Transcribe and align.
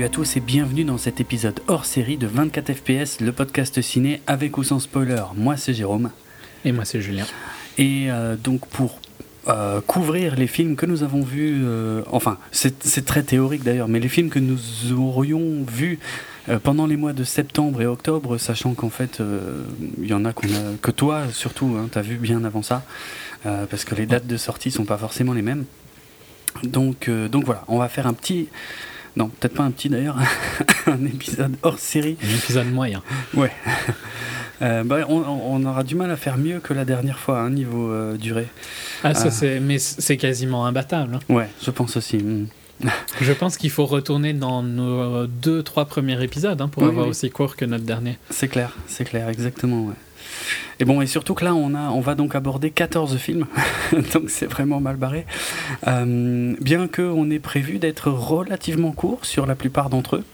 Salut 0.00 0.08
à 0.08 0.14
tous 0.14 0.36
et 0.38 0.40
bienvenue 0.40 0.84
dans 0.84 0.96
cet 0.96 1.20
épisode 1.20 1.60
hors 1.68 1.84
série 1.84 2.16
de 2.16 2.26
24 2.26 2.72
FPS, 2.72 3.20
le 3.20 3.32
podcast 3.32 3.82
ciné 3.82 4.22
avec 4.26 4.56
ou 4.56 4.62
sans 4.62 4.80
spoiler. 4.80 5.22
Moi 5.36 5.58
c'est 5.58 5.74
Jérôme. 5.74 6.10
Et 6.64 6.72
moi 6.72 6.86
c'est 6.86 7.02
Julien. 7.02 7.26
Et 7.76 8.10
euh, 8.10 8.34
donc 8.34 8.66
pour 8.68 8.98
euh, 9.48 9.82
couvrir 9.82 10.36
les 10.36 10.46
films 10.46 10.74
que 10.74 10.86
nous 10.86 11.02
avons 11.02 11.20
vus, 11.20 11.60
euh, 11.66 12.00
enfin 12.12 12.38
c'est 12.50 13.04
très 13.04 13.22
théorique 13.22 13.62
d'ailleurs, 13.62 13.88
mais 13.88 14.00
les 14.00 14.08
films 14.08 14.30
que 14.30 14.38
nous 14.38 14.58
aurions 14.98 15.66
vus 15.70 15.98
pendant 16.62 16.86
les 16.86 16.96
mois 16.96 17.12
de 17.12 17.22
septembre 17.22 17.82
et 17.82 17.86
octobre, 17.86 18.38
sachant 18.38 18.72
qu'en 18.72 18.88
fait 18.88 19.20
il 20.00 20.08
y 20.08 20.14
en 20.14 20.24
a, 20.24 20.32
que 20.32 20.90
toi 20.92 21.24
surtout, 21.30 21.76
hein, 21.78 21.90
t'as 21.92 22.00
vu 22.00 22.16
bien 22.16 22.44
avant 22.44 22.62
ça, 22.62 22.84
parce 23.42 23.84
que 23.84 23.94
les 23.94 24.06
dates 24.06 24.26
de 24.26 24.38
sortie 24.38 24.70
sont 24.70 24.86
pas 24.86 24.96
forcément 24.96 25.34
les 25.34 25.42
mêmes. 25.42 25.66
Donc, 26.62 27.10
donc 27.30 27.44
voilà, 27.44 27.64
on 27.68 27.78
va 27.78 27.90
faire 27.90 28.06
un 28.06 28.14
petit, 28.14 28.48
non, 29.16 29.28
peut-être 29.28 29.54
pas 29.54 29.64
un 29.64 29.70
petit 29.70 29.88
d'ailleurs, 29.88 30.16
un 30.86 31.04
épisode 31.04 31.56
hors 31.62 31.78
série. 31.78 32.16
Un 32.22 32.36
épisode 32.36 32.72
moyen. 32.72 33.02
Ouais. 33.34 33.52
Euh, 34.62 34.84
bah, 34.84 35.06
on, 35.08 35.64
aura 35.64 35.82
du 35.84 35.94
mal 35.94 36.10
à 36.10 36.16
faire 36.16 36.36
mieux 36.36 36.60
que 36.60 36.74
la 36.74 36.84
dernière 36.84 37.18
fois, 37.18 37.40
hein, 37.40 37.48
niveau 37.48 37.90
euh, 37.90 38.18
durée. 38.18 38.46
Ah, 39.02 39.14
ça, 39.14 39.28
euh. 39.28 39.30
c'est, 39.30 39.58
mais 39.58 39.78
c'est 39.78 40.18
quasiment 40.18 40.66
imbattable. 40.66 41.14
Hein. 41.14 41.34
Ouais, 41.34 41.48
je 41.62 41.70
pense 41.70 41.96
aussi. 41.96 42.18
Hmm. 42.18 42.46
je 43.22 43.32
pense 43.32 43.56
qu'il 43.56 43.70
faut 43.70 43.86
retourner 43.86 44.34
dans 44.34 44.62
nos 44.62 45.26
deux, 45.26 45.62
trois 45.62 45.86
premiers 45.86 46.22
épisodes 46.22 46.60
hein, 46.60 46.68
pour 46.68 46.84
avoir 46.84 47.08
aussi 47.08 47.30
court 47.30 47.56
que 47.56 47.64
notre 47.64 47.84
dernier. 47.84 48.18
C'est 48.28 48.48
clair, 48.48 48.76
c'est 48.86 49.04
clair, 49.04 49.30
exactement. 49.30 49.86
Ouais. 49.86 49.94
Et 50.78 50.84
bon, 50.84 51.00
et 51.00 51.06
surtout 51.06 51.34
que 51.34 51.44
là, 51.44 51.54
on, 51.54 51.74
a, 51.74 51.90
on 51.90 52.00
va 52.00 52.14
donc 52.14 52.34
aborder 52.34 52.70
14 52.70 53.16
films, 53.18 53.46
donc 54.14 54.30
c'est 54.30 54.46
vraiment 54.46 54.80
mal 54.80 54.96
barré. 54.96 55.26
Euh, 55.86 56.54
bien 56.60 56.88
qu'on 56.88 57.30
ait 57.30 57.38
prévu 57.38 57.78
d'être 57.78 58.10
relativement 58.10 58.92
court 58.92 59.24
sur 59.24 59.46
la 59.46 59.54
plupart 59.54 59.90
d'entre 59.90 60.16
eux. 60.16 60.24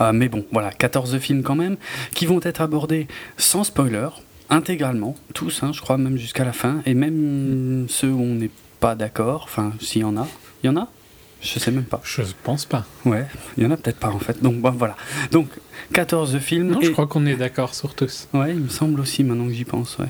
Euh, 0.00 0.12
mais 0.12 0.28
bon, 0.28 0.44
voilà, 0.52 0.70
14 0.70 1.18
films 1.18 1.42
quand 1.42 1.54
même, 1.54 1.76
qui 2.14 2.26
vont 2.26 2.40
être 2.42 2.60
abordés 2.60 3.06
sans 3.36 3.64
spoiler, 3.64 4.08
intégralement, 4.50 5.16
tous, 5.34 5.62
hein, 5.62 5.70
je 5.72 5.80
crois, 5.80 5.98
même 5.98 6.18
jusqu'à 6.18 6.44
la 6.44 6.52
fin, 6.52 6.82
et 6.86 6.94
même 6.94 7.86
ceux 7.88 8.10
où 8.10 8.20
on 8.20 8.34
n'est 8.34 8.50
pas 8.80 8.94
d'accord, 8.94 9.42
enfin, 9.44 9.72
s'il 9.80 10.02
y 10.02 10.04
en 10.04 10.16
a. 10.16 10.26
Il 10.62 10.66
y 10.66 10.70
en 10.70 10.76
a? 10.76 10.88
Je 11.46 11.58
sais 11.58 11.70
même 11.70 11.84
pas. 11.84 12.00
Je 12.04 12.22
pense 12.42 12.64
pas. 12.64 12.84
Ouais, 13.04 13.26
il 13.56 13.64
y 13.64 13.66
en 13.66 13.70
a 13.70 13.76
peut-être 13.76 13.98
pas 13.98 14.08
en 14.08 14.18
fait. 14.18 14.42
Donc 14.42 14.60
bon, 14.60 14.70
voilà. 14.70 14.96
Donc 15.30 15.48
14 15.92 16.38
films. 16.38 16.68
Non, 16.72 16.80
je 16.82 16.90
crois 16.90 17.06
qu'on 17.06 17.26
est 17.26 17.36
d'accord 17.36 17.74
sur 17.74 17.94
tous. 17.94 18.28
Ouais, 18.34 18.50
il 18.50 18.60
me 18.60 18.68
semble 18.68 19.00
aussi 19.00 19.24
maintenant 19.24 19.46
que 19.46 19.52
j'y 19.52 19.64
pense, 19.64 19.98
ouais. 19.98 20.08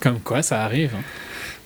Comme 0.00 0.20
quoi, 0.20 0.42
ça 0.42 0.64
arrive. 0.64 0.94
Hein. 0.96 1.02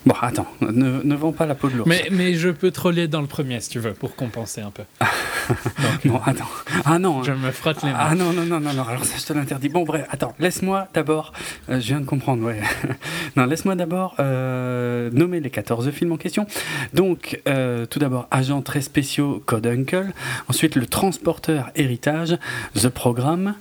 Bon, 0.07 0.15
attends, 0.23 0.47
ne, 0.61 1.03
ne 1.03 1.15
vends 1.17 1.33
pas 1.33 1.47
la 1.47 1.57
peau 1.57 1.69
de 1.69 1.77
l'ours. 1.77 1.89
Mais, 1.89 2.07
mais 2.13 2.35
je 2.35 2.49
peux 2.49 2.71
troller 2.71 3.09
dans 3.09 3.21
le 3.21 3.27
premier 3.27 3.61
si 3.61 3.71
tu 3.71 3.81
veux, 3.81 3.93
pour 3.93 4.15
compenser 4.15 4.61
un 4.61 4.71
peu. 4.71 4.85
bon, 6.05 6.21
attends. 6.25 6.49
Ah 6.85 7.01
non. 7.01 7.25
Je 7.25 7.33
me 7.33 7.51
frotte 7.51 7.83
les 7.83 7.91
mains. 7.91 7.99
Ah 7.99 8.15
non, 8.15 8.33
non, 8.33 8.45
non, 8.45 8.61
non, 8.61 8.73
non. 8.73 8.85
alors 8.85 9.05
ça, 9.05 9.17
je 9.19 9.25
te 9.25 9.33
l'interdis. 9.33 9.69
Bon, 9.69 9.83
bref, 9.83 10.07
attends, 10.11 10.33
laisse-moi 10.39 10.87
d'abord. 10.95 11.33
Euh, 11.69 11.81
je 11.81 11.87
viens 11.89 11.99
de 11.99 12.07
comprendre, 12.07 12.45
ouais. 12.45 12.61
non, 13.37 13.47
laisse-moi 13.47 13.75
d'abord 13.75 14.15
euh, 14.21 15.11
nommer 15.11 15.41
les 15.41 15.51
14 15.51 15.91
films 15.91 16.13
en 16.13 16.17
question. 16.19 16.47
Donc, 16.95 17.41
euh, 17.49 17.85
tout 17.87 17.99
d'abord, 17.99 18.29
Agents 18.31 18.63
très 18.63 18.83
spéciaux, 18.83 19.43
Code 19.45 19.67
Uncle. 19.67 20.13
Ensuite, 20.49 20.77
Le 20.77 20.87
Transporteur 20.87 21.71
Héritage, 21.75 22.39
The 22.81 22.91
Programme. 22.91 23.55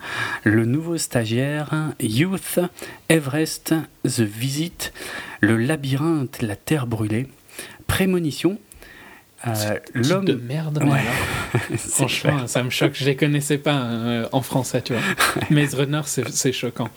Le 0.44 0.66
Nouveau 0.66 0.98
Stagiaire, 0.98 1.72
Youth, 2.00 2.60
Everest, 3.10 3.74
The 4.04 4.22
Visit. 4.22 4.92
Le 5.46 5.58
labyrinthe, 5.58 6.42
la 6.42 6.56
terre 6.56 6.88
brûlée, 6.88 7.28
prémonition. 7.86 8.58
Euh, 9.46 9.78
l'homme 9.94 10.26
de 10.26 10.34
merde. 10.34 10.84
Franchement, 11.78 12.48
ça 12.48 12.64
me 12.64 12.72
choque. 12.72 12.94
Je 12.96 13.06
les 13.06 13.16
connaissais 13.16 13.60
pas 13.60 13.76
euh, 13.76 14.28
en 14.32 14.42
français, 14.42 14.82
tu 14.82 14.94
vois. 14.94 15.04
Maze 15.52 15.76
Runner, 15.76 16.02
c'est 16.06 16.52
choquant. 16.52 16.90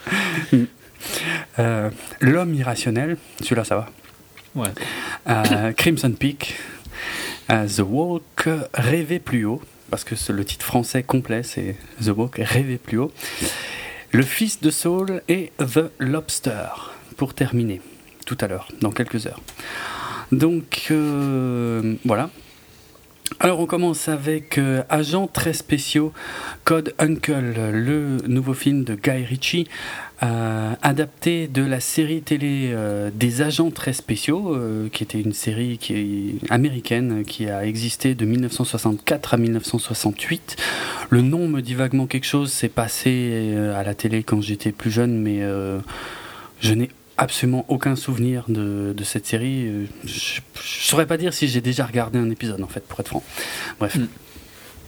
Euh, 1.59 1.91
l'homme 2.21 2.55
irrationnel, 2.55 3.19
celui-là, 3.43 3.65
ça 3.65 3.77
va. 3.77 3.91
Ouais. 4.55 4.71
Euh, 5.29 5.73
Crimson 5.73 6.13
Peak, 6.13 6.57
The 7.49 7.83
Walk, 7.87 8.49
Rêver 8.73 9.19
plus 9.19 9.45
haut, 9.45 9.61
parce 9.91 10.05
que 10.05 10.15
le 10.33 10.45
titre 10.47 10.65
français 10.65 11.03
complet, 11.03 11.43
c'est 11.43 11.77
The 12.03 12.09
Walk, 12.17 12.41
Rêver 12.43 12.79
plus 12.79 12.99
haut. 12.99 13.13
Le 14.11 14.23
fils 14.23 14.63
de 14.63 14.71
Saul 14.71 15.23
et 15.29 15.53
The 15.59 15.91
Lobster, 15.99 16.95
pour 17.19 17.35
terminer 17.35 17.83
tout 18.29 18.37
à 18.43 18.47
l'heure, 18.47 18.69
dans 18.83 18.91
quelques 18.91 19.27
heures. 19.27 19.41
Donc 20.33 20.89
euh, 20.91 21.95
voilà. 22.05 22.29
Alors 23.41 23.61
on 23.61 23.67
commence 23.67 24.09
avec 24.09 24.59
euh, 24.59 24.83
Agents 24.91 25.29
très 25.29 25.55
spéciaux, 25.55 26.13
Code 26.65 26.95
Uncle, 26.99 27.55
le 27.73 28.19
nouveau 28.27 28.53
film 28.53 28.85
de 28.85 28.95
Guy 28.95 29.25
Ritchie, 29.25 29.67
euh, 30.23 30.75
adapté 30.83 31.47
de 31.49 31.63
la 31.63 31.81
série 31.81 32.21
télé 32.21 32.75
des 33.15 33.41
Agents 33.41 33.71
très 33.71 33.95
spéciaux, 33.95 34.59
qui 34.93 35.05
était 35.05 35.21
une 35.21 35.33
série 35.33 35.79
qui 35.79 36.39
américaine 36.51 37.25
qui 37.25 37.49
a 37.49 37.65
existé 37.65 38.15
de 38.15 38.27
1964 38.27 39.35
à 39.35 39.37
1968. 39.39 40.57
Le 41.09 41.23
nom 41.23 41.49
me 41.49 41.63
dit 41.63 41.75
vaguement 41.75 42.07
quelque 42.07 42.27
chose, 42.27 42.53
c'est 42.53 42.69
passé 42.69 43.57
à 43.75 43.83
la 43.83 43.95
télé 43.95 44.23
quand 44.23 44.43
j'étais 44.43 44.73
plus 44.73 44.91
jeune, 44.91 45.19
mais 45.19 45.41
je 46.61 46.75
n'ai 46.75 46.91
absolument 47.19 47.65
aucun 47.69 47.97
souvenir 47.97 48.45
de, 48.49 48.95
de 48.97 49.05
cette 49.05 49.27
série. 49.27 49.67
Euh, 49.67 49.87
je, 50.05 50.41
ne 50.41 50.63
saurais 50.63 51.07
pas 51.07 51.19
dire 51.19 51.35
si 51.35 51.49
j'ai 51.49 51.61
déjà 51.61 51.85
regardé 51.85 52.19
un 52.19 52.31
épisode, 52.31 52.63
en 52.63 52.69
fait, 52.69 52.81
pour 52.81 52.99
être 53.01 53.09
franc. 53.09 53.23
Bref. 53.79 53.97
Hmm. 53.97 54.07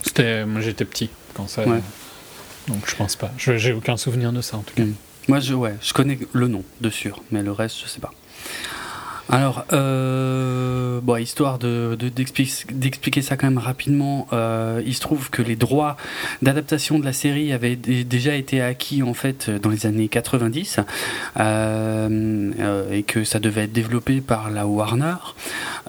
C'était, 0.02 0.46
moi, 0.46 0.62
j'étais 0.62 0.86
petit 0.86 1.10
quand 1.34 1.46
ça. 1.48 1.64
Donc, 1.64 2.88
je 2.88 2.96
pense 2.96 3.16
pas. 3.16 3.30
Je, 3.36 3.58
j'ai 3.58 3.72
aucun 3.72 3.96
souvenir 3.96 4.32
de 4.32 4.40
ça, 4.40 4.56
en 4.56 4.62
tout 4.62 4.74
cas. 4.74 4.84
Hmm. 4.84 4.94
Moi, 5.28 5.40
je, 5.40 5.52
ouais, 5.52 5.74
je 5.82 5.92
connais 5.92 6.18
le 6.32 6.48
nom, 6.48 6.64
de 6.80 6.88
sûr, 6.88 7.22
mais 7.30 7.42
le 7.42 7.52
reste, 7.52 7.78
je 7.82 7.86
sais 7.86 8.00
pas. 8.00 8.12
Alors, 9.30 9.64
euh, 9.72 11.00
histoire 11.20 11.58
de, 11.58 11.96
d'expliquer, 11.96 13.22
ça 13.22 13.36
quand 13.36 13.46
même 13.46 13.58
rapidement, 13.58 14.26
euh, 14.32 14.82
il 14.86 14.94
se 14.94 15.00
trouve 15.00 15.28
que 15.30 15.42
les 15.42 15.56
droits 15.56 15.96
d'adaptation 16.40 16.98
de 16.98 17.04
la 17.04 17.12
série 17.12 17.52
avaient 17.52 17.76
déjà 17.76 18.34
été 18.34 18.62
acquis 18.62 19.02
en 19.02 19.12
fait 19.12 19.50
dans 19.50 19.68
les 19.68 19.86
années 19.86 20.08
90 20.08 20.80
euh, 21.38 22.82
et 22.90 23.02
que 23.02 23.24
ça 23.24 23.38
devait 23.38 23.64
être 23.64 23.72
développé 23.72 24.20
par 24.20 24.50
la 24.50 24.66
Warner. 24.66 25.16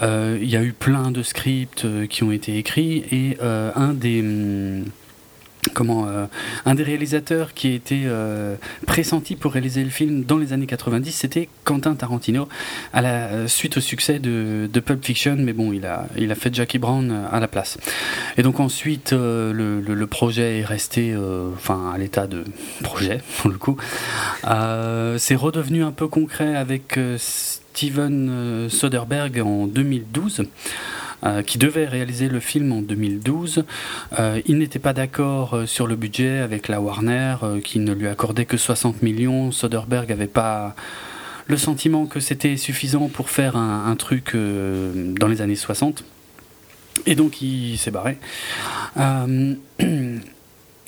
Il 0.01 0.49
y 0.49 0.57
a 0.57 0.63
eu 0.63 0.73
plein 0.73 1.11
de 1.11 1.23
scripts 1.23 1.85
qui 2.07 2.23
ont 2.23 2.31
été 2.31 2.57
écrits 2.57 3.05
et 3.11 3.37
un 3.41 3.93
des 3.93 4.21
comment 5.73 6.07
euh, 6.07 6.25
un 6.65 6.75
des 6.75 6.83
réalisateurs 6.83 7.53
qui 7.53 7.73
été 7.73 8.03
euh, 8.05 8.55
pressenti 8.87 9.35
pour 9.35 9.53
réaliser 9.53 9.83
le 9.83 9.89
film 9.89 10.23
dans 10.23 10.37
les 10.37 10.53
années 10.53 10.65
90 10.65 11.11
c'était 11.11 11.49
Quentin 11.63 11.95
Tarantino 11.95 12.49
à 12.93 13.01
la 13.01 13.27
euh, 13.27 13.47
suite 13.47 13.77
au 13.77 13.81
succès 13.81 14.19
de, 14.19 14.69
de, 14.71 14.79
Pulp 14.79 15.03
Fiction 15.03 15.35
mais 15.37 15.53
bon 15.53 15.71
il 15.71 15.85
a 15.85 16.07
il 16.17 16.31
a 16.31 16.35
fait 16.35 16.53
Jackie 16.53 16.79
Brown 16.79 17.25
à 17.31 17.39
la 17.39 17.47
place. 17.47 17.77
Et 18.37 18.43
donc 18.43 18.59
ensuite 18.59 19.11
le, 19.11 19.81
le, 19.81 20.07
projet 20.07 20.59
est 20.59 20.65
resté 20.65 21.15
enfin 21.55 21.91
à 21.93 21.97
l'état 21.97 22.27
de 22.27 22.43
projet 22.83 23.19
pour 23.37 23.49
le 23.49 23.57
coup. 23.57 23.77
C'est 24.43 25.35
redevenu 25.35 25.83
un 25.83 25.91
peu 25.91 26.07
concret 26.07 26.55
avec 26.55 26.99
Steven 27.17 28.67
Soderbergh 28.69 29.39
en 29.39 29.67
2012 29.67 30.43
euh, 31.23 31.43
qui 31.43 31.59
devait 31.59 31.85
réaliser 31.85 32.29
le 32.29 32.39
film 32.39 32.71
en 32.71 32.81
2012. 32.81 33.63
Euh, 34.17 34.41
il 34.47 34.57
n'était 34.57 34.79
pas 34.79 34.93
d'accord 34.93 35.53
euh, 35.53 35.65
sur 35.67 35.85
le 35.85 35.95
budget 35.95 36.39
avec 36.39 36.67
la 36.67 36.81
Warner, 36.81 37.35
qui 37.63 37.77
ne 37.77 37.93
lui 37.93 38.07
accordait 38.07 38.45
que 38.45 38.57
60 38.57 39.03
millions. 39.03 39.51
Soderbergh 39.51 40.09
n'avait 40.09 40.25
pas 40.25 40.75
le 41.45 41.57
sentiment 41.57 42.07
que 42.07 42.19
c'était 42.19 42.57
suffisant 42.57 43.07
pour 43.07 43.29
faire 43.29 43.55
un, 43.55 43.95
truc 43.95 44.35
dans 44.35 45.27
les 45.27 45.41
années 45.41 45.55
60. 45.55 46.03
Et 47.05 47.13
donc 47.13 47.41
il 47.41 47.77
s'est 47.77 47.91
barré. 47.91 48.17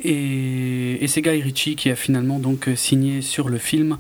et, 0.03 1.03
et 1.03 1.07
c'est 1.07 1.21
Guy 1.21 1.41
Ritchie 1.41 1.75
qui 1.75 1.89
a 1.91 1.95
finalement 1.95 2.39
donc 2.39 2.69
signé 2.75 3.21
sur 3.21 3.49
le 3.49 3.57
film 3.57 3.97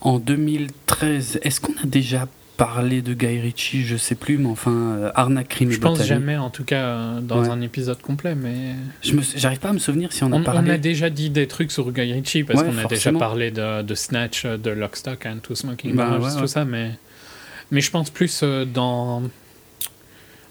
en 0.00 0.18
2013. 0.18 1.40
Est-ce 1.42 1.60
qu'on 1.60 1.74
a 1.82 1.86
déjà 1.86 2.28
parler 2.56 3.02
de 3.02 3.14
Guy 3.14 3.40
Ritchie, 3.40 3.84
je 3.84 3.96
sais 3.96 4.14
plus, 4.14 4.38
mais 4.38 4.48
enfin, 4.48 4.72
euh, 4.72 5.10
Arnaque, 5.14 5.48
Crime 5.48 5.70
Je 5.70 5.78
pense 5.78 6.02
jamais, 6.02 6.36
en 6.36 6.50
tout 6.50 6.64
cas, 6.64 6.84
euh, 6.84 7.20
dans 7.20 7.50
un 7.50 7.60
épisode 7.60 8.00
complet, 8.00 8.34
mais... 8.34 8.74
J'arrive 9.02 9.58
pas 9.58 9.70
à 9.70 9.72
me 9.72 9.78
souvenir 9.78 10.12
si 10.12 10.24
on 10.24 10.32
a 10.32 10.36
on, 10.36 10.42
parlé... 10.42 10.70
On 10.70 10.74
a 10.74 10.78
déjà 10.78 11.10
dit 11.10 11.30
des 11.30 11.46
trucs 11.46 11.70
sur 11.70 11.90
Guy 11.92 12.12
Ritchie, 12.12 12.44
parce 12.44 12.62
qu'on 12.62 12.78
a 12.78 12.84
déjà 12.84 13.12
parlé 13.12 13.50
de, 13.50 13.82
de, 13.82 13.94
Snatch, 13.94 14.46
de 14.46 14.70
Lockstock 14.70 15.26
and 15.26 15.38
Two 15.42 15.54
Smoking 15.54 15.94
bah, 15.94 16.18
tout 16.38 16.46
ça, 16.46 16.64
mais... 16.64 16.92
Mais 17.70 17.80
je 17.80 17.90
pense 17.90 18.10
plus 18.10 18.40
euh, 18.42 18.64
dans... 18.64 19.22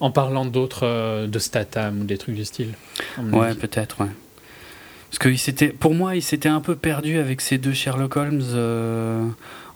En 0.01 0.11
parlant 0.11 0.45
d'autres, 0.45 1.25
de 1.25 1.39
Statham 1.39 2.01
ou 2.01 2.03
des 2.03 2.17
trucs 2.17 2.35
du 2.35 2.43
style. 2.43 2.73
Ouais, 3.31 3.55
peut-être, 3.55 4.01
ouais. 4.01 4.09
Parce 5.09 5.19
que 5.19 5.29
il 5.29 5.37
s'était, 5.37 5.69
pour 5.69 5.93
moi, 5.93 6.17
il 6.17 6.21
s'était 6.21 6.49
un 6.49 6.59
peu 6.59 6.75
perdu 6.75 7.17
avec 7.17 7.39
ces 7.39 7.57
deux 7.57 7.71
Sherlock 7.71 8.17
Holmes 8.17 8.43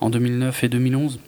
en 0.01 0.09
2009 0.09 0.65
et 0.65 0.69
2011. 0.69 1.19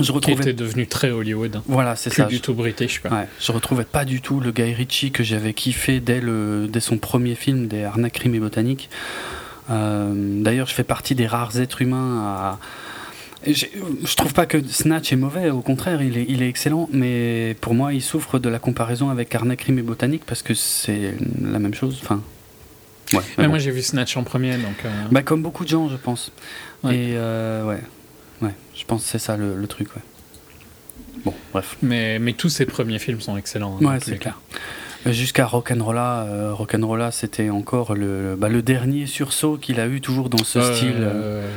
Je 0.00 0.12
retrouvais... 0.12 0.36
Qui 0.36 0.42
était 0.42 0.52
devenu 0.52 0.86
très 0.86 1.10
Hollywood. 1.10 1.60
Voilà, 1.66 1.96
c'est 1.96 2.10
ça. 2.10 2.24
du 2.24 2.40
tout 2.40 2.54
british. 2.54 3.00
Quoi. 3.00 3.10
Ouais, 3.10 3.28
je 3.40 3.52
retrouvais 3.52 3.84
pas 3.84 4.04
du 4.04 4.20
tout 4.20 4.40
le 4.40 4.50
Guy 4.50 4.74
Ritchie 4.74 5.10
que 5.10 5.22
j'avais 5.22 5.52
kiffé 5.52 6.00
dès, 6.00 6.20
le, 6.20 6.66
dès 6.68 6.80
son 6.80 6.98
premier 6.98 7.34
film, 7.34 7.68
des 7.68 7.84
Arnaques, 7.84 8.24
et 8.24 8.40
Botaniques. 8.40 8.88
Euh, 9.70 10.12
d'ailleurs, 10.42 10.66
je 10.66 10.74
fais 10.74 10.84
partie 10.84 11.14
des 11.14 11.26
rares 11.26 11.58
êtres 11.58 11.82
humains 11.82 12.22
à. 12.24 12.58
Je 13.44 14.14
trouve 14.14 14.32
pas 14.34 14.46
que 14.46 14.62
Snatch 14.64 15.12
est 15.12 15.16
mauvais, 15.16 15.50
au 15.50 15.62
contraire, 15.62 16.00
il 16.00 16.16
est, 16.16 16.26
il 16.28 16.42
est 16.42 16.48
excellent, 16.48 16.88
mais 16.92 17.56
pour 17.60 17.74
moi, 17.74 17.92
il 17.92 18.00
souffre 18.00 18.38
de 18.38 18.48
la 18.48 18.60
comparaison 18.60 19.10
avec 19.10 19.34
Arnaque, 19.34 19.58
Crime 19.58 19.80
et 19.80 19.82
Botanique 19.82 20.22
parce 20.24 20.42
que 20.42 20.54
c'est 20.54 21.14
la 21.40 21.58
même 21.58 21.74
chose. 21.74 21.98
Enfin, 22.02 22.22
ouais, 23.12 23.48
Moi, 23.48 23.58
j'ai 23.58 23.72
vu 23.72 23.82
Snatch 23.82 24.16
en 24.16 24.22
premier, 24.22 24.56
donc. 24.58 24.84
Euh, 24.84 24.90
bah, 25.10 25.22
comme 25.22 25.42
beaucoup 25.42 25.64
de 25.64 25.68
gens, 25.68 25.88
je 25.88 25.96
pense. 25.96 26.30
Et 26.84 27.14
euh, 27.16 27.66
ouais, 27.66 27.80
ouais, 28.42 28.54
je 28.74 28.84
pense 28.84 29.02
que 29.02 29.08
c'est 29.08 29.18
ça 29.18 29.36
le, 29.36 29.66
truc, 29.66 29.88
ouais. 29.96 30.02
Bon, 31.24 31.34
bref. 31.52 31.76
Mais, 31.82 32.18
mais 32.18 32.32
tous 32.32 32.48
ses 32.48 32.66
premiers 32.66 32.98
films 32.98 33.20
sont 33.20 33.36
excellents. 33.36 33.78
Hein, 33.80 33.84
ouais, 33.84 33.98
c'est 34.00 34.18
clair. 34.18 34.38
Jusqu'à 35.06 35.46
Rock'n'Rolla, 35.46 36.26
euh, 36.28 36.54
Rock'n'Rolla 36.54 37.10
c'était 37.10 37.50
encore 37.50 37.94
le, 37.94 38.36
bah, 38.38 38.48
le 38.48 38.62
dernier 38.62 39.06
sursaut 39.06 39.56
qu'il 39.56 39.80
a 39.80 39.88
eu 39.88 40.00
toujours 40.00 40.28
dans 40.28 40.44
ce 40.44 40.60
style. 40.60 40.94
Euh, 40.98 41.48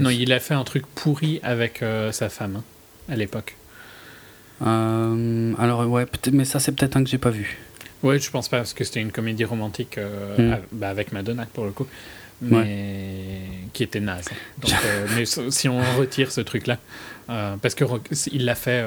non, 0.00 0.10
il 0.10 0.32
a 0.32 0.40
fait 0.40 0.54
un 0.54 0.64
truc 0.64 0.86
pourri 0.86 1.40
avec 1.42 1.82
euh, 1.82 2.12
sa 2.12 2.28
femme 2.28 2.56
hein, 2.56 2.64
à 3.08 3.16
l'époque. 3.16 3.56
alors 4.60 5.88
ouais, 5.88 6.04
mais 6.32 6.44
ça 6.44 6.60
c'est 6.60 6.72
peut-être 6.72 6.96
un 6.96 7.04
que 7.04 7.08
j'ai 7.08 7.18
pas 7.18 7.30
vu. 7.30 7.58
Ouais, 8.02 8.18
je 8.18 8.30
pense 8.30 8.48
pas 8.48 8.58
parce 8.58 8.74
que 8.74 8.84
c'était 8.84 9.00
une 9.00 9.12
comédie 9.12 9.44
romantique 9.44 9.98
hmm. 10.36 10.54
bah, 10.72 10.90
avec 10.90 11.12
Madonna 11.12 11.46
pour 11.54 11.64
le 11.64 11.70
coup, 11.70 11.86
mais 12.42 13.40
qui 13.72 13.82
était 13.82 14.00
naze. 14.00 14.26
Donc, 14.60 14.72
mais 15.16 15.24
si 15.24 15.68
on 15.68 15.80
retire 15.98 16.30
ce 16.30 16.40
truc-là, 16.40 16.78
parce 17.26 17.74
que 17.74 17.84
il 18.32 18.44
l'a 18.44 18.54
fait 18.54 18.84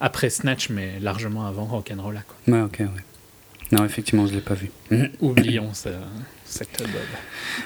après 0.00 0.30
Snatch, 0.30 0.68
mais 0.70 0.98
largement 1.00 1.46
avant 1.46 1.64
Rock'n'Rolla. 1.64 2.22
Ouais, 2.48 2.60
ok, 2.60 2.80
ouais. 2.80 2.88
Non, 3.72 3.84
effectivement, 3.84 4.26
je 4.26 4.34
l'ai 4.34 4.40
pas 4.40 4.54
vu. 4.54 4.70
Oublions 5.20 5.72
cette 5.74 6.80
bob. 6.80 6.90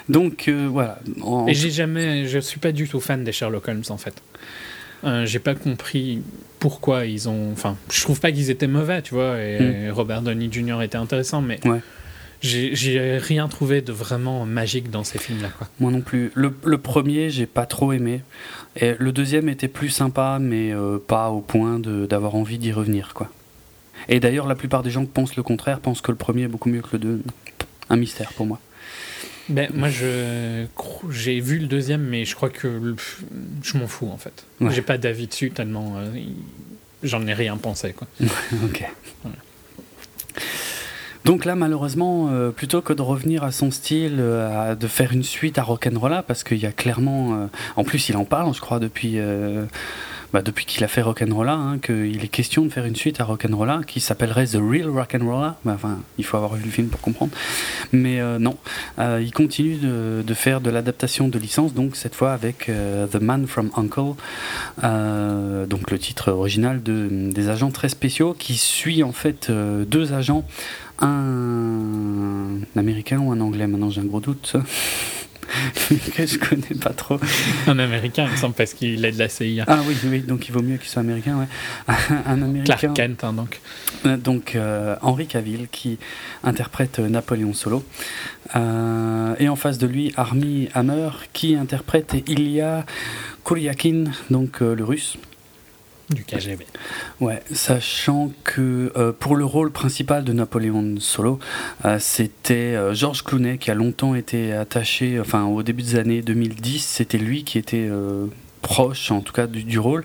Donc 0.07 0.47
euh, 0.47 0.67
voilà. 0.71 0.99
Et 1.47 1.53
j'ai 1.53 1.69
jamais, 1.69 2.25
je 2.27 2.39
suis 2.39 2.59
pas 2.59 2.71
du 2.71 2.87
tout 2.87 2.99
fan 2.99 3.23
des 3.23 3.31
Sherlock 3.31 3.67
Holmes 3.67 3.83
en 3.89 3.97
fait. 3.97 4.21
Euh, 5.03 5.25
j'ai 5.25 5.39
pas 5.39 5.55
compris 5.55 6.21
pourquoi 6.59 7.05
ils 7.05 7.29
ont. 7.29 7.51
Enfin, 7.51 7.77
je 7.91 8.01
trouve 8.01 8.19
pas 8.19 8.31
qu'ils 8.31 8.49
étaient 8.49 8.67
mauvais, 8.67 9.01
tu 9.01 9.13
vois. 9.13 9.41
Et 9.41 9.89
hmm. 9.89 9.91
Robert 9.91 10.21
Downey 10.21 10.49
Jr. 10.51 10.81
était 10.81 10.97
intéressant, 10.97 11.41
mais 11.41 11.59
ouais. 11.65 11.79
J'ai 12.41 13.17
rien 13.17 13.47
trouvé 13.47 13.81
de 13.81 13.91
vraiment 13.91 14.45
magique 14.45 14.89
dans 14.89 15.03
ces 15.03 15.19
films-là. 15.19 15.49
Moi 15.79 15.91
non 15.91 16.01
plus. 16.01 16.31
Le, 16.35 16.55
le 16.63 16.77
premier, 16.77 17.29
j'ai 17.29 17.45
pas 17.45 17.65
trop 17.65 17.91
aimé. 17.91 18.21
Et 18.75 18.95
le 18.97 19.11
deuxième 19.11 19.49
était 19.49 19.67
plus 19.67 19.89
sympa, 19.89 20.37
mais 20.39 20.71
euh, 20.71 20.99
pas 20.99 21.29
au 21.29 21.41
point 21.41 21.79
d'avoir 21.79 22.35
envie 22.35 22.57
d'y 22.57 22.71
revenir. 22.71 23.13
quoi. 23.13 23.29
Et 24.07 24.19
d'ailleurs, 24.19 24.47
la 24.47 24.55
plupart 24.55 24.83
des 24.83 24.91
gens 24.91 25.05
qui 25.05 25.11
pensent 25.11 25.35
le 25.35 25.43
contraire 25.43 25.79
pensent 25.79 26.01
que 26.01 26.11
le 26.11 26.17
premier 26.17 26.43
est 26.43 26.47
beaucoup 26.47 26.69
mieux 26.69 26.81
que 26.81 26.89
le 26.93 26.99
deux. 26.99 27.21
Un 27.89 27.97
mystère 27.97 28.31
pour 28.33 28.45
moi. 28.45 28.59
Ben, 29.49 29.69
moi, 29.73 29.89
je 29.89 30.65
j'ai 31.09 31.39
vu 31.39 31.57
le 31.57 31.65
deuxième, 31.65 32.03
mais 32.03 32.23
je 32.23 32.35
crois 32.35 32.49
que 32.49 32.95
je 33.63 33.77
m'en 33.77 33.87
fous 33.87 34.09
en 34.11 34.17
fait. 34.17 34.45
J'ai 34.69 34.83
pas 34.83 34.99
d'avis 34.99 35.25
dessus 35.27 35.49
tellement 35.49 35.95
euh, 35.97 36.11
j'en 37.03 37.25
ai 37.27 37.33
rien 37.33 37.57
pensé. 37.57 37.93
Quoi. 37.93 38.07
ok. 38.65 38.85
Donc 41.25 41.45
là, 41.45 41.55
malheureusement, 41.55 42.29
euh, 42.31 42.49
plutôt 42.49 42.81
que 42.81 42.93
de 42.93 43.01
revenir 43.01 43.43
à 43.43 43.51
son 43.51 43.71
style, 43.71 44.17
euh, 44.19 44.75
de 44.75 44.87
faire 44.87 45.11
une 45.11 45.23
suite 45.23 45.57
à 45.57 45.63
Rock'n'Rolla, 45.63 46.23
parce 46.23 46.43
qu'il 46.43 46.57
y 46.57 46.65
a 46.65 46.71
clairement, 46.71 47.33
euh, 47.33 47.45
en 47.75 47.83
plus, 47.83 48.09
il 48.09 48.17
en 48.17 48.25
parle, 48.25 48.53
je 48.53 48.61
crois, 48.61 48.79
depuis 48.79 49.19
bah, 50.31 50.43
depuis 50.43 50.65
qu'il 50.65 50.83
a 50.83 50.87
fait 50.87 51.01
Rock'n'Rolla, 51.01 51.53
hein, 51.53 51.79
qu'il 51.79 52.23
est 52.23 52.27
question 52.27 52.63
de 52.63 52.69
faire 52.69 52.85
une 52.85 52.95
suite 52.95 53.19
à 53.19 53.23
Rock'n'Rolla 53.23 53.81
qui 53.85 53.99
s'appellerait 53.99 54.45
The 54.45 54.59
Real 54.61 54.87
Rock'n'Rolla. 54.87 55.57
Bah, 55.65 55.73
enfin, 55.73 55.97
il 56.19 56.23
faut 56.23 56.37
avoir 56.37 56.53
vu 56.53 56.63
le 56.63 56.69
film 56.69 56.87
pour 56.87 57.01
comprendre. 57.01 57.31
Mais 57.91 58.21
non, 58.39 58.55
il 58.99 59.31
continue 59.33 59.77
de, 59.77 60.23
de 60.25 60.33
faire 60.35 60.61
de 60.61 60.69
l'adaptation 60.69 61.27
de 61.27 61.39
licence, 61.39 61.73
donc 61.73 61.95
cette 61.95 62.13
fois 62.13 62.31
avec 62.33 62.67
The 63.11 63.19
Man 63.19 63.47
from 63.47 63.71
Uncle, 63.75 64.13
donc 65.67 65.89
le 65.89 65.97
titre 65.97 66.31
original 66.31 66.83
de, 66.83 67.07
des 67.09 67.49
agents 67.49 67.71
très 67.71 67.89
spéciaux, 67.89 68.35
qui 68.37 68.55
suit 68.55 69.01
en 69.01 69.11
fait 69.11 69.51
deux 69.51 70.13
agents 70.13 70.45
un 71.01 72.59
américain 72.75 73.19
ou 73.19 73.31
un 73.31 73.39
anglais 73.39 73.67
Maintenant, 73.67 73.89
j'ai 73.89 74.01
un 74.01 74.05
gros 74.05 74.19
doute. 74.19 74.55
que 76.15 76.25
je 76.25 76.37
connais 76.37 76.79
pas 76.79 76.91
trop. 76.91 77.19
Un 77.67 77.79
américain, 77.79 78.25
il 78.25 78.31
me 78.31 78.37
semble, 78.37 78.53
parce 78.55 78.73
qu'il 78.73 79.03
est 79.03 79.11
de 79.11 79.19
la 79.19 79.29
CIA. 79.29 79.65
Ah 79.67 79.79
oui, 79.87 79.95
oui, 80.05 80.19
donc 80.21 80.47
il 80.47 80.51
vaut 80.51 80.61
mieux 80.61 80.77
qu'il 80.77 80.89
soit 80.89 81.01
américain, 81.01 81.37
ouais. 81.37 81.93
un 82.25 82.41
américain. 82.41 82.75
Clark 82.77 82.95
Kent, 82.95 83.23
hein, 83.23 83.33
donc. 83.33 83.59
Euh, 84.05 84.17
donc 84.17 84.55
euh, 84.55 84.95
Henri 85.01 85.27
Cavill 85.27 85.67
qui 85.71 85.97
interprète 86.43 86.99
Napoléon 86.99 87.53
Solo. 87.53 87.83
Euh, 88.55 89.35
et 89.39 89.49
en 89.49 89.55
face 89.55 89.77
de 89.77 89.87
lui, 89.87 90.13
Armie 90.15 90.69
Hammer 90.73 91.09
qui 91.33 91.55
interprète 91.55 92.15
Ilya 92.27 92.85
Kuryakin, 93.43 94.05
donc 94.29 94.61
le 94.61 94.83
russe. 94.83 95.17
Du 96.09 96.23
KGB. 96.23 96.65
Ouais, 97.21 97.43
sachant 97.53 98.31
que 98.43 98.91
euh, 98.97 99.11
pour 99.11 99.35
le 99.35 99.45
rôle 99.45 99.71
principal 99.71 100.23
de 100.23 100.33
Napoléon 100.33 100.95
Solo, 100.99 101.37
euh, 101.85 101.97
c'était 101.99 102.75
euh, 102.75 102.95
Georges 102.95 103.23
Clooney 103.23 103.59
qui 103.59 103.69
a 103.69 103.75
longtemps 103.75 104.15
été 104.15 104.53
attaché, 104.53 105.19
enfin 105.19 105.45
au 105.45 105.61
début 105.61 105.83
des 105.83 105.97
années 105.97 106.23
2010, 106.23 106.83
c'était 106.83 107.19
lui 107.19 107.43
qui 107.43 107.59
était 107.59 107.87
proche 108.61 109.11
en 109.11 109.21
tout 109.21 109.33
cas 109.33 109.47
du, 109.47 109.79
rôle. 109.79 110.03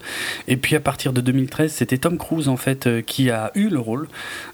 Et 0.48 0.56
puis 0.56 0.76
à 0.76 0.80
partir 0.80 1.12
de 1.12 1.20
2013, 1.20 1.72
c'était 1.72 1.98
Tom 1.98 2.18
Cruise 2.18 2.48
en 2.48 2.56
fait 2.56 2.86
euh, 2.86 3.02
qui 3.02 3.30
a 3.30 3.50
eu 3.54 3.68
le 3.68 3.78
rôle, 3.78 4.08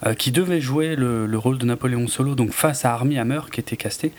euh, 0.06 0.14
qui 0.14 0.32
devait 0.32 0.60
jouer 0.60 0.96
le, 0.96 1.26
rôle 1.38 1.58
de 1.58 1.66
Napoléon 1.66 2.06
Solo, 2.08 2.34
donc 2.34 2.52
face 2.52 2.84
à 2.84 2.92
Armie 2.92 3.18
Hammer 3.18 3.40
qui 3.52 3.60
était 3.60 3.76
casté. 3.76 4.12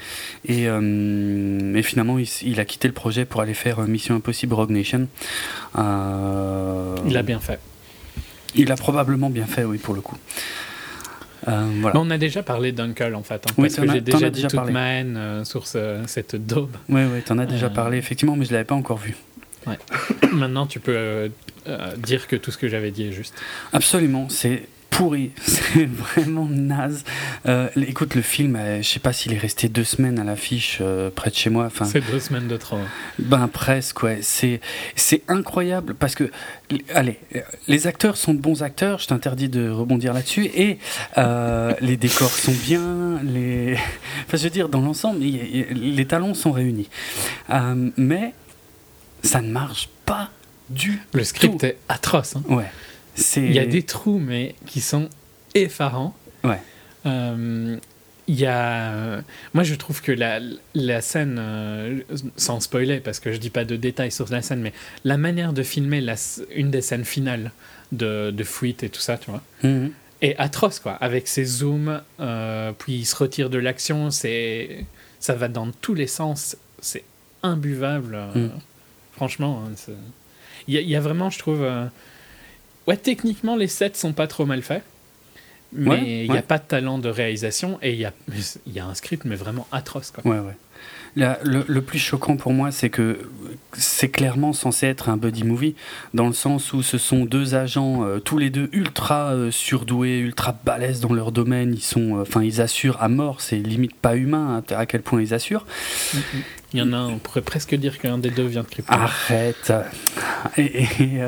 Et, 0.48 0.68
euh, 0.68 1.81
finalement, 1.83 2.18
il, 2.19 2.60
a 2.60 2.66
quitté 2.66 2.88
le 2.88 2.94
projet 2.94 3.25
pour 3.25 3.42
aller 3.42 3.54
faire 3.54 3.81
Mission 3.81 4.16
Impossible 4.16 4.54
Rogue 4.54 4.69
Nation. 4.69 5.07
il 5.76 7.18
a 7.18 7.23
bien 7.23 7.40
fait. 7.40 7.59
Il 8.56 8.71
a 8.71 8.76
probablement 8.76 9.30
bien 9.30 9.45
fait, 9.45 9.64
oui, 9.64 9.78
pour 9.78 9.94
le 9.94 10.02
coup. 10.02 10.18
voilà. 11.45 12.00
On 12.00 12.09
a 12.11 12.18
déjà 12.18 12.44
parlé 12.44 12.71
d'Uncle 12.71 13.16
en 13.16 13.23
fait, 13.23 13.45
hein, 13.47 13.54
parce 13.56 13.76
que 13.76 13.92
j'ai 13.92 14.02
déjà 14.02 14.30
dit 14.30 14.44
toute 14.44 14.69
ma 14.69 14.94
haine 14.94 15.44
sur 15.44 15.66
cette 15.68 16.35
daube. 16.35 16.76
Oui, 16.90 17.02
oui, 17.11 17.21
tu 17.26 17.31
en 17.31 17.40
as 17.40 17.45
déjà 17.45 17.69
parlé 17.69 17.97
effectivement, 17.97 18.35
mais 18.35 18.45
je 18.45 18.52
ne 18.52 18.56
l'avais 18.56 18.66
pas 18.66 18.76
encore 18.76 18.97
vu. 18.97 19.16
Ouais. 19.68 19.77
Maintenant, 20.31 20.65
tu 20.65 20.80
peux 20.80 20.95
euh, 20.95 21.30
euh, 21.68 21.95
dire 21.97 22.27
que 22.27 22.35
tout 22.35 22.51
ce 22.51 22.57
que 22.57 22.68
j'avais 22.68 22.91
dit 22.91 23.03
est 23.03 23.11
juste. 23.11 23.35
Absolument, 23.73 24.27
c'est 24.30 24.63
pourri, 24.89 25.31
c'est 25.41 25.85
vraiment 25.85 26.47
naze. 26.49 27.06
Euh, 27.45 27.69
écoute, 27.75 28.13
le 28.15 28.21
film, 28.21 28.59
je 28.81 28.87
sais 28.87 28.99
pas 28.99 29.13
s'il 29.13 29.33
est 29.33 29.37
resté 29.37 29.69
deux 29.69 29.85
semaines 29.85 30.19
à 30.19 30.23
l'affiche 30.23 30.81
près 31.15 31.30
de 31.30 31.35
chez 31.35 31.49
moi. 31.49 31.65
Enfin, 31.65 31.85
c'est 31.85 32.01
deux 32.01 32.19
semaines 32.19 32.47
de 32.47 32.57
trop. 32.57 32.77
Ben 33.19 33.47
presque, 33.47 34.03
ouais. 34.03 34.19
C'est 34.21 34.59
c'est 34.95 35.21
incroyable 35.30 35.94
parce 35.94 36.15
que, 36.15 36.30
allez, 36.94 37.19
les 37.68 37.87
acteurs 37.87 38.18
sont 38.18 38.33
de 38.33 38.39
bons 38.39 38.63
acteurs. 38.63 38.99
Je 38.99 39.07
t'interdis 39.07 39.47
de 39.47 39.69
rebondir 39.69 40.13
là-dessus. 40.13 40.45
Et 40.56 40.80
les 41.81 41.97
décors 41.97 42.31
sont 42.31 42.56
bien. 42.65 43.19
Les, 43.23 43.77
enfin, 44.27 44.37
je 44.37 44.44
veux 44.44 44.49
dire, 44.49 44.68
dans 44.68 44.81
l'ensemble, 44.81 45.21
les 45.21 46.06
talents 46.06 46.33
sont 46.33 46.51
réunis. 46.51 46.89
mais 47.95 48.33
ça 49.23 49.42
ne 49.42 49.51
marche 49.51 49.90
pas 50.06 50.30
du 50.69 50.97
tout. 50.97 51.18
Le 51.18 51.23
script 51.23 51.63
est 51.63 51.78
atroce. 51.90 52.35
Hein. 52.35 52.44
Ouais. 52.49 52.71
Il 53.35 53.51
y 53.51 53.59
a 53.59 53.66
des 53.66 53.83
trous, 53.83 54.19
mais 54.19 54.56
qui 54.66 54.81
sont 54.81 55.09
effarants. 55.54 56.16
Ouais. 56.44 56.59
Euh, 57.06 57.78
il 58.28 58.40
y 58.40 58.45
a... 58.45 59.21
Moi, 59.54 59.63
je 59.63 59.75
trouve 59.75 60.01
que 60.01 60.11
la, 60.11 60.40
la 60.73 61.01
scène, 61.01 61.37
euh, 61.40 62.01
sans 62.37 62.59
spoiler, 62.61 62.99
parce 62.99 63.19
que 63.19 63.33
je 63.33 63.37
dis 63.37 63.49
pas 63.49 63.66
de 63.66 63.75
détails 63.75 64.11
sur 64.11 64.30
la 64.31 64.42
scène, 64.42 64.61
mais 64.61 64.73
la 65.04 65.18
manière 65.18 65.54
de 65.54 65.63
filmer 65.63 65.99
la, 66.01 66.16
une 66.56 66.71
des 66.71 66.81
scènes 66.81 67.06
finales 67.06 67.51
de, 67.92 68.31
de 68.31 68.44
fuite 68.44 68.83
et 68.83 68.90
tout 68.90 69.01
ça, 69.01 69.18
tu 69.18 69.31
vois, 69.31 69.42
mhm. 69.63 69.92
est 70.21 70.35
atroce, 70.37 70.80
quoi. 70.80 70.94
Avec 70.94 71.28
ses 71.28 71.44
zooms, 71.44 72.01
euh, 72.19 72.71
puis 72.78 72.94
il 72.94 73.06
se 73.06 73.16
retire 73.16 73.49
de 73.49 73.57
l'action, 73.57 74.11
c'est 74.11 74.85
ça 75.19 75.35
va 75.35 75.49
dans 75.49 75.69
tous 75.71 75.94
les 75.94 76.07
sens, 76.07 76.56
c'est 76.80 77.04
imbuvable. 77.44 78.18
Mhm. 78.33 78.51
Franchement, 79.21 79.61
hein, 79.68 79.94
il 80.68 80.81
y, 80.81 80.95
a 80.95 80.99
vraiment, 80.99 81.30
je 81.30 81.37
trouve. 81.37 81.61
Euh, 81.61 81.85
ouais, 82.87 82.97
techniquement, 82.97 83.56
les 83.56 83.68
sets 83.68 83.92
sont 83.94 84.13
pas 84.13 84.25
trop 84.25 84.47
mal 84.47 84.63
faits. 84.63 84.81
Mais 85.73 86.25
il 86.25 86.31
n'y 86.31 86.37
a 86.40 86.42
pas 86.42 86.57
de 86.57 86.63
talent 86.63 86.97
de 86.97 87.07
réalisation 87.07 87.78
et 87.83 87.94
il 87.94 87.99
y 87.99 88.06
a, 88.06 88.13
y 88.66 88.80
a 88.80 88.85
un 88.87 88.95
script, 88.95 89.23
mais 89.25 89.35
vraiment 89.35 89.68
atroce. 89.71 90.09
Quoi. 90.09 90.25
Ouais, 90.25 90.40
ouais. 90.40 90.57
Le, 91.15 91.63
le, 91.68 91.81
plus 91.81 91.99
choquant 91.99 92.37
pour 92.37 92.53
moi, 92.53 92.71
c'est 92.71 92.89
que 92.89 93.19
c'est 93.73 94.09
clairement 94.09 94.53
censé 94.53 94.87
être 94.87 95.09
un 95.09 95.18
buddy 95.18 95.44
movie, 95.44 95.75
dans 96.13 96.27
le 96.27 96.33
sens 96.33 96.73
où 96.73 96.83
ce 96.83 96.97
sont 96.97 97.25
deux 97.25 97.56
agents, 97.56 98.03
euh, 98.03 98.19
tous 98.19 98.37
les 98.37 98.49
deux 98.49 98.69
ultra 98.71 99.33
euh, 99.33 99.51
surdoués, 99.51 100.19
ultra 100.19 100.57
balèzes 100.63 101.01
dans 101.01 101.13
leur 101.13 101.31
domaine. 101.31 101.73
Ils 101.73 101.81
sont, 101.81 102.18
euh, 102.18 102.21
enfin, 102.21 102.44
ils 102.44 102.61
assurent 102.61 103.01
à 103.01 103.09
mort. 103.09 103.41
C'est 103.41 103.57
limite 103.57 103.95
pas 103.95 104.15
humain 104.15 104.63
à, 104.69 104.85
quel 104.85 105.01
point 105.01 105.21
ils 105.21 105.33
assurent. 105.33 105.65
Il 106.73 106.80
y 106.80 106.81
en 106.81 106.94
a 106.94 106.97
un, 106.97 107.09
on 107.09 107.19
pourrait 107.19 107.41
presque 107.41 107.75
dire 107.75 107.99
qu'un 107.99 108.18
des 108.18 108.30
deux 108.30 108.45
vient 108.45 108.63
de 108.63 108.68
Krypton. 108.68 108.94
Arrête. 108.94 109.73
Et, 110.57 111.19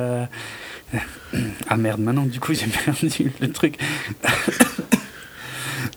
ah 1.68 1.78
merde, 1.78 2.00
maintenant 2.00 2.26
du 2.26 2.40
coup 2.40 2.54
j'ai 2.54 2.68
perdu 2.86 3.32
le 3.40 3.52
truc. 3.52 3.80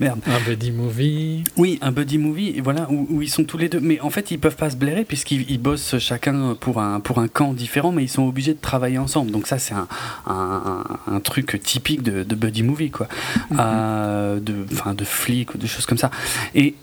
Merde. 0.01 0.21
Un 0.27 0.41
buddy 0.41 0.71
movie. 0.71 1.45
Oui, 1.57 1.79
un 1.83 1.93
buddy 1.93 2.19
movie, 2.19 2.53
et 2.57 2.61
voilà, 2.61 2.89
où, 2.91 3.23
ils 3.23 3.31
sont 3.31 3.45
tous 3.45 3.59
les 3.59 3.69
deux. 3.69 3.81
Mais 3.81 4.01
en 4.01 4.11
fait, 4.11 4.31
ils 4.31 4.39
peuvent 4.39 4.57
pas 4.57 4.71
se 4.71 4.77
blairer 4.77 5.05
puisqu'ils 5.05 5.59
bossent 5.59 5.99
chacun 5.99 6.55
pour 6.59 6.81
un, 6.81 7.01
pour 7.01 7.19
un 7.19 7.29
camp 7.29 7.53
différent, 7.53 7.93
mais 7.93 8.05
ils 8.05 8.09
sont 8.09 8.27
obligés 8.27 8.55
de 8.55 8.61
travailler 8.61 8.99
ensemble. 8.99 9.31
Donc 9.31 9.47
ça, 9.47 9.59
c'est 9.59 9.75
un, 9.75 9.89
un, 10.27 10.85
un, 11.07 11.21
truc 11.21 11.61
typique 11.63 12.03
de, 12.03 12.23
de 12.23 12.35
buddy 12.35 12.63
movie, 12.63 12.91
quoi. 12.91 13.09
Mm-hmm. 13.51 13.57
Euh, 13.59 14.41
de, 14.41 14.95
de 14.95 15.05
flics 15.05 15.55
ou 15.55 15.59
de 15.59 15.67
choses 15.67 15.87
comme 15.87 15.99
ça. 15.99 16.11
Et 16.55 16.75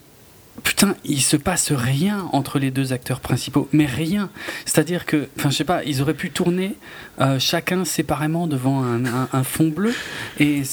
putain, 0.63 0.95
il 1.03 1.21
se 1.21 1.37
passe 1.37 1.71
rien 1.71 2.27
entre 2.31 2.57
les 2.57 2.71
deux 2.71 2.93
acteurs 2.93 3.19
principaux, 3.19 3.67
mais 3.71 3.85
rien. 3.85 4.29
C'est-à-dire 4.65 5.05
que, 5.05 5.27
enfin, 5.37 5.49
je 5.49 5.57
sais 5.57 5.63
pas, 5.63 5.83
ils 5.83 6.01
auraient 6.01 6.13
pu 6.13 6.31
tourner 6.31 6.75
euh, 7.21 7.37
chacun 7.37 7.85
séparément 7.85 8.47
devant 8.47 8.83
un, 8.83 9.43
fond 9.43 9.67
bleu, 9.67 9.93
et, 10.39 10.63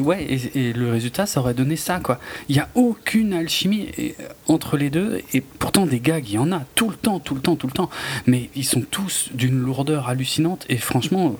ouais, 0.00 0.26
et, 0.54 0.72
le 0.72 0.90
résultat, 0.90 1.26
ça 1.26 1.40
aurait 1.40 1.54
donné 1.54 1.76
ça, 1.76 2.00
quoi. 2.00 2.18
Il 2.48 2.56
n'y 2.56 2.60
a 2.60 2.68
aucune 2.74 3.34
alchimie 3.34 3.90
euh, 3.98 4.10
entre 4.48 4.76
les 4.76 4.90
deux, 4.90 5.20
et 5.32 5.40
pourtant 5.40 5.86
des 5.86 6.00
gags, 6.00 6.28
il 6.28 6.34
y 6.34 6.38
en 6.38 6.50
a 6.50 6.62
tout 6.74 6.88
le 6.88 6.96
temps, 6.96 7.20
tout 7.20 7.34
le 7.34 7.40
temps, 7.40 7.56
tout 7.56 7.66
le 7.66 7.72
temps, 7.72 7.90
mais 8.26 8.50
ils 8.56 8.64
sont 8.64 8.82
tous 8.82 9.28
d'une 9.34 9.60
lourdeur 9.60 10.08
hallucinante, 10.08 10.64
et 10.68 10.78
franchement. 10.78 11.36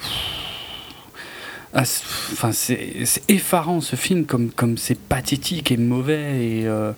Ah, 1.77 1.81
enfin, 1.81 2.53
c'est 2.53 3.05
effarant 3.27 3.81
ce 3.81 3.97
film, 3.97 4.27
comme 4.27 4.79
c'est 4.79 4.97
pathétique 4.99 5.73
et 5.73 5.77
mauvais 5.77 6.61
et 6.61 6.67
euh, 6.67 6.93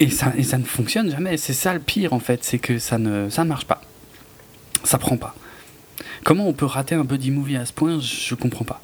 et, 0.00 0.10
ça, 0.10 0.32
et 0.36 0.42
ça 0.42 0.58
ne 0.58 0.64
fonctionne 0.64 1.10
jamais. 1.10 1.36
C'est 1.36 1.52
ça 1.52 1.74
le 1.74 1.80
pire 1.80 2.12
en 2.12 2.20
fait, 2.20 2.44
c'est 2.44 2.58
que 2.58 2.78
ça 2.78 2.98
ne 2.98 3.28
ça 3.30 3.44
marche 3.44 3.66
pas. 3.66 3.82
Ça 4.84 4.98
prend 4.98 5.16
pas. 5.16 5.34
Comment 6.24 6.48
on 6.48 6.52
peut 6.52 6.66
rater 6.66 6.94
un 6.94 7.04
buddy 7.04 7.30
movie 7.30 7.56
à 7.56 7.66
ce 7.66 7.72
point 7.72 8.00
Je 8.00 8.34
comprends 8.34 8.64
pas. 8.64 8.80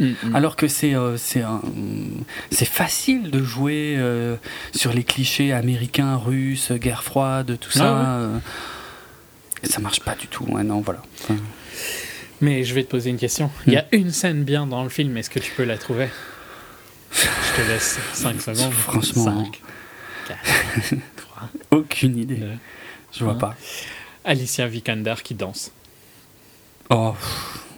Mm, 0.00 0.04
mm. 0.04 0.36
Alors 0.36 0.56
que 0.56 0.66
c'est 0.66 0.94
euh, 0.94 1.16
c'est 1.16 2.64
facile 2.64 3.30
de 3.30 3.42
jouer 3.42 3.96
euh, 3.98 4.36
sur 4.74 4.92
les 4.92 5.04
clichés 5.04 5.52
américains, 5.52 6.16
russes, 6.16 6.72
guerre 6.72 7.04
froide, 7.04 7.58
tout 7.60 7.70
ça. 7.70 7.98
Ah 7.98 8.18
euh, 8.18 8.38
et 9.62 9.66
ça 9.66 9.80
marche 9.80 10.00
pas 10.00 10.14
du 10.14 10.26
tout. 10.26 10.46
non, 10.46 10.80
voilà. 10.80 11.02
Mais 12.40 12.64
je 12.64 12.74
vais 12.74 12.82
te 12.82 12.88
poser 12.88 13.10
une 13.10 13.18
question. 13.18 13.50
Il 13.66 13.74
y 13.74 13.76
a 13.76 13.82
mm. 13.82 13.96
une 13.96 14.10
scène 14.10 14.44
bien 14.44 14.66
dans 14.66 14.82
le 14.82 14.88
film. 14.88 15.16
Est-ce 15.16 15.30
que 15.30 15.38
tu 15.38 15.52
peux 15.52 15.64
la 15.64 15.76
trouver? 15.76 16.08
Je 17.12 17.62
te 17.62 17.68
laisse 17.68 17.98
5 18.14 18.40
secondes. 18.40 18.72
Franchement. 18.72 19.44
5, 19.44 19.60
4, 20.28 20.38
3. 21.16 21.48
Aucune 21.70 22.18
idée. 22.18 22.42
je 23.12 23.24
vois 23.24 23.38
pas. 23.38 23.54
Alicia 24.24 24.66
Vikander 24.66 25.14
qui 25.22 25.34
danse. 25.34 25.72
Oh, 26.90 27.14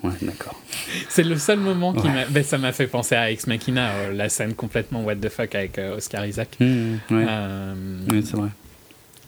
ouais, 0.02 0.12
d'accord. 0.22 0.60
C'est 1.08 1.22
le 1.22 1.36
seul 1.36 1.58
moment 1.58 1.92
qui 1.92 2.08
m'a. 2.08 2.24
Ben, 2.26 2.42
ça 2.42 2.58
m'a 2.58 2.72
fait 2.72 2.86
penser 2.86 3.14
à 3.14 3.30
Ex 3.30 3.46
Machina, 3.46 3.90
euh, 3.90 4.12
la 4.12 4.28
scène 4.28 4.54
complètement 4.54 5.02
what 5.02 5.16
the 5.16 5.28
fuck 5.28 5.54
avec 5.54 5.78
euh, 5.78 5.96
Oscar 5.96 6.24
Isaac. 6.26 6.56
Mmh, 6.58 6.64
ouais. 6.64 7.26
Euh, 7.28 7.74
oui, 8.10 8.24
c'est 8.24 8.36
vrai. 8.36 8.48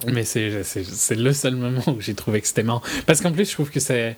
Mais 0.06 0.24
c'est 0.24 1.14
le 1.14 1.32
seul 1.32 1.56
moment 1.56 1.82
où 1.86 2.00
j'ai 2.00 2.14
trouvé 2.14 2.40
que 2.40 2.46
c'était 2.46 2.62
marrant. 2.62 2.82
Parce 3.06 3.20
qu'en 3.20 3.32
plus, 3.32 3.48
je 3.48 3.54
trouve 3.54 3.70
que 3.70 3.80
c'est 3.80 4.16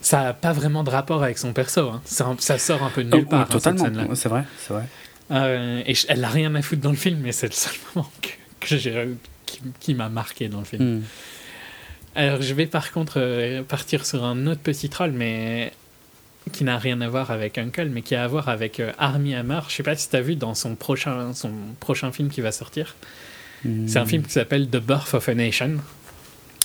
ça 0.00 0.22
n'a 0.22 0.32
pas 0.32 0.52
vraiment 0.52 0.84
de 0.84 0.90
rapport 0.90 1.22
avec 1.22 1.38
son 1.38 1.52
perso. 1.52 1.88
Hein. 1.88 2.00
Ça, 2.04 2.34
ça, 2.38 2.58
sort 2.58 2.82
un 2.82 2.90
peu 2.90 3.02
de 3.02 3.10
nulle 3.10 3.24
oh, 3.26 3.30
part. 3.30 3.40
Hein, 3.40 3.46
totalement, 3.50 4.14
c'est 4.14 4.28
vrai, 4.28 4.44
c'est 4.58 4.72
vrai. 4.72 4.84
Euh, 5.30 5.82
et 5.86 5.94
elle 6.08 6.20
n'a 6.20 6.28
rien 6.28 6.54
à 6.54 6.62
foutre 6.62 6.82
dans 6.82 6.90
le 6.90 6.96
film, 6.96 7.20
mais 7.22 7.32
c'est 7.32 7.46
le 7.46 7.52
seul 7.52 7.74
moment 7.94 8.10
que, 8.60 8.76
j'ai, 8.76 9.08
qui, 9.80 9.94
m'a 9.94 10.08
marqué 10.08 10.48
dans 10.48 10.60
le 10.60 10.64
film. 10.64 10.98
Hmm. 10.98 11.02
Alors, 12.14 12.42
je 12.42 12.54
vais 12.54 12.66
par 12.66 12.90
contre 12.92 13.14
euh, 13.18 13.62
partir 13.62 14.06
sur 14.06 14.24
un 14.24 14.46
autre 14.46 14.60
petit 14.60 14.88
troll, 14.88 15.12
mais 15.12 15.72
qui 16.52 16.64
n'a 16.64 16.78
rien 16.78 17.00
à 17.02 17.08
voir 17.08 17.30
avec 17.30 17.58
Uncle, 17.58 17.90
mais 17.90 18.02
qui 18.02 18.14
a 18.14 18.24
à 18.24 18.26
voir 18.26 18.48
avec 18.48 18.80
euh, 18.80 18.92
Armie 18.98 19.34
Hammer. 19.34 19.60
Je 19.68 19.74
sais 19.74 19.82
pas 19.82 19.94
si 19.94 20.08
tu 20.08 20.16
as 20.16 20.22
vu 20.22 20.34
dans 20.34 20.54
son 20.54 20.74
prochain, 20.74 21.34
son 21.34 21.52
prochain 21.78 22.10
film 22.10 22.30
qui 22.30 22.40
va 22.40 22.52
sortir. 22.52 22.96
C'est 23.62 23.96
un 23.98 24.04
hmm. 24.04 24.06
film 24.06 24.22
qui 24.22 24.30
s'appelle 24.30 24.68
The 24.68 24.76
Birth 24.76 25.14
of 25.14 25.28
a 25.28 25.34
Nation. 25.34 25.78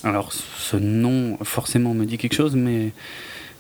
Alors, 0.04 0.32
ce 0.32 0.78
nom 0.78 1.38
forcément 1.44 1.94
me 1.94 2.06
dit 2.06 2.18
quelque 2.18 2.36
chose, 2.36 2.56
mais 2.56 2.92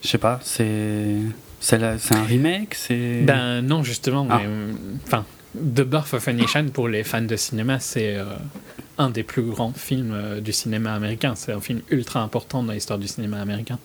je 0.03 0.07
sais 0.07 0.17
pas, 0.17 0.39
c'est. 0.43 1.15
C'est 1.63 1.81
un 1.81 2.23
remake 2.23 2.75
c'est... 2.75 3.21
Ben 3.21 3.61
non, 3.61 3.83
justement. 3.83 4.27
Ah. 4.29 4.41
enfin, 5.05 5.25
The 5.55 5.81
Birth 5.81 6.13
of 6.13 6.27
a 6.27 6.33
Nation, 6.33 6.65
pour 6.69 6.89
les 6.89 7.05
fans 7.05 7.21
de 7.21 7.35
cinéma, 7.37 7.79
c'est 7.79 8.17
euh, 8.17 8.25
un 8.97 9.09
des 9.09 9.23
plus 9.23 9.43
grands 9.43 9.71
films 9.71 10.11
euh, 10.13 10.41
du 10.41 10.51
cinéma 10.51 10.93
américain. 10.93 11.35
C'est 11.35 11.53
un 11.53 11.61
film 11.61 11.81
ultra 11.89 12.21
important 12.21 12.63
dans 12.63 12.73
l'histoire 12.73 12.99
du 12.99 13.07
cinéma 13.07 13.39
américain. 13.39 13.79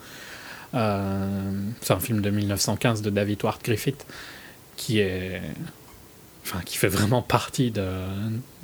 Euh, 0.74 1.52
c'est 1.80 1.92
un 1.92 2.00
film 2.00 2.20
de 2.20 2.30
1915 2.30 3.00
de 3.00 3.10
David 3.10 3.44
Ward 3.44 3.60
Griffith 3.62 4.06
qui 4.76 4.98
est. 4.98 5.40
Enfin, 6.44 6.60
qui 6.64 6.78
fait 6.78 6.88
vraiment 6.88 7.22
partie 7.22 7.70
de, 7.70 7.86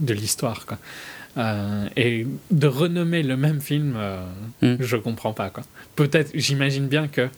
de 0.01 0.15
l'histoire, 0.15 0.65
quoi. 0.65 0.79
et 1.97 2.27
de 2.51 2.67
renommer 2.67 3.23
le 3.23 3.37
même 3.37 3.61
film, 3.61 3.95
mm. 4.63 4.77
je 4.81 4.97
comprends 4.97 5.35
pas, 5.35 5.51
quoi. 5.51 5.65
Peut-être, 5.95 6.31
j'imagine 6.35 6.89
bien 6.89 7.09
que 7.09 7.29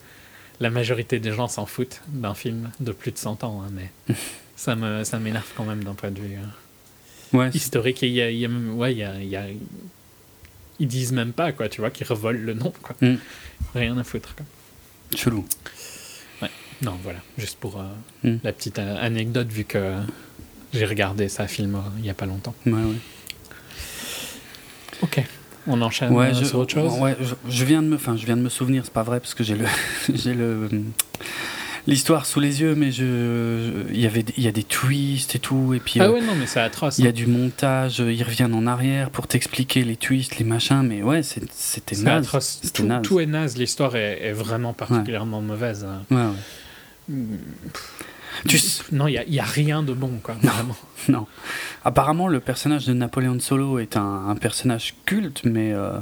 la 0.60 0.70
majorité 0.70 1.18
des 1.18 1.32
gens 1.32 1.48
s'en 1.48 1.66
foutent 1.66 2.02
d'un 2.08 2.34
film 2.34 2.70
de 2.80 2.92
plus 2.92 3.12
de 3.12 3.18
100 3.18 3.44
ans, 3.44 3.62
hein, 3.62 3.70
mais 3.72 4.14
ça 4.56 4.76
me 4.76 5.04
ça 5.04 5.18
m'énerve 5.18 5.50
quand 5.56 5.64
même 5.64 5.84
d'un 5.84 5.94
point 5.94 6.10
de 6.10 6.20
vue 6.20 6.36
euh, 6.36 7.38
ouais, 7.38 7.50
historique. 7.50 8.02
il 8.02 8.10
y 8.10 8.22
a, 8.22 8.30
y 8.30 8.46
a, 8.46 8.48
ouais, 8.48 8.92
il 8.92 8.98
y 8.98 9.36
a, 9.36 9.44
ils 10.78 10.88
disent 10.88 11.12
même 11.12 11.32
pas 11.32 11.52
quoi, 11.52 11.68
tu 11.68 11.80
vois, 11.80 11.90
qu'ils 11.90 12.06
revolent 12.06 12.40
le 12.40 12.54
nom, 12.54 12.72
quoi. 12.82 12.96
Mm. 13.00 13.16
Rien 13.74 13.98
à 13.98 14.04
foutre. 14.04 14.34
Quoi. 14.34 14.46
Chelou. 15.14 15.46
Ouais. 16.42 16.50
Non, 16.82 16.98
voilà, 17.02 17.20
juste 17.38 17.58
pour 17.58 17.80
euh, 17.80 17.84
mm. 18.24 18.38
la 18.42 18.52
petite 18.52 18.78
euh, 18.78 18.96
anecdote 19.00 19.48
vu 19.48 19.64
que 19.64 19.94
j'ai 20.72 20.84
regardé 20.84 21.28
ça 21.28 21.46
film 21.46 21.80
il 21.98 22.04
y 22.04 22.10
a 22.10 22.14
pas 22.14 22.26
longtemps. 22.26 22.54
Ouais, 22.66 22.72
ouais. 22.72 22.96
Ok. 25.02 25.22
On 25.66 25.82
enchaîne 25.82 26.12
ouais, 26.12 26.30
euh, 26.30 26.44
sur 26.44 26.58
autre 26.58 26.72
chose? 26.72 26.92
ouais, 27.00 27.16
je, 27.48 27.64
viens 27.64 27.82
de 27.82 27.88
me, 27.88 27.96
enfin, 27.96 28.16
je 28.16 28.24
viens 28.24 28.36
de 28.36 28.42
me 28.42 28.48
souvenir, 28.48 28.82
c'est 28.84 28.92
pas 28.92 29.02
vrai 29.02 29.20
parce 29.20 29.34
que 29.34 29.42
j'ai 29.42 29.56
le, 29.56 29.66
j'ai 30.14 30.34
le, 30.34 30.68
l'histoire 31.86 32.26
sous 32.26 32.40
les 32.40 32.60
yeux, 32.60 32.74
mais 32.74 32.92
je, 32.92 33.84
il 33.90 34.00
y 34.00 34.06
avait, 34.06 34.24
il 34.36 34.42
y 34.42 34.48
a 34.48 34.52
des 34.52 34.62
twists 34.62 35.34
et 35.34 35.38
tout, 35.38 35.74
et 35.74 35.80
puis. 35.80 36.00
Ah 36.00 36.04
euh, 36.04 36.12
ouais, 36.12 36.20
non, 36.20 36.34
mais 36.38 36.46
c'est 36.46 36.60
atroce. 36.60 36.98
Il 36.98 37.04
y 37.04 37.06
a 37.06 37.10
hein. 37.10 37.12
du 37.12 37.26
montage, 37.26 37.98
ils 37.98 38.22
reviennent 38.22 38.54
en 38.54 38.66
arrière 38.66 39.10
pour 39.10 39.26
t'expliquer 39.26 39.84
les 39.84 39.96
twists, 39.96 40.38
les 40.38 40.44
machins, 40.44 40.82
mais 40.82 41.02
ouais, 41.02 41.22
c'était 41.22 41.96
naze. 41.96 42.26
Atroce. 42.26 42.60
Tout, 42.72 42.84
naze. 42.84 43.02
tout, 43.02 43.20
est 43.20 43.26
naze. 43.26 43.56
L'histoire 43.56 43.96
est, 43.96 44.32
vraiment 44.32 44.72
particulièrement 44.72 45.40
mauvaise. 45.40 45.84
Hein. 45.84 46.02
Ouais, 46.10 47.14
ouais. 47.14 47.16
Non, 48.92 49.08
il 49.08 49.24
n'y 49.28 49.38
a, 49.38 49.42
a, 49.42 49.46
rien 49.46 49.82
de 49.82 49.92
bon, 49.92 50.20
quoi. 50.22 50.36
Non, 50.42 50.52
non. 51.08 51.26
Apparemment, 51.84 52.28
le 52.28 52.40
personnage 52.40 52.86
de 52.86 52.92
Napoléon 52.92 53.38
Solo 53.40 53.78
est 53.78 53.96
un, 53.96 54.34
personnage 54.40 54.94
culte, 55.04 55.42
mais 55.44 55.72
euh, 55.72 55.98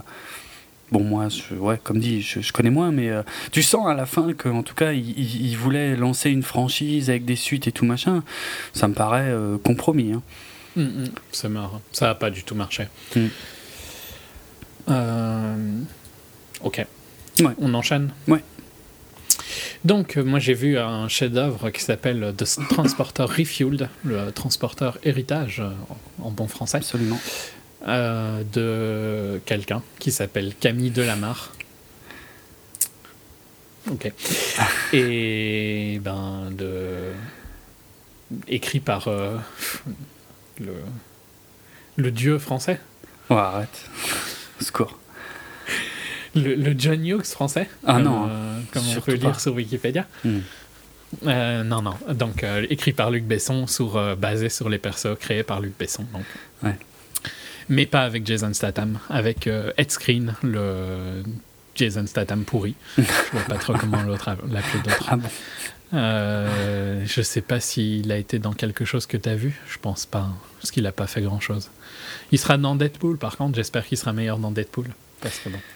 bon, 0.93 1.03
moi, 1.05 1.29
je, 1.29 1.55
ouais, 1.55 1.79
comme 1.83 1.99
dit, 1.99 2.23
je, 2.23 2.53
connais 2.53 2.71
moins, 2.71 2.91
mais 2.91 3.11
euh, 3.11 3.23
tu 3.53 3.63
sens 3.63 3.87
à 3.87 3.95
la 3.95 4.07
fin 4.07 4.33
qu'en 4.33 4.63
tout 4.63 4.75
cas, 4.75 4.93
il, 4.93 5.55
voulait 5.57 5.97
lancer 5.97 6.31
une 6.31 6.43
franchise 6.43 7.11
avec 7.11 7.25
des 7.25 7.37
suites 7.37 7.67
et 7.67 7.73
tout 7.73 7.85
machin. 7.85 8.23
Ça 8.73 8.89
me 8.89 8.95
paraît 8.95 9.29
euh, 9.29 9.59
compromis. 9.59 10.13
Hein. 10.13 10.23
Mm, 10.77 10.83
mm. 10.83 11.09
c'est 11.33 11.49
marrant. 11.49 11.81
Ça 11.93 12.07
n'a 12.07 12.15
pas 12.15 12.31
du 12.31 12.43
tout 12.45 12.55
marché. 12.55 12.89
Mm. 13.17 13.27
Ok. 16.63 16.87
Ouais. 17.41 17.53
On 17.59 17.75
enchaîne? 17.75 18.11
Ouais. 18.29 18.43
Donc, 19.85 20.17
euh, 20.17 20.25
moi 20.25 20.39
j'ai 20.39 20.55
vu 20.55 20.79
un 20.79 21.09
chef-d'œuvre 21.09 21.71
qui 21.71 21.83
s'appelle 21.83 22.35
The 22.37 22.45
Transporter 22.71 23.25
Refueled, 23.25 23.89
le 24.05 24.31
transporteur 24.33 24.99
héritage 25.05 25.61
euh, 25.61 25.71
en 26.23 26.31
bon 26.31 26.49
français. 26.49 26.79
Absolument. 26.79 27.21
Euh, 27.87 28.43
de 28.55 29.41
quelqu'un 29.45 29.83
qui 29.99 30.11
s'appelle 30.11 30.55
Camille 30.59 30.91
Delamarre. 30.91 31.53
Ok. 33.91 34.11
Et 34.95 36.01
ben, 36.03 36.51
de. 36.51 37.13
écrit 38.49 38.81
par 38.81 39.11
le, 40.59 40.73
le 41.97 42.11
dieu 42.11 42.39
français. 42.39 42.81
Oh, 43.29 43.35
arrête. 43.35 43.91
Secours. 44.61 44.99
Le, 46.35 46.75
John 46.77 47.07
Hughes 47.07 47.27
français 47.27 47.69
Ah 47.87 47.99
non. 47.99 48.29
Euh, 48.29 48.61
comme 48.73 48.83
on 48.97 49.01
peut 49.01 49.15
lire 49.15 49.39
sur 49.41 49.55
Wikipédia. 49.55 50.07
Hmm. 50.25 50.39
Euh, 51.27 51.63
non, 51.63 51.83
non. 51.83 51.95
Donc, 52.13 52.43
euh, 52.43 52.67
écrit 52.71 52.93
par 52.93 53.11
Luc 53.11 53.25
Besson, 53.25 53.67
sur, 53.67 54.17
basé 54.17 54.49
sur 54.49 54.69
les 54.69 54.79
persos 54.79 55.17
créés 55.19 55.45
par 55.45 55.61
Luc 55.61 55.75
Besson. 55.79 56.05
Donc. 56.13 56.25
Ouais. 56.63 56.77
mais 57.69 57.87
pas 57.87 58.03
avec 58.03 58.27
Jason 58.27 58.53
Statham, 58.53 58.99
avec 59.09 59.47
Ed 59.47 59.91
Screen, 59.91 60.35
le 60.43 61.23
Jason 61.75 62.07
Statham 62.07 62.45
pourri. 62.45 62.75
Je 62.99 63.03
vois 63.33 63.43
pas 63.43 63.57
trop 63.57 63.75
comment 63.75 64.03
l'autre 64.03 64.31
l'appeler 64.51 64.83
d'autre. 64.83 65.07
Ah 65.09 65.17
bon. 65.17 65.29
Euh, 65.95 67.05
je 67.07 67.23
sais 67.23 67.41
pas 67.41 67.61
s'il 67.61 68.11
a 68.11 68.17
été 68.17 68.39
dans 68.39 68.53
quelque 68.53 68.85
chose 68.85 69.07
que 69.07 69.17
tu 69.17 69.29
as 69.29 69.37
vu. 69.37 69.61
Je 69.69 69.79
pense 69.79 70.07
pas, 70.07 70.21
hein, 70.21 70.35
parce 70.59 70.71
qu'il 70.71 70.87
a 70.87 70.93
pas 70.93 71.07
fait 71.07 71.23
grand 71.23 71.41
chose. 71.41 71.71
Il 72.33 72.39
sera 72.39 72.57
dans 72.59 72.75
Deadpool, 72.75 73.17
par 73.17 73.37
contre. 73.37 73.57
J'espère 73.57 73.87
qu'il 73.87 73.99
sera 73.99 74.13
meilleur 74.13 74.39
dans 74.39 74.51
Deadpool. 74.51 74.87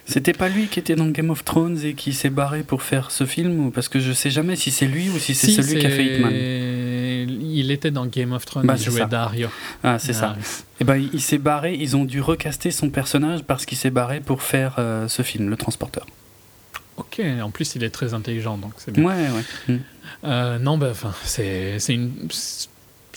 C'était 0.06 0.32
pas 0.32 0.48
lui 0.48 0.66
qui 0.66 0.78
était 0.78 0.96
dans 0.96 1.06
Game 1.08 1.30
of 1.30 1.44
Thrones 1.44 1.78
et 1.84 1.94
qui 1.94 2.12
s'est 2.12 2.30
barré 2.30 2.62
pour 2.62 2.82
faire 2.82 3.10
ce 3.10 3.26
film 3.26 3.66
ou 3.66 3.70
parce 3.70 3.88
que 3.88 4.00
je 4.00 4.12
sais 4.12 4.30
jamais 4.30 4.56
si 4.56 4.70
c'est 4.70 4.86
lui 4.86 5.08
ou 5.08 5.18
si 5.18 5.34
c'est 5.34 5.50
celui 5.50 5.78
qui 5.78 5.86
a 5.86 5.90
fait 5.90 6.04
Hitman. 6.04 6.32
Il 6.32 7.70
était 7.70 7.90
dans 7.90 8.06
Game 8.06 8.32
of 8.32 8.44
Thrones, 8.44 8.66
bah, 8.66 8.74
il 8.76 8.84
jouait 8.84 9.06
Dario. 9.06 9.48
Ah, 9.82 9.98
c'est 9.98 10.12
ça. 10.12 10.36
Et 10.38 10.82
eh 10.82 10.84
ben 10.84 10.96
il 10.96 11.20
s'est 11.20 11.38
barré, 11.38 11.74
ils 11.74 11.96
ont 11.96 12.04
dû 12.04 12.20
recaster 12.20 12.70
son 12.70 12.90
personnage 12.90 13.42
parce 13.42 13.66
qu'il 13.66 13.76
s'est 13.76 13.90
barré 13.90 14.20
pour 14.20 14.42
faire 14.42 14.76
euh, 14.78 15.08
ce 15.08 15.22
film, 15.22 15.50
Le 15.50 15.56
Transporteur. 15.56 16.06
Ok, 16.96 17.20
en 17.42 17.50
plus 17.50 17.74
il 17.74 17.84
est 17.84 17.90
très 17.90 18.14
intelligent 18.14 18.58
donc 18.58 18.72
c'est 18.78 18.92
bien. 18.92 19.04
Ouais, 19.04 19.14
ouais. 19.14 19.74
Mm. 19.74 19.80
Euh, 20.24 20.58
non, 20.58 20.78
bah, 20.78 20.88
enfin, 20.90 21.12
c'est 21.24 21.78
une, 21.88 22.12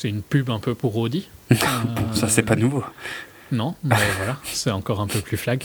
une 0.03 0.21
pub 0.21 0.49
un 0.49 0.59
peu 0.59 0.75
pour 0.75 0.97
Audi. 0.97 1.27
ça 2.13 2.27
c'est 2.29 2.43
pas 2.43 2.55
nouveau. 2.55 2.83
Non, 3.51 3.75
mais 3.83 3.95
voilà, 4.17 4.37
c'est 4.43 4.71
encore 4.71 5.01
un 5.01 5.07
peu 5.07 5.19
plus 5.19 5.37
flag. 5.37 5.63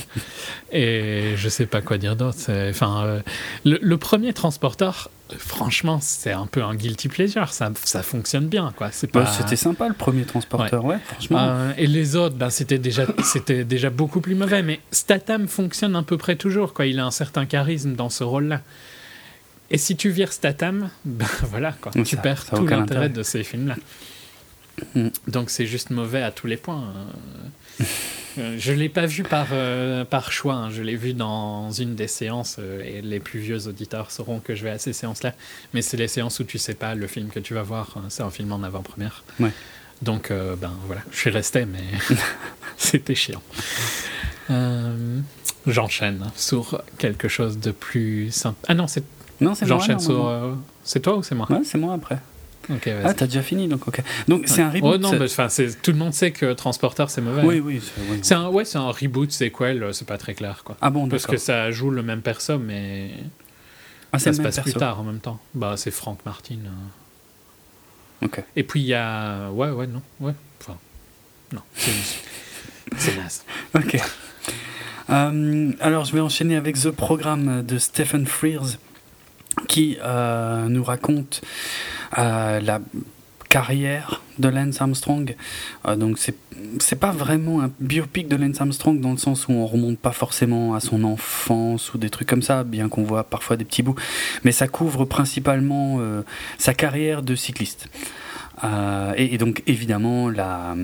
Et 0.72 1.34
je 1.36 1.48
sais 1.48 1.66
pas 1.66 1.80
quoi 1.80 1.98
dire 1.98 2.16
d'autre. 2.16 2.38
Enfin, 2.48 3.04
euh, 3.04 3.20
le, 3.64 3.96
premier 3.96 4.32
transporteur, 4.32 5.10
franchement, 5.38 5.98
c'est 6.00 6.32
un 6.32 6.46
peu 6.46 6.62
un 6.62 6.74
guilty 6.74 7.08
pleasure. 7.08 7.52
Ça, 7.52 7.70
ça 7.84 8.02
fonctionne 8.02 8.48
bien, 8.48 8.72
quoi. 8.76 8.90
C'est 8.90 9.06
pas... 9.10 9.26
C'était 9.26 9.56
sympa 9.56 9.88
le 9.88 9.94
premier 9.94 10.24
transporteur, 10.24 10.84
ouais, 10.84 10.98
franchement. 11.06 11.38
Euh, 11.40 11.72
et 11.76 11.86
les 11.86 12.16
autres, 12.16 12.36
ben, 12.36 12.50
c'était 12.50 12.78
déjà, 12.78 13.06
c'était 13.22 13.64
déjà 13.64 13.90
beaucoup 13.90 14.20
plus 14.20 14.34
mauvais. 14.34 14.62
Mais 14.62 14.80
Statham 14.90 15.46
fonctionne 15.46 15.94
à 15.94 16.02
peu 16.02 16.16
près 16.16 16.36
toujours, 16.36 16.74
quoi. 16.74 16.86
Il 16.86 16.98
a 16.98 17.06
un 17.06 17.10
certain 17.10 17.46
charisme 17.46 17.94
dans 17.94 18.10
ce 18.10 18.24
rôle-là. 18.24 18.62
Et 19.70 19.78
si 19.78 19.96
tu 19.96 20.10
vires 20.10 20.32
Statham, 20.32 20.90
ben 21.04 21.26
voilà, 21.50 21.72
quoi. 21.72 21.92
tu 22.04 22.16
perds 22.16 22.46
tout 22.46 22.66
l'intérêt 22.66 23.08
de 23.08 23.22
ces 23.22 23.44
films-là. 23.44 23.76
Mm. 24.94 25.08
Donc 25.28 25.50
c'est 25.50 25.66
juste 25.66 25.90
mauvais 25.90 26.22
à 26.22 26.30
tous 26.30 26.46
les 26.46 26.56
points. 26.56 26.92
Euh, 28.38 28.56
je 28.58 28.72
ne 28.72 28.78
l'ai 28.78 28.88
pas 28.88 29.06
vu 29.06 29.22
par, 29.22 29.48
euh, 29.52 30.04
par 30.04 30.30
choix, 30.32 30.54
hein. 30.54 30.70
je 30.70 30.82
l'ai 30.82 30.96
vu 30.96 31.14
dans 31.14 31.70
une 31.70 31.94
des 31.94 32.08
séances 32.08 32.56
euh, 32.58 32.82
et 32.82 33.00
les 33.00 33.20
plus 33.20 33.38
vieux 33.38 33.66
auditeurs 33.66 34.10
sauront 34.10 34.40
que 34.40 34.54
je 34.54 34.64
vais 34.64 34.70
à 34.70 34.78
ces 34.78 34.92
séances-là. 34.92 35.34
Mais 35.72 35.82
c'est 35.82 35.96
les 35.96 36.08
séances 36.08 36.38
où 36.40 36.44
tu 36.44 36.58
sais 36.58 36.74
pas 36.74 36.94
le 36.94 37.06
film 37.06 37.28
que 37.28 37.40
tu 37.40 37.54
vas 37.54 37.62
voir, 37.62 37.94
hein. 37.96 38.04
c'est 38.08 38.22
un 38.22 38.30
film 38.30 38.52
en 38.52 38.62
avant-première. 38.62 39.24
Donc 40.02 40.30
ben 40.30 40.72
voilà, 40.86 41.00
je 41.10 41.16
suis 41.16 41.30
resté, 41.30 41.64
mais 41.64 41.82
c'était 42.76 43.14
chiant. 43.14 43.40
J'enchaîne 45.66 46.30
sur 46.36 46.82
quelque 46.98 47.28
chose 47.28 47.58
de 47.58 47.70
plus 47.70 48.30
simple. 48.30 48.58
Ah 48.68 48.74
non, 48.74 48.86
c'est. 48.86 49.04
Non, 49.40 49.54
c'est 49.54 49.66
J'enchaîne 49.66 49.98
sur. 49.98 50.30
c'est 50.84 51.00
toi 51.00 51.16
ou 51.16 51.22
c'est 51.22 51.34
moi? 51.34 51.48
C'est 51.64 51.78
moi 51.78 51.94
après 51.94 52.18
ah, 53.04 53.14
t'as 53.14 53.26
déjà 53.26 53.42
fini, 53.42 53.68
donc 53.68 53.86
ok. 53.86 54.02
Donc 54.28 54.44
c'est 54.46 54.62
un 54.62 54.70
reboot. 54.70 54.94
Oh, 54.94 54.98
non, 54.98 55.22
enfin, 55.22 55.48
tout 55.82 55.92
le 55.92 55.96
monde 55.98 56.12
sait 56.12 56.30
que 56.32 56.52
Transporteur 56.52 57.10
c'est 57.10 57.20
mauvais. 57.20 57.42
Oui, 57.42 57.60
oui. 57.60 57.82
C'est 58.22 58.34
un, 58.34 58.48
ouais, 58.48 58.64
c'est 58.64 58.78
un 58.78 58.90
reboot, 58.90 59.30
sequel, 59.30 59.88
c'est 59.92 60.06
pas 60.06 60.18
très 60.18 60.34
clair, 60.34 60.62
quoi. 60.64 60.76
Ah 60.80 60.90
bon, 60.90 61.08
Parce 61.08 61.26
que 61.26 61.36
ça 61.36 61.70
joue 61.70 61.90
le 61.90 62.02
même 62.02 62.22
perso, 62.22 62.58
mais 62.58 63.10
ah, 64.12 64.18
ça 64.18 64.32
se 64.32 64.42
passe 64.42 64.60
plus 64.60 64.72
tard 64.74 65.00
en 65.00 65.04
même 65.04 65.20
temps. 65.20 65.38
Bah, 65.54 65.74
c'est 65.76 65.90
Frank 65.90 66.18
Martin. 66.24 66.58
Euh. 66.64 68.26
Ok. 68.26 68.42
Et 68.56 68.62
puis 68.62 68.80
il 68.80 68.86
y 68.86 68.94
a, 68.94 69.50
ouais, 69.50 69.70
ouais, 69.70 69.86
non, 69.86 70.02
ouais, 70.20 70.32
enfin, 70.60 70.78
non, 71.52 71.60
c'est 72.96 73.16
naze. 73.16 73.44
ok. 73.74 74.00
Euh, 75.08 75.72
alors 75.80 76.04
je 76.04 76.12
vais 76.12 76.20
enchaîner 76.20 76.56
avec 76.56 76.80
The 76.80 76.90
Programme 76.90 77.62
de 77.62 77.78
Stephen 77.78 78.26
Frears 78.26 78.78
qui 79.68 79.98
nous 80.68 80.84
raconte 80.84 81.42
la 82.16 82.80
carrière 83.48 84.22
de 84.38 84.48
Lance 84.48 84.80
Armstrong. 84.80 85.34
Euh, 85.86 85.96
donc 85.96 86.18
c'est 86.18 86.36
c'est 86.78 86.96
pas 86.96 87.10
vraiment 87.10 87.62
un 87.62 87.70
biopic 87.80 88.28
de 88.28 88.36
Lance 88.36 88.60
Armstrong 88.60 88.98
dans 89.00 89.12
le 89.12 89.18
sens 89.18 89.46
où 89.46 89.52
on 89.52 89.66
remonte 89.66 89.98
pas 89.98 90.12
forcément 90.12 90.74
à 90.74 90.80
son 90.80 91.04
enfance 91.04 91.92
ou 91.92 91.98
des 91.98 92.08
trucs 92.08 92.28
comme 92.28 92.42
ça, 92.42 92.64
bien 92.64 92.88
qu'on 92.88 93.02
voit 93.02 93.24
parfois 93.24 93.56
des 93.56 93.64
petits 93.64 93.82
bouts, 93.82 93.94
mais 94.42 94.52
ça 94.52 94.66
couvre 94.66 95.04
principalement 95.04 95.96
euh, 96.00 96.22
sa 96.58 96.72
carrière 96.72 97.22
de 97.22 97.34
cycliste. 97.34 97.88
Euh, 98.64 99.12
et, 99.16 99.36
donc 99.36 99.62
évidemment 99.66 100.30
la, 100.30 100.74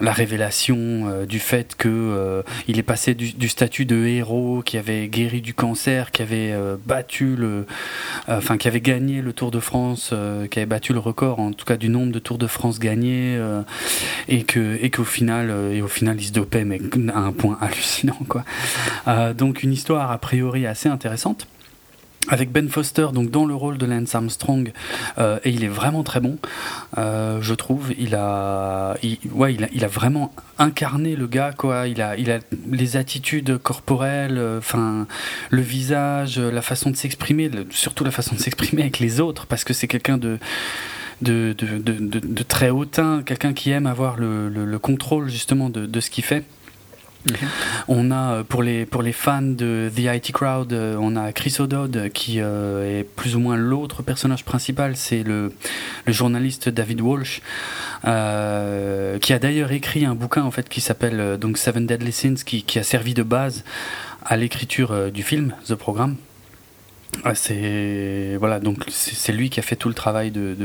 la 0.00 0.12
révélation 0.12 0.76
euh, 0.78 1.24
du 1.24 1.38
fait 1.38 1.76
que 1.76 1.88
euh, 1.88 2.42
est 2.66 2.82
passé 2.82 3.14
du, 3.14 3.48
statut 3.48 3.86
de 3.86 4.06
héros 4.06 4.62
qui 4.64 4.76
avait 4.76 5.06
guéri 5.08 5.40
du 5.40 5.54
cancer, 5.54 6.10
qui 6.10 6.22
avait 6.22 6.54
battu 6.84 7.36
le, 7.36 7.66
enfin 8.28 8.58
qui 8.58 8.68
avait 8.68 8.80
gagné 8.80 9.22
le 9.22 9.32
Tour 9.32 9.50
de 9.50 9.60
France, 9.60 10.12
qui 10.50 10.58
avait 10.58 10.66
battu 10.66 10.92
le 10.92 10.98
record 10.98 11.40
en 11.40 11.52
tout 11.52 11.64
cas 11.64 11.76
du 11.76 11.88
nombre 11.88 12.12
de 12.12 12.18
Tours 12.18 12.38
de 12.38 12.46
France 12.46 12.78
gagnés, 12.78 13.40
et 14.28 14.44
que 14.44 14.78
et 14.82 14.90
qu'au 14.90 15.04
final 15.04 15.50
et 15.72 15.80
au 15.80 15.88
final 15.88 16.16
il 16.20 16.26
se 16.26 16.32
dopait 16.32 16.64
mais 16.64 16.80
à 17.14 17.18
un 17.18 17.32
point 17.32 17.56
hallucinant 17.62 18.18
quoi. 18.28 18.44
donc 19.32 19.62
une 19.62 19.72
histoire 19.72 20.10
a 20.10 20.18
priori 20.18 20.66
assez 20.66 20.88
intéressante 20.88 21.46
avec 22.28 22.50
Ben 22.50 22.68
Foster 22.68 23.08
donc 23.12 23.30
dans 23.30 23.44
le 23.44 23.54
rôle 23.54 23.78
de 23.78 23.86
Lance 23.86 24.14
Armstrong 24.14 24.72
euh, 25.18 25.38
et 25.44 25.50
il 25.50 25.64
est 25.64 25.68
vraiment 25.68 26.02
très 26.02 26.20
bon 26.20 26.38
euh, 26.98 27.38
je 27.40 27.54
trouve 27.54 27.92
il 27.98 28.14
a 28.14 28.96
ouais 29.32 29.56
il 29.72 29.84
a, 29.84 29.88
vraiment 29.88 30.32
incarné 30.58 31.16
le 31.16 31.26
gars 31.26 31.52
quoi 31.56 31.86
il 31.86 32.02
a 32.02 32.16
il 32.16 32.30
a 32.30 32.38
les 32.70 32.96
attitudes 32.96 33.58
corporelles 33.58 34.38
euh, 34.38 34.58
enfin 34.58 35.06
le 35.50 35.62
visage 35.62 36.38
la 36.38 36.62
façon 36.62 36.90
de 36.90 36.96
s'exprimer 36.96 37.50
surtout 37.70 38.04
la 38.04 38.10
façon 38.10 38.34
de 38.34 38.40
s'exprimer 38.40 38.82
avec 38.82 38.98
les 38.98 39.20
autres 39.20 39.46
parce 39.46 39.64
que 39.64 39.72
c'est 39.72 39.88
quelqu'un 39.88 40.18
de 40.18 40.38
de, 41.22 41.54
de, 41.58 41.78
de, 41.78 42.42
très 42.42 42.68
hautain, 42.68 43.22
quelqu'un 43.24 43.54
qui 43.54 43.70
aime 43.70 43.86
avoir 43.86 44.16
le 44.18 44.76
contrôle 44.76 45.30
justement 45.30 45.70
de, 45.70 46.00
ce 46.00 46.10
qu'il 46.10 46.24
fait. 46.24 46.44
On 47.88 48.10
a 48.10 48.32
euh, 48.32 48.42
pour 48.44 48.62
les 48.62 48.86
pour 48.86 49.02
les 49.02 49.12
fans 49.12 49.42
de 49.42 49.90
The 49.94 50.00
IT 50.00 50.32
Crowd, 50.32 50.72
euh, 50.72 50.96
on 50.98 51.16
a 51.16 51.32
Chris 51.32 51.56
O'Dodd 51.58 52.10
qui 52.12 52.40
euh, 52.40 53.00
est 53.00 53.04
plus 53.04 53.36
ou 53.36 53.40
moins 53.40 53.56
l'autre 53.56 54.02
personnage 54.02 54.44
principal, 54.44 54.96
c'est 54.96 55.22
le, 55.22 55.52
le 56.06 56.12
journaliste 56.12 56.68
David 56.68 57.00
Walsh, 57.00 57.40
qui 58.02 58.08
a 58.08 59.38
d'ailleurs 59.40 59.72
écrit 59.72 60.04
un 60.04 60.14
bouquin 60.14 60.42
en 60.42 60.50
fait 60.50 60.68
qui 60.68 60.80
s'appelle 60.80 61.38
donc 61.38 61.58
Seven 61.58 61.86
Deadly 61.86 62.12
Sins, 62.12 62.44
qui, 62.44 62.62
qui 62.62 62.78
a 62.78 62.82
servi 62.82 63.14
de 63.14 63.22
base 63.22 63.64
à 64.24 64.36
l'écriture 64.36 65.10
du 65.10 65.22
film 65.22 65.54
The 65.66 65.74
Programme. 65.74 66.16
Ah, 67.24 67.34
c'est 67.34 68.36
voilà 68.38 68.60
donc 68.60 68.84
c'est 68.88 69.32
lui 69.32 69.50
qui 69.50 69.58
a 69.58 69.62
fait 69.62 69.76
tout 69.76 69.88
le 69.88 69.94
travail 69.94 70.30
de 70.30 70.56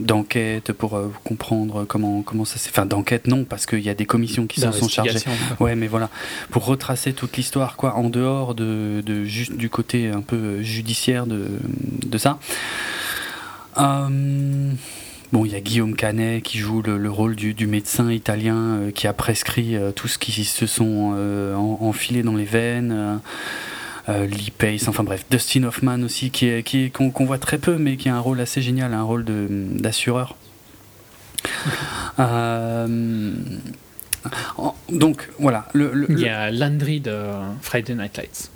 d'enquête 0.00 0.72
pour 0.72 0.96
euh, 0.96 1.12
comprendre 1.24 1.84
comment 1.84 2.22
comment 2.22 2.44
ça 2.44 2.58
s'est 2.58 2.70
enfin 2.70 2.86
d'enquête 2.86 3.26
non 3.26 3.44
parce 3.44 3.66
qu'il 3.66 3.80
y 3.80 3.88
a 3.88 3.94
des 3.94 4.06
commissions 4.06 4.46
qui 4.46 4.60
s'en 4.60 4.72
sont 4.72 4.88
chargées. 4.88 5.20
Ouais 5.60 5.76
mais 5.76 5.86
voilà. 5.86 6.10
Pour 6.50 6.64
retracer 6.66 7.12
toute 7.12 7.36
l'histoire 7.36 7.76
quoi 7.76 7.94
en 7.94 8.08
dehors 8.08 8.54
de, 8.54 9.02
de 9.04 9.24
juste 9.24 9.52
du 9.52 9.70
côté 9.70 10.08
un 10.08 10.22
peu 10.22 10.62
judiciaire 10.62 11.26
de, 11.26 11.46
de 12.06 12.18
ça. 12.18 12.38
Euh, 13.78 14.72
Bon, 15.32 15.44
il 15.44 15.50
y 15.50 15.56
a 15.56 15.60
Guillaume 15.60 15.96
Canet 15.96 16.40
qui 16.40 16.58
joue 16.58 16.82
le, 16.82 17.10
rôle 17.10 17.34
du, 17.34 17.52
du, 17.52 17.66
médecin 17.66 18.12
italien 18.12 18.56
euh, 18.56 18.90
qui 18.92 19.08
a 19.08 19.12
prescrit 19.12 19.76
tout 19.96 20.06
ce 20.06 20.18
qui 20.18 20.44
se 20.44 20.68
sont 20.68 21.12
enfilés 21.80 22.22
dans 22.22 22.36
les 22.36 22.44
veines 22.44 22.92
euh, 22.92 23.16
Lee 24.08 24.52
Pace, 24.56 24.86
enfin 24.88 25.02
bref, 25.02 25.24
Dustin 25.30 25.64
Hoffman 25.64 26.02
aussi, 26.02 26.30
qui 26.30 26.46
est, 26.46 26.62
qui 26.62 26.90
qu'on, 26.90 27.10
voit 27.24 27.38
très 27.38 27.58
peu, 27.58 27.76
mais 27.76 27.96
qui 27.96 28.08
a 28.08 28.14
un 28.14 28.20
rôle 28.20 28.40
assez 28.40 28.62
génial, 28.62 28.94
un 28.94 29.02
rôle 29.02 29.24
de, 29.24 29.46
d'assureur. 29.50 30.36
Euh, 32.18 33.34
donc 34.88 35.28
voilà. 35.38 35.68
Le, 35.74 36.06
Il 36.08 36.18
y 36.18 36.28
a 36.30 36.50
Landry 36.50 37.00
de 37.00 37.14
Friday 37.60 37.94
Night 37.94 38.16
Lights. 38.16 38.50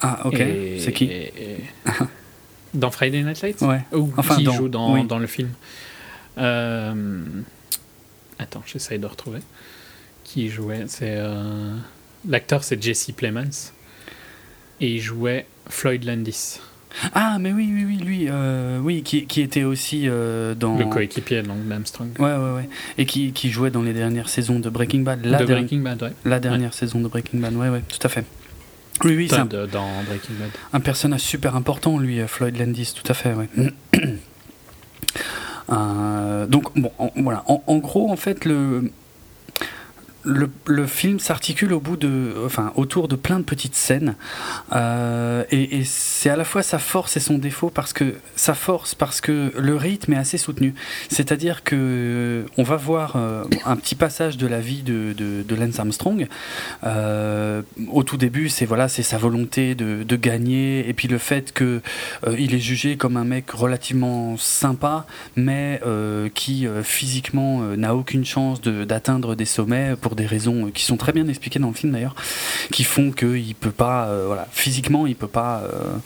Ah 0.00 0.26
ok. 0.26 0.42
c'est 0.78 0.92
qui 0.94 1.10
Dans 2.74 2.90
Friday 2.90 3.22
Night 3.22 3.42
Lights 3.42 3.60
Ouais. 3.60 3.82
Ou 3.92 4.10
qui 4.34 4.44
joue 4.44 4.68
dans, 4.68 5.04
dans, 5.04 5.18
le 5.18 5.26
film. 5.26 5.50
Euh, 6.38 7.24
attends, 8.38 8.62
j'essaye 8.64 8.98
de 8.98 9.06
retrouver. 9.06 9.40
Qui 10.24 10.48
jouait 10.48 10.84
C'est 10.86 11.18
l'acteur, 12.26 12.64
c'est 12.64 12.82
Jesse 12.82 13.10
Plemons 13.14 13.74
et 14.80 14.94
il 14.94 15.00
jouait 15.00 15.46
Floyd 15.68 16.04
Landis. 16.04 16.60
Ah, 17.14 17.36
mais 17.38 17.52
oui, 17.52 17.70
oui, 17.72 17.84
oui, 17.84 17.96
lui, 17.96 18.26
euh, 18.28 18.78
oui, 18.82 19.02
qui, 19.02 19.26
qui, 19.26 19.42
était 19.42 19.64
aussi 19.64 20.08
euh, 20.08 20.54
dans. 20.54 20.78
Le 20.78 20.86
coéquipier 20.86 21.42
donc 21.42 21.58
Armstrong. 21.70 22.08
Ouais, 22.18 22.32
ouais, 22.32 22.54
ouais. 22.54 22.68
Et 22.96 23.04
qui, 23.04 23.32
qui, 23.32 23.50
jouait 23.50 23.70
dans 23.70 23.82
les 23.82 23.92
dernières 23.92 24.30
saisons 24.30 24.58
de 24.58 24.70
Breaking 24.70 25.00
Bad. 25.00 25.24
La 25.24 25.38
de 25.38 25.44
Breaking 25.44 25.80
Bad, 25.80 26.02
ouais. 26.02 26.12
La 26.24 26.40
dernière 26.40 26.72
saison 26.72 27.00
de 27.00 27.08
Breaking 27.08 27.38
Bad, 27.38 27.54
ouais, 27.54 27.68
ouais, 27.68 27.82
tout 27.86 27.98
à 28.02 28.08
fait. 28.08 28.24
Oui, 29.04 29.14
oui, 29.14 29.28
c'est 29.28 29.36
un, 29.36 29.44
dans 29.44 29.88
Breaking 30.06 30.34
Bad. 30.40 30.48
Un 30.72 30.80
personnage 30.80 31.20
super 31.20 31.54
important, 31.54 31.98
lui, 31.98 32.18
euh, 32.18 32.26
Floyd 32.26 32.58
Landis, 32.58 32.94
tout 32.94 33.10
à 33.10 33.14
fait, 33.14 33.34
ouais. 33.34 33.48
donc, 36.48 36.78
bon, 36.78 36.90
voilà. 37.16 37.44
En, 37.46 37.62
en, 37.66 37.76
gros, 37.76 38.10
en 38.10 38.16
fait, 38.16 38.46
le 38.46 38.90
le, 40.26 40.86
film 40.86 41.18
s'articule 41.20 41.72
autour 41.72 43.08
de 43.08 43.16
plein 43.16 43.38
de 43.38 43.44
petites 43.44 43.74
scènes, 43.74 44.16
euh, 44.72 45.44
et, 45.50 45.84
c'est 45.84 46.30
à 46.30 46.36
la 46.36 46.44
fois 46.44 46.62
sa 46.62 46.78
force 46.78 47.16
et 47.16 47.20
son 47.20 47.38
défaut 47.38 47.70
parce 47.70 47.92
que 47.92 48.14
sa 48.34 48.54
force 48.54 48.94
parce 48.94 49.20
que 49.20 49.52
le 49.56 49.76
rythme 49.76 50.14
est 50.14 50.18
assez 50.18 50.38
soutenu. 50.38 50.74
C'est-à-dire 51.08 51.62
que 51.62 51.76
euh, 51.76 52.44
on 52.56 52.62
va 52.62 52.76
voir 52.76 53.14
euh, 53.16 53.44
un 53.64 53.76
petit 53.76 53.94
passage 53.94 54.36
de 54.36 54.46
la 54.46 54.60
vie 54.60 54.82
de, 54.82 55.12
de, 55.12 55.54
Lance 55.54 55.78
Armstrong. 55.78 56.26
au 56.84 58.02
tout 58.02 58.16
début, 58.16 58.48
c'est 58.48 58.66
voilà, 58.66 58.88
c'est 58.88 59.02
sa 59.02 59.18
volonté 59.18 59.74
de, 59.74 60.02
de, 60.02 60.16
gagner, 60.16 60.88
et 60.88 60.92
puis 60.92 61.08
le 61.08 61.18
fait 61.18 61.52
que 61.52 61.80
il 62.38 62.54
est 62.54 62.60
jugé 62.60 62.96
comme 62.96 63.16
un 63.16 63.24
mec 63.24 63.50
relativement 63.50 64.36
sympa, 64.36 65.06
mais 65.36 65.80
qui 66.34 66.66
physiquement 66.82 67.60
n'a 67.76 67.94
aucune 67.94 68.24
chance 68.24 68.60
d'atteindre 68.60 69.34
des 69.34 69.44
sommets 69.44 69.94
pour 70.00 70.15
des 70.16 70.26
raisons 70.26 70.70
qui 70.72 70.84
sont 70.84 70.96
très 70.96 71.12
bien 71.12 71.28
expliquées 71.28 71.58
dans 71.58 71.68
le 71.68 71.74
film 71.74 71.92
d'ailleurs, 71.92 72.16
qui 72.72 72.84
font 72.84 73.12
qu'il 73.12 73.54
peut 73.54 73.70
pas, 73.70 74.06
euh, 74.06 74.24
voilà, 74.26 74.48
physiquement, 74.50 75.06
il 75.06 75.14
peut 75.14 75.28
pas. 75.28 75.62
Euh, 75.72 75.96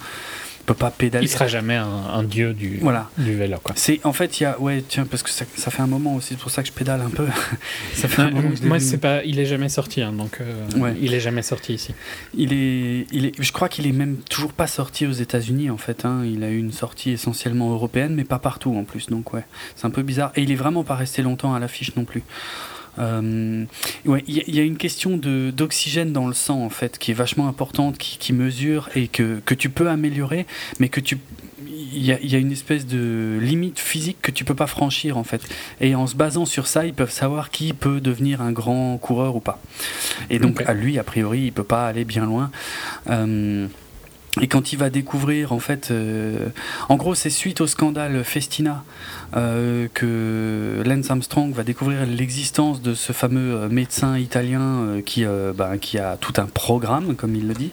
peut 0.66 0.74
pas 0.74 0.90
pédaler. 0.90 1.24
Il 1.24 1.28
sera 1.28 1.48
jamais 1.48 1.74
un, 1.74 2.22
dieu 2.22 2.52
du, 2.52 2.78
voilà. 2.80 3.10
du 3.18 3.34
vélo. 3.34 3.56
Quoi. 3.62 3.74
C'est 3.76 4.00
en 4.04 4.12
fait 4.12 4.40
il 4.40 4.44
y 4.44 4.46
a 4.46 4.58
ouais 4.60 4.84
tiens 4.86 5.04
parce 5.04 5.22
que 5.22 5.30
ça, 5.30 5.44
ça, 5.56 5.70
fait 5.70 5.82
un 5.82 5.86
moment 5.86 6.14
aussi 6.14 6.28
c'est 6.30 6.38
pour 6.38 6.50
ça 6.50 6.62
que 6.62 6.68
je 6.68 6.72
pédale 6.72 7.00
un 7.00 7.10
peu. 7.10 7.26
ça 7.94 8.08
fait 8.08 8.22
un 8.22 8.30
moment 8.30 8.50
moi 8.62 8.78
c'est 8.78 8.98
pas 8.98 9.24
il 9.24 9.38
est 9.40 9.46
jamais 9.46 9.68
sorti 9.68 10.02
hein, 10.02 10.12
donc 10.12 10.38
euh, 10.40 10.66
ouais. 10.76 10.94
il 11.00 11.14
est 11.14 11.20
jamais 11.20 11.42
sorti 11.42 11.74
ici. 11.74 11.94
Il 12.34 12.52
est 12.52 13.06
il 13.10 13.26
est 13.26 13.32
je 13.38 13.52
crois 13.52 13.68
qu'il 13.68 13.86
est 13.86 13.92
même 13.92 14.18
toujours 14.28 14.52
pas 14.52 14.66
sorti 14.66 15.06
aux 15.06 15.12
États-Unis 15.12 15.70
en 15.70 15.78
fait 15.78 16.04
hein. 16.04 16.22
il 16.24 16.44
a 16.44 16.50
eu 16.50 16.58
une 16.58 16.72
sortie 16.72 17.10
essentiellement 17.10 17.72
européenne 17.72 18.14
mais 18.14 18.24
pas 18.24 18.38
partout 18.38 18.76
en 18.76 18.84
plus 18.84 19.08
donc 19.08 19.32
ouais 19.32 19.44
c'est 19.74 19.86
un 19.86 19.90
peu 19.90 20.02
bizarre 20.02 20.30
et 20.36 20.42
il 20.42 20.52
est 20.52 20.56
vraiment 20.56 20.84
pas 20.84 20.94
resté 20.94 21.22
longtemps 21.22 21.54
à 21.54 21.58
l'affiche 21.58 21.96
non 21.96 22.04
plus. 22.04 22.22
Euh, 23.00 23.64
ouais, 24.04 24.22
il 24.26 24.54
y, 24.54 24.60
a 24.60 24.62
une 24.62 24.76
question 24.76 25.16
d'oxygène 25.16 26.12
dans 26.12 26.26
le 26.26 26.34
sang 26.34 26.62
en 26.62 26.70
fait 26.70 26.98
qui 26.98 27.10
est 27.10 27.14
vachement 27.14 27.48
importante, 27.48 27.98
qui, 27.98 28.18
qui 28.18 28.32
mesure 28.32 28.88
et 28.94 29.08
que, 29.08 29.40
que, 29.44 29.54
tu 29.54 29.70
peux 29.70 29.88
améliorer, 29.88 30.46
mais 30.78 30.88
que 30.88 31.00
tu 31.00 31.18
il 31.92 32.02
y, 32.02 32.06
y, 32.06 32.36
a 32.36 32.38
une 32.38 32.52
espèce 32.52 32.86
de 32.86 33.38
limite 33.40 33.78
physique 33.78 34.18
que 34.20 34.30
tu 34.30 34.44
peux 34.44 34.54
pas 34.54 34.66
franchir 34.66 35.16
en 35.16 35.24
fait. 35.24 35.42
Et 35.80 35.94
en 35.94 36.06
se 36.06 36.14
basant 36.14 36.44
sur 36.44 36.66
ça, 36.66 36.84
ils 36.84 36.94
peuvent 36.94 37.10
savoir 37.10 37.50
qui 37.50 37.72
peut 37.72 38.00
devenir 38.00 38.42
un 38.42 38.52
grand 38.52 38.98
coureur 38.98 39.34
ou 39.34 39.40
pas. 39.40 39.60
Et 40.28 40.38
donc 40.38 40.62
à 40.66 40.74
lui, 40.74 40.98
a 40.98 41.04
priori, 41.04 41.44
il 41.46 41.52
peut 41.52 41.64
pas 41.64 41.86
aller 41.86 42.04
bien 42.04 42.26
loin. 42.26 42.50
Euh, 43.08 43.66
et 44.40 44.46
quand 44.46 44.72
il 44.72 44.78
va 44.78 44.90
découvrir, 44.90 45.52
en 45.52 45.58
fait, 45.58 45.90
euh, 45.90 46.48
en 46.88 46.96
gros, 46.96 47.14
c'est 47.14 47.30
suite 47.30 47.60
au 47.60 47.66
scandale 47.66 48.22
Festina 48.22 48.84
euh, 49.36 49.88
que 49.92 50.82
Lance 50.84 51.10
Armstrong 51.10 51.52
va 51.52 51.62
découvrir 51.62 52.06
l'existence 52.06 52.82
de 52.82 52.94
ce 52.94 53.12
fameux 53.12 53.54
euh, 53.54 53.68
médecin 53.68 54.18
italien 54.18 55.00
qui, 55.04 55.24
bah, 55.54 55.78
qui 55.78 55.98
a 55.98 56.16
tout 56.16 56.32
un 56.38 56.46
programme, 56.46 57.14
comme 57.14 57.34
il 57.34 57.46
le 57.48 57.54
dit, 57.54 57.70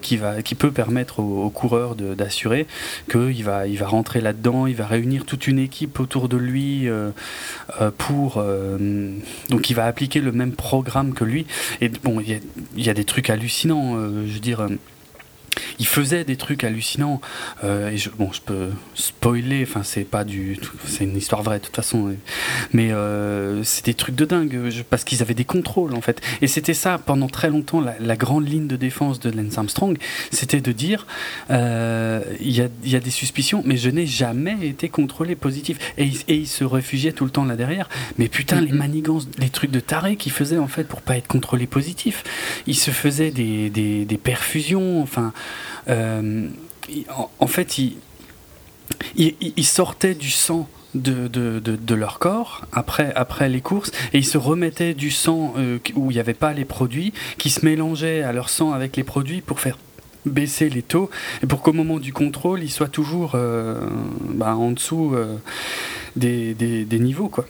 qui, 0.00 0.16
va, 0.16 0.42
qui 0.42 0.54
peut 0.54 0.70
permettre 0.70 1.20
aux, 1.20 1.50
coureurs 1.50 1.94
d'assurer 1.94 2.66
qu'il 3.10 3.44
va, 3.44 3.66
il 3.66 3.78
va 3.78 3.86
rentrer 3.86 4.20
là-dedans, 4.20 4.66
il 4.66 4.74
va 4.74 4.86
réunir 4.86 5.24
toute 5.24 5.46
une 5.46 5.58
équipe 5.58 6.00
autour 6.00 6.28
de 6.28 6.36
lui 6.36 6.88
pour. 7.98 8.42
donc, 9.50 9.70
il 9.70 9.74
va 9.74 9.86
appliquer 9.86 10.20
le 10.20 10.32
même 10.32 10.52
programme 10.52 11.14
que 11.14 11.24
lui. 11.24 11.46
Et 11.80 11.88
bon, 11.88 12.20
il 12.20 12.40
y, 12.76 12.84
y, 12.84 12.90
a 12.90 12.94
des 12.94 13.04
trucs 13.04 13.30
hallucinants, 13.30 13.96
je 13.96 14.32
veux 14.32 14.40
dire 14.40 14.66
il 15.78 15.86
faisait 15.86 16.24
des 16.24 16.36
trucs 16.36 16.64
hallucinants. 16.64 17.20
Euh, 17.62 17.90
et 17.90 17.98
je, 17.98 18.10
bon, 18.10 18.30
je 18.32 18.40
peux 18.40 18.70
spoiler, 18.94 19.62
enfin, 19.62 19.82
c'est 19.82 20.04
pas 20.04 20.24
du. 20.24 20.58
C'est 20.86 21.04
une 21.04 21.16
histoire 21.16 21.42
vraie 21.42 21.58
de 21.58 21.64
toute 21.64 21.76
façon. 21.76 22.14
Mais 22.72 22.92
euh, 22.92 23.62
c'est 23.64 23.84
des 23.84 23.94
trucs 23.94 24.14
de 24.14 24.24
dingue, 24.24 24.72
parce 24.90 25.04
qu'ils 25.04 25.22
avaient 25.22 25.34
des 25.34 25.44
contrôles 25.44 25.94
en 25.94 26.00
fait. 26.00 26.20
Et 26.42 26.46
c'était 26.46 26.74
ça 26.74 26.98
pendant 26.98 27.28
très 27.28 27.50
longtemps, 27.50 27.80
la, 27.80 28.16
grande 28.16 28.48
ligne 28.48 28.68
de 28.68 28.76
défense 28.76 29.18
de 29.18 29.30
Lance 29.30 29.58
Armstrong, 29.58 29.98
c'était 30.30 30.60
de 30.60 30.72
dire 30.72 31.06
euh, 31.50 32.22
il 32.40 32.52
y, 32.52 32.62
a, 32.62 32.68
y, 32.84 32.94
a, 32.94 33.00
des 33.00 33.10
suspicions, 33.10 33.62
mais 33.66 33.76
je 33.76 33.90
n'ai 33.90 34.06
jamais 34.06 34.56
été 34.66 34.88
contrôlé 34.88 35.34
positif. 35.34 35.78
Et, 35.98 36.10
et, 36.28 36.36
il 36.36 36.46
se 36.46 36.64
réfugiait 36.64 37.12
tout 37.12 37.24
le 37.24 37.30
temps 37.30 37.44
là 37.44 37.56
derrière. 37.56 37.88
Mais 38.18 38.28
putain, 38.28 38.60
les 38.60 38.72
manigances, 38.72 39.28
les 39.38 39.50
trucs 39.50 39.70
de 39.70 39.80
taré 39.80 40.16
qu'il 40.16 40.32
faisait 40.32 40.58
en 40.58 40.68
fait 40.68 40.84
pour 40.84 41.02
pas 41.02 41.16
être 41.16 41.26
contrôlé 41.26 41.66
positif. 41.66 42.22
Il 42.66 42.76
se 42.76 42.90
faisait 42.90 43.30
des, 43.30 43.70
des, 43.70 44.04
des 44.04 44.18
perfusions, 44.18 45.02
enfin. 45.02 45.32
Euh, 45.88 46.48
en, 47.38 47.46
fait, 47.46 47.78
ils, 47.78 47.96
il, 49.16 49.64
sortaient 49.64 50.14
du 50.14 50.30
sang 50.30 50.68
de, 50.94 51.28
de, 51.28 51.58
de, 51.58 51.94
leur 51.94 52.18
corps 52.18 52.66
après, 52.72 53.12
après 53.14 53.48
les 53.48 53.60
courses 53.60 53.90
et 54.12 54.18
ils 54.18 54.26
se 54.26 54.38
remettaient 54.38 54.94
du 54.94 55.10
sang 55.10 55.54
euh, 55.56 55.78
où 55.94 56.10
il 56.10 56.14
n'y 56.14 56.20
avait 56.20 56.34
pas 56.34 56.52
les 56.52 56.64
produits, 56.64 57.12
qui 57.38 57.50
se 57.50 57.64
mélangeaient 57.64 58.22
à 58.22 58.32
leur 58.32 58.48
sang 58.48 58.72
avec 58.72 58.96
les 58.96 59.04
produits 59.04 59.40
pour 59.40 59.60
faire 59.60 59.78
baisser 60.26 60.70
les 60.70 60.82
taux 60.82 61.10
et 61.42 61.46
pour 61.46 61.60
qu'au 61.62 61.72
moment 61.72 61.98
du 61.98 62.12
contrôle, 62.12 62.62
ils 62.62 62.70
soient 62.70 62.88
toujours 62.88 63.32
euh, 63.34 63.80
bah, 64.28 64.54
en 64.56 64.70
dessous 64.70 65.14
des, 66.16 66.54
des, 66.54 66.84
des, 66.84 66.98
niveaux. 66.98 67.28
quoi. 67.28 67.46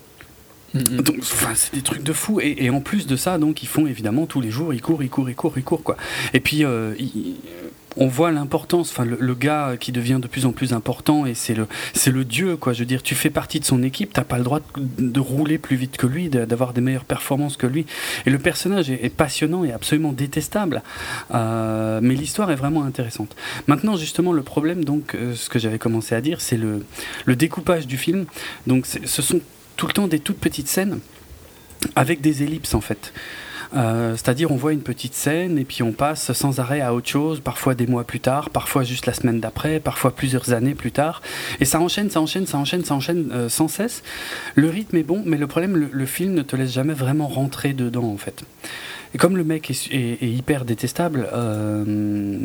Mm-hmm. 0.75 1.03
Donc, 1.03 1.17
enfin, 1.21 1.55
c'est 1.55 1.75
des 1.75 1.83
trucs 1.83 2.03
de 2.03 2.13
fou. 2.13 2.41
Et, 2.41 2.65
et, 2.65 2.71
en 2.71 2.81
plus 2.81 3.07
de 3.07 3.15
ça, 3.15 3.39
donc, 3.39 3.63
ils 3.63 3.69
font 3.69 3.87
évidemment 3.87 4.27
tous 4.27 4.41
les 4.41 4.51
jours, 4.51 4.75
ils 4.75 4.83
courent, 4.83 5.05
ils 5.05 5.11
courent, 5.11 5.31
ils 5.31 5.37
courent, 5.37 5.57
ils 5.57 5.63
courent, 5.63 5.85
quoi. 5.85 5.97
Et 6.33 6.41
puis, 6.41 6.65
ils, 6.99 7.37
on 7.97 8.07
voit 8.07 8.31
l'importance, 8.33 8.91
enfin 8.91 9.05
le, 9.05 9.35
gars 9.35 9.77
qui 9.79 9.93
devient 9.93 10.19
de 10.21 10.27
plus 10.27 10.47
en 10.47 10.53
plus 10.53 10.73
important 10.73 11.27
et 11.27 11.35
c'est 11.35 11.55
le 11.55 11.67
c'est 11.93 12.11
le 12.11 12.25
dieu 12.25 12.57
quoi. 12.57 12.73
Je 12.73 12.81
veux 12.81 12.87
dire, 12.87 13.03
tu 13.03 13.15
fais 13.15 13.31
partie 13.31 13.61
de 13.61 13.65
son 13.65 13.83
équipe, 13.83 14.13
t'as 14.13 14.25
pas 14.25 14.39
le 14.39 14.45
droit 14.45 14.61
de, 14.77 15.21
rouler 15.21 15.59
plus 15.59 15.77
vite 15.77 15.97
que 15.97 16.07
lui, 16.07 16.29
d'avoir 16.29 16.73
des 16.73 16.81
meilleures 16.81 17.05
performances 17.05 17.57
que 17.57 17.67
lui. 17.67 17.87
Et 18.27 18.31
le 18.31 18.39
personnage 18.39 18.91
est, 18.91 19.15
passionnant 19.15 19.65
et 19.65 19.73
absolument 19.73 20.13
détestable, 20.13 20.83
euh, 21.33 22.01
mais 22.03 22.15
l'histoire 22.15 22.51
est 22.51 22.57
vraiment 22.57 22.85
intéressante. 22.85 23.37
Maintenant 23.67 23.97
justement 23.97 24.33
le 24.33 24.43
problème 24.43 24.85
donc, 24.85 25.15
euh, 25.15 25.35
ce 25.35 25.49
que 25.49 25.59
j'avais 25.59 25.79
commencé 25.79 26.15
à 26.15 26.21
dire, 26.21 26.41
c'est 26.41 26.57
le 26.57 26.85
le 27.25 27.37
découpage 27.37 27.87
du 27.87 27.97
film. 27.97 28.27
Donc 28.67 28.87
ce 28.87 29.23
sont 29.23 29.41
tout 29.77 29.87
le 29.87 29.93
temps 29.93 30.09
des 30.09 30.19
toutes 30.19 30.39
petites 30.39 30.69
scènes 30.69 31.01
avec 31.97 32.21
des 32.21 32.43
ellipses 32.43 32.75
en 32.75 32.81
fait. 32.81 33.13
Euh, 33.77 34.13
c'est-à-dire 34.13 34.53
on 34.53 34.57
voit 34.57 34.73
une 34.73 34.83
petite 34.83 35.15
scène 35.15 35.59
et 35.59 35.65
puis 35.65 35.83
on 35.83 35.93
passe 35.93 36.33
sans 36.33 36.61
arrêt 36.61 36.81
à 36.81 36.95
autre 36.95 37.09
chose, 37.09 37.41
parfois 37.41 37.75
des 37.75 37.87
mois 37.87 38.05
plus 38.05 38.21
tard, 38.21 38.51
parfois 38.51 38.85
juste 38.85 39.07
la 39.07 39.15
semaine 39.15 39.41
d'après, 39.41 39.81
parfois 39.81 40.15
plusieurs 40.15 40.53
années 40.53 40.75
plus 40.75 40.93
tard. 40.93 41.23
Et 41.61 41.65
ça 41.65 41.81
enchaîne, 41.81 42.11
ça 42.11 42.21
enchaîne, 42.21 42.47
ça 42.47 42.59
enchaîne, 42.59 42.85
ça 42.85 42.95
enchaîne 42.95 43.31
euh, 43.33 43.49
sans 43.49 43.69
cesse. 43.69 44.03
Le 44.55 44.69
rythme 44.69 44.97
est 44.97 45.03
bon, 45.03 45.23
mais 45.27 45.37
le 45.37 45.47
problème, 45.47 45.77
le, 45.91 46.07
film 46.07 46.35
ne 46.35 46.43
te 46.43 46.55
laisse 46.55 46.73
jamais 46.73 46.95
vraiment 46.95 47.27
rentrer 47.27 47.73
dedans 47.73 48.05
en 48.05 48.17
fait. 48.17 48.45
Et 49.15 49.19
comme 49.19 49.37
le 49.37 49.45
mec 49.45 49.71
est, 49.71 50.23
hyper 50.23 50.65
détestable, 50.65 51.29
euh, 51.33 52.39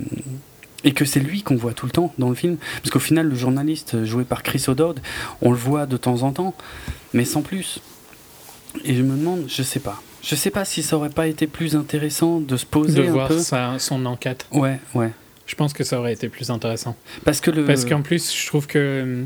et 0.83 0.93
que 0.93 1.03
c'est 1.03 1.19
lui 1.19 1.43
qu'on 1.43 1.57
voit 1.57 1.73
tout 1.73 1.85
le 1.85 1.91
temps 1.91 2.13
dans 2.17 2.29
le 2.29 2.35
film, 2.35 2.57
parce 2.81 2.89
qu'au 2.89 2.99
final, 2.99 3.27
le 3.27 3.35
journaliste 3.35 4.05
joué 4.05 4.23
par 4.23 4.43
Chris 4.43 4.63
O'Dowd, 4.67 4.99
on 5.41 5.51
le 5.51 5.57
voit 5.57 5.85
de 5.85 5.97
temps 5.97 6.23
en 6.23 6.31
temps, 6.31 6.55
mais 7.13 7.25
sans 7.25 7.41
plus. 7.41 7.81
Et 8.85 8.95
je 8.95 9.03
me 9.03 9.17
demande, 9.17 9.45
je 9.47 9.61
sais 9.61 9.79
pas. 9.79 10.01
Je 10.21 10.35
sais 10.35 10.49
pas 10.49 10.65
si 10.65 10.83
ça 10.83 10.97
aurait 10.97 11.09
pas 11.09 11.27
été 11.27 11.47
plus 11.47 11.75
intéressant 11.75 12.39
de 12.39 12.57
se 12.57 12.65
poser 12.65 13.01
de 13.01 13.07
un 13.07 13.11
voir 13.11 13.27
peu. 13.27 13.39
Sa, 13.39 13.79
son 13.79 14.05
enquête. 14.05 14.45
Ouais, 14.51 14.79
ouais. 14.93 15.11
Je 15.45 15.55
pense 15.55 15.73
que 15.73 15.83
ça 15.83 15.99
aurait 15.99 16.13
été 16.13 16.29
plus 16.29 16.51
intéressant. 16.51 16.95
Parce 17.25 17.41
que 17.41 17.51
le. 17.51 17.65
Parce 17.65 17.85
qu'en 17.85 18.01
plus, 18.01 18.35
je 18.35 18.47
trouve 18.47 18.67
que 18.67 19.25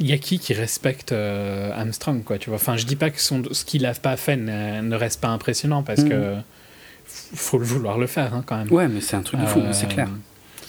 il 0.00 0.06
y 0.06 0.12
a 0.12 0.18
qui 0.18 0.38
qui 0.38 0.54
respecte 0.54 1.12
euh, 1.12 1.72
Armstrong 1.72 2.24
quoi 2.24 2.38
tu 2.38 2.50
vois? 2.50 2.56
Enfin 2.56 2.76
je 2.76 2.84
dis 2.84 2.96
pas 2.96 3.10
que 3.10 3.20
son, 3.20 3.42
ce 3.52 3.64
qu'il 3.64 3.86
a 3.86 3.94
pas 3.94 4.16
fait 4.16 4.36
ne, 4.36 4.94
reste 4.94 5.20
pas 5.20 5.28
impressionnant 5.28 5.82
parce 5.82 6.02
que 6.02 6.34
mhm. 6.34 6.42
faut 7.06 7.58
le 7.58 7.64
vouloir 7.64 7.98
le 7.98 8.06
faire 8.06 8.34
hein, 8.34 8.42
quand 8.44 8.56
même 8.56 8.72
ouais 8.72 8.88
mais 8.88 9.00
c'est 9.00 9.16
un 9.16 9.22
truc 9.22 9.40
de 9.40 9.46
fou 9.46 9.60
c'est 9.72 9.88
clair 9.88 10.08
euh, 10.08 10.66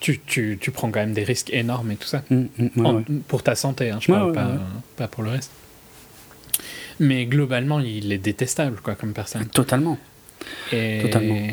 tu, 0.00 0.20
tu, 0.20 0.58
tu, 0.60 0.70
prends 0.70 0.90
quand 0.90 1.00
même 1.00 1.12
des 1.12 1.24
risques 1.24 1.50
énormes 1.52 1.90
et 1.90 1.96
tout 1.96 2.06
ça 2.06 2.22
mm, 2.30 2.44
mm, 2.76 3.20
pour 3.26 3.42
ta 3.42 3.54
santé 3.54 3.90
hein, 3.90 3.98
je 4.00 4.12
parle 4.12 4.32
pas, 4.32 4.50
pas 4.96 5.08
pour 5.08 5.22
le 5.22 5.30
reste 5.30 5.50
mais 7.00 7.26
globalement, 7.26 7.80
il 7.80 8.12
est 8.12 8.18
détestable, 8.18 8.80
quoi, 8.82 8.94
comme 8.94 9.12
personne. 9.12 9.46
Totalement. 9.46 9.98
Et... 10.72 11.00
Totalement. 11.02 11.48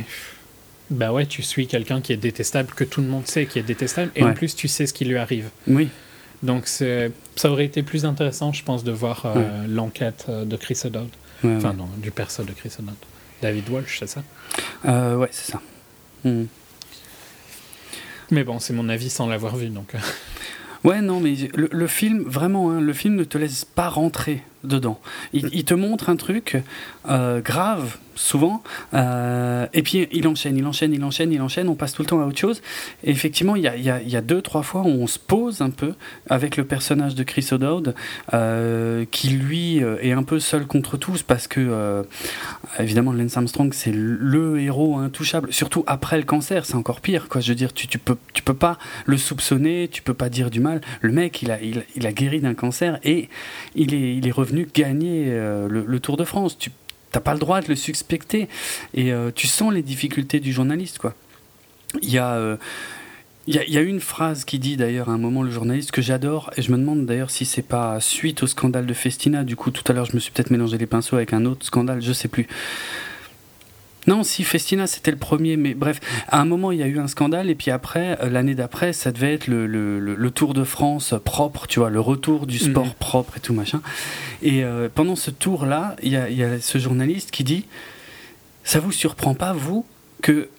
Bah 0.91 1.11
ouais, 1.11 1.25
tu 1.25 1.41
suis 1.41 1.65
quelqu'un 1.65 1.99
qui 1.99 2.13
est 2.13 2.17
détestable, 2.17 2.69
que 2.75 2.83
tout 2.83 3.01
le 3.01 3.07
monde 3.07 3.25
sait 3.25 3.47
qui 3.47 3.57
est 3.57 3.63
détestable, 3.63 4.11
et 4.15 4.23
en 4.23 4.33
plus, 4.33 4.55
tu 4.55 4.67
sais 4.67 4.85
ce 4.85 4.93
qui 4.93 5.05
lui 5.05 5.17
arrive. 5.17 5.49
Oui. 5.67 5.89
Donc, 6.43 6.67
ça 6.67 7.09
aurait 7.45 7.65
été 7.65 7.81
plus 7.81 8.05
intéressant, 8.05 8.53
je 8.53 8.63
pense, 8.63 8.83
de 8.83 8.91
voir 8.91 9.25
euh, 9.25 9.65
l'enquête 9.67 10.25
euh, 10.29 10.45
de 10.45 10.55
Chris 10.55 10.79
O'Dowd. 10.85 11.09
enfin, 11.43 11.73
non, 11.73 11.87
du 11.97 12.11
perso 12.11 12.43
de 12.43 12.51
Chris 12.51 12.71
O'Dowd. 12.79 12.95
David 13.41 13.67
Walsh, 13.69 13.99
c'est 13.99 14.07
ça? 14.07 14.23
Euh, 14.85 15.15
Ouais, 15.15 15.29
c'est 15.31 15.51
ça. 15.51 15.61
Hmm. 16.23 16.45
Mais 18.31 18.43
bon, 18.43 18.59
c'est 18.59 18.73
mon 18.73 18.89
avis 18.89 19.09
sans 19.09 19.27
l'avoir 19.27 19.55
vu, 19.55 19.69
donc. 19.69 19.93
Ouais, 20.83 21.01
non, 21.01 21.19
mais 21.19 21.33
le, 21.55 21.87
film, 21.87 22.21
vraiment, 22.27 22.69
hein, 22.69 22.79
le 22.79 22.93
film 22.93 23.15
ne 23.15 23.23
te 23.23 23.39
laisse 23.39 23.65
pas 23.65 23.89
rentrer 23.89 24.43
dedans. 24.65 24.99
Il, 25.33 25.63
te 25.65 25.73
montre 25.73 26.09
un 26.09 26.15
truc 26.15 26.61
euh, 27.09 27.41
grave, 27.41 27.97
souvent, 28.15 28.63
euh, 28.93 29.67
et 29.73 29.83
puis 29.83 30.07
il 30.11 30.27
enchaîne, 30.27 30.57
il 30.57 30.65
enchaîne, 30.65 30.93
il 30.93 31.03
enchaîne, 31.03 31.31
il 31.33 31.41
enchaîne, 31.41 31.67
on 31.67 31.75
passe 31.75 31.93
tout 31.93 32.01
le 32.01 32.07
temps 32.07 32.21
à 32.21 32.25
autre 32.25 32.37
chose. 32.37 32.61
Et 33.03 33.11
effectivement, 33.11 33.55
il 33.55 33.63
y 33.63 33.67
a, 34.15 34.21
deux, 34.21 34.41
trois 34.41 34.63
fois 34.63 34.81
où 34.81 34.87
on 34.87 35.07
se 35.07 35.19
pose 35.19 35.61
un 35.61 35.69
peu 35.69 35.93
avec 36.29 36.57
le 36.57 36.65
personnage 36.65 37.15
de 37.15 37.23
Chris 37.23 37.47
O'Dowd, 37.51 37.93
euh, 38.33 39.05
qui 39.11 39.29
lui 39.29 39.77
est 39.77 40.13
un 40.13 40.23
peu 40.23 40.39
seul 40.39 40.65
contre 40.65 40.97
tous, 40.97 41.23
parce 41.23 41.47
que, 41.47 42.03
évidemment, 42.79 43.11
Lance 43.11 43.37
Armstrong, 43.37 43.73
c'est 43.73 43.93
le 43.93 44.59
héros 44.59 44.97
intouchable, 44.97 45.51
surtout 45.51 45.83
après 45.87 46.17
le 46.17 46.23
cancer, 46.23 46.65
c'est 46.65 46.75
encore 46.75 47.01
pire, 47.01 47.27
quoi. 47.27 47.41
Je 47.41 47.49
veux 47.49 47.55
dire, 47.55 47.73
tu, 47.73 47.87
tu, 47.87 47.99
peux, 47.99 48.17
tu 48.33 48.41
peux 48.41 48.53
pas 48.53 48.77
le 49.05 49.17
soupçonner, 49.17 49.89
tu 49.91 50.01
peux 50.01 50.13
pas 50.13 50.29
dire 50.29 50.49
du 50.49 50.59
mal. 50.59 50.81
Le 51.01 51.11
mec, 51.11 51.41
il 51.41 51.51
a, 51.51 51.59
il 51.61 52.07
a 52.07 52.11
guéri 52.13 52.39
d'un 52.39 52.53
cancer 52.53 52.99
et 53.03 53.29
il 53.75 53.93
est, 53.93 54.15
il 54.15 54.27
est 54.27 54.31
revenu 54.31 54.54
gagner 54.63 55.25
le, 55.29 55.99
Tour 55.99 56.17
de 56.17 56.23
France. 56.23 56.57
Tu 56.57 56.71
t'as 57.15 57.21
pas 57.21 57.33
le 57.33 57.39
droit 57.39 57.61
de 57.61 57.69
le 57.69 57.75
suspecter. 57.75 58.49
Et 58.93 59.13
euh, 59.13 59.31
tu 59.33 59.47
sens 59.47 59.73
les 59.73 59.81
difficultés 59.81 60.41
du 60.41 60.51
journaliste, 60.51 60.99
quoi. 60.99 61.13
Il 62.01 62.11
y 62.11 62.17
a. 62.17 62.33
Euh, 62.33 62.57
il 63.47 63.53
y, 63.53 63.77
a, 63.77 63.81
une 63.81 63.99
phrase 63.99 64.43
qui 64.43 64.57
dit 64.57 64.75
d'ailleurs 64.75 65.07
à 65.07 65.11
un 65.11 65.19
moment 65.19 65.43
le 65.43 65.51
journaliste 65.51 65.91
que 65.91 66.01
j'adore 66.01 66.49
et 66.57 66.63
je 66.63 66.71
me 66.71 66.79
demande 66.79 67.05
d'ailleurs 67.05 67.29
si 67.29 67.45
c'est 67.45 67.61
pas 67.61 67.99
suite 67.99 68.41
au 68.41 68.47
scandale 68.47 68.87
de 68.87 68.93
Festina. 68.95 69.43
Du 69.43 69.55
coup, 69.55 69.69
tout 69.69 69.83
à 69.87 69.93
l'heure, 69.93 70.05
je 70.05 70.15
me 70.15 70.19
suis 70.19 70.31
peut-être 70.31 70.49
mélangé 70.49 70.79
les 70.79 70.87
pinceaux 70.87 71.15
avec 71.15 71.31
un 71.31 71.45
autre 71.45 71.63
scandale, 71.63 72.01
je 72.01 72.11
sais 72.11 72.27
plus. 72.27 72.47
Non, 74.07 74.23
si 74.23 74.43
Festina 74.43 74.87
c'était 74.87 75.11
le 75.11 75.17
premier, 75.17 75.57
mais 75.57 75.73
bref, 75.73 75.99
à 76.27 76.39
un 76.39 76.45
moment 76.45 76.71
il 76.71 76.79
y 76.79 76.83
a 76.83 76.87
eu 76.87 76.99
un 76.99 77.07
scandale 77.07 77.49
et 77.49 77.55
puis 77.55 77.71
après, 77.71 78.17
euh, 78.21 78.29
l'année 78.29 78.55
d'après, 78.55 78.93
ça 78.93 79.11
devait 79.11 79.33
être 79.33 79.47
le, 79.47 79.65
le, 79.67 79.99
le, 79.99 80.31
Tour 80.31 80.53
de 80.53 80.63
France 80.63 81.13
propre, 81.23 81.65
tu 81.67 81.79
vois, 81.79 81.89
le 81.89 81.99
retour 81.99 82.45
du 82.45 82.59
sport 82.59 82.85
mhm. 82.85 82.93
propre 82.99 83.37
et 83.37 83.39
tout 83.39 83.53
machin. 83.53 83.81
Et 84.41 84.63
euh, 84.63 84.89
pendant 84.93 85.15
ce 85.15 85.31
tour-là, 85.31 85.95
il 86.03 86.11
y 86.11 86.17
a, 86.17 86.29
y 86.29 86.43
a, 86.43 86.59
ce 86.59 86.77
journaliste 86.77 87.31
qui 87.31 87.43
dit, 87.43 87.65
ça 88.63 88.79
vous 88.79 88.91
surprend 88.91 89.33
pas 89.33 89.53
vous 89.53 89.85
que 90.21 90.49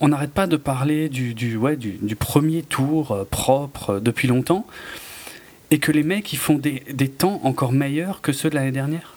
on 0.00 0.08
n'arrête 0.08 0.32
pas 0.32 0.48
de 0.48 0.56
parler 0.56 1.08
du, 1.08 1.32
du, 1.32 1.56
ouais, 1.56 1.76
du, 1.76 1.92
du 2.02 2.16
premier 2.16 2.62
tour 2.62 3.12
euh, 3.12 3.24
propre 3.24 4.00
depuis 4.00 4.28
longtemps 4.28 4.66
et 5.70 5.78
que 5.78 5.92
les 5.92 6.02
mecs 6.02 6.32
ils 6.32 6.38
font 6.38 6.58
des, 6.58 6.82
des 6.92 7.08
temps 7.08 7.40
encore 7.44 7.72
meilleurs 7.72 8.20
que 8.20 8.32
ceux 8.32 8.50
de 8.50 8.56
l'année 8.56 8.72
dernière? 8.72 9.16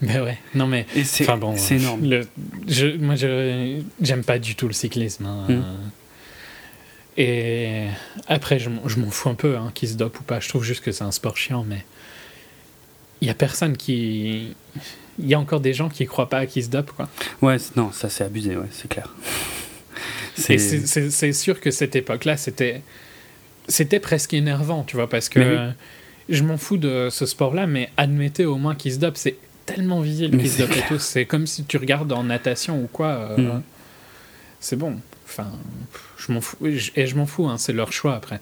Mais 0.00 0.20
ouais, 0.20 0.38
non 0.54 0.66
mais. 0.66 0.86
c'est 1.04 1.26
bon, 1.36 1.54
énorme. 1.70 2.04
Le, 2.04 2.26
je, 2.68 2.86
moi, 2.96 3.14
je 3.14 3.80
j'aime 4.00 4.24
pas 4.24 4.38
du 4.38 4.54
tout 4.54 4.66
le 4.66 4.72
cyclisme. 4.72 5.26
Hein. 5.26 5.46
Hmm. 5.48 5.62
Et 7.18 7.84
après, 8.28 8.58
je, 8.58 8.68
je 8.86 8.98
m'en 8.98 9.10
fous 9.10 9.30
un 9.30 9.34
peu 9.34 9.56
hein, 9.56 9.70
qui 9.74 9.88
se 9.88 9.94
dope 9.94 10.20
ou 10.20 10.22
pas. 10.22 10.40
Je 10.40 10.48
trouve 10.48 10.64
juste 10.64 10.84
que 10.84 10.92
c'est 10.92 11.04
un 11.04 11.12
sport 11.12 11.36
chiant, 11.36 11.64
mais 11.66 11.84
il 13.20 13.28
y 13.28 13.30
a 13.30 13.34
personne 13.34 13.76
qui. 13.76 14.54
Il 15.18 15.26
y 15.26 15.32
a 15.32 15.40
encore 15.40 15.60
des 15.60 15.72
gens 15.72 15.88
qui 15.88 16.04
croient 16.04 16.28
pas 16.28 16.38
à 16.38 16.46
qui 16.46 16.62
se 16.62 16.68
dope, 16.68 16.92
quoi. 16.92 17.08
Ouais, 17.40 17.56
non, 17.74 17.90
ça 17.90 18.10
c'est 18.10 18.24
abusé, 18.24 18.54
ouais, 18.54 18.66
c'est 18.70 18.88
clair. 18.88 19.14
c'est 20.36 21.32
sûr 21.32 21.58
que 21.60 21.70
cette 21.70 21.96
époque-là, 21.96 22.36
c'était 22.36 22.82
c'était 23.68 24.00
presque 24.00 24.34
énervant, 24.34 24.84
tu 24.84 24.96
vois, 24.96 25.08
parce 25.08 25.30
que 25.30 25.70
je 26.28 26.42
m'en 26.42 26.58
fous 26.58 26.76
de 26.76 27.08
ce 27.10 27.24
sport-là, 27.24 27.66
mais 27.66 27.90
admettez 27.96 28.44
au 28.44 28.56
moins 28.56 28.74
qu'il 28.74 28.92
se 28.92 28.98
dope, 28.98 29.16
c'est 29.16 29.36
tellement 29.66 30.00
visible 30.00 30.38
qu'ils 30.38 30.50
se 30.50 30.58
dopent 30.58 30.86
tous. 30.88 31.02
C'est 31.02 31.26
comme 31.26 31.46
si 31.46 31.64
tu 31.64 31.76
regardes 31.76 32.12
en 32.12 32.24
natation 32.24 32.82
ou 32.82 32.86
quoi. 32.86 33.08
Euh, 33.08 33.36
mm. 33.36 33.62
C'est 34.60 34.76
bon. 34.76 34.98
Enfin, 35.26 35.48
je 36.16 36.32
m'en 36.32 36.40
fous. 36.40 36.56
Et 36.64 37.06
je 37.06 37.16
m'en 37.16 37.26
fous, 37.26 37.46
hein, 37.46 37.58
c'est 37.58 37.72
leur 37.72 37.92
choix 37.92 38.14
après. 38.14 38.40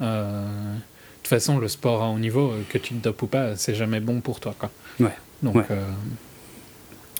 Euh, 0.00 0.44
de 0.74 0.78
toute 1.22 1.28
façon, 1.28 1.58
le 1.58 1.68
sport 1.68 2.02
à 2.02 2.08
haut 2.08 2.18
niveau, 2.18 2.50
euh, 2.50 2.62
que 2.68 2.78
tu 2.78 2.94
te 2.94 3.04
dopes 3.04 3.22
ou 3.22 3.26
pas, 3.26 3.54
c'est 3.56 3.74
jamais 3.74 4.00
bon 4.00 4.20
pour 4.20 4.40
toi. 4.40 4.54
Quoi. 4.58 4.70
Ouais. 4.98 5.12
Donc, 5.42 5.64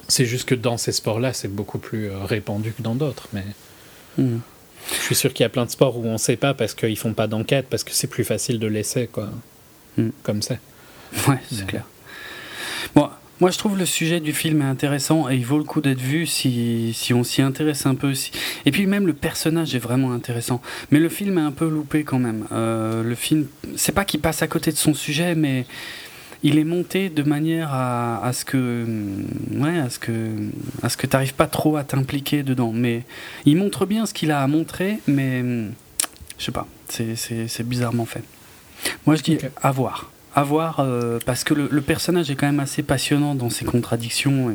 c'est 0.09 0.25
juste 0.25 0.49
que 0.49 0.55
dans 0.55 0.77
ces 0.77 0.93
sports-là, 0.93 1.33
c'est 1.33 1.49
beaucoup 1.49 1.79
plus 1.79 2.11
répandu 2.11 2.73
que 2.73 2.83
dans 2.83 2.95
d'autres. 2.95 3.29
Mais 3.33 3.45
mm. 4.19 4.39
je 4.91 5.01
suis 5.03 5.15
sûr 5.15 5.33
qu'il 5.33 5.45
y 5.45 5.47
a 5.47 5.51
plein 5.51 5.67
de 5.67 5.71
sports 5.71 5.99
où 5.99 6.07
on 6.07 6.15
ne 6.15 6.19
sait 6.19 6.37
pas 6.37 6.55
parce 6.55 6.75
qu'ils 6.75 6.99
font 6.99 7.13
pas 7.13 7.27
d'enquête, 7.27 7.67
parce 7.69 7.85
que 7.85 7.93
c'est 7.93 8.07
plus 8.07 8.25
facile 8.25 8.59
de 8.59 8.67
laisser, 8.67 9.07
quoi. 9.07 9.29
Mm. 9.99 10.09
Comme 10.23 10.43
ça. 10.43 10.57
Ouais, 11.29 11.39
c'est 11.51 11.67
clair. 11.67 11.85
Bon, 12.95 13.11
moi, 13.41 13.51
je 13.51 13.59
trouve 13.59 13.77
le 13.77 13.85
sujet 13.85 14.21
du 14.21 14.33
film 14.33 14.63
est 14.63 14.67
intéressant 14.67 15.29
et 15.29 15.37
il 15.37 15.45
vaut 15.45 15.59
le 15.59 15.65
coup 15.65 15.83
d'être 15.83 16.01
vu 16.01 16.27
si, 16.27 16.93
si 16.95 17.13
on 17.13 17.23
s'y 17.23 17.43
intéresse 17.43 17.85
un 17.85 17.95
peu. 17.95 18.11
aussi. 18.11 18.31
Et 18.65 18.71
puis 18.71 18.87
même 18.87 19.07
le 19.07 19.13
personnage 19.13 19.75
est 19.75 19.79
vraiment 19.79 20.13
intéressant. 20.13 20.63
Mais 20.91 20.99
le 20.99 21.09
film 21.11 21.37
est 21.37 21.43
un 21.43 21.53
peu 21.53 21.69
loupé 21.69 22.03
quand 22.03 22.19
même. 22.19 22.47
Euh, 22.53 23.03
le 23.03 23.15
film, 23.15 23.47
c'est 23.77 23.93
pas 23.93 24.07
qu'il 24.07 24.21
passe 24.21 24.41
à 24.41 24.47
côté 24.47 24.73
de 24.73 24.77
son 24.77 24.95
sujet, 24.95 25.35
mais 25.35 25.67
il 26.43 26.59
est 26.59 26.65
monté 26.65 27.11
de 27.11 27.23
manière 27.23 27.75
à, 27.75 28.25
à 28.25 28.33
ce 28.33 28.47
que, 28.47 28.87
ouais, 29.53 29.79
à 29.81 29.91
ce 29.91 29.99
que, 29.99 30.31
à 30.83 30.89
ce 30.89 30.97
que 30.97 31.07
t'arrives 31.07 31.35
pas 31.35 31.47
trop 31.47 31.77
à 31.77 31.85
t'impliquer 31.85 32.43
dedans. 32.43 32.73
Mais 32.73 33.05
il 33.45 33.57
montre 33.57 33.85
bien 33.85 34.07
ce 34.07 34.15
qu'il 34.15 34.31
a 34.31 34.43
à 34.43 34.47
montrer, 34.47 34.99
mais 35.07 35.43
je 36.39 36.45
sais 36.45 36.53
pas, 36.53 36.67
c'est 36.89 37.69
bizarrement 37.69 38.07
fait. 38.07 38.23
Moi, 39.05 39.17
je 39.17 39.23
dis 39.23 39.39
à 39.63 39.73
voir 39.73 40.11
à 40.37 40.43
voir 40.43 40.81
euh, 40.81 41.19
parce 41.25 41.45
que 41.45 41.55
le, 41.55 41.81
personnage 41.81 42.31
est 42.31 42.37
quand 42.37 42.47
même 42.47 42.61
assez 42.61 42.83
passionnant 42.83 43.35
dans 43.35 43.49
ses 43.49 43.65
contradictions. 43.65 44.51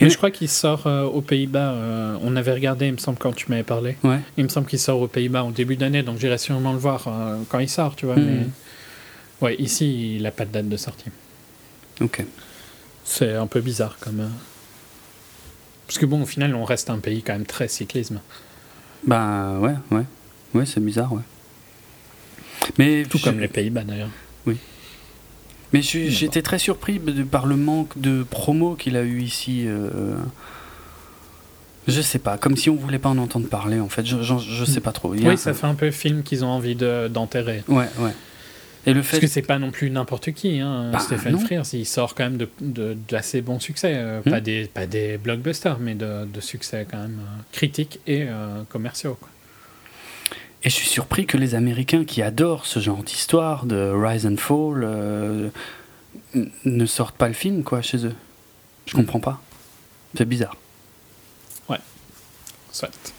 Et... 0.00 0.10
je 0.10 0.16
crois 0.16 0.32
qu'il 0.32 0.48
sort 0.48 0.88
euh, 0.88 1.04
aux 1.04 1.20
Pays-Bas. 1.20 1.70
Euh, 1.70 2.18
on 2.22 2.34
avait 2.34 2.52
regardé, 2.52 2.88
il 2.88 2.92
me 2.92 2.98
semble, 2.98 3.16
quand 3.16 3.32
tu 3.32 3.46
m'avais 3.48 3.62
parlé. 3.62 3.96
Ouais. 4.02 4.18
Il 4.36 4.42
me 4.42 4.48
semble 4.48 4.66
qu'il 4.66 4.80
sort 4.80 5.00
aux 5.00 5.06
Pays-Bas 5.06 5.44
en 5.44 5.52
début 5.52 5.76
d'année, 5.76 6.02
donc 6.02 6.18
j'irai 6.18 6.38
sûrement 6.38 6.72
le 6.72 6.78
voir 6.78 7.08
quand 7.48 7.60
il 7.60 7.68
sort, 7.68 7.94
tu 7.94 8.06
vois. 8.06 8.16
Hmm. 8.16 8.26
Mais 8.26 8.46
ouais, 9.42 9.54
ici, 9.60 10.16
il 10.16 10.22
n'a 10.22 10.32
pas 10.32 10.44
de 10.44 10.50
date 10.50 10.68
de 10.68 10.76
sortie. 10.76 11.10
Ok. 12.00 12.24
C'est 13.04 13.34
un 13.34 13.46
peu 13.46 13.60
bizarre 13.60 13.96
comme. 14.00 14.28
Parce 15.86 15.98
que 15.98 16.06
bon, 16.06 16.22
au 16.22 16.26
final, 16.26 16.52
on 16.56 16.64
reste 16.64 16.90
un 16.90 16.98
pays 16.98 17.22
quand 17.22 17.34
même 17.34 17.46
très 17.46 17.68
cyclisme. 17.68 18.20
Bah 19.06 19.56
ouais, 19.60 19.74
ouais. 19.92 20.04
Ouais, 20.52 20.66
c'est 20.66 20.82
bizarre, 20.82 21.12
ouais. 21.12 21.22
Mais 22.76 23.04
Tout 23.04 23.20
comme 23.22 23.38
les 23.38 23.48
Pays-Bas 23.48 23.84
d'ailleurs. 23.84 24.08
Mais 25.74 25.82
j'étais 25.82 26.42
très 26.42 26.60
surpris 26.60 27.00
par 27.30 27.46
le 27.46 27.56
manque 27.56 27.98
de 27.98 28.22
promo 28.22 28.76
qu'il 28.76 28.96
a 28.96 29.02
eu 29.02 29.20
ici. 29.20 29.64
Euh, 29.66 30.16
je 31.88 32.00
sais 32.00 32.20
pas, 32.20 32.38
comme 32.38 32.56
si 32.56 32.70
on 32.70 32.76
voulait 32.76 33.00
pas 33.00 33.08
en 33.08 33.18
entendre 33.18 33.48
parler 33.48 33.80
en 33.80 33.88
fait. 33.88 34.06
Je, 34.06 34.22
je, 34.22 34.64
sais 34.64 34.80
pas 34.80 34.92
trop. 34.92 35.10
oui, 35.10 35.36
ça 35.36 35.52
fait 35.52 35.66
un 35.66 35.74
peu 35.74 35.90
film 35.90 36.22
qu'ils 36.22 36.44
ont 36.44 36.48
envie 36.48 36.76
d'enterrer. 36.76 37.64
ouais, 37.66 37.88
ouais. 37.98 38.12
Et 38.86 38.92
le 38.92 39.00
fait... 39.00 39.12
Parce 39.12 39.20
que 39.22 39.26
c'est 39.28 39.42
pas 39.42 39.58
non 39.58 39.70
plus 39.70 39.90
n'importe 39.90 40.32
qui. 40.32 40.60
Hein. 40.60 40.90
Bah, 40.92 40.98
Stéphane 40.98 41.38
Frears, 41.38 41.64
il 41.72 41.86
sort 41.86 42.14
quand 42.14 42.24
même 42.24 42.36
de, 42.36 42.96
d'assez 43.08 43.40
bons 43.40 43.58
succès. 43.58 43.94
Euh, 43.94 44.20
hmm. 44.20 44.30
pas, 44.30 44.40
des, 44.42 44.66
pas 44.66 44.86
des 44.86 45.16
blockbusters, 45.16 45.78
mais 45.80 45.94
de, 45.94 46.26
de 46.26 46.40
succès 46.40 46.86
quand 46.88 46.98
même 46.98 47.18
euh, 47.18 47.40
critiques 47.50 47.98
et 48.06 48.26
commerciaux. 48.68 49.16
Quoi. 49.18 49.30
Et 50.64 50.70
je 50.70 50.74
suis 50.74 50.88
surpris 50.88 51.26
que 51.26 51.36
les 51.36 51.54
Américains 51.54 52.06
qui 52.06 52.22
adorent 52.22 52.64
ce 52.64 52.80
genre 52.80 53.02
d'histoire, 53.02 53.66
de 53.66 53.92
Rise 53.94 54.26
and 54.26 54.38
Fall, 54.38 54.82
euh, 54.82 55.50
ne 56.64 56.86
sortent 56.86 57.16
pas 57.16 57.28
le 57.28 57.34
film 57.34 57.62
quoi 57.62 57.82
chez 57.82 58.06
eux. 58.06 58.14
Je 58.86 58.94
comprends 58.94 59.20
pas. 59.20 59.40
C'est 60.16 60.24
bizarre. 60.24 60.56
Ouais. 61.68 61.78
Soit. 62.72 63.12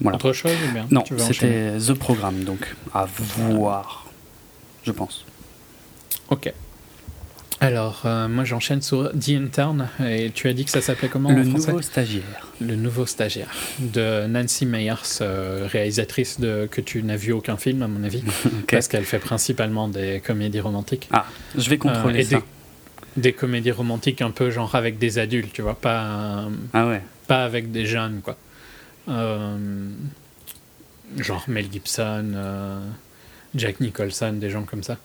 Voilà. 0.00 0.16
Autre 0.16 0.32
chose 0.32 0.56
ou 0.66 0.72
bien 0.72 0.86
Non, 0.90 1.04
c'était 1.18 1.76
The 1.78 1.92
Programme, 1.92 2.44
donc 2.44 2.74
à 2.94 3.06
voir, 3.06 4.06
je 4.82 4.92
pense. 4.92 5.26
Ok. 6.30 6.52
Alors, 7.60 8.02
euh, 8.04 8.28
moi 8.28 8.44
j'enchaîne 8.44 8.82
sur 8.82 9.10
The 9.12 9.30
Intern, 9.30 9.88
et 10.06 10.30
tu 10.30 10.46
as 10.48 10.52
dit 10.52 10.66
que 10.66 10.70
ça 10.70 10.82
s'appelait 10.82 11.08
comment 11.08 11.30
Le 11.30 11.40
en 11.40 11.44
français 11.44 11.68
nouveau 11.68 11.82
stagiaire. 11.82 12.48
Le 12.60 12.76
nouveau 12.76 13.06
stagiaire, 13.06 13.48
de 13.78 14.26
Nancy 14.26 14.66
Meyers, 14.66 15.22
euh, 15.22 15.66
réalisatrice 15.70 16.38
de 16.38 16.68
que 16.70 16.82
tu 16.82 17.02
n'as 17.02 17.16
vu 17.16 17.32
aucun 17.32 17.56
film 17.56 17.82
à 17.82 17.88
mon 17.88 18.04
avis, 18.04 18.22
parce 18.70 18.88
qu'elle 18.88 19.04
fait 19.04 19.18
principalement 19.18 19.88
des 19.88 20.20
comédies 20.20 20.60
romantiques. 20.60 21.08
Ah, 21.12 21.24
je 21.56 21.70
vais 21.70 21.78
contrôler 21.78 22.26
euh, 22.26 22.38
ça. 22.38 22.42
Des, 23.16 23.22
des, 23.22 23.32
comédies 23.32 23.72
romantiques 23.72 24.20
un 24.20 24.30
peu 24.30 24.50
genre 24.50 24.74
avec 24.74 24.98
des 24.98 25.18
adultes, 25.18 25.54
tu 25.54 25.62
vois, 25.62 25.76
pas, 25.76 26.48
ah 26.74 26.86
ouais. 26.86 27.00
pas 27.26 27.42
avec 27.44 27.72
des 27.72 27.86
jeunes, 27.86 28.20
quoi. 28.22 28.36
genre 29.06 29.56
Mel 31.48 31.72
Gibson, 31.72 32.34
Jack 33.54 33.80
Nicholson, 33.80 34.34
des 34.34 34.50
gens 34.50 34.64
comme 34.64 34.82
ça. 34.82 34.98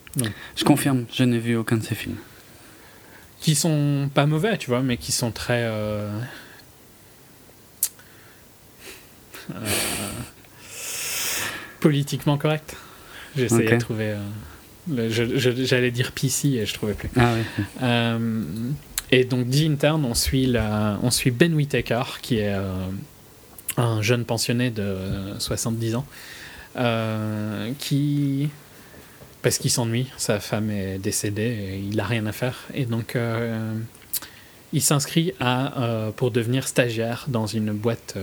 Je 0.58 0.66
confirme, 0.66 1.06
je 1.14 1.24
n'ai 1.24 1.40
vu 1.40 1.56
aucun 1.56 1.78
de 1.78 1.84
ces 1.84 1.96
films 1.96 2.18
qui 3.42 3.56
sont 3.56 4.10
pas 4.14 4.26
mauvais, 4.26 4.58
tu 4.58 4.70
vois, 4.70 4.82
mais 4.82 4.98
qui 4.98 5.12
sont 5.12 5.32
très. 5.32 5.64
Euh, 5.64 6.10
euh, 9.54 9.68
politiquement 11.80 12.38
corrects. 12.38 12.76
J'essayais 13.36 13.72
de 13.72 13.78
trouver. 13.78 14.16
Euh, 14.98 15.10
j'allais 15.10 15.92
dire 15.92 16.12
PC 16.12 16.50
et 16.50 16.66
je 16.66 16.74
trouvais 16.74 16.94
plus. 16.94 17.10
Ah, 17.18 18.18
et 19.14 19.26
donc, 19.26 19.48
dit 19.48 19.68
interne, 19.68 20.06
on 20.06 20.14
suit, 20.14 20.46
la, 20.46 20.98
on 21.04 21.12
suit 21.12 21.32
Ben 21.32 21.54
Whittaker, 21.54 22.04
qui 22.22 22.38
est 22.38 22.56
un 23.76 24.02
jeune 24.02 24.24
pensionné 24.24 24.70
de 24.70 24.96
70 25.38 25.96
ans, 25.96 26.06
qui 27.78 28.50
parce 29.42 29.58
qu'il 29.58 29.72
s'ennuie. 29.72 30.08
Sa 30.18 30.40
femme 30.40 30.70
est 30.70 30.98
décédée 30.98 31.82
il 31.84 31.96
n'a 31.96 32.06
rien 32.06 32.26
à 32.26 32.32
faire. 32.32 32.68
Et 32.74 32.86
donc, 32.86 33.18
il 34.74 34.82
s'inscrit 34.82 35.34
à, 35.40 36.12
pour 36.16 36.32
devenir 36.32 36.68
stagiaire 36.68 37.26
dans 37.28 37.48
une 37.48 37.72
boîte 37.72 38.18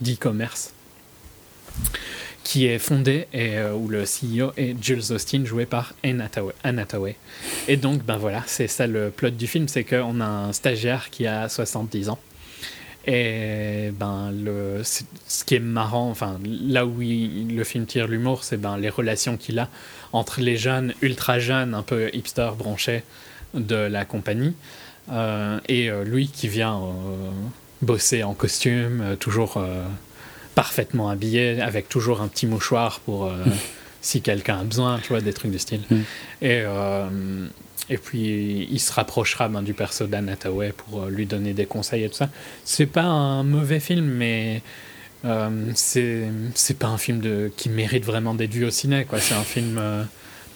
d'e-commerce 0.00 0.72
qui 2.42 2.66
est 2.66 2.78
fondée 2.78 3.28
et 3.32 3.60
où 3.62 3.88
le 3.88 4.04
CEO 4.04 4.52
est 4.56 4.74
Jules 4.82 5.12
Austin, 5.12 5.44
joué 5.44 5.66
par 5.66 5.94
Anne 6.02 6.20
Hathaway. 6.20 7.16
Et 7.68 7.76
donc, 7.76 8.02
ben 8.04 8.16
voilà, 8.16 8.42
c'est 8.46 8.66
ça 8.66 8.86
le 8.86 9.10
plot 9.10 9.30
du 9.30 9.46
film, 9.46 9.68
c'est 9.68 9.84
qu'on 9.84 10.20
a 10.20 10.26
un 10.26 10.52
stagiaire 10.52 11.10
qui 11.10 11.26
a 11.26 11.48
70 11.48 12.08
ans 12.08 12.18
et 13.06 13.90
ben, 13.92 14.30
le, 14.30 14.82
ce 14.84 15.44
qui 15.44 15.54
est 15.54 15.60
marrant, 15.60 16.14
là 16.44 16.84
où 16.84 17.00
le 17.00 17.64
film 17.64 17.86
tire 17.86 18.06
l'humour, 18.06 18.44
c'est 18.44 18.58
ben, 18.58 18.76
les 18.76 18.90
relations 18.90 19.36
qu'il 19.36 19.58
a 19.58 19.68
entre 20.12 20.40
les 20.40 20.56
jeunes, 20.56 20.94
ultra 21.02 21.38
jeunes, 21.38 21.74
un 21.74 21.82
peu 21.82 22.10
hipster 22.12 22.50
branchés 22.56 23.02
de 23.54 23.76
la 23.76 24.04
compagnie, 24.04 24.54
euh, 25.12 25.58
et 25.68 25.90
euh, 25.90 26.04
lui 26.04 26.28
qui 26.28 26.48
vient 26.48 26.76
euh, 26.76 27.30
bosser 27.82 28.22
en 28.22 28.34
costume, 28.34 29.16
toujours 29.18 29.62
parfaitement 30.54 31.08
habillé, 31.08 31.60
avec 31.60 31.88
toujours 31.88 32.20
un 32.20 32.28
petit 32.28 32.46
mouchoir 32.46 33.00
pour 33.00 33.32
si 34.02 34.20
quelqu'un 34.20 34.60
a 34.60 34.64
besoin, 34.64 34.98
tu 34.98 35.08
vois, 35.08 35.20
des 35.20 35.32
trucs 35.32 35.52
de 35.52 35.58
style. 35.58 35.82
Mm. 35.90 36.00
Et 36.42 36.64
et 37.88 37.98
puis, 37.98 38.68
il 38.70 38.78
se 38.78 38.92
rapprochera 38.92 39.48
ben, 39.48 39.62
du 39.62 39.74
perso 39.74 40.06
d'Anne 40.06 40.36
pour 40.76 41.06
lui 41.06 41.26
donner 41.26 41.54
des 41.54 41.66
conseils 41.66 42.04
et 42.04 42.08
tout 42.08 42.14
ça. 42.14 42.28
C'est 42.64 42.86
pas 42.86 43.02
un 43.02 43.42
mauvais 43.42 43.80
film, 43.80 44.04
mais 44.04 44.62
euh, 45.24 45.70
c'est 45.74 46.78
pas 46.78 46.88
un 46.88 46.98
film 46.98 47.20
de, 47.20 47.50
qui 47.56 47.68
mérite 47.68 48.04
vraiment 48.04 48.34
d'être 48.34 48.52
vu 48.52 48.64
au 48.64 48.70
ciné. 48.70 49.06
C'est 49.18 49.34
un 49.34 49.42
film 49.42 49.78
euh, 49.78 50.04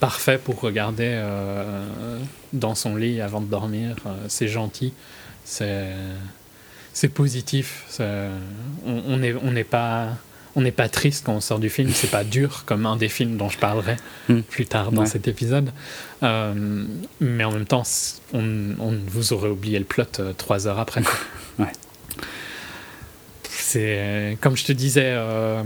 parfait 0.01 0.39
pour 0.39 0.61
regarder 0.61 1.09
euh, 1.09 2.19
dans 2.53 2.75
son 2.75 2.97
lit 2.97 3.21
avant 3.21 3.41
de 3.41 3.47
dormir. 3.47 3.97
c'est 4.29 4.49
gentil, 4.49 4.93
c'est 5.45 5.95
positif. 7.13 8.01
on 8.87 9.17
n'est 9.17 9.35
on 9.35 9.65
pas 9.65 10.17
on 10.57 10.61
n'est 10.61 10.73
pas 10.73 10.89
triste 10.89 11.25
quand 11.27 11.35
on 11.35 11.41
sort 11.41 11.59
du 11.59 11.69
film, 11.69 11.91
c'est 11.93 12.11
pas 12.11 12.25
dur 12.25 12.65
comme 12.65 12.87
un 12.87 12.97
des 12.97 13.09
films 13.09 13.37
dont 13.37 13.49
je 13.49 13.59
parlerai 13.59 13.97
hmm. 14.29 14.41
plus 14.43 14.67
tard 14.67 14.93
dans 14.93 15.07
cet 15.07 15.27
épisode. 15.27 15.71
Euh, 16.23 16.85
mais 17.21 17.45
en 17.45 17.53
même 17.53 17.67
temps, 17.67 17.83
on, 18.33 18.95
vous 19.07 19.33
aurait 19.33 19.49
oublié 19.49 19.79
le 19.79 19.85
plot 19.85 20.05
euh, 20.21 20.33
trois 20.33 20.67
heures 20.67 20.79
après. 20.79 21.03
ouais. 21.59 21.73
C'est 23.75 24.39
comme 24.41 24.57
je 24.57 24.65
te 24.65 24.73
disais 24.73 25.13
euh, 25.15 25.63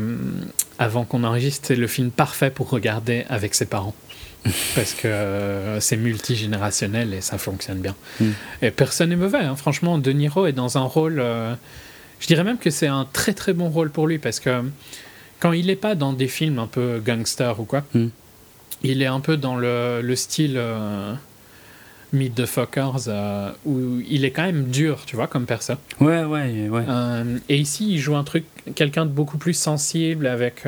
avant 0.79 1.05
qu'on 1.05 1.25
enregistre, 1.25 1.69
c'est 1.69 1.77
le 1.77 1.87
film 1.87 2.11
parfait 2.11 2.51
pour 2.51 2.71
regarder 2.71 3.25
avec 3.29 3.55
ses 3.55 3.67
parents. 3.67 3.95
Parce 4.75 4.95
que 4.95 5.79
c'est 5.81 5.97
multigénérationnel 5.97 7.13
et 7.13 7.21
ça 7.21 7.39
fonctionne 7.39 7.81
bien. 7.81 7.95
Hmm. 8.21 8.31
Et 8.63 8.71
personne 8.71 9.11
n'est 9.11 9.17
mauvais, 9.17 9.39
hein. 9.39 9.57
franchement. 9.57 9.99
De 9.99 10.13
Niro 10.13 10.47
est 10.47 10.53
dans 10.53 10.79
un 10.79 10.83
rôle 10.83 11.23
je 12.21 12.27
dirais 12.27 12.45
même 12.45 12.59
que 12.59 12.71
c'est 12.71 12.87
un 12.87 13.07
très 13.13 13.33
très 13.33 13.53
bon 13.53 13.69
rôle 13.69 13.91
pour 13.91 14.07
lui 14.07 14.19
parce 14.19 14.41
que 14.41 14.63
quand 15.41 15.53
il 15.53 15.67
n'est 15.67 15.77
pas 15.77 15.95
dans 15.95 16.13
des 16.13 16.29
films 16.29 16.59
un 16.59 16.67
peu 16.67 17.01
gangster 17.05 17.61
ou 17.61 17.65
quoi, 17.65 17.85
hmm. 17.95 18.09
il 18.83 19.03
est 19.03 19.07
un 19.07 19.21
peu 19.21 19.37
dans 19.37 19.57
le, 19.57 20.01
le 20.03 20.17
style 20.17 20.55
euh, 20.57 21.15
Meet 22.13 22.35
the 22.35 22.47
Fuckers 22.47 23.09
euh, 23.09 23.51
où 23.67 24.01
il 24.09 24.25
est 24.25 24.31
quand 24.31 24.45
même 24.45 24.65
dur, 24.65 25.03
tu 25.07 25.17
vois, 25.17 25.27
comme 25.27 25.47
personne. 25.47 25.79
Ouais, 26.01 26.25
ouais, 26.25 26.69
ouais. 26.69 26.85
Euh, 26.89 27.39
et 27.49 27.59
ici, 27.59 27.93
il 27.93 27.99
joue 27.99 28.17
un 28.17 28.25
truc, 28.25 28.45
quelqu'un 28.75 29.05
de 29.07 29.11
beaucoup 29.11 29.39
plus 29.39 29.55
sensible, 29.55 30.27
avec 30.27 30.67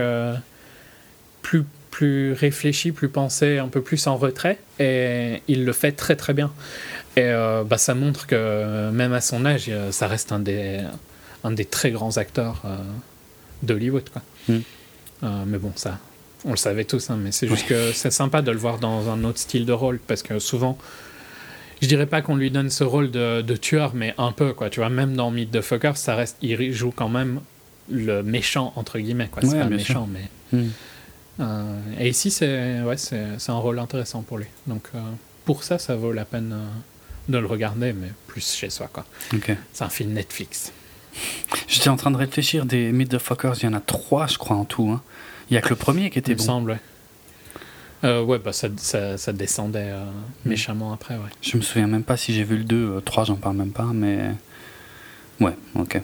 plus, 1.43 1.65
plus 1.91 2.33
réfléchi, 2.33 2.93
plus 2.93 3.09
pensé, 3.09 3.59
un 3.59 3.69
peu 3.69 3.81
plus 3.81 4.07
en 4.07 4.17
retrait. 4.17 4.59
Et 4.79 5.43
il 5.49 5.65
le 5.65 5.73
fait 5.73 5.93
très 5.93 6.17
très 6.17 6.35
bien. 6.35 6.53
Et 7.17 7.33
bah, 7.67 7.79
ça 7.79 7.95
montre 7.95 8.27
que 8.27 8.91
même 8.91 9.13
à 9.13 9.21
son 9.21 9.45
âge, 9.45 9.71
ça 9.91 10.07
reste 10.07 10.33
un 10.33 10.39
des 10.41 10.81
un 11.45 11.53
des 11.53 11.65
très 11.65 11.91
grands 11.91 12.17
acteurs 12.17 12.63
euh, 12.65 12.77
d'Hollywood. 13.63 14.09
Quoi. 14.11 14.23
Mm. 14.49 14.61
Euh, 15.23 15.45
mais 15.47 15.59
bon, 15.59 15.73
ça, 15.77 15.99
on 16.45 16.51
le 16.51 16.57
savait 16.57 16.85
tous, 16.85 17.11
hein, 17.11 17.19
mais 17.21 17.33
c'est 17.33 17.49
juste 17.49 17.67
que 17.67 17.93
c'est 17.93 18.11
sympa 18.11 18.43
de 18.43 18.51
le 18.51 18.59
voir 18.59 18.79
dans 18.79 19.11
un 19.11 19.25
autre 19.25 19.39
style 19.39 19.67
de 19.67 19.73
rôle, 19.73 19.99
parce 20.07 20.23
que 20.23 20.39
souvent, 20.39 20.79
je 21.81 21.89
dirais 21.89 22.07
pas 22.07 22.23
qu'on 22.23 22.37
lui 22.37 22.51
donne 22.51 22.71
ce 22.71 22.85
rôle 22.85 23.11
de, 23.11 23.43
de, 23.43 23.57
tueur, 23.57 23.95
mais 23.95 24.15
un 24.19 24.33
peu, 24.33 24.53
quoi. 24.53 24.71
Tu 24.71 24.81
vois, 24.81 24.91
même 24.91 25.15
dans 25.15 25.31
Meet 25.31 25.51
the 25.51 25.61
Fucker, 25.61 25.93
ça 25.97 26.15
reste, 26.15 26.37
il 26.43 26.73
joue 26.73 26.93
quand 26.95 27.09
même 27.09 27.41
le 27.91 28.23
méchant, 28.23 28.73
entre 28.77 28.99
guillemets, 28.99 29.29
quoi. 29.29 29.43
C'est 29.43 29.59
pas 29.59 29.67
méchant, 29.67 30.09
mais. 30.11 30.59
Mm. 30.59 30.69
Euh, 31.41 31.79
et 31.99 32.09
ici, 32.09 32.31
c'est 32.31 32.83
ouais, 32.83 32.97
un 33.49 33.55
rôle 33.55 33.79
intéressant 33.79 34.23
pour 34.23 34.39
lui. 34.39 34.47
Donc, 34.67 34.89
pour 35.45 35.65
ça, 35.65 35.79
ça 35.79 35.97
vaut 35.97 36.13
la 36.13 36.25
peine 36.25 36.55
de 37.29 37.39
le 37.39 37.47
regarder, 37.47 37.93
mais 37.93 38.09
plus 38.27 38.55
chez 38.55 38.71
soi, 38.71 38.89
quoi. 38.93 39.07
C'est 39.73 39.85
un 39.85 39.89
film 39.89 40.13
Netflix. 40.13 40.73
J'étais 41.69 41.89
en 41.89 41.97
train 41.97 42.11
de 42.11 42.17
réfléchir 42.17 42.67
des 42.67 42.93
Meet 42.93 43.11
the 43.11 43.19
Fuckers, 43.19 43.55
il 43.59 43.65
y 43.65 43.69
en 43.69 43.75
a 43.75 43.81
trois, 43.81 44.27
je 44.27 44.39
crois, 44.39 44.57
en 44.57 44.65
tout. 44.65 44.91
Hein. 44.91 45.03
Il 45.51 45.55
y 45.55 45.57
a 45.57 45.61
que 45.61 45.71
le 45.71 45.77
premier 45.77 46.11
qui 46.11 46.19
était 46.19 46.33
il 46.33 46.39
bon. 46.39 46.45
semble, 46.45 46.71
ouais. 46.73 46.81
Euh, 48.03 48.23
ouais, 48.23 48.39
bah 48.39 48.53
ça, 48.53 48.69
ça, 48.77 49.19
ça 49.19 49.33
descendait 49.33 49.91
euh, 49.91 50.05
hmm. 50.05 50.49
méchamment 50.49 50.93
après, 50.93 51.15
ouais. 51.17 51.29
Je 51.43 51.57
me 51.57 51.63
souviens 51.63 51.87
même 51.87 52.05
pas 52.05 52.17
si 52.17 52.33
j'ai 52.33 52.45
vu 52.45 52.57
le 52.57 52.65
2, 52.65 53.03
3, 53.05 53.23
euh, 53.23 53.27
j'en 53.27 53.37
parle 53.37 53.57
même 53.57 53.73
pas, 53.73 53.91
mais. 53.93 54.31
Ouais, 55.39 55.57
ok. 55.75 56.01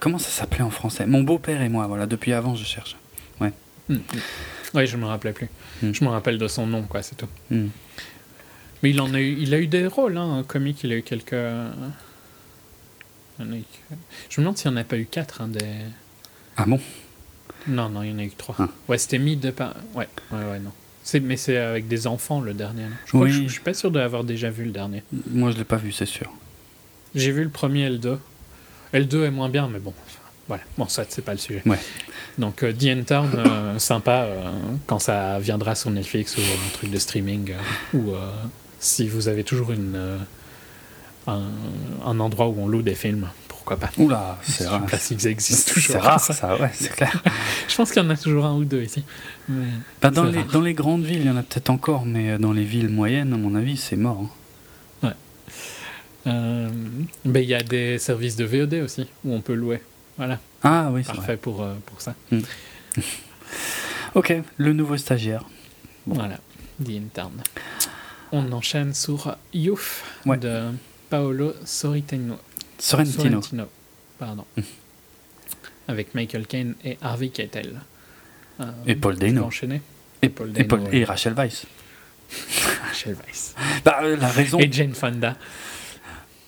comment 0.00 0.18
ça 0.18 0.30
s'appelait 0.30 0.62
en 0.62 0.70
français? 0.70 1.06
Mon 1.06 1.22
beau-père 1.22 1.62
et 1.62 1.68
moi, 1.68 1.86
voilà, 1.86 2.06
depuis 2.06 2.32
avant 2.32 2.54
je 2.54 2.64
cherche. 2.64 2.96
Ouais. 3.40 3.52
Ouais, 4.74 4.86
je 4.86 4.96
me 4.96 5.06
rappelais 5.06 5.32
plus. 5.32 5.48
Hmm. 5.82 5.92
Je 5.92 6.04
me 6.04 6.10
rappelle 6.10 6.38
de 6.38 6.48
son 6.48 6.66
nom, 6.66 6.82
quoi, 6.82 7.02
c'est 7.02 7.16
tout. 7.16 7.28
Mais 7.50 8.90
il, 8.90 9.00
en 9.00 9.12
a 9.12 9.20
eu, 9.20 9.36
il 9.38 9.52
a 9.52 9.58
eu 9.58 9.66
des 9.66 9.86
rôles, 9.86 10.16
hein, 10.16 10.44
comique, 10.46 10.84
il 10.84 10.92
a 10.92 10.96
eu 10.96 11.02
quelques. 11.02 11.34
Je 13.38 13.44
me 13.44 13.62
demande 14.38 14.58
s'il 14.58 14.70
n'y 14.70 14.76
en 14.76 14.80
a 14.80 14.84
pas 14.84 14.98
eu 14.98 15.06
quatre. 15.06 15.40
Hein, 15.40 15.48
des... 15.48 15.64
Ah 16.56 16.64
bon? 16.66 16.80
Non, 17.66 17.88
non, 17.88 18.02
il 18.02 18.10
y 18.10 18.14
en 18.14 18.18
a 18.18 18.24
eu 18.24 18.30
trois. 18.30 18.54
Ah. 18.58 18.68
Ouais, 18.88 18.98
c'était 18.98 19.18
mis 19.18 19.36
de. 19.36 19.52
Ouais, 19.94 20.08
ouais, 20.32 20.44
ouais, 20.44 20.58
non. 20.60 20.72
Mais 21.14 21.36
c'est 21.36 21.56
avec 21.56 21.88
des 21.88 22.06
enfants 22.06 22.40
le 22.40 22.54
dernier. 22.54 22.84
Je, 23.06 23.16
oui. 23.16 23.32
je, 23.32 23.48
suis 23.48 23.60
pas 23.60 23.74
sûr 23.74 23.90
d'avoir 23.90 24.22
déjà 24.22 24.50
vu 24.50 24.64
le 24.64 24.70
dernier. 24.70 25.02
Moi, 25.30 25.50
je 25.50 25.56
l'ai 25.56 25.64
pas 25.64 25.76
vu, 25.76 25.90
c'est 25.90 26.06
sûr. 26.06 26.30
J'ai 27.14 27.32
vu 27.32 27.42
le 27.42 27.50
premier 27.50 27.86
et 27.86 27.90
le 27.90 27.98
2. 27.98 28.18
Et 28.92 28.98
le 28.98 29.04
2 29.04 29.24
est 29.24 29.30
moins 29.30 29.48
bien, 29.48 29.68
mais 29.68 29.78
bon, 29.78 29.92
voilà. 30.46 30.62
Bon, 30.78 30.86
ça, 30.86 31.04
c'est 31.08 31.24
pas 31.24 31.32
le 31.32 31.38
sujet. 31.38 31.62
Ouais. 31.66 31.78
Donc, 32.38 32.62
euh, 32.62 32.72
The 32.72 32.84
Intern, 32.84 33.30
euh, 33.34 33.78
sympa 33.78 34.22
euh, 34.22 34.50
quand 34.86 34.98
ça 34.98 35.38
viendra 35.38 35.74
sur 35.74 35.90
Netflix 35.90 36.36
ou 36.36 36.40
un 36.40 36.72
truc 36.72 36.90
de 36.90 36.98
streaming. 36.98 37.52
ou 37.94 38.12
si 38.78 39.08
vous 39.08 39.28
avez 39.28 39.44
toujours 39.44 39.72
une 39.72 40.18
un, 41.26 42.20
endroit 42.20 42.48
où 42.48 42.56
on 42.58 42.66
loue 42.66 42.82
des 42.82 42.94
films. 42.94 43.28
Pourquoi 43.70 43.88
pas 43.88 44.02
Oula, 44.02 44.36
c'est 44.42 44.66
rare. 44.66 44.84
Classiques 44.84 45.24
existent 45.26 45.74
toujours. 45.74 45.92
C'est 45.92 45.98
rare, 46.00 46.18
ça, 46.18 46.56
ouais, 46.56 46.70
c'est 46.74 46.90
clair. 46.96 47.22
je 47.68 47.76
pense 47.76 47.92
qu'il 47.92 48.02
y 48.02 48.04
en 48.04 48.10
a 48.10 48.16
toujours 48.16 48.44
un 48.44 48.56
ou 48.56 48.64
deux 48.64 48.82
ici. 48.82 49.04
Bah, 50.02 50.10
dans, 50.10 50.24
les, 50.24 50.42
dans 50.42 50.60
les 50.60 50.74
grandes 50.74 51.04
villes, 51.04 51.20
il 51.20 51.26
y 51.26 51.30
en 51.30 51.36
a 51.36 51.44
peut-être 51.44 51.70
encore, 51.70 52.04
mais 52.04 52.36
dans 52.36 52.52
les 52.52 52.64
villes 52.64 52.88
moyennes, 52.88 53.32
à 53.32 53.36
mon 53.36 53.54
avis, 53.54 53.76
c'est 53.76 53.94
mort. 53.94 54.26
Hein. 55.04 55.06
Ouais. 55.06 56.32
Euh, 56.32 56.68
il 57.26 57.40
y 57.42 57.54
a 57.54 57.62
des 57.62 58.00
services 58.00 58.34
de 58.34 58.44
VOD 58.44 58.74
aussi, 58.82 59.06
où 59.24 59.34
on 59.34 59.40
peut 59.40 59.54
louer. 59.54 59.80
Voilà. 60.16 60.40
Ah 60.64 60.90
oui, 60.90 61.04
c'est 61.06 61.14
Parfait 61.14 61.36
pour, 61.36 61.62
euh, 61.62 61.74
pour 61.86 62.00
ça. 62.00 62.16
Hmm. 62.32 62.40
ok, 64.16 64.34
le 64.56 64.72
nouveau 64.72 64.96
stagiaire. 64.96 65.44
Voilà, 66.06 66.38
The 66.84 66.90
Intern. 66.90 67.40
On 68.32 68.50
enchaîne 68.50 68.94
sur 68.94 69.36
Youf 69.54 70.02
de 70.26 70.70
Paolo 71.08 71.54
Sorrentino. 72.80 73.40
Sorrentino. 73.42 73.68
pardon. 74.18 74.44
Mm. 74.56 74.62
Avec 75.88 76.14
Michael 76.14 76.46
Caine 76.46 76.74
et 76.84 76.98
Harvey 77.00 77.28
Keitel. 77.28 77.80
Euh, 78.60 78.64
et 78.86 78.94
Paul 78.94 79.16
Dano. 79.16 79.44
Enchaîné. 79.44 79.80
Et, 80.22 80.28
Paul 80.28 80.52
Dano, 80.52 80.88
et, 80.92 81.04
Rachel 81.04 81.34
Weisz. 81.34 81.66
Rachel 82.86 83.14
Weisz. 83.14 83.54
Bah, 83.84 84.00
euh, 84.02 84.16
la 84.16 84.28
raison. 84.28 84.58
Et 84.58 84.70
Jane 84.70 84.94
Fonda. 84.94 85.36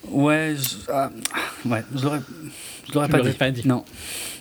Ouais, 0.09 0.57
je, 0.57 0.91
ah, 0.93 1.11
ouais, 1.65 1.85
je 1.95 2.03
l'aurais, 2.03 2.21
je 2.89 2.93
l'aurais 2.93 3.09
pas, 3.09 3.21
dit. 3.21 3.31
pas 3.31 3.51
dit. 3.51 3.67
Non, 3.67 3.85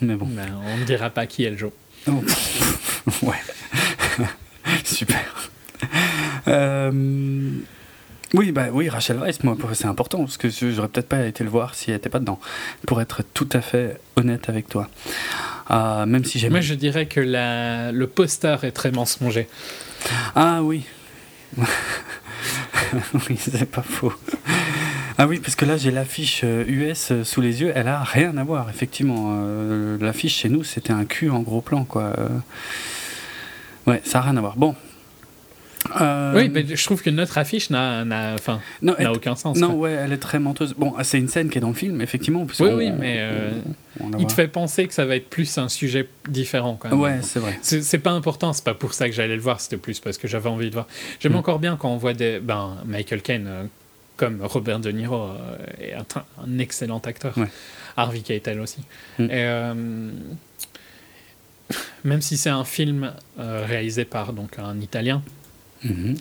mais 0.00 0.16
bon. 0.16 0.26
Ben, 0.26 0.48
on 0.64 0.76
ne 0.76 0.84
dira 0.84 1.08
pas 1.10 1.26
qui 1.26 1.44
elle 1.44 1.56
joue. 1.56 1.72
Oh. 2.08 2.22
ouais. 3.22 3.36
Super. 4.84 5.50
Euh, 6.48 7.52
oui, 8.34 8.52
bah 8.52 8.66
oui, 8.72 8.88
Rachel 8.88 9.18
Weisz, 9.18 9.38
moi, 9.42 9.56
c'est 9.74 9.86
important 9.86 10.18
parce 10.20 10.38
que 10.38 10.48
j'aurais 10.48 10.88
peut-être 10.88 11.08
pas 11.08 11.26
été 11.26 11.44
le 11.44 11.50
voir 11.50 11.74
si 11.74 11.90
elle 11.90 11.96
n'était 11.96 12.08
pas 12.08 12.18
dedans. 12.18 12.40
Pour 12.86 13.00
être 13.00 13.22
tout 13.34 13.48
à 13.52 13.60
fait 13.60 14.00
honnête 14.16 14.48
avec 14.48 14.68
toi, 14.68 14.88
euh, 15.70 16.06
même 16.06 16.24
si 16.24 16.38
j'aime. 16.38 16.52
Moi, 16.52 16.60
je 16.60 16.74
dirais 16.74 17.06
que 17.06 17.20
la... 17.20 17.92
le 17.92 18.06
poster 18.06 18.64
est 18.64 18.72
très 18.72 18.90
mensonger. 18.90 19.48
Ah 20.34 20.62
oui. 20.62 20.84
oui, 21.58 23.36
c'est 23.38 23.70
pas 23.70 23.82
faux. 23.82 24.14
Ah 25.18 25.26
oui, 25.26 25.38
parce 25.38 25.54
que 25.54 25.66
là 25.66 25.76
j'ai 25.76 25.90
l'affiche 25.90 26.42
US 26.42 27.10
euh, 27.12 27.22
sous 27.22 27.42
les 27.42 27.60
yeux, 27.60 27.70
elle 27.74 27.86
a 27.86 28.02
rien 28.02 28.36
à 28.38 28.44
voir, 28.44 28.70
effectivement. 28.70 29.34
Euh, 29.36 29.98
l'affiche 30.00 30.36
chez 30.36 30.48
nous 30.48 30.64
c'était 30.64 30.94
un 30.94 31.04
cul 31.04 31.28
en 31.28 31.40
gros 31.40 31.60
plan, 31.60 31.84
quoi. 31.84 32.14
Ouais, 33.86 34.00
ça 34.04 34.20
a 34.20 34.22
rien 34.22 34.36
à 34.38 34.40
voir. 34.40 34.56
Bon, 34.56 34.74
Euh, 36.00 36.32
oui, 36.34 36.48
mais 36.48 36.64
je 36.66 36.84
trouve 36.84 37.02
que 37.02 37.10
notre 37.10 37.38
affiche 37.38 37.70
n'a, 37.70 38.04
aucun 39.12 39.36
sens. 39.36 39.58
Non, 39.58 39.74
ouais, 39.74 39.92
elle 39.92 40.12
est 40.12 40.18
très 40.18 40.38
menteuse. 40.38 40.74
Bon, 40.76 40.94
c'est 41.02 41.18
une 41.18 41.28
scène 41.28 41.50
qui 41.50 41.58
est 41.58 41.60
dans 41.60 41.68
le 41.68 41.74
film, 41.74 42.00
effectivement. 42.00 42.46
Oui, 42.60 42.70
oui, 42.74 42.90
mais 42.90 43.16
euh, 43.18 43.50
il 44.18 44.26
te 44.26 44.32
fait 44.32 44.48
penser 44.48 44.86
que 44.86 44.94
ça 44.94 45.04
va 45.04 45.16
être 45.16 45.28
plus 45.28 45.58
un 45.58 45.68
sujet 45.68 46.08
différent. 46.28 46.76
Quand 46.80 46.90
même. 46.90 47.00
Ouais, 47.00 47.18
c'est 47.22 47.40
vrai. 47.40 47.58
C'est, 47.62 47.98
pas 47.98 48.12
important, 48.12 48.52
c'est 48.52 48.64
pas 48.64 48.74
pour 48.74 48.94
ça 48.94 49.08
que 49.08 49.14
j'allais 49.14 49.36
le 49.36 49.42
voir, 49.42 49.60
c'était 49.60 49.76
plus 49.76 50.00
parce 50.00 50.18
que 50.18 50.28
j'avais 50.28 50.48
envie 50.48 50.68
de 50.68 50.74
voir. 50.74 50.86
J'aime 51.20 51.32
mm. 51.32 51.36
encore 51.36 51.58
bien 51.58 51.76
quand 51.76 51.90
on 51.90 51.96
voit 51.96 52.14
des, 52.14 52.40
ben, 52.40 52.76
Michael 52.86 53.22
Caine, 53.22 53.46
euh, 53.46 53.64
comme 54.16 54.40
Robert 54.42 54.80
De 54.80 54.90
Niro, 54.90 55.30
est 55.80 55.94
un, 55.94 56.58
excellent 56.58 56.98
acteur. 56.98 57.34
Harvey 57.96 58.20
Keitel 58.20 58.60
aussi. 58.60 58.80
Mm. 59.18 59.30
Et, 59.30 59.72
même 62.04 62.20
si 62.20 62.36
c'est 62.36 62.50
un 62.50 62.64
film 62.64 63.12
réalisé 63.38 64.04
par 64.04 64.32
donc, 64.32 64.58
un 64.58 64.78
Italien, 64.80 65.22
Mhm. 65.84 66.16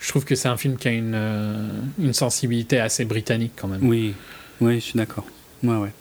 Je 0.00 0.08
trouve 0.08 0.24
que 0.24 0.34
c'est 0.34 0.48
un 0.48 0.56
film 0.56 0.76
qui 0.76 0.88
a 0.88 0.92
une, 0.92 1.12
euh, 1.14 1.68
une, 1.98 2.14
sensibilité 2.14 2.80
assez 2.80 3.04
britannique 3.04 3.52
quand 3.54 3.68
même. 3.68 3.86
Oui, 3.86 4.14
oui, 4.60 4.76
je 4.76 4.80
suis 4.80 4.96
d'accord. 4.98 5.26
Ouais, 5.62 5.76
ouais. 5.76 5.92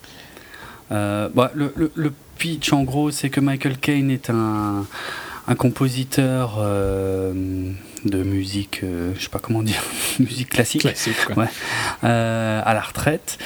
Euh, 0.91 1.27
bah, 1.33 1.51
le, 1.53 1.73
le, 1.75 2.13
pitch, 2.37 2.71
en 2.71 2.83
gros, 2.83 3.11
c'est 3.11 3.29
que 3.29 3.41
Michael 3.41 3.77
Caine 3.77 4.09
est 4.09 4.29
un, 4.29 4.85
un 5.47 5.55
compositeur 5.55 6.55
euh, 6.59 7.33
de 8.05 8.23
musique, 8.23 8.81
je 8.81 9.21
sais 9.21 9.29
pas 9.29 9.39
comment 9.39 9.61
dire, 9.61 9.83
musique 10.19 10.49
classique, 10.49 10.81
classique 10.81 11.17
Ouais, 11.35 11.49
à 12.01 12.73
la 12.73 12.79
retraite, 12.79 13.37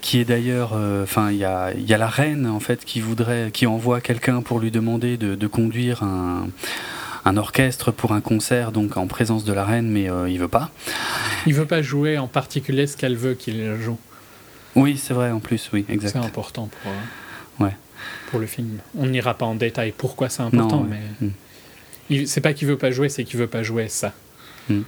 qui 0.00 0.18
est 0.18 0.24
d'ailleurs, 0.24 0.72
enfin, 1.04 1.30
il 1.30 1.38
y 1.38 1.44
a, 1.44 1.72
y 1.74 1.94
a, 1.94 1.98
la 1.98 2.08
reine 2.08 2.48
en 2.48 2.58
fait 2.58 2.84
qui 2.84 3.00
voudrait, 3.00 3.50
qui 3.52 3.68
envoie 3.68 4.00
quelqu'un 4.00 4.42
pour 4.42 4.58
lui 4.58 4.72
demander 4.72 5.16
de, 5.16 5.36
de 5.36 5.46
conduire 5.46 6.02
un 6.02 6.48
un 7.24 7.36
orchestre 7.36 7.90
pour 7.92 8.12
un 8.12 8.20
concert, 8.20 8.72
donc 8.72 8.96
en 8.96 9.06
présence 9.06 9.44
de 9.44 9.52
la 9.52 9.64
reine, 9.64 9.88
mais 9.88 10.10
euh, 10.10 10.28
il 10.28 10.38
veut 10.38 10.48
pas. 10.48 10.70
Il 11.46 11.54
veut 11.54 11.66
pas 11.66 11.82
jouer 11.82 12.18
en 12.18 12.28
particulier 12.28 12.86
ce 12.86 12.96
qu'elle 12.96 13.16
veut 13.16 13.34
qu'il 13.34 13.76
joue. 13.80 13.98
Oui, 14.74 14.96
c'est 14.96 15.14
vrai 15.14 15.30
en 15.30 15.40
plus, 15.40 15.70
oui, 15.72 15.84
exact. 15.88 16.12
C'est 16.12 16.26
important 16.26 16.68
pour, 16.82 16.90
euh, 16.90 17.64
ouais. 17.64 17.76
pour 18.30 18.40
le 18.40 18.46
film. 18.46 18.78
On 18.96 19.06
n'ira 19.06 19.34
pas 19.34 19.46
en 19.46 19.54
détail 19.54 19.92
pourquoi 19.96 20.28
c'est 20.28 20.42
important, 20.42 20.84
mais 20.88 21.28
hmm. 22.20 22.26
c'est 22.26 22.40
pas 22.40 22.54
qu'il 22.54 22.68
veut 22.68 22.78
pas 22.78 22.90
jouer, 22.90 23.08
c'est 23.08 23.24
qu'il 23.24 23.38
veut 23.38 23.46
pas 23.46 23.62
jouer 23.62 23.88
ça. 23.88 24.12
Hmm. 24.68 24.82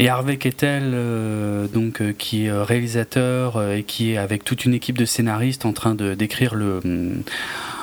Et 0.00 0.08
Harvey 0.08 0.36
Kettel, 0.36 0.92
euh, 0.94 1.66
donc, 1.66 2.02
qui 2.18 2.46
est 2.46 2.52
réalisateur 2.52 3.72
et 3.72 3.82
qui 3.82 4.12
est 4.12 4.16
avec 4.16 4.44
toute 4.44 4.64
une 4.64 4.72
équipe 4.72 4.96
de 4.96 5.04
scénaristes 5.04 5.66
en 5.66 5.72
train 5.72 5.96
de 5.96 6.14
d'écrire 6.14 6.54
le, 6.54 6.80
hmm, 6.84 7.22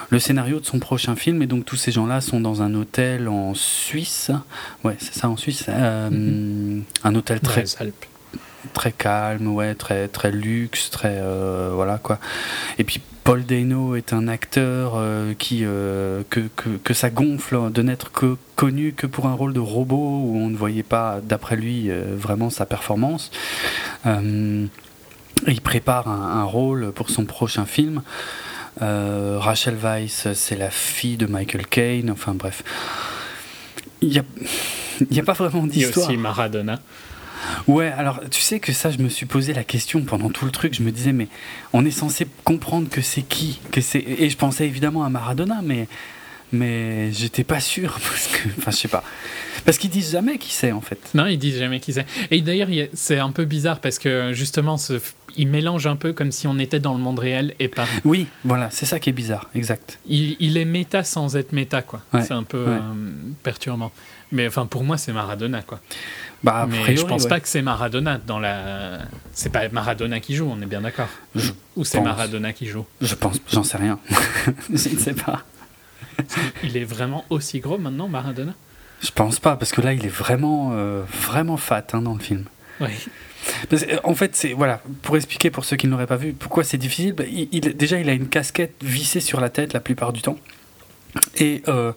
le 0.10 0.20
scénario 0.20 0.60
de 0.60 0.66
son 0.66 0.80
prochain 0.80 1.16
film. 1.16 1.42
Et 1.42 1.48
donc 1.48 1.66
tous 1.66 1.76
ces 1.76 1.92
gens-là 1.92 2.22
sont 2.22 2.40
dans 2.40 2.62
un 2.62 2.74
hôtel 2.74 3.28
en 3.28 3.54
Suisse. 3.54 4.32
Ouais, 4.84 4.96
c'est 5.00 5.14
ça 5.14 5.30
en 5.30 5.38
Suisse. 5.38 5.66
Euh, 5.70 6.10
mhm. 6.10 6.84
Un 7.04 7.16
hôtel 7.16 7.40
très 7.40 7.64
très 8.74 8.92
calme, 8.92 9.48
ouais, 9.48 9.76
très 9.76 10.08
très 10.08 10.32
luxe, 10.32 10.90
très 10.90 11.20
euh, 11.20 11.72
voilà 11.74 12.00
quoi. 12.00 12.20
Et 12.80 12.84
puis 12.84 13.00
Paul 13.24 13.46
Dano 13.46 13.96
est 13.96 14.12
un 14.12 14.28
acteur 14.28 14.94
euh, 14.96 15.34
qui 15.34 15.62
que, 15.62 16.24
que, 16.56 16.70
que, 16.84 16.94
ça 16.94 17.10
gonfle 17.10 17.72
de 17.72 17.82
n'être 17.82 18.12
que 18.12 18.38
connu 18.56 18.94
que 18.94 19.08
pour 19.08 19.28
un 19.28 19.34
rôle 19.34 19.54
de 19.54 19.60
robot 19.60 19.96
où 20.26 20.38
on 20.38 20.50
ne 20.50 20.58
voyait 20.58 20.84
pas, 20.84 21.20
d'après 21.24 21.56
lui, 21.56 21.90
vraiment 21.90 22.50
sa 22.50 22.66
performance. 22.66 23.32
il 24.06 25.62
prépare 25.64 26.08
un, 26.08 26.42
un, 26.42 26.44
rôle 26.44 26.92
pour 26.92 27.10
son 27.10 27.26
prochain 27.26 27.66
film. 27.66 28.02
Euh, 28.82 29.38
Rachel 29.40 29.76
Weisz, 29.76 30.34
c'est 30.34 30.58
la 30.58 30.70
fille 30.70 31.18
de 31.18 31.26
Michael 31.26 31.66
Caine. 31.68 32.12
Enfin 32.12 32.34
bref, 32.34 32.64
il 34.02 34.10
n'y 34.10 34.20
a, 34.20 34.24
y 35.12 35.20
a 35.20 35.24
pas 35.24 35.34
vraiment 35.34 35.66
d'histoire. 35.66 36.10
Il 36.10 36.14
y 36.14 36.16
a 36.16 36.16
aussi 36.16 36.18
Maradona. 36.18 36.80
Ouais, 37.68 37.92
alors 37.92 38.22
tu 38.30 38.42
sais 38.42 38.60
que 38.60 38.74
ça, 38.74 38.92
je 38.92 38.98
me 38.98 39.10
suis 39.10 39.26
posé 39.26 39.54
la 39.54 39.64
question 39.64 40.02
pendant 40.02 40.30
tout 40.30 40.46
le 40.46 40.52
truc. 40.52 40.74
Je 40.74 40.84
me 40.84 40.92
disais, 40.92 41.14
mais 41.14 41.28
on 41.74 41.86
est 41.86 41.92
censé 41.92 42.28
comprendre 42.44 42.90
que 42.90 43.02
c'est 43.02 43.22
qui 43.22 43.60
que 43.72 43.82
c'est 43.82 44.00
Et 44.00 44.30
je 44.30 44.38
pensais 44.38 44.66
évidemment 44.66 45.04
à 45.04 45.10
Maradona, 45.10 45.62
mais 45.64 45.88
mais 46.52 47.12
j'étais 47.12 47.44
pas 47.44 47.60
sûr 47.60 48.00
parce 48.10 48.28
que, 48.28 48.50
enfin, 48.58 48.72
je 48.72 48.78
sais 48.78 48.88
pas, 48.88 49.04
parce 49.66 49.78
qu'ils 49.78 49.90
disent 49.90 50.12
jamais 50.12 50.38
qui 50.38 50.54
c'est 50.54 50.72
en 50.72 50.82
fait. 50.82 51.00
Non, 51.14 51.26
ils 51.26 51.38
disent 51.38 51.58
jamais 51.60 51.80
qui 51.80 51.94
c'est. 51.94 52.06
Et 52.32 52.42
d'ailleurs, 52.42 52.70
c'est 52.94 53.20
un 53.20 53.32
peu 53.32 53.46
bizarre 53.46 53.80
parce 53.80 54.00
que 54.00 54.32
justement, 54.34 54.78
ce, 54.78 55.00
il 55.38 55.48
mélange 55.48 55.88
un 55.88 55.96
peu 55.96 56.14
comme 56.14 56.32
si 56.32 56.48
on 56.48 56.58
était 56.60 56.80
dans 56.80 56.94
le 56.94 57.00
monde 57.00 57.20
réel 57.20 57.56
et 57.60 57.68
pas. 57.68 57.86
Oui, 58.04 58.28
voilà, 58.44 58.70
c'est 58.72 58.86
ça 58.86 59.00
qui 59.00 59.10
est 59.10 59.14
bizarre, 59.14 59.50
exact. 59.56 60.00
Il, 60.08 60.58
est 60.58 60.66
méta 60.66 61.04
sans 61.04 61.36
être 61.36 61.52
méta, 61.52 61.82
quoi. 61.82 62.02
c'est 62.22 62.32
un 62.32 62.44
peu 62.44 62.66
euh, 62.68 62.80
perturbant. 63.44 63.92
Mais 64.32 64.48
enfin, 64.48 64.66
pour 64.66 64.84
moi, 64.84 64.98
c'est 64.98 65.14
Maradona, 65.14 65.62
quoi. 65.62 65.80
Bah, 66.44 66.68
mais 66.70 66.96
je 66.96 67.06
pense 67.06 67.26
pas 67.26 67.40
que 67.40 67.48
c'est 67.48 67.62
Maradona 67.62 68.18
dans 68.18 68.40
la. 68.40 69.00
C'est 69.34 69.52
pas 69.52 69.68
Maradona 69.70 70.20
qui 70.20 70.36
joue, 70.36 70.50
on 70.52 70.62
est 70.62 70.66
bien 70.66 70.82
d'accord. 70.82 71.10
Ou 71.76 71.84
c'est 71.86 72.02
Maradona 72.02 72.54
qui 72.54 72.68
joue. 72.68 72.86
Je 73.02 73.16
pense, 73.16 73.40
j'en 73.52 73.64
sais 73.64 73.78
rien. 73.78 74.00
je 74.70 74.74
ne 74.74 74.78
sais 74.78 75.14
pas. 75.14 75.44
Il 76.64 76.78
est 76.78 76.84
vraiment 76.84 77.26
aussi 77.30 77.60
gros 77.60 77.78
maintenant, 77.78 78.08
Maradona? 78.08 78.54
Je 79.02 79.12
pense 79.12 79.40
pas, 79.40 79.56
parce 79.58 79.72
que 79.72 79.82
là, 79.82 79.94
il 79.94 80.06
est 80.06 80.10
vraiment, 80.10 80.72
euh, 80.74 81.04
vraiment 81.22 81.58
fat 81.58 81.86
hein, 81.94 82.02
dans 82.02 82.14
le 82.14 82.20
film. 82.20 82.46
Oui. 82.80 82.90
En 84.04 84.16
fait, 84.16 84.36
c'est 84.36 84.54
voilà, 84.54 84.82
pour 85.02 85.16
expliquer 85.16 85.50
pour 85.52 85.66
ceux 85.66 85.76
qui 85.76 85.88
ne 85.88 85.92
l'auraient 85.92 86.08
pas 86.08 86.18
vu, 86.18 86.34
pourquoi 86.34 86.64
c'est 86.64 86.78
difficile. 86.78 87.14
Bah, 87.14 87.24
il, 87.28 87.60
déjà, 87.60 88.00
il 88.00 88.10
a 88.10 88.14
une 88.14 88.28
casquette 88.28 88.76
vissée 88.82 89.20
sur 89.20 89.40
la 89.40 89.50
tête 89.50 89.74
la 89.74 89.80
plupart 89.80 90.14
du 90.14 90.22
temps. 90.22 90.38
Et, 91.38 91.62
euh, 91.68 91.94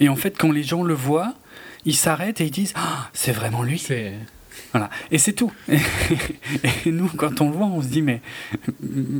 et 0.00 0.08
en 0.08 0.16
fait, 0.16 0.36
quand 0.38 0.50
les 0.50 0.62
gens 0.62 0.82
le 0.82 0.94
voient, 0.94 1.34
ils 1.84 1.96
s'arrêtent 1.96 2.40
et 2.40 2.46
ils 2.46 2.50
disent 2.50 2.72
ah, 2.76 3.10
c'est 3.12 3.32
vraiment 3.32 3.62
lui. 3.62 3.84
Voilà. 4.72 4.88
Et 5.10 5.18
c'est 5.18 5.34
tout. 5.34 5.52
Et, 5.68 6.90
nous, 6.90 7.08
quand 7.08 7.40
on 7.42 7.50
le 7.50 7.56
voit, 7.56 7.66
on 7.66 7.82
se 7.82 7.88
dit, 7.88 8.00
mais. 8.00 8.20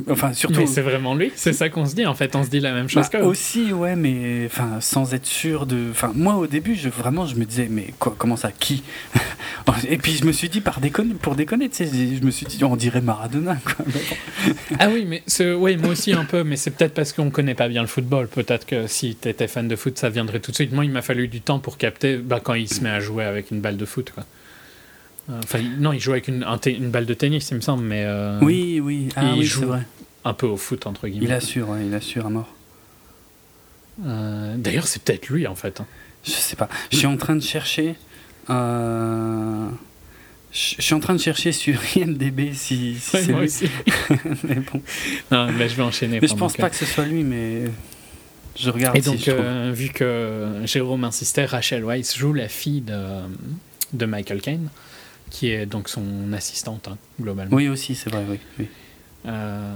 Enfin, 0.09 0.33
surtout. 0.33 0.61
Mais 0.61 0.65
c'est 0.65 0.81
vraiment 0.81 1.13
lui 1.13 1.31
C'est 1.35 1.53
ça 1.53 1.69
qu'on 1.69 1.85
se 1.85 1.93
dit, 1.93 2.05
en 2.05 2.15
fait. 2.15 2.35
On 2.35 2.43
se 2.43 2.49
dit 2.49 2.59
la 2.59 2.73
même 2.73 2.89
chose 2.89 3.05
bah, 3.11 3.23
Aussi, 3.23 3.71
ouais, 3.71 3.95
mais 3.95 4.47
enfin, 4.47 4.79
sans 4.79 5.13
être 5.13 5.27
sûr 5.27 5.65
de. 5.67 5.89
Enfin, 5.91 6.11
moi, 6.15 6.35
au 6.35 6.47
début, 6.47 6.75
je, 6.75 6.89
vraiment, 6.89 7.27
je 7.27 7.35
me 7.35 7.45
disais, 7.45 7.67
mais 7.69 7.93
quoi, 7.99 8.15
comment 8.17 8.35
ça 8.35 8.51
Qui 8.51 8.83
Et 9.89 9.97
puis, 9.97 10.13
je 10.13 10.25
me 10.25 10.31
suis 10.31 10.49
dit, 10.49 10.59
par 10.59 10.79
déconner, 10.79 11.13
pour 11.13 11.35
déconner, 11.35 11.69
tu 11.69 11.85
sais, 11.85 11.85
je 11.87 12.25
me 12.25 12.31
suis 12.31 12.47
dit, 12.47 12.63
on 12.63 12.75
dirait 12.75 13.01
Maradona, 13.01 13.55
quoi. 13.63 13.85
ah 14.79 14.87
oui, 14.89 15.05
mais 15.07 15.23
ouais, 15.53 15.77
moi 15.77 15.91
aussi, 15.91 16.13
un 16.13 16.25
peu, 16.25 16.43
mais 16.43 16.55
c'est 16.55 16.71
peut-être 16.71 16.93
parce 16.93 17.13
qu'on 17.13 17.29
connaît 17.29 17.55
pas 17.55 17.67
bien 17.67 17.81
le 17.81 17.87
football. 17.87 18.27
Peut-être 18.27 18.65
que 18.65 18.87
si 18.87 19.15
tu 19.21 19.29
étais 19.29 19.47
fan 19.47 19.67
de 19.67 19.75
foot, 19.75 19.99
ça 19.99 20.09
viendrait 20.09 20.39
tout 20.39 20.49
de 20.49 20.55
suite. 20.55 20.73
Moi, 20.73 20.85
il 20.85 20.91
m'a 20.91 21.03
fallu 21.03 21.27
du 21.27 21.41
temps 21.41 21.59
pour 21.59 21.77
capter 21.77 22.17
bah, 22.17 22.39
quand 22.43 22.55
il 22.55 22.67
se 22.67 22.81
met 22.81 22.89
à 22.89 22.99
jouer 22.99 23.23
avec 23.23 23.51
une 23.51 23.61
balle 23.61 23.77
de 23.77 23.85
foot, 23.85 24.11
quoi. 24.13 24.25
Euh, 25.29 25.39
enfin, 25.43 25.61
non, 25.61 25.93
il 25.93 25.99
joue 25.99 26.11
avec 26.11 26.27
une, 26.27 26.45
une, 26.65 26.89
balle 26.89 27.05
de 27.05 27.13
tennis, 27.13 27.49
il 27.51 27.55
me 27.55 27.61
semble, 27.61 27.83
mais. 27.83 28.03
Euh, 28.05 28.39
oui, 28.41 28.81
oui, 28.81 29.09
ah, 29.15 29.33
il 29.35 29.43
joue 29.43 29.67
vrai. 29.67 29.83
un 30.25 30.33
peu 30.33 30.47
au 30.47 30.57
foot, 30.57 30.85
entre 30.85 31.07
guillemets. 31.07 31.25
Il 31.25 31.31
assure, 31.31 31.77
il 31.79 31.93
assure 31.93 32.25
à 32.25 32.29
mort. 32.29 32.53
Euh, 34.05 34.55
d'ailleurs, 34.57 34.87
c'est 34.87 35.01
peut-être 35.01 35.29
lui, 35.29 35.47
en 35.47 35.55
fait. 35.55 35.79
Hein. 35.79 35.85
Je 36.25 36.31
sais 36.31 36.55
pas. 36.55 36.67
Je 36.91 36.97
suis 36.97 37.07
en 37.07 37.15
train 37.15 37.35
de 37.35 37.41
chercher. 37.41 37.95
Je 38.49 39.69
suis 40.51 40.93
en 40.93 40.99
train 40.99 41.15
de 41.15 41.21
chercher 41.21 41.53
sur 41.53 41.79
IMDB 41.95 42.53
si, 42.53 42.95
si 42.95 42.99
c'est 42.99 43.27
lui. 43.27 43.45
Aussi. 43.45 43.69
mais 44.43 44.55
bon. 44.55 44.81
Non, 45.31 45.49
mais 45.53 45.69
je 45.69 45.75
vais 45.75 45.83
enchaîner. 45.83 46.19
Mais 46.19 46.27
je 46.27 46.35
pense 46.35 46.57
pas 46.57 46.69
que 46.69 46.75
ce 46.75 46.85
soit 46.85 47.05
lui, 47.05 47.23
mais 47.23 47.71
je 48.59 48.69
regarde. 48.69 48.97
Et 48.97 49.01
donc, 49.01 49.29
vu 49.73 49.87
que 49.89 50.63
Jérôme 50.65 51.05
insistait, 51.05 51.45
Rachel 51.45 51.85
Weisz 51.85 52.17
joue 52.17 52.33
la 52.33 52.49
fille 52.49 52.81
de, 52.81 53.21
de 53.93 54.05
Michael 54.05 54.41
Caine 54.41 54.67
qui 55.33 55.49
est 55.49 55.65
donc 55.65 55.89
son 55.89 56.31
assistante, 56.31 56.87
hein, 56.87 56.97
globalement. 57.19 57.57
Oui, 57.57 57.67
aussi, 57.67 57.95
c'est 57.95 58.11
vrai, 58.11 58.23
oui. 58.59 58.67
Euh, 59.25 59.75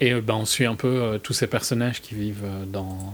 et 0.00 0.14
ben, 0.14 0.34
on 0.34 0.46
suit 0.46 0.64
un 0.64 0.76
peu 0.76 0.88
euh, 0.88 1.18
tous 1.18 1.34
ces 1.34 1.46
personnages 1.46 2.00
qui 2.00 2.14
vivent 2.14 2.46
dans, 2.66 3.12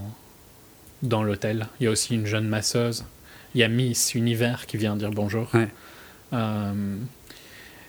dans 1.03 1.25
l'hôtel. 1.25 1.67
Il 1.81 1.85
y 1.85 1.87
a 1.89 1.91
aussi 1.91 2.15
une 2.15 2.27
jeune 2.27 2.47
masseuse. 2.47 3.05
Il 3.55 3.61
y 3.61 3.65
a 3.65 3.69
Miss 3.69 4.15
Univers 4.15 4.67
qui 4.67 4.77
vient 4.77 4.95
dire 4.95 5.11
bonjour. 5.11 5.51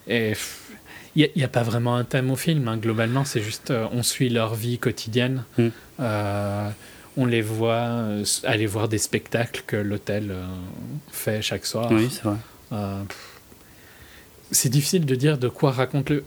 et 0.08 0.34
il 1.16 1.30
n'y 1.36 1.44
a, 1.44 1.48
pas 1.48 1.64
vraiment 1.64 1.96
un 1.96 2.04
thème 2.04 2.32
au 2.32 2.36
film. 2.36 2.68
Hein. 2.68 2.78
Globalement, 2.78 3.24
c'est 3.24 3.42
juste 3.42 3.72
on 3.92 4.02
suit 4.02 4.30
leur 4.30 4.56
vie 4.56 4.80
quotidienne. 4.80 5.44
Mm. 5.60 5.68
on 7.18 7.26
les 7.26 7.42
voit 7.42 8.04
aller 8.46 8.66
voir 8.66 8.88
des 8.88 8.98
spectacles 8.98 9.62
que 9.68 9.76
l'hôtel 9.76 10.34
fait 11.12 11.44
chaque 11.44 11.68
soir. 11.68 11.92
Oui, 11.92 12.10
c'est 12.10 12.24
vrai 12.24 12.38
c'est 14.56 14.70
difficile 14.70 15.06
de 15.06 15.16
dire 15.16 15.38
de 15.38 15.48
quoi 15.48 15.72
raconte 15.72 16.10
le 16.10 16.24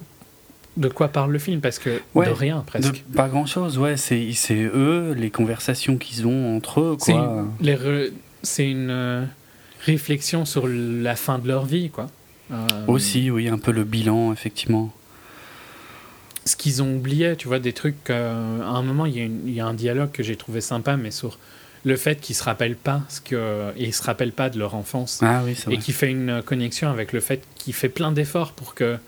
de 0.76 0.88
quoi 0.88 1.08
parle 1.08 1.32
le 1.32 1.40
film 1.40 1.60
parce 1.60 1.80
que 1.80 2.00
de 2.14 2.30
rien 2.30 2.62
presque. 2.64 3.02
pas 3.16 3.28
grand 3.28 3.46
chose, 3.46 3.78
ouais. 3.78 3.96
C'est 3.96 4.30
eux, 4.52 5.12
les 5.12 5.30
conversations 5.30 5.96
qu'ils 5.96 6.26
ont 6.26 6.56
entre 6.56 6.80
eux, 6.80 6.96
quoi. 6.96 7.46
C'est 8.42 8.70
une, 8.70 8.90
euh, 8.90 9.24
réflexion 9.84 10.44
sur 10.44 10.68
la 10.68 11.16
fin 11.16 11.40
de 11.40 11.48
leur 11.48 11.66
vie, 11.66 11.90
quoi. 11.90 12.06
Euh, 12.52 12.64
Aussi, 12.86 13.28
oui, 13.28 13.48
un 13.48 13.58
peu 13.58 13.72
le 13.72 13.82
bilan, 13.82 14.32
effectivement. 14.32 14.92
Ce 16.44 16.54
qu'ils 16.54 16.80
ont 16.80 16.94
oublié, 16.94 17.34
tu 17.34 17.48
vois, 17.48 17.58
des 17.58 17.72
trucs. 17.72 18.08
à 18.10 18.14
un 18.14 18.82
moment, 18.82 19.04
il 19.04 19.16
y, 19.16 19.20
a 19.20 19.52
y 19.52 19.60
a 19.60 19.66
un 19.66 19.74
dialogue 19.74 20.12
que 20.12 20.22
j'ai 20.22 20.36
trouvé 20.36 20.60
sympa, 20.60 20.96
mais 20.96 21.10
sur 21.10 21.38
le 21.84 21.96
fait 21.96 22.20
qu'ils 22.20 22.34
se 22.34 22.42
rappellent 22.42 22.76
pas 22.76 23.02
ce 23.08 23.20
que 23.20 23.72
ils 23.76 23.94
se 23.94 24.02
rappellent 24.02 24.32
pas 24.32 24.50
de 24.50 24.58
leur 24.58 24.74
enfance. 24.74 25.20
Ah 25.22 25.42
et 25.70 25.78
qui 25.78 25.92
fait 25.92 26.10
une 26.10 26.42
connexion 26.42 26.90
avec 26.90 27.12
le 27.12 27.20
fait 27.20 27.42
qu'il 27.56 27.74
fait 27.74 27.88
plein 27.88 28.12
d'efforts 28.12 28.52
pour 28.52 28.74
que 28.74 28.98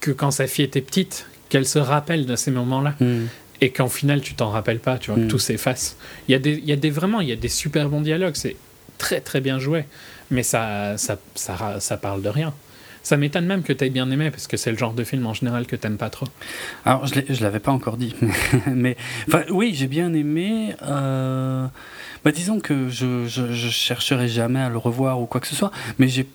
que 0.00 0.10
quand 0.10 0.30
sa 0.30 0.46
fille 0.46 0.64
était 0.64 0.80
petite 0.80 1.26
qu'elle 1.48 1.66
se 1.66 1.78
rappelle 1.78 2.26
de 2.26 2.36
ces 2.36 2.50
moments-là. 2.50 2.94
Hmm. 3.00 3.26
et 3.60 3.70
qu'en 3.70 3.88
final 3.88 4.20
tu 4.20 4.34
t'en 4.34 4.50
rappelles 4.50 4.80
pas 4.80 4.98
tu 4.98 5.10
vois 5.10 5.20
hmm. 5.20 5.28
tout 5.28 5.38
s'efface. 5.38 5.96
Il 6.28 6.32
y 6.32 6.34
a 6.34 6.38
des 6.38 6.52
il 6.52 6.64
y 6.64 6.72
a 6.72 6.76
des 6.76 6.90
vraiment 6.90 7.20
il 7.20 7.28
y 7.28 7.32
a 7.32 7.36
des 7.36 7.48
super 7.48 7.88
bons 7.88 8.00
dialogues. 8.00 8.36
C'est 8.36 8.56
très 8.98 9.20
très 9.20 9.40
bien 9.40 9.58
joué. 9.58 9.84
Mais 10.30 10.42
ça 10.42 10.96
ça, 10.96 11.18
ça, 11.34 11.80
ça 11.80 11.96
parle 11.96 12.22
de 12.22 12.28
rien 12.28 12.54
ça 13.02 13.16
m'étonne 13.16 13.46
même 13.46 13.62
que 13.62 13.72
tu 13.72 13.84
aies 13.84 13.90
bien 13.90 14.10
aimé, 14.10 14.30
parce 14.30 14.46
que 14.46 14.56
c'est 14.56 14.70
le 14.70 14.78
genre 14.78 14.94
de 14.94 15.04
film 15.04 15.26
en 15.26 15.34
général 15.34 15.66
que 15.66 15.76
t'aimes 15.76 15.96
pas 15.96 16.10
trop. 16.10 16.26
Alors, 16.84 17.06
je 17.06 17.18
ne 17.18 17.42
l'avais 17.42 17.60
pas 17.60 17.72
encore 17.72 17.96
dit. 17.96 18.14
mais 18.66 18.96
oui, 19.50 19.72
j'ai 19.74 19.88
bien 19.88 20.12
aimé. 20.14 20.74
Euh, 20.82 21.66
bah, 22.24 22.32
disons 22.32 22.60
que 22.60 22.88
je, 22.88 23.26
je, 23.26 23.68
chercherai 23.68 24.28
jamais 24.28 24.60
à 24.60 24.68
le 24.68 24.78
revoir 24.78 25.20
ou 25.20 25.26
quoi 25.26 25.40
que 25.40 25.46
ce 25.46 25.56
soit, 25.56 25.72
mais 25.98 26.08
j'ai 26.08 26.26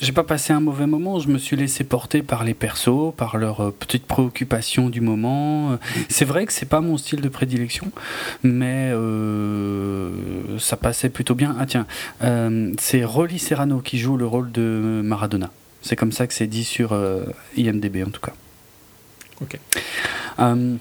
j'ai 0.00 0.10
pas 0.10 0.24
passé 0.24 0.52
un 0.52 0.58
mauvais 0.58 0.88
moment, 0.88 1.20
je 1.20 1.28
me 1.28 1.38
suis 1.38 1.54
laissé 1.56 1.84
porter 1.84 2.22
par 2.22 2.42
les 2.42 2.54
persos, 2.54 3.14
par 3.16 3.36
leurs 3.36 3.60
euh, 3.60 3.70
petites 3.70 4.06
préoccupations 4.06 4.90
du 4.90 5.00
moment. 5.00 5.78
C'est 6.08 6.24
vrai 6.24 6.46
que 6.46 6.52
c'est 6.52 6.68
pas 6.68 6.80
mon 6.80 6.96
style 6.96 7.20
de 7.20 7.28
prédilection, 7.28 7.92
mais 8.42 8.90
euh, 8.92 10.58
ça 10.58 10.76
passait 10.76 11.10
plutôt 11.10 11.36
bien. 11.36 11.54
Ah 11.60 11.66
tiens, 11.66 11.86
c'est 12.78 13.04
Rolly 13.04 13.38
Serrano 13.38 13.78
qui 13.78 13.98
joue 13.98 14.16
le 14.16 14.26
rôle 14.26 14.50
de 14.50 15.00
Maradona. 15.04 15.50
C'est 15.82 15.96
comme 15.96 16.12
ça 16.12 16.26
que 16.26 16.34
c'est 16.34 16.46
dit 16.46 16.64
sur 16.64 16.92
euh, 16.92 17.24
IMDB 17.56 18.04
en 18.04 18.10
tout 18.10 18.20
cas. 18.20 18.34
Ok. 19.40 19.58
Euh, 20.40 20.76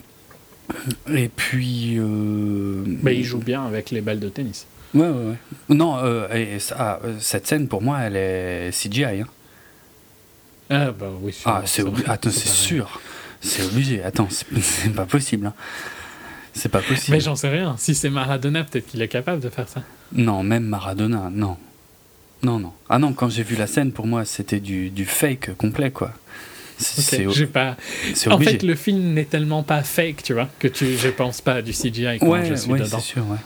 et 1.14 1.30
puis. 1.30 1.96
Euh, 1.98 2.84
Mais 3.04 3.16
il 3.16 3.24
joue 3.24 3.40
bien 3.40 3.66
avec 3.66 3.92
les 3.92 4.02
balles 4.02 4.20
de 4.20 4.30
tennis. 4.30 4.66
Ouais, 4.94 5.08
ouais, 5.08 5.10
ouais. 5.10 5.36
Non, 5.76 6.00
et 6.32 6.60
ça, 6.60 7.00
cette 7.20 7.46
scène 7.46 7.68
pour 7.68 7.82
moi, 7.82 8.00
elle 8.02 8.16
est 8.16 8.72
CGI. 8.72 9.04
Hein. 9.04 9.28
Ah, 10.70 10.92
bah 10.92 11.08
oui, 11.22 11.36
Ah, 11.46 11.62
c'est 11.66 11.84
Attends, 12.08 12.32
c'est 12.32 12.50
sûr. 12.50 13.00
C'est 13.42 13.64
obligé. 13.64 14.04
Attends, 14.04 14.28
c'est 14.62 14.94
pas 14.94 15.06
possible. 15.06 15.48
Hein. 15.48 15.54
C'est 16.54 16.70
pas 16.70 16.82
possible. 16.82 17.16
Mais 17.16 17.22
j'en 17.22 17.36
sais 17.36 17.50
rien. 17.50 17.76
Si 17.78 17.94
c'est 17.94 18.10
Maradona, 18.10 18.64
peut-être 18.64 18.88
qu'il 18.88 19.02
est 19.02 19.08
capable 19.08 19.42
de 19.42 19.50
faire 19.50 19.70
ça. 19.70 19.84
Non, 20.14 20.42
même 20.44 20.64
Maradona, 20.64 21.30
non. 21.32 21.58
Non, 22.44 22.60
non. 22.60 22.74
Ah 22.90 23.00
non, 23.00 23.14
quand 23.14 23.30
j'ai 23.30 23.44
vu 23.44 23.56
la 23.56 23.68
scène, 23.68 23.92
pour 23.92 24.08
moi, 24.08 24.26
c'était 24.26 24.60
du, 24.60 24.90
du 24.90 25.06
fake 25.06 25.56
complet, 25.58 25.92
quoi. 25.92 26.14
C'est 26.78 27.52
pas. 27.52 27.76
En 28.28 28.40
fait, 28.40 28.64
le 28.64 28.76
film 28.76 29.14
n'est 29.14 29.26
tellement 29.26 29.64
pas 29.64 29.82
fake, 29.84 30.24
tu 30.24 30.34
vois, 30.34 30.48
que 30.60 30.68
tu, 30.68 30.98
je 30.98 31.10
pense 31.10 31.42
pas 31.42 31.62
du 31.62 31.72
CGI 31.72 32.20
quand 32.20 32.44
je 32.44 32.56
suis 32.56 32.72
dedans. 32.72 33.00
sûr, 33.00 33.28
ouais. 33.28 33.38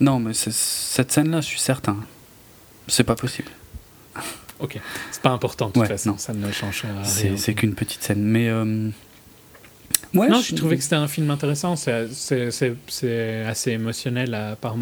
Non, 0.00 0.18
mais 0.18 0.32
cette 0.32 1.12
scène-là, 1.12 1.42
je 1.42 1.46
suis 1.46 1.60
certain. 1.60 1.96
C'est 2.88 3.04
pas 3.04 3.14
possible. 3.14 3.50
Ok, 4.58 4.78
c'est 5.10 5.22
pas 5.22 5.30
important 5.30 5.68
de 5.68 5.72
toute 5.72 5.86
façon, 5.86 6.16
ça 6.18 6.32
ne 6.34 6.50
change 6.52 6.82
rien. 6.82 7.36
C'est 7.36 7.54
qu'une 7.54 7.74
petite 7.74 8.02
scène, 8.02 8.22
mais. 8.22 8.48
Euh... 8.48 8.90
Ouais, 10.14 10.28
non, 10.28 10.40
je, 10.40 10.54
trouvais 10.54 10.76
que 10.76 10.82
c'était 10.82 10.96
un 10.96 11.06
film 11.08 11.30
intéressant, 11.30 11.76
c'est 11.76 12.08
assez 13.46 13.70
émotionnel 13.70 14.34
à, 14.34 14.56
par 14.56 14.76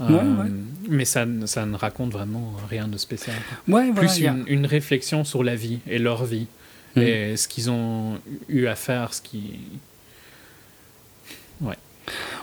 Euh, 0.00 0.44
mais 0.88 1.04
ça, 1.04 1.26
ça, 1.46 1.66
ne 1.66 1.76
raconte 1.76 2.12
vraiment 2.12 2.54
rien 2.70 2.86
de 2.86 2.96
spécial. 2.96 3.36
Ouais, 3.66 3.90
Plus 3.92 4.20
une, 4.20 4.44
une, 4.46 4.66
réflexion 4.66 5.24
sur 5.24 5.42
la 5.42 5.56
vie 5.56 5.80
et 5.88 5.98
leur 5.98 6.24
vie. 6.24 6.46
Mm. 6.94 7.00
Et 7.00 7.36
ce 7.36 7.48
qu'ils 7.48 7.70
ont 7.70 8.18
eu 8.48 8.66
à 8.66 8.76
faire, 8.76 9.12
ce 9.12 9.20
qui. 9.20 9.58
Ouais. 11.60 11.76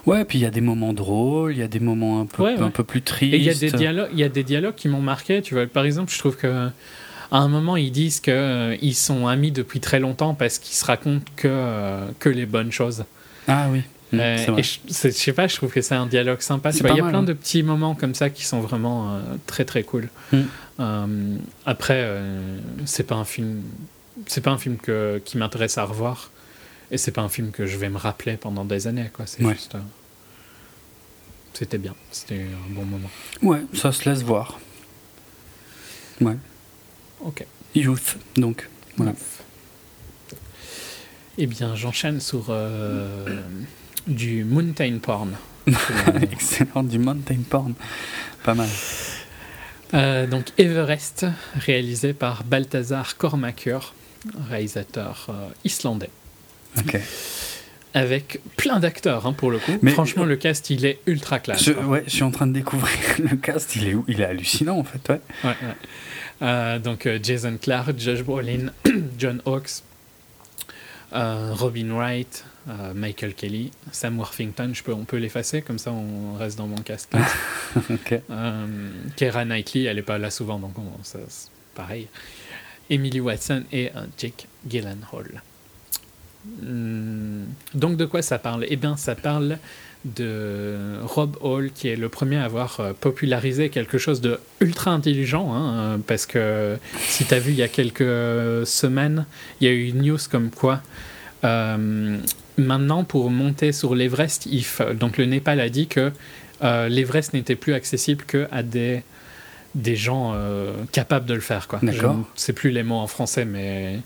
Ouais, 0.05 0.25
puis 0.25 0.39
il 0.39 0.41
y 0.41 0.45
a 0.45 0.51
des 0.51 0.61
moments 0.61 0.93
drôles, 0.93 1.53
il 1.53 1.59
y 1.59 1.63
a 1.63 1.67
des 1.67 1.79
moments 1.79 2.21
un 2.21 2.25
peu, 2.25 2.45
un 2.45 2.69
peu 2.69 2.83
plus 2.83 3.01
tristes. 3.01 3.33
Et 3.33 3.37
il 3.37 3.43
y 3.43 3.49
a 3.49 3.53
des 3.53 3.71
dialogues, 3.71 4.09
il 4.13 4.19
y 4.19 4.23
a 4.23 4.29
des 4.29 4.43
dialogues 4.43 4.75
qui 4.75 4.87
m'ont 4.87 5.01
marqué. 5.01 5.41
Tu 5.41 5.55
vois, 5.55 5.65
par 5.65 5.85
exemple, 5.85 6.11
je 6.11 6.19
trouve 6.19 6.35
que 6.35 6.69
à 7.31 7.37
un 7.37 7.47
moment, 7.47 7.75
ils 7.75 7.91
disent 7.91 8.19
qu'ils 8.19 8.33
euh, 8.33 8.77
ils 8.81 8.95
sont 8.95 9.27
amis 9.27 9.51
depuis 9.51 9.79
très 9.79 9.99
longtemps 9.99 10.35
parce 10.35 10.59
qu'ils 10.59 10.75
se 10.75 10.85
racontent 10.85 11.25
que, 11.35 11.47
euh, 11.49 12.05
que 12.19 12.29
les 12.29 12.45
bonnes 12.45 12.71
choses. 12.71 13.05
Ah 13.47 13.67
oui. 13.71 13.81
Mm, 14.11 14.19
euh, 14.19 14.61
je, 14.61 15.09
sais 15.09 15.33
pas, 15.33 15.47
je 15.47 15.55
trouve 15.55 15.71
que 15.71 15.81
c'est 15.81 15.95
un 15.95 16.05
dialogue 16.05 16.41
sympa. 16.41 16.71
Il 16.71 16.77
y 16.77 16.87
a 16.87 16.93
plein 16.93 17.13
hein. 17.15 17.23
de 17.23 17.33
petits 17.33 17.63
moments 17.63 17.95
comme 17.95 18.13
ça 18.13 18.29
qui 18.29 18.45
sont 18.45 18.61
vraiment 18.61 19.15
euh, 19.15 19.21
très 19.47 19.65
très 19.65 19.83
cool. 19.83 20.09
Mm. 20.31 20.41
Euh, 20.79 21.37
après, 21.65 22.09
c'est 22.85 23.03
pas 23.03 23.15
un 23.15 23.25
film, 23.25 23.61
c'est 24.27 24.41
pas 24.41 24.51
un 24.51 24.57
film 24.57 24.77
que, 24.77 25.21
qui 25.23 25.37
m'intéresse 25.37 25.77
à 25.77 25.83
revoir, 25.83 26.31
et 26.91 26.97
c'est 26.97 27.11
pas 27.11 27.21
un 27.21 27.29
film 27.29 27.51
que 27.51 27.65
je 27.65 27.77
vais 27.77 27.89
me 27.89 27.97
rappeler 27.97 28.37
pendant 28.37 28.65
des 28.65 28.87
années. 28.87 29.09
Quoi. 29.11 29.25
C'est 29.25 29.43
juste, 29.47 29.75
c'était 31.53 31.77
bien, 31.77 31.95
c'était 32.11 32.41
un 32.41 32.73
bon 32.73 32.85
moment. 32.85 33.09
Ouais, 33.41 33.61
ça 33.73 33.91
se 33.91 34.07
laisse 34.07 34.21
voir. 34.21 34.59
Ouais. 36.21 36.37
Ok. 37.21 37.45
Youth, 37.73 38.17
donc 38.37 38.69
voilà. 38.97 39.13
Eh 41.37 41.47
bien, 41.47 41.75
j'enchaîne 41.75 42.21
sur 42.21 42.45
du 44.07 44.43
mountain 44.43 44.97
porn. 45.01 45.31
Excellent, 46.21 46.83
du 46.83 46.99
mountain 46.99 47.39
porn. 47.49 47.73
Pas 48.43 48.53
mal. 48.53 48.69
Euh, 49.93 50.27
donc 50.27 50.47
Everest, 50.57 51.25
réalisé 51.55 52.13
par 52.13 52.43
Balthazar 52.43 53.17
Kormakur, 53.17 53.93
réalisateur 54.49 55.27
euh, 55.29 55.49
islandais. 55.63 56.09
Ok. 56.77 56.99
Avec 57.93 58.41
plein 58.57 58.79
d'acteurs, 58.79 59.25
hein, 59.25 59.33
pour 59.33 59.51
le 59.51 59.59
coup. 59.59 59.77
Mais 59.81 59.91
Franchement, 59.91 60.25
le 60.25 60.35
cast, 60.35 60.69
il 60.69 60.85
est 60.85 60.99
ultra 61.05 61.39
classe. 61.39 61.63
Je, 61.63 61.71
ouais, 61.71 62.03
je 62.07 62.11
suis 62.11 62.23
en 62.23 62.31
train 62.31 62.45
de 62.45 62.51
découvrir 62.51 62.97
le 63.19 63.37
cast, 63.37 63.75
il 63.77 63.87
est, 63.87 63.95
il 64.07 64.19
est 64.19 64.25
hallucinant, 64.25 64.77
en 64.77 64.83
fait. 64.83 65.09
Ouais. 65.09 65.21
ouais, 65.45 65.55
euh, 66.41 66.79
donc 66.79 67.07
Jason 67.23 67.57
Clarke, 67.59 67.97
Josh 67.97 68.21
Brolin, 68.23 68.67
John 69.17 69.41
Hawkes, 69.45 69.83
Robin 71.13 71.91
Wright, 71.93 72.43
euh, 72.67 72.93
Michael 72.93 73.33
Kelly, 73.33 73.71
Sam 73.91 74.17
Worthington, 74.17 74.71
je 74.73 74.83
peux, 74.83 74.93
on 74.93 75.05
peut 75.05 75.17
l'effacer, 75.17 75.61
comme 75.61 75.79
ça 75.79 75.91
on 75.91 76.35
reste 76.35 76.57
dans 76.57 76.67
mon 76.67 76.77
casque. 76.77 77.11
okay. 77.89 78.21
euh, 78.31 79.45
Knightley, 79.45 79.83
elle 79.83 79.97
n'est 79.97 80.01
pas 80.01 80.17
là 80.17 80.31
souvent, 80.31 80.59
donc 80.59 80.73
c'est 81.03 81.19
pareil. 81.75 82.07
Emily 82.89 83.19
Watson 83.19 83.63
et 83.71 83.91
euh, 83.95 84.05
Jake 84.17 84.47
Gyllenhaal. 84.67 85.43
Hmm, 86.61 87.45
donc 87.73 87.97
de 87.97 88.05
quoi 88.05 88.21
ça 88.21 88.37
parle? 88.37 88.65
Eh 88.69 88.75
bien 88.75 88.97
ça 88.97 89.15
parle 89.15 89.57
de 90.05 90.99
Rob 91.01 91.37
Hall, 91.41 91.71
qui 91.71 91.87
est 91.87 91.95
le 91.95 92.09
premier 92.09 92.37
à 92.37 92.45
avoir 92.45 92.79
euh, 92.79 92.93
popularisé 92.93 93.69
quelque 93.69 93.97
chose 93.97 94.21
de 94.21 94.39
ultra 94.59 94.91
intelligent, 94.91 95.53
hein, 95.53 95.99
parce 96.05 96.27
que 96.27 96.77
si 97.07 97.25
tu 97.25 97.33
as 97.33 97.39
vu 97.39 97.51
il 97.51 97.57
y 97.57 97.63
a 97.63 97.67
quelques 97.67 98.67
semaines, 98.67 99.25
il 99.59 99.67
y 99.67 99.69
a 99.69 99.73
eu 99.73 99.87
une 99.87 100.03
news 100.03 100.19
comme 100.29 100.51
quoi 100.51 100.81
euh, 101.43 102.17
Maintenant, 102.57 103.03
pour 103.03 103.29
monter 103.29 103.71
sur 103.71 103.95
l'Everest, 103.95 104.47
donc 104.93 105.17
le 105.17 105.25
Népal 105.25 105.59
a 105.59 105.69
dit 105.69 105.87
que 105.87 106.11
euh, 106.63 106.87
l'Everest 106.87 107.33
n'était 107.33 107.55
plus 107.55 107.73
accessible 107.73 108.23
qu'à 108.25 108.63
des, 108.63 109.03
des 109.75 109.95
gens 109.95 110.33
euh, 110.33 110.73
capables 110.91 111.25
de 111.25 111.33
le 111.33 111.41
faire. 111.41 111.67
Quoi. 111.67 111.79
D'accord. 111.83 112.17
Je 112.37 112.51
plus 112.51 112.71
les 112.71 112.83
mots 112.83 112.95
en 112.95 113.07
français, 113.07 113.45
mais 113.45 113.99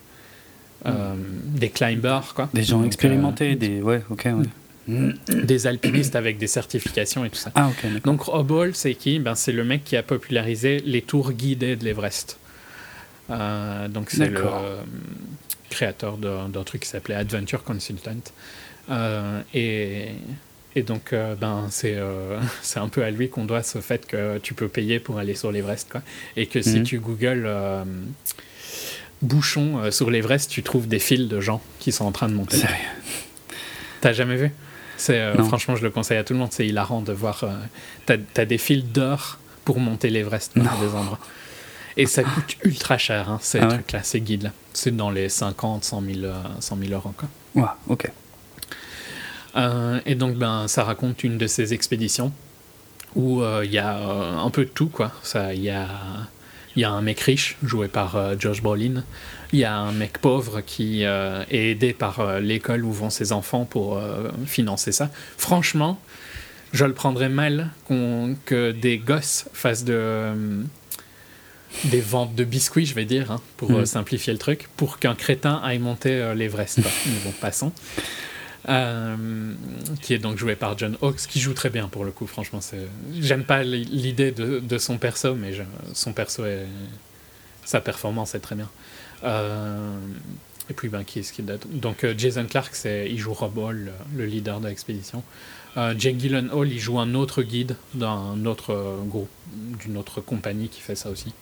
euh, 0.86 1.14
des 1.45 1.70
climbers. 1.70 2.34
Quoi. 2.34 2.50
Des 2.54 2.64
gens 2.64 2.84
expérimentés, 2.84 3.56
des... 3.56 3.82
Ouais, 3.82 4.02
ok, 4.10 4.28
Des 4.88 5.68
alpinistes 5.68 6.16
avec 6.16 6.39
des 6.39 6.47
certifications 6.47 7.24
et 7.24 7.30
tout 7.30 7.38
ça. 7.38 7.52
Ah, 7.54 7.70
ok. 7.70 8.02
Donc 8.04 8.28
Hall, 8.28 8.72
c'est 8.74 8.95
qui? 8.95 9.20
Ben, 9.20 9.36
C'est 9.36 9.52
le 9.52 9.64
mec 9.64 9.84
qui 9.84 9.95
a 9.95 10.02
popularisé 10.04 10.82
les 10.86 11.04
tours 11.04 11.34
guidées 11.34 11.76
de 11.76 11.86
l'Everest. 11.86 12.39
donc 13.30 14.10
c'est 14.10 14.30
le 14.30 14.43
créateur 15.70 16.17
d'un 16.17 16.63
truc 16.63 16.82
qui 16.82 16.89
s'appelait 16.89 17.15
Adventure 17.15 17.63
Consultant. 17.63 18.22
Euh, 18.89 19.41
et, 19.53 20.09
et, 20.76 20.84
donc, 20.84 21.13
euh, 21.13 21.36
ben, 21.36 21.67
c'est 21.70 21.95
euh, 21.95 22.39
c'est 22.61 22.80
un 22.80 22.89
peu 22.89 23.03
à 23.03 23.11
lui 23.11 23.30
qu'on 23.30 23.45
doit 23.45 23.63
ce 23.63 23.80
fait 23.80 24.05
que 24.05 24.38
tu 24.39 24.53
peux 24.53 24.67
payer 24.67 24.99
pour 24.99 25.20
aller 25.20 25.36
sur 25.36 25.51
l'Everest. 25.51 25.89
Quoi. 25.91 26.01
Et 26.36 26.47
que 26.47 26.61
si 26.61 26.80
mhm. 26.80 26.84
tu 26.84 26.99
googles 26.99 27.49
bouchon 29.22 29.91
sur 29.91 30.09
l'Everest, 30.09 30.49
tu 30.49 30.63
trouves 30.63 30.88
des 30.88 30.99
fils 30.99 31.28
de 31.28 31.41
gens 31.41 31.61
qui 31.80 31.91
sont 31.91 32.05
en 32.05 32.11
train 32.11 32.30
de 32.30 32.34
monter. 32.34 32.57
Sérieux? 32.57 32.76
T'as 34.01 34.13
jamais 34.13 34.38
vu? 34.38 34.51
C'est 34.97 35.34
Franchement, 35.45 35.76
je 35.76 35.84
le 35.84 35.91
conseille 35.91 36.17
à 36.17 36.24
tout 36.24 36.34
le 36.34 36.39
monde. 36.39 36.51
C'est 36.51 36.67
hilarant 36.67 37.01
de 37.01 37.13
voir. 37.13 37.45
T'as 38.05 38.17
as 38.38 38.45
des 38.45 38.57
fils 38.57 38.84
d'or 38.84 39.38
pour 39.65 39.80
monter 39.80 40.09
l'Everest 40.09 40.57
dans 40.57 40.63
des 40.63 40.95
endroits. 40.95 41.20
Et 41.97 42.05
ça 42.05 42.24
coûte 42.36 42.57
ultra 42.63 42.97
cher, 42.97 43.30
hein, 43.30 43.39
ces 43.41 43.59
ah 43.59 43.67
trucs-là, 43.67 44.03
ces 44.03 44.22
guides-là. 44.22 44.51
C'est 44.80 44.95
dans 44.95 45.11
les 45.11 45.27
50, 45.27 45.84
100 45.84 46.01
000, 46.01 46.34
100 46.61 46.77
000 46.77 46.93
euros. 46.93 47.13
Quoi. 47.17 47.27
Ouais, 47.53 47.69
ok. 47.89 48.09
Euh, 49.57 49.99
et 50.05 50.15
donc, 50.15 50.36
ben, 50.36 50.69
ça 50.69 50.86
raconte 50.86 51.25
une 51.25 51.38
de 51.38 51.47
ces 51.47 51.73
expéditions 51.73 52.32
où 53.13 53.41
euh, 53.41 53.63
il 53.65 53.71
y 53.71 53.77
a 53.77 53.97
euh, 53.97 54.38
un 54.38 54.49
peu 54.51 54.63
de 54.63 54.69
tout, 54.69 54.88
quoi. 54.88 55.11
Il 55.53 55.61
y 55.61 55.69
a, 55.69 55.88
y 56.77 56.86
a 56.86 56.91
un 56.91 57.01
mec 57.01 57.19
riche, 57.19 57.57
joué 57.61 57.89
par 57.89 58.39
Josh 58.39 58.61
Brolin. 58.61 59.03
Il 59.51 59.59
y 59.59 59.65
a 59.65 59.75
un 59.75 59.91
mec 59.91 60.19
pauvre 60.19 60.61
qui 60.61 61.03
est 61.03 61.71
aidé 61.71 61.91
par 61.91 62.39
l'école 62.39 62.86
où 62.86 62.93
vont 62.93 63.09
ses 63.09 63.34
enfants 63.34 63.65
pour 63.65 64.01
financer 64.45 64.93
ça. 64.93 65.09
Franchement, 65.38 65.99
je 66.71 66.86
le 66.86 66.93
prendrais 66.93 67.30
mal 67.30 67.71
que 68.45 68.71
des 68.71 68.97
gosses 68.97 69.49
fassent 69.51 69.84
de, 69.84 70.63
des 71.86 72.01
ventes 72.01 72.36
de 72.36 72.43
biscuits, 72.43 72.86
je 72.86 72.95
vais 72.95 73.05
dire, 73.05 73.32
hein, 73.32 73.41
pour 73.57 73.72
mm. 73.72 73.86
simplifier 73.86 74.34
le 74.34 74.39
truc, 74.39 74.70
pour 74.78 74.99
qu'un 74.99 75.15
crétin 75.15 75.61
aille 75.63 75.80
monter 75.80 76.34
l'Everest. 76.36 76.78
Mais 77.05 77.20
bon, 77.24 77.32
passons. 77.39 77.72
qui 80.01 80.13
est 80.13 80.20
donc 80.20 80.38
joué 80.38 80.55
par 80.55 80.78
John 80.78 80.97
Hawkes, 81.01 81.28
qui 81.28 81.39
joue 81.39 81.53
très 81.53 81.70
bien 81.70 81.88
pour 81.88 82.05
le 82.05 82.11
coup, 82.11 82.28
franchement. 82.28 82.59
J'aime 83.20 83.43
pas 83.43 83.63
l'idée 83.63 84.32
de, 84.32 84.59
de, 84.59 84.78
son 84.78 84.97
perso, 84.97 85.36
mais 85.36 85.53
son 85.93 86.13
perso 86.13 86.45
est. 86.45 86.65
Sa 87.65 87.82
performance 87.82 88.34
est 88.34 88.39
très 88.39 88.55
bien. 88.55 88.70
Et 90.70 90.74
puis, 90.74 90.88
ben, 90.89 91.03
qui 91.03 91.20
est-ce 91.20 91.34
qui 91.34 91.41
date 91.41 91.65
Donc, 91.67 92.03
euh, 92.03 92.13
Jason 92.15 92.45
Clark, 92.45 92.74
il 92.86 93.17
joue 93.17 93.34
Rob 93.34 93.57
Hall, 93.57 93.91
le 94.15 94.26
leader 94.26 94.59
de 94.59 94.67
l'expédition. 94.67 95.24
Euh, 95.78 95.95
Jake 95.97 96.17
Gyllenhaal, 96.17 96.67
il 96.72 96.80
joue 96.80 96.99
un 96.99 97.15
autre 97.15 97.41
guide 97.41 97.76
d'un 97.93 98.45
autre 98.45 98.74
euh, 98.74 98.97
groupe, 99.03 99.30
d'une 99.53 99.97
autre 99.97 100.22
compagnie 100.22 100.70
qui 100.70 100.82
fait 100.82 100.95
ça 100.95 101.09
aussi. 101.09 101.34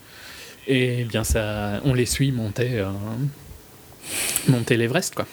Et 0.68 1.06
bien, 1.06 1.24
ça, 1.24 1.82
on 1.86 1.94
les 1.94 2.06
suit 2.06 2.32
monter, 2.32 2.80
euh, 2.80 2.92
monter 4.48 4.78
l'Everest, 4.78 5.16
quoi. 5.16 5.26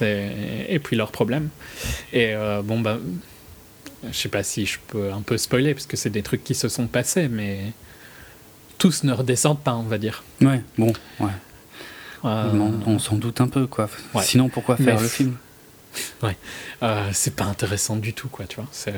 Et 0.00 0.78
puis 0.82 0.96
leur 0.96 1.10
problème. 1.10 1.48
Et 2.12 2.34
bon, 2.64 2.80
ben, 2.80 3.00
je 4.04 4.16
sais 4.16 4.28
pas 4.28 4.42
si 4.42 4.66
je 4.66 4.78
peux 4.88 5.12
un 5.12 5.22
peu 5.22 5.38
spoiler, 5.38 5.74
parce 5.74 5.86
que 5.86 5.96
c'est 5.96 6.10
des 6.10 6.22
trucs 6.22 6.44
qui 6.44 6.54
se 6.54 6.68
sont 6.68 6.86
passés, 6.86 7.28
mais 7.28 7.72
tous 8.78 9.04
ne 9.04 9.12
redescendent 9.12 9.60
pas, 9.60 9.74
on 9.74 9.82
va 9.82 9.98
dire. 9.98 10.22
Ouais, 10.40 10.62
bon, 10.78 10.92
ouais. 11.20 11.30
Euh, 12.24 12.80
on, 12.86 12.98
s'en 12.98 13.16
doute 13.16 13.40
un 13.40 13.48
peu, 13.48 13.66
quoi. 13.66 13.88
Sinon, 14.22 14.48
pourquoi 14.48 14.76
faire 14.76 15.00
le 15.00 15.08
film? 15.08 15.36
Ouais, 16.22 16.36
euh, 16.82 17.08
c'est 17.12 17.34
pas 17.34 17.44
intéressant 17.44 17.96
du 17.96 18.12
tout, 18.12 18.28
quoi, 18.28 18.46
tu 18.46 18.56
vois. 18.56 18.68
C'est. 18.72 18.94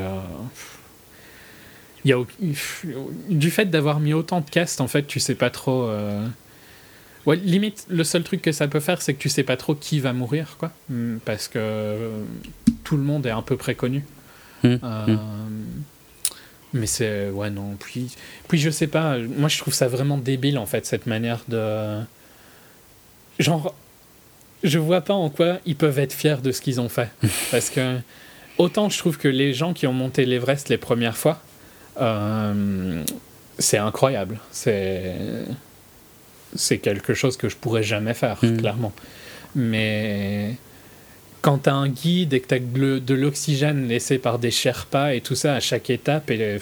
Euh, 2.06 2.24
il 2.40 2.50
y 2.50 2.54
a, 2.94 2.98
du 3.28 3.50
fait 3.50 3.66
d'avoir 3.66 4.00
mis 4.00 4.12
autant 4.12 4.40
de 4.40 4.50
cast, 4.50 4.80
en 4.80 4.88
fait, 4.88 5.06
tu 5.06 5.20
sais 5.20 5.34
pas 5.34 5.50
trop. 5.50 5.90
Ouais, 7.24 7.36
limite, 7.36 7.86
le 7.88 8.02
seul 8.02 8.24
truc 8.24 8.42
que 8.42 8.50
ça 8.50 8.66
peut 8.66 8.80
faire, 8.80 9.00
c'est 9.00 9.14
que 9.14 9.20
tu 9.20 9.28
sais 9.28 9.44
pas 9.44 9.56
trop 9.56 9.76
qui 9.76 10.00
va 10.00 10.12
mourir, 10.12 10.56
quoi. 10.58 10.72
Hmm, 10.88 11.18
parce 11.24 11.46
que 11.46 12.10
tout 12.82 12.96
le 12.96 13.04
monde 13.04 13.26
est 13.26 13.30
un 13.30 13.42
peu 13.42 13.56
préconnu. 13.56 14.04
Mmh, 14.64 14.74
mmh. 14.74 15.18
Mais 16.72 16.86
c'est. 16.86 17.30
Ouais, 17.30 17.50
non. 17.50 17.76
Puis, 17.78 18.16
puis, 18.48 18.58
je 18.58 18.70
sais 18.70 18.88
pas. 18.88 19.18
Moi, 19.18 19.48
je 19.48 19.58
trouve 19.58 19.74
ça 19.74 19.86
vraiment 19.86 20.18
débile, 20.18 20.58
en 20.58 20.66
fait, 20.66 20.84
cette 20.84 21.06
manière 21.06 21.44
de 21.46 22.00
genre, 23.38 23.74
je 24.62 24.78
vois 24.78 25.00
pas 25.00 25.14
en 25.14 25.28
quoi 25.30 25.58
ils 25.66 25.76
peuvent 25.76 25.98
être 25.98 26.12
fiers 26.12 26.36
de 26.42 26.52
ce 26.52 26.60
qu'ils 26.60 26.80
ont 26.80 26.88
fait. 26.88 27.10
Parce 27.50 27.70
que 27.70 27.98
autant 28.58 28.88
je 28.88 28.98
trouve 28.98 29.18
que 29.18 29.28
les 29.28 29.52
gens 29.52 29.72
qui 29.72 29.86
ont 29.86 29.92
monté 29.92 30.24
l'Everest 30.24 30.68
les 30.68 30.78
premières 30.78 31.16
fois, 31.16 31.42
euh, 32.00 33.04
c'est 33.58 33.78
incroyable. 33.78 34.38
C'est 34.50 35.14
c'est 36.54 36.78
quelque 36.78 37.14
chose 37.14 37.36
que 37.36 37.48
je 37.48 37.56
pourrais 37.56 37.82
jamais 37.82 38.14
faire, 38.14 38.38
mm. 38.42 38.58
clairement. 38.58 38.92
Mais 39.54 40.56
quand 41.40 41.64
tu 41.64 41.70
as 41.70 41.74
un 41.74 41.88
guide 41.88 42.34
et 42.34 42.40
que 42.40 42.48
tu 42.48 42.54
as 42.54 42.58
de 42.58 43.14
l'oxygène 43.14 43.88
laissé 43.88 44.18
par 44.18 44.38
des 44.38 44.50
Sherpas 44.50 45.14
et 45.14 45.20
tout 45.20 45.34
ça 45.34 45.54
à 45.54 45.60
chaque 45.60 45.90
étape, 45.90 46.30
et 46.30 46.58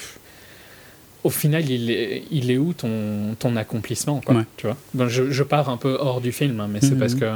au 1.25 1.31
final, 1.31 1.69
il 1.69 1.91
est, 1.91 2.25
il 2.31 2.51
est 2.51 2.57
où 2.57 2.73
ton, 2.73 3.35
ton 3.39 3.57
accomplissement 3.57 4.21
quoi, 4.21 4.45
tu 4.57 4.67
vois? 4.67 5.09
Je, 5.09 5.31
je, 5.31 5.43
pars 5.43 5.69
un 5.69 5.77
peu 5.77 5.97
hors 6.01 6.21
du 6.21 6.33
film, 6.33 6.61
hein, 6.61 6.69
mais 6.71 6.81
c'est 6.81 6.99
parce 6.99 7.15
mhm. 7.15 7.21
que 7.21 7.27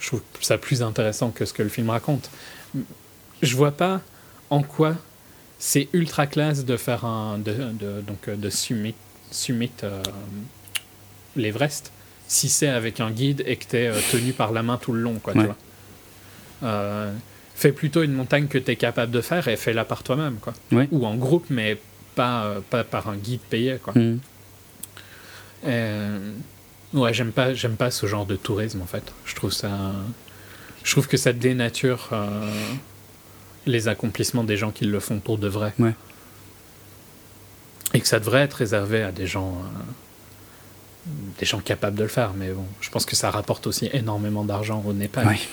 je 0.00 0.06
trouve 0.08 0.22
ça 0.40 0.58
plus 0.58 0.82
intéressant 0.82 1.30
que 1.30 1.44
ce 1.44 1.52
que 1.52 1.62
le 1.62 1.68
film 1.68 1.90
raconte. 1.90 2.30
Je 3.42 3.56
vois 3.56 3.72
pas 3.72 4.00
en 4.50 4.62
quoi 4.62 4.94
c'est 5.58 5.88
ultra 5.92 6.26
classe 6.26 6.64
de 6.64 6.76
faire 6.76 7.04
un 7.04 7.38
de, 7.38 7.52
de 7.52 8.00
donc 8.00 8.30
de 8.30 8.50
summit, 8.50 8.94
summit 9.30 9.70
euh, 9.82 10.02
l'Everest 11.36 11.92
si 12.26 12.48
c'est 12.48 12.68
avec 12.68 13.00
un 13.00 13.10
guide 13.10 13.42
et 13.46 13.56
que 13.56 13.64
tu 13.64 13.76
es 13.76 13.88
euh, 13.88 13.98
tenu 14.12 14.32
par 14.32 14.52
la 14.52 14.62
main 14.62 14.76
tout 14.76 14.92
le 14.92 15.00
long 15.00 15.18
quoi, 15.18 15.32
tu 15.32 15.40
vois. 15.40 15.56
Euh, 16.62 17.12
fais 17.54 17.72
plutôt 17.72 18.02
une 18.02 18.12
montagne 18.12 18.46
que 18.46 18.58
tu 18.58 18.70
es 18.70 18.76
capable 18.76 19.10
de 19.12 19.20
faire 19.20 19.48
et 19.48 19.56
fais-la 19.56 19.84
par 19.84 20.02
toi-même 20.02 20.36
quoi. 20.36 20.54
Ou 20.90 21.06
en 21.06 21.14
groupe 21.14 21.46
mais 21.50 21.78
pas, 22.14 22.56
pas 22.68 22.84
par 22.84 23.08
un 23.08 23.16
guide 23.16 23.40
payé. 23.48 23.78
Quoi. 23.82 23.94
Mm. 23.94 24.18
Euh, 25.66 26.32
ouais, 26.94 27.14
j'aime 27.14 27.32
pas, 27.32 27.54
j'aime 27.54 27.76
pas 27.76 27.90
ce 27.90 28.06
genre 28.06 28.26
de 28.26 28.36
tourisme 28.36 28.82
en 28.82 28.86
fait. 28.86 29.12
Je 29.24 29.34
trouve 29.34 29.52
ça, 29.52 29.70
je 30.84 30.92
trouve 30.92 31.08
que 31.08 31.16
ça 31.16 31.32
dénature 31.32 32.10
euh, 32.12 32.50
les 33.68 33.88
accomplissements 33.88 34.44
des 34.44 34.56
gens 34.56 34.70
qui 34.70 34.84
le 34.84 35.00
font 35.00 35.20
pour 35.20 35.38
de 35.38 35.48
vrai. 35.48 35.72
Ouais. 35.78 35.94
Et 37.94 38.00
que 38.00 38.08
ça 38.08 38.18
devrait 38.18 38.40
être 38.40 38.54
réservé 38.54 39.02
à 39.02 39.12
des 39.12 39.26
gens, 39.26 39.52
euh, 39.52 41.10
des 41.38 41.46
gens 41.46 41.60
capables 41.60 41.96
de 41.96 42.02
le 42.02 42.08
faire. 42.08 42.32
Mais 42.34 42.50
bon, 42.50 42.64
je 42.80 42.90
pense 42.90 43.06
que 43.06 43.16
ça 43.16 43.30
rapporte 43.30 43.66
aussi 43.66 43.88
énormément 43.92 44.44
d'argent 44.44 44.82
au 44.86 44.92
Népal. 44.92 45.26
Oui, 45.28 45.48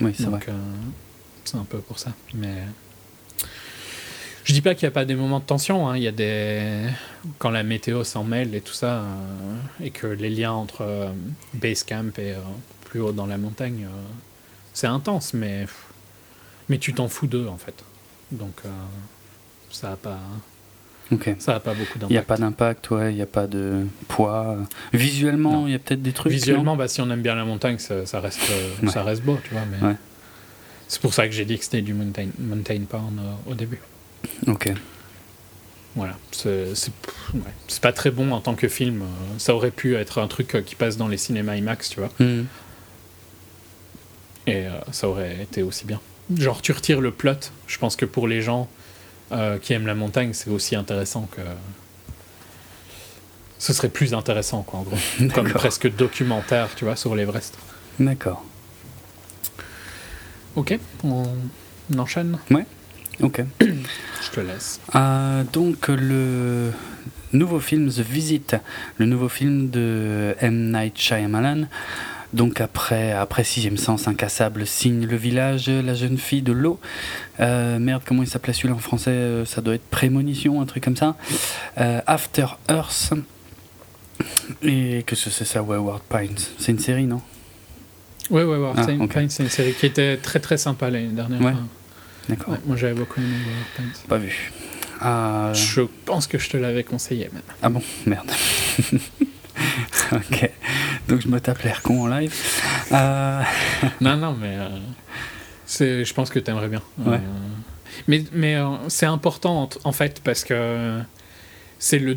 oui 0.00 0.14
c'est 0.16 0.24
vrai. 0.24 0.40
c'est 1.44 1.56
un 1.56 1.64
peu 1.64 1.78
pour 1.78 1.98
ça. 1.98 2.12
Mais 2.34 2.54
je 4.44 4.52
dis 4.52 4.62
pas 4.62 4.74
qu'il 4.74 4.86
n'y 4.86 4.88
a 4.88 4.94
pas 4.94 5.04
des 5.04 5.14
moments 5.14 5.38
de 5.38 5.44
tension. 5.44 5.88
Hein. 5.88 5.96
Il 5.96 6.02
y 6.02 6.08
a 6.08 6.12
des 6.12 6.86
quand 7.38 7.50
la 7.50 7.62
météo 7.62 8.04
s'en 8.04 8.24
mêle 8.24 8.54
et 8.54 8.60
tout 8.60 8.72
ça, 8.72 8.94
euh, 8.94 9.04
et 9.84 9.90
que 9.90 10.06
les 10.06 10.30
liens 10.30 10.52
entre 10.52 10.82
euh, 10.82 11.10
base 11.54 11.82
camp 11.84 12.18
et 12.18 12.32
euh, 12.32 12.38
plus 12.86 13.00
haut 13.00 13.12
dans 13.12 13.26
la 13.26 13.38
montagne, 13.38 13.86
c'est 14.72 14.86
intense, 14.86 15.34
mais 15.34 15.66
mais 16.70 16.78
tu 16.78 16.94
t'en 16.94 17.08
fous 17.08 17.26
d'eux 17.26 17.46
en 17.46 17.58
fait. 17.58 17.74
Donc 18.32 18.62
ça 19.70 19.92
a 19.92 19.96
pas. 19.96 20.18
Ça 21.38 21.54
n'a 21.54 21.60
pas 21.60 21.74
beaucoup 21.74 21.98
d'impact. 21.98 22.10
Il 22.10 22.12
n'y 22.12 22.18
a 22.18 22.22
pas 22.22 22.36
d'impact, 22.36 22.90
ouais, 22.92 23.12
il 23.12 23.16
n'y 23.16 23.22
a 23.22 23.26
pas 23.26 23.48
de 23.48 23.84
poids. 24.06 24.56
Visuellement, 24.92 25.66
il 25.66 25.72
y 25.72 25.74
a 25.74 25.80
peut-être 25.80 26.02
des 26.02 26.12
trucs. 26.12 26.32
Visuellement, 26.32 26.76
bah, 26.76 26.86
si 26.86 27.00
on 27.00 27.10
aime 27.10 27.22
bien 27.22 27.34
la 27.34 27.44
montagne, 27.44 27.78
ça, 27.78 28.06
ça 28.06 28.20
reste, 28.20 28.40
ça 28.88 29.02
reste 29.02 29.22
beau, 29.22 29.36
tu 29.42 29.50
vois. 29.50 29.64
Mais 29.70 29.96
C'est 30.86 31.00
pour 31.00 31.12
ça 31.12 31.26
que 31.26 31.32
j'ai 31.34 31.44
dit 31.44 31.58
que 31.58 31.64
c'était 31.64 31.82
du 31.82 31.94
mountain, 31.94 32.28
mountain 32.38 32.82
porn 32.88 33.20
au 33.46 33.54
début. 33.54 33.80
Ok. 34.46 34.72
Voilà, 35.96 36.16
c'est 36.30 37.80
pas 37.82 37.92
très 37.92 38.12
bon 38.12 38.30
en 38.30 38.40
tant 38.40 38.54
que 38.54 38.68
film. 38.68 39.02
Ça 39.38 39.56
aurait 39.56 39.72
pu 39.72 39.96
être 39.96 40.20
un 40.20 40.28
truc 40.28 40.62
qui 40.64 40.76
passe 40.76 40.96
dans 40.96 41.08
les 41.08 41.16
cinémas 41.16 41.56
IMAX, 41.56 41.88
tu 41.90 41.98
vois. 41.98 42.10
Hmm. 42.20 42.44
Et 44.46 44.66
euh, 44.66 44.70
ça 44.92 45.08
aurait 45.08 45.42
été 45.42 45.64
aussi 45.64 45.86
bien. 45.86 46.00
Genre, 46.36 46.62
tu 46.62 46.72
retires 46.72 47.00
le 47.00 47.10
plot. 47.10 47.50
Je 47.66 47.78
pense 47.78 47.96
que 47.96 48.04
pour 48.04 48.28
les 48.28 48.42
gens 48.42 48.68
euh, 49.32 49.58
qui 49.58 49.72
aiment 49.72 49.86
la 49.86 49.94
montagne, 49.94 50.32
c'est 50.32 50.50
aussi 50.50 50.76
intéressant 50.76 51.28
que. 51.34 51.40
Ce 53.58 53.72
serait 53.74 53.90
plus 53.90 54.14
intéressant, 54.14 54.62
quoi, 54.62 54.80
en 54.80 54.82
gros. 54.82 54.96
Comme 55.34 55.50
presque 55.52 55.94
documentaire, 55.94 56.68
tu 56.76 56.84
vois, 56.84 56.96
sur 56.96 57.14
l'Everest. 57.14 57.58
D'accord. 57.98 58.44
Ok, 60.56 60.78
on 61.04 61.26
enchaîne? 61.98 62.38
Ouais. 62.50 62.64
Ok. 63.20 63.42
Je 63.60 64.30
te 64.32 64.40
laisse. 64.40 64.80
Euh, 64.94 65.44
donc, 65.52 65.88
le 65.88 66.72
nouveau 67.32 67.60
film 67.60 67.90
The 67.90 68.00
Visit, 68.00 68.56
le 68.98 69.06
nouveau 69.06 69.28
film 69.28 69.70
de 69.70 70.34
M. 70.40 70.72
Night 70.72 70.98
Shyamalan. 70.98 71.68
Donc 72.32 72.60
après, 72.60 73.12
après 73.12 73.44
Sixième 73.44 73.76
Sens, 73.76 74.06
Incassable 74.08 74.66
signe 74.66 75.06
Le 75.06 75.16
Village, 75.16 75.68
La 75.68 75.94
Jeune 75.94 76.18
Fille 76.18 76.42
de 76.42 76.52
l'eau. 76.52 76.78
Euh, 77.40 77.78
merde, 77.78 78.02
comment 78.06 78.22
il 78.22 78.28
s'appelait 78.28 78.52
celui-là 78.52 78.74
en 78.74 78.78
français 78.78 79.10
euh, 79.10 79.44
Ça 79.44 79.60
doit 79.60 79.74
être 79.74 79.88
Prémonition, 79.90 80.60
un 80.60 80.66
truc 80.66 80.84
comme 80.84 80.96
ça. 80.96 81.16
After 81.76 82.46
Earth. 82.68 83.12
Et 84.62 85.02
que 85.06 85.16
c'est 85.16 85.44
ça, 85.44 85.62
Wayward 85.62 86.02
Pines 86.02 86.36
C'est 86.58 86.72
une 86.72 86.78
série, 86.78 87.06
non? 87.06 87.22
Ouais, 88.30 88.44
Wayward 88.44 88.78
ah, 88.78 89.06
Pines, 89.08 89.30
c'est 89.30 89.42
une 89.42 89.48
série 89.48 89.72
qui 89.72 89.86
était 89.86 90.16
très 90.16 90.38
très 90.38 90.56
sympa 90.56 90.88
l'année 90.90 91.08
dernière. 91.08 91.40
Ouais. 91.40 91.54
D'accord. 92.28 92.56
moi 92.64 92.76
j'avais 92.76 92.94
beaucoup 92.94 93.18
aimé 93.18 93.34
Pas 94.08 94.18
vu. 94.18 94.52
Euh, 95.02 95.54
je 95.54 95.80
pense 96.04 96.26
que 96.26 96.38
je 96.38 96.48
te 96.48 96.56
l'avais 96.56 96.84
conseillé 96.84 97.28
même. 97.32 97.42
Ah 97.62 97.70
bon? 97.70 97.82
Merde. 98.06 98.30
ok. 100.12 100.50
Donc 101.08 101.20
je 101.20 101.28
me 101.28 101.40
tape 101.40 101.62
l'air 101.62 101.82
con 101.82 102.02
en 102.02 102.06
live. 102.06 102.34
Euh, 102.92 103.42
non, 104.00 104.16
non, 104.16 104.36
mais 104.40 104.56
euh, 104.56 106.04
je 106.04 106.14
pense 106.14 106.30
que 106.30 106.38
tu 106.38 106.50
aimerais 106.50 106.68
bien. 106.68 106.82
Ouais. 106.98 107.20
mais 108.08 108.24
mais 108.32 108.56
c'est 108.88 109.06
important 109.06 109.68
en, 109.84 109.92
fait 109.92 110.20
parce 110.22 110.44
que 110.44 111.00
c'est 111.78 111.98
le. 111.98 112.16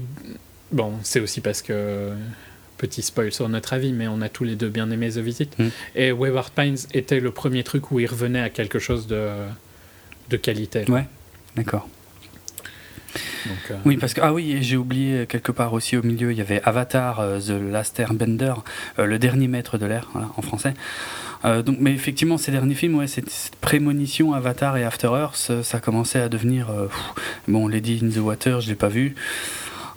Bon, 0.71 0.93
c'est 1.03 1.19
aussi 1.19 1.41
parce 1.41 1.61
que 1.61 2.11
petit 2.77 3.01
spoil 3.01 3.31
sur 3.31 3.47
notre 3.47 3.73
avis, 3.73 3.93
mais 3.93 4.07
on 4.07 4.21
a 4.21 4.29
tous 4.29 4.43
les 4.43 4.55
deux 4.55 4.69
bien 4.69 4.89
aimé 4.91 5.09
The 5.09 5.19
Visit. 5.19 5.57
Mm. 5.59 5.67
Et 5.95 6.11
Wayward 6.11 6.51
Pines 6.51 6.77
était 6.93 7.19
le 7.19 7.31
premier 7.31 7.63
truc 7.63 7.91
où 7.91 7.99
il 7.99 8.07
revenait 8.07 8.41
à 8.41 8.49
quelque 8.49 8.79
chose 8.79 9.07
de 9.07 9.29
de 10.29 10.37
qualité. 10.37 10.89
Ouais, 10.89 11.05
d'accord. 11.55 11.87
Donc, 13.45 13.77
Oui, 13.85 13.97
parce 13.97 14.13
que 14.13 14.21
ah 14.21 14.33
oui, 14.33 14.57
j'ai 14.61 14.77
oublié 14.77 15.25
quelque 15.27 15.51
part 15.51 15.73
aussi 15.73 15.97
au 15.97 16.03
milieu, 16.03 16.31
il 16.31 16.37
y 16.37 16.41
avait 16.41 16.61
Avatar, 16.63 17.23
The 17.39 17.51
Last 17.71 17.99
Airbender, 17.99 18.53
le 18.97 19.19
dernier 19.19 19.47
maître 19.47 19.77
de 19.77 19.85
l'air 19.85 20.09
en 20.35 20.41
français. 20.41 20.73
donc, 21.43 21.77
mais 21.79 21.93
effectivement, 21.93 22.37
ces 22.37 22.51
derniers 22.51 22.75
films, 22.75 22.95
ouais, 22.95 23.07
cette, 23.07 23.51
prémonition 23.61 24.33
Avatar 24.33 24.77
et 24.77 24.83
After 24.83 25.07
Earth, 25.07 25.51
ça, 25.61 25.79
commençait 25.79 26.21
à 26.21 26.29
devenir 26.29 26.67
bon, 27.47 27.67
Lady 27.67 27.99
in 28.03 28.09
the 28.09 28.23
Water, 28.23 28.61
je 28.61 28.69
l'ai 28.69 28.75
pas 28.75 28.89
vu. 28.89 29.15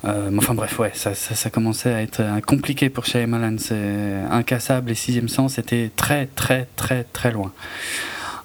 Euh, 0.05 0.31
enfin 0.37 0.55
bref, 0.55 0.79
ouais, 0.79 0.93
ça, 0.95 1.15
ça, 1.15 1.51
commençait 1.51 1.93
à 1.93 2.03
être 2.03 2.21
euh, 2.21 2.41
compliqué 2.41 2.91
pour 2.91 3.07
Shyamalan. 3.07 3.57
C'est 3.59 4.15
incassable 4.31 4.91
et 4.91 4.95
sixième 4.95 5.29
sens 5.29 5.55
c'était 5.55 5.91
très 5.95 6.27
très 6.27 6.69
très 6.77 7.05
très 7.05 7.33
loin. 7.33 7.53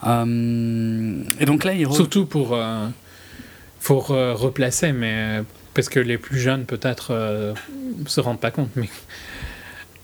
Euh, 0.08 1.24
et 1.40 1.46
donc 1.46 1.64
là, 1.64 1.74
il 1.74 1.92
surtout 1.92 2.26
pour 2.26 2.58
faut 4.00 4.36
replacer, 4.36 4.92
mais 4.92 5.42
parce 5.74 5.89
que 5.89 6.00
les 6.00 6.18
plus 6.18 6.39
jeunes 6.39 6.66
peut-être 6.66 7.54
se 8.06 8.22
rendent 8.22 8.39
pas 8.39 8.52
compte, 8.52 8.70
mais 8.76 8.89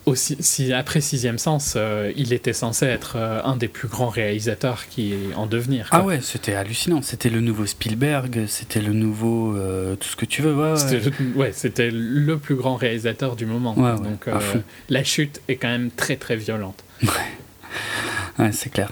aussi, 0.07 0.38
si 0.39 0.73
après 0.73 1.01
Sixième 1.01 1.38
Sens, 1.38 1.73
euh, 1.75 2.11
il 2.15 2.33
était 2.33 2.53
censé 2.53 2.85
être 2.85 3.17
euh, 3.17 3.41
un 3.43 3.57
des 3.57 3.67
plus 3.67 3.88
grands 3.88 4.09
réalisateurs 4.09 4.88
qui 4.88 5.13
est 5.13 5.35
en 5.35 5.45
devenir. 5.45 5.89
Ah 5.91 6.03
ouais, 6.03 6.21
c'était 6.21 6.55
hallucinant. 6.55 7.01
C'était 7.01 7.29
le 7.29 7.41
nouveau 7.41 7.65
Spielberg, 7.65 8.45
c'était 8.47 8.81
le 8.81 8.93
nouveau 8.93 9.55
euh, 9.55 9.95
tout 9.95 10.07
ce 10.07 10.15
que 10.15 10.25
tu 10.25 10.41
veux. 10.41 10.55
Ouais, 11.35 11.51
c'était 11.51 11.91
le, 11.91 12.38
plus 12.38 12.55
grand 12.55 12.75
réalisateur 12.75 13.35
du 13.35 13.45
moment. 13.45 13.73
Donc 13.73 14.27
la 14.89 15.03
chute 15.03 15.41
est 15.47 15.57
quand 15.57 15.67
même 15.67 15.91
très 15.91 16.15
très 16.15 16.35
violente. 16.35 16.83
Ouais, 18.39 18.51
c'est 18.51 18.69
clair. 18.69 18.91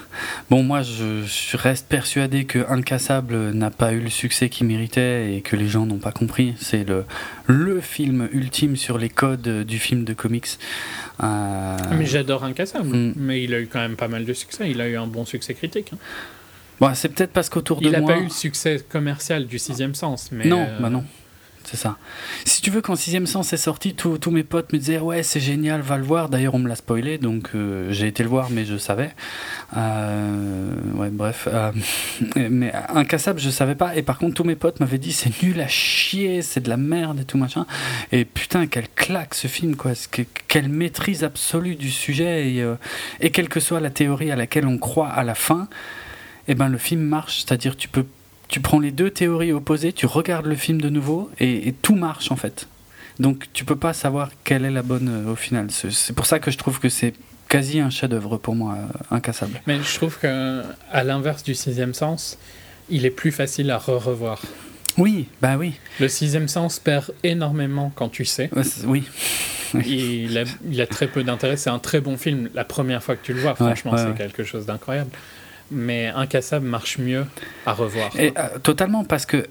Bon, 0.49 0.63
moi, 0.63 0.81
je, 0.81 1.55
reste 1.55 1.87
persuadé 1.87 2.45
que 2.45 2.59
Incassable 2.67 3.51
n'a 3.51 3.69
pas 3.69 3.93
eu 3.93 3.99
le 3.99 4.09
succès 4.09 4.49
qu'il 4.49 4.65
méritait 4.65 5.35
et 5.35 5.41
que 5.41 5.55
les 5.55 5.67
gens 5.67 5.85
n'ont 5.85 5.99
pas 5.99 6.11
compris. 6.11 6.55
C'est 6.57 6.83
le, 6.83 7.05
le 7.45 7.79
film 7.79 8.27
ultime 8.31 8.75
sur 8.75 8.97
les 8.97 9.09
codes 9.09 9.63
du 9.63 9.77
film 9.77 10.03
de 10.03 10.13
comics. 10.13 10.47
Euh, 11.23 11.77
mais 11.97 12.05
j'adore 12.05 12.43
Incassable, 12.43 12.95
mm. 12.95 13.13
mais 13.17 13.43
il 13.43 13.53
a 13.53 13.59
eu 13.59 13.67
quand 13.67 13.79
même 13.79 13.95
pas 13.95 14.07
mal 14.07 14.25
de 14.25 14.33
succès. 14.33 14.69
Il 14.71 14.81
a 14.81 14.87
eu 14.87 14.97
un 14.97 15.07
bon 15.07 15.25
succès 15.25 15.53
critique. 15.53 15.91
Hein. 15.93 15.97
Bon, 16.79 16.93
c'est 16.93 17.09
peut-être 17.09 17.31
parce 17.31 17.49
qu'autour 17.49 17.81
de 17.81 17.89
moi. 17.89 17.99
Il 17.99 18.01
n'a 18.01 18.13
pas 18.13 18.19
eu 18.19 18.23
le 18.25 18.29
succès 18.29 18.83
commercial 18.89 19.45
du 19.45 19.59
sixième 19.59 19.95
sens. 19.95 20.29
Mais 20.31 20.45
non, 20.45 20.67
bah 20.79 20.89
non. 20.89 21.05
C'est 21.65 21.77
ça. 21.77 21.97
Si 22.45 22.61
tu 22.61 22.69
veux, 22.69 22.81
quand 22.81 22.95
Sixième 22.95 23.25
Sens 23.25 23.51
est 23.51 23.57
sorti, 23.57 23.95
tous 23.95 24.31
mes 24.31 24.43
potes 24.43 24.71
me 24.71 24.77
disaient 24.77 24.99
Ouais, 24.99 25.23
c'est 25.23 25.39
génial, 25.39 25.81
va 25.81 25.97
le 25.97 26.03
voir. 26.03 26.29
D'ailleurs, 26.29 26.53
on 26.53 26.59
me 26.59 26.69
l'a 26.69 26.75
spoilé, 26.75 27.17
donc 27.17 27.49
euh, 27.55 27.91
j'ai 27.91 28.05
été 28.05 28.21
le 28.21 28.29
voir, 28.29 28.51
mais 28.51 28.65
je 28.65 28.77
savais. 28.77 29.15
Euh, 29.75 30.69
ouais, 30.93 31.09
bref. 31.09 31.47
Euh, 31.51 31.71
mais 32.35 32.71
Incassable, 32.89 33.39
je 33.39 33.49
savais 33.49 33.73
pas. 33.73 33.95
Et 33.95 34.03
par 34.03 34.19
contre, 34.19 34.35
tous 34.35 34.43
mes 34.43 34.55
potes 34.55 34.79
m'avaient 34.79 34.99
dit 34.99 35.11
C'est 35.11 35.41
nul 35.41 35.59
à 35.59 35.67
chier, 35.67 36.43
c'est 36.43 36.59
de 36.59 36.69
la 36.69 36.77
merde 36.77 37.21
et 37.21 37.25
tout 37.25 37.39
machin. 37.39 37.65
Et 38.11 38.25
putain, 38.25 38.67
quelle 38.67 38.89
claque 38.89 39.33
ce 39.33 39.47
film, 39.47 39.75
quoi. 39.75 39.93
quelle 40.47 40.69
maîtrise 40.69 41.23
absolue 41.23 41.75
du 41.75 41.89
sujet. 41.89 42.63
Et, 43.19 43.31
quelle 43.31 43.49
que 43.49 43.59
soit 43.59 43.79
la 43.79 43.89
théorie 43.89 44.31
à 44.31 44.35
laquelle 44.35 44.67
on 44.67 44.77
croit 44.77 45.09
à 45.09 45.23
la 45.23 45.35
fin, 45.35 45.67
eh 46.47 46.53
ben, 46.53 46.69
le 46.69 46.77
film 46.77 47.01
marche. 47.01 47.43
C'est-à-dire, 47.43 47.75
tu 47.75 47.87
peux 47.87 48.05
tu 48.55 48.61
prends 48.61 48.79
les 48.79 48.91
deux 48.91 49.09
théories 49.09 49.51
opposées, 49.51 49.91
tu 49.91 50.05
regardes 50.05 50.45
le 50.45 50.55
film 50.55 50.79
de 50.79 50.87
nouveau 50.87 51.29
et, 51.41 51.73
tout 51.81 51.95
marche 51.95 52.31
en 52.31 52.37
fait. 52.37 52.69
Donc 53.19 53.47
tu 53.51 53.65
peux 53.65 53.75
pas 53.75 53.91
savoir 53.91 54.29
quelle 54.45 54.63
est 54.63 54.71
la 54.71 54.81
bonne 54.81 55.09
euh, 55.09 55.33
au 55.33 55.35
final. 55.35 55.67
C'est 55.71 56.13
pour 56.13 56.25
ça 56.25 56.39
que 56.39 56.51
je 56.51 56.57
trouve 56.57 56.79
que 56.79 56.87
c'est 56.87 57.13
quasi 57.49 57.81
un 57.81 57.89
chef-d'œuvre 57.89 58.37
pour 58.37 58.55
moi, 58.55 58.77
euh, 58.77 59.15
incassable. 59.15 59.59
Mais 59.67 59.83
je 59.83 59.95
trouve 59.95 60.17
que 60.17 60.63
à 60.89 61.03
l'inverse 61.03 61.43
du 61.43 61.53
sixième 61.53 61.93
sens, 61.93 62.37
il 62.89 63.05
est 63.05 63.09
plus 63.09 63.33
facile 63.33 63.71
à 63.71 63.77
re-revoir. 63.77 64.41
Oui, 64.97 65.27
bah 65.41 65.57
oui. 65.57 65.73
Le 65.99 66.07
sixième 66.07 66.47
sens 66.47 66.79
perd 66.79 67.13
énormément 67.23 67.91
quand 67.93 68.07
tu 68.07 68.23
sais. 68.23 68.49
oui. 68.85 69.03
Il, 69.85 70.37
a, 70.79 70.87
très 70.87 71.07
peu 71.07 71.23
d'intérêt. 71.23 71.57
C'est 71.57 71.69
un 71.69 71.79
très 71.79 71.99
bon 71.99 72.15
film. 72.15 72.49
La 72.53 72.63
première 72.63 73.03
fois 73.03 73.17
que 73.17 73.25
tu 73.25 73.33
le 73.33 73.41
vois, 73.41 73.55
franchement, 73.55 73.97
c'est 73.97 74.15
quelque 74.15 74.45
chose 74.45 74.65
d'incroyable 74.65 75.11
mais 75.71 76.07
Incassable 76.07 76.67
marche 76.67 76.97
mieux 76.97 77.25
à 77.65 77.73
revoir. 77.73 78.09
Et, 78.19 78.33
euh, 78.37 78.59
totalement, 78.61 79.03
parce 79.03 79.25
que 79.25 79.37
euh, 79.37 79.45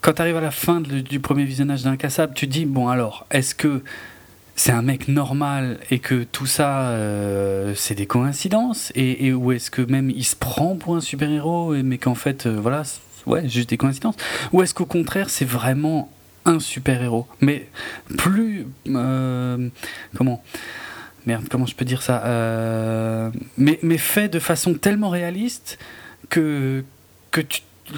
quand 0.00 0.14
tu 0.14 0.22
arrives 0.22 0.36
à 0.36 0.40
la 0.40 0.50
fin 0.50 0.80
du 0.80 1.20
premier 1.20 1.44
visionnage 1.44 1.82
d'Incassable, 1.82 2.34
tu 2.34 2.46
te 2.46 2.52
dis, 2.52 2.64
bon 2.64 2.88
alors, 2.88 3.26
est-ce 3.30 3.54
que 3.54 3.82
c'est 4.54 4.72
un 4.72 4.82
mec 4.82 5.08
normal 5.08 5.78
et 5.90 5.98
que 5.98 6.24
tout 6.24 6.46
ça, 6.46 6.88
euh, 6.88 7.74
c'est 7.74 7.94
des 7.94 8.06
coïncidences 8.06 8.92
et, 8.94 9.32
ou 9.32 9.52
est-ce 9.52 9.70
que 9.70 9.82
même 9.82 10.08
il 10.10 10.24
se 10.24 10.36
prend 10.36 10.76
pour 10.76 10.96
un 10.96 11.00
super-héros, 11.00 11.74
mais 11.82 11.98
qu'en 11.98 12.14
fait, 12.14 12.46
voilà, 12.46 12.84
ouais, 13.26 13.48
juste 13.48 13.68
des 13.70 13.76
coïncidences? 13.76 14.16
Ou 14.52 14.62
est-ce 14.62 14.72
qu'au 14.72 14.86
contraire, 14.86 15.28
c'est 15.28 15.44
vraiment 15.44 16.10
un 16.44 16.60
super-héros? 16.60 17.26
Mais 17.40 17.66
plus... 18.16 18.66
comment? 20.16 20.42
Merde, 21.26 21.46
comment 21.50 21.66
je 21.66 21.74
peux 21.74 21.84
dire 21.84 22.02
ça 22.02 22.24
euh, 22.24 23.30
mais, 23.58 23.78
mais 23.82 23.98
fait 23.98 24.28
de 24.28 24.38
façon 24.38 24.74
tellement 24.74 25.10
réaliste 25.10 25.78
que, 26.28 26.84
que, 27.30 27.42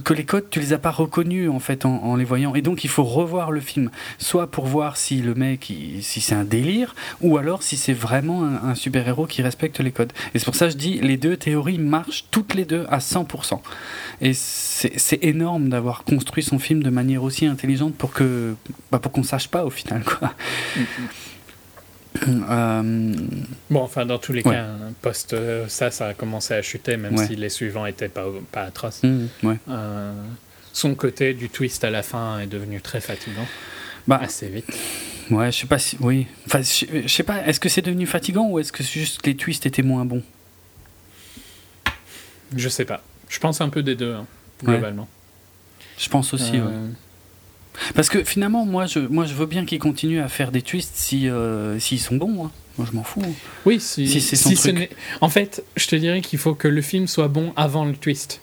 que 0.05 0.15
les 0.15 0.25
codes, 0.25 0.51
tu 0.51 0.61
les 0.61 0.73
as 0.73 0.79
pas 0.79 0.91
reconnus 0.91 1.51
en 1.51 1.59
fait 1.59 1.85
en, 1.85 2.17
les 2.17 2.25
voyant. 2.25 2.55
Et 2.55 2.63
donc 2.63 2.85
il 2.85 2.91
faut 2.91 3.05
revoir 3.05 3.51
le 3.51 3.61
film, 3.61 3.91
soit 4.19 4.51
pour 4.51 4.67
voir 4.67 4.97
si 4.97 5.21
le 5.21 5.35
mec, 5.35 5.73
si 6.01 6.21
c'est 6.21 6.35
un 6.35 6.45
délire, 6.45 6.95
ou 7.21 7.39
alors 7.39 7.63
si 7.63 7.77
c'est 7.77 7.93
vraiment 7.93 8.45
un, 8.45 8.75
super-héros 8.75 9.27
qui 9.27 9.43
respecte 9.43 9.81
les 9.81 9.93
codes. 9.93 10.13
Et 10.35 10.39
c'est 10.39 10.45
pour 10.45 10.55
ça 10.55 10.67
que 10.67 10.73
je 10.73 10.77
dis, 10.77 11.01
les 11.01 11.17
deux 11.17 11.37
théories 11.37 11.79
marchent 11.79 12.27
toutes 12.31 12.55
les 12.55 12.65
deux 12.65 12.87
à 12.91 12.99
100%. 12.99 13.61
Et 14.21 14.33
c'est 14.35 15.19
énorme 15.23 15.69
d'avoir 15.69 16.05
construit 16.05 16.43
son 16.43 16.59
film 16.59 16.83
de 16.83 16.91
manière 16.91 17.23
aussi 17.23 17.47
intelligente 17.47 17.95
pour 17.95 18.13
que 18.13 18.55
bah, 18.91 18.99
pour 18.99 19.13
qu'on 19.13 19.23
sache 19.23 19.49
pas 19.49 19.65
au 19.65 19.71
final 19.71 20.03
quoi. 20.05 20.35
Mm, 20.77 20.81
mm. 20.81 20.85
Euh, 22.27 23.15
bon, 23.71 23.81
enfin, 23.81 24.07
dans 24.07 24.19
tous 24.19 24.33
les 24.33 24.43
cas, 24.43 24.67
post 25.03 25.33
euh, 25.33 25.67
ça, 25.69 25.91
ça 25.91 26.09
a 26.09 26.15
commencé 26.15 26.55
à 26.55 26.63
chuter, 26.63 26.97
même 26.97 27.17
si 27.17 27.37
les 27.37 27.49
suivants 27.49 27.87
étaient 27.87 28.09
pas, 28.09 28.27
pas 28.51 28.63
atroces. 28.63 29.03
Mmh, 29.03 29.27
euh, 29.69 30.13
son 30.73 30.95
côté 30.95 31.35
du 31.35 31.49
twist 31.49 31.85
à 31.85 31.91
la 31.91 32.03
fin 32.03 32.41
est 32.41 32.47
devenu 32.47 32.81
très 32.81 33.01
fatigant. 33.01 33.47
Bah, 34.07 34.21
assez 34.23 34.49
vite. 34.49 34.67
Ouais, 35.31 35.53
je 35.53 35.59
sais 35.59 35.67
pas 35.67 35.79
si. 35.79 35.97
Oui. 36.01 36.27
Enfin, 36.47 36.63
je, 36.63 37.07
sais 37.07 37.23
pas, 37.23 37.47
est-ce 37.47 37.61
que 37.61 37.69
c'est 37.69 37.83
devenu 37.83 38.07
fatigant 38.07 38.49
ou 38.49 38.59
est-ce 38.59 38.73
que 38.73 38.83
juste 38.83 39.27
les 39.27 39.37
twists 39.37 39.67
étaient 39.67 39.83
moins 39.83 40.05
bons? 40.05 40.23
Je 42.57 42.69
sais 42.69 42.87
pas. 42.87 43.03
Je 43.29 43.39
pense 43.39 43.61
un 43.61 43.69
peu 43.69 43.83
des 43.83 43.95
deux, 43.95 44.15
hein, 44.15 44.27
globalement. 44.65 45.07
Je 45.99 46.09
pense 46.09 46.33
aussi, 46.33 46.53
ouais. 46.53 46.73
Parce 47.95 48.09
que 48.09 48.25
finalement, 48.25 48.65
moi, 48.65 48.87
je, 48.87 48.99
moi, 49.01 49.25
je 49.27 49.35
veux 49.35 49.47
bien 49.47 49.65
qu'ils 49.65 49.79
continuent 49.79 50.21
à 50.21 50.29
faire 50.29 50.51
des 50.51 50.63
twists 50.63 50.95
si 50.97 51.29
euh, 51.29 51.79
s'ils 51.79 52.01
sont 52.01 52.17
bons. 52.17 52.47
Hein. 52.47 52.51
Moi, 52.77 52.87
je 52.91 52.97
m'en 52.97 53.03
fous. 53.03 53.23
Oui, 53.67 53.81
si, 53.81 54.21
c'est 54.21 54.37
son 54.37 54.55
truc. 54.55 54.91
En 55.21 55.29
fait, 55.29 55.65
je 55.77 55.87
te 55.87 55.97
dirais 55.97 56.21
qu'il 56.21 56.39
faut 56.39 56.55
que 56.55 56.69
le 56.69 56.81
film 56.81 57.07
soit 57.09 57.29
bon 57.29 57.53
avant 57.57 57.85
le 57.85 57.95
twist. 57.95 58.41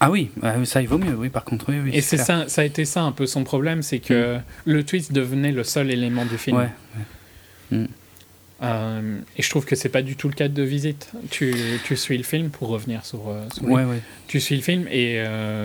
Ah 0.00 0.10
oui, 0.10 0.30
ah 0.42 0.54
ça 0.64 0.82
il 0.82 0.88
vaut 0.88 0.98
mieux, 0.98 1.14
oui, 1.14 1.28
par 1.28 1.44
contre, 1.44 1.66
oui, 1.68 1.76
oui 1.78 1.90
Et 1.92 2.00
c'est 2.00 2.16
ça, 2.16 2.48
ça 2.48 2.62
a 2.62 2.64
été 2.64 2.84
ça 2.84 3.02
un 3.02 3.12
peu 3.12 3.24
son 3.26 3.44
problème, 3.44 3.82
c'est 3.82 4.00
que 4.00 4.38
mm. 4.38 4.42
le 4.64 4.84
twist 4.84 5.12
devenait 5.12 5.52
le 5.52 5.62
seul 5.62 5.92
élément 5.92 6.24
du 6.24 6.38
film. 6.38 6.56
Ouais. 6.56 6.68
Mm. 7.70 7.84
Euh, 8.62 9.18
et 9.36 9.42
je 9.42 9.50
trouve 9.50 9.64
que 9.64 9.76
c'est 9.76 9.88
pas 9.88 10.02
du 10.02 10.16
tout 10.16 10.28
le 10.28 10.34
cas 10.34 10.48
de 10.48 10.62
Visite. 10.62 11.12
Tu, 11.30 11.54
tu 11.84 11.96
suis 11.96 12.16
le 12.16 12.24
film 12.24 12.50
pour 12.50 12.68
revenir 12.68 13.04
sur. 13.04 13.28
Euh, 13.28 13.46
ouais, 13.62 13.84
ouais. 13.84 14.00
Tu 14.26 14.40
suis 14.40 14.56
le 14.56 14.62
film 14.62 14.88
et 14.90 15.24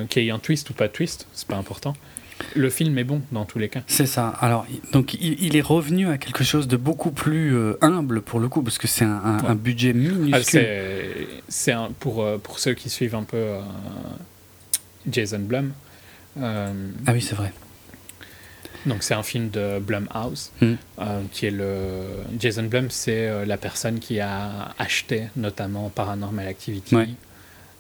qu'il 0.10 0.24
y 0.24 0.28
ait 0.28 0.32
un 0.32 0.40
twist 0.40 0.70
ou 0.70 0.74
pas 0.74 0.88
de 0.88 0.94
twist, 0.94 1.28
c'est 1.34 1.48
pas 1.48 1.58
important. 1.58 1.96
Le 2.56 2.70
film 2.70 2.98
est 2.98 3.04
bon 3.04 3.22
dans 3.32 3.46
tous 3.46 3.60
les 3.60 3.70
cas. 3.70 3.82
C'est 3.88 4.06
ça. 4.06 4.30
Alors, 4.40 4.66
donc, 4.92 5.16
il, 5.16 5.56
est 5.56 5.62
revenu 5.62 6.08
à 6.08 6.18
quelque 6.18 6.44
chose 6.44 6.68
de 6.68 6.78
beaucoup 6.78 7.12
plus 7.12 7.56
euh, 7.56 7.78
humble 7.82 8.22
pour 8.22 8.40
le 8.40 8.48
coup, 8.48 8.62
parce 8.62 8.78
que 8.78 8.88
c'est 8.88 9.06
un, 9.06 9.56
budget 9.56 9.94
minuscule. 9.94 10.66
Ah, 10.66 11.42
c'est 11.48 11.76
pour, 12.00 12.24
euh, 12.24 12.38
pour 12.38 12.60
ceux 12.60 12.74
qui 12.74 12.90
suivent 12.90 13.16
un 13.16 13.24
peu 13.24 13.38
euh, 13.38 13.62
Jason 15.10 15.40
Blum. 15.40 15.72
ah 16.40 16.72
oui, 17.10 17.22
c'est 17.22 17.36
vrai. 17.36 17.52
Donc 18.86 19.04
c'est 19.04 19.16
un 19.16 19.24
film 19.24 19.50
de 19.50 19.80
Blumhouse, 19.80 20.52
hmm. 20.62 20.76
qui 21.32 21.48
est 21.48 21.52
le 21.52 22.06
Jason 22.40 22.64
Blum, 22.64 22.90
c'est 22.90 23.46
la 23.46 23.58
personne 23.58 24.00
qui 24.00 24.20
a 24.20 24.74
acheté 24.78 25.24
notamment 25.36 25.90
Paranormal 25.90 26.48
Activity 26.48 26.96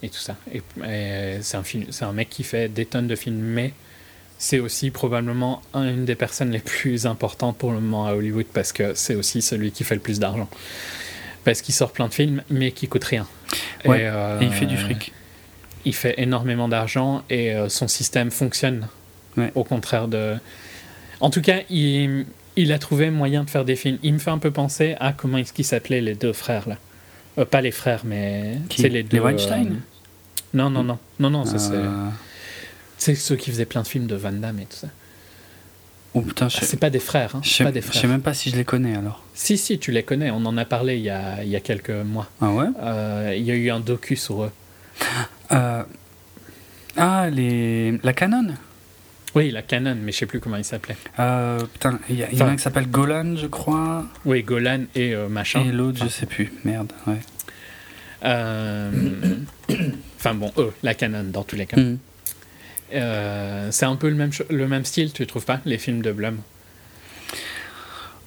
et 0.04 0.10
tout 0.10 0.20
ça. 0.20 0.36
Et, 0.52 0.62
et 0.86 1.38
c'est 1.42 1.56
un 1.56 1.64
film, 1.64 1.86
un 2.02 2.12
mec 2.12 2.30
qui 2.30 2.44
fait 2.44 2.68
des 2.68 2.86
tonnes 2.86 3.08
de 3.08 3.16
films, 3.16 3.40
mais 3.40 3.74
c'est 4.38 4.60
aussi 4.60 4.92
probablement 4.92 5.62
une 5.74 6.06
des 6.06 6.16
personnes 6.16 6.52
les 6.52 6.60
plus 6.60 7.06
importantes 7.06 7.58
pour 7.58 7.72
le 7.72 7.80
moment 7.80 8.06
à 8.06 8.14
Hollywood 8.14 8.46
parce 8.54 8.72
que 8.72 8.94
c'est 8.94 9.16
aussi 9.16 9.42
celui 9.42 9.72
qui 9.72 9.84
fait 9.84 9.96
le 9.96 10.02
plus 10.02 10.20
d'argent. 10.20 10.48
Parce 11.44 11.62
qu'il 11.62 11.74
sort 11.74 11.92
plein 11.92 12.08
de 12.08 12.14
films, 12.14 12.44
mais 12.50 12.72
qui 12.72 12.88
coûte 12.88 13.06
rien. 13.06 13.26
et, 13.86 13.90
euh, 13.90 14.38
il 14.42 14.52
fait 14.52 14.66
du 14.66 14.78
fric. 14.78 15.14
Il 15.86 15.96
fait 15.96 16.16
énormément 16.18 16.68
d'argent 16.68 17.24
et 17.30 17.54
euh, 17.54 17.70
son 17.70 17.88
système 17.88 18.32
fonctionne. 18.32 18.88
Au 19.54 19.64
contraire 19.64 20.08
de. 20.08 20.36
En 21.20 21.30
tout 21.30 21.42
cas, 21.42 21.60
il, 21.70 22.26
il, 22.56 22.72
a 22.72 22.80
trouvé 22.80 23.12
moyen 23.12 23.44
de 23.44 23.50
faire 23.52 23.66
des 23.66 23.76
films. 23.76 24.00
Il 24.02 24.14
me 24.14 24.20
fait 24.20 24.32
un 24.32 24.40
peu 24.40 24.50
penser 24.50 24.96
à 25.00 25.14
comment 25.14 25.38
est-ce 25.38 25.54
qu'ils 25.54 25.66
s'appelaient 25.66 26.02
les 26.02 26.16
deux 26.16 26.34
frères 26.34 26.68
là. 26.68 26.78
Euh, 27.38 27.46
pas 27.46 27.62
les 27.62 27.72
frères, 27.72 28.02
mais 28.04 28.58
c'est 28.76 28.90
les 28.90 29.04
deux. 29.04 29.18
Les 29.18 29.24
Weinstein. 29.24 29.82
Non, 30.56 30.72
non, 30.72 30.84
non, 30.84 30.98
non, 31.20 31.30
non, 31.30 31.46
ça 31.46 31.60
c'est. 31.60 31.76
C'est 32.98 33.16
ceux 33.16 33.36
qui 33.36 33.52
faisaient 33.52 33.66
plein 33.66 33.84
de 33.84 33.88
films 33.88 34.08
de 34.08 34.16
Van 34.16 34.32
Damme 34.32 34.60
et 34.60 34.66
tout 34.66 34.78
ça. 34.78 34.88
Oh 36.14 36.22
putain, 36.22 36.50
je... 36.50 36.58
Ah, 36.62 36.66
c'est 36.66 36.80
pas 36.80 36.90
des 36.90 37.00
frères. 37.00 37.36
Hein. 37.36 37.42
Je 37.44 37.64
pas 37.64 37.72
des 37.72 37.82
frères. 37.82 37.94
Je 37.94 38.00
sais 38.00 38.08
même 38.08 38.22
pas 38.22 38.34
si 38.34 38.50
je 38.50 38.56
les 38.56 38.66
connais 38.66 38.96
alors. 38.96 39.24
Si, 39.36 39.58
si, 39.58 39.78
tu 39.78 39.92
les 39.92 40.04
connais. 40.04 40.32
On 40.32 40.46
en 40.46 40.58
a 40.58 40.66
parlé 40.66 40.98
il 40.98 41.04
y 41.04 41.10
a, 41.10 41.44
il 41.44 41.50
y 41.50 41.56
a 41.56 41.60
quelques 41.60 41.92
mois. 41.92 42.28
Ah 42.42 42.52
ouais? 42.52 42.68
Euh, 42.82 43.36
Il 43.38 43.44
y 43.44 43.52
a 43.52 43.56
eu 43.56 43.70
un 43.70 43.80
docu 43.80 44.16
sur 44.16 44.44
eux. 44.44 44.52
Euh... 45.52 45.84
Ah, 46.96 47.30
les... 47.30 48.00
la 48.04 48.14
Canon? 48.14 48.48
Oui, 49.36 49.52
la 49.52 49.62
Canon, 49.62 49.96
mais 50.02 50.12
je 50.12 50.18
sais 50.18 50.26
plus 50.26 50.40
comment 50.40 50.58
il 50.58 50.64
s'appelait. 50.66 50.98
Euh, 51.20 51.60
putain, 51.60 52.00
il 52.10 52.16
y, 52.16 52.36
y, 52.36 52.42
en 52.42 52.48
a 52.48 52.50
un 52.50 52.56
qui 52.56 52.64
s'appelle 52.64 52.90
Golan, 52.90 53.36
je 53.36 53.46
crois. 53.46 54.06
Oui, 54.26 54.42
Golan 54.42 54.86
et 54.96 55.16
machin. 55.30 55.64
Et 55.68 55.72
l'autre, 55.72 56.04
je 56.04 56.10
sais 56.10 56.26
plus. 56.26 56.52
Merde, 56.66 56.92
ouais. 57.06 57.20
Enfin 60.20 60.34
bon, 60.34 60.52
eux, 60.58 60.74
la 60.82 60.96
Canon 60.96 61.26
dans 61.26 61.44
tous 61.44 61.56
les 61.56 61.68
cas. 61.68 61.78
Mm. 61.78 62.00
Euh, 62.94 63.70
c'est 63.72 63.86
un 63.86 63.96
peu 63.96 64.10
le 64.10 64.16
même, 64.16 64.32
le 64.50 64.68
même 64.68 64.86
style, 64.86 65.12
tu 65.12 65.26
trouves 65.28 65.46
pas, 65.46 65.60
les 65.66 65.78
films 65.78 66.02
de 66.02 66.12
Blum? 66.12 66.40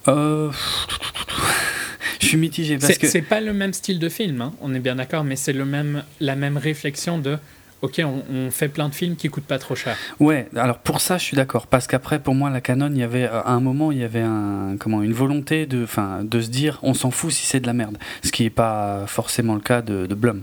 Euh... 0.09 0.51
Je 2.21 2.27
suis 2.27 2.37
mitigé 2.37 2.79
parce 2.79 2.99
que. 2.99 3.09
C'est 3.09 3.23
pas 3.23 3.41
le 3.41 3.53
même 3.53 3.73
style 3.73 3.99
de 3.99 4.09
film, 4.09 4.41
hein, 4.43 4.53
on 4.61 4.75
est 4.75 4.79
bien 4.79 4.97
d'accord, 4.97 5.25
mais 5.25 5.37
c'est 5.37 5.55
même, 5.55 6.05
la 6.21 6.37
même 6.37 6.59
réflexion 6.59 7.19
de. 7.19 7.39
Ok, 7.83 8.03
on, 8.05 8.51
fait 8.51 8.69
plein 8.69 8.91
de 8.91 8.95
films 8.95 9.17
qui 9.17 9.31
coûtent 9.31 9.47
pas 9.47 9.59
trop 9.59 9.75
cher. 9.75 9.97
Ouais, 10.21 10.49
alors 10.55 10.81
pour 10.81 11.01
ça, 11.01 11.17
je 11.17 11.25
suis 11.25 11.37
d'accord. 11.37 11.67
Parce 11.67 11.87
qu'après, 11.87 12.19
pour 12.19 12.35
moi, 12.35 12.51
la 12.51 12.61
Canon, 12.61 12.91
il 12.93 12.99
y 12.99 13.03
avait, 13.03 13.25
à 13.25 13.49
un 13.49 13.61
moment, 13.61 13.91
il 13.91 13.97
y 13.97 14.05
avait 14.05 14.21
un, 14.21 14.77
comment, 14.79 15.03
une 15.03 15.15
volonté 15.15 15.65
de, 15.65 15.87
de 16.23 16.41
se 16.43 16.49
dire 16.51 16.79
on 16.83 16.93
s'en 16.93 17.11
fout 17.11 17.33
si 17.33 17.47
c'est 17.47 17.61
de 17.61 17.67
la 17.67 17.73
merde. 17.73 17.97
Ce 18.23 18.33
qui 18.33 18.43
n'est 18.43 18.51
pas 18.51 19.07
forcément 19.07 19.55
le 19.55 19.63
cas 19.63 19.81
de, 19.81 20.05
de 20.05 20.15
Blum. 20.15 20.43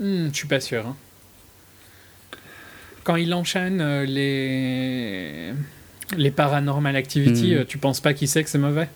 Hmm, 0.00 0.28
je 0.32 0.34
suis 0.34 0.48
pas 0.48 0.60
sûr. 0.60 0.86
Hein 0.86 0.96
quand 3.06 3.14
il 3.14 3.32
enchaîne 3.34 3.80
euh, 3.80 4.04
les 4.04 5.52
les 6.16 6.30
paranormal 6.32 6.96
activity, 6.96 7.54
euh, 7.54 7.64
tu 7.64 7.78
penses 7.78 8.00
pas 8.00 8.14
qu'il 8.14 8.26
sait 8.26 8.42
que 8.42 8.50
c'est 8.50 8.58
mauvais? 8.58 8.88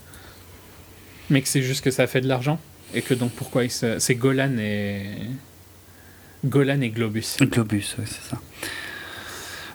Mais 1.29 1.41
que 1.43 1.49
c'est 1.49 1.63
juste 1.63 1.85
que 1.85 1.93
ça 1.93 2.09
fait 2.09 2.21
de 2.21 2.27
l'argent? 2.27 2.59
Et 2.93 3.03
que 3.03 3.15
donc 3.15 3.31
pourquoi 3.31 3.63
il 3.63 3.71
se... 3.71 4.01
c'est 4.01 4.17
Golan 4.17 4.59
et. 4.59 5.03
Golan 6.45 6.81
et 6.81 6.91
Globus. 6.91 7.37
Globus, 7.41 7.95
oui, 7.99 8.05
c'est 8.07 8.31
ça. 8.31 8.41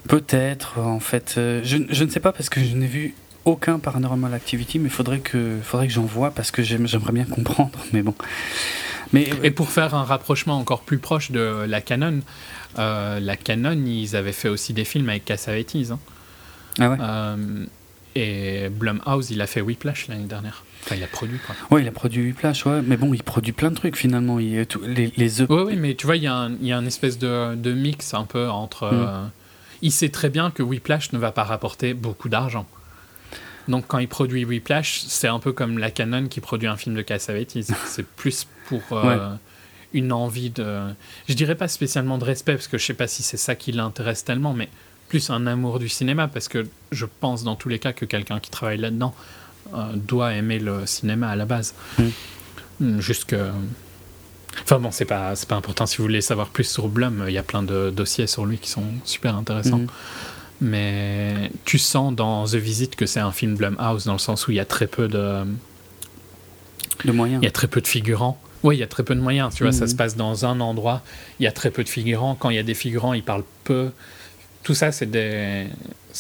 Peut-être, 0.10 0.80
en 0.80 1.00
fait. 1.00 1.36
Euh, 1.38 1.62
je, 1.64 1.78
je, 1.90 2.04
ne 2.04 2.10
sais 2.10 2.20
pas 2.20 2.34
parce 2.34 2.50
que 2.50 2.62
je 2.62 2.76
n'ai 2.76 2.88
vu 2.88 3.16
aucun 3.46 3.80
paranormal 3.80 4.34
activity, 4.34 4.80
mais 4.80 4.90
faudrait 4.90 5.20
que, 5.20 5.60
faudrait 5.64 5.88
que 5.88 5.94
j'en 5.94 6.04
vois 6.04 6.32
parce 6.32 6.52
que 6.52 6.62
j'aimerais 6.62 7.14
bien 7.14 7.26
comprendre. 7.26 7.80
Mais 7.94 8.02
bon. 8.02 8.16
Mais, 9.14 9.30
et 9.44 9.52
pour 9.52 9.70
faire 9.70 9.96
un 9.96 10.04
rapprochement 10.04 10.58
encore 10.58 10.82
plus 10.82 10.98
proche 10.98 11.32
de 11.32 11.64
la 11.68 11.80
canon, 11.80 12.22
euh, 12.78 13.20
la 13.20 13.36
Canon, 13.38 13.84
ils 13.86 14.16
avaient 14.16 14.32
fait 14.32 14.50
aussi 14.50 14.74
des 14.74 14.86
films 14.86 15.10
avec 15.10 15.26
Cassavetes. 15.26 15.76
Hein. 15.92 16.00
Ah 16.80 16.90
ouais 16.90 16.98
euh, 17.00 17.66
Et 18.16 18.70
Blumhouse, 18.70 19.32
il 19.32 19.42
a 19.42 19.48
fait 19.48 19.62
Whiplash 19.62 20.08
l'année 20.08 20.26
dernière. 20.26 20.64
Enfin, 20.84 20.96
il 20.96 21.04
a 21.04 21.08
produit 21.08 21.40
quoi. 21.40 21.56
Ouais, 21.72 21.82
il 21.82 21.88
a 21.88 21.92
produit 21.92 22.24
Whiplash, 22.24 22.66
ouais. 22.66 22.82
Mais 22.84 22.98
bon, 22.98 23.14
il 23.14 23.24
produit 23.24 23.54
plein 23.54 23.72
de 23.72 23.76
trucs 23.76 23.96
finalement. 23.96 24.40
Il, 24.40 24.68
les, 24.84 25.12
les 25.16 25.42
Oui, 25.42 25.62
ouais, 25.64 25.76
mais 25.76 25.96
tu 25.96 26.06
vois, 26.06 26.16
il 26.16 26.24
y, 26.24 26.28
a 26.28 26.36
un, 26.36 26.52
il 26.54 26.68
y 26.68 26.74
a 26.74 26.78
une 26.78 26.88
espèce 26.88 27.18
de, 27.18 27.56
de, 27.56 27.74
mix 27.74 28.14
un 28.14 28.26
peu 28.26 28.50
entre. 28.50 28.86
Mm. 28.86 28.94
Euh, 28.94 29.26
il 29.82 29.92
sait 29.92 30.10
très 30.10 30.30
bien 30.30 30.52
que 30.52 30.64
Whiplash 30.64 31.12
ne 31.12 31.18
va 31.18 31.32
pas 31.32 31.44
rapporter 31.44 31.94
beaucoup 31.94 32.30
d'argent. 32.30 32.66
Donc 33.68 33.86
quand 33.88 33.98
il 33.98 34.08
produit 34.08 34.46
Whiplash, 34.46 35.02
c'est 35.08 35.28
un 35.28 35.40
peu 35.40 35.52
comme 35.52 35.80
la 35.80 35.90
Canon 35.90 36.28
qui 36.28 36.40
produit 36.40 36.68
un 36.68 36.78
film 36.78 36.96
de 36.96 37.02
Cassavetes. 37.02 37.58
c'est 37.86 38.06
plus 38.06 38.48
pour 38.68 38.82
une 39.96 40.12
envie 40.12 40.50
de. 40.50 40.82
Je 41.28 41.34
dirais 41.34 41.56
pas 41.56 41.68
spécialement 41.68 42.18
de 42.18 42.26
respect, 42.26 42.54
parce 42.54 42.68
que 42.68 42.78
je 42.78 42.86
sais 42.86 42.94
pas 42.94 43.08
si 43.08 43.24
c'est 43.24 43.38
ça 43.38 43.56
qui 43.56 43.72
l'intéresse 43.72 44.24
tellement, 44.24 44.54
mais 44.54 44.70
plus 45.08 45.30
un 45.30 45.48
amour 45.48 45.80
du 45.80 45.90
cinéma, 45.90 46.28
parce 46.28 46.48
que 46.48 46.68
je 46.92 47.06
pense 47.06 47.44
dans 47.44 47.56
tous 47.56 47.70
les 47.70 47.80
cas 47.80 47.94
que 47.94 48.06
quelqu'un 48.06 48.40
qui 48.40 48.52
travaille 48.52 48.78
là-dedans 48.78 49.16
euh, 49.74 49.94
doit 49.96 50.34
aimer 50.34 50.60
le 50.60 50.86
cinéma 50.86 51.30
à 51.30 51.36
la 51.36 51.46
base. 51.46 51.74
Mm. 51.98 52.04
Mm, 52.82 53.00
Jusque. 53.00 53.36
Enfin 54.64 54.80
bon, 54.80 54.92
c'est 54.92 55.06
pas, 55.06 55.34
pas 55.48 55.56
important. 55.56 55.86
Si 55.86 55.98
vous 55.98 56.04
voulez 56.04 56.22
savoir 56.22 56.50
plus 56.50 56.66
sur 56.66 56.88
Blum, 56.88 57.26
il 57.28 57.34
y 57.34 57.38
a 57.38 57.44
plein 57.44 57.64
de 57.64 57.90
dossiers 57.90 58.28
sur 58.28 58.46
lui 58.46 58.58
qui 58.58 58.70
sont 58.70 58.86
super 59.06 59.36
intéressants. 59.36 59.80
Mm. 59.80 59.88
Mais 60.62 61.52
tu 61.66 61.78
sens 61.78 62.14
dans 62.14 62.46
The 62.46 62.56
Visit 62.56 62.96
que 62.96 63.06
c'est 63.06 63.20
un 63.20 63.32
film 63.32 63.56
Blumhouse, 63.56 64.06
dans 64.06 64.14
le 64.14 64.20
sens 64.20 64.48
où 64.48 64.52
il 64.52 64.56
y 64.56 64.60
a 64.60 64.66
très 64.66 64.88
peu 64.88 65.08
de. 65.08 65.44
De 67.04 67.12
moyens. 67.12 67.42
Il 67.42 67.46
y 67.46 67.50
a 67.50 67.52
très 67.52 67.68
peu 67.68 67.82
de 67.82 67.88
figurants. 67.88 68.40
Oui, 68.66 68.78
il 68.78 68.80
y 68.80 68.84
a 68.84 68.88
très 68.88 69.04
peu 69.04 69.14
de 69.14 69.22
moyens. 69.22 69.54
Tu 69.54 69.62
vois, 69.62 69.72
ça 69.72 69.86
mhm. 69.86 69.92
se 69.92 69.96
passe 69.96 70.16
dans 70.18 70.46
un 70.46 70.60
endroit. 70.60 71.04
Il 71.40 71.44
y 71.44 71.48
a 71.48 71.52
très 71.52 71.70
peu 71.70 71.84
de 71.84 71.90
figurants. 71.90 72.36
Quand 72.36 72.50
il 72.50 72.56
y 72.56 72.60
a 72.60 72.64
des 72.64 72.74
figurants, 72.74 73.14
ils 73.14 73.24
parlent 73.24 73.44
peu. 73.64 73.92
Tout 74.64 74.74
ça, 74.74 74.92
c'est 74.92 75.06
des, 75.06 75.68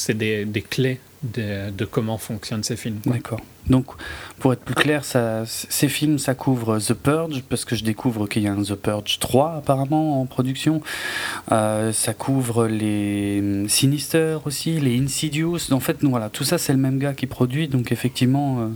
des, 0.09 0.45
des, 0.45 0.61
clés 0.61 0.99
de, 1.23 1.71
de, 1.71 1.85
comment 1.85 2.19
fonctionnent 2.19 2.63
ces 2.63 2.75
films. 2.75 2.99
D'accord. 3.07 3.41
Donc, 3.67 3.87
pour 4.37 4.53
être 4.53 4.61
plus 4.61 4.75
clair, 4.75 5.03
ça, 5.03 5.43
ces 5.47 5.89
films, 5.89 6.19
ça 6.19 6.35
couvre 6.35 6.77
The 6.77 6.93
Purge, 6.93 7.41
parce 7.49 7.65
que 7.65 7.75
je 7.75 7.83
découvre 7.83 8.27
qu'il 8.27 8.43
y 8.43 8.47
a 8.47 8.53
un 8.53 8.61
The 8.61 8.75
Purge 8.75 9.17
3 9.17 9.55
apparemment 9.55 10.21
en 10.21 10.27
production. 10.27 10.83
Euh, 11.51 11.91
ça 11.91 12.13
couvre 12.13 12.67
les 12.67 13.67
Sinister 13.67 14.37
aussi, 14.45 14.79
les 14.79 14.99
Insidious. 14.99 15.71
En 15.71 15.79
fait, 15.79 15.97
voilà, 16.03 16.29
tout 16.29 16.43
ça, 16.43 16.59
c'est 16.59 16.73
le 16.73 16.79
même 16.79 16.99
gars 16.99 17.15
qui 17.15 17.25
produit. 17.25 17.67
Donc, 17.67 17.91
effectivement. 17.91 18.59
Euh, 18.59 18.67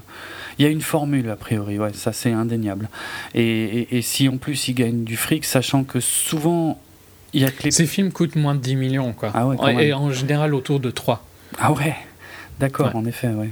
il 0.60 0.64
y 0.64 0.66
a 0.68 0.72
une 0.72 0.82
formule 0.82 1.30
a 1.30 1.38
priori, 1.38 1.80
ouais, 1.80 1.94
ça 1.94 2.12
c'est 2.12 2.34
indéniable. 2.34 2.90
Et, 3.34 3.98
et, 3.98 4.02
si 4.02 4.28
en 4.28 4.38
plus 4.38 4.68
il 4.68 4.74
gagne 4.74 5.06
du 5.06 5.16
fric, 5.16 5.46
sachant 5.46 5.86
que 5.86 6.02
souvent 6.02 6.80
il 7.32 7.42
y 7.42 7.46
a 7.46 7.52
que 7.52 7.64
les... 7.64 7.72
Ces 7.72 7.86
films 7.86 8.12
coûtent 8.12 8.36
moins 8.36 8.56
de 8.56 8.60
10 8.60 8.76
millions, 8.76 9.14
quoi. 9.14 9.32
Ah 9.34 9.48
ouais, 9.48 9.88
et 9.88 9.94
en 9.94 10.12
général 10.12 10.54
autour 10.54 10.82
de 10.82 10.92
3. 10.92 11.26
Ah 11.60 11.72
ouais, 11.72 11.96
d'accord, 12.60 12.94
en 12.94 13.06
effet, 13.06 13.30
ouais. 13.30 13.52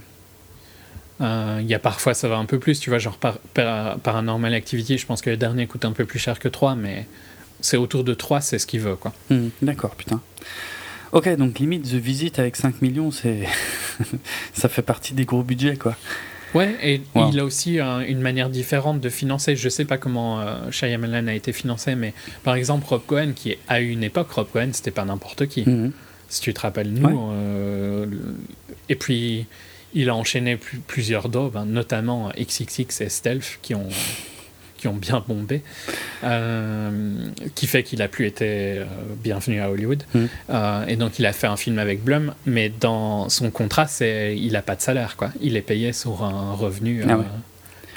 Euh, 1.21 1.59
il 1.61 1.67
y 1.67 1.73
a 1.73 1.79
parfois 1.79 2.13
ça 2.13 2.27
va 2.27 2.37
un 2.37 2.45
peu 2.45 2.59
plus, 2.59 2.79
tu 2.79 2.89
vois, 2.89 2.99
genre 2.99 3.17
par, 3.17 3.39
par, 3.53 3.97
Paranormal 3.99 4.53
Activity, 4.53 4.97
je 4.97 5.05
pense 5.05 5.21
que 5.21 5.29
le 5.29 5.37
dernier 5.37 5.65
coûte 5.65 5.85
un 5.85 5.93
peu 5.93 6.05
plus 6.05 6.19
cher 6.19 6.39
que 6.39 6.49
3, 6.49 6.75
mais 6.75 7.07
c'est 7.61 7.77
autour 7.77 8.03
de 8.03 8.13
3, 8.13 8.41
c'est 8.41 8.59
ce 8.59 8.67
qu'il 8.67 8.81
veut, 8.81 8.97
quoi. 8.97 9.13
Hmm, 9.29 9.47
d'accord, 9.61 9.95
putain. 9.95 10.21
Ok, 11.13 11.33
donc 11.37 11.57
limite 11.59 11.83
The 11.83 11.95
Visit 11.95 12.37
avec 12.37 12.57
5 12.57 12.81
millions, 12.81 13.11
c'est 13.11 13.47
ça 14.53 14.67
fait 14.67 14.81
partie 14.81 15.13
des 15.13 15.23
gros 15.23 15.41
budgets, 15.41 15.77
quoi. 15.77 15.95
Ouais, 16.53 16.75
et 16.81 17.01
il 17.15 17.39
a 17.39 17.45
aussi 17.45 17.79
une 17.79 18.21
manière 18.21 18.49
différente 18.49 19.01
de 19.01 19.09
financer. 19.09 19.55
Je 19.55 19.69
sais 19.69 19.85
pas 19.85 19.97
comment 19.97 20.39
euh, 20.39 20.71
Shyamalan 20.71 21.27
a 21.27 21.33
été 21.33 21.51
financé, 21.53 21.95
mais 21.95 22.13
par 22.43 22.55
exemple, 22.55 22.85
Rob 22.87 23.01
Cohen, 23.05 23.33
qui 23.35 23.51
est, 23.51 23.59
à 23.67 23.79
une 23.79 24.03
époque, 24.03 24.31
Rob 24.31 24.47
Cohen, 24.51 24.69
c'était 24.71 24.91
pas 24.91 25.05
n'importe 25.05 25.47
qui. 25.47 25.67
Mhm. 25.67 25.91
Si 26.29 26.41
tu 26.41 26.53
te 26.53 26.61
rappelles, 26.61 26.91
nous. 26.91 27.31
Euh, 27.31 28.05
et 28.89 28.95
puis, 28.95 29.45
il 29.93 30.09
a 30.09 30.15
enchaîné 30.15 30.57
plusieurs 30.87 31.29
daubes, 31.29 31.55
hein, 31.55 31.65
notamment 31.65 32.31
XXX 32.37 33.01
et 33.01 33.09
Stealth, 33.09 33.59
qui 33.61 33.75
ont 33.75 33.87
qui 34.78 34.88
ont 34.88 34.95
bien 34.95 35.23
bombé, 35.28 35.61
euh, 36.23 36.89
qui 37.55 37.67
fait 37.67 37.84
qu'il 37.84 38.01
a 38.01 38.07
plus 38.07 38.25
été 38.25 38.45
euh, 38.45 38.86
bienvenu 39.23 39.59
à 39.59 39.69
Hollywood. 39.69 40.03
Mm. 40.13 40.25
Euh, 40.49 40.86
et 40.88 40.95
donc 40.95 41.19
il 41.19 41.25
a 41.25 41.34
fait 41.34 41.47
un 41.47 41.57
film 41.57 41.80
avec 41.80 42.03
Blum, 42.03 42.34
mais 42.45 42.71
dans 42.80 43.30
son 43.30 43.51
contrat, 43.51 43.88
c'est 43.88 44.38
il 44.38 44.53
n'a 44.53 44.61
pas 44.61 44.75
de 44.75 44.82
salaire, 44.82 45.17
quoi. 45.17 45.32
Il 45.41 45.57
est 45.57 45.61
payé 45.61 45.93
sur 45.93 46.23
un 46.23 46.53
revenu. 46.53 47.03
Ah 47.07 47.19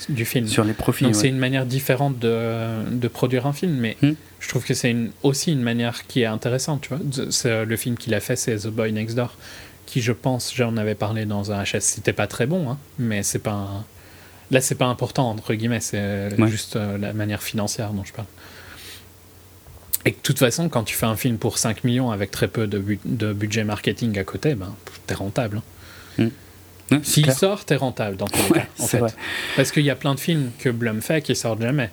du 0.09 0.24
film. 0.24 0.49
Sur 0.49 0.64
les 0.64 0.72
profits. 0.72 1.05
Donc 1.05 1.14
c'est 1.14 1.28
une 1.28 1.37
manière 1.37 1.66
différente 1.66 2.18
de, 2.18 2.89
de, 2.91 3.07
produire 3.07 3.47
un 3.47 3.53
film, 3.53 3.74
mais 3.74 3.99
mm. 4.01 4.12
je 4.41 4.49
trouve 4.49 4.64
que 4.64 4.72
c'est 4.72 4.91
une, 4.91 5.11
aussi 5.22 5.53
une 5.53 5.61
manière 5.61 6.07
qui 6.07 6.22
est 6.22 6.26
intéressante. 6.26 6.81
Tu 6.81 6.89
vois, 6.89 7.64
le 7.64 7.76
film 7.76 7.97
qu'il 7.99 8.14
a 8.14 8.20
fait, 8.20 8.37
c'est 8.37 8.57
The 8.57 8.68
Boy 8.68 8.93
Next 8.93 9.14
Door, 9.14 9.37
qui 9.85 10.01
je 10.01 10.12
pense, 10.12 10.55
j'en 10.55 10.78
avais 10.78 10.95
parlé 10.95 11.26
dans 11.26 11.53
un 11.53 11.62
HS, 11.64 11.81
c'était 11.81 12.14
pas 12.14 12.26
très 12.26 12.47
bon, 12.47 12.70
hein, 12.70 12.78
mais 12.99 13.22
c'est 13.22 13.41
pas 13.41 13.53
un, 13.53 13.85
Là, 14.51 14.61
c'est 14.61 14.74
pas 14.74 14.86
important, 14.86 15.30
entre 15.30 15.55
guillemets, 15.55 15.80
c'est 15.80 16.30
juste 16.48 16.76
euh, 16.76 16.98
la 16.98 17.12
manière 17.12 17.42
financière 17.42 17.92
dont 17.92 18.05
je 18.05 18.12
parle. 18.12 18.26
Et 20.05 20.11
de 20.11 20.16
toute 20.22 20.38
façon, 20.38 20.68
quand 20.68 20.82
tu 20.82 20.96
fais 20.96 21.07
un 21.07 21.16
film 21.16 21.36
pour 21.36 21.59
5 21.59 21.84
millions 21.84 22.11
avec 22.11 22.30
très 22.30 22.48
peu 22.48 22.66
de, 22.66 22.82
de 23.05 23.32
budget 23.32 23.64
marketing 23.64 24.18
à 24.18 24.24
côté, 24.24 24.55
ben, 24.55 24.74
t'es 25.07 25.14
rentable. 25.14 25.59
Hein. 26.18 26.30
Mm. 26.90 27.03
S'il 27.03 27.32
sort, 27.32 27.64
t'es 27.64 27.76
rentable 27.76 28.16
dans 28.16 28.26
tous 28.26 28.42
les 28.53 28.61
cas. 28.61 28.66
En 28.80 28.86
fait. 28.86 29.01
Parce 29.57 29.70
qu'il 29.70 29.84
y 29.84 29.90
a 29.90 29.96
plein 29.96 30.14
de 30.14 30.20
films 30.20 30.51
que 30.59 30.70
Blum 30.70 31.01
fait 31.01 31.22
qui 31.22 31.36
sortent 31.36 31.62
jamais. 31.62 31.90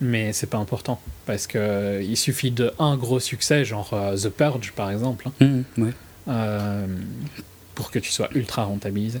Mais 0.00 0.32
c'est 0.32 0.46
pas 0.46 0.58
important. 0.58 1.00
Parce 1.24 1.46
qu'il 1.46 1.60
euh, 1.60 2.02
il 2.02 2.16
suffit 2.16 2.50
de 2.50 2.72
un 2.78 2.96
gros 2.96 3.18
succès, 3.18 3.64
genre 3.64 3.90
euh, 3.94 4.16
The 4.16 4.28
Purge 4.28 4.72
par 4.72 4.90
exemple, 4.90 5.28
hein, 5.40 5.62
mm, 6.26 6.62
pour 7.74 7.90
que 7.90 7.98
tu 7.98 8.12
sois 8.12 8.28
ultra 8.34 8.64
rentabilisé. 8.64 9.20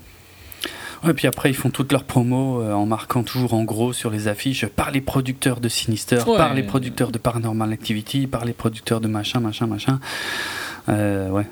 Et 1.08 1.14
puis 1.14 1.26
après, 1.26 1.50
ils 1.50 1.54
font 1.54 1.70
toutes 1.70 1.92
leurs 1.92 2.04
promos 2.04 2.60
euh, 2.60 2.72
en 2.72 2.86
marquant 2.86 3.22
toujours 3.22 3.54
en 3.54 3.64
gros 3.64 3.92
sur 3.92 4.10
les 4.10 4.28
affiches 4.28 4.66
par 4.66 4.90
les 4.90 5.00
producteurs 5.00 5.60
de 5.60 5.68
Sinister, 5.68 6.20
par 6.24 6.54
les 6.54 6.62
producteurs 6.62 7.12
de 7.12 7.18
Paranormal 7.18 7.72
Activity, 7.72 8.26
par 8.26 8.44
les 8.44 8.52
producteurs 8.52 9.00
de 9.00 9.08
machin, 9.08 9.40
machin, 9.40 9.66
machin. 9.66 10.00
Euh, 10.88 11.30
ouais. 11.30 11.46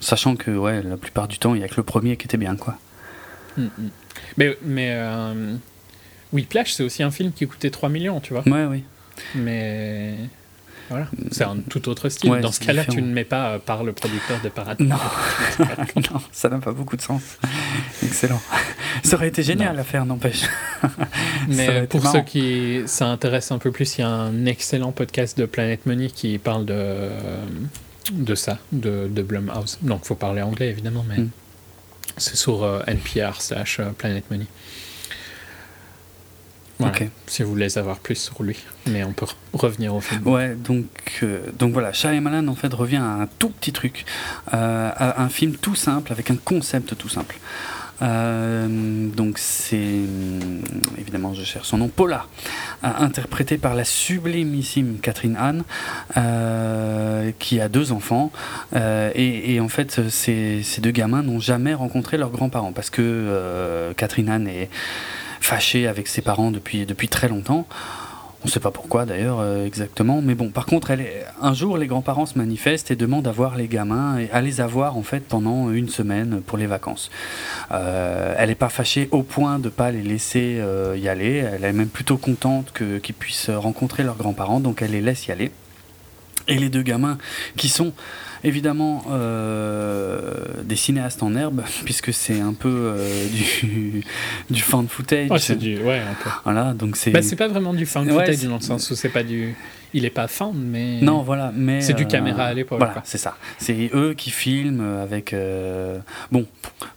Sachant 0.00 0.36
que 0.36 0.50
ouais, 0.50 0.82
la 0.82 0.96
plupart 0.96 1.28
du 1.28 1.38
temps, 1.38 1.54
il 1.54 1.58
n'y 1.58 1.64
a 1.64 1.68
que 1.68 1.76
le 1.76 1.82
premier 1.82 2.16
qui 2.16 2.26
était 2.26 2.38
bien, 2.38 2.56
quoi. 2.56 2.76
Mm, 3.56 3.64
mm. 3.64 3.90
Mais, 4.36 4.58
mais 4.62 4.90
euh, 4.92 5.54
Whiplash, 6.32 6.72
c'est 6.72 6.82
aussi 6.82 7.02
un 7.02 7.10
film 7.10 7.32
qui 7.32 7.46
coûtait 7.46 7.70
3 7.70 7.88
millions, 7.88 8.20
tu 8.20 8.32
vois. 8.32 8.42
Ouais, 8.46 8.64
oui. 8.64 8.84
Mais. 9.34 10.14
Voilà, 10.90 11.06
c'est 11.30 11.44
un 11.44 11.56
tout 11.56 11.88
autre 11.88 12.08
style. 12.08 12.32
Dans 12.40 12.50
ce 12.50 12.58
cas-là, 12.60 12.84
tu 12.84 13.00
ne 13.00 13.12
mets 13.12 13.24
pas 13.24 13.60
par 13.60 13.84
le 13.84 13.92
producteur 13.92 14.40
de 14.42 14.48
Parade. 14.48 14.80
Non, 14.80 14.96
non 15.96 16.20
ça 16.32 16.48
n'a 16.48 16.58
pas 16.58 16.72
beaucoup 16.72 16.96
de 16.96 17.02
sens. 17.02 17.22
Excellent. 18.02 18.40
Ça 19.04 19.14
aurait 19.14 19.28
été 19.28 19.44
génial 19.44 19.78
à 19.78 19.84
faire, 19.84 20.04
n'empêche. 20.04 20.42
Mais 21.48 21.86
pour 21.86 22.04
ceux 22.06 22.22
qui 22.22 22.82
s'intéressent 22.86 23.52
un 23.52 23.58
peu 23.58 23.70
plus, 23.70 23.98
il 23.98 24.00
y 24.00 24.04
a 24.04 24.08
un 24.08 24.46
excellent 24.46 24.90
podcast 24.90 25.38
de 25.38 25.46
Planet 25.46 25.86
Money 25.86 26.08
qui 26.08 26.38
parle 26.38 26.64
de, 26.64 27.08
de 28.10 28.34
ça, 28.34 28.58
de, 28.72 29.08
de 29.08 29.22
Blumhouse. 29.22 29.78
Donc, 29.82 30.00
il 30.04 30.08
faut 30.08 30.14
parler 30.14 30.42
anglais, 30.42 30.68
évidemment, 30.68 31.04
mais 31.08 31.18
mm. 31.18 31.30
c'est 32.16 32.36
sur 32.36 32.64
euh, 32.64 32.80
NPR 32.86 33.40
slash 33.40 33.78
euh, 33.78 33.90
Planet 33.96 34.28
Money. 34.30 34.46
Si 37.26 37.42
vous 37.42 37.50
voulez 37.50 37.68
savoir 37.68 37.98
plus 37.98 38.16
sur 38.16 38.42
lui, 38.42 38.56
mais 38.86 39.04
on 39.04 39.12
peut 39.12 39.26
revenir 39.52 39.94
au 39.94 40.00
film. 40.00 40.26
Ouais, 40.26 40.54
donc, 40.54 40.86
euh, 41.22 41.40
donc 41.58 41.72
voilà, 41.72 41.92
Shyamalan 41.92 42.48
en 42.48 42.54
fait 42.54 42.72
revient 42.72 42.96
à 42.96 43.22
un 43.22 43.28
tout 43.38 43.50
petit 43.50 43.72
truc, 43.72 44.04
euh, 44.54 44.90
à 44.94 45.22
un 45.22 45.28
film 45.28 45.56
tout 45.56 45.74
simple 45.74 46.12
avec 46.12 46.30
un 46.30 46.36
concept 46.36 46.96
tout 46.96 47.08
simple. 47.08 47.38
Euh, 48.02 49.08
donc 49.08 49.36
c'est 49.36 49.98
évidemment 50.96 51.34
je 51.34 51.44
cherche 51.44 51.68
son 51.68 51.76
nom 51.76 51.88
Paula 51.88 52.24
interprété 52.82 53.58
par 53.58 53.74
la 53.74 53.84
sublimissime 53.84 55.00
Catherine 55.02 55.36
Anne 55.36 55.64
qui 57.38 57.60
a 57.60 57.68
deux 57.68 57.92
enfants 57.92 58.32
et, 58.74 59.54
et, 59.54 59.60
en 59.60 59.68
fait 59.68 60.08
ces, 60.08 60.62
ces 60.62 60.80
deux 60.80 60.92
gamins 60.92 61.22
n'ont 61.22 61.40
jamais 61.40 61.74
rencontré 61.74 62.16
leurs 62.16 62.30
grands-parents 62.30 62.72
parce 62.72 62.88
que 62.88 63.92
Catherine 63.98 64.30
Anne 64.30 64.48
est 64.48 64.70
fâché 65.40 65.86
avec 65.86 66.06
ses 66.06 66.22
parents 66.22 66.50
depuis, 66.50 66.86
depuis 66.86 67.08
très 67.08 67.28
longtemps. 67.28 67.66
On 68.42 68.46
ne 68.46 68.50
sait 68.50 68.60
pas 68.60 68.70
pourquoi 68.70 69.04
d'ailleurs 69.04 69.40
euh, 69.40 69.66
exactement, 69.66 70.22
mais 70.22 70.34
bon. 70.34 70.48
Par 70.48 70.64
contre, 70.64 70.90
elle 70.90 71.06
un 71.42 71.52
jour, 71.52 71.76
les 71.76 71.86
grands-parents 71.86 72.24
se 72.24 72.38
manifestent 72.38 72.90
et 72.90 72.96
demandent 72.96 73.28
à 73.28 73.32
voir 73.32 73.54
les 73.54 73.68
gamins 73.68 74.16
et 74.16 74.30
à 74.30 74.40
les 74.40 74.62
avoir 74.62 74.96
en 74.96 75.02
fait 75.02 75.20
pendant 75.20 75.70
une 75.70 75.90
semaine 75.90 76.40
pour 76.40 76.56
les 76.56 76.66
vacances. 76.66 77.10
Euh, 77.70 78.34
elle 78.38 78.48
n'est 78.48 78.54
pas 78.54 78.70
fâchée 78.70 79.08
au 79.10 79.22
point 79.22 79.58
de 79.58 79.68
pas 79.68 79.90
les 79.90 80.02
laisser 80.02 80.56
euh, 80.58 80.96
y 80.96 81.06
aller. 81.08 81.44
Elle 81.52 81.64
est 81.64 81.72
même 81.74 81.88
plutôt 81.88 82.16
contente 82.16 82.72
qu'ils 82.72 83.14
puissent 83.14 83.50
rencontrer 83.50 84.04
leurs 84.04 84.16
grands-parents, 84.16 84.60
donc 84.60 84.80
elle 84.80 84.92
les 84.92 85.02
laisse 85.02 85.26
y 85.26 85.32
aller. 85.32 85.50
Et 86.48 86.56
les 86.56 86.70
deux 86.70 86.82
gamins 86.82 87.18
qui 87.58 87.68
sont 87.68 87.92
évidemment 88.44 89.04
euh, 89.10 90.20
des 90.64 90.76
cinéastes 90.76 91.22
en 91.22 91.34
herbe, 91.34 91.62
puisque 91.84 92.12
c'est 92.12 92.40
un 92.40 92.54
peu 92.54 92.68
euh, 92.68 93.26
du, 93.62 94.02
du 94.48 94.60
fan 94.60 94.88
footage. 94.88 95.30
c'est 95.38 95.56
du. 95.56 95.78
Ouais, 95.78 95.98
un 95.98 96.14
peu. 96.22 96.30
Voilà, 96.44 96.72
donc 96.72 96.96
c'est. 96.96 97.10
Bah, 97.10 97.22
c'est 97.22 97.36
pas 97.36 97.48
vraiment 97.48 97.74
du 97.74 97.86
fan 97.86 98.08
footage 98.08 98.44
dans 98.44 98.56
le 98.56 98.60
sens 98.60 98.90
où 98.90 98.94
c'est 98.94 99.08
pas 99.08 99.22
du. 99.22 99.54
Il 99.92 100.04
est 100.04 100.10
pas 100.10 100.28
fan, 100.28 100.52
mais. 100.54 101.00
Non, 101.00 101.22
voilà, 101.22 101.52
mais. 101.54 101.80
C'est 101.80 101.94
du 101.94 102.06
caméra 102.06 102.44
à 102.44 102.54
l'époque. 102.54 102.78
Voilà, 102.78 103.02
c'est 103.04 103.18
ça. 103.18 103.36
C'est 103.58 103.90
eux 103.94 104.14
qui 104.16 104.30
filment 104.30 105.00
avec. 105.02 105.32
Euh, 105.32 105.98
bon, 106.30 106.46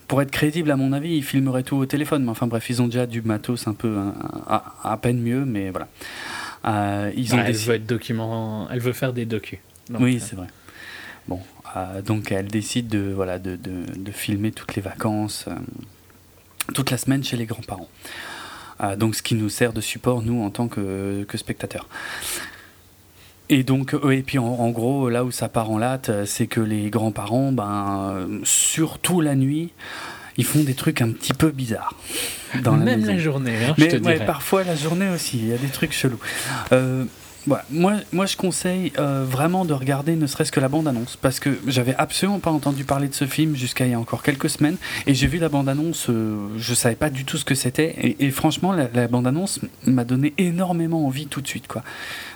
pour 0.07 0.21
être 0.21 0.31
crédible, 0.31 0.69
à 0.71 0.75
mon 0.75 0.93
avis, 0.93 1.17
ils 1.17 1.23
filmeraient 1.23 1.63
tout 1.63 1.77
au 1.77 1.85
téléphone, 1.85 2.23
mais 2.23 2.29
enfin 2.31 2.47
bref, 2.47 2.69
ils 2.69 2.81
ont 2.81 2.87
déjà 2.87 3.05
du 3.05 3.21
matos 3.21 3.67
un 3.67 3.73
peu. 3.73 3.97
à, 4.47 4.63
à, 4.83 4.97
peine 4.97 5.19
mieux, 5.19 5.45
mais 5.45 5.71
voilà. 5.71 5.87
ils 7.15 7.33
ont 7.33 7.39
elle 7.39 7.55
veut 7.55 7.75
être 7.75 7.87
document. 7.87 8.67
Elle 8.71 8.79
veut 8.79 8.93
faire 8.93 9.13
des 9.13 9.25
docus. 9.25 9.59
oui, 9.99 10.19
c'est 10.19 10.35
vrai. 10.35 10.47
Euh, 11.75 12.01
donc 12.01 12.31
elle 12.31 12.47
décide 12.47 12.87
de, 12.87 13.11
voilà, 13.15 13.39
de, 13.39 13.55
de, 13.55 14.11
filmer 14.11 14.51
toutes 14.51 14.75
les 14.75 14.81
vacances, 14.81 15.45
euh, 15.47 15.55
toute 16.73 16.91
la 16.91 16.97
semaine 16.97 17.23
chez 17.23 17.37
les 17.37 17.45
grands-parents. 17.45 17.89
Euh, 18.81 18.95
donc 18.95 19.15
ce 19.15 19.23
qui 19.23 19.35
nous 19.35 19.49
sert 19.49 19.73
de 19.73 19.81
support, 19.81 20.21
nous, 20.21 20.43
en 20.43 20.49
tant 20.49 20.67
que, 20.67 21.23
que 21.27 21.37
spectateurs. 21.37 21.87
Et 23.49 23.63
donc, 23.63 23.95
et 24.09 24.23
puis 24.23 24.39
en, 24.39 24.69
gros, 24.69 25.09
là 25.09 25.25
où 25.25 25.31
ça 25.31 25.49
part 25.49 25.69
en 25.69 25.77
latte, 25.77 26.25
c'est 26.25 26.47
que 26.47 26.61
les 26.61 26.89
grands-parents, 26.89 27.51
ben, 27.51 28.39
surtout 28.43 29.19
la 29.19 29.35
nuit, 29.35 29.71
ils 30.37 30.45
font 30.45 30.63
des 30.63 30.73
trucs 30.73 31.01
un 31.01 31.11
petit 31.11 31.33
peu 31.33 31.51
bizarres. 31.51 31.93
Dans 32.63 32.77
Même 32.77 33.05
la, 33.05 33.17
journée, 33.17 33.57
hein, 33.65 33.75
je 33.77 33.85
te 33.85 34.25
parfois 34.25 34.63
la 34.63 34.75
journée 34.75 35.09
aussi, 35.09 35.39
il 35.39 35.47
y 35.47 35.53
a 35.53 35.57
des 35.57 35.67
trucs 35.67 35.91
chelous. 35.91 36.19
Euh, 36.71 37.05
moi, 37.47 37.93
moi, 38.11 38.25
je 38.25 38.37
conseille 38.37 38.93
euh, 38.97 39.25
vraiment 39.27 39.65
de 39.65 39.73
regarder 39.73 40.15
ne 40.15 40.27
serait-ce 40.27 40.51
que 40.51 40.59
la 40.59 40.69
bande-annonce, 40.69 41.17
parce 41.21 41.39
que 41.39 41.59
j'avais 41.67 41.95
absolument 41.95 42.39
pas 42.39 42.51
entendu 42.51 42.85
parler 42.85 43.07
de 43.07 43.13
ce 43.13 43.25
film 43.25 43.55
jusqu'à 43.55 43.85
il 43.85 43.91
y 43.91 43.93
a 43.93 43.99
encore 43.99 44.23
quelques 44.23 44.49
semaines, 44.49 44.77
et 45.07 45.13
j'ai 45.13 45.27
vu 45.27 45.39
la 45.39 45.49
bande-annonce, 45.49 46.09
euh, 46.09 46.47
je 46.57 46.73
savais 46.73 46.95
pas 46.95 47.09
du 47.09 47.25
tout 47.25 47.37
ce 47.37 47.45
que 47.45 47.55
c'était, 47.55 48.15
et, 48.19 48.31
franchement, 48.31 48.71
la, 48.71 49.07
bande-annonce 49.07 49.59
m'a 49.85 50.05
donné 50.05 50.33
énormément 50.37 51.05
envie 51.05 51.27
tout 51.27 51.41
de 51.41 51.47
suite, 51.47 51.67
quoi. 51.67 51.83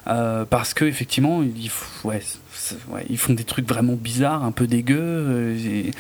Euh, 0.08 0.46
parce 0.46 0.74
que 0.74 0.86
effectivement, 0.86 1.44
ils, 1.44 1.70
font 1.70 3.34
des 3.34 3.44
trucs 3.44 3.68
vraiment 3.68 3.94
bizarres, 3.94 4.44
un 4.44 4.52
peu 4.52 4.68
dégueux, 4.68 5.56
et, 5.58 5.92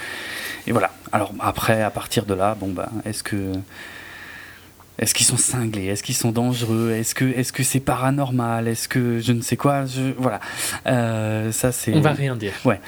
et, 0.68 0.72
voilà. 0.72 0.92
Alors 1.12 1.34
après, 1.40 1.82
à 1.82 1.90
partir 1.90 2.26
de 2.26 2.34
là, 2.34 2.56
bon 2.60 2.70
bah, 2.70 2.90
est-ce 3.06 3.24
que 3.24 3.54
est-ce 5.00 5.14
qu'ils 5.14 5.26
sont 5.26 5.38
cinglés? 5.38 5.86
Est-ce 5.86 6.04
qu'ils 6.04 6.16
sont 6.16 6.32
dangereux? 6.32 6.92
Est-ce 6.92 7.14
que 7.14 7.26
est-ce 7.26 7.54
que 7.54 7.64
c'est 7.64 7.80
paranormal? 7.80 8.68
Est-ce 8.68 8.88
que 8.88 9.20
je 9.20 9.32
ne 9.32 9.42
sais 9.42 9.58
quoi? 9.58 9.86
Je, 9.86 10.14
Voilà, 10.18 10.40
euh, 10.88 11.52
ça 11.52 11.72
c'est. 11.72 11.94
On 11.94 12.02
va 12.02 12.14
rien 12.14 12.36
dire. 12.36 12.54
Ouais. 12.66 12.80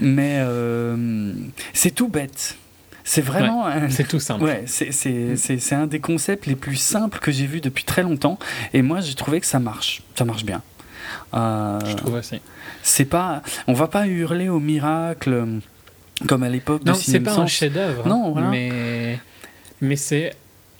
Mais 0.00 0.38
euh, 0.40 1.32
c'est 1.72 1.94
tout 1.94 2.08
bête. 2.08 2.56
C'est 3.04 3.20
vraiment. 3.20 3.66
c'est 3.90 4.06
tout 4.08 4.20
simple. 4.20 4.44
Ouais, 4.44 4.64
c'est 4.66 5.72
un 5.74 5.86
des 5.86 6.00
concepts 6.00 6.46
les 6.46 6.56
plus 6.56 6.76
simples 6.76 7.18
que 7.18 7.30
j'ai 7.32 7.46
vu 7.46 7.60
depuis 7.60 7.84
très 7.84 8.02
longtemps. 8.02 8.38
Et 8.72 8.82
moi, 8.82 9.00
j'ai 9.00 9.14
trouvé 9.14 9.40
que 9.40 9.46
ça 9.46 9.58
marche. 9.58 10.02
Ça 10.14 10.24
marche 10.24 10.44
bien. 10.44 10.62
Euh, 11.34 11.80
je 11.84 11.94
trouve 11.96 12.14
aussi. 12.14 12.40
C'est 12.82 13.04
pas. 13.04 13.42
On 13.66 13.74
va 13.74 13.88
pas 13.88 14.06
hurler 14.06 14.48
au 14.48 14.60
miracle 14.60 15.44
comme 16.28 16.42
à 16.42 16.48
l'époque 16.48 16.84
de 16.84 16.90
Non, 16.90 16.96
c'est 16.96 17.20
pas 17.20 17.36
un 17.36 17.46
chef-d'œuvre. 17.46 18.06
Non, 18.06 18.32
voilà. 18.32 18.48
Mais 18.48 19.18
mais 19.80 19.96
c'est 19.96 20.32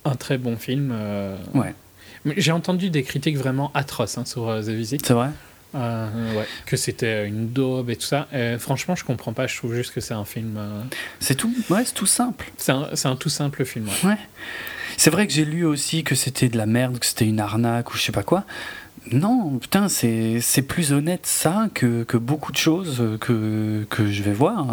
un 0.05 0.15
très 0.15 0.39
bon 0.39 0.57
film. 0.57 0.91
Euh. 0.93 1.37
Ouais. 1.55 1.75
J'ai 2.37 2.53
entendu 2.53 2.91
des 2.91 3.03
critiques 3.03 3.37
vraiment 3.37 3.71
atroces 3.75 4.19
hein, 4.19 4.25
sur 4.25 4.49
euh, 4.49 4.63
The 4.63 4.69
Visit. 4.69 5.05
C'est 5.07 5.15
vrai 5.15 5.31
euh, 5.75 6.35
ouais, 6.37 6.47
que 6.67 6.77
c'était 6.77 7.27
une 7.27 7.49
daube 7.49 7.89
et 7.89 7.97
tout 7.97 8.05
ça. 8.05 8.29
franchement, 8.59 8.95
je 8.95 9.05
comprends 9.05 9.33
pas. 9.33 9.47
Je 9.47 9.57
trouve 9.57 9.75
juste 9.75 9.95
que 9.95 10.03
c'est 10.03 10.13
un 10.13 10.27
film. 10.27 10.59
C'est 11.19 11.35
tout, 11.35 11.51
ouais, 11.71 11.85
c'est 11.87 11.95
tout 11.95 12.05
simple. 12.05 12.53
C'est 12.59 12.73
un, 12.73 12.91
un, 13.05 13.17
tout 13.17 13.31
simple 13.31 13.65
film. 13.65 13.89
Ouais. 14.05 14.19
C'est 14.99 15.09
vrai 15.09 15.27
que 15.27 15.33
j'ai 15.33 15.47
lu 15.47 15.65
aussi 15.65 16.05
que 16.05 16.15
c'était 16.15 16.51
de 16.51 16.59
la 16.59 16.67
merde, 16.67 16.99
que 16.99 17.07
c'était 17.07 17.25
une 17.25 17.41
arnaque 17.41 17.95
ou 17.95 17.97
je 17.97 18.03
sais 18.03 18.13
pas 18.13 18.23
quoi. 18.23 18.45
Non, 19.13 19.59
putain, 19.59 19.89
c'est 19.89 20.63
plus 20.69 20.93
honnête 20.93 21.25
ça 21.25 21.69
que, 21.73 22.05
que, 22.05 22.19
beaucoup 22.19 22.53
de 22.53 22.59
choses 22.59 23.03
que, 23.21 23.87
que 23.89 24.13
je 24.13 24.23
vais 24.23 24.35
voir 24.35 24.67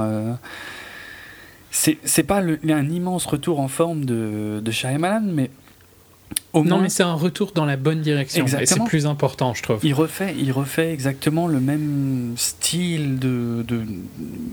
c'est 1.71 2.23
pas 2.23 2.41
le, 2.41 2.59
un 2.69 2.89
immense 2.89 3.25
retour 3.25 3.59
en 3.59 3.67
forme 3.67 4.05
de, 4.05 4.61
de 4.63 4.71
Shyamalan, 4.71 5.21
mais 5.21 5.49
au 6.53 6.63
non, 6.63 6.79
mais 6.79 6.89
c'est 6.89 7.03
un 7.03 7.13
retour 7.13 7.51
dans 7.53 7.65
la 7.65 7.77
bonne 7.77 8.01
direction. 8.01 8.45
Et 8.45 8.65
c'est 8.65 8.83
plus 8.85 9.05
important, 9.05 9.53
je 9.53 9.61
trouve. 9.61 9.79
Il 9.83 9.93
refait, 9.93 10.35
il 10.37 10.51
refait 10.51 10.91
exactement 10.91 11.47
le 11.47 11.59
même 11.59 12.33
style 12.37 13.19
de, 13.19 13.63
de 13.67 13.83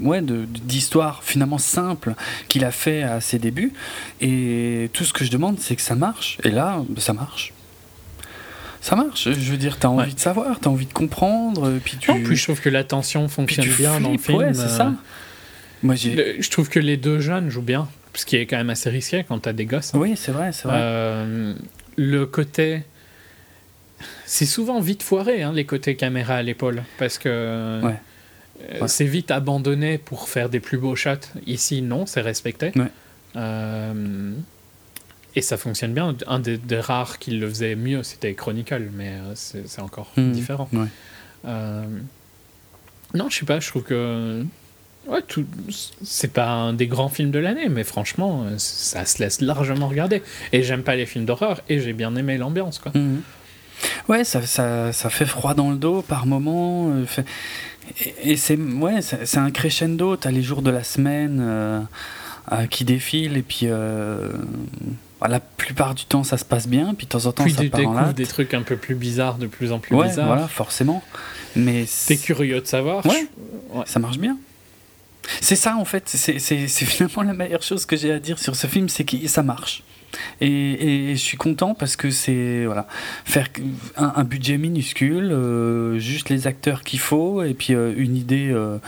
ouais, 0.03 0.23
d'histoire 0.23 1.23
finalement 1.25 1.59
simple 1.59 2.15
qu'il 2.49 2.65
a 2.65 2.71
fait 2.71 3.03
à 3.03 3.21
ses 3.23 3.39
débuts. 3.39 3.73
Et 4.21 4.91
tout 4.93 5.05
ce 5.05 5.15
que 5.15 5.25
je 5.25 5.31
demande, 5.31 5.59
c'est 5.59 5.77
que 5.77 5.83
ça 5.83 5.95
marche. 5.95 6.39
Et 6.45 6.51
là, 6.51 6.83
ça 6.99 7.15
marche. 7.15 7.55
Ça 8.83 8.95
marche. 8.95 9.31
Je 9.31 9.51
veux 9.51 9.57
dire, 9.57 9.79
t'as 9.79 9.89
envie 9.89 10.15
de 10.15 10.21
savoir, 10.21 10.61
t'as 10.61 10.71
envie 10.71 10.87
de 10.87 10.93
comprendre. 10.93 11.79
Puis 11.83 11.97
tu. 11.97 12.11
En 12.11 12.23
plus, 12.23 12.37
je 12.37 12.45
trouve 12.45 12.61
que 12.61 12.69
l'attention 12.69 13.27
fonctionne 13.29 13.69
bien 13.69 14.01
dans 14.01 14.13
le 14.13 14.19
film. 14.19 14.39
Ouais, 14.39 14.55
c'est 14.55 14.69
ça. 14.69 14.93
Euh, 15.91 16.35
je 16.39 16.51
trouve 16.51 16.69
que 16.69 16.79
les 16.79 16.97
deux 16.97 17.21
jeunes 17.21 17.51
jouent 17.51 17.63
bien, 17.63 17.89
ce 18.15 18.25
qui 18.25 18.37
est 18.37 18.47
quand 18.47 18.57
même 18.57 18.71
assez 18.71 18.91
risqué 18.91 19.25
quand 19.27 19.39
t'as 19.41 19.53
des 19.53 19.67
gosses. 19.67 19.95
Hein. 19.95 19.99
Oui, 19.99 20.15
c'est 20.17 20.33
vrai, 20.33 20.53
c'est 20.53 20.69
vrai. 20.69 20.79
Euh, 20.81 21.55
le 21.97 22.27
côté. 22.27 22.83
C'est 24.27 24.47
souvent 24.47 24.81
vite 24.81 25.03
foiré, 25.03 25.43
hein, 25.43 25.53
les 25.55 25.65
côtés 25.65 25.97
caméra 25.97 26.35
à 26.35 26.43
l'épaule, 26.43 26.83
parce 26.99 27.19
que. 27.19 27.29
Euh, 27.29 27.93
c'est 28.87 29.05
vite 29.05 29.31
abandonné 29.31 29.99
pour 29.99 30.29
faire 30.29 30.49
des 30.49 30.61
plus 30.61 30.79
beaux 30.79 30.97
shots. 30.97 31.29
Ici, 31.47 31.83
non, 31.83 32.07
c'est 32.07 32.23
respecté. 32.23 32.73
Euh, 33.37 34.33
et 35.35 35.43
ça 35.43 35.59
fonctionne 35.59 35.93
bien. 35.93 36.17
Un 36.27 36.41
des, 36.41 36.59
rares 36.81 37.19
qui 37.19 37.33
le 37.33 37.49
faisait 37.49 37.77
mieux, 37.77 38.03
c'était 38.03 38.33
Chronicle, 38.35 38.89
mais 38.95 39.15
c'est 39.35 39.81
encore 39.81 40.11
mmh. 40.17 40.33
différent. 40.33 40.69
non, 41.45 43.31
je 43.31 43.37
sais 43.37 43.47
pas, 43.47 43.61
je 43.61 43.69
trouve 43.69 43.83
que 43.83 44.43
Ouais, 45.09 45.23
tout... 45.27 45.47
c'est 46.03 46.33
pas 46.33 46.49
un 46.49 46.73
des 46.73 46.87
grands 46.87 47.09
films 47.09 47.31
de 47.31 47.39
l'année, 47.39 47.69
mais 47.69 47.85
franchement, 47.85 48.45
ça 48.59 49.05
se 49.05 49.23
laisse 49.23 49.41
largement 49.41 49.89
regarder. 49.89 50.23
Et 50.53 50.63
j'aime 50.63 50.83
pas 50.83 50.97
les 50.97 51.07
films 51.07 51.25
d'horreur, 51.25 51.61
et 51.69 51.81
j'ai 51.81 51.93
bien 51.93 52.15
aimé 52.17 52.39
l'ambiance, 52.39 52.79
quoi. 52.79 52.93
Mhm. 52.95 53.23
Ouais, 54.09 54.25
ça, 54.25 54.43
ça, 54.43 54.93
ça, 54.93 55.11
fait 55.11 55.27
froid 55.27 55.55
dans 55.55 55.71
le 55.71 55.77
dos 55.77 56.03
par 56.03 56.27
moment. 56.27 56.91
Euh, 56.91 57.05
et, 58.23 58.37
c'est 58.37 58.57
ouais, 58.57 59.01
c'est 59.03 59.39
un 59.39 59.51
crescendo. 59.51 60.17
T'as 60.17 60.31
les 60.31 60.43
jours 60.43 60.63
de 60.63 60.71
la 60.71 60.85
semaine 60.85 61.39
euh, 61.41 61.81
qui 62.71 62.85
défilent, 62.85 63.37
et 63.37 63.43
puis. 63.43 63.63
Euh, 63.65 64.33
bah, 65.19 65.29
la 65.29 65.41
plupart 65.41 65.95
du 65.95 66.05
temps 66.05 66.25
ça 66.25 66.37
se 66.37 66.45
passe 66.45 66.69
bien, 66.69 66.93
puis 66.93 67.07
de 67.07 67.11
temps 67.11 67.25
en 67.25 67.33
temps 67.33 67.45
puis 67.45 67.55
ça 67.55 67.63
tu 67.63 67.71
part 67.71 67.81
découvres 67.81 68.13
des 68.13 68.27
trucs 68.27 68.53
un 68.53 68.61
peu 68.61 68.77
plus 68.77 68.95
bizarres, 68.95 69.39
de 69.39 69.47
plus 69.47 69.73
en 69.73 69.79
plus 69.79 69.97
Ouais, 69.97 70.09
bizarres. 70.09 70.27
voilà, 70.27 70.47
forcément. 70.47 71.03
Mais 71.55 71.87
T'es 72.07 72.19
curieux 72.19 72.61
de 72.61 72.67
savoir. 72.67 73.05
Ouais. 73.07 73.27
Ouais. 73.73 73.85
ça 73.87 73.99
marche 73.99 74.19
bien. 74.19 74.37
C'est 75.41 75.57
ça 75.57 75.77
en 75.77 75.85
fait, 75.85 76.09
c'est 76.09 76.39
finalement 76.69 77.23
la 77.23 77.35
meilleure 77.35 77.63
chose 77.63 77.87
que 77.87 77.97
j'ai 77.97 78.13
à 78.13 78.19
dire 78.19 78.39
sur 78.39 78.57
ce 78.57 78.67
film, 78.67 78.89
c'est 78.89 79.05
que 79.05 79.27
ça 79.29 79.43
marche. 79.43 79.83
Et, 80.41 81.13
je 81.15 81.21
suis 81.21 81.37
content 81.37 81.75
parce 81.75 81.97
que 81.97 82.11
c'est 82.11 82.65
voilà 82.65 82.87
faire 83.25 83.49
un, 83.97 84.25
budget 84.25 84.59
minuscule, 84.59 85.31
euh, 85.33 85.99
juste 85.99 86.29
les 86.29 86.47
acteurs 86.47 86.83
qu'il 86.83 86.99
faut 86.99 87.43
et 87.43 87.55
puis 87.55 87.75
euh, 87.75 87.95
une 87.97 88.17
idée 88.17 88.51
euh, 88.51 88.79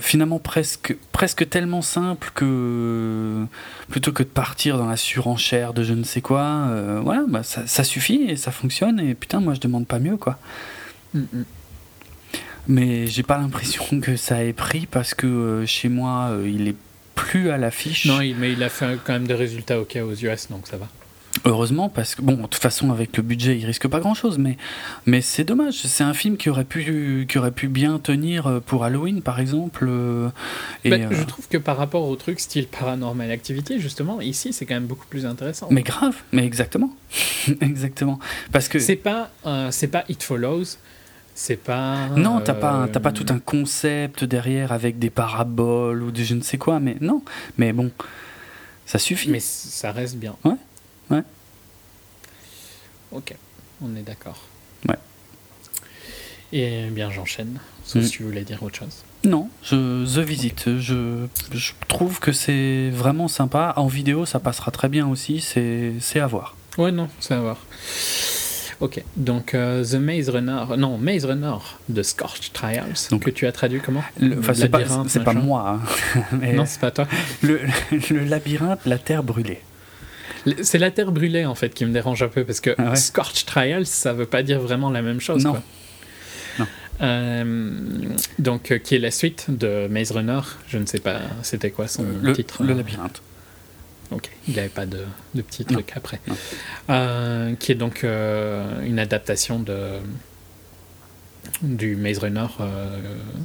finalement 0.00 0.38
presque 0.38 0.96
presque 1.12 1.48
tellement 1.48 1.82
simple 1.82 2.30
que 2.34 3.44
plutôt 3.88 4.12
que 4.12 4.22
de 4.22 4.28
partir 4.28 4.78
dans 4.78 4.86
la 4.86 4.96
surenchère 4.96 5.72
de 5.72 5.82
je 5.82 5.94
ne 5.94 6.04
sais 6.04 6.20
quoi, 6.20 6.68
voilà 7.02 7.24
bah, 7.28 7.42
ça, 7.42 7.66
ça 7.66 7.84
suffit 7.84 8.22
et 8.28 8.36
ça 8.36 8.50
fonctionne 8.50 9.00
et 9.00 9.14
putain 9.14 9.40
moi 9.40 9.54
je 9.54 9.60
demande 9.60 9.86
pas 9.86 9.98
mieux 9.98 10.16
quoi. 10.16 10.38
Mm, 11.14 11.20
mm. 11.20 11.44
Mais 12.68 13.06
j'ai 13.06 13.22
pas 13.22 13.38
l'impression 13.38 14.00
que 14.00 14.16
ça 14.16 14.44
ait 14.44 14.52
pris 14.52 14.86
parce 14.86 15.14
que 15.14 15.26
euh, 15.26 15.66
chez 15.66 15.88
moi, 15.88 16.28
euh, 16.30 16.48
il 16.48 16.68
est 16.68 16.76
plus 17.14 17.50
à 17.50 17.58
l'affiche. 17.58 18.06
Non, 18.06 18.18
mais 18.38 18.52
il 18.52 18.62
a 18.62 18.68
fait 18.68 18.98
quand 19.04 19.12
même 19.12 19.26
des 19.26 19.34
résultats 19.34 19.80
OK 19.80 19.96
aux 19.96 20.14
US, 20.14 20.48
donc 20.48 20.66
ça 20.66 20.76
va. 20.76 20.88
Heureusement, 21.44 21.88
parce 21.88 22.14
que, 22.14 22.22
bon, 22.22 22.34
de 22.34 22.42
toute 22.42 22.56
façon, 22.56 22.90
avec 22.92 23.16
le 23.16 23.22
budget, 23.22 23.58
il 23.58 23.64
risque 23.64 23.88
pas 23.88 24.00
grand 24.00 24.14
chose, 24.14 24.36
mais, 24.38 24.58
mais 25.06 25.22
c'est 25.22 25.44
dommage. 25.44 25.74
C'est 25.74 26.04
un 26.04 26.12
film 26.12 26.36
qui 26.36 26.50
aurait, 26.50 26.64
pu, 26.64 27.26
qui 27.28 27.38
aurait 27.38 27.52
pu 27.52 27.68
bien 27.68 27.98
tenir 27.98 28.46
euh, 28.46 28.60
pour 28.60 28.84
Halloween, 28.84 29.22
par 29.22 29.40
exemple. 29.40 29.88
et, 30.84 30.92
euh, 30.92 31.08
Je 31.10 31.22
trouve 31.24 31.48
que 31.48 31.56
par 31.56 31.78
rapport 31.78 32.06
au 32.06 32.14
truc 32.16 32.38
style 32.38 32.68
Paranormal 32.68 33.30
Activity, 33.30 33.80
justement, 33.80 34.20
ici, 34.20 34.52
c'est 34.52 34.66
quand 34.66 34.74
même 34.74 34.86
beaucoup 34.86 35.06
plus 35.06 35.24
intéressant. 35.24 35.68
Mais 35.70 35.82
grave, 35.82 36.16
mais 36.32 36.44
exactement. 36.44 36.94
exactement. 37.60 38.18
Parce 38.52 38.68
que. 38.68 38.78
C'est 38.78 38.96
pas, 38.96 39.30
euh, 39.46 39.70
c'est 39.70 39.88
pas 39.88 40.04
It 40.08 40.22
Follows, 40.22 40.76
c'est 41.34 41.56
pas. 41.56 42.08
Non, 42.10 42.40
t'as 42.40 42.54
pas, 42.54 42.82
euh, 42.82 42.86
t'as 42.86 43.00
pas 43.00 43.12
tout 43.12 43.26
un 43.30 43.38
concept 43.38 44.24
derrière 44.24 44.72
avec 44.72 44.98
des 44.98 45.10
paraboles 45.10 46.02
ou 46.02 46.10
de 46.10 46.22
je 46.22 46.34
ne 46.34 46.42
sais 46.42 46.58
quoi, 46.58 46.80
mais 46.80 46.96
non. 47.00 47.22
Mais 47.58 47.72
bon, 47.72 47.90
ça 48.86 48.98
suffit. 48.98 49.30
Mais 49.30 49.40
ça 49.40 49.92
reste 49.92 50.16
bien. 50.16 50.36
Ouais, 50.44 50.56
ouais. 51.10 51.22
Ok, 53.12 53.34
on 53.82 53.94
est 53.96 54.02
d'accord. 54.02 54.40
Ouais. 54.88 54.96
Et 56.52 56.86
bien, 56.90 57.10
j'enchaîne. 57.10 57.58
Sauf 57.84 58.02
Mm. 58.02 58.04
si 58.06 58.10
tu 58.12 58.22
voulais 58.22 58.42
dire 58.44 58.62
autre 58.62 58.78
chose. 58.78 59.02
Non, 59.24 59.48
je, 59.62 60.04
The 60.16 60.18
Visit. 60.18 60.78
Je, 60.78 61.26
je 61.52 61.72
trouve 61.88 62.20
que 62.20 62.32
c'est 62.32 62.90
vraiment 62.90 63.28
sympa. 63.28 63.72
En 63.76 63.86
vidéo, 63.86 64.26
ça 64.26 64.38
passera 64.40 64.70
très 64.70 64.88
bien 64.88 65.06
aussi. 65.08 65.40
C'est 65.40 65.92
c'est 66.00 66.20
à 66.20 66.26
voir. 66.26 66.56
Ouais, 66.78 66.90
non, 66.92 67.08
ça 67.20 67.36
va 67.36 67.42
voir. 67.42 67.56
Ok, 68.82 69.02
donc 69.16 69.54
euh, 69.54 69.84
The 69.84 69.94
Maze 69.94 70.28
Runner, 70.28 70.64
non, 70.76 70.98
Maze 70.98 71.24
Runner 71.24 71.54
de 71.88 72.02
Scorch 72.02 72.50
Trials, 72.52 72.94
Donc- 73.10 73.24
que 73.24 73.30
tu 73.30 73.46
as 73.46 73.52
traduit 73.52 73.80
comment? 73.80 74.02
Le- 74.20 74.36
c'est 74.54 74.68
pas, 74.68 74.80
Labyrinthe, 74.80 75.08
c'est 75.08 75.22
pas 75.24 75.32
machin. 75.32 75.46
moi. 75.46 75.80
hein. 76.16 76.20
Mais 76.40 76.52
Non, 76.52 76.66
c'est 76.66 76.80
pas 76.80 76.90
toi. 76.90 77.06
le, 77.42 77.60
le 78.10 78.24
labyrinthe, 78.24 78.80
la 78.84 78.98
terre 78.98 79.22
brûlée. 79.22 79.60
C'est 80.62 80.78
la 80.78 80.90
terre 80.90 81.12
brûlée 81.12 81.46
en 81.46 81.54
fait 81.54 81.72
qui 81.72 81.84
me 81.86 81.92
dérange 81.92 82.22
un 82.24 82.28
peu 82.28 82.42
parce 82.44 82.58
que 82.58 82.74
Ah 82.76 82.90
ouais? 82.90 82.96
Scorch 82.96 83.44
Trials, 83.46 83.86
ça 83.86 84.12
veut 84.12 84.26
pas 84.26 84.42
dire 84.42 84.60
vraiment 84.60 84.90
la 84.90 85.00
même 85.00 85.20
chose. 85.20 85.44
Non. 85.44 85.52
quoi. 85.52 85.62
Non. 86.58 86.66
Euh, 87.02 87.84
donc, 88.40 88.72
euh, 88.72 88.78
qui 88.78 88.96
est 88.96 88.98
la 88.98 89.12
suite 89.12 89.46
de 89.48 89.86
Maze 89.88 90.10
Runner 90.10 90.40
Je 90.68 90.78
ne 90.78 90.86
sais 90.86 90.98
pas, 90.98 91.20
c'était 91.42 91.70
quoi 91.70 91.86
son 91.86 92.04
Le, 92.22 92.32
titre 92.32 92.64
le 92.64 92.72
euh, 92.72 92.76
labyrinthe. 92.76 93.22
Ok, 94.12 94.30
il 94.48 94.54
n'y 94.54 94.60
avait 94.60 94.68
pas 94.68 94.86
de, 94.86 95.00
de 95.34 95.42
petits 95.42 95.64
Non. 95.68 95.74
trucs 95.74 95.92
après. 95.96 96.20
Non. 96.28 96.34
Euh, 96.90 97.54
qui 97.56 97.72
est 97.72 97.76
donc 97.76 98.04
euh, 98.04 98.82
une 98.84 98.98
adaptation 98.98 99.58
de, 99.58 99.98
du 101.62 101.96
Maze 101.96 102.18
Runner, 102.18 102.46
euh, 102.60 102.98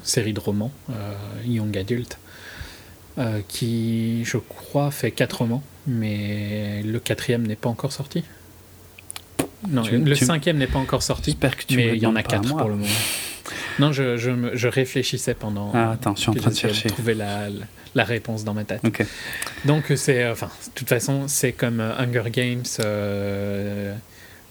série 0.04 0.34
de 0.34 0.40
romans, 0.40 0.72
Young 1.46 1.78
Adult, 1.78 2.18
qui, 3.48 4.24
je 4.26 4.38
crois, 4.38 4.92
fait 4.92 5.12
quatre 5.12 5.40
romans, 5.40 5.64
mais 5.88 6.84
le 6.84 7.00
quatrième 7.00 7.48
n'est 7.48 7.56
pas 7.56 7.70
encore 7.70 7.92
sorti. 7.92 8.24
Non, 9.70 9.82
Tu- 9.82 9.98
le 9.98 10.16
tu- 10.16 10.26
cinquième 10.26 10.58
n'est 10.58 10.68
pas 10.68 10.78
encore 10.80 11.02
sorti, 11.02 11.32
J'espère 11.32 11.58
que 11.58 11.64
tu 11.66 11.76
mais 11.78 11.96
il 11.96 12.02
y 12.04 12.06
en 12.06 12.16
a 12.16 12.22
quatre 12.24 12.48
pour 12.56 12.68
le 12.70 12.76
moment. 12.76 12.88
Non, 13.80 13.92
je, 13.92 14.18
je, 14.18 14.68
réfléchissais 14.68 15.34
pendant. 15.34 15.72
Ah, 15.74 15.92
attends, 15.92 16.16
je 16.16 16.22
suis 16.22 16.30
en 16.30 16.34
train 16.34 16.50
de 16.52 16.56
chercher. 16.56 16.90
trouver 16.90 17.14
la, 17.14 17.50
la, 17.50 17.66
la 17.96 18.04
réponse 18.04 18.44
dans 18.44 18.54
ma 18.54 18.64
tête. 18.64 18.82
Ok. 18.86 19.06
Donc 19.66 19.92
c'est, 19.96 20.24
euh, 20.24 20.32
enfin, 20.32 20.48
de 20.68 20.72
toute 20.74 20.90
façon, 20.90 21.28
c'est 21.28 21.52
comme 21.52 21.80
euh, 21.80 21.94
Hunger 21.98 22.30
Games, 22.32 22.64
euh, 22.80 23.94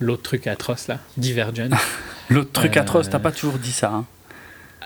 l'autre 0.00 0.22
truc 0.22 0.46
atroce 0.46 0.88
là, 0.88 0.98
Divergent. 1.16 1.70
L'autre 2.30 2.50
truc 2.52 2.76
Euh, 2.76 2.80
atroce, 2.80 3.08
t'as 3.08 3.20
pas 3.20 3.30
toujours 3.32 3.58
dit 3.58 3.70
ça. 3.72 3.90
hein. 3.92 4.04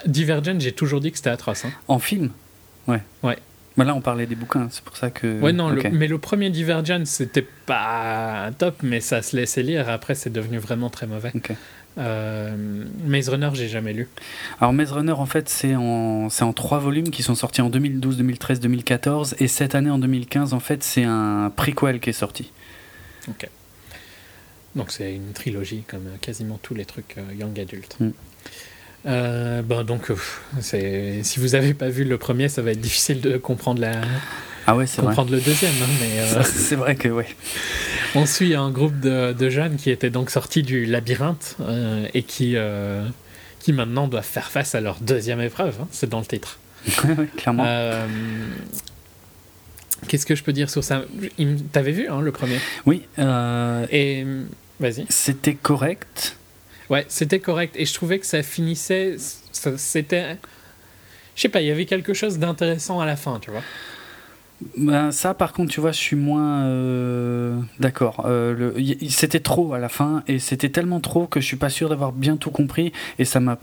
Divergent, 0.06 0.58
j'ai 0.58 0.72
toujours 0.72 1.00
dit 1.00 1.10
que 1.10 1.16
c'était 1.16 1.30
atroce. 1.30 1.64
Hein. 1.64 1.72
En 1.88 1.98
film? 1.98 2.30
Ouais. 2.86 3.00
Ouais. 3.22 3.38
Mais 3.76 3.84
là, 3.84 3.94
on 3.94 4.00
parlait 4.00 4.26
des 4.26 4.34
bouquins, 4.34 4.68
c'est 4.70 4.82
pour 4.84 4.96
ça 4.96 5.10
que. 5.10 5.40
Ouais, 5.40 5.52
non, 5.52 5.70
le- 5.70 5.82
mais 5.90 6.06
le 6.08 6.18
premier 6.18 6.50
Divergent, 6.50 7.02
c'était 7.06 7.46
pas 7.66 8.50
top, 8.58 8.76
mais 8.82 9.00
ça 9.00 9.22
se 9.22 9.36
laissait 9.36 9.62
lire. 9.62 9.88
Après, 9.88 10.14
c'est 10.14 10.30
devenu 10.30 10.58
vraiment 10.58 10.90
très 10.90 11.06
mauvais. 11.06 11.30
Ok. 11.34 11.52
Euh, 11.98 12.54
Maze 13.04 13.28
Runner, 13.28 13.50
j'ai 13.54 13.68
jamais 13.68 13.92
lu. 13.92 14.08
Alors 14.60 14.72
Maze 14.72 14.92
Runner, 14.92 15.12
en 15.12 15.26
fait, 15.26 15.48
c'est 15.48 15.74
en, 15.74 16.28
c'est 16.30 16.44
en 16.44 16.52
trois 16.52 16.78
volumes 16.78 17.10
qui 17.10 17.22
sont 17.22 17.34
sortis 17.34 17.60
en 17.60 17.70
2012, 17.70 18.16
2013, 18.16 18.60
2014. 18.60 19.36
Et 19.38 19.48
cette 19.48 19.74
année, 19.74 19.90
en 19.90 19.98
2015, 19.98 20.54
en 20.54 20.60
fait, 20.60 20.82
c'est 20.82 21.04
un 21.04 21.52
prequel 21.54 22.00
qui 22.00 22.10
est 22.10 22.14
sorti. 22.14 22.52
Donc 24.76 24.92
c'est 24.92 25.14
une 25.14 25.32
trilogie, 25.32 25.82
comme 25.86 26.04
quasiment 26.20 26.58
tous 26.62 26.74
les 26.74 26.84
trucs 26.84 27.16
euh, 27.18 27.34
Young 27.34 27.58
Adult. 27.58 27.96
Mm. 27.98 28.10
Euh, 29.06 29.62
bon, 29.62 29.82
donc, 29.84 30.10
euh, 30.10 30.16
c'est- 30.60 31.20
si 31.22 31.40
vous 31.40 31.54
avez 31.54 31.72
pas 31.74 31.88
vu 31.88 32.04
le 32.04 32.18
premier, 32.18 32.48
ça 32.48 32.60
va 32.62 32.72
être 32.72 32.80
difficile 32.80 33.20
de 33.20 33.36
comprendre, 33.38 33.80
la, 33.80 34.02
Ah 34.66 34.76
ouais, 34.76 34.86
c'est 34.86 35.00
vrai. 35.00 35.14
le 35.30 35.40
deuxième. 35.40 35.72
hein, 35.82 35.86
mais, 36.00 36.20
euh, 36.20 36.42
c'est 36.42 36.76
vrai 36.76 36.96
que, 36.96 37.08
ouais. 37.08 37.26
On 38.14 38.26
suit 38.26 38.54
un 38.54 38.70
groupe 38.70 38.98
de, 39.00 39.32
de 39.32 39.48
jeunes 39.50 39.76
qui 39.76 39.90
étaient 39.90 40.10
donc 40.10 40.30
sortis 40.30 40.62
du 40.62 40.84
labyrinthe 40.84 41.56
euh, 41.60 42.06
et 42.12 42.22
qui, 42.22 42.56
qui 43.60 43.72
maintenant 43.72 44.06
doivent 44.08 44.24
faire 44.24 44.50
face 44.50 44.74
à 44.74 44.80
leur 44.80 44.98
deuxième 45.00 45.40
épreuve. 45.40 45.76
hein, 45.80 45.88
c'est 45.92 46.08
dans 46.10 46.20
le 46.20 46.26
titre. 46.26 46.58
Clairement. 47.36 47.64
Qu'est-ce 50.08 50.24
que 50.26 50.34
je 50.34 50.42
peux 50.42 50.52
dire 50.52 50.70
sur 50.70 50.82
ça? 50.82 51.02
T'avais 51.72 51.92
vu 51.92 52.08
hein, 52.08 52.20
le 52.20 52.32
premier? 52.32 52.58
Oui, 52.86 53.02
Et 53.18 54.26
vas-y. 54.80 55.06
c'était 55.08 55.54
correct. 55.54 56.36
Ouais, 56.90 57.06
c'était 57.08 57.38
correct. 57.38 57.76
Et 57.78 57.86
je 57.86 57.94
trouvais 57.94 58.18
que 58.18 58.26
ça 58.26 58.42
finissait. 58.42 59.16
C'était. 59.52 60.36
Je 61.36 61.42
sais 61.42 61.48
pas, 61.48 61.62
il 61.62 61.68
y 61.68 61.70
avait 61.70 61.86
quelque 61.86 62.12
chose 62.12 62.38
d'intéressant 62.38 63.00
à 63.00 63.06
la 63.06 63.16
fin, 63.16 63.38
tu 63.38 63.50
vois. 63.50 63.62
Ben, 64.76 65.10
ça, 65.10 65.32
par 65.32 65.52
contre, 65.52 65.72
tu 65.72 65.80
vois, 65.80 65.92
je 65.92 65.98
suis 65.98 66.16
moins 66.16 66.64
euh, 66.64 67.58
d'accord. 67.78 68.24
Euh, 68.26 68.72
c'était 69.08 69.40
trop 69.40 69.72
à 69.72 69.78
la 69.78 69.88
fin, 69.88 70.22
et 70.26 70.38
c'était 70.38 70.68
tellement 70.68 71.00
trop 71.00 71.26
que 71.26 71.40
je 71.40 71.46
suis 71.46 71.56
pas 71.56 71.70
sûr 71.70 71.88
d'avoir 71.88 72.12
bien 72.12 72.36
tout 72.36 72.50
compris, 72.50 72.92
et 73.18 73.24
ça 73.24 73.40
m'a 73.40 73.58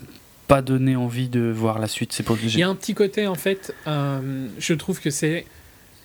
pas 0.48 0.62
donné 0.62 0.96
envie 0.96 1.28
de 1.28 1.52
voir 1.52 1.78
la 1.78 1.88
suite. 1.88 2.14
C'est 2.14 2.24
pour 2.24 2.38
Il 2.42 2.58
y 2.58 2.64
a 2.64 2.70
un 2.70 2.76
petit 2.76 2.96
côté, 2.96 3.28
en 3.28 3.36
fait, 3.36 3.76
euh, 3.86 4.48
je 4.58 4.74
trouve 4.74 5.00
que 5.00 5.12
c'est 5.12 5.46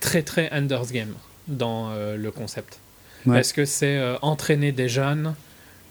très 0.01 0.23
très 0.23 0.53
Ender's 0.53 0.93
Game 0.93 1.15
dans 1.49 1.95
le 1.95 2.31
concept. 2.31 2.81
Ouais. 3.25 3.37
Parce 3.37 3.53
que 3.53 3.65
c'est 3.65 4.01
entraîner 4.21 4.73
des 4.73 4.89
jeunes 4.89 5.35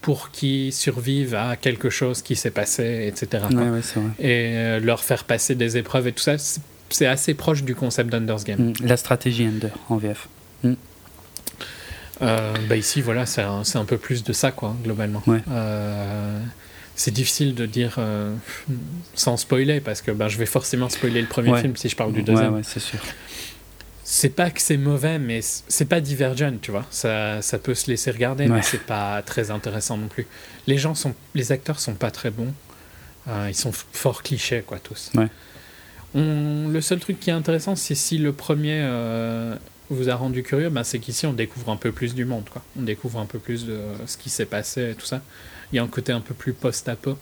pour 0.01 0.31
qu'ils 0.31 0.73
survivent 0.73 1.35
à 1.35 1.55
quelque 1.55 1.89
chose 1.89 2.21
qui 2.21 2.35
s'est 2.35 2.51
passé, 2.51 3.05
etc. 3.07 3.43
Ouais, 3.51 3.69
ouais. 3.69 3.79
Et 4.19 4.55
euh, 4.55 4.79
leur 4.79 5.03
faire 5.03 5.23
passer 5.23 5.55
des 5.55 5.77
épreuves 5.77 6.07
et 6.07 6.11
tout 6.11 6.23
ça, 6.23 6.37
c'est- 6.37 7.05
assez 7.05 7.33
proche 7.35 7.63
du 7.63 7.73
concept 7.75 8.09
d'Ender's 8.09 8.43
Game. 8.43 8.69
Mm, 8.71 8.73
La 8.83 8.97
stratégie 8.97 9.47
Ender 9.47 9.69
en 9.89 9.97
VF. 9.97 10.27
Euh, 12.21 12.53
bah 12.69 12.75
ici, 12.75 13.01
voilà, 13.01 13.25
c'est 13.25 13.41
un, 13.41 13.85
peu 13.85 13.97
plus 13.97 14.23
de 14.23 14.33
ça, 14.33 14.51
quoi, 14.51 14.75
globalement. 14.83 15.23
Ouais. 15.25 15.41
Euh, 15.49 16.39
c'est 16.95 17.11
difficile 17.11 17.55
de 17.55 17.65
dire 17.65 17.97
sans 19.15 19.37
spoiler, 19.37 19.79
parce 19.79 20.01
que 20.01 20.11
bah, 20.11 20.27
je 20.27 20.37
vais 20.37 20.45
forcément 20.45 20.89
spoiler 20.89 21.21
le 21.21 21.27
premier 21.27 21.57
film 21.59 21.75
si 21.75 21.89
je 21.89 21.95
parle 21.95 22.13
du 22.13 22.21
deuxième. 22.23 22.53
ouais, 22.53 22.61
c'est 22.63 22.79
sûr. 22.79 22.99
C'est 24.03 24.29
pas 24.35 24.49
que 24.49 24.59
c'est 24.61 24.77
mauvais, 24.77 25.19
mais 25.19 25.41
c'est 25.41 25.85
pas 25.85 26.01
Divergent, 26.01 26.57
tu 26.61 26.71
vois. 26.71 26.85
Ça, 26.89 27.41
ça 27.41 27.59
peut 27.59 27.75
se 27.75 27.89
laisser 27.89 28.11
regarder, 28.11 28.45
Ouais. 28.45 28.55
mais 28.57 28.61
c'est 28.63 28.81
pas 28.85 29.21
très 29.21 29.51
intéressant 29.51 29.95
non 29.97 30.07
plus. 30.07 30.25
Les 30.67 30.77
gens 30.77 30.95
sont, 30.95 31.13
les 31.35 31.51
acteurs 31.51 31.79
sont 31.79 31.93
pas 31.93 32.11
très 32.11 32.31
bons. 32.31 32.53
Euh, 33.27 33.47
ils 33.49 33.55
sont 33.55 33.71
fort 33.71 34.23
clichés, 34.23 34.63
quoi, 34.65 34.79
tous. 34.79 35.11
Ouais. 35.15 35.27
On- 36.15 36.67
le 36.67 36.81
seul 36.81 36.99
truc 36.99 37.19
qui 37.19 37.29
est 37.29 37.33
intéressant, 37.33 37.75
c'est 37.75 37.95
si 37.95 38.17
le 38.17 38.33
premier 38.33 38.79
euh, 38.83 39.55
vous 39.89 40.09
a 40.09 40.15
rendu 40.15 40.41
curieux, 40.43 40.69
bah, 40.69 40.83
c'est 40.83 40.99
qu'ici 40.99 41.25
on 41.27 41.33
découvre 41.33 41.69
un 41.69 41.77
peu 41.77 41.91
plus 41.91 42.15
du 42.15 42.25
monde, 42.25 42.49
quoi. 42.51 42.63
On 42.79 42.81
découvre 42.81 43.19
un 43.19 43.25
peu 43.27 43.37
plus 43.39 43.65
de 43.65 43.79
ce 44.07 44.17
qui 44.17 44.29
s'est 44.31 44.45
passé 44.47 44.91
et 44.91 44.95
tout 44.95 45.05
ça. 45.05 45.21
Il 45.71 45.75
y 45.75 45.79
a 45.79 45.83
un 45.83 45.87
côté 45.87 46.11
un 46.11 46.21
peu 46.21 46.33
plus 46.33 46.53
post-apo 46.53 47.17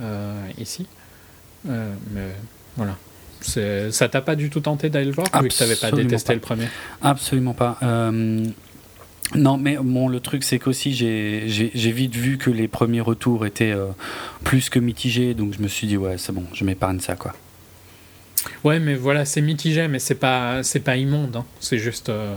euh, 0.00 0.48
ici. 0.58 0.86
Mais 1.64 2.30
voilà. 2.76 2.96
Ça 3.40 4.08
t'a 4.08 4.20
pas 4.20 4.36
du 4.36 4.50
tout 4.50 4.60
tenté 4.60 4.90
d'aller 4.90 5.06
le 5.06 5.12
voir 5.12 5.26
vu 5.42 5.48
que 5.48 5.54
t'avais 5.54 5.76
pas 5.76 5.88
Absolument 5.88 6.08
détesté 6.08 6.28
pas. 6.28 6.34
le 6.34 6.40
premier? 6.40 6.68
Absolument 7.02 7.54
pas. 7.54 7.78
Euh, 7.82 8.44
Non, 9.34 9.58
mais 9.58 9.76
bon, 9.76 10.08
le 10.08 10.20
truc, 10.20 10.42
c'est 10.42 10.58
qu'aussi, 10.58 10.94
j'ai 10.94 11.92
vite 11.92 12.14
vu 12.14 12.38
que 12.38 12.50
les 12.50 12.68
premiers 12.68 13.00
retours 13.00 13.44
étaient 13.44 13.72
euh, 13.72 13.88
plus 14.42 14.70
que 14.70 14.78
mitigés, 14.78 15.34
donc 15.34 15.54
je 15.54 15.62
me 15.62 15.68
suis 15.68 15.86
dit, 15.86 15.96
ouais, 15.96 16.16
c'est 16.16 16.32
bon, 16.32 16.44
je 16.54 16.64
m'épargne 16.64 17.00
ça, 17.00 17.14
quoi. 17.14 17.34
Ouais, 18.64 18.78
mais 18.78 18.94
voilà, 18.94 19.24
c'est 19.24 19.42
mitigé, 19.42 19.88
mais 19.88 19.98
c'est 19.98 20.14
pas, 20.14 20.62
c'est 20.62 20.80
pas 20.80 20.96
immonde, 20.96 21.36
hein. 21.36 21.44
c'est 21.60 21.76
juste 21.76 22.08
euh, 22.08 22.34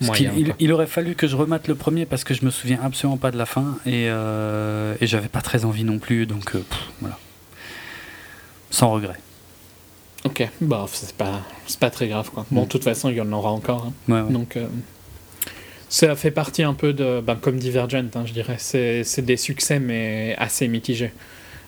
moyen. 0.00 0.32
Il, 0.58 0.72
aurait 0.72 0.86
fallu 0.86 1.14
que 1.14 1.28
je 1.28 1.36
remate 1.36 1.68
le 1.68 1.74
premier 1.74 2.06
parce 2.06 2.24
que 2.24 2.34
je 2.34 2.44
me 2.44 2.50
souviens 2.50 2.80
absolument 2.82 3.18
pas 3.18 3.30
de 3.30 3.36
la 3.36 3.46
fin 3.46 3.78
et, 3.86 4.08
euh, 4.08 4.94
et 5.00 5.06
j'avais 5.06 5.28
pas 5.28 5.42
très 5.42 5.64
envie 5.64 5.84
non 5.84 5.98
plus, 5.98 6.26
donc 6.26 6.52
voilà. 7.00 7.18
Sans 8.70 8.90
regret. 8.90 9.20
Ok, 10.24 10.48
bah, 10.60 10.86
c'est 10.90 11.14
pas, 11.14 11.42
pas 11.78 11.90
très 11.90 12.08
grave, 12.08 12.30
quoi. 12.30 12.46
Bon, 12.50 12.62
mm. 12.62 12.64
de 12.64 12.68
toute 12.68 12.84
façon, 12.84 13.10
il 13.10 13.16
y 13.16 13.20
en 13.20 13.32
aura 13.32 13.50
encore. 13.50 13.92
Hein. 14.08 14.26
Donc. 14.30 14.58
Ça 15.88 16.16
fait 16.16 16.32
partie 16.32 16.64
un 16.64 16.74
peu 16.74 16.92
de, 16.92 17.20
ben, 17.20 17.36
comme 17.36 17.58
Divergent, 17.58 18.10
hein, 18.16 18.24
je 18.26 18.32
dirais. 18.32 18.56
C'est 18.58 19.22
des 19.24 19.36
succès, 19.36 19.78
mais 19.78 20.34
assez 20.38 20.66
mitigés. 20.66 21.12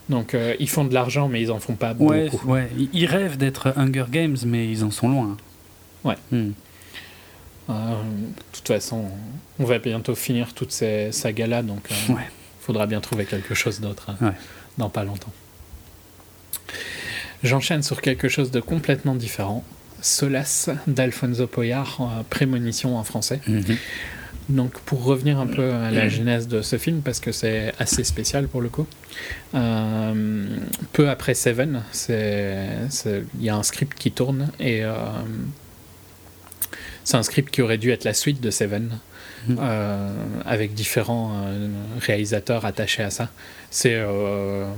Donc, 0.09 0.35
euh, 0.35 0.55
ils 0.61 0.69
font 0.69 0.85
de 0.85 0.95
l'argent, 0.95 1.28
mais 1.28 1.41
ils 1.41 1.51
en 1.51 1.59
font 1.59 1.74
pas 1.74 1.93
ouais, 1.95 2.28
beaucoup. 2.28 2.49
Ouais, 2.49 2.69
ils 2.93 3.07
rêvent 3.07 3.37
d'être 3.37 3.73
Hunger 3.77 4.07
Games, 4.11 4.37
mais 4.45 4.69
ils 4.69 4.85
en 4.85 4.91
sont 4.91 5.09
loin. 5.09 5.37
Ouais. 6.05 6.15
Hmm. 6.31 6.51
Euh, 7.69 7.73
de 7.73 8.57
toute 8.57 8.69
façon, 8.69 9.05
on 9.59 9.65
va 9.65 9.78
bientôt 9.78 10.15
finir 10.15 10.55
toutes 10.55 10.70
ces 10.70 11.11
sagas-là, 11.11 11.62
donc 11.62 11.89
il 12.09 12.15
euh, 12.15 12.19
faudra 12.61 12.87
bien 12.87 13.01
trouver 13.01 13.24
quelque 13.24 13.55
chose 13.55 13.81
d'autre 13.81 14.11
hein, 14.11 14.35
dans 14.78 14.89
pas 14.89 15.03
longtemps. 15.03 15.33
J'enchaîne 17.43 17.83
sur 17.83 18.01
quelque 18.01 18.29
chose 18.29 18.51
de 18.51 18.61
complètement 18.61 19.15
différent. 19.15 19.65
Solace 20.03 20.71
d'Alfonso 20.87 21.47
Poyar, 21.47 22.25
Prémonition 22.31 22.97
en 22.97 23.05
français. 23.05 23.41
Mhm. 23.47 23.77
Donc 24.49 24.79
pour 24.81 25.03
revenir 25.03 25.41
un 25.41 25.47
peu 25.47 25.73
à 25.73 25.91
la 25.91 26.09
genèse 26.09 26.47
de 26.47 26.63
ce 26.63 26.79
film, 26.79 27.01
parce 27.01 27.19
que 27.19 27.33
c'est 27.33 27.73
assez 27.81 28.05
spécial 28.05 28.47
pour 28.47 28.61
le 28.61 28.69
coup, 28.69 28.87
euh, 29.55 30.47
peu 30.93 31.09
après 31.09 31.35
Seven, 31.35 31.83
il 32.09 33.25
y 33.41 33.49
a 33.49 33.57
un 33.57 33.63
script 33.65 33.99
qui 33.99 34.13
tourne 34.13 34.51
et 34.61 34.85
euh, 34.85 34.95
c'est 37.03 37.17
un 37.17 37.25
script 37.25 37.51
qui 37.51 37.61
aurait 37.61 37.79
dû 37.79 37.91
être 37.91 38.05
la 38.05 38.15
suite 38.15 38.41
de 38.41 38.51
Seven. 38.51 38.99
Euh, 39.48 40.10
avec 40.44 40.74
différents 40.74 41.47
réalisateurs 42.01 42.64
attachés 42.64 43.02
à 43.02 43.10
ça. 43.10 43.28
C'est 43.70 44.01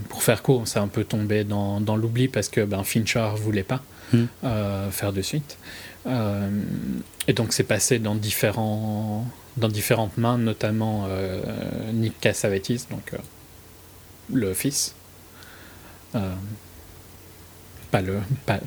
pour 0.09 0.23
faire 0.23 0.43
court, 0.43 0.67
c'est 0.67 0.79
un 0.79 0.89
peu 0.89 1.05
tombé 1.05 1.45
dans, 1.45 1.81
dans 1.81 1.97
l'oubli 1.97 2.29
parce 2.29 2.49
que 2.49 2.63
ben, 2.63 2.83
Fincher 2.85 3.29
voulait 3.37 3.63
pas 3.63 3.83
mhm. 4.13 4.29
faire 4.91 5.13
de 5.13 5.23
suite. 5.23 5.59
et 6.07 7.33
donc 7.33 7.53
c'est 7.53 7.65
passé 7.65 7.99
dans 7.99 8.15
différents 8.15 9.27
dans 9.59 9.69
différentes 9.69 10.17
mains, 10.17 10.39
notamment 10.39 11.07
euh, 11.09 11.41
Nick 11.93 12.19
Cassavetes, 12.21 12.89
donc 12.91 13.13
euh, 13.13 13.19
le 14.33 14.55
fils. 14.55 14.95
Euh, 16.15 16.35
pas, 17.91 18.01
le, 18.01 18.21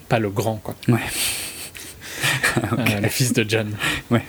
pas, 0.10 0.20
le 0.20 0.30
grand, 0.30 0.58
quoi. 0.58 0.76
Ouais. 0.88 1.00
le 3.02 3.08
fils 3.08 3.34
de 3.34 3.46
John. 3.48 3.76
Ouais. 4.10 4.24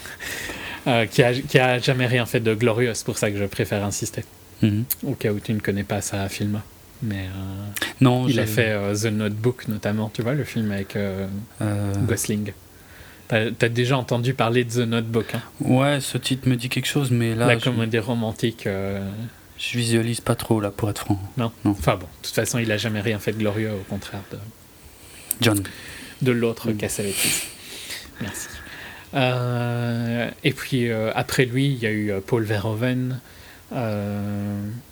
Qui, 0.85 1.23
a, 1.23 1.35
qui 1.35 1.59
a 1.59 1.79
jamais 1.79 2.07
rien 2.07 2.27
fait 2.27 2.41
de 2.41 2.55
glorieux, 2.55 2.95
c'est 2.95 3.05
pour 3.05 3.19
ça 3.19 3.31
que 3.31 3.39
je 3.39 3.45
préfère 3.45 3.85
insister. 3.85 4.25
Mhm. 4.63 4.85
Au 5.05 5.15
cas 5.15 5.33
où 5.33 5.41
tu 5.41 5.53
ne 5.53 5.61
connais 5.61 5.85
pas 5.85 6.01
sa 6.01 6.29
film. 6.29 6.61
Mais 7.03 7.27
non, 8.01 8.29
il 8.29 8.39
a 8.39 8.47
fait 8.47 8.77
The 8.95 9.07
Notebook 9.07 9.67
notamment, 9.67 10.11
tu 10.15 10.23
vois, 10.23 10.35
le 10.35 10.45
film 10.45 10.71
avec 10.71 10.97
Gosling. 12.07 12.53
T'as 13.59 13.69
déjà 13.71 13.97
entendu 13.97 14.35
parler 14.35 14.65
de 14.65 14.71
The 14.71 14.87
Notebook 14.87 15.35
hein? 15.35 15.43
Ouais, 15.61 16.01
ce 16.01 16.19
titre 16.19 16.47
me 16.49 16.57
dit 16.57 16.69
quelque 16.69 16.87
chose, 16.87 17.11
mais 17.11 17.35
là. 17.35 17.47
La 17.47 17.57
comédie 17.57 17.99
romantique. 17.99 18.67
Euh, 18.67 19.01
je 19.57 19.79
visualise 19.79 20.21
pas 20.21 20.35
trop, 20.35 20.61
là, 20.61 20.71
pour 20.71 20.91
être 20.91 20.99
franc. 20.99 21.19
Non. 21.39 21.51
non. 21.65 21.71
Enfin 21.71 21.95
bon, 21.95 22.07
de 22.21 22.27
toute 22.27 22.35
façon, 22.35 22.59
il 22.59 22.71
a 22.71 22.77
jamais 22.77 23.01
rien 23.01 23.19
fait 23.19 23.33
de 23.33 23.39
glorieux, 23.39 23.71
au 23.73 23.85
contraire 23.89 24.21
de. 24.33 24.39
John. 25.41 25.63
De 26.21 26.31
l'autre 26.31 26.71
mm. 26.71 26.77
Cassavetes. 26.77 27.47
Merci. 28.21 28.49
Euh, 29.15 30.31
et 30.45 30.53
puis, 30.53 30.91
euh, 30.91 31.11
après 31.15 31.45
lui, 31.45 31.67
il 31.67 31.79
y 31.79 31.87
a 31.87 31.93
eu 31.93 32.13
Paul 32.27 32.45
Verhoeven. 32.45 33.21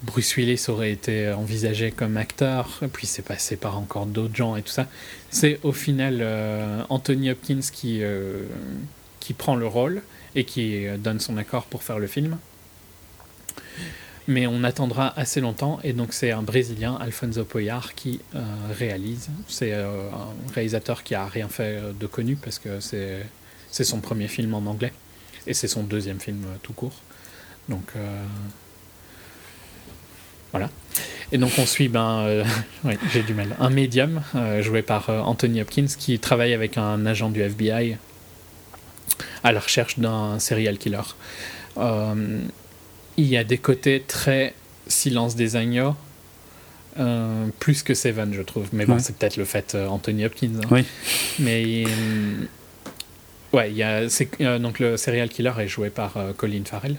Bruce 0.02 0.36
Willis 0.36 0.64
aurait 0.68 0.92
été 0.92 1.30
envisagé 1.32 1.90
comme 1.90 2.16
acteur, 2.16 2.80
puis 2.92 3.06
c'est 3.06 3.22
passé 3.22 3.56
par 3.56 3.78
encore 3.78 4.06
d'autres 4.06 4.34
gens 4.34 4.56
et 4.56 4.62
tout 4.62 4.72
ça. 4.72 4.86
C'est 5.30 5.60
au 5.62 5.72
final 5.72 6.18
euh, 6.20 6.82
Anthony 6.88 7.30
Hopkins 7.30 7.60
qui, 7.72 8.02
euh, 8.02 8.42
qui 9.20 9.32
prend 9.32 9.54
le 9.54 9.66
rôle 9.66 10.02
et 10.34 10.44
qui 10.44 10.86
euh, 10.86 10.96
donne 10.96 11.20
son 11.20 11.36
accord 11.36 11.66
pour 11.66 11.82
faire 11.82 11.98
le 11.98 12.06
film. 12.06 12.38
Mais 14.26 14.46
on 14.46 14.64
attendra 14.64 15.18
assez 15.18 15.40
longtemps 15.40 15.80
et 15.82 15.92
donc 15.92 16.12
c'est 16.12 16.30
un 16.30 16.42
Brésilien, 16.42 16.96
Alfonso 17.00 17.44
Poyar, 17.44 17.94
qui 17.94 18.20
réalise. 18.78 19.28
C'est 19.48 19.72
un 19.72 19.88
réalisateur 20.54 21.02
qui 21.02 21.16
a 21.16 21.26
rien 21.26 21.48
fait 21.48 21.80
de 21.98 22.06
connu 22.06 22.36
parce 22.36 22.60
que 22.60 22.78
c'est 22.78 23.26
son 23.70 24.00
premier 24.00 24.28
film 24.28 24.54
en 24.54 24.66
anglais 24.66 24.92
et 25.46 25.54
c'est 25.54 25.68
son 25.68 25.82
deuxième 25.82 26.20
film 26.20 26.44
tout 26.62 26.72
court. 26.72 27.00
Donc 27.68 27.94
voilà. 30.52 30.68
Et 31.32 31.38
donc 31.38 31.52
on 31.58 31.66
suit, 31.66 31.88
ben, 31.88 32.24
euh, 32.26 32.44
j'ai 33.12 33.22
du 33.22 33.34
mal, 33.34 33.56
un 33.60 33.70
médium 33.70 34.22
euh, 34.34 34.62
joué 34.62 34.82
par 34.82 35.10
euh, 35.10 35.20
Anthony 35.20 35.62
Hopkins 35.62 35.86
qui 35.86 36.18
travaille 36.18 36.54
avec 36.54 36.76
un 36.76 37.06
agent 37.06 37.30
du 37.30 37.40
FBI 37.40 37.96
à 39.44 39.52
la 39.52 39.60
recherche 39.60 39.98
d'un 39.98 40.38
serial 40.38 40.78
killer. 40.78 41.00
il 41.76 43.26
y 43.26 43.36
a 43.36 43.44
des 43.44 43.58
côtés 43.58 44.02
très 44.06 44.54
silence 44.86 45.36
des 45.36 45.56
agneaux, 45.56 45.94
plus 47.58 47.82
que 47.82 47.94
Seven, 47.94 48.34
je 48.34 48.42
trouve. 48.42 48.68
Mais 48.72 48.86
bon, 48.86 48.98
c'est 48.98 49.16
peut-être 49.16 49.36
le 49.36 49.44
fait 49.44 49.74
Anthony 49.74 50.24
Hopkins. 50.24 50.60
Hein. 50.62 50.68
Oui. 50.70 50.84
Mais 51.38 51.84
ouais, 53.52 53.72
y 53.72 53.82
a, 53.82 54.08
donc 54.58 54.78
le 54.78 54.96
serial 54.96 55.28
killer 55.28 55.52
est 55.58 55.68
joué 55.68 55.90
par 55.90 56.14
Colin 56.36 56.62
Farrell. 56.64 56.96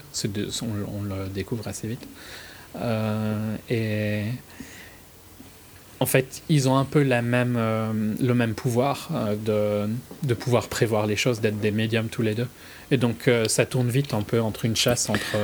on, 0.61 1.03
le 1.03 1.30
découvre 1.30 1.68
assez 1.68 1.88
vite. 1.88 2.07
Euh, 2.80 3.56
et 3.69 4.23
en 5.99 6.06
fait, 6.06 6.41
ils 6.49 6.69
ont 6.69 6.78
un 6.78 6.86
peu 6.86 7.03
la 7.03 7.22
même, 7.22 7.56
euh, 7.57 8.14
le 8.19 8.34
même 8.34 8.53
pouvoir 8.53 9.10
euh, 9.14 9.86
de, 9.88 9.94
de, 10.28 10.34
pouvoir 10.34 10.68
prévoir 10.68 11.06
les 11.06 11.15
choses, 11.15 11.41
d'être 11.41 11.60
des 11.60 11.72
médiums 11.72 12.07
tous 12.07 12.22
les 12.22 12.36
deux. 12.36 12.48
Et 12.91 12.98
donc, 12.98 13.30
ça 13.48 13.65
tourne 13.65 13.90
vite 13.90 14.14
un 14.14 14.22
peu 14.22 14.41
entre 14.41 14.65
une 14.65 14.76
chasse 14.76 15.10
entre, 15.10 15.38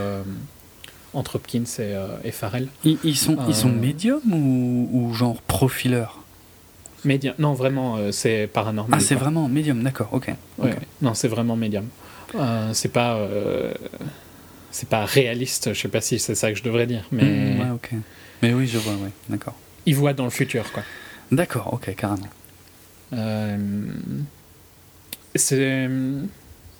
entre 1.13 1.35
Hopkins 1.35 1.63
et, 1.79 1.95
et 2.25 2.31
Farrell. 2.31 2.67
Ils, 2.83 3.15
sont, 3.15 3.37
ils 3.47 3.55
sont 3.55 3.69
médiums 3.69 4.33
ou, 4.33 4.89
ou 4.91 5.13
genre 5.13 5.41
profileurs? 5.43 6.19
Non, 7.37 7.53
vraiment, 7.53 7.97
c'est 8.11 8.47
paranormal. 8.47 8.99
Ah, 8.99 9.03
c'est 9.03 9.15
vraiment 9.15 9.47
médium, 9.47 9.81
d'accord, 9.83 10.09
ok. 10.11 10.31
Non, 11.01 11.13
c'est 11.13 11.27
vraiment 11.27 11.55
médium. 11.55 11.87
c'est 12.73 12.91
pas 12.91 13.19
c'est 14.77 14.89
pas 14.89 15.05
réaliste, 15.05 15.73
je 15.73 15.79
sais 15.79 15.87
pas 15.87 16.01
si 16.01 16.19
c'est 16.19 16.35
ça 16.35 16.51
que 16.51 16.57
je 16.57 16.63
devrais 16.63 16.85
dire, 16.85 17.03
mais. 17.11 17.23
Mm, 17.23 17.59
ouais, 17.59 17.69
ok. 17.71 17.89
Mais 18.43 18.53
oui, 18.53 18.67
je 18.67 18.77
vois, 18.77 18.93
ouais, 18.93 19.09
d'accord. 19.27 19.55
Il 19.87 19.95
voit 19.95 20.13
dans 20.13 20.25
le 20.25 20.29
futur, 20.29 20.71
quoi. 20.71 20.83
D'accord, 21.31 21.73
ok, 21.73 21.95
carrément. 21.95 22.29
Euh, 23.13 23.57
c'est. 25.35 25.89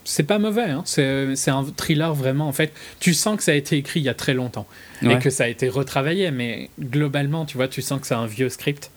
C'est 0.09 0.23
pas 0.23 0.39
mauvais, 0.39 0.69
hein. 0.69 0.83
c'est 0.85 1.49
un 1.49 1.65
thriller 1.75 2.13
vraiment. 2.13 2.47
En 2.47 2.53
fait, 2.53 2.71
tu 3.01 3.13
sens 3.13 3.35
que 3.35 3.43
ça 3.43 3.51
a 3.51 3.55
été 3.55 3.75
écrit 3.75 3.99
il 3.99 4.03
y 4.03 4.09
a 4.09 4.13
très 4.13 4.33
longtemps 4.33 4.65
et 5.01 5.19
que 5.19 5.29
ça 5.29 5.43
a 5.43 5.47
été 5.47 5.67
retravaillé, 5.67 6.31
mais 6.31 6.69
globalement, 6.79 7.45
tu 7.45 7.57
vois, 7.57 7.67
tu 7.67 7.81
sens 7.81 7.99
que 7.99 8.07
c'est 8.07 8.13
un 8.13 8.25
vieux 8.25 8.47
script 8.47 8.89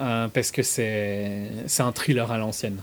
euh, 0.00 0.28
parce 0.28 0.50
que 0.50 0.62
c'est 0.62 1.50
un 1.78 1.92
thriller 1.92 2.30
à 2.30 2.38
l'ancienne. 2.38 2.80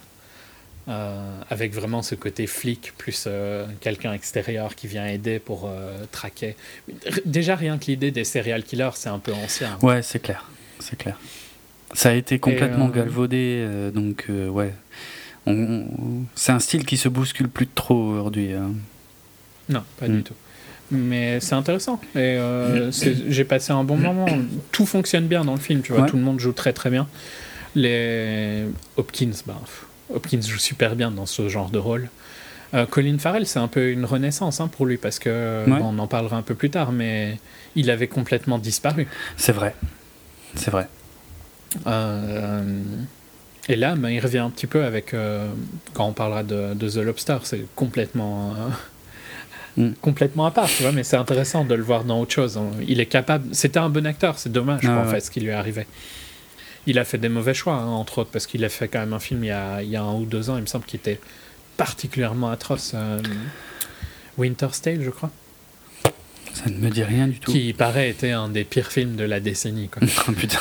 Euh, 0.89 1.39
avec 1.49 1.73
vraiment 1.73 2.01
ce 2.01 2.13
côté 2.13 2.45
flic 2.45 2.91
plus 2.97 3.23
euh, 3.25 3.65
quelqu'un 3.79 4.11
extérieur 4.11 4.75
qui 4.75 4.87
vient 4.87 5.07
aider 5.07 5.39
pour 5.39 5.65
euh, 5.65 6.03
traquer. 6.11 6.57
Déjà 7.23 7.55
rien 7.55 7.77
que 7.77 7.85
l'idée 7.85 8.11
des 8.11 8.25
serial 8.25 8.63
killers, 8.63 8.89
c'est 8.95 9.07
un 9.07 9.19
peu 9.19 9.31
ancien. 9.31 9.77
Ouais, 9.81 10.01
c'est 10.01 10.19
clair, 10.19 10.49
c'est 10.79 10.97
clair. 10.97 11.17
Ça 11.93 12.09
a 12.09 12.13
été 12.13 12.37
complètement 12.37 12.89
galvaudé, 12.89 13.65
donc 13.93 14.25
ouais. 14.29 14.73
C'est 16.35 16.51
un 16.51 16.59
style 16.59 16.85
qui 16.85 16.97
se 16.97 17.07
bouscule 17.07 17.47
plus 17.47 17.67
trop 17.67 17.95
aujourd'hui. 17.95 18.51
Hein. 18.51 18.73
Non, 19.69 19.83
pas 19.97 20.09
du 20.09 20.17
mm. 20.17 20.23
tout. 20.23 20.35
Mais 20.93 21.39
c'est 21.39 21.55
intéressant. 21.55 21.99
Et 22.15 22.37
j'ai 22.91 23.43
passé 23.43 23.71
un 23.71 23.83
bon 23.83 23.97
moment. 23.97 24.27
Tout 24.71 24.85
fonctionne 24.85 25.27
bien 25.27 25.43
dans 25.43 25.53
le 25.53 25.59
film, 25.59 25.81
tu 25.81 25.93
vois. 25.93 26.05
Tout 26.05 26.17
le 26.17 26.23
monde 26.23 26.39
joue 26.39 26.53
très 26.53 26.73
très 26.73 26.89
bien. 26.89 27.07
Les 27.75 28.65
Hopkins, 28.97 29.31
bah, 29.47 29.59
Hopkins 30.13 30.41
joue 30.41 30.59
super 30.59 30.95
bien 30.95 31.09
dans 31.09 31.25
ce 31.25 31.49
genre 31.49 31.71
de 31.71 31.79
rôle. 31.79 32.09
Euh, 32.73 32.85
Colin 32.85 33.17
Farrell, 33.19 33.45
c'est 33.45 33.59
un 33.59 33.67
peu 33.67 33.91
une 33.91 34.05
renaissance 34.05 34.59
hein, 34.59 34.67
pour 34.67 34.85
lui 34.85 34.97
parce 34.97 35.19
que 35.19 35.63
on 35.67 35.99
en 35.99 36.07
parlera 36.07 36.37
un 36.37 36.41
peu 36.41 36.55
plus 36.55 36.69
tard, 36.69 36.91
mais 36.91 37.37
il 37.75 37.91
avait 37.91 38.07
complètement 38.07 38.57
disparu. 38.57 39.07
C'est 39.37 39.51
vrai, 39.51 39.75
c'est 40.55 40.71
vrai. 40.71 40.87
Euh, 41.87 42.81
et 43.69 43.75
là, 43.75 43.95
ben, 43.95 44.09
il 44.09 44.19
revient 44.19 44.39
un 44.39 44.49
petit 44.49 44.67
peu 44.67 44.83
avec 44.83 45.13
euh, 45.13 45.47
quand 45.93 46.05
on 46.05 46.13
parlera 46.13 46.43
de, 46.43 46.73
The 46.73 46.97
Lobster, 46.97 47.37
c'est 47.43 47.65
complètement 47.75 48.55
mm. 49.77 49.91
complètement 50.01 50.45
à 50.45 50.51
part, 50.51 50.67
tu 50.67 50.83
vois, 50.83 50.91
mais 50.91 51.03
c'est 51.03 51.17
intéressant 51.17 51.65
de 51.65 51.75
le 51.75 51.83
voir 51.83 52.03
dans 52.03 52.19
autre 52.19 52.33
chose. 52.33 52.59
Il 52.87 52.99
est 52.99 53.05
capable. 53.05 53.53
C'était 53.53 53.79
un 53.79 53.89
bon 53.89 54.05
acteur, 54.05 54.37
c'est 54.37 54.51
dommage, 54.51 54.81
ah, 54.85 54.99
en 54.99 55.05
fait, 55.05 55.21
ce 55.21 55.31
qui 55.31 55.39
lui 55.39 55.49
est 55.49 55.53
arrivé. 55.53 55.85
Il 56.85 56.99
a 56.99 57.05
fait 57.05 57.17
des 57.17 57.29
mauvais 57.29 57.53
choix, 57.53 57.75
hein, 57.75 57.87
entre 57.87 58.19
autres, 58.19 58.29
parce 58.31 58.45
qu'il 58.45 58.63
a 58.65 58.69
fait 58.69 58.87
quand 58.87 58.99
même 58.99 59.13
un 59.13 59.19
film 59.19 59.43
il 59.43 59.47
y 59.47 59.51
a, 59.51 59.81
il 59.81 59.89
y 59.89 59.95
a 59.95 60.01
un 60.01 60.13
ou 60.13 60.25
deux 60.25 60.49
ans, 60.49 60.57
il 60.57 60.61
me 60.61 60.67
semble, 60.67 60.85
qui 60.85 60.97
était 60.97 61.19
particulièrement 61.77 62.49
atroce. 62.49 62.91
Euh, 62.93 63.21
Winter's 64.37 64.81
Tale, 64.81 65.01
je 65.01 65.09
crois. 65.09 65.31
Ça 66.53 66.69
ne 66.69 66.77
me 66.77 66.89
dit 66.89 67.03
rien 67.03 67.27
du 67.27 67.39
tout. 67.39 67.51
Qui, 67.51 67.73
paraît, 67.73 68.09
était 68.09 68.31
un 68.31 68.49
des 68.49 68.63
pires 68.63 68.91
films 68.91 69.15
de 69.15 69.23
la 69.23 69.39
décennie. 69.39 69.89
Quoi. 69.89 70.07
oh 70.27 70.31
putain. 70.31 70.59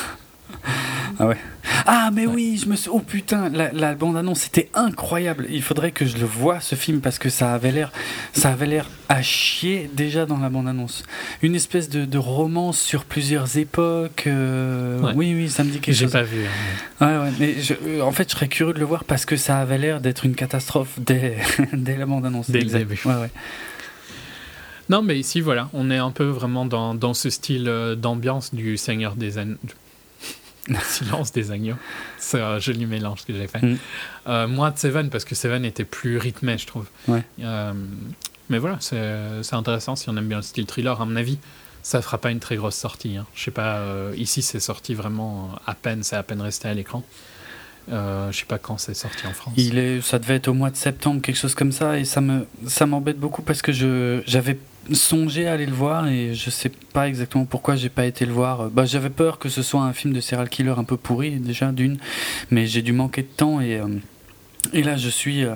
Ah 1.19 1.27
ouais. 1.27 1.37
Ah 1.85 2.09
mais 2.13 2.25
oui, 2.25 2.59
je 2.61 2.69
me 2.69 2.75
suis. 2.75 2.89
Oh 2.89 2.99
putain, 2.99 3.49
la, 3.49 3.95
bande 3.95 4.17
annonce 4.17 4.41
c'était 4.41 4.69
incroyable. 4.73 5.47
Il 5.49 5.61
faudrait 5.61 5.91
que 5.91 6.05
je 6.05 6.17
le 6.17 6.25
voie 6.25 6.59
ce 6.59 6.75
film 6.75 7.01
parce 7.01 7.19
que 7.19 7.29
ça 7.29 7.53
avait 7.53 7.71
l'air, 7.71 7.91
ça 8.33 8.51
avait 8.51 8.65
l'air 8.65 8.89
à 9.09 9.21
chier 9.21 9.89
déjà 9.93 10.25
dans 10.25 10.37
la 10.37 10.49
bande 10.49 10.67
annonce. 10.67 11.03
Une 11.41 11.55
espèce 11.55 11.89
de, 11.89 12.17
romance 12.17 12.79
sur 12.79 13.05
plusieurs 13.05 13.57
époques. 13.57 14.25
Euh, 14.27 15.13
oui 15.15 15.33
oui, 15.35 15.49
ça 15.49 15.63
me 15.63 15.71
dit 15.71 15.79
quelque 15.79 15.95
chose. 15.95 16.07
J'ai 16.11 16.19
pas 16.19 16.23
vu. 16.23 16.45
Hein. 16.45 17.05
Ouais 17.05 17.25
ouais, 17.25 17.33
mais 17.39 17.55
euh, 17.85 18.01
en 18.01 18.11
fait 18.11 18.29
je 18.29 18.35
serais 18.35 18.47
curieux 18.47 18.73
de 18.73 18.79
le 18.79 18.85
voir 18.85 19.03
parce 19.03 19.25
que 19.25 19.35
ça 19.35 19.59
avait 19.59 19.77
l'air 19.77 19.99
d'être 19.99 20.25
une 20.25 20.35
catastrophe 20.35 20.99
dès, 20.99 21.37
dès 21.73 21.97
la 21.97 22.05
bande 22.05 22.25
annonce. 22.25 22.49
Dès 22.49 22.61
le 22.61 22.69
début. 22.69 22.99
Ouais 23.05 23.15
ouais. 23.15 23.31
Non, 24.89 25.01
mais 25.01 25.17
ici, 25.17 25.39
voilà, 25.39 25.69
on 25.73 25.89
est 25.89 25.97
un 25.97 26.11
peu 26.11 26.25
vraiment 26.25 26.65
dans, 26.65 26.93
dans 26.93 27.13
ce 27.13 27.29
style 27.29 27.69
euh, 27.69 27.95
d'ambiance 27.95 28.53
du 28.53 28.77
Seigneur 28.77 29.15
des 29.15 29.37
Anneaux. 29.37 29.57
Silence 30.83 31.31
des 31.31 31.51
agneaux. 31.51 31.75
C'est 32.17 32.41
un 32.41 32.59
joli 32.59 32.85
mélange 32.85 33.25
que 33.25 33.33
j'ai 33.33 33.47
fait. 33.47 33.61
Mm. 33.61 33.77
Euh, 34.27 34.47
moi, 34.47 34.71
de 34.71 34.77
Seven, 34.77 35.09
parce 35.09 35.25
que 35.25 35.35
Seven 35.35 35.65
était 35.65 35.83
plus 35.83 36.17
rythmé, 36.17 36.57
je 36.57 36.67
trouve. 36.67 36.87
Euh, 37.09 37.73
mais 38.49 38.57
voilà, 38.57 38.77
c'est 38.79 39.53
intéressant 39.53 39.95
si 39.95 40.09
on 40.09 40.17
aime 40.17 40.27
bien 40.27 40.37
le 40.37 40.43
style 40.43 40.65
thriller. 40.65 40.99
À 41.01 41.05
mon 41.05 41.15
avis, 41.15 41.37
ça 41.81 42.01
fera 42.01 42.17
pas 42.17 42.31
une 42.31 42.39
très 42.39 42.55
grosse 42.55 42.75
sortie. 42.75 43.17
Hein. 43.17 43.25
Je 43.35 43.43
sais 43.43 43.51
pas, 43.51 43.81
ici, 44.15 44.41
c'est 44.41 44.59
sorti 44.59 44.93
vraiment 44.93 45.51
à 45.65 45.73
peine, 45.73 46.03
c'est 46.03 46.15
à 46.15 46.23
peine 46.23 46.41
resté 46.41 46.67
à 46.67 46.73
l'écran. 46.73 47.03
Euh, 47.91 48.31
je 48.31 48.39
sais 48.39 48.45
pas 48.45 48.57
quand 48.57 48.77
c'est 48.77 48.93
sorti 48.93 49.27
en 49.27 49.33
France. 49.33 49.53
Il 49.57 49.77
est, 49.77 50.01
ça 50.01 50.19
devait 50.19 50.35
être 50.35 50.47
au 50.47 50.53
mois 50.53 50.69
de 50.69 50.75
septembre, 50.75 51.21
quelque 51.21 51.37
chose 51.37 51.55
comme 51.55 51.71
ça, 51.71 51.99
et 51.99 52.05
ça 52.05 52.21
me, 52.21 52.45
ça 52.67 52.85
m'embête 52.85 53.19
beaucoup 53.19 53.41
parce 53.41 53.61
que 53.61 53.71
je, 53.71 54.21
j'avais 54.25 54.57
songé 54.91 55.47
à 55.47 55.53
aller 55.53 55.65
le 55.65 55.73
voir 55.73 56.07
et 56.07 56.33
je 56.33 56.49
sais 56.49 56.69
pas 56.69 57.07
exactement 57.07 57.45
pourquoi 57.45 57.75
j'ai 57.75 57.89
pas 57.89 58.05
été 58.05 58.25
le 58.25 58.33
voir. 58.33 58.69
Bah, 58.69 58.85
j'avais 58.85 59.09
peur 59.09 59.39
que 59.39 59.49
ce 59.49 59.61
soit 59.61 59.81
un 59.81 59.93
film 59.93 60.13
de 60.13 60.19
serial 60.19 60.49
killer 60.49 60.73
un 60.77 60.83
peu 60.83 60.97
pourri 60.97 61.31
déjà 61.31 61.71
d'une, 61.71 61.97
mais 62.51 62.67
j'ai 62.67 62.81
dû 62.81 62.93
manquer 62.93 63.21
de 63.21 63.27
temps 63.27 63.61
et, 63.61 63.79
euh, 63.79 63.87
et 64.73 64.83
là 64.83 64.97
je 64.97 65.09
suis 65.09 65.45
euh, 65.45 65.55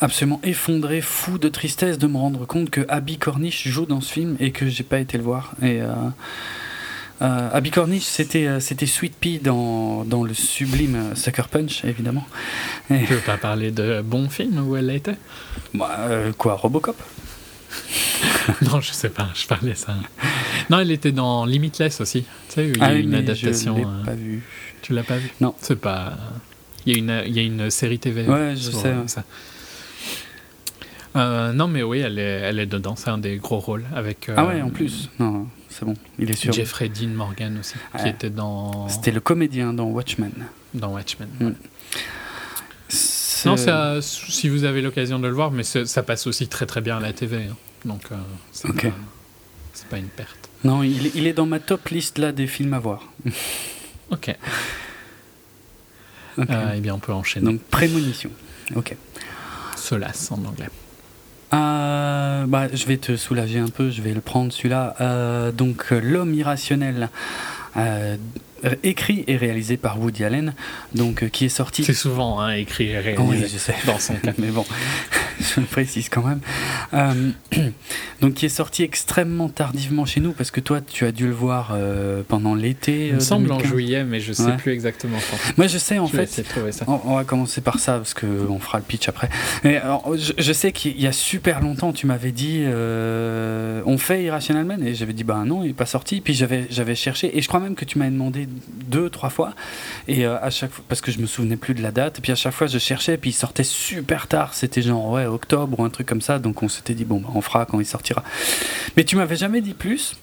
absolument 0.00 0.40
effondré, 0.44 1.00
fou 1.00 1.38
de 1.38 1.48
tristesse 1.48 1.98
de 1.98 2.06
me 2.06 2.16
rendre 2.16 2.46
compte 2.46 2.70
que 2.70 2.84
Abby 2.88 3.18
Cornish 3.18 3.66
joue 3.68 3.86
dans 3.86 4.00
ce 4.00 4.12
film 4.12 4.36
et 4.38 4.52
que 4.52 4.68
j'ai 4.68 4.84
pas 4.84 5.00
été 5.00 5.18
le 5.18 5.24
voir 5.24 5.54
et 5.62 5.80
euh, 5.80 5.92
euh, 7.22 7.48
Abby 7.52 7.70
Cornish, 7.70 8.02
c'était 8.02 8.46
euh, 8.46 8.60
c'était 8.60 8.86
Sweet 8.86 9.14
Pea 9.14 9.38
dans, 9.38 10.04
dans 10.04 10.24
le 10.24 10.34
sublime 10.34 10.96
euh, 10.96 11.14
Sucker 11.14 11.44
Punch, 11.50 11.84
évidemment. 11.84 12.26
Et... 12.90 13.04
Tu 13.04 13.14
veux 13.14 13.20
pas 13.20 13.36
parler 13.36 13.70
de 13.70 14.02
bon 14.02 14.28
film 14.28 14.66
où 14.66 14.76
elle 14.76 14.90
était? 14.90 15.14
Bah, 15.74 16.08
Quoi, 16.36 16.54
Robocop? 16.54 16.96
Non, 18.62 18.80
je 18.80 18.92
sais 18.92 19.08
pas, 19.08 19.28
je 19.34 19.46
parlais 19.46 19.74
ça. 19.74 19.94
Non, 20.70 20.78
elle 20.80 20.90
était 20.90 21.12
dans 21.12 21.44
Limitless 21.44 22.00
aussi. 22.00 22.22
Tu 22.48 22.54
sais, 22.54 22.68
il 22.68 22.76
y 22.76 22.80
a 22.80 22.86
ah 22.86 22.94
une 22.94 23.14
adaptation. 23.14 23.74
Je 23.76 23.80
l'ai 23.80 24.04
pas 24.04 24.14
vu. 24.14 24.42
Tu 24.82 24.92
l'as 24.92 25.02
pas 25.02 25.16
vu 25.18 25.30
Non. 25.40 25.54
C'est 25.60 25.80
pas. 25.80 26.16
Il 26.86 26.92
y, 26.92 26.96
a 26.96 26.98
une, 26.98 27.22
il 27.26 27.34
y 27.34 27.38
a 27.38 27.42
une 27.42 27.70
série 27.70 27.98
TV. 27.98 28.26
Ouais, 28.26 28.54
je 28.56 28.70
sais. 28.70 28.94
Ça. 29.06 29.24
non, 31.14 31.68
mais 31.68 31.82
oui, 31.82 32.00
elle 32.00 32.18
est, 32.18 32.22
elle 32.22 32.58
est 32.58 32.66
dedans. 32.66 32.94
C'est 32.96 33.10
un 33.10 33.18
des 33.18 33.36
gros 33.36 33.58
rôles 33.58 33.84
avec. 33.94 34.30
ah 34.36 34.44
ouais, 34.46 34.60
en 34.60 34.70
plus. 34.70 35.08
Non 35.18 35.46
c'est 35.74 35.84
bon, 35.84 35.94
il 36.20 36.30
est 36.30 36.34
sûr. 36.34 36.52
Jeffrey 36.52 36.88
Dean 36.88 37.08
Morgan 37.08 37.58
aussi, 37.58 37.74
qui 38.00 38.08
était 38.08 38.30
dans. 38.30 38.88
C'était 38.88 39.10
le 39.10 39.20
comédien 39.20 39.72
dans 39.72 39.86
Watchmen. 39.86 40.32
Dans 40.72 40.92
Watchmen. 40.92 41.28
Mm. 41.40 41.50
Non, 43.46 43.56
ça, 43.56 43.98
si 44.00 44.48
vous 44.48 44.64
avez 44.64 44.80
l'occasion 44.80 45.18
de 45.18 45.26
le 45.26 45.34
voir, 45.34 45.50
mais 45.50 45.64
ça 45.64 46.02
passe 46.02 46.26
aussi 46.26 46.48
très 46.48 46.64
très 46.64 46.80
bien 46.80 46.96
à 46.98 47.00
la 47.00 47.12
TV. 47.12 47.38
Hein. 47.50 47.56
Donc, 47.84 48.02
euh, 48.10 48.16
c'est 48.52 48.72
pas, 48.72 48.88
pas, 49.90 49.98
une 49.98 50.08
perte. 50.08 50.48
Non, 50.62 50.82
il, 50.82 51.10
il, 51.14 51.26
est 51.26 51.32
dans 51.32 51.46
ma 51.46 51.60
top 51.60 51.88
liste 51.88 52.18
là 52.18 52.32
des 52.32 52.46
films 52.46 52.74
à 52.74 52.78
voir. 52.78 53.12
ok. 54.10 54.36
Euh, 56.38 56.72
eh 56.76 56.80
bien, 56.80 56.94
on 56.94 56.98
peut 56.98 57.12
enchaîner. 57.12 57.46
Donc, 57.46 57.60
prémonition. 57.62 58.30
Ok. 58.74 58.96
Solace 59.76 60.30
en 60.32 60.44
anglais. 60.44 60.68
Euh, 61.52 62.46
bah, 62.46 62.68
je 62.72 62.86
vais 62.86 62.96
te 62.96 63.16
soulager 63.16 63.58
un 63.58 63.68
peu, 63.68 63.90
je 63.90 64.02
vais 64.02 64.14
le 64.14 64.20
prendre 64.20 64.52
celui-là. 64.52 64.96
Euh, 65.00 65.52
donc, 65.52 65.90
L'homme 65.90 66.34
irrationnel. 66.34 67.10
Euh, 68.64 68.74
écrit 68.82 69.24
et 69.26 69.36
réalisé 69.36 69.76
par 69.76 70.00
Woody 70.00 70.24
Allen, 70.24 70.54
donc 70.94 71.28
qui 71.30 71.46
est 71.46 71.50
sorti. 71.50 71.84
C'est 71.84 71.92
souvent 71.92 72.40
hein, 72.40 72.54
écrit 72.54 72.88
et 72.88 72.98
réalisé 72.98 73.48
je 73.48 73.58
sais. 73.58 73.74
dans 73.86 73.98
son 73.98 74.14
cas. 74.14 74.32
Mais 74.38 74.48
bon, 74.48 74.64
je 75.40 75.60
le 75.60 75.66
précise 75.66 76.08
quand 76.08 76.22
même. 76.22 76.40
Euh, 76.94 77.30
donc 78.20 78.34
qui 78.34 78.46
est 78.46 78.50
sorti 78.50 78.82
extrêmement 78.82 79.48
tardivement 79.48 80.04
chez 80.04 80.20
nous 80.20 80.32
parce 80.32 80.50
que 80.50 80.60
toi 80.60 80.80
tu 80.80 81.04
as 81.04 81.12
dû 81.12 81.26
le 81.26 81.32
voir 81.32 81.72
euh, 81.74 82.22
pendant 82.26 82.54
l'été. 82.54 83.08
Il 83.08 83.14
me 83.14 83.20
semble 83.20 83.52
en 83.52 83.60
juillet, 83.60 84.04
mais 84.04 84.20
je 84.20 84.32
sais 84.32 84.56
plus 84.56 84.72
exactement 84.72 85.18
quand. 85.30 85.36
Moi 85.56 85.66
je 85.66 85.78
sais 85.78 85.98
en 85.98 86.06
fait. 86.06 86.26
Ça. 86.26 86.84
On, 86.86 87.16
va 87.16 87.24
commencer 87.24 87.60
par 87.60 87.78
ça 87.78 87.98
parce 87.98 88.14
que 88.14 88.26
on 88.48 88.58
fera 88.58 88.78
le 88.78 88.84
pitch 88.84 89.08
après. 89.08 89.28
Mais 89.62 89.76
alors, 89.76 90.14
je, 90.16 90.52
sais 90.52 90.72
qu'il 90.72 91.00
y 91.00 91.06
a 91.06 91.12
super 91.12 91.60
longtemps 91.60 91.92
tu 91.92 92.06
m'avais 92.06 92.32
dit 92.32 92.60
euh, 92.62 93.82
on 93.86 93.98
fait 93.98 94.24
Irrational 94.24 94.64
Man 94.64 94.82
et 94.86 94.94
j'avais 94.94 95.12
dit 95.12 95.24
bah 95.24 95.42
non 95.44 95.62
il 95.64 95.70
est 95.70 95.74
pas 95.74 95.86
sorti. 95.86 96.20
Puis 96.20 96.34
j'avais 96.34 96.66
j'avais 96.70 96.94
cherché 96.94 97.36
et 97.36 97.42
je 97.42 97.48
crois 97.48 97.60
même 97.60 97.74
que 97.74 97.84
tu 97.84 97.98
m'avais 97.98 98.10
demandé 98.10 98.48
deux 98.86 99.10
trois 99.10 99.30
fois 99.30 99.54
et 100.08 100.24
fois 100.24 100.84
parce 100.88 101.00
que 101.00 101.10
je 101.10 101.18
me 101.18 101.26
souvenais 101.26 101.56
plus 101.56 101.74
de 101.74 101.82
la 101.82 101.90
date. 101.90 102.18
Et 102.18 102.22
puis 102.22 102.32
à 102.32 102.36
chaque 102.36 102.54
fois 102.54 102.66
je 102.66 102.78
cherchais 102.78 103.16
puis 103.16 103.30
il 103.30 103.34
sortait 103.34 103.64
super 103.64 104.26
tard. 104.26 104.54
C'était 104.54 104.82
genre 104.82 105.10
ouais 105.10 105.26
octobre 105.26 105.78
ou 105.78 105.84
un 105.84 105.90
truc 105.90 106.06
comme 106.06 106.20
ça. 106.20 106.38
Donc 106.38 106.62
on 106.62 106.68
s'était 106.68 106.94
dit, 106.94 107.04
bon, 107.04 107.20
bah, 107.20 107.30
on 107.34 107.40
fera 107.40 107.66
quand 107.66 107.80
il 107.80 107.86
sortira. 107.86 108.22
Mais 108.96 109.04
tu 109.04 109.16
m'avais 109.16 109.36
jamais 109.36 109.60
dit 109.60 109.74
plus. 109.74 110.16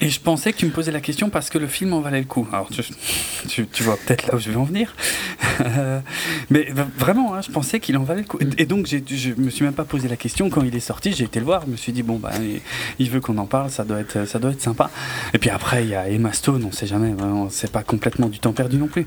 Et 0.00 0.08
je 0.08 0.20
pensais 0.20 0.52
que 0.52 0.58
tu 0.58 0.66
me 0.66 0.70
posais 0.70 0.92
la 0.92 1.00
question 1.00 1.30
parce 1.30 1.50
que 1.50 1.58
le 1.58 1.66
film 1.66 1.92
en 1.92 2.00
valait 2.00 2.20
le 2.20 2.26
coup. 2.26 2.46
Alors, 2.52 2.68
tu, 3.48 3.66
tu, 3.66 3.82
vois 3.82 3.96
peut-être 3.96 4.26
là 4.26 4.34
où 4.34 4.38
je 4.38 4.50
vais 4.50 4.56
en 4.56 4.64
venir. 4.64 4.94
mais 6.50 6.68
vraiment, 6.98 7.34
hein, 7.34 7.40
je 7.42 7.50
pensais 7.50 7.80
qu'il 7.80 7.96
en 7.96 8.02
valait 8.02 8.22
le 8.22 8.26
coup. 8.26 8.38
Et, 8.58 8.66
donc, 8.66 8.86
je 8.86 9.34
me 9.36 9.50
suis 9.50 9.64
même 9.64 9.74
pas 9.74 9.84
posé 9.84 10.08
la 10.08 10.16
question. 10.16 10.50
Quand 10.50 10.62
il 10.62 10.74
est 10.74 10.80
sorti, 10.80 11.12
j'ai 11.12 11.24
été 11.24 11.38
le 11.38 11.46
voir. 11.46 11.62
Je 11.66 11.70
me 11.70 11.76
suis 11.76 11.92
dit, 11.92 12.02
bon, 12.02 12.16
bah, 12.16 12.32
il, 12.98 13.10
veut 13.10 13.20
qu'on 13.20 13.38
en 13.38 13.46
parle, 13.46 13.70
ça 13.70 13.84
doit, 13.84 14.00
être, 14.00 14.26
ça 14.26 14.38
doit 14.38 14.52
être 14.52 14.62
sympa. 14.62 14.90
Et 15.34 15.38
puis 15.38 15.50
après, 15.50 15.84
il 15.84 15.90
y 15.90 15.94
a 15.94 16.08
Emma 16.08 16.32
Stone, 16.32 16.64
on 16.64 16.72
sait 16.72 16.86
jamais. 16.86 17.14
C'est 17.50 17.72
pas 17.72 17.82
complètement 17.82 18.28
du 18.28 18.38
temps 18.38 18.52
perdu 18.52 18.76
non 18.76 18.88
plus. 18.88 19.06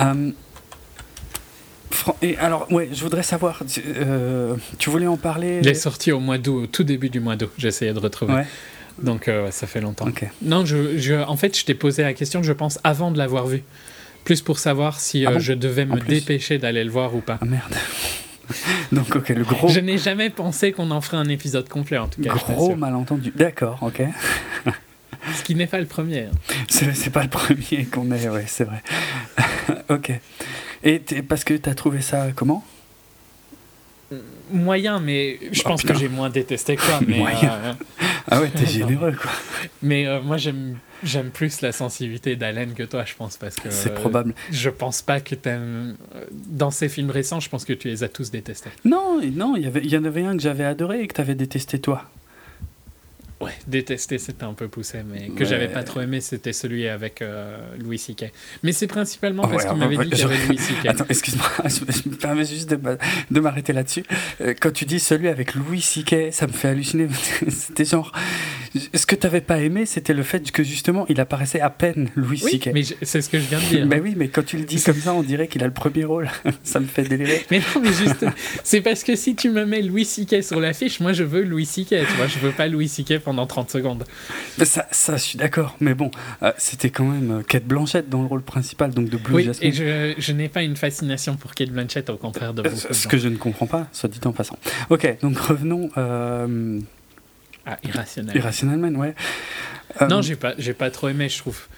Euh, 0.00 0.32
et 2.22 2.36
alors, 2.38 2.70
ouais, 2.72 2.88
je 2.92 3.02
voudrais 3.02 3.22
savoir, 3.22 3.62
euh, 3.86 4.56
tu 4.78 4.90
voulais 4.90 5.06
en 5.06 5.16
parler? 5.16 5.60
Il 5.62 5.68
est 5.68 5.74
sorti 5.74 6.12
au 6.12 6.20
mois 6.20 6.38
d'août, 6.38 6.62
au 6.62 6.66
tout 6.66 6.84
début 6.84 7.10
du 7.10 7.20
mois 7.20 7.36
d'août. 7.36 7.52
Essayé 7.62 7.92
de 7.92 7.98
retrouver. 7.98 8.44
Donc, 9.02 9.28
euh, 9.28 9.50
ça 9.50 9.66
fait 9.66 9.80
longtemps. 9.80 10.06
Non, 10.42 10.64
je, 10.64 10.98
je, 10.98 11.14
en 11.14 11.36
fait, 11.36 11.58
je 11.58 11.64
t'ai 11.64 11.74
posé 11.74 12.02
la 12.02 12.14
question, 12.14 12.42
je 12.42 12.52
pense, 12.52 12.78
avant 12.84 13.10
de 13.10 13.18
l'avoir 13.18 13.46
vu. 13.46 13.62
Plus 14.24 14.42
pour 14.42 14.58
savoir 14.58 15.00
si 15.00 15.24
ah 15.24 15.32
euh, 15.32 15.38
je 15.38 15.52
devais 15.52 15.86
me 15.86 15.98
dépêcher 16.00 16.58
d'aller 16.58 16.84
le 16.84 16.90
voir 16.90 17.14
ou 17.14 17.20
pas. 17.20 17.38
Ah 17.40 17.46
merde. 17.46 17.74
Donc, 18.92 19.14
ok, 19.16 19.30
le 19.30 19.44
gros. 19.44 19.68
Je 19.68 19.80
n'ai 19.80 19.98
jamais 19.98 20.30
pensé 20.30 20.72
qu'on 20.72 20.90
en 20.90 21.00
ferait 21.00 21.16
un 21.16 21.28
épisode 21.28 21.68
complet, 21.68 21.98
en 21.98 22.08
tout 22.08 22.20
cas. 22.20 22.34
Gros 22.34 22.76
malentendu. 22.76 23.32
D'accord, 23.34 23.78
ok. 23.82 24.02
Ce 25.34 25.42
qui 25.42 25.54
n'est 25.54 25.66
pas 25.66 25.80
le 25.80 25.86
premier. 25.86 26.24
Hein. 26.24 26.56
C'est 26.68 27.10
pas 27.10 27.22
le 27.22 27.28
premier 27.28 27.84
qu'on 27.90 28.10
ait, 28.10 28.28
ouais, 28.28 28.44
c'est 28.46 28.64
vrai. 28.64 28.82
ok. 29.88 30.12
Et 30.82 30.98
parce 31.28 31.44
que 31.44 31.54
tu 31.54 31.68
as 31.68 31.74
trouvé 31.74 32.00
ça 32.00 32.28
comment? 32.34 32.64
Moyen, 34.50 34.98
mais 34.98 35.38
je 35.52 35.60
oh, 35.64 35.68
pense 35.68 35.82
que 35.82 35.94
j'ai 35.94 36.08
moins 36.08 36.30
détesté 36.30 36.76
que 36.76 36.82
toi. 36.82 37.00
Mais, 37.06 37.18
Moyen. 37.18 37.52
Euh, 37.52 37.72
ah 38.30 38.40
ouais, 38.40 38.50
t'es 38.50 38.66
généreux 38.66 39.12
quoi. 39.12 39.30
Mais 39.82 40.06
euh, 40.06 40.20
moi 40.22 40.36
j'aime 40.36 40.78
j'aime 41.02 41.30
plus 41.30 41.60
la 41.60 41.72
sensibilité 41.72 42.36
d'Allen 42.36 42.74
que 42.74 42.82
toi, 42.82 43.04
je 43.04 43.14
pense, 43.14 43.36
parce 43.36 43.56
que. 43.56 43.70
C'est 43.70 43.94
probable. 43.94 44.34
je 44.50 44.70
pense 44.70 45.02
pas 45.02 45.20
que 45.20 45.34
t'aimes. 45.34 45.96
Dans 46.30 46.70
ces 46.70 46.88
films 46.88 47.10
récents, 47.10 47.40
je 47.40 47.48
pense 47.48 47.64
que 47.64 47.72
tu 47.72 47.88
les 47.88 48.04
as 48.04 48.08
tous 48.08 48.30
détestés. 48.30 48.70
Non, 48.84 49.20
non, 49.32 49.56
il 49.56 49.86
y 49.86 49.96
en 49.96 50.04
avait 50.04 50.24
un 50.24 50.36
que 50.36 50.42
j'avais 50.42 50.64
adoré 50.64 51.02
et 51.02 51.06
que 51.06 51.14
t'avais 51.14 51.34
détesté 51.34 51.78
toi. 51.78 52.10
Ouais, 53.40 53.52
détester, 53.66 54.18
c'était 54.18 54.44
un 54.44 54.52
peu 54.52 54.68
poussé, 54.68 54.98
mais 55.02 55.28
que 55.30 55.46
j'avais 55.46 55.68
pas 55.68 55.82
trop 55.82 56.02
aimé, 56.02 56.20
c'était 56.20 56.52
celui 56.52 56.86
avec 56.86 57.22
euh, 57.22 57.56
Louis 57.78 57.96
C.K. 57.96 58.32
Mais 58.62 58.72
c'est 58.72 58.86
principalement 58.86 59.48
parce 59.48 59.64
qu'il 59.64 59.76
m'avait 59.78 59.96
dit 59.96 60.10
qu'il 60.10 60.18
y 60.18 60.22
avait 60.22 60.46
Louis 60.46 60.58
C.K. 60.58 60.86
Attends, 60.88 61.06
excuse-moi, 61.08 61.46
je 61.64 62.08
me 62.10 62.16
permets 62.16 62.44
juste 62.44 62.68
de, 62.68 62.78
de 63.30 63.40
m'arrêter 63.40 63.72
là-dessus. 63.72 64.04
Euh, 64.42 64.52
quand 64.60 64.70
tu 64.72 64.84
dis 64.84 65.00
celui 65.00 65.28
avec 65.28 65.54
Louis 65.54 65.80
C.K., 65.80 66.32
ça 66.32 66.46
me 66.46 66.52
fait 66.52 66.68
halluciner. 66.68 67.08
c'était 67.48 67.86
genre. 67.86 68.12
ce 68.74 69.06
que 69.06 69.14
tu 69.14 69.26
n'avais 69.26 69.40
pas 69.40 69.58
aimé, 69.60 69.86
c'était 69.86 70.12
le 70.12 70.22
fait 70.22 70.50
que 70.52 70.62
justement, 70.62 71.06
il 71.08 71.18
apparaissait 71.18 71.60
à 71.62 71.70
peine 71.70 72.10
Louis 72.16 72.42
oui, 72.44 72.60
mais 72.74 72.82
c'est 73.02 73.22
ce 73.22 73.30
que 73.30 73.38
je 73.38 73.44
viens 73.44 73.58
de 73.58 73.64
dire. 73.64 73.86
mais 73.86 74.00
oui, 74.00 74.14
mais 74.18 74.28
quand 74.28 74.44
tu 74.44 74.58
le 74.58 74.64
dis 74.64 74.82
comme 74.82 75.00
ça, 75.00 75.14
on 75.14 75.22
dirait 75.22 75.48
qu'il 75.48 75.62
a 75.62 75.66
le 75.66 75.72
premier 75.72 76.04
rôle. 76.04 76.28
ça 76.62 76.78
me 76.78 76.86
fait 76.86 77.04
délirer. 77.04 77.46
Mais 77.50 77.60
non, 77.60 77.80
mais 77.82 77.92
juste, 77.94 78.26
c'est 78.64 78.82
parce 78.82 79.02
que 79.02 79.16
si 79.16 79.34
tu 79.34 79.48
me 79.48 79.64
mets 79.64 79.80
Louis 79.80 80.04
C.K. 80.04 80.42
sur 80.42 80.60
l'affiche, 80.60 81.00
moi 81.00 81.14
je 81.14 81.24
veux 81.24 81.42
Louis 81.42 81.64
C.K. 81.64 81.88
Tu 81.88 82.16
vois, 82.18 82.26
je 82.26 82.38
veux 82.38 82.52
pas 82.52 82.68
Louis 82.68 82.88
C.K. 82.88 83.18
pendant 83.30 83.46
30 83.46 83.70
secondes. 83.70 84.04
Ça, 84.64 84.88
ça 84.90 85.16
je 85.16 85.22
suis 85.22 85.38
d'accord. 85.38 85.76
Mais 85.78 85.94
bon, 85.94 86.10
euh, 86.42 86.52
c'était 86.58 86.90
quand 86.90 87.04
même 87.04 87.30
euh, 87.30 87.42
Kate 87.42 87.64
Blanchett 87.64 88.08
dans 88.08 88.22
le 88.22 88.26
rôle 88.26 88.42
principal, 88.42 88.90
donc 88.90 89.08
de 89.08 89.16
Blue 89.16 89.34
oui, 89.36 89.50
Et 89.60 89.70
je, 89.70 90.14
je 90.18 90.32
n'ai 90.32 90.48
pas 90.48 90.64
une 90.64 90.74
fascination 90.74 91.36
pour 91.36 91.54
Kate 91.54 91.70
Blanchett, 91.70 92.10
au 92.10 92.16
contraire 92.16 92.54
de 92.54 92.62
beaucoup. 92.62 92.76
Ce 92.76 93.06
que 93.06 93.18
je 93.18 93.28
ne 93.28 93.36
comprends 93.36 93.68
pas, 93.68 93.86
soit 93.92 94.08
dit 94.08 94.18
en 94.24 94.32
passant. 94.32 94.58
Ok, 94.88 95.16
donc 95.22 95.38
revenons. 95.38 95.90
Euh... 95.96 96.80
Ah, 97.66 97.78
Irrationnel. 97.84 98.36
Irrationnel 98.36 98.78
Man, 98.78 98.96
ouais. 98.96 99.14
Non, 100.08 100.18
euh, 100.18 100.22
j'ai 100.22 100.34
pas, 100.34 100.54
j'ai 100.58 100.74
pas 100.74 100.90
trop 100.90 101.08
aimé, 101.08 101.28
je 101.28 101.38
trouve. 101.38 101.68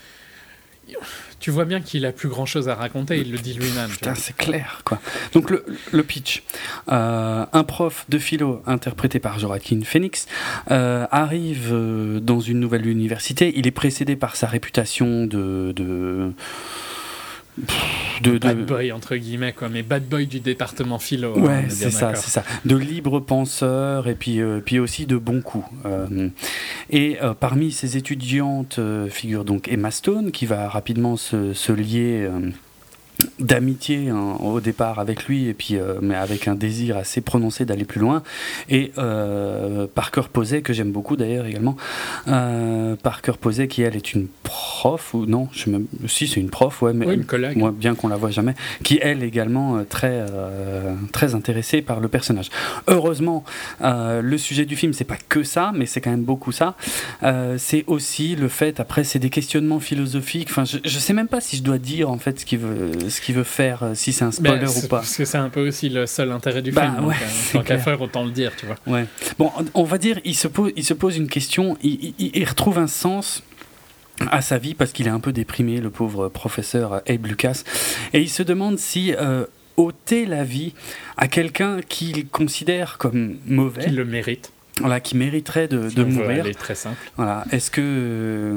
Tu 1.40 1.50
vois 1.50 1.64
bien 1.64 1.80
qu'il 1.80 2.06
a 2.06 2.12
plus 2.12 2.28
grand 2.28 2.46
chose 2.46 2.68
à 2.68 2.74
raconter, 2.74 3.18
il 3.18 3.32
le 3.32 3.38
dit 3.38 3.54
lui-même. 3.54 3.90
Putain, 3.90 4.14
c'est 4.14 4.36
clair, 4.36 4.82
quoi. 4.84 5.00
Donc, 5.32 5.50
le, 5.50 5.64
le 5.90 6.02
pitch. 6.02 6.42
Euh, 6.90 7.44
un 7.52 7.64
prof 7.64 8.04
de 8.08 8.18
philo, 8.18 8.62
interprété 8.66 9.18
par 9.18 9.38
Joaquin 9.38 9.80
Phoenix, 9.84 10.26
euh, 10.70 11.06
arrive 11.10 11.74
dans 12.22 12.40
une 12.40 12.60
nouvelle 12.60 12.86
université. 12.86 13.52
Il 13.56 13.66
est 13.66 13.72
précédé 13.72 14.16
par 14.16 14.36
sa 14.36 14.46
réputation 14.46 15.26
de, 15.26 15.72
de 15.74 16.32
de, 18.22 18.38
bad 18.38 18.64
boy 18.66 18.92
entre 18.92 19.16
guillemets 19.16 19.52
quoi 19.52 19.68
mais 19.68 19.82
bad 19.82 20.04
boy 20.04 20.26
du 20.26 20.40
département 20.40 20.98
philo 20.98 21.34
hein, 21.36 21.42
ouais 21.42 21.64
c'est 21.68 21.90
ça 21.90 22.14
c'est 22.14 22.30
ça. 22.30 22.44
De 22.64 22.76
libre 22.76 23.20
penseur 23.20 24.08
et 24.08 24.14
puis 24.14 24.40
euh, 24.40 24.60
puis 24.64 24.78
aussi 24.78 25.06
de 25.06 25.16
bons 25.16 25.42
coups. 25.42 25.66
Euh, 25.84 26.28
et 26.90 27.18
euh, 27.22 27.34
parmi 27.34 27.72
ces 27.72 27.96
étudiantes 27.96 28.80
figure 29.10 29.44
donc 29.44 29.68
Emma 29.68 29.90
Stone 29.90 30.32
qui 30.32 30.46
va 30.46 30.68
rapidement 30.68 31.16
se, 31.16 31.52
se 31.52 31.72
lier 31.72 32.28
d'amitié 33.38 34.08
hein, 34.08 34.36
au 34.40 34.60
départ 34.60 34.98
avec 34.98 35.26
lui 35.26 35.48
et 35.48 35.54
puis 35.54 35.76
euh, 35.76 35.94
mais 36.00 36.14
avec 36.14 36.48
un 36.48 36.54
désir 36.54 36.96
assez 36.96 37.20
prononcé 37.20 37.64
d'aller 37.64 37.84
plus 37.84 38.00
loin. 38.00 38.22
Et 38.68 38.92
euh, 38.98 39.86
Parker 39.92 40.22
Posey 40.32 40.62
que 40.62 40.72
j'aime 40.72 40.92
beaucoup 40.92 41.16
d'ailleurs 41.16 41.46
également 41.46 41.76
euh, 42.28 42.96
Parker 42.96 43.32
Posey 43.40 43.68
qui 43.68 43.82
elle 43.82 43.96
est 43.96 44.14
une 44.14 44.28
prof 44.42 45.14
ou 45.14 45.26
non 45.26 45.48
je 45.52 45.70
si 46.06 46.26
c'est 46.26 46.40
une 46.40 46.50
prof 46.50 46.82
ouais 46.82 46.92
mais 46.92 47.14
une 47.14 47.24
collègue. 47.24 47.56
moi 47.56 47.72
bien 47.72 47.94
qu'on 47.94 48.08
la 48.08 48.16
voit 48.16 48.30
jamais 48.30 48.54
qui 48.82 48.98
elle 49.00 49.22
également 49.22 49.84
très 49.88 50.24
très 51.12 51.34
intéressée 51.34 51.82
par 51.82 52.00
le 52.00 52.08
personnage. 52.08 52.50
Heureusement 52.88 53.44
le 53.80 54.36
sujet 54.36 54.64
du 54.64 54.76
film 54.76 54.92
c'est 54.92 55.04
pas 55.04 55.18
que 55.28 55.42
ça 55.42 55.72
mais 55.74 55.86
c'est 55.86 56.00
quand 56.00 56.10
même 56.10 56.24
beaucoup 56.24 56.52
ça. 56.52 56.76
C'est 57.58 57.84
aussi 57.86 58.36
le 58.36 58.48
fait 58.48 58.80
après 58.80 59.04
c'est 59.04 59.18
des 59.18 59.30
questionnements 59.30 59.80
philosophiques. 59.80 60.48
Enfin 60.50 60.64
je, 60.64 60.78
je 60.84 60.98
sais 60.98 61.12
même 61.12 61.28
pas 61.28 61.40
si 61.40 61.56
je 61.56 61.62
dois 61.62 61.78
dire 61.78 62.10
en 62.10 62.18
fait 62.18 62.40
ce 62.40 62.44
qu'il 62.44 62.58
veut 62.58 63.08
ce 63.12 63.20
qu'il 63.20 63.34
veut 63.34 63.44
faire, 63.44 63.82
euh, 63.82 63.94
si 63.94 64.12
c'est 64.12 64.24
un 64.24 64.32
spoiler 64.32 64.66
ou 64.66 64.88
pas. 64.88 64.98
Parce 64.98 65.16
que 65.16 65.24
c'est 65.24 65.38
un 65.38 65.48
peu 65.48 65.68
aussi 65.68 65.88
le 65.88 66.06
seul 66.06 66.32
intérêt 66.32 66.62
du 66.62 66.72
bah, 66.72 66.92
film. 66.92 67.04
Ouais, 67.04 67.14
donc, 67.14 67.28
tant 67.52 67.62
qu'à 67.62 67.78
faire, 67.78 68.00
autant 68.00 68.24
le 68.24 68.30
dire, 68.30 68.52
tu 68.56 68.66
vois. 68.66 68.76
Ouais. 68.86 69.06
Bon, 69.38 69.50
on 69.74 69.84
va 69.84 69.98
dire, 69.98 70.18
il 70.24 70.34
se 70.34 70.48
pose, 70.48 70.72
il 70.76 70.84
se 70.84 70.94
pose 70.94 71.16
une 71.16 71.28
question, 71.28 71.76
il, 71.82 72.14
il, 72.18 72.44
retrouve 72.44 72.78
un 72.78 72.86
sens 72.88 73.42
à 74.30 74.42
sa 74.42 74.58
vie 74.58 74.74
parce 74.74 74.92
qu'il 74.92 75.06
est 75.06 75.10
un 75.10 75.20
peu 75.20 75.32
déprimé, 75.32 75.80
le 75.80 75.90
pauvre 75.90 76.28
professeur 76.28 77.02
Abe 77.08 77.26
Lucas, 77.26 77.62
et 78.12 78.20
il 78.20 78.30
se 78.30 78.42
demande 78.42 78.78
si 78.78 79.14
euh, 79.14 79.44
ôter 79.76 80.26
la 80.26 80.44
vie 80.44 80.74
à 81.16 81.28
quelqu'un 81.28 81.80
qu'il 81.80 82.28
considère 82.28 82.98
comme 82.98 83.36
mauvais, 83.46 83.84
qui 83.84 83.90
le 83.90 84.04
mérite, 84.04 84.51
voilà, 84.80 85.00
qui 85.00 85.16
mériterait 85.16 85.68
de, 85.68 85.90
de 85.90 86.04
mourir. 86.04 86.44
très 86.56 86.74
simple. 86.74 86.96
Voilà. 87.16 87.44
Est-ce 87.52 87.70
que, 87.70 88.56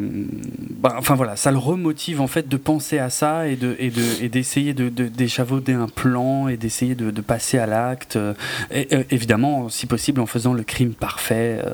bah, 0.79 0.95
enfin 0.97 1.15
voilà, 1.15 1.35
ça 1.35 1.51
le 1.51 1.57
remotive 1.57 2.21
en 2.21 2.27
fait 2.27 2.47
de 2.47 2.57
penser 2.57 2.99
à 2.99 3.09
ça 3.09 3.47
et 3.47 3.55
de 3.55 3.75
et 3.79 3.89
de 3.89 4.23
et 4.23 4.29
d'essayer 4.29 4.73
de, 4.73 4.89
d'échafauder 4.89 5.73
un 5.73 5.87
plan 5.87 6.47
et 6.47 6.57
d'essayer 6.57 6.95
de, 6.95 7.21
passer 7.21 7.57
à 7.57 7.65
l'acte. 7.65 8.17
Et, 8.71 8.87
euh, 8.93 9.03
évidemment, 9.11 9.69
si 9.69 9.87
possible, 9.87 10.21
en 10.21 10.25
faisant 10.25 10.53
le 10.53 10.63
crime 10.63 10.93
parfait, 10.93 11.59
euh, 11.65 11.73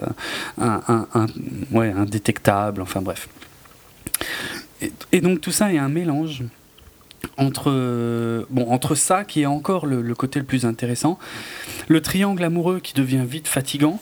un, 0.59 0.81
un, 0.88 1.07
un, 1.13 1.27
ouais, 1.72 1.91
indétectable. 1.91 2.81
Enfin 2.81 3.01
bref. 3.01 3.27
Et, 5.11 5.22
donc 5.22 5.41
tout 5.41 5.51
ça 5.51 5.72
est 5.72 5.77
un 5.77 5.89
mélange 5.89 6.43
entre, 7.38 8.45
bon, 8.49 8.69
entre 8.72 8.95
ça 8.95 9.23
qui 9.23 9.41
est 9.41 9.45
encore 9.45 9.85
le, 9.85 10.15
côté 10.15 10.39
le 10.39 10.45
plus 10.45 10.65
intéressant, 10.65 11.18
le 11.88 12.02
triangle 12.02 12.43
amoureux 12.43 12.80
qui 12.80 12.93
devient 12.93 13.23
vite 13.27 13.48
fatigant, 13.48 13.99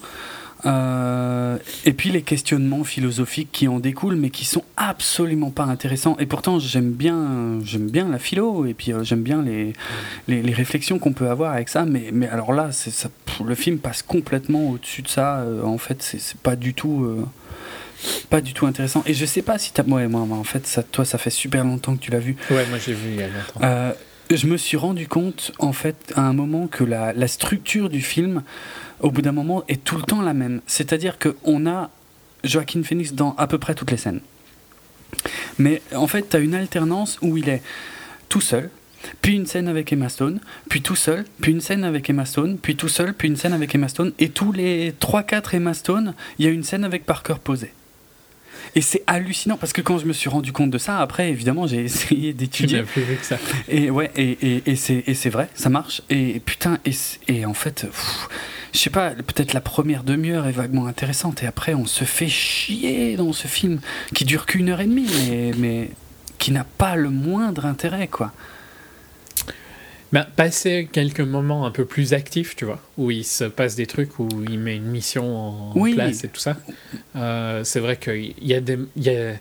euh, 0.65 1.57
et 1.85 1.93
puis 1.93 2.09
les 2.09 2.21
questionnements 2.21 2.83
philosophiques 2.83 3.49
qui 3.51 3.67
en 3.67 3.79
découlent, 3.79 4.15
mais 4.15 4.29
qui 4.29 4.45
sont 4.45 4.63
absolument 4.75 5.51
pas 5.51 5.63
intéressants. 5.63 6.17
Et 6.19 6.25
pourtant, 6.25 6.59
j'aime 6.59 6.91
bien, 6.91 7.59
j'aime 7.63 7.89
bien 7.89 8.09
la 8.09 8.19
philo, 8.19 8.65
et 8.65 8.73
puis 8.73 8.91
euh, 8.91 9.03
j'aime 9.03 9.21
bien 9.21 9.41
les, 9.41 9.73
les, 10.27 10.53
réflexions 10.53 10.99
qu'on 10.99 11.13
peut 11.13 11.29
avoir 11.29 11.53
avec 11.53 11.69
ça. 11.69 11.85
Mais, 11.85 12.09
mais 12.11 12.27
alors 12.27 12.53
là, 12.53 12.71
ça, 12.71 13.09
le 13.45 13.55
film 13.55 13.77
passe 13.79 14.01
complètement 14.01 14.71
au-dessus 14.71 15.01
de 15.01 15.07
ça. 15.07 15.39
Euh, 15.39 15.63
en 15.63 15.77
fait, 15.77 16.01
c'est 16.01 16.37
pas 16.37 16.55
du 16.55 16.73
tout. 16.73 17.25
Pas 18.29 18.41
du 18.41 18.53
tout 18.53 18.65
intéressant. 18.65 19.03
Et 19.05 19.13
je 19.13 19.25
sais 19.25 19.41
pas 19.41 19.57
si 19.57 19.71
t'as. 19.71 19.83
Ouais, 19.83 20.07
moi, 20.07 20.25
moi, 20.25 20.37
en 20.37 20.43
fait, 20.43 20.65
ça, 20.67 20.83
toi, 20.83 21.05
ça 21.05 21.17
fait 21.17 21.29
super 21.29 21.63
longtemps 21.63 21.95
que 21.95 22.01
tu 22.01 22.11
l'as 22.11 22.19
vu. 22.19 22.35
Ouais, 22.49 22.65
moi 22.69 22.79
j'ai 22.83 22.93
vu 22.93 23.09
il 23.11 23.15
y 23.19 23.23
a 23.23 23.27
longtemps. 23.27 23.95
je 24.29 24.47
me 24.47 24.57
suis 24.57 24.77
rendu 24.77 25.07
compte, 25.07 25.51
en 25.59 25.73
fait, 25.73 26.13
à 26.15 26.21
un 26.21 26.33
moment 26.33 26.67
que 26.67 26.83
la, 26.83 27.13
la 27.13 27.27
structure 27.27 27.89
du 27.89 28.01
film 28.01 28.43
au 29.01 29.11
bout 29.11 29.21
d'un 29.21 29.31
moment, 29.31 29.63
est 29.67 29.83
tout 29.83 29.95
le 29.95 30.03
temps 30.03 30.21
la 30.21 30.33
même. 30.33 30.61
C'est-à-dire 30.67 31.17
qu'on 31.19 31.67
a 31.67 31.89
Joaquin 32.43 32.83
Phoenix 32.83 33.13
dans 33.13 33.35
à 33.35 33.47
peu 33.47 33.57
près 33.57 33.75
toutes 33.75 33.91
les 33.91 33.97
scènes. 33.97 34.21
Mais 35.57 35.81
en 35.95 36.07
fait, 36.07 36.29
tu 36.29 36.37
as 36.37 36.39
une 36.39 36.53
alternance 36.53 37.17
où 37.21 37.37
il 37.37 37.49
est 37.49 37.61
tout 38.29 38.41
seul, 38.41 38.69
puis 39.21 39.35
une 39.35 39.45
scène 39.45 39.67
avec 39.67 39.91
Emma 39.91 40.09
Stone, 40.09 40.39
puis 40.69 40.81
tout 40.81 40.95
seul, 40.95 41.25
puis 41.41 41.51
une 41.51 41.61
scène 41.61 41.83
avec 41.83 42.09
Emma 42.09 42.25
Stone, 42.25 42.57
puis 42.57 42.75
tout 42.75 42.89
seul, 42.89 43.13
puis 43.13 43.27
une 43.27 43.37
scène 43.37 43.53
avec 43.53 43.73
Emma 43.73 43.87
Stone, 43.87 44.13
et 44.19 44.29
tous 44.29 44.51
les 44.51 44.91
3-4 44.91 45.55
Emma 45.55 45.73
Stone, 45.73 46.13
il 46.37 46.45
y 46.45 46.47
a 46.47 46.51
une 46.51 46.63
scène 46.63 46.83
avec 46.83 47.05
Parker 47.05 47.35
posé. 47.43 47.71
Et 48.75 48.81
c'est 48.81 49.03
hallucinant 49.07 49.57
parce 49.57 49.73
que 49.73 49.81
quand 49.81 49.97
je 49.97 50.05
me 50.05 50.13
suis 50.13 50.29
rendu 50.29 50.51
compte 50.51 50.71
de 50.71 50.77
ça, 50.77 50.99
après, 50.99 51.29
évidemment, 51.29 51.67
j'ai 51.67 51.83
essayé 51.83 52.33
d'étudier. 52.33 52.83
plus 52.83 53.01
vu 53.01 53.15
que 53.15 53.25
ça. 53.25 53.37
Et 53.67 53.89
ouais, 53.89 54.11
et, 54.15 54.31
et, 54.41 54.71
et 54.71 55.13
c'est 55.13 55.29
vrai, 55.29 55.49
ça 55.55 55.69
marche. 55.69 56.01
Et 56.09 56.39
putain, 56.39 56.79
et, 56.85 56.91
et 57.27 57.45
en 57.45 57.53
fait, 57.53 57.87
je 58.73 58.77
sais 58.77 58.89
pas, 58.89 59.11
peut-être 59.11 59.53
la 59.53 59.61
première 59.61 60.03
demi-heure 60.03 60.47
est 60.47 60.51
vaguement 60.51 60.87
intéressante 60.87 61.43
et 61.43 61.47
après 61.47 61.73
on 61.73 61.85
se 61.85 62.03
fait 62.03 62.27
chier 62.27 63.15
dans 63.15 63.33
ce 63.33 63.47
film 63.47 63.79
qui 64.13 64.25
dure 64.25 64.45
qu'une 64.45 64.69
heure 64.69 64.81
et 64.81 64.85
demie, 64.87 65.07
mais, 65.27 65.51
mais 65.57 65.89
qui 66.37 66.51
n'a 66.51 66.63
pas 66.63 66.95
le 66.95 67.09
moindre 67.09 67.65
intérêt, 67.65 68.07
quoi. 68.07 68.31
Ben, 70.11 70.25
passer 70.35 70.89
quelques 70.91 71.19
moments 71.19 71.67
un 71.67 71.71
peu 71.71 71.85
plus 71.85 72.13
actifs, 72.13 72.55
tu 72.55 72.65
vois, 72.65 72.79
où 72.97 73.11
il 73.11 73.23
se 73.23 73.43
passe 73.43 73.75
des 73.75 73.85
trucs, 73.85 74.17
où 74.17 74.27
il 74.49 74.57
met 74.57 74.75
une 74.75 74.85
mission 74.85 75.71
en 75.71 75.91
place 75.93 76.23
et 76.23 76.29
tout 76.29 76.39
ça. 76.39 76.57
Euh, 77.15 77.63
c'est 77.63 77.79
vrai 77.79 77.97
qu'il 77.97 78.33
y 78.41 78.55
a 78.55 78.61
des. 78.61 78.79
Y 78.95 79.09
a... 79.09 79.33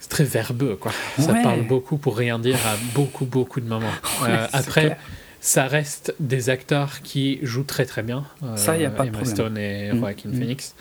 C'est 0.00 0.08
très 0.08 0.24
verbeux, 0.24 0.76
quoi. 0.76 0.92
Ça 1.18 1.34
parle 1.34 1.66
beaucoup 1.66 1.98
pour 1.98 2.16
rien 2.16 2.38
dire 2.38 2.58
à 2.66 2.76
beaucoup, 2.94 3.26
beaucoup 3.26 3.60
de 3.60 3.68
moments. 3.68 3.86
Euh, 4.28 4.46
après, 4.52 4.98
ça 5.40 5.66
reste 5.66 6.14
des 6.20 6.50
acteurs 6.50 7.00
qui 7.00 7.38
jouent 7.42 7.64
très 7.64 7.86
très 7.86 8.02
bien. 8.02 8.24
ça, 8.56 8.76
il 8.76 8.80
n'y 8.80 8.84
a 8.84 8.90
pas 8.90 9.06
Emma 9.06 9.20
de 9.20 9.24
Stone 9.24 9.56
et 9.56 9.92
mm. 9.92 9.98
Joaquin 9.98 10.28
mm. 10.28 10.38
Phoenix. 10.38 10.74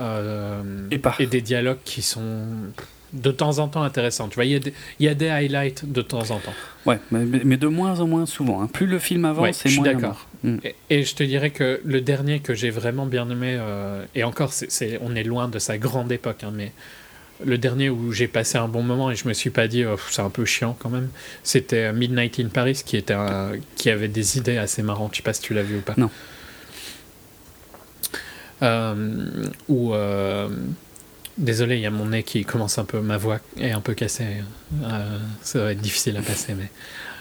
Euh, 0.00 0.88
et, 0.90 1.00
et, 1.20 1.26
des 1.26 1.40
dialogues 1.40 1.78
qui 1.84 2.02
sont 2.02 2.46
de 3.12 3.30
temps 3.30 3.58
en 3.58 3.68
temps 3.68 3.82
intéressants. 3.82 4.28
Tu 4.28 4.36
vois, 4.36 4.44
il 4.44 4.56
y, 4.56 5.04
y, 5.04 5.08
a 5.08 5.14
des 5.14 5.28
highlights 5.28 5.90
de 5.90 6.02
temps 6.02 6.30
en 6.30 6.38
temps. 6.38 6.54
Ouais, 6.86 6.98
mais, 7.10 7.24
mais 7.44 7.56
de 7.56 7.66
moins 7.66 8.00
en 8.00 8.06
moins 8.06 8.26
souvent. 8.26 8.62
Hein. 8.62 8.68
Plus 8.72 8.86
le 8.86 8.98
film 8.98 9.24
avance, 9.24 9.56
c'est 9.56 9.68
moins. 9.70 9.84
Je 9.84 9.90
suis 9.90 9.94
d'accord. 9.94 10.26
Mm. 10.42 10.56
Et, 10.90 11.02
je 11.04 11.14
te 11.14 11.22
dirais 11.22 11.50
que 11.50 11.80
le 11.84 12.00
dernier 12.00 12.40
que 12.40 12.54
j'ai 12.54 12.70
vraiment 12.70 13.06
bien 13.06 13.28
aimé, 13.28 13.56
euh, 13.58 14.04
et 14.14 14.24
encore, 14.24 14.52
c'est 14.52 14.98
on 15.02 15.14
est 15.14 15.24
loin 15.24 15.48
de 15.48 15.58
sa 15.58 15.78
grande 15.78 16.10
époque, 16.12 16.44
hein, 16.44 16.52
mais 16.54 16.72
le 17.44 17.56
dernier 17.56 17.88
où 17.88 18.12
j'ai 18.12 18.28
passé 18.28 18.58
un 18.58 18.68
bon 18.68 18.82
moment 18.82 19.10
et 19.10 19.16
je 19.16 19.26
me 19.26 19.32
suis 19.32 19.48
pas 19.48 19.66
dit 19.66 19.84
oh, 19.86 19.96
c'est 20.10 20.20
un 20.20 20.28
peu 20.28 20.44
chiant 20.44 20.76
quand 20.78 20.90
même, 20.90 21.08
c'était 21.42 21.90
Midnight 21.92 22.38
in 22.38 22.48
Paris 22.48 22.82
qui 22.84 22.98
était 22.98 23.16
qui 23.76 23.88
avait 23.88 24.08
des 24.08 24.36
idées 24.36 24.58
assez 24.58 24.82
marrantes. 24.82 25.12
Je 25.12 25.18
sais 25.18 25.22
pas 25.22 25.32
si 25.32 25.40
tu 25.40 25.54
l'as 25.54 25.62
vu 25.62 25.78
ou 25.78 25.80
pas. 25.80 25.94
Non. 25.96 26.10
Euh, 28.62 29.46
euh, 29.70 30.48
désolé, 31.40 31.76
il 31.76 31.82
y 31.82 31.86
a 31.86 31.90
mon 31.90 32.06
nez 32.06 32.22
qui 32.22 32.44
commence 32.44 32.78
un 32.78 32.84
peu, 32.84 33.00
ma 33.00 33.16
voix 33.16 33.40
est 33.58 33.72
un 33.72 33.80
peu 33.80 33.94
cassée. 33.94 34.42
Euh, 34.82 35.18
ça 35.42 35.60
va 35.60 35.72
être 35.72 35.80
difficile 35.80 36.16
à 36.16 36.22
passer, 36.22 36.54
mais 36.54 36.70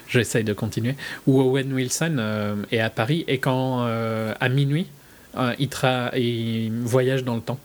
j'essaye 0.08 0.44
de 0.44 0.54
continuer. 0.54 0.96
Ou 1.26 1.42
Owen 1.42 1.74
Wilson 1.74 2.64
est 2.72 2.80
à 2.80 2.90
Paris 2.90 3.26
et 3.28 3.40
quand 3.40 3.86
à 3.86 4.50
minuit 4.50 4.88
il, 5.58 5.70
il 6.16 6.72
voyage 6.84 7.24
dans 7.24 7.36
le 7.36 7.42
temps 7.42 7.60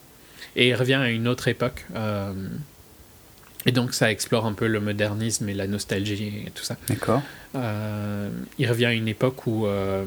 et 0.57 0.69
il 0.69 0.75
revient 0.75 0.95
à 0.95 1.11
une 1.11 1.29
autre 1.29 1.49
époque. 1.49 1.87
Euh, 1.95 2.33
et 3.67 3.73
donc 3.73 3.95
ça 3.95 4.11
explore 4.11 4.47
un 4.47 4.53
peu 4.53 4.67
le 4.67 4.81
modernisme 4.81 5.49
et 5.49 5.55
la 5.55 5.67
nostalgie 5.67 6.45
et 6.47 6.51
tout 6.51 6.65
ça. 6.65 6.77
D'accord. 6.89 7.23
Euh, 7.55 8.29
il 8.59 8.69
revient 8.69 8.87
à 8.87 8.93
une 8.93 9.09
époque 9.09 9.47
où... 9.47 9.67
Euh, 9.67 10.05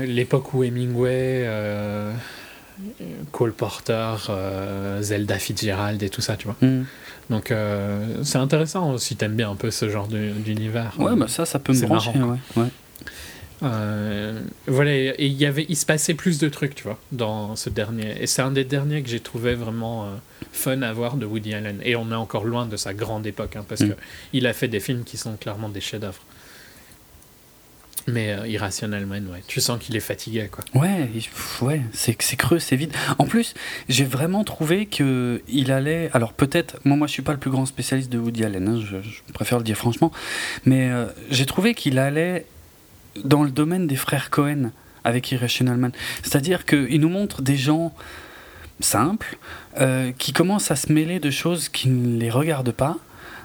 l'époque 0.00 0.54
où 0.54 0.64
Hemingway, 0.64 1.44
euh, 1.46 2.12
Cole 3.30 3.52
Porter, 3.52 4.16
euh, 4.28 5.02
Zelda 5.02 5.38
Fitzgerald 5.38 6.02
et 6.02 6.08
tout 6.08 6.20
ça, 6.20 6.36
tu 6.36 6.46
vois. 6.46 6.56
Hmm. 6.60 6.84
Donc 7.30 7.50
euh, 7.50 8.22
c'est 8.24 8.38
intéressant 8.38 8.98
si 8.98 9.16
t'aimes 9.16 9.36
bien 9.36 9.50
un 9.50 9.56
peu 9.56 9.70
ce 9.70 9.88
genre 9.88 10.08
d'univers. 10.08 10.94
Ouais, 10.98 11.16
bah 11.16 11.28
ça, 11.28 11.46
ça 11.46 11.58
peut 11.58 11.72
me 11.72 11.86
brancher, 11.86 12.10
ouais. 12.18 12.38
ouais. 12.56 12.68
Euh, 13.62 14.40
voilà, 14.66 14.92
et 14.92 15.14
il 15.18 15.34
y 15.34 15.46
avait, 15.46 15.66
il 15.68 15.76
se 15.76 15.86
passait 15.86 16.14
plus 16.14 16.38
de 16.38 16.48
trucs, 16.48 16.74
tu 16.74 16.82
vois, 16.82 16.98
dans 17.12 17.54
ce 17.54 17.70
dernier. 17.70 18.20
Et 18.20 18.26
c'est 18.26 18.42
un 18.42 18.50
des 18.50 18.64
derniers 18.64 19.02
que 19.02 19.08
j'ai 19.08 19.20
trouvé 19.20 19.54
vraiment 19.54 20.04
euh, 20.04 20.08
fun 20.52 20.82
à 20.82 20.92
voir 20.92 21.16
de 21.16 21.26
Woody 21.26 21.54
Allen. 21.54 21.78
Et 21.84 21.94
on 21.94 22.10
est 22.10 22.16
encore 22.16 22.44
loin 22.44 22.66
de 22.66 22.76
sa 22.76 22.92
grande 22.92 23.26
époque, 23.26 23.56
hein, 23.56 23.64
parce 23.68 23.82
mm. 23.82 23.90
que 23.90 23.94
il 24.32 24.46
a 24.46 24.52
fait 24.52 24.68
des 24.68 24.80
films 24.80 25.04
qui 25.04 25.16
sont 25.16 25.36
clairement 25.36 25.68
des 25.68 25.80
chefs-d'œuvre. 25.80 26.20
Mais 28.06 28.32
euh, 28.32 28.46
irrationnellement, 28.46 29.14
ouais. 29.14 29.42
Tu 29.46 29.60
sens 29.60 29.78
qu'il 29.78 29.96
est 29.96 30.00
fatigué, 30.00 30.48
quoi. 30.50 30.64
Ouais, 30.80 31.08
ouais, 31.60 31.82
c'est 31.92 32.14
creux, 32.36 32.58
c'est 32.58 32.76
vide. 32.76 32.92
En 33.18 33.26
plus, 33.26 33.54
j'ai 33.88 34.04
vraiment 34.04 34.44
trouvé 34.44 34.86
que 34.86 35.42
il 35.48 35.70
allait. 35.72 36.10
Alors 36.12 36.32
peut-être, 36.32 36.78
moi, 36.84 36.96
moi, 36.96 37.06
je 37.06 37.12
suis 37.12 37.22
pas 37.22 37.32
le 37.32 37.38
plus 37.38 37.50
grand 37.50 37.66
spécialiste 37.66 38.10
de 38.10 38.18
Woody 38.18 38.44
Allen. 38.44 38.68
Hein, 38.68 38.80
je, 38.80 39.32
préfère 39.32 39.58
le 39.58 39.64
dire 39.64 39.76
franchement, 39.76 40.12
mais 40.64 40.90
j'ai 41.30 41.46
trouvé 41.46 41.74
qu'il 41.74 41.98
allait 41.98 42.46
dans 43.24 43.42
le 43.42 43.50
domaine 43.50 43.86
des 43.86 43.96
frères 43.96 44.30
Cohen 44.30 44.70
avec 45.04 45.30
Irrational 45.32 45.76
Man. 45.76 45.92
C'est-à-dire 46.22 46.64
qu'il 46.64 47.00
nous 47.00 47.08
montre 47.08 47.42
des 47.42 47.56
gens 47.56 47.92
simples 48.80 49.38
euh, 49.80 50.12
qui 50.18 50.32
commencent 50.32 50.70
à 50.70 50.76
se 50.76 50.92
mêler 50.92 51.20
de 51.20 51.30
choses 51.30 51.68
qui 51.68 51.88
ne 51.88 52.18
les 52.18 52.30
regardent 52.30 52.72
pas. 52.72 52.98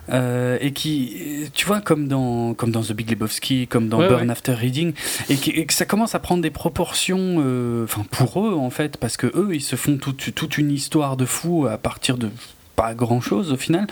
Euh, 0.09 0.57
et 0.61 0.71
qui, 0.71 1.49
tu 1.53 1.65
vois, 1.65 1.81
comme 1.81 2.07
dans, 2.07 2.53
comme 2.53 2.71
dans 2.71 2.81
The 2.81 2.93
Big 2.93 3.09
Lebowski, 3.09 3.67
comme 3.67 3.89
dans 3.89 3.97
Burn 3.97 4.29
After 4.29 4.53
Reading, 4.53 4.93
et, 5.29 5.65
que 5.65 5.73
ça 5.73 5.85
commence 5.85 6.15
à 6.15 6.19
prendre 6.19 6.41
des 6.41 6.49
proportions, 6.49 7.37
euh, 7.39 7.83
enfin 7.83 8.05
pour 8.09 8.45
eux 8.45 8.53
en 8.53 8.69
fait, 8.69 8.97
parce 8.97 9.17
que 9.17 9.27
eux 9.27 9.49
ils 9.53 9.61
se 9.61 9.75
font 9.75 9.97
toute, 9.97 10.33
toute 10.33 10.57
une 10.57 10.71
histoire 10.71 11.17
de 11.17 11.25
fou 11.25 11.67
à 11.67 11.77
partir 11.77 12.17
de 12.17 12.29
pas 12.77 12.93
grand 12.93 13.19
chose 13.19 13.51
au 13.51 13.57
final. 13.57 13.87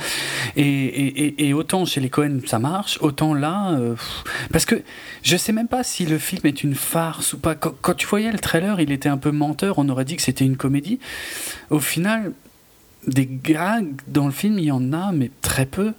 Et, 0.55 1.53
autant 1.53 1.85
chez 1.85 1.99
les 1.99 2.09
Cohen 2.09 2.39
ça 2.45 2.59
marche, 2.59 2.97
autant 3.01 3.33
là, 3.33 3.71
euh, 3.71 3.95
parce 4.53 4.65
que 4.65 4.81
je 5.23 5.35
sais 5.35 5.51
même 5.51 5.67
pas 5.67 5.83
si 5.83 6.05
le 6.05 6.17
film 6.17 6.43
est 6.45 6.63
une 6.63 6.75
farce 6.75 7.33
ou 7.33 7.39
pas. 7.39 7.55
Quand, 7.55 7.93
tu 7.95 8.07
voyais 8.07 8.31
le 8.31 8.39
trailer, 8.39 8.79
il 8.79 8.91
était 8.91 9.09
un 9.09 9.17
peu 9.17 9.31
menteur, 9.31 9.79
on 9.79 9.89
aurait 9.89 10.05
dit 10.05 10.15
que 10.15 10.21
c'était 10.21 10.45
une 10.45 10.55
comédie. 10.55 10.99
Au 11.71 11.79
final, 11.79 12.31
des 13.07 13.27
gags 13.27 14.01
dans 14.07 14.27
le 14.27 14.31
film, 14.31 14.59
il 14.59 14.65
y 14.65 14.71
en 14.71 14.93
a, 14.93 15.11
mais 15.11 15.31
très 15.41 15.65
peu. 15.65 15.93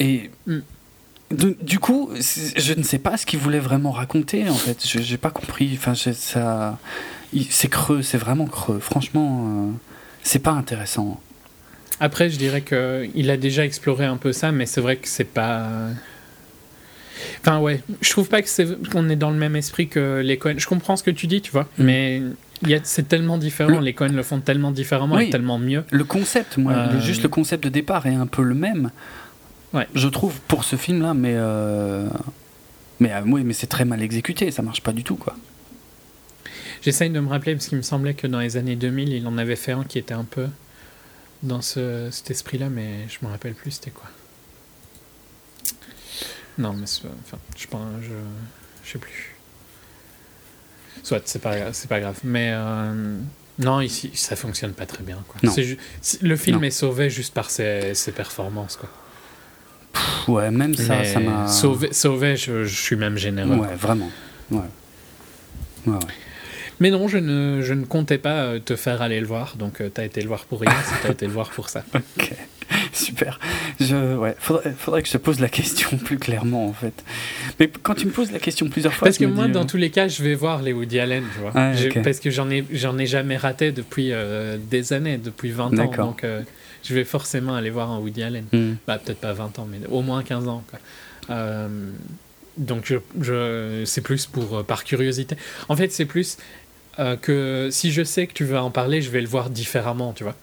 Et. 0.00 0.30
Mm. 0.46 0.58
Du 1.62 1.78
coup, 1.78 2.10
je 2.16 2.74
ne 2.74 2.82
sais 2.82 2.98
pas 2.98 3.16
ce 3.16 3.24
qu'il 3.24 3.38
voulait 3.38 3.60
vraiment 3.60 3.92
raconter 3.92 4.48
en 4.48 4.54
fait. 4.54 4.84
Je 4.84 4.98
n'ai 4.98 5.16
pas 5.16 5.30
compris. 5.30 5.70
Enfin, 5.74 5.94
ça, 5.94 6.76
c'est 7.50 7.68
creux, 7.68 8.02
c'est 8.02 8.18
vraiment 8.18 8.46
creux. 8.46 8.80
Franchement, 8.80 9.46
euh, 9.46 9.70
c'est 10.24 10.40
pas 10.40 10.50
intéressant. 10.50 11.20
Après, 12.00 12.30
je 12.30 12.36
dirais 12.36 12.62
qu'il 12.62 13.30
a 13.30 13.36
déjà 13.36 13.64
exploré 13.64 14.06
un 14.06 14.16
peu 14.16 14.32
ça, 14.32 14.50
mais 14.50 14.66
c'est 14.66 14.80
vrai 14.80 14.96
que 14.96 15.06
c'est 15.06 15.22
pas. 15.22 15.68
Enfin, 17.42 17.60
ouais, 17.60 17.80
je 18.00 18.10
trouve 18.10 18.28
pas 18.28 18.40
qu'on 18.90 19.08
est 19.08 19.16
dans 19.16 19.30
le 19.30 19.36
même 19.36 19.54
esprit 19.54 19.86
que 19.86 20.20
les 20.24 20.36
Cohen. 20.36 20.54
Je 20.56 20.66
comprends 20.66 20.96
ce 20.96 21.04
que 21.04 21.12
tu 21.12 21.28
dis, 21.28 21.42
tu 21.42 21.52
vois, 21.52 21.68
mm. 21.78 21.84
mais 21.84 22.22
c'est 22.82 23.08
tellement 23.08 23.38
différent. 23.38 23.80
Les 23.80 23.92
Cohen 23.92 24.12
le 24.12 24.22
font 24.22 24.40
tellement 24.40 24.70
différemment 24.70 25.18
et 25.18 25.30
tellement 25.30 25.58
mieux. 25.58 25.84
Le 25.90 26.04
concept, 26.04 26.56
moi, 26.58 26.72
euh, 26.72 27.00
juste 27.00 27.22
le 27.22 27.28
concept 27.28 27.64
de 27.64 27.68
départ 27.68 28.06
est 28.06 28.14
un 28.14 28.26
peu 28.26 28.42
le 28.42 28.54
même. 28.54 28.90
Ouais. 29.72 29.86
Je 29.94 30.08
trouve 30.08 30.40
pour 30.48 30.64
ce 30.64 30.76
film-là, 30.76 31.14
mais. 31.14 31.34
Euh, 31.36 32.08
mais, 32.98 33.12
euh, 33.12 33.22
oui, 33.24 33.44
mais 33.44 33.54
c'est 33.54 33.66
très 33.66 33.84
mal 33.84 34.02
exécuté, 34.02 34.50
ça 34.50 34.62
marche 34.62 34.82
pas 34.82 34.92
du 34.92 35.04
tout, 35.04 35.16
quoi. 35.16 35.34
J'essaye 36.82 37.10
de 37.10 37.20
me 37.20 37.28
rappeler, 37.28 37.54
parce 37.54 37.68
qu'il 37.68 37.78
me 37.78 37.82
semblait 37.82 38.14
que 38.14 38.26
dans 38.26 38.40
les 38.40 38.56
années 38.56 38.76
2000, 38.76 39.12
il 39.12 39.26
en 39.26 39.38
avait 39.38 39.56
fait 39.56 39.72
un 39.72 39.84
qui 39.84 39.98
était 39.98 40.14
un 40.14 40.24
peu 40.24 40.48
dans 41.42 41.62
ce, 41.62 42.08
cet 42.10 42.30
esprit-là, 42.30 42.68
mais 42.68 43.06
je 43.08 43.24
me 43.24 43.30
rappelle 43.30 43.54
plus 43.54 43.70
c'était 43.72 43.90
quoi. 43.90 44.08
Non, 46.58 46.74
mais 46.74 46.84
enfin, 46.84 47.38
je 47.56 47.66
pense, 47.66 47.86
je, 48.02 48.08
je 48.84 48.92
sais 48.92 48.98
plus. 48.98 49.34
Soit, 51.02 51.22
c'est 51.24 51.38
pas, 51.38 51.72
c'est 51.72 51.88
pas 51.88 52.00
grave. 52.00 52.18
Mais 52.24 52.50
euh, 52.52 53.16
non, 53.58 53.80
ici, 53.80 54.10
ça 54.14 54.36
fonctionne 54.36 54.72
pas 54.72 54.84
très 54.84 55.02
bien. 55.02 55.22
Quoi. 55.28 55.40
le 56.20 56.36
film 56.36 56.64
est 56.64 56.70
sauvé 56.70 57.08
juste 57.08 57.32
par 57.32 57.50
ses, 57.50 57.94
ses 57.94 58.12
performances. 58.12 58.76
Quoi. 58.76 58.90
Ouais, 60.28 60.50
même 60.50 60.74
ça, 60.74 61.04
ça 61.04 61.20
m'a. 61.20 61.46
Sauvé, 61.48 61.92
sauvé 61.92 62.36
je, 62.36 62.64
je, 62.64 62.80
suis 62.80 62.96
même 62.96 63.16
généreux. 63.16 63.56
Ouais, 63.56 63.74
vraiment. 63.76 64.10
Ouais. 64.50 64.60
Ouais, 65.86 65.94
ouais. 65.94 65.98
Mais 66.80 66.90
non, 66.90 67.08
je 67.08 67.18
ne, 67.18 67.60
je 67.60 67.74
ne 67.74 67.84
comptais 67.84 68.16
pas 68.16 68.42
euh, 68.42 68.58
te 68.58 68.74
faire 68.74 69.02
aller 69.02 69.20
le 69.20 69.26
voir, 69.26 69.56
donc 69.56 69.80
euh, 69.80 69.90
tu 69.94 70.00
as 70.00 70.04
été 70.04 70.22
le 70.22 70.28
voir 70.28 70.46
pour 70.46 70.62
rien, 70.62 70.72
tu 71.02 71.06
as 71.06 71.10
été 71.10 71.26
le 71.26 71.32
voir 71.32 71.50
pour 71.50 71.68
ça. 71.68 71.84
Ok, 71.94 72.32
super. 72.94 73.38
Je, 73.78 74.16
ouais, 74.16 74.34
faudrait, 74.38 74.72
faudrait, 74.76 75.02
que 75.02 75.08
je 75.08 75.12
te 75.12 75.18
pose 75.18 75.40
la 75.40 75.50
question 75.50 75.98
plus 76.04 76.18
clairement, 76.18 76.66
en 76.66 76.72
fait. 76.72 77.04
Mais 77.60 77.68
quand 77.68 77.94
tu 77.94 78.06
me 78.06 78.10
poses 78.10 78.32
la 78.32 78.38
question 78.38 78.70
plusieurs 78.70 78.94
fois... 78.94 79.06
Parce 79.06 79.18
que 79.18 79.26
moi, 79.26 79.46
dans 79.46 79.60
euh, 79.60 79.64
tous 79.64 79.76
les 79.76 79.90
cas, 79.90 80.08
je 80.08 80.22
vais 80.22 80.34
voir 80.34 80.62
les 80.62 80.72
Woody 80.72 80.98
Allen, 80.98 81.24
tu 81.34 81.40
vois. 81.40 81.52
Ah, 81.54 81.72
parce 82.02 82.18
que 82.18 82.30
j'en 82.30 82.48
ai, 82.48 82.64
j'en 82.72 82.96
ai 82.96 83.06
jamais 83.06 83.36
raté 83.36 83.72
depuis 83.72 84.12
des 84.70 84.92
années, 84.94 85.18
depuis 85.18 85.50
20 85.50 85.78
ans, 85.78 85.90
donc 85.96 86.24
je 86.84 86.94
vais 86.94 87.04
forcément 87.04 87.54
aller 87.54 87.70
voir 87.70 87.90
un 87.90 87.98
Woody 87.98 88.22
Allen. 88.22 88.44
Hmm. 88.52 88.74
Bah, 88.86 88.98
peut-être 88.98 89.20
pas 89.20 89.32
20 89.32 89.58
ans, 89.58 89.68
mais 89.70 89.86
au 89.88 90.02
moins 90.02 90.22
15 90.22 90.48
ans, 90.48 90.64
quoi. 90.70 90.78
donc 92.56 92.84
je, 92.84 92.96
je 93.20 93.84
c'est 93.84 94.00
plus 94.00 94.26
pour 94.26 94.64
par 94.64 94.84
curiosité. 94.84 95.36
En 95.68 95.76
fait, 95.76 95.92
c'est 95.92 96.06
plus 96.06 96.38
euh, 96.98 97.16
que 97.16 97.68
si 97.70 97.92
je 97.92 98.02
sais 98.02 98.26
que 98.26 98.32
tu 98.32 98.44
vas 98.44 98.62
en 98.62 98.70
parler, 98.70 99.00
je 99.00 99.10
vais 99.10 99.20
le 99.20 99.28
voir 99.28 99.48
différemment, 99.48 100.12
tu 100.12 100.24
vois. 100.24 100.34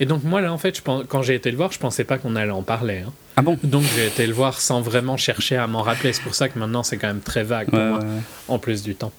Et 0.00 0.06
donc 0.06 0.22
moi 0.22 0.40
là 0.40 0.52
en 0.52 0.58
fait, 0.58 0.76
je 0.76 0.82
pense, 0.82 1.04
quand 1.08 1.22
j'ai 1.22 1.34
été 1.34 1.50
le 1.50 1.56
voir, 1.56 1.72
je 1.72 1.78
pensais 1.78 2.04
pas 2.04 2.18
qu'on 2.18 2.36
allait 2.36 2.52
en 2.52 2.62
parler. 2.62 3.02
Hein. 3.06 3.12
Ah 3.36 3.42
bon? 3.42 3.58
Donc 3.64 3.84
j'ai 3.96 4.06
été 4.06 4.26
le 4.26 4.32
voir 4.32 4.60
sans 4.60 4.80
vraiment 4.80 5.16
chercher 5.16 5.56
à 5.56 5.66
m'en 5.66 5.82
rappeler. 5.82 6.12
C'est 6.12 6.22
pour 6.22 6.34
ça 6.34 6.48
que 6.48 6.58
maintenant 6.58 6.84
c'est 6.84 6.98
quand 6.98 7.08
même 7.08 7.20
très 7.20 7.42
vague 7.42 7.70
pour 7.70 7.78
moi, 7.78 8.00
en 8.46 8.58
plus 8.58 8.82
du 8.82 8.94
temps. 8.94 9.12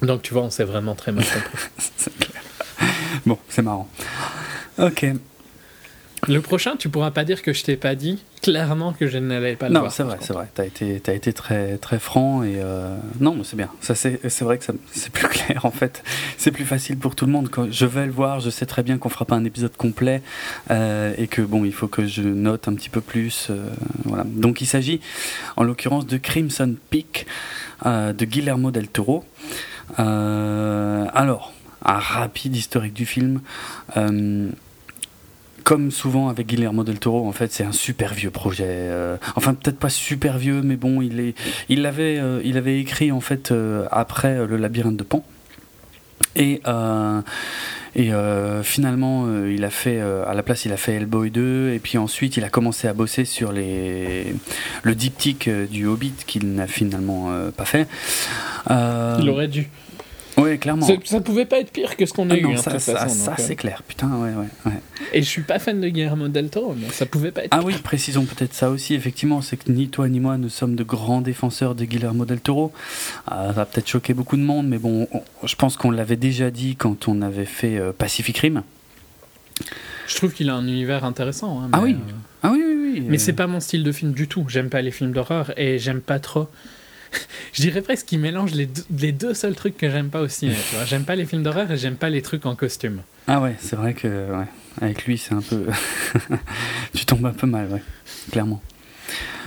Donc 0.00 0.22
tu 0.22 0.32
vois, 0.32 0.42
on 0.42 0.50
s'est 0.50 0.64
vraiment 0.64 0.94
très 0.94 1.12
mal 1.12 1.24
compris. 1.24 1.68
Bon, 3.26 3.36
c'est 3.48 3.62
marrant. 3.62 3.88
Ok. 4.78 5.06
Le 6.26 6.40
prochain, 6.40 6.76
tu 6.76 6.88
pourras 6.88 7.10
pas 7.10 7.24
dire 7.24 7.42
que 7.42 7.52
je 7.52 7.62
t'ai 7.62 7.76
pas 7.76 7.94
dit 7.94 8.18
clairement 8.40 8.92
que 8.92 9.06
je 9.06 9.18
n'allais 9.18 9.56
pas 9.56 9.68
le 9.68 9.74
non, 9.74 9.80
voir. 9.80 9.90
Non, 9.90 9.94
c'est 9.94 10.02
vrai, 10.02 10.16
c'est 10.20 10.32
vrai. 10.32 10.48
Tu 10.54 10.60
as 10.60 10.64
été, 10.64 11.02
as 11.06 11.12
été 11.12 11.32
très, 11.32 11.76
très 11.78 11.98
franc 11.98 12.42
et 12.42 12.56
euh, 12.56 12.96
non, 13.20 13.36
c'est 13.44 13.56
bien. 13.56 13.68
Ça, 13.80 13.94
c'est, 13.94 14.40
vrai 14.40 14.58
que 14.58 14.64
c'est 14.92 15.12
plus 15.12 15.28
clair 15.28 15.64
en 15.64 15.70
fait. 15.70 16.02
C'est 16.36 16.50
plus 16.50 16.64
facile 16.64 16.96
pour 16.96 17.14
tout 17.14 17.26
le 17.26 17.32
monde. 17.32 17.48
Quand 17.50 17.70
je 17.70 17.86
vais 17.86 18.06
le 18.06 18.12
voir, 18.12 18.40
je 18.40 18.50
sais 18.50 18.66
très 18.66 18.82
bien 18.82 18.98
qu'on 18.98 19.08
fera 19.08 19.24
pas 19.24 19.36
un 19.36 19.44
épisode 19.44 19.76
complet 19.76 20.22
euh, 20.70 21.14
et 21.18 21.26
que 21.26 21.42
bon, 21.42 21.64
il 21.64 21.72
faut 21.72 21.88
que 21.88 22.06
je 22.06 22.22
note 22.22 22.68
un 22.68 22.74
petit 22.74 22.90
peu 22.90 23.00
plus. 23.00 23.48
Euh, 23.50 23.68
voilà. 24.04 24.24
Donc, 24.24 24.60
il 24.60 24.66
s'agit 24.66 25.00
en 25.56 25.62
l'occurrence 25.62 26.06
de 26.06 26.16
Crimson 26.16 26.74
Peak 26.90 27.26
de 27.84 28.24
Guillermo 28.24 28.70
del 28.70 28.88
Toro. 28.88 29.24
alors, 29.96 31.52
un 31.84 31.98
rapide 31.98 32.56
historique 32.56 32.92
du 32.92 33.06
film 33.06 33.40
comme 35.68 35.90
souvent 35.90 36.30
avec 36.30 36.46
Guillermo 36.46 36.82
del 36.82 36.98
Toro, 36.98 37.28
en 37.28 37.32
fait, 37.32 37.52
c'est 37.52 37.62
un 37.62 37.72
super 37.72 38.14
vieux 38.14 38.30
projet. 38.30 38.64
Euh, 38.66 39.18
enfin, 39.36 39.52
peut-être 39.52 39.78
pas 39.78 39.90
super 39.90 40.38
vieux, 40.38 40.62
mais 40.62 40.76
bon, 40.76 41.02
il 41.02 41.34
il 41.68 41.82
l'avait, 41.82 42.16
euh, 42.18 42.40
avait 42.56 42.80
écrit 42.80 43.12
en 43.12 43.20
fait 43.20 43.52
euh, 43.52 43.86
après 43.90 44.46
le 44.46 44.56
labyrinthe 44.56 44.96
de 44.96 45.02
Pan. 45.02 45.22
Et 46.36 46.62
finalement, 48.62 49.26
il 49.44 49.62
a 49.62 49.70
fait 49.70 50.00
à 50.00 50.32
la 50.32 50.42
place, 50.42 50.64
il 50.64 50.72
a 50.72 50.78
fait 50.78 50.94
Hellboy 50.94 51.30
2, 51.30 51.72
et 51.74 51.80
puis 51.80 51.98
ensuite, 51.98 52.38
il 52.38 52.44
a 52.44 52.48
commencé 52.48 52.88
à 52.88 52.94
bosser 52.94 53.26
sur 53.26 53.52
le 53.52 54.94
diptyque 54.94 55.50
du 55.50 55.86
Hobbit 55.86 56.14
qu'il 56.26 56.54
n'a 56.54 56.66
finalement 56.66 57.30
pas 57.54 57.66
fait. 57.66 57.86
il 58.70 59.28
aurait 59.28 59.48
dû. 59.48 59.68
Oui, 60.38 60.58
clairement. 60.58 60.86
Ça 61.04 61.20
pouvait 61.20 61.44
pas 61.44 61.58
être 61.60 61.70
pire 61.72 61.96
que 61.96 62.06
ce 62.06 62.12
qu'on 62.12 62.30
a 62.30 62.34
ah 62.34 62.38
eu. 62.38 62.42
Non, 62.42 62.52
hein, 62.52 62.56
ça, 62.56 62.78
ça, 62.78 63.08
ça 63.08 63.34
c'est 63.38 63.56
clair. 63.56 63.82
Putain, 63.86 64.08
ouais, 64.08 64.30
ouais, 64.30 64.48
ouais. 64.66 64.80
Et 65.12 65.22
je 65.22 65.28
suis 65.28 65.42
pas 65.42 65.58
fan 65.58 65.80
de 65.80 65.88
Guillermo 65.88 66.28
del 66.28 66.50
Toro, 66.50 66.74
mais 66.78 66.88
ça 66.90 67.06
pouvait 67.06 67.30
pas 67.30 67.44
être. 67.44 67.50
Ah 67.52 67.60
oui, 67.64 67.74
précisons 67.82 68.24
peut-être 68.24 68.54
ça 68.54 68.70
aussi. 68.70 68.94
Effectivement, 68.94 69.42
c'est 69.42 69.56
que 69.56 69.70
ni 69.70 69.88
toi 69.88 70.08
ni 70.08 70.20
moi 70.20 70.38
ne 70.38 70.48
sommes 70.48 70.76
de 70.76 70.84
grands 70.84 71.20
défenseurs 71.20 71.74
de 71.74 71.84
Guillermo 71.84 72.24
del 72.24 72.40
Toro. 72.40 72.72
Ah, 73.26 73.46
ça 73.48 73.52
va 73.52 73.66
peut-être 73.66 73.88
choquer 73.88 74.14
beaucoup 74.14 74.36
de 74.36 74.42
monde, 74.42 74.68
mais 74.68 74.78
bon, 74.78 75.08
je 75.44 75.54
pense 75.54 75.76
qu'on 75.76 75.90
l'avait 75.90 76.16
déjà 76.16 76.50
dit 76.50 76.76
quand 76.76 77.08
on 77.08 77.22
avait 77.22 77.44
fait 77.44 77.78
euh, 77.78 77.92
Pacific 77.92 78.38
Rim. 78.38 78.62
Je 80.06 80.14
trouve 80.16 80.32
qu'il 80.32 80.48
a 80.48 80.54
un 80.54 80.66
univers 80.66 81.04
intéressant. 81.04 81.60
Hein, 81.60 81.68
ah 81.72 81.80
oui. 81.82 81.92
Euh, 81.92 82.12
ah 82.42 82.50
oui, 82.52 82.62
oui, 82.64 82.90
oui. 82.94 83.04
Mais 83.06 83.18
c'est 83.18 83.32
pas 83.32 83.46
mon 83.46 83.60
style 83.60 83.84
de 83.84 83.92
film 83.92 84.12
du 84.12 84.28
tout. 84.28 84.46
J'aime 84.48 84.70
pas 84.70 84.80
les 84.80 84.90
films 84.90 85.12
d'horreur 85.12 85.52
et 85.58 85.78
j'aime 85.78 86.00
pas 86.00 86.18
trop 86.18 86.48
je 87.52 87.62
dirais 87.62 87.82
presque 87.82 88.06
qu'il 88.06 88.20
mélange 88.20 88.52
les 88.52 88.66
deux, 88.66 88.84
les 88.96 89.12
deux 89.12 89.34
seuls 89.34 89.54
trucs 89.54 89.76
que 89.76 89.90
j'aime 89.90 90.10
pas 90.10 90.20
aussi. 90.20 90.50
J'aime 90.86 91.04
pas 91.04 91.16
les 91.16 91.26
films 91.26 91.42
d'horreur 91.42 91.70
et 91.70 91.76
j'aime 91.76 91.96
pas 91.96 92.10
les 92.10 92.22
trucs 92.22 92.46
en 92.46 92.54
costume. 92.54 93.02
Ah 93.26 93.40
ouais, 93.40 93.56
c'est 93.60 93.76
vrai 93.76 93.94
que 93.94 94.26
avec 94.80 95.04
lui, 95.04 95.18
c'est 95.18 95.34
un 95.34 95.42
peu. 95.42 95.66
tu 96.94 97.04
tombes 97.04 97.26
un 97.26 97.32
peu 97.32 97.46
mal, 97.46 97.68
ouais, 97.68 97.82
clairement. 98.30 98.62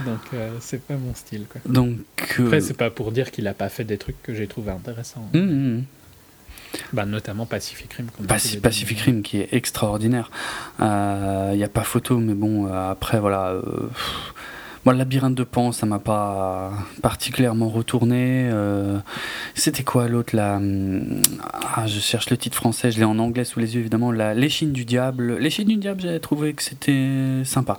Donc, 0.05 0.19
c'est 0.59 0.81
pas 0.81 0.95
mon 0.95 1.13
style. 1.13 1.45
Quoi. 1.49 1.61
Donc, 1.65 1.97
Après, 2.39 2.61
c'est 2.61 2.73
pas 2.75 2.89
pour 2.89 3.11
dire 3.11 3.31
qu'il 3.31 3.47
a 3.47 3.53
pas 3.53 3.69
fait 3.69 3.83
des 3.83 3.97
trucs 3.97 4.21
que 4.23 4.33
j'ai 4.33 4.47
trouvé 4.47 4.71
intéressants. 4.71 5.29
Hum, 5.33 5.41
hum. 5.41 5.83
Bah, 6.93 7.05
notamment 7.05 7.45
Pacific 7.45 7.93
Rim. 7.93 8.07
Pacific 8.27 8.99
Rim 8.99 9.21
qui 9.21 9.37
est 9.37 9.49
extraordinaire. 9.53 10.31
Il 10.79 11.57
n'y 11.57 11.63
a 11.63 11.69
pas 11.71 11.83
photo, 11.83 12.17
mais 12.17 12.33
bon, 12.33 12.71
après, 12.71 13.19
voilà. 13.19 13.55
Moi, 14.83 14.95
labyrinthe 14.95 15.35
de 15.35 15.43
Pan, 15.43 15.71
ça 15.71 15.85
m'a 15.85 15.99
pas 15.99 16.71
particulièrement 17.03 17.69
retourné. 17.69 18.49
Euh, 18.51 18.97
c'était 19.53 19.83
quoi 19.83 20.07
l'autre 20.07 20.35
là 20.35 20.55
hum, 20.55 21.21
ah, 21.75 21.85
Je 21.85 21.99
cherche 21.99 22.31
le 22.31 22.37
titre 22.37 22.55
français, 22.55 22.91
je 22.91 22.97
l'ai 22.97 23.05
en 23.05 23.19
anglais 23.19 23.45
sous 23.45 23.59
les 23.59 23.75
yeux 23.75 23.81
évidemment. 23.81 24.11
L'échine 24.11 24.71
du 24.71 24.83
diable. 24.83 25.37
L'échine 25.37 25.67
du 25.67 25.75
diable, 25.75 26.01
j'avais 26.01 26.19
trouvé 26.19 26.53
que 26.53 26.63
c'était 26.63 27.43
sympa. 27.45 27.77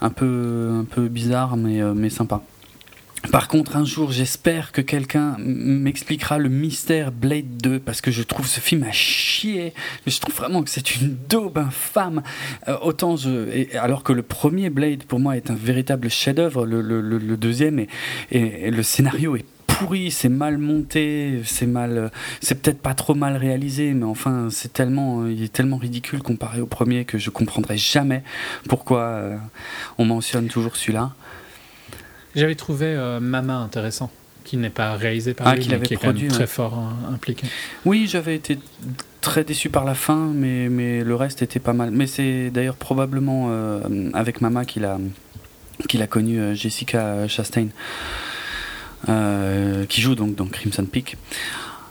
Un 0.00 0.10
peu, 0.10 0.70
un 0.80 0.84
peu 0.84 1.08
bizarre, 1.08 1.56
mais, 1.56 1.82
euh, 1.82 1.94
mais 1.94 2.10
sympa. 2.10 2.42
Par 3.32 3.48
contre, 3.48 3.76
un 3.76 3.84
jour, 3.84 4.12
j'espère 4.12 4.72
que 4.72 4.80
quelqu'un 4.80 5.36
m'expliquera 5.38 6.38
le 6.38 6.48
mystère 6.48 7.12
Blade 7.12 7.56
2 7.62 7.80
parce 7.80 8.00
que 8.00 8.10
je 8.10 8.22
trouve 8.22 8.46
ce 8.46 8.60
film 8.60 8.84
à 8.84 8.92
chier. 8.92 9.74
Je 10.06 10.18
trouve 10.18 10.34
vraiment 10.34 10.62
que 10.62 10.70
c'est 10.70 10.96
une 10.96 11.16
daube 11.28 11.58
infâme. 11.58 12.22
Euh, 12.68 12.76
autant 12.80 13.16
je, 13.16 13.76
alors 13.76 14.02
que 14.02 14.12
le 14.12 14.22
premier 14.22 14.70
Blade 14.70 15.04
pour 15.04 15.20
moi 15.20 15.36
est 15.36 15.50
un 15.50 15.54
véritable 15.54 16.08
chef-d'œuvre, 16.08 16.64
le, 16.64 17.36
deuxième 17.36 17.84
et, 18.30 18.70
le 18.70 18.82
scénario 18.82 19.36
est 19.36 19.44
pourri, 19.66 20.10
c'est 20.10 20.28
mal 20.28 20.58
monté, 20.58 21.42
c'est 21.44 21.66
mal, 21.66 22.10
c'est 22.40 22.60
peut-être 22.62 22.80
pas 22.80 22.94
trop 22.94 23.14
mal 23.14 23.36
réalisé, 23.36 23.92
mais 23.94 24.04
enfin, 24.04 24.48
c'est 24.50 24.72
tellement, 24.72 25.26
il 25.26 25.42
est 25.42 25.52
tellement 25.52 25.76
ridicule 25.76 26.22
comparé 26.22 26.60
au 26.60 26.66
premier 26.66 27.04
que 27.04 27.18
je 27.18 27.30
comprendrai 27.30 27.76
jamais 27.76 28.22
pourquoi 28.68 29.00
euh, 29.00 29.36
on 29.98 30.04
mentionne 30.04 30.48
toujours 30.48 30.76
celui-là. 30.76 31.12
J'avais 32.34 32.54
trouvé 32.54 32.86
euh, 32.86 33.20
Mama 33.20 33.56
intéressant, 33.56 34.10
qui 34.44 34.56
n'est 34.56 34.70
pas 34.70 34.94
réalisé 34.94 35.34
par 35.34 35.48
ah, 35.48 35.56
lui, 35.56 35.66
mais 35.70 35.80
qui 35.80 35.94
est 35.94 35.96
quand 35.96 36.12
même 36.12 36.28
très 36.28 36.46
fort 36.46 36.74
hein, 36.74 36.96
impliqué. 37.14 37.46
Oui, 37.84 38.06
j'avais 38.08 38.34
été 38.34 38.58
très 39.20 39.44
déçu 39.44 39.70
par 39.70 39.84
la 39.84 39.94
fin, 39.94 40.30
mais, 40.34 40.68
mais 40.68 41.04
le 41.04 41.14
reste 41.14 41.42
était 41.42 41.60
pas 41.60 41.72
mal. 41.72 41.90
Mais 41.90 42.06
c'est 42.06 42.50
d'ailleurs 42.50 42.76
probablement 42.76 43.48
euh, 43.50 44.10
avec 44.12 44.40
Mama 44.40 44.64
qu'il 44.64 44.84
a, 44.84 44.98
qu'il 45.88 46.02
a 46.02 46.06
connu 46.06 46.38
euh, 46.38 46.54
Jessica 46.54 47.26
Chastain, 47.28 47.68
qui 49.88 50.00
joue 50.00 50.14
donc 50.14 50.34
dans 50.34 50.46
Crimson 50.46 50.84
Peak. 50.84 51.16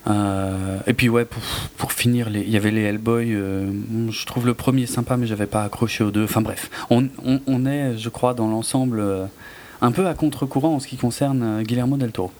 et 0.08 0.94
puis 0.94 1.10
ouais, 1.10 1.26
pour, 1.26 1.42
pour 1.78 1.94
finir, 1.94 2.30
il 2.30 2.50
y 2.50 2.58
avait 2.58 2.72
les 2.72 2.84
Hellboy. 2.84 3.32
je 3.32 4.26
trouve 4.26 4.46
le 4.46 4.54
premier 4.54 4.86
sympa, 4.86 5.18
mais 5.18 5.26
j'avais 5.26 5.48
pas 5.48 5.64
accroché 5.64 6.04
aux 6.04 6.12
deux. 6.12 6.26
Enfin 6.26 6.42
bref, 6.42 6.70
on, 6.90 7.08
on, 7.26 7.42
on 7.48 7.66
est, 7.66 7.98
je 7.98 8.10
crois, 8.10 8.34
dans 8.34 8.48
l'ensemble 8.48 9.30
un 9.82 9.92
peu 9.92 10.08
à 10.08 10.14
contre-courant 10.14 10.76
en 10.76 10.80
ce 10.80 10.88
qui 10.88 10.98
concerne 10.98 11.44
euh, 11.44 11.62
Guillermo 11.64 11.98
del 11.98 12.12
Toro. 12.12 12.32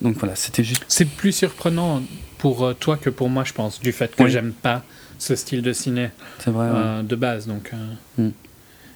Donc 0.00 0.16
voilà, 0.16 0.36
c'était 0.36 0.64
juste. 0.64 0.84
C'est 0.88 1.08
plus 1.08 1.32
surprenant 1.32 2.02
pour 2.38 2.64
euh, 2.64 2.74
toi 2.74 2.96
que 2.96 3.10
pour 3.10 3.28
moi, 3.28 3.44
je 3.44 3.52
pense, 3.52 3.80
du 3.80 3.92
fait 3.92 4.14
que 4.14 4.28
j'aime 4.28 4.52
pas 4.52 4.84
ce 5.18 5.34
style 5.34 5.62
de 5.62 5.72
ciné 5.72 6.10
vrai, 6.46 6.68
euh, 6.72 7.02
de 7.02 7.16
base, 7.16 7.48
donc 7.48 7.72
mm. 8.16 8.28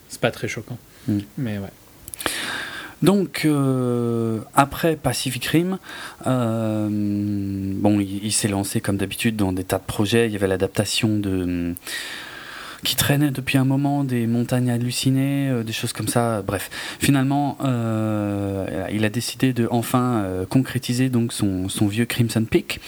c'est 0.08 0.20
pas 0.20 0.30
très 0.30 0.46
choquant. 0.46 0.78
Mm. 1.08 1.18
Mais 1.38 1.58
ouais. 1.58 1.70
Donc 3.02 3.48
après 4.54 4.94
Pacific 4.94 5.44
Rim, 5.46 5.78
bon, 6.24 7.98
il 7.98 8.30
s'est 8.30 8.46
lancé 8.46 8.80
comme 8.80 8.96
d'habitude 8.96 9.34
dans 9.34 9.52
des 9.52 9.64
tas 9.64 9.78
de 9.78 9.84
projets. 9.84 10.26
Il 10.26 10.32
y 10.32 10.36
avait 10.36 10.46
l'adaptation 10.46 11.18
de 11.18 11.74
qui 12.84 12.96
traînait 12.96 13.30
depuis 13.30 13.58
un 13.58 13.64
moment, 13.64 14.04
des 14.04 14.26
montagnes 14.26 14.70
hallucinées, 14.70 15.48
euh, 15.48 15.62
des 15.62 15.72
choses 15.72 15.92
comme 15.92 16.08
ça. 16.08 16.42
Bref, 16.42 16.70
finalement, 16.98 17.56
euh, 17.64 18.86
il 18.92 19.04
a 19.04 19.08
décidé 19.08 19.52
de 19.52 19.68
enfin 19.70 20.22
euh, 20.24 20.46
concrétiser 20.46 21.08
donc 21.08 21.32
son, 21.32 21.68
son, 21.68 21.86
vieux 21.86 22.06
Crimson 22.06 22.44
Peak. 22.44 22.80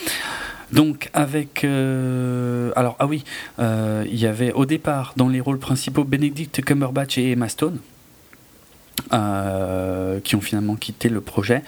Donc 0.72 1.10
avec 1.12 1.62
alors 1.62 2.96
ah 2.98 3.06
oui 3.06 3.22
il 3.60 4.16
y 4.16 4.26
avait 4.26 4.50
au 4.52 4.66
départ 4.66 5.12
dans 5.16 5.28
les 5.28 5.40
rôles 5.40 5.58
principaux 5.58 6.02
Benedict 6.04 6.64
Cumberbatch 6.64 7.18
et 7.18 7.32
Emma 7.32 7.48
Stone 7.48 7.78
euh, 9.12 10.20
qui 10.20 10.36
ont 10.36 10.40
finalement 10.40 10.76
quitté 10.76 11.08
le 11.08 11.20
projet. 11.20 11.62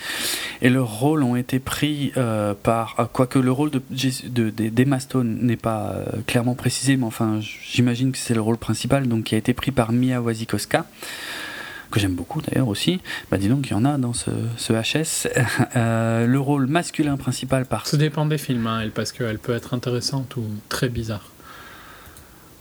Et 0.62 0.70
leurs 0.70 1.00
rôles 1.00 1.22
ont 1.22 1.36
été 1.36 1.58
pris 1.58 2.12
euh, 2.16 2.54
par, 2.54 2.94
euh, 2.98 3.04
quoique 3.12 3.38
le 3.38 3.50
rôle 3.50 3.70
de, 3.70 3.80
Stone 4.98 5.38
n'est 5.42 5.56
pas 5.56 5.96
clairement 6.26 6.54
précisé, 6.54 6.96
mais 6.96 7.04
enfin 7.04 7.40
j'imagine 7.40 8.12
que 8.12 8.18
c'est 8.18 8.32
le 8.32 8.40
rôle 8.40 8.56
principal, 8.56 9.08
donc 9.08 9.24
qui 9.24 9.34
a 9.34 9.38
été 9.38 9.52
pris 9.52 9.72
par 9.72 9.92
Mia 9.92 10.20
Wasikowska 10.22 10.86
que 11.90 12.00
j'aime 12.00 12.14
beaucoup 12.14 12.40
d'ailleurs 12.42 12.68
aussi, 12.68 13.00
bah 13.30 13.38
dis 13.38 13.48
donc 13.48 13.68
il 13.68 13.72
y 13.72 13.74
en 13.74 13.84
a 13.84 13.96
dans 13.96 14.12
ce, 14.12 14.30
ce 14.56 14.72
HS. 14.72 15.28
le 15.74 16.38
rôle 16.38 16.66
masculin 16.66 17.16
principal 17.16 17.66
par... 17.66 17.86
Ça 17.86 17.96
dépend 17.96 18.26
des 18.26 18.38
films, 18.38 18.66
hein, 18.66 18.88
parce 18.94 19.12
qu'elle 19.12 19.38
peut 19.38 19.54
être 19.54 19.74
intéressante 19.74 20.36
ou 20.36 20.44
très 20.68 20.88
bizarre. 20.88 21.30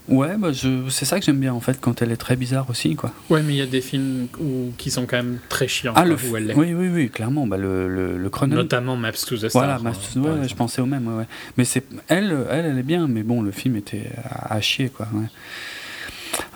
Ouais, 0.08 0.36
bah 0.36 0.50
c'est 0.88 1.04
ça 1.04 1.18
que 1.18 1.24
j'aime 1.24 1.40
bien 1.40 1.52
en 1.52 1.60
fait, 1.60 1.80
quand 1.80 2.00
elle 2.00 2.12
est 2.12 2.16
très 2.16 2.36
bizarre 2.36 2.70
aussi. 2.70 2.94
Quoi. 2.94 3.12
Ouais, 3.28 3.42
mais 3.42 3.54
il 3.54 3.56
y 3.56 3.62
a 3.62 3.66
des 3.66 3.80
films 3.80 4.28
où, 4.40 4.72
qui 4.78 4.90
sont 4.90 5.04
quand 5.06 5.16
même 5.16 5.38
très 5.48 5.66
chiants. 5.66 5.92
Ah, 5.96 6.04
le 6.04 6.14
où 6.14 6.36
elle 6.36 6.52
oui, 6.56 6.74
oui, 6.74 6.88
oui, 6.88 7.10
clairement. 7.10 7.46
Bah, 7.46 7.56
le, 7.56 7.88
le, 7.88 8.16
le 8.16 8.30
chrono... 8.30 8.54
Notamment 8.54 8.96
Maps 8.96 9.12
to 9.12 9.36
the 9.36 9.48
Stars. 9.48 9.50
Voilà, 9.52 9.78
Maps 9.78 9.92
to... 10.14 10.20
ouais, 10.20 10.48
je 10.48 10.54
pensais 10.54 10.80
au 10.80 10.86
même. 10.86 11.08
Ouais, 11.08 11.14
ouais. 11.14 11.26
Mais 11.56 11.64
c'est 11.64 11.84
elle, 12.08 12.36
elle, 12.50 12.66
elle 12.66 12.78
est 12.78 12.84
bien, 12.84 13.08
mais 13.08 13.22
bon, 13.22 13.42
le 13.42 13.50
film 13.50 13.76
était 13.76 14.10
à, 14.24 14.60
chier. 14.60 14.90
Quoi, 14.90 15.08
ouais. 15.12 15.26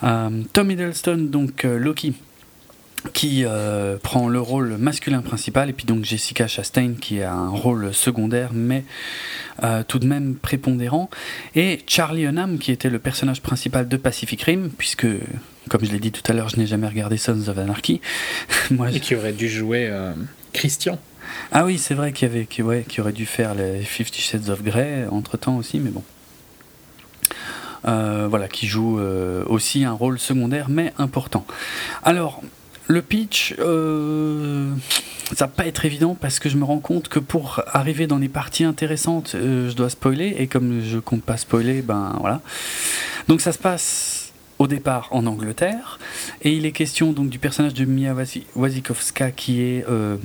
Euh, 0.05 0.43
Tom 0.53 0.71
Hiddleston, 0.71 1.29
donc 1.31 1.65
euh, 1.65 1.79
Loki 1.79 2.15
qui 3.13 3.45
euh, 3.45 3.97
prend 3.97 4.29
le 4.29 4.41
rôle 4.41 4.77
masculin 4.77 5.23
principal, 5.23 5.71
et 5.71 5.73
puis 5.73 5.87
donc 5.87 6.05
Jessica 6.05 6.47
Chastain 6.47 6.95
qui 7.01 7.23
a 7.23 7.33
un 7.33 7.49
rôle 7.49 7.95
secondaire, 7.95 8.51
mais 8.53 8.85
euh, 9.63 9.83
tout 9.87 9.99
de 9.99 10.07
même 10.07 10.37
prépondérant, 10.37 11.11
et 11.55 11.81
Charlie 11.87 12.25
Hunnam 12.25 12.59
qui 12.59 12.73
était 12.73 12.91
le 12.91 12.99
personnage 12.99 13.41
principal 13.41 13.89
de 13.89 13.97
Pacific 13.97 14.43
Rim, 14.43 14.71
puisque, 14.77 15.07
comme 15.69 15.85
je 15.85 15.93
l'ai 15.93 15.99
dit 15.99 16.13
tout 16.13 16.23
à 16.31 16.35
l'heure, 16.35 16.49
je 16.49 16.57
n'ai 16.57 16.67
jamais 16.67 16.89
regardé 16.89 17.17
Sons 17.17 17.49
of 17.49 17.59
Anarchy. 17.59 18.01
Moi, 18.71 18.91
et 18.93 19.01
qui 19.01 19.15
aurait 19.15 19.33
dû 19.33 19.49
jouer 19.49 19.89
euh, 19.89 20.13
Christian. 20.53 20.99
Ah 21.53 21.65
oui, 21.65 21.79
c'est 21.79 21.95
vrai 21.95 22.13
qu'il 22.13 22.29
y 22.29 22.31
avait, 22.31 22.47
qui, 22.47 22.63
ouais, 22.63 22.85
qui 22.89 23.01
aurait 23.01 23.13
dû 23.13 23.25
faire 23.25 23.55
les 23.55 23.83
Fifty 23.83 24.21
Shades 24.21 24.49
of 24.49 24.63
Grey 24.63 25.07
entre 25.11 25.37
temps 25.37 25.57
aussi, 25.57 25.79
mais 25.79 25.91
bon. 25.91 26.03
voilà, 27.85 28.49
qui 28.49 28.67
joue 28.67 29.01
aussi 29.47 29.85
un 29.85 29.93
rôle 29.93 30.19
secondaire 30.19 30.69
mais 30.69 30.93
important. 30.99 31.47
Alors, 32.03 32.43
le 32.91 33.03
pitch, 33.03 33.55
euh, 33.61 34.73
ça 35.35 35.47
va 35.47 35.49
pas 35.49 35.67
être 35.67 35.85
évident 35.85 36.17
parce 36.21 36.41
que 36.41 36.49
je 36.49 36.57
me 36.57 36.65
rends 36.65 36.81
compte 36.81 37.09
que 37.09 37.21
pour 37.21 37.63
arriver 37.69 38.07
dans 38.07 38.19
les 38.19 38.29
parties 38.29 38.65
intéressantes, 38.65 39.33
euh, 39.37 39.71
je 39.71 39.77
dois 39.77 39.91
spoiler 39.91 40.35
et 40.39 40.49
comme 40.49 40.83
je 40.83 40.99
compte 40.99 41.23
pas 41.23 41.37
spoiler, 41.37 41.83
ben 41.83 42.17
voilà. 42.19 42.41
Donc 43.29 43.41
ça 43.41 43.53
se 43.53 43.59
passe 43.59 44.33
au 44.59 44.67
départ 44.67 45.09
en 45.13 45.27
Angleterre 45.27 45.99
et 46.43 46.53
il 46.53 46.67
est 46.67 46.73
question 46.73 47.13
donc 47.13 47.31
du 47.31 47.39
personnage 47.39 47.75
de 47.75 47.85
Mia 47.85 48.15
Wasikowska 48.57 49.31
qui 49.31 49.63
est 49.63 49.85
euh, 49.89 50.17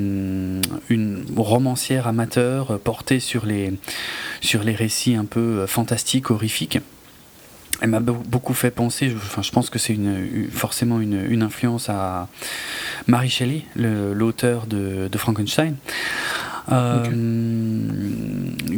une 0.90 1.26
romancière 1.38 2.08
amateur 2.08 2.80
portée 2.80 3.20
sur 3.20 3.46
les 3.46 3.74
sur 4.42 4.64
les 4.64 4.74
récits 4.74 5.16
un 5.16 5.26
peu 5.26 5.68
fantastiques, 5.68 6.32
horrifiques 6.32 6.80
elle 7.82 7.90
m'a 7.90 8.00
beaucoup 8.00 8.54
fait 8.54 8.72
penser, 8.72 9.10
je 9.10 9.52
pense 9.52 9.70
que 9.70 9.80
c'est 9.80 9.94
une, 9.94 10.50
forcément 10.52 11.00
une, 11.00 11.42
influence 11.42 11.90
à 11.90 12.28
Mary 13.08 13.30
Shelley, 13.30 13.64
l'auteur 13.76 14.66
de, 14.68 15.10
Frankenstein. 15.18 15.76
Euh, 16.72 17.04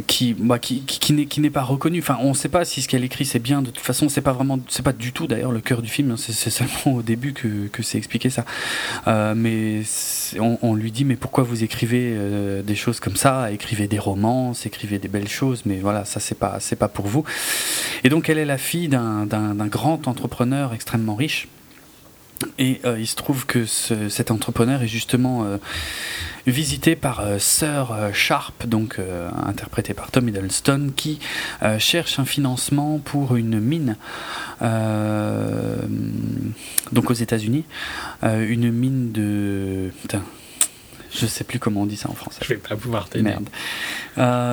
qui, 0.06 0.34
bah, 0.34 0.58
qui, 0.58 0.82
qui, 0.82 1.26
qui 1.26 1.40
n'est 1.40 1.50
pas 1.50 1.62
reconnu. 1.62 2.00
Enfin, 2.00 2.18
on 2.20 2.30
ne 2.30 2.34
sait 2.34 2.48
pas 2.48 2.64
si 2.64 2.82
ce 2.82 2.88
qu'elle 2.88 3.04
écrit 3.04 3.24
c'est 3.24 3.38
bien. 3.38 3.62
De 3.62 3.70
toute 3.70 3.84
façon, 3.84 4.08
c'est 4.08 4.20
pas 4.20 4.32
vraiment, 4.32 4.58
c'est 4.68 4.82
pas 4.82 4.92
du 4.92 5.12
tout 5.12 5.26
d'ailleurs 5.26 5.52
le 5.52 5.60
cœur 5.60 5.80
du 5.82 5.88
film. 5.88 6.10
Hein. 6.10 6.16
C'est 6.18 6.50
seulement 6.50 6.98
au 6.98 7.02
début 7.02 7.32
que, 7.32 7.68
que 7.68 7.82
c'est 7.82 7.98
expliqué 7.98 8.30
ça. 8.30 8.44
Euh, 9.06 9.34
mais 9.34 9.82
on, 10.38 10.74
lui 10.74 10.92
dit 10.92 11.04
mais 11.04 11.16
pourquoi 11.16 11.44
vous 11.44 11.64
écrivez 11.64 12.14
euh, 12.14 12.62
des 12.62 12.74
choses 12.74 13.00
comme 13.00 13.16
ça? 13.16 13.50
Écrivez 13.50 13.88
des 13.88 13.98
romans, 13.98 14.52
écrivez 14.64 14.98
des 14.98 15.08
belles 15.08 15.28
choses, 15.28 15.62
mais 15.64 15.78
voilà, 15.78 16.04
ça 16.04 16.20
c'est 16.20 16.38
pas 16.38 16.58
c'est 16.60 16.76
pas 16.76 16.88
pour 16.88 17.06
vous. 17.06 17.24
Et 18.04 18.08
donc 18.08 18.28
elle 18.28 18.38
est 18.38 18.44
la 18.44 18.58
fille 18.58 18.88
d'un 18.88 19.66
grand 19.66 20.08
entrepreneur 20.08 20.74
extrêmement 20.74 21.14
riche. 21.14 21.48
Et 22.58 22.80
il 22.84 23.06
se 23.06 23.16
trouve 23.16 23.46
que 23.46 23.66
cet 23.66 24.30
entrepreneur 24.30 24.82
est 24.82 24.88
justement 24.88 25.58
visité 26.50 26.96
par 26.96 27.20
euh, 27.20 27.38
Sir 27.38 27.92
euh, 27.92 28.12
Sharp, 28.12 28.66
donc 28.66 28.98
euh, 28.98 29.28
interprété 29.46 29.94
par 29.94 30.10
Tom 30.10 30.28
Hiddleston, 30.28 30.92
qui 30.94 31.18
cherche 31.78 32.18
un 32.18 32.24
financement 32.24 32.98
pour 32.98 33.36
une 33.36 33.60
mine, 33.60 33.96
donc 36.92 37.10
aux 37.10 37.14
États-Unis, 37.14 37.64
une 38.22 38.70
mine 38.70 39.12
de. 39.12 39.90
Putain, 40.02 40.22
je 41.14 41.26
sais 41.26 41.44
plus 41.44 41.58
comment 41.58 41.82
on 41.82 41.86
dit 41.86 41.96
ça 41.96 42.10
en 42.10 42.14
français. 42.14 42.40
Je 42.42 42.48
vais 42.48 42.56
pas 42.56 42.76
pouvoir 42.76 43.08
t'aider. 43.08 43.24
Merde. 43.24 43.48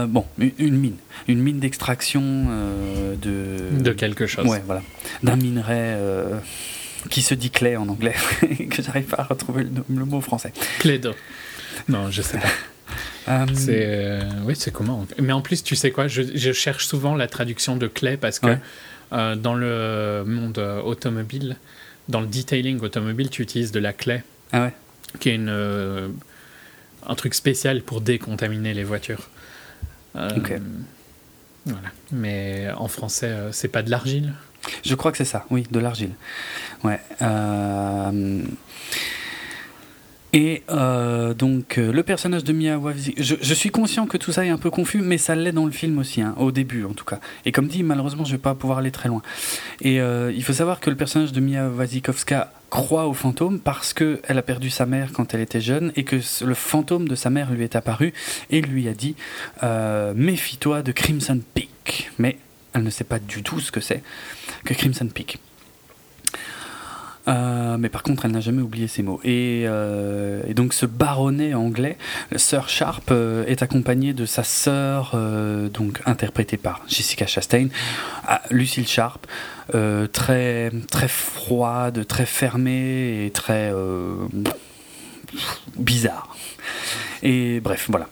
bon, 0.09 0.25
une 0.37 0.77
mine, 0.77 0.95
une 1.27 1.39
mine 1.39 1.59
d'extraction 1.59 2.47
de. 3.21 3.79
De 3.79 3.91
quelque 3.91 4.27
chose. 4.27 4.47
Ouais, 4.47 4.61
voilà, 4.65 4.81
d'un 5.23 5.35
minerai 5.35 5.95
qui 7.09 7.21
se 7.21 7.33
dit 7.33 7.51
clé 7.51 7.75
en 7.77 7.87
anglais, 7.87 8.15
que 8.69 8.81
j'arrive 8.81 9.05
pas 9.05 9.21
à 9.21 9.23
retrouver 9.23 9.63
le, 9.63 10.05
mot 10.05 10.21
français. 10.21 10.51
Clé 10.79 10.99
d'eau. 10.99 11.13
Non, 11.87 12.11
je 12.11 12.21
sais 12.21 12.39
pas. 12.39 12.47
Euh, 13.27 13.47
c'est 13.55 14.19
oui, 14.43 14.55
c'est 14.55 14.69
comment 14.69 15.07
Mais 15.19 15.33
en 15.33 15.41
plus, 15.41 15.63
tu 15.63 15.75
sais 15.75 15.89
quoi 15.89 16.07
je, 16.07 16.21
je, 16.35 16.51
cherche 16.51 16.85
souvent 16.85 17.15
la 17.15 17.27
traduction 17.27 17.75
de 17.75 17.87
clé 17.87 18.17
parce 18.17 18.37
que 18.37 18.55
dans 19.11 19.55
le 19.55 20.23
monde 20.27 20.59
automobile, 20.59 21.57
dans 22.07 22.21
le 22.21 22.27
detailing 22.27 22.79
automobile, 22.81 23.31
tu 23.31 23.41
utilises 23.41 23.71
de 23.71 23.79
la 23.79 23.93
clé. 23.93 24.21
Ah 24.51 24.65
ouais. 24.65 24.73
Qui 25.19 25.29
est 25.29 25.35
une, 25.35 26.13
un 27.07 27.15
truc 27.15 27.33
spécial 27.33 27.81
pour 27.81 27.99
décontaminer 28.01 28.75
les 28.75 28.83
voitures. 28.83 29.27
ok. 30.13 30.53
Voilà. 31.65 31.89
Mais 32.11 32.67
en 32.77 32.87
français, 32.87 33.35
c'est 33.51 33.69
pas 33.69 33.81
de 33.81 33.89
l'argile? 33.89 34.35
Je 34.83 34.95
crois 34.95 35.11
que 35.11 35.17
c'est 35.17 35.25
ça, 35.25 35.45
oui, 35.49 35.65
de 35.71 35.79
l'argile. 35.79 36.11
Ouais. 36.83 36.99
Euh, 37.21 38.41
et 40.35 40.63
euh, 40.69 41.33
donc 41.33 41.77
euh, 41.77 41.93
le 41.93 42.03
personnage 42.03 42.43
de 42.43 42.51
Mia 42.51 42.77
je, 43.17 43.35
je, 43.41 43.53
suis 43.53 43.69
conscient 43.69 44.05
que 44.05 44.17
tout 44.17 44.33
ça 44.33 44.45
est 44.45 44.49
un 44.49 44.57
peu 44.57 44.69
confus, 44.69 44.99
mais 44.99 45.17
ça 45.17 45.33
l'est 45.33 45.53
dans 45.53 45.65
le 45.65 45.71
film 45.71 45.97
aussi, 45.97 46.21
hein, 46.21 46.35
au 46.37 46.51
début 46.51 46.83
en 46.83 46.91
tout 46.91 47.05
cas. 47.05 47.21
Et 47.45 47.53
comme 47.53 47.69
dit, 47.69 47.83
malheureusement, 47.83 48.25
je 48.25 48.33
vais 48.33 48.37
pas 48.37 48.53
pouvoir 48.53 48.79
aller 48.79 48.91
très 48.91 49.07
loin. 49.07 49.21
Et 49.79 49.95
il 49.95 50.43
faut 50.43 50.51
savoir 50.51 50.81
que 50.81 50.89
le 50.89 50.97
personnage 50.97 51.31
de 51.31 51.39
Mia 51.39 51.69
Wasikowska 51.69 52.51
croit 52.69 53.07
au 53.07 53.13
fantôme 53.13 53.59
parce 53.59 53.93
qu'elle 53.93 54.19
a 54.27 54.41
perdu 54.41 54.69
sa 54.69 54.85
mère 54.85 55.13
quand 55.13 55.33
elle 55.33 55.39
était 55.39 55.61
jeune 55.61 55.93
et 55.95 56.03
que 56.03 56.17
le 56.43 56.53
fantôme 56.53 57.07
de 57.07 57.15
sa 57.15 57.29
mère 57.29 57.51
lui 57.51 57.63
est 57.63 57.77
apparu 57.77 58.13
et 58.49 58.61
lui 58.61 58.89
a 58.89 58.93
dit 58.93 59.15
méfie-toi 60.15 60.81
de 60.81 60.91
Crimson 60.91 61.39
Peak. 61.53 62.11
Mais 62.19 62.37
elle 62.73 62.83
ne 62.83 62.89
sait 62.89 63.05
pas 63.05 63.19
du 63.19 63.41
tout 63.41 63.61
ce 63.61 63.71
que 63.71 63.79
c'est 63.79 64.03
que 64.65 64.73
Crimson 64.73 65.07
Peak. 65.07 65.39
Euh, 67.27 67.77
mais 67.77 67.89
par 67.89 68.03
contre, 68.03 68.25
elle 68.25 68.31
n'a 68.31 68.39
jamais 68.39 68.61
oublié 68.61 68.87
ces 68.87 69.03
mots. 69.03 69.19
Et, 69.23 69.63
euh, 69.65 70.41
donc, 70.53 70.73
ce 70.73 70.85
baronnet 70.85 71.53
anglais, 71.53 71.97
Sir 72.35 72.69
Sharp, 72.69 73.09
euh, 73.11 73.45
est 73.45 73.63
accompagné 73.63 74.13
de 74.13 74.25
sa 74.25 74.43
sœur, 74.43 75.17
donc 75.73 76.01
interprétée 76.05 76.57
par 76.57 76.81
Jessica 76.87 77.25
Chastain, 77.25 77.67
Lucille 78.51 78.87
Sharp, 78.87 79.25
très 80.11 80.71
très 80.89 81.07
froide, 81.07 82.05
très 82.07 82.25
fermée 82.25 83.25
et 83.25 83.31
très 83.31 83.73
bizarre. 85.77 86.35
Et 87.23 87.59
bref, 87.59 87.87
voilà. 87.89 88.07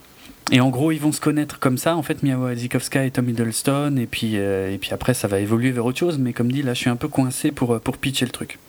Et 0.52 0.60
en 0.60 0.70
gros, 0.70 0.92
ils 0.92 1.00
vont 1.00 1.12
se 1.12 1.22
connaître 1.22 1.60
comme 1.60 1.78
ça, 1.78 1.96
en 1.96 2.04
fait, 2.04 2.22
Mia 2.22 2.38
Wasikowska 2.38 3.06
et 3.06 3.12
Tom 3.12 3.30
Hiddleston, 3.30 3.96
et 3.98 4.06
puis, 4.06 4.36
et 4.36 4.78
puis 4.80 4.92
après, 4.92 5.14
ça 5.14 5.28
va 5.28 5.40
évoluer 5.40 5.72
vers 5.72 5.86
autre 5.86 6.00
chose, 6.00 6.18
mais 6.18 6.34
comme 6.34 6.52
dit, 6.52 6.62
là, 6.62 6.74
je 6.74 6.80
suis 6.80 6.90
un 6.90 6.96
peu 6.96 7.08
coincé 7.08 7.52
pour, 7.52 7.80
pour 7.80 7.98
pitcher 7.98 8.26
le 8.26 8.32
truc. 8.32 8.60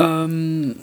Euh, 0.00 0.74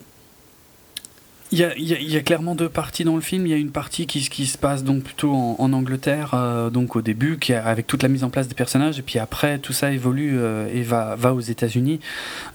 il 1.52 1.58
y, 1.58 1.64
a, 1.64 1.76
y, 1.76 2.16
a, 2.16 2.22
clairement 2.22 2.54
deux 2.54 2.70
parties 2.70 3.04
dans 3.04 3.16
le 3.16 3.22
film. 3.22 3.48
Il 3.48 3.50
y 3.50 3.54
a 3.54 3.58
une 3.58 3.72
partie 3.72 4.06
qui, 4.06 4.22
qui 4.30 4.46
se 4.46 4.58
passe 4.58 4.84
donc 4.84 5.02
plutôt 5.02 5.34
en, 5.34 5.74
Angleterre, 5.74 6.32
euh, 6.36 6.70
donc 6.70 6.96
au 6.96 7.02
début, 7.02 7.40
qui 7.40 7.54
avec 7.54 7.88
toute 7.88 8.04
la 8.04 8.10
mise 8.10 8.24
en 8.24 8.30
place 8.30 8.48
des 8.48 8.54
personnages, 8.54 9.00
et 9.00 9.02
puis 9.02 9.18
après 9.18 9.58
tout 9.58 9.74
ça 9.74 9.92
évolue 9.92 10.38
euh, 10.38 10.68
et 10.72 10.84
va, 10.84 11.16
va 11.16 11.34
aux 11.34 11.40
États-Unis. 11.40 12.00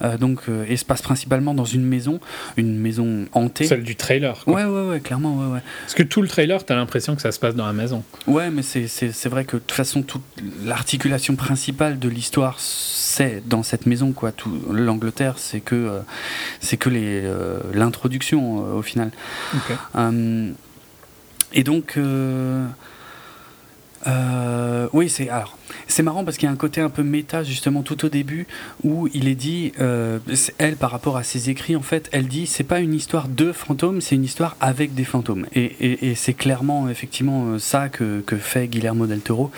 Euh, 0.03 0.17
donc 0.17 0.43
et 0.69 0.77
se 0.77 0.85
passe 0.85 1.03
principalement 1.03 1.55
dans 1.55 1.65
une 1.65 1.85
maison, 1.85 2.21
une 2.57 2.79
maison 2.79 3.27
hantée. 3.33 3.65
Celle 3.65 3.83
du 3.83 3.97
trailer. 3.97 4.45
Quoi. 4.45 4.55
Ouais, 4.55 4.65
ouais, 4.65 4.89
ouais, 4.89 5.01
clairement, 5.01 5.37
ouais, 5.39 5.55
ouais. 5.55 5.63
Parce 5.83 5.95
que 5.95 6.05
tout 6.05 6.23
le 6.23 6.29
trailer, 6.29 6.65
t'as 6.65 6.77
l'impression 6.77 7.17
que 7.17 7.23
ça 7.23 7.33
se 7.33 7.41
passe 7.41 7.57
dans 7.57 7.67
la 7.67 7.73
maison. 7.73 8.05
Ouais, 8.29 8.51
mais 8.51 8.63
c'est 8.63 9.29
vrai 9.29 9.45
que 9.45 9.57
de 9.57 9.63
toute 9.63 9.73
façon, 9.73 10.03
toute 10.03 10.23
l'articulation 10.65 11.35
principale 11.35 11.99
de 11.99 12.09
l'histoire 12.09 12.57
c'est 12.61 13.47
dans 13.47 13.63
cette 13.63 13.87
maison 13.87 14.13
quoi. 14.13 14.33
L'Angleterre, 14.71 15.35
c'est 15.39 15.61
que 15.61 16.01
c'est 16.61 16.77
que 16.77 16.91
les 16.91 17.23
l'introduction 18.85 18.85
final. 18.85 19.11
Euh, 19.97 20.53
et 21.53 21.65
donc, 21.65 21.99
euh, 24.07 24.85
euh, 24.85 24.89
oui, 24.93 25.09
c'est 25.09 25.29
alors 25.29 25.59
c'est 25.87 26.03
marrant 26.03 26.25
parce 26.25 26.37
qu'il 26.37 26.47
y 26.47 26.51
a 26.51 26.53
un 26.53 26.57
côté 26.57 26.81
un 26.81 26.89
peu 26.89 27.03
méta 27.03 27.43
justement 27.43 27.83
tout 27.83 28.05
au 28.05 28.09
début 28.09 28.47
où 28.83 29.09
il 29.13 29.29
est 29.29 29.35
dit 29.35 29.73
elle 30.59 30.77
par 30.77 30.91
rapport 30.91 31.17
à 31.17 31.23
ses 31.23 31.51
écrits 31.51 31.77
en 31.77 31.83
fait 31.83 32.09
elle 32.13 32.27
dit 32.27 32.47
c'est 32.47 32.65
pas 32.65 32.81
une 32.81 32.95
histoire 32.95 33.29
de 33.29 33.53
fantômes 33.53 34.01
c'est 34.01 34.15
une 34.15 34.25
histoire 34.25 34.57
avec 34.61 34.95
des 34.95 35.05
fantômes. 35.05 35.47
Et, 35.55 36.15
c'est 36.17 36.35
clairement 36.35 36.89
effectivement 36.89 37.59
ça 37.59 37.89
que, 37.89 38.23
fait 38.39 38.69
Guillermo 38.69 39.07
del 39.07 39.21
Toro. 39.21 39.51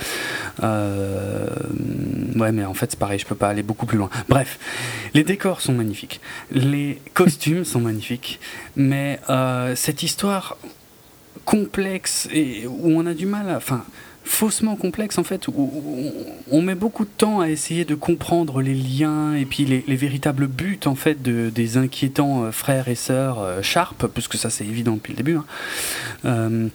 Ouais 0.63 2.53
mais 2.53 2.65
en 2.65 2.75
fait 2.75 2.93
c'est 2.93 2.99
pareil 2.99 3.19
je 3.19 3.27
peux 3.27 3.35
pas 3.35 3.49
aller 3.49 3.63
beaucoup 3.63 3.87
plus 3.87 3.99
loin. 3.99 4.11
Bref 4.29 4.59
les 5.17 5.25
décors 5.25 5.61
sont 5.63 5.73
magnifiques. 5.73 6.21
Les 6.51 7.01
costumes 7.15 7.65
sont 7.65 7.81
magnifiques. 7.81 8.39
Mais 8.77 9.19
euh, 9.31 9.75
cette 9.75 10.03
histoire 10.03 10.59
complexe 11.47 12.29
et 12.33 12.67
où 12.67 12.91
on 12.91 13.07
a 13.07 13.15
du 13.15 13.25
mal 13.25 13.49
à. 13.49 13.57
Enfin, 13.57 13.85
faussement 14.27 14.77
complexe 14.77 15.19
en 15.19 15.25
fait, 15.25 15.49
où 15.49 15.71
on 16.51 16.61
met 16.61 16.75
beaucoup 16.75 17.05
de 17.05 17.11
temps 17.11 17.41
à 17.41 17.49
essayer 17.49 17.85
de 17.85 17.95
comprendre 17.95 18.61
les 18.61 18.75
liens 18.75 19.35
et 19.35 19.45
puis 19.45 19.65
les, 19.65 19.97
véritables 19.97 20.47
buts 20.47 20.81
en 20.85 20.95
fait 20.95 21.23
de, 21.23 21.49
des 21.49 21.77
inquiétants 21.77 22.45
euh, 22.45 22.51
frères 22.51 22.89
et 22.89 22.95
sœurs 22.95 23.41
euh, 23.41 23.63
Sharp, 23.63 24.07
puisque 24.09 24.37
ça 24.37 24.51
c'est 24.51 24.65
évident 24.65 24.95
depuis 24.95 25.13
le 25.13 25.17
début. 25.17 25.39
Hein. 26.25 26.71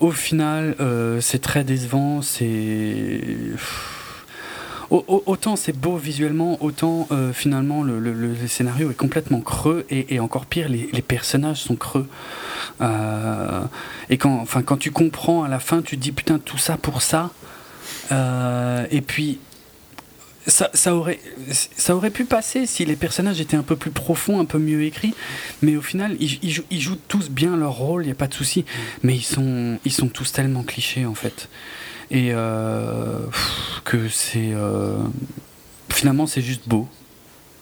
au 0.00 0.10
final, 0.10 0.76
c'est 1.20 1.40
très 1.40 1.64
décevant, 1.64 2.20
c'est 2.22 3.20
autant 4.90 5.56
c'est 5.56 5.76
beau 5.76 5.96
visuellement, 5.96 6.62
autant 6.62 7.06
euh, 7.10 7.32
finalement 7.32 7.82
le, 7.82 8.34
scénario 8.46 8.90
est 8.90 8.96
complètement 8.96 9.40
creux 9.40 9.86
et, 9.90 10.18
encore 10.20 10.46
pire, 10.46 10.68
les, 10.68 11.02
personnages 11.02 11.58
sont 11.58 11.76
creux. 11.76 12.08
Euh, 12.80 13.62
et 14.08 14.16
quand, 14.16 14.38
enfin, 14.40 14.62
quand 14.62 14.78
tu 14.78 14.90
comprends 14.90 15.42
à 15.42 15.48
la 15.48 15.58
fin, 15.58 15.82
tu 15.82 15.96
te 15.96 16.02
dis 16.02 16.12
putain, 16.12 16.38
tout 16.38 16.58
ça 16.58 16.76
pour 16.76 17.02
ça. 17.02 17.30
Euh, 18.12 18.86
et 18.90 19.00
puis, 19.00 19.38
ça, 20.46 20.94
aurait, 20.94 21.20
ça 21.50 21.94
aurait 21.94 22.10
pu 22.10 22.24
passer 22.24 22.64
si 22.64 22.86
les 22.86 22.96
personnages 22.96 23.40
étaient 23.40 23.56
un 23.56 23.62
peu 23.62 23.76
plus 23.76 23.90
profonds, 23.90 24.40
un 24.40 24.46
peu 24.46 24.58
mieux 24.58 24.82
écrits, 24.82 25.14
mais 25.60 25.76
au 25.76 25.82
final, 25.82 26.16
ils, 26.20 26.38
ils, 26.70 26.80
jouent, 26.80 26.96
tous 27.08 27.28
bien 27.28 27.56
leur 27.56 27.72
rôle, 27.72 28.04
il 28.04 28.06
n'y 28.06 28.12
a 28.12 28.14
pas 28.14 28.28
de 28.28 28.34
souci, 28.34 28.64
mais 29.02 29.14
ils 29.14 29.22
sont, 29.22 29.78
ils 29.84 29.92
sont 29.92 30.08
tous 30.08 30.32
tellement 30.32 30.62
clichés 30.62 31.04
en 31.04 31.14
fait 31.14 31.50
et 32.10 32.30
euh, 32.32 33.18
que 33.84 34.08
c'est 34.08 34.52
euh, 34.52 34.96
finalement 35.90 36.26
c'est 36.26 36.42
juste 36.42 36.68
beau. 36.68 36.88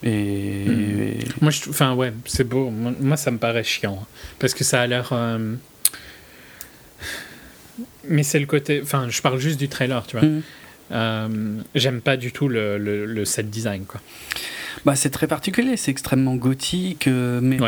Et, 0.03 0.65
hmm. 0.67 1.23
moi, 1.41 1.51
je, 1.51 1.69
enfin 1.71 1.95
ouais, 1.95 2.13
c'est 2.27 2.45
beau. 2.45 2.71
Moi, 2.71 3.17
ça 3.17 3.31
me 3.31 3.39
paraît 3.39 3.65
chiant 3.65 4.07
parce 4.39 4.55
que 4.55 4.63
ça 4.63 4.83
a 4.83 4.87
l'air. 4.87 5.09
Euh, 5.13 5.55
mais 8.05 8.23
c'est 8.23 8.39
le 8.39 8.47
côté. 8.47 8.81
Enfin, 8.83 9.09
je 9.09 9.21
parle 9.21 9.39
juste 9.39 9.59
du 9.59 9.69
trailer, 9.69 10.07
tu 10.07 10.19
vois. 10.19 10.29
Hmm. 10.29 11.63
J'aime 11.75 12.01
pas 12.01 12.17
du 12.17 12.31
tout 12.31 12.49
le, 12.49 12.79
le, 12.79 13.05
le, 13.07 13.25
set 13.25 13.51
design, 13.51 13.85
quoi. 13.87 14.01
Bah, 14.85 14.95
c'est 14.95 15.11
très 15.11 15.27
particulier, 15.27 15.77
c'est 15.77 15.91
extrêmement 15.91 16.37
gothique, 16.37 17.09
euh, 17.09 17.41
mais, 17.43 17.59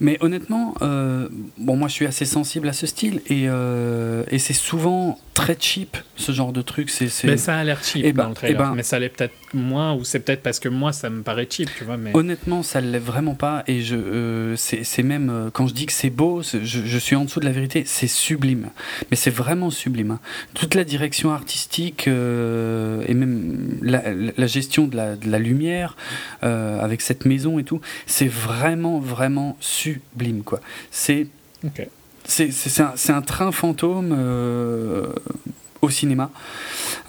mais 0.00 0.18
honnêtement, 0.20 0.74
euh, 0.82 1.28
bon, 1.58 1.76
moi 1.76 1.88
je 1.88 1.94
suis 1.94 2.06
assez 2.06 2.24
sensible 2.24 2.68
à 2.68 2.72
ce 2.72 2.86
style 2.86 3.22
et, 3.28 3.46
euh, 3.48 4.24
et 4.30 4.38
c'est 4.38 4.54
souvent 4.54 5.18
très 5.34 5.56
cheap 5.58 5.96
ce 6.16 6.32
genre 6.32 6.52
de 6.52 6.62
truc. 6.62 6.90
C'est, 6.90 7.08
Mais 7.24 7.36
ça 7.36 7.56
a 7.56 7.64
l'air 7.64 7.82
cheap 7.82 8.04
et 8.04 8.08
eh 8.08 8.12
dans 8.12 8.24
ben, 8.24 8.28
le 8.28 8.34
trailer, 8.34 8.60
eh 8.60 8.62
ben, 8.62 8.74
mais 8.74 8.82
ça 8.82 8.98
l'est 8.98 9.08
peut-être 9.08 9.34
moins 9.54 9.94
ou 9.94 10.04
c'est 10.04 10.20
peut-être 10.20 10.42
parce 10.42 10.60
que 10.60 10.68
moi 10.68 10.92
ça 10.92 11.08
me 11.08 11.22
paraît 11.22 11.46
cheap, 11.48 11.70
tu 11.76 11.84
vois. 11.84 11.96
Mais... 11.96 12.10
Honnêtement, 12.14 12.62
ça 12.62 12.80
l'est 12.80 12.98
vraiment 12.98 13.34
pas 13.34 13.64
et 13.66 13.80
je, 13.80 14.54
c'est, 14.56 15.02
même 15.02 15.50
quand 15.52 15.66
je 15.66 15.74
dis 15.74 15.86
que 15.86 15.92
c'est 15.92 16.10
beau, 16.10 16.42
je, 16.42 16.58
je, 16.62 16.98
suis 16.98 17.16
en 17.16 17.24
dessous 17.24 17.40
de 17.40 17.46
la 17.46 17.52
vérité, 17.52 17.84
c'est 17.86 18.06
sublime, 18.06 18.68
mais 19.10 19.16
c'est 19.16 19.30
vraiment 19.30 19.70
sublime. 19.70 20.12
Hein. 20.12 20.20
Toute 20.54 20.74
la 20.74 20.84
direction 20.84 21.32
artistique 21.32 22.06
et 22.06 23.14
même 23.14 23.78
la, 23.82 24.02
la 24.36 24.46
gestion 24.46 24.86
de 24.86 24.96
la, 24.96 25.16
de 25.16 25.30
la 25.30 25.38
lumière. 25.38 25.96
Euh, 26.42 26.49
avec 26.80 27.00
cette 27.00 27.24
maison 27.24 27.58
et 27.58 27.64
tout. 27.64 27.80
C'est 28.06 28.28
vraiment, 28.28 28.98
vraiment 28.98 29.56
sublime, 29.60 30.42
quoi. 30.42 30.60
C'est. 30.90 31.26
C'est 32.24 32.80
un, 32.80 32.94
un, 33.08 33.22
train 33.22 33.50
fantôme 33.50 34.14
euh, 34.16 35.12
au 35.82 35.90
cinéma. 35.90 36.30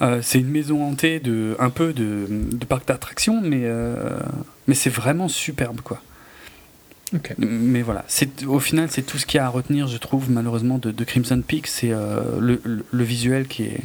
Euh, 0.00 0.20
c'est 0.22 0.40
une 0.40 0.48
maison 0.48 0.82
hantée 0.82 1.20
de 1.20 1.54
un 1.60 1.70
peu 1.70 1.92
de, 1.92 2.26
de 2.28 2.64
parc 2.64 2.88
d'attractions, 2.88 3.40
mais, 3.40 3.62
mais 4.66 4.74
c'est 4.74 4.90
vraiment 4.90 5.28
superbe, 5.28 5.80
quoi. 5.82 6.00
Mais 7.38 7.82
voilà, 7.82 8.04
au 8.48 8.58
final, 8.58 8.88
c'est 8.90 9.02
tout 9.02 9.18
ce 9.18 9.26
qu'il 9.26 9.36
y 9.36 9.40
a 9.40 9.44
à 9.44 9.48
retenir, 9.50 9.86
je 9.86 9.98
trouve, 9.98 10.30
malheureusement, 10.30 10.78
de, 10.78 10.90
de 10.90 11.04
Crimson 11.04 11.42
Peak. 11.46 11.66
C'est 11.66 11.90
le, 11.90 12.60
le, 12.64 13.04
visuel 13.04 13.46
qui 13.46 13.64
est 13.64 13.80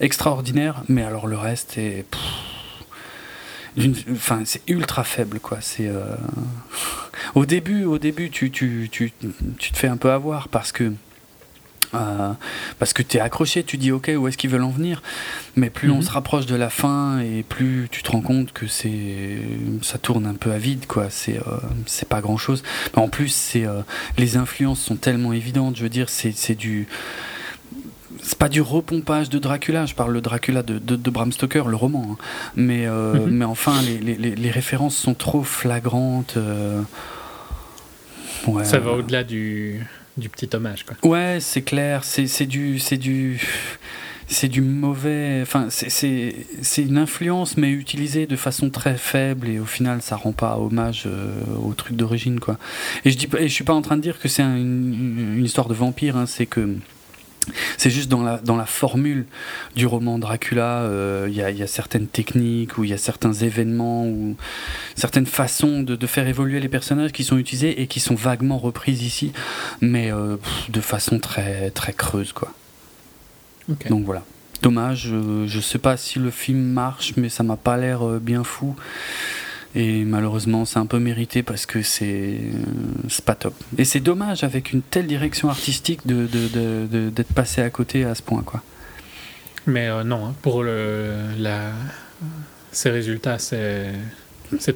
extraordinaire, 0.00 0.82
mais 0.88 1.04
alors 1.04 1.26
le 1.26 1.36
reste 1.38 1.78
est 1.78 2.04
enfin 4.12 4.42
c'est 4.44 4.62
ultra 4.68 5.04
faible 5.04 5.38
quoi 5.40 5.58
c'est 5.60 5.88
euh, 5.88 6.16
au 7.34 7.44
début 7.44 7.84
au 7.84 7.98
début 7.98 8.30
tu, 8.30 8.50
tu, 8.50 8.88
tu, 8.90 9.12
tu, 9.58 9.72
te 9.72 9.76
fais 9.76 9.88
un 9.88 9.96
peu 9.96 10.10
avoir 10.10 10.48
parce 10.48 10.72
que 10.72 10.92
Euh, 11.94 12.32
parce 12.78 12.92
que 12.92 13.02
tu 13.02 13.16
es 13.16 13.20
accroché, 13.20 13.62
tu 13.62 13.76
dis 13.76 13.92
ok, 13.92 14.10
où 14.16 14.28
est-ce 14.28 14.36
qu'ils 14.36 14.50
veulent 14.50 14.62
en 14.62 14.70
venir? 14.70 15.02
Mais 15.54 15.70
plus 15.70 15.90
on 15.90 15.96
mhm. 15.96 16.02
se 16.02 16.10
rapproche 16.10 16.46
de 16.46 16.56
la 16.56 16.70
fin 16.70 17.20
et 17.20 17.42
plus 17.42 17.88
tu 17.90 18.02
te 18.02 18.10
rends 18.10 18.20
compte 18.20 18.52
que 18.52 18.66
c'est 18.66 19.38
ça 19.82 19.98
tourne 19.98 20.26
un 20.26 20.34
peu 20.34 20.52
à 20.52 20.58
vide, 20.58 20.86
quoi. 20.86 21.10
C'est 21.10 21.38
euh, 21.38 21.58
c'est 21.86 22.08
pas 22.08 22.20
grand 22.20 22.36
chose. 22.36 22.62
en 22.96 23.08
plus, 23.08 23.28
c'est 23.28 23.66
euh, 23.66 23.82
les 24.18 24.36
influences 24.36 24.80
sont 24.80 24.96
tellement 24.96 25.32
évidentes. 25.32 25.76
Je 25.76 25.82
veux 25.82 25.88
dire, 25.88 26.08
c'est 26.08 26.54
du 26.54 26.88
c'est 28.26 28.38
pas 28.38 28.48
du 28.48 28.60
repompage 28.60 29.28
de 29.28 29.38
Dracula, 29.38 29.86
je 29.86 29.94
parle 29.94 30.14
de 30.14 30.20
Dracula 30.20 30.62
de, 30.62 30.78
de, 30.78 31.10
Bram 31.10 31.30
Stoker, 31.30 31.68
le 31.68 31.76
roman, 31.76 32.08
hein. 32.12 32.16
mais, 32.56 32.86
mhm. 32.86 33.26
mais 33.28 33.44
enfin, 33.44 33.80
les, 33.82 34.16
les, 34.16 34.34
les, 34.34 34.50
références 34.50 34.96
sont 34.96 35.14
trop 35.14 35.44
flagrantes. 35.44 36.36
Ça 38.64 38.78
va 38.78 38.92
au-delà 38.92 39.24
du, 39.24 39.86
du 40.16 40.28
petit 40.28 40.48
hommage. 40.54 40.84
Quoi. 40.84 40.96
Ouais, 41.08 41.38
c'est 41.40 41.62
clair, 41.62 42.04
c'est 42.04 42.46
du, 42.46 42.78
c'est 42.78 42.96
du, 42.96 43.40
c'est 44.28 44.48
du 44.48 44.60
mauvais. 44.60 45.40
Enfin, 45.42 45.68
c'est 45.70 46.44
une 46.78 46.98
influence, 46.98 47.56
mais 47.56 47.70
utilisée 47.70 48.26
de 48.26 48.36
façon 48.36 48.70
très 48.70 48.96
faible 48.96 49.48
et 49.48 49.58
au 49.58 49.66
final, 49.66 50.02
ça 50.02 50.16
rend 50.16 50.32
pas 50.32 50.58
hommage 50.58 51.04
euh, 51.06 51.32
au 51.62 51.74
truc 51.74 51.96
d'origine, 51.96 52.40
quoi. 52.40 52.58
Et 53.04 53.10
je 53.10 53.18
dis, 53.18 53.28
et 53.38 53.48
je 53.48 53.52
suis 53.52 53.64
pas 53.64 53.74
en 53.74 53.82
train 53.82 53.96
de 53.96 54.02
dire 54.02 54.18
que 54.18 54.28
c'est 54.28 54.42
une, 54.42 55.34
une, 55.36 55.44
histoire 55.44 55.68
de 55.68 55.74
vampire. 55.74 56.16
Hein, 56.16 56.26
c'est 56.26 56.46
que 56.46 56.76
c'est 57.76 57.90
juste 57.90 58.08
dans 58.08 58.22
la, 58.22 58.38
dans 58.38 58.56
la 58.56 58.66
formule 58.66 59.26
du 59.74 59.86
roman 59.86 60.18
Dracula, 60.18 60.80
euh, 60.82 61.26
il 61.28 61.34
y, 61.34 61.42
a, 61.42 61.66
certaines 61.66 62.06
techniques, 62.06 62.78
ou 62.78 62.84
il 62.84 62.90
y 62.90 62.92
a 62.92 62.98
certains 62.98 63.32
événements, 63.32 64.06
ou 64.06 64.36
certaines 64.94 65.26
façons 65.26 65.82
de, 65.82 66.06
faire 66.06 66.28
évoluer 66.28 66.60
les 66.60 66.68
personnages 66.68 67.12
qui 67.12 67.24
sont 67.24 67.36
utilisés 67.36 67.82
et 67.82 67.86
qui 67.88 68.00
sont 68.00 68.14
vaguement 68.14 68.58
reprises 68.58 69.02
ici, 69.02 69.32
mais 69.80 70.12
euh, 70.12 70.36
de 70.68 70.80
façon 70.80 71.18
très, 71.18 71.70
très 71.70 71.92
creuse. 71.92 72.32
Quoi. 72.32 72.52
Donc 73.90 74.04
voilà. 74.04 74.22
Dommage, 74.62 75.08
euh, 75.12 75.46
je 75.46 75.60
sais 75.60 75.78
pas 75.78 75.96
si 75.96 76.18
le 76.18 76.30
film 76.30 76.60
marche, 76.60 77.14
mais 77.16 77.28
ça 77.28 77.42
m'a 77.42 77.56
pas 77.56 77.76
l'air 77.76 78.04
bien 78.20 78.44
fou. 78.44 78.76
Et 79.78 80.04
malheureusement, 80.06 80.64
c'est 80.64 80.78
un 80.78 80.86
peu 80.86 80.98
mérité 80.98 81.42
parce 81.42 81.66
que 81.66 81.82
c'est 81.82 82.40
pas 83.26 83.34
top. 83.34 83.52
Et 83.76 83.84
c'est 83.84 84.00
dommage 84.00 84.42
avec 84.42 84.72
une 84.72 84.80
telle 84.80 85.06
direction 85.06 85.50
artistique 85.50 86.00
d'être 86.06 86.30
de, 86.30 86.86
de, 86.90 87.10
de, 87.10 87.22
passé 87.22 87.60
à 87.60 87.68
côté 87.68 88.04
à 88.04 88.14
ce 88.14 88.22
point. 88.22 88.42
quoi. 88.42 88.62
Mais 89.66 89.86
euh, 89.88 90.02
non, 90.02 90.28
hein, 90.28 90.34
pour 90.40 90.62
le, 90.62 91.12
la, 91.38 91.72
ces 92.72 92.88
résultats, 92.88 93.38
c'est 93.38 93.92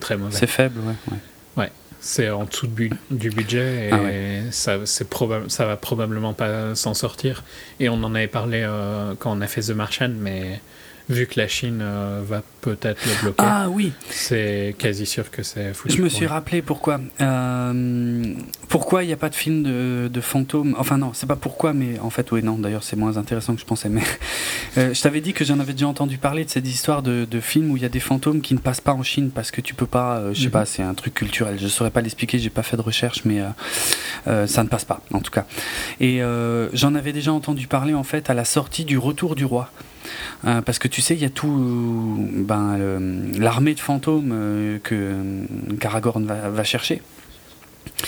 très 0.00 0.18
mauvais. 0.18 0.36
C'est 0.36 0.46
faible, 0.46 0.80
ouais. 0.80 1.16
Ouais, 1.56 1.72
c'est 2.00 2.28
en 2.28 2.44
dessous 2.44 2.68
du 3.10 3.30
budget 3.30 3.88
et 3.88 3.90
ah 3.92 4.50
ça, 4.50 4.84
ça 4.84 5.64
va 5.64 5.76
probablement 5.78 6.34
pas 6.34 6.74
s'en 6.74 6.92
sortir. 6.92 7.42
Et 7.78 7.88
on 7.88 8.04
en 8.04 8.14
avait 8.14 8.26
parlé 8.26 8.62
euh, 8.64 9.14
quand 9.18 9.34
on 9.34 9.40
a 9.40 9.46
fait 9.46 9.62
The 9.62 9.70
Martian, 9.70 10.12
mais 10.18 10.60
vu 11.10 11.26
que 11.26 11.38
la 11.38 11.48
Chine 11.48 11.80
euh, 11.82 12.22
va 12.24 12.42
peut-être 12.60 13.04
le 13.04 13.22
bloquer. 13.22 13.44
Ah 13.46 13.68
oui. 13.68 13.92
C'est 14.08 14.74
quasi 14.78 15.06
sûr 15.06 15.30
que 15.30 15.42
c'est 15.42 15.74
foutu. 15.74 15.96
Je 15.96 16.02
me 16.02 16.08
suis 16.08 16.26
rappelé 16.26 16.62
pourquoi. 16.62 17.00
Euh, 17.20 18.34
pourquoi 18.68 19.02
il 19.02 19.08
n'y 19.08 19.12
a 19.12 19.16
pas 19.16 19.28
de 19.28 19.34
film 19.34 19.62
de, 19.62 20.08
de 20.12 20.20
fantômes 20.20 20.74
Enfin 20.78 20.98
non, 20.98 21.10
c'est 21.12 21.26
pas 21.26 21.36
pourquoi, 21.36 21.72
mais 21.72 21.98
en 21.98 22.10
fait 22.10 22.30
oui 22.30 22.42
non. 22.42 22.58
D'ailleurs 22.58 22.84
c'est 22.84 22.96
moins 22.96 23.16
intéressant 23.16 23.54
que 23.54 23.60
je 23.60 23.66
pensais. 23.66 23.88
Mais 23.88 24.02
euh, 24.78 24.94
je 24.94 25.02
t'avais 25.02 25.20
dit 25.20 25.32
que 25.32 25.44
j'en 25.44 25.58
avais 25.58 25.72
déjà 25.72 25.88
entendu 25.88 26.16
parler 26.16 26.44
de 26.44 26.50
cette 26.50 26.68
histoire 26.68 27.02
de, 27.02 27.26
de 27.28 27.40
films 27.40 27.72
où 27.72 27.76
il 27.76 27.82
y 27.82 27.86
a 27.86 27.90
des 27.90 28.00
fantômes 28.00 28.40
qui 28.40 28.54
ne 28.54 28.60
passent 28.60 28.80
pas 28.80 28.94
en 28.94 29.02
Chine 29.02 29.30
parce 29.34 29.50
que 29.50 29.60
tu 29.60 29.74
peux 29.74 29.86
pas. 29.86 30.32
je 30.32 30.38
sais 30.38 30.46
mhm. 30.46 30.52
pas, 30.52 30.64
c'est 30.64 30.82
un 30.82 30.94
truc 30.94 31.14
culturel. 31.14 31.58
Je 31.60 31.68
saurais 31.68 31.90
pas 31.90 32.00
l'expliquer. 32.00 32.38
J'ai 32.38 32.50
pas 32.50 32.62
fait 32.62 32.76
de 32.76 32.82
recherche, 32.82 33.24
mais 33.24 33.42
ça 34.24 34.62
ne 34.62 34.68
passe 34.68 34.84
pas 34.84 35.02
en 35.12 35.20
tout 35.20 35.32
cas. 35.32 35.46
Et 35.98 36.20
j'en 36.72 36.94
avais 36.94 37.12
déjà 37.12 37.32
entendu 37.32 37.66
parler 37.66 37.94
en 37.94 38.04
fait 38.04 38.30
à 38.30 38.34
la 38.34 38.44
sortie 38.44 38.84
du 38.84 38.98
Retour 38.98 39.34
du 39.34 39.44
roi. 39.44 39.70
Euh, 40.44 40.62
parce 40.62 40.78
que 40.78 40.88
tu 40.88 41.00
sais, 41.00 41.14
il 41.14 41.20
y 41.20 41.24
a 41.24 41.30
tout 41.30 42.28
ben, 42.34 42.78
l'armée 43.36 43.74
de 43.74 43.80
fantômes 43.80 44.30
euh, 44.32 44.78
que 44.82 44.94
euh, 44.94 45.76
Karagorn 45.78 46.24
va, 46.24 46.64
chercher. 46.64 47.02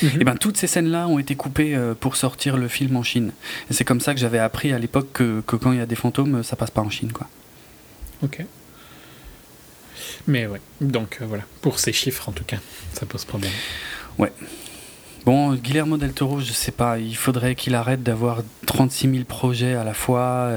Mhm. 0.02 0.20
Et 0.20 0.24
ben 0.24 0.36
toutes 0.36 0.56
ces 0.56 0.66
scènes-là 0.66 1.08
ont 1.08 1.18
été 1.18 1.34
coupées 1.34 1.78
pour 2.00 2.16
sortir 2.16 2.56
le 2.56 2.68
film 2.68 2.96
en 2.96 3.02
Chine. 3.02 3.32
Et 3.70 3.74
c'est 3.74 3.84
comme 3.84 4.00
ça 4.00 4.14
que 4.14 4.20
j'avais 4.20 4.38
appris 4.38 4.72
à 4.72 4.78
l'époque 4.78 5.08
que, 5.12 5.42
que, 5.46 5.56
quand 5.56 5.72
il 5.72 5.78
y 5.78 5.82
a 5.82 5.86
des 5.86 5.96
fantômes, 5.96 6.42
ça 6.42 6.56
passe 6.56 6.70
pas 6.70 6.82
en 6.82 6.90
Chine, 6.90 7.12
quoi. 7.12 7.28
Ok. 8.22 8.44
Mais 10.26 10.46
ouais, 10.46 10.60
donc 10.80 11.18
voilà, 11.22 11.42
pour 11.62 11.80
ces 11.80 11.92
chiffres 11.92 12.28
en 12.28 12.32
tout 12.32 12.44
cas, 12.44 12.58
ça 12.92 13.06
pose 13.06 13.24
problème. 13.24 13.50
Ouais. 14.18 14.32
Bon, 15.24 15.54
Guillermo 15.54 15.96
del 15.96 16.12
Toro, 16.12 16.40
je 16.40 16.52
sais 16.52 16.72
pas, 16.72 16.98
il 16.98 17.16
faudrait 17.16 17.54
qu'il 17.54 17.74
arrête 17.74 18.02
d'avoir 18.02 18.42
36 18.66 19.10
000 19.10 19.24
projets 19.24 19.74
à 19.74 19.84
la 19.84 19.94
fois. 19.94 20.50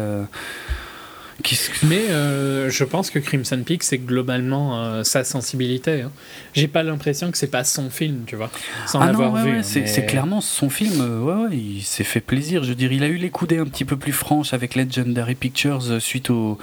Mais 1.83 2.09
euh, 2.09 2.69
je 2.69 2.83
pense 2.83 3.09
que 3.09 3.19
Crimson 3.19 3.61
Peak, 3.63 3.83
c'est 3.83 3.97
globalement 3.97 4.79
euh, 4.79 5.03
sa 5.03 5.23
sensibilité. 5.23 6.01
Hein. 6.01 6.11
J'ai 6.53 6.67
pas 6.67 6.81
l'impression 6.81 7.29
que 7.29 7.37
c'est 7.37 7.47
pas 7.47 7.63
son 7.63 7.89
film, 7.89 8.23
tu 8.25 8.35
vois, 8.35 8.49
sans 8.87 9.01
ah 9.01 9.07
l'avoir 9.07 9.35
vu. 9.43 9.61
c'est 9.63 10.05
clairement 10.05 10.41
son 10.41 10.69
film. 10.69 11.01
Euh, 11.01 11.19
ouais, 11.19 11.55
il 11.55 11.83
s'est 11.83 12.03
fait 12.03 12.21
plaisir. 12.21 12.63
Je 12.63 12.69
veux 12.69 12.75
dire, 12.75 12.91
il 12.91 13.03
a 13.03 13.07
eu 13.07 13.17
les 13.17 13.29
coudées 13.29 13.57
un 13.57 13.65
petit 13.65 13.85
peu 13.85 13.97
plus 13.97 14.13
franches 14.13 14.53
avec 14.53 14.75
Legendary 14.75 15.35
Pictures 15.35 16.01
suite 16.01 16.29
au 16.29 16.57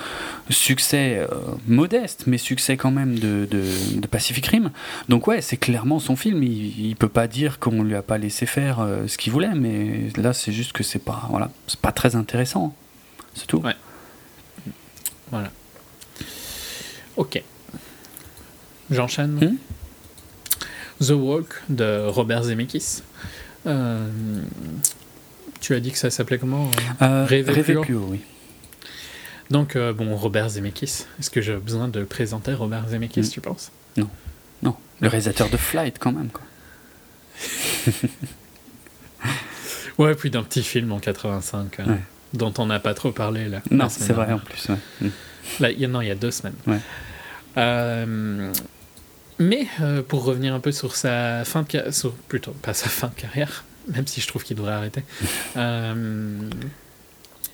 succès 0.49 1.27
modeste, 1.69 2.25
mais 2.27 2.39
succès 2.39 2.77
quand 2.77 2.91
même 2.91 3.19
de, 3.19 3.47
de, 3.51 4.07
Pacific 4.07 4.47
Rim. 4.47 4.71
Donc 5.09 5.27
ouais, 5.27 5.41
c'est 5.41 5.57
clairement 5.57 5.99
son 5.99 6.17
film. 6.17 6.43
Il, 6.43 6.87
il, 6.87 6.97
peut 6.97 7.09
pas 7.09 7.27
dire 7.27 7.59
qu'on 7.59 7.83
lui 7.83 7.95
a 7.95 8.03
pas 8.03 8.19
laissé 8.19 8.47
faire 8.47 8.87
ce 9.07 9.17
qu'il 9.17 9.33
voulait, 9.33 9.55
mais 9.55 10.11
là, 10.17 10.33
c'est 10.33 10.53
juste 10.53 10.73
que 10.73 10.83
c'est 10.83 10.99
pas, 10.99 11.27
voilà, 11.31 11.51
pas 11.81 11.93
très 11.93 12.17
intéressant. 12.17 12.75
C'est 13.35 13.47
tout. 13.47 13.59
Ouais. 13.59 13.75
Voilà. 15.33 15.51
Ok. 17.17 17.43
J'enchaîne. 18.91 19.39
Hmm? 19.41 19.57
The 21.05 21.11
Walk 21.11 21.63
de 21.69 22.07
Robert 22.07 22.45
Zemeckis. 22.45 23.03
Euh, 23.67 24.09
tu 25.61 25.75
as 25.75 25.81
dit 25.81 25.91
que 25.91 25.99
ça 25.99 26.11
s'appelait 26.11 26.39
comment? 26.39 26.71
Euh, 27.01 27.25
Rêver, 27.25 27.63
plus, 27.63 27.97
haut. 27.97 28.07
oui. 28.09 28.21
Donc, 29.51 29.75
euh, 29.75 29.93
bon, 29.93 30.15
Robert 30.17 30.51
Zemeckis. 30.51 31.07
Est-ce 31.19 31.31
que 31.31 31.41
j'ai 31.41 31.57
besoin 31.57 31.89
de 31.89 32.05
présenter 32.05 32.53
Robert 32.53 32.89
Zemeckis, 32.89 33.23
hmm. 33.23 33.31
tu 33.31 33.41
penses? 33.41 33.73
Non. 33.97 34.09
Non. 34.63 34.77
Le 35.01 35.09
réalisateur 35.09 35.49
de 35.49 35.57
Flight, 35.57 35.99
quand 35.99 36.13
même, 36.13 36.29
quoi. 36.29 36.43
ouais, 39.99 40.15
puis 40.15 40.31
d'un 40.31 40.43
petit 40.43 40.63
film 40.63 40.93
en 40.93 40.99
85. 40.99 41.81
Hein 41.81 41.99
dont 42.35 42.53
on 42.59 42.67
n'a 42.67 42.81
pas 42.81 42.95
trop 42.95 43.13
parlé 43.13 43.49
là. 43.49 43.61
Non, 43.71 43.89
c'est 43.89 44.13
vrai 44.13 44.33
en 44.33 44.39
plus. 44.39 44.69
Mm. 45.01 45.09
Là, 45.61 45.71
il 45.71 45.81
y, 45.81 45.87
non, 45.87 46.01
il 46.01 46.09
y 46.09 46.11
a 46.11 46.15
deux 46.15 46.31
semaines. 46.31 46.55
Euh, 47.59 48.53
mais 49.39 49.67
euh, 49.81 50.03
pour 50.03 50.25
revenir 50.25 50.55
un 50.55 50.61
peu 50.61 50.73
sur 50.73 50.95
sa 50.95 51.45
fin 51.45 51.63
de 51.63 51.67
carrière, 51.67 51.93
plutôt 52.29 52.53
pas 52.53 52.75
sa 52.75 52.89
fin 52.89 53.09
de 53.09 53.21
carrière, 53.21 53.65
même 53.89 54.07
si 54.07 54.21
je 54.21 54.29
trouve 54.29 54.45
qu'il 54.45 54.57
devrait 54.57 54.73
arrêter. 54.73 55.03
Euh, 55.57 55.95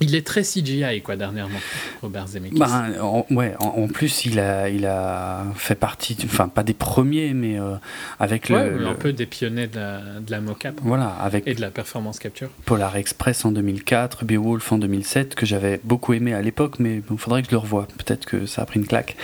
il 0.00 0.14
est 0.14 0.26
très 0.26 0.42
CGI, 0.42 1.02
quoi, 1.02 1.16
dernièrement, 1.16 1.58
Robert 2.02 2.28
Zemeckis. 2.28 2.58
Bah, 2.58 2.86
en, 3.00 3.26
ouais, 3.30 3.54
en, 3.58 3.88
plus, 3.88 4.24
il 4.24 4.38
a, 4.38 4.68
il 4.68 4.86
a 4.86 5.44
fait 5.56 5.74
partie, 5.74 6.16
enfin, 6.24 6.48
pas 6.48 6.62
des 6.62 6.74
premiers, 6.74 7.34
mais 7.34 7.58
euh, 7.58 7.74
avec 8.20 8.48
le, 8.48 8.86
Un 8.86 8.94
peu 8.94 9.12
des 9.12 9.26
pionniers 9.26 9.66
de 9.66 9.76
la, 9.76 10.00
de 10.20 10.30
la 10.30 10.40
mocap. 10.40 10.78
Voilà, 10.82 11.08
avec. 11.08 11.46
Et 11.46 11.54
de 11.54 11.60
la 11.60 11.70
performance 11.70 12.18
capture. 12.18 12.48
Polar 12.64 12.96
Express 12.96 13.44
en 13.44 13.52
2004, 13.52 14.24
Beowulf 14.24 14.70
en 14.72 14.78
2007, 14.78 15.34
que 15.34 15.46
j'avais 15.46 15.80
beaucoup 15.84 16.12
aimé 16.12 16.34
à 16.34 16.42
l'époque, 16.42 16.76
mais 16.78 17.02
il 17.10 17.18
faudrait 17.18 17.42
que 17.42 17.48
je 17.48 17.52
le 17.52 17.58
revoie. 17.58 17.86
Peut-être 17.98 18.26
que 18.26 18.46
ça 18.46 18.62
a 18.62 18.66
pris 18.66 18.80
une 18.80 18.86
claque. 18.86 19.16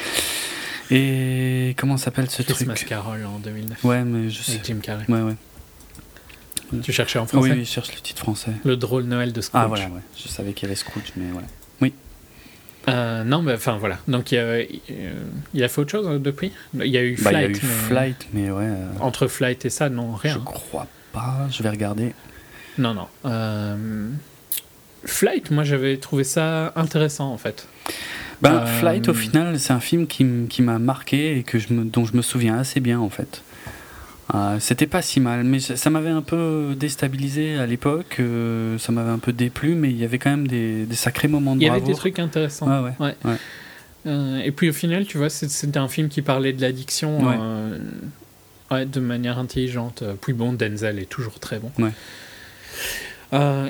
Et 0.90 1.74
comment 1.78 1.96
s'appelle 1.96 2.28
ce 2.30 2.42
Christmas 2.42 2.74
truc? 2.74 2.88
Carol 2.88 3.24
en 3.24 3.38
2009. 3.38 3.84
Ouais, 3.84 4.04
mais 4.04 4.28
je 4.28 4.42
sais. 4.42 4.52
Avec 4.52 4.66
Jim 4.66 4.78
Carrey. 4.82 5.04
Ouais, 5.08 5.22
ouais. 5.22 5.34
Tu 6.82 6.92
cherchais 6.92 7.18
en 7.18 7.26
français 7.26 7.52
Oui, 7.52 7.64
je 7.64 7.70
cherche 7.70 7.94
le 7.94 8.00
titre 8.00 8.20
français. 8.20 8.52
Le 8.64 8.76
drôle 8.76 9.04
Noël 9.04 9.32
de 9.32 9.40
Scrooge. 9.40 9.62
Ah 9.64 9.68
voilà, 9.68 9.84
ouais. 9.86 10.00
je 10.16 10.28
savais 10.28 10.52
qu'il 10.52 10.64
y 10.64 10.66
avait 10.66 10.76
Scrooge, 10.76 11.12
mais 11.16 11.26
voilà. 11.32 11.46
Oui. 11.80 11.92
Euh, 12.88 13.24
non, 13.24 13.42
mais 13.42 13.54
enfin 13.54 13.76
voilà. 13.78 13.98
Donc 14.08 14.32
il, 14.32 14.38
a, 14.38 14.60
il 15.54 15.64
a 15.64 15.68
fait 15.68 15.80
autre 15.80 15.90
chose 15.90 16.06
euh, 16.06 16.18
depuis? 16.18 16.52
Il 16.74 16.86
y 16.86 16.98
a 16.98 17.02
eu 17.02 17.16
Flight. 17.16 17.32
Bah, 17.32 17.40
il 17.40 17.42
y 17.42 17.44
a 17.44 17.48
eu 17.48 17.60
mais... 17.62 17.88
Flight, 17.88 18.26
mais 18.32 18.50
ouais. 18.50 18.64
Euh, 18.66 18.88
Entre 19.00 19.26
Flight 19.26 19.64
et 19.64 19.70
ça, 19.70 19.88
non, 19.88 20.14
rien. 20.14 20.34
Je 20.34 20.38
crois 20.38 20.86
pas, 21.12 21.46
je 21.50 21.62
vais 21.62 21.70
regarder. 21.70 22.12
Non, 22.78 22.94
non. 22.94 23.08
Flight, 25.04 25.50
moi 25.50 25.64
j'avais 25.64 25.98
trouvé 25.98 26.24
ça 26.24 26.72
intéressant 26.76 27.30
en 27.30 27.36
fait. 27.36 27.68
Ben, 28.42 28.66
Flight, 28.66 29.08
au 29.08 29.14
final, 29.14 29.58
c'est 29.58 29.72
un 29.72 29.80
film 29.80 30.06
qui, 30.06 30.24
m'a 30.62 30.78
marqué 30.78 31.38
et 31.38 31.42
que 31.42 31.58
je 31.58 31.72
me, 31.72 31.84
dont 31.84 32.04
je 32.04 32.16
me 32.16 32.22
souviens 32.22 32.58
assez 32.58 32.80
bien 32.80 33.00
en 33.00 33.10
fait. 33.10 33.42
Euh, 34.32 34.58
c'était 34.58 34.86
pas 34.86 35.02
si 35.02 35.20
mal, 35.20 35.44
mais 35.44 35.60
ça, 35.60 35.90
m'avait 35.90 36.10
un 36.10 36.22
peu 36.22 36.74
déstabilisé 36.78 37.58
à 37.58 37.66
l'époque, 37.66 38.16
euh, 38.20 38.78
ça 38.78 38.90
m'avait 38.90 39.10
un 39.10 39.18
peu 39.18 39.32
déplu, 39.32 39.74
mais 39.74 39.90
il 39.90 39.98
y 39.98 40.04
avait 40.04 40.18
quand 40.18 40.30
même 40.30 40.48
des, 40.48 40.86
sacrés 40.92 41.28
moments 41.28 41.54
de 41.54 41.60
Il 41.60 41.66
y 41.66 41.68
avait 41.68 41.80
des 41.80 41.94
trucs 41.94 42.18
intéressants. 42.18 42.84
Ouais, 42.98 43.14
euh, 44.06 44.38
et 44.44 44.50
puis 44.50 44.68
au 44.68 44.72
final, 44.72 45.06
tu 45.06 45.16
vois, 45.16 45.30
c'était 45.30 45.78
un 45.78 45.88
film 45.88 46.08
qui 46.08 46.22
parlait 46.22 46.52
de 46.52 46.60
l'addiction 46.60 47.20
de 48.70 49.00
manière 49.00 49.38
intelligente. 49.38 50.02
Puis 50.22 50.32
bon, 50.32 50.52
Denzel 50.52 50.98
est 50.98 51.08
toujours 51.08 51.38
très 51.38 51.58
bon. 51.58 51.70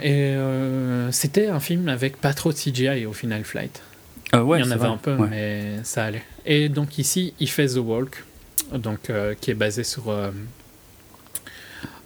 et 0.02 0.36
c'était 1.10 1.48
un 1.48 1.60
film 1.60 1.88
avec 1.88 2.20
pas 2.20 2.32
trop 2.32 2.52
de 2.52 2.56
CGI 2.56 3.06
au 3.06 3.12
final 3.12 3.42
Flight. 3.42 3.82
ouais, 4.32 4.60
il 4.60 4.64
y 4.64 4.68
en 4.68 4.70
avait 4.70 4.86
un 4.86 4.98
peu, 4.98 5.16
mais 5.16 5.78
ça 5.82 6.04
allait. 6.04 6.22
Et 6.46 6.68
donc 6.68 6.98
ici, 6.98 7.34
il 7.40 7.48
fait 7.48 7.66
The 7.66 7.78
Walk, 7.78 8.22
donc, 8.72 9.10
qui 9.40 9.50
est 9.50 9.54
basé 9.54 9.84
sur, 9.84 10.14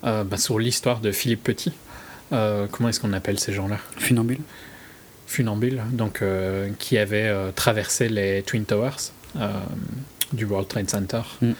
bah, 0.02 0.36
sur 0.36 0.58
l'histoire 0.58 1.00
de 1.00 1.12
Philippe 1.12 1.44
Petit. 1.44 1.72
comment 2.30 2.88
est-ce 2.88 3.00
qu'on 3.00 3.12
appelle 3.12 3.38
ces 3.38 3.52
gens-là? 3.52 3.78
Funambule 3.96 4.40
funambule, 5.28 5.82
donc, 5.92 6.22
euh, 6.22 6.70
qui 6.78 6.98
avait 6.98 7.28
euh, 7.28 7.52
traversé 7.52 8.08
les 8.08 8.42
Twin 8.42 8.64
Towers 8.64 9.12
euh, 9.36 9.52
du 10.32 10.46
World 10.46 10.68
Trade 10.68 10.88
Center. 10.88 11.20
Mm. 11.42 11.52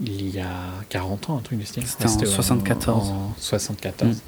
Il 0.00 0.30
y 0.30 0.38
a 0.38 0.52
40 0.88 1.30
ans, 1.30 1.38
un 1.38 1.40
truc 1.40 1.58
du 1.58 1.66
style. 1.66 1.84
C'était 1.84 2.06
en 2.06 2.30
74. 2.30 3.08
En, 3.08 3.34
74. 3.36 4.22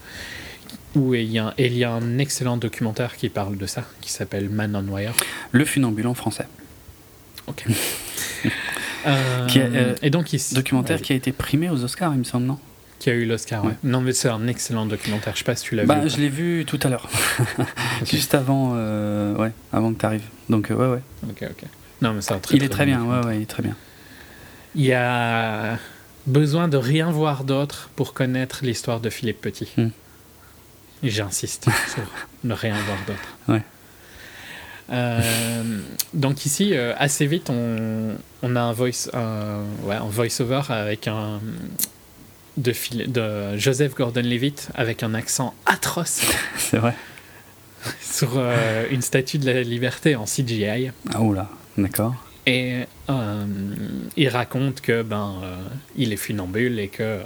Où 0.97 1.15
il 1.15 1.31
y, 1.31 1.39
a, 1.39 1.55
il 1.59 1.79
y 1.79 1.85
a 1.85 1.93
un 1.93 2.19
excellent 2.19 2.57
documentaire 2.57 3.17
qui 3.17 3.29
parle 3.29 3.57
de 3.57 3.67
ça, 3.67 3.85
qui 4.01 4.11
s'appelle 4.11 4.49
Man 4.49 4.75
on 4.75 4.93
Wire. 4.93 5.15
Le 5.53 5.65
funambule 5.65 6.09
en 6.09 6.15
français. 6.15 6.49
Ok. 7.47 7.67
et 10.03 10.11
donc, 10.11 10.35
documentaire 10.53 11.01
qui 11.01 11.13
a 11.13 11.17
été 11.17 11.33
primé 11.33 11.71
aux 11.71 11.85
Oscars, 11.85 12.13
il 12.15 12.19
me 12.19 12.25
semble, 12.25 12.47
non 12.47 12.59
qui 13.01 13.11
a 13.11 13.15
eu 13.15 13.25
l'Oscar. 13.25 13.65
Ouais. 13.65 13.73
Non, 13.83 14.03
mais 14.03 14.13
c'est 14.13 14.29
un 14.29 14.47
excellent 14.47 14.87
documentaire. 14.87 15.33
Je 15.33 15.39
sais 15.39 15.45
pas 15.45 15.57
si 15.57 15.65
tu 15.65 15.75
l'as 15.75 15.85
bah, 15.85 15.99
vu. 16.01 16.11
Je 16.11 16.19
l'ai 16.19 16.29
vu 16.29 16.65
tout 16.67 16.79
à 16.83 16.89
l'heure, 16.89 17.09
juste 18.05 18.35
avant, 18.35 18.75
euh, 18.77 19.35
ouais, 19.37 19.53
avant 19.73 19.93
que 19.93 19.99
tu 19.99 20.07
arrives. 20.07 20.27
Donc 20.49 20.71
euh, 20.71 20.75
ouais, 20.75 20.87
ouais. 20.87 21.03
Ok, 21.29 21.51
ok. 21.51 21.69
Non, 22.03 22.13
mais 22.13 22.21
c'est 22.21 22.35
un 22.35 22.39
très. 22.39 22.57
Il 22.57 22.63
est 22.63 22.69
très 22.69 22.87
bien. 22.87 23.03
Ouais, 23.03 23.27
ouais, 23.27 23.37
il 23.39 23.43
est 23.43 23.47
très 23.47 23.63
bien. 23.63 23.75
Il 24.77 24.85
y 24.85 24.93
a 24.93 25.79
besoin 26.27 26.69
de 26.69 26.77
rien 26.77 27.11
voir 27.11 27.45
d'autre 27.45 27.91
pour 27.97 28.13
connaître 28.13 28.61
l'histoire 28.63 29.01
de 29.01 29.11
Philippe 29.11 29.41
Petit. 29.41 29.73
Hmm. 29.77 29.89
J'insiste 31.03 31.65
sur 31.89 32.03
ne 32.45 32.53
rien 32.53 32.75
voir 32.75 32.99
d'autre. 33.07 33.37
Ouais. 33.49 33.63
Euh, 34.91 35.81
donc 36.15 36.45
ici, 36.47 36.75
assez 36.75 37.27
vite, 37.27 37.51
on, 37.51 38.17
on 38.43 38.57
a 38.57 38.61
un 38.61 38.73
voice, 38.73 39.09
ouais, 39.85 39.95
un 39.95 40.09
voice-over 40.09 40.63
avec 40.69 41.07
un, 41.09 41.41
de, 42.57 42.73
de 43.07 43.57
Joseph 43.59 43.95
Gordon-Levitt 43.95 44.69
avec 44.75 45.03
un 45.03 45.15
accent 45.15 45.55
atroce. 45.67 46.23
C'est 46.57 46.79
vrai. 46.79 46.95
Sur 48.01 48.33
euh, 48.37 48.87
une 48.91 49.03
statue 49.03 49.39
de 49.39 49.51
la 49.51 49.63
liberté 49.63 50.15
en 50.17 50.25
CGI. 50.25 50.91
Ah 51.13 51.23
oula, 51.23 51.49
d'accord. 51.79 52.15
Et 52.47 52.85
euh, 53.09 53.45
il 54.17 54.29
raconte 54.29 54.81
que 54.81 55.03
ben 55.03 55.37
euh, 55.43 55.57
il 55.97 56.13
est 56.13 56.17
funambule 56.17 56.79
et 56.79 56.89
que 56.89 57.21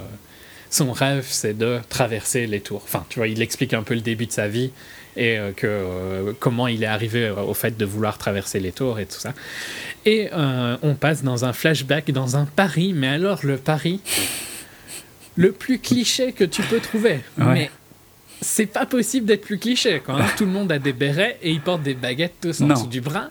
son 0.69 0.91
rêve 0.91 1.25
c'est 1.27 1.57
de 1.57 1.79
traverser 1.89 2.47
les 2.47 2.61
tours. 2.61 2.81
Enfin, 2.83 3.05
tu 3.09 3.19
vois, 3.19 3.27
il 3.27 3.41
explique 3.41 3.73
un 3.73 3.83
peu 3.83 3.95
le 3.95 4.01
début 4.01 4.27
de 4.27 4.31
sa 4.31 4.47
vie 4.47 4.71
et 5.17 5.37
que 5.55 6.33
comment 6.39 6.67
il 6.67 6.83
est 6.83 6.87
arrivé 6.87 7.29
au 7.29 7.53
fait 7.53 7.77
de 7.77 7.85
vouloir 7.85 8.17
traverser 8.17 8.59
les 8.59 8.71
tours 8.71 8.99
et 8.99 9.05
tout 9.05 9.19
ça. 9.19 9.33
Et 10.05 10.29
on 10.33 10.95
passe 10.95 11.23
dans 11.23 11.45
un 11.45 11.53
flashback 11.53 12.11
dans 12.11 12.37
un 12.37 12.45
Paris, 12.45 12.93
mais 12.93 13.07
alors 13.07 13.39
le 13.45 13.57
Paris 13.57 14.01
le 15.35 15.51
plus 15.51 15.79
cliché 15.79 16.31
que 16.31 16.43
tu 16.43 16.61
peux 16.63 16.79
trouver. 16.79 17.19
Mais 17.37 17.69
c'est 18.41 18.65
pas 18.65 18.85
possible 18.85 19.25
d'être 19.25 19.41
plus 19.45 19.57
cliché. 19.57 20.01
Quand 20.05 20.17
hein. 20.17 20.27
tout 20.37 20.45
le 20.45 20.51
monde 20.51 20.71
a 20.71 20.79
des 20.79 20.93
bérets 20.93 21.37
et 21.41 21.51
ils 21.51 21.61
portent 21.61 21.83
des 21.83 21.93
baguettes 21.93 22.35
tous 22.41 22.61
en 22.61 22.67
dessous 22.67 22.87
du 22.87 23.01
bras. 23.01 23.29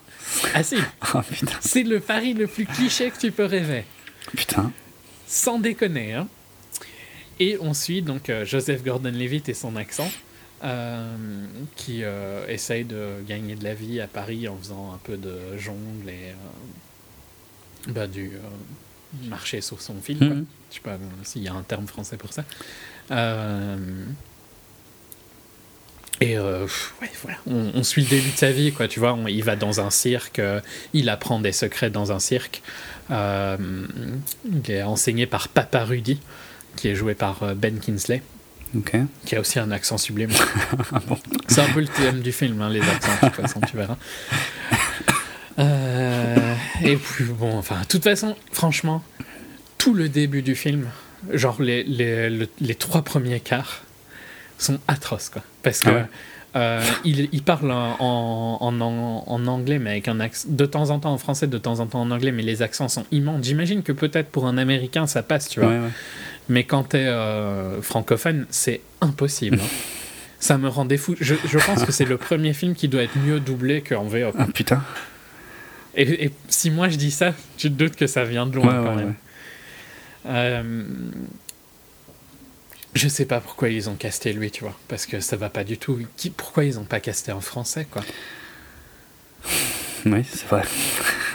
Ah 0.54 0.62
si. 0.62 0.76
Oh, 1.14 1.20
c'est 1.60 1.82
le 1.82 2.00
Paris 2.00 2.34
le 2.34 2.46
plus 2.46 2.66
cliché 2.66 3.10
que 3.10 3.18
tu 3.18 3.30
peux 3.30 3.44
rêver. 3.44 3.84
Putain. 4.36 4.72
Sans 5.26 5.58
déconner. 5.58 6.14
Hein. 6.14 6.28
Et 7.38 7.56
on 7.60 7.74
suit 7.74 8.02
donc 8.02 8.30
euh, 8.30 8.44
Joseph 8.44 8.82
Gordon-Levitt 8.82 9.48
et 9.48 9.54
son 9.54 9.76
accent. 9.76 10.10
Euh, 10.64 11.16
qui 11.76 12.04
euh, 12.04 12.46
essaye 12.48 12.84
de 12.84 13.22
gagner 13.28 13.54
de 13.54 13.64
la 13.64 13.74
vie 13.74 14.00
à 14.00 14.06
Paris 14.06 14.48
en 14.48 14.56
faisant 14.56 14.94
un 14.94 14.98
peu 15.04 15.18
de 15.18 15.58
jongle 15.58 16.08
et 16.08 16.34
bah, 17.88 18.06
du 18.06 18.32
marcher 19.24 19.60
sur 19.60 19.80
son 19.80 20.00
fil. 20.00 20.18
Mhm. 20.22 20.46
Je 20.70 20.74
sais 20.74 20.80
pas 20.80 20.98
s'il 21.22 21.42
y 21.42 21.48
a 21.48 21.54
un 21.54 21.62
terme 21.62 21.86
français 21.86 22.16
pour 22.16 22.32
ça. 22.32 22.44
Euh, 23.10 23.76
et 26.20 26.38
euh, 26.38 26.66
ouais, 27.02 27.10
voilà. 27.22 27.38
On, 27.46 27.82
suit 27.82 28.02
le 28.02 28.08
début 28.08 28.30
de 28.30 28.36
sa 28.36 28.50
vie, 28.50 28.72
quoi. 28.72 28.88
Tu 28.88 29.00
vois, 29.00 29.18
il 29.28 29.44
va 29.44 29.56
dans 29.56 29.80
un 29.80 29.90
cirque, 29.90 30.38
euh, 30.38 30.60
il 30.92 31.08
apprend 31.08 31.40
des 31.40 31.52
secrets 31.52 31.90
dans 31.90 32.12
un 32.12 32.20
cirque. 32.20 32.62
il 33.10 34.70
est 34.70 34.82
enseigné 34.82 35.26
par 35.26 35.48
Papa 35.48 35.84
Rudy, 35.84 36.20
qui 36.76 36.88
est 36.88 36.94
joué 36.94 37.14
par 37.14 37.54
Ben 37.54 37.78
Kinsley. 37.78 38.22
Qui 39.24 39.36
a 39.36 39.40
aussi 39.40 39.58
un 39.58 39.70
accent 39.70 39.98
sublime. 39.98 40.30
Ah 40.92 41.00
C'est 41.48 41.60
un 41.60 41.72
peu 41.72 41.80
le 41.80 41.86
thème 41.86 42.20
du 42.20 42.32
film, 42.32 42.60
hein, 42.60 42.68
les 42.68 42.80
accents, 42.80 43.12
de 43.22 43.28
toute 43.28 43.36
façon, 43.36 43.60
tu 43.60 43.76
verras. 43.76 43.96
et 46.82 46.96
puis, 46.96 47.24
bon, 47.24 47.56
enfin, 47.56 47.80
de 47.80 47.86
toute 47.86 48.04
façon, 48.04 48.36
franchement, 48.52 49.02
tout 49.78 49.94
le 49.94 50.08
début 50.08 50.42
du 50.42 50.54
film, 50.54 50.88
genre 51.32 51.60
les, 51.60 51.84
les, 51.84 52.48
les, 52.60 52.74
trois 52.74 53.02
premiers 53.02 53.40
quarts, 53.40 53.82
sont 54.58 54.78
atroces, 54.88 55.28
quoi. 55.28 55.42
Parce 55.62 55.80
que 55.80 55.90
ah 55.90 56.08
euh, 56.56 56.80
il, 57.04 57.28
il, 57.32 57.42
parle 57.42 57.72
en, 57.72 57.96
en, 57.98 58.80
en, 58.80 59.46
anglais, 59.46 59.80
mais 59.80 59.90
avec 59.90 60.06
un 60.06 60.20
accent. 60.20 60.46
De 60.48 60.66
temps 60.66 60.90
en 60.90 61.00
temps 61.00 61.12
en 61.12 61.18
français, 61.18 61.48
de 61.48 61.58
temps 61.58 61.80
en 61.80 61.86
temps 61.86 62.00
en 62.00 62.10
anglais, 62.12 62.30
mais 62.30 62.42
les 62.42 62.62
accents 62.62 62.88
sont 62.88 63.04
immenses. 63.10 63.44
J'imagine 63.44 63.82
que 63.82 63.90
peut-être 63.90 64.28
pour 64.30 64.46
un 64.46 64.56
américain, 64.56 65.08
ça 65.08 65.24
passe, 65.24 65.48
tu 65.48 65.60
vois. 65.60 65.72
Mais 66.48 66.64
quand 66.64 66.84
t'es 66.84 66.98
euh, 66.98 67.80
francophone, 67.80 68.46
c'est 68.50 68.80
impossible. 69.00 69.58
Hein. 69.60 69.68
ça 70.38 70.58
me 70.58 70.68
rendait 70.68 70.98
fou. 70.98 71.14
Je, 71.20 71.34
je 71.46 71.58
pense 71.58 71.84
que 71.84 71.92
c'est 71.92 72.04
le 72.04 72.18
premier 72.18 72.52
film 72.52 72.74
qui 72.74 72.88
doit 72.88 73.02
être 73.02 73.16
mieux 73.18 73.40
doublé 73.40 73.82
qu'en 73.82 74.04
VO. 74.04 74.32
Ah 74.38 74.46
putain. 74.52 74.82
Et, 75.96 76.24
et, 76.24 76.30
si 76.48 76.70
moi 76.70 76.88
je 76.88 76.96
dis 76.96 77.10
ça, 77.10 77.32
tu 77.56 77.70
te 77.70 77.74
doutes 77.74 77.96
que 77.96 78.06
ça 78.06 78.24
vient 78.24 78.46
de 78.46 78.56
loin 78.56 78.84
quand 78.84 78.96
même. 78.96 79.14
Euh, 80.26 80.84
je 82.94 83.08
sais 83.08 83.24
pas 83.24 83.40
pourquoi 83.40 83.68
ils 83.68 83.88
ont 83.88 83.94
casté 83.94 84.32
lui, 84.32 84.50
tu 84.50 84.64
vois, 84.64 84.78
parce 84.88 85.06
que 85.06 85.20
ça 85.20 85.36
va 85.36 85.50
pas 85.50 85.64
du 85.64 85.78
tout. 85.78 85.98
Qui, 86.16 86.30
pourquoi 86.30 86.64
ils 86.64 86.78
ont 86.78 86.84
pas 86.84 87.00
casté 87.00 87.32
en 87.32 87.40
français, 87.40 87.86
quoi? 87.90 88.02
Oui, 90.06 90.24
c'est 90.28 90.46
vrai. 90.46 90.62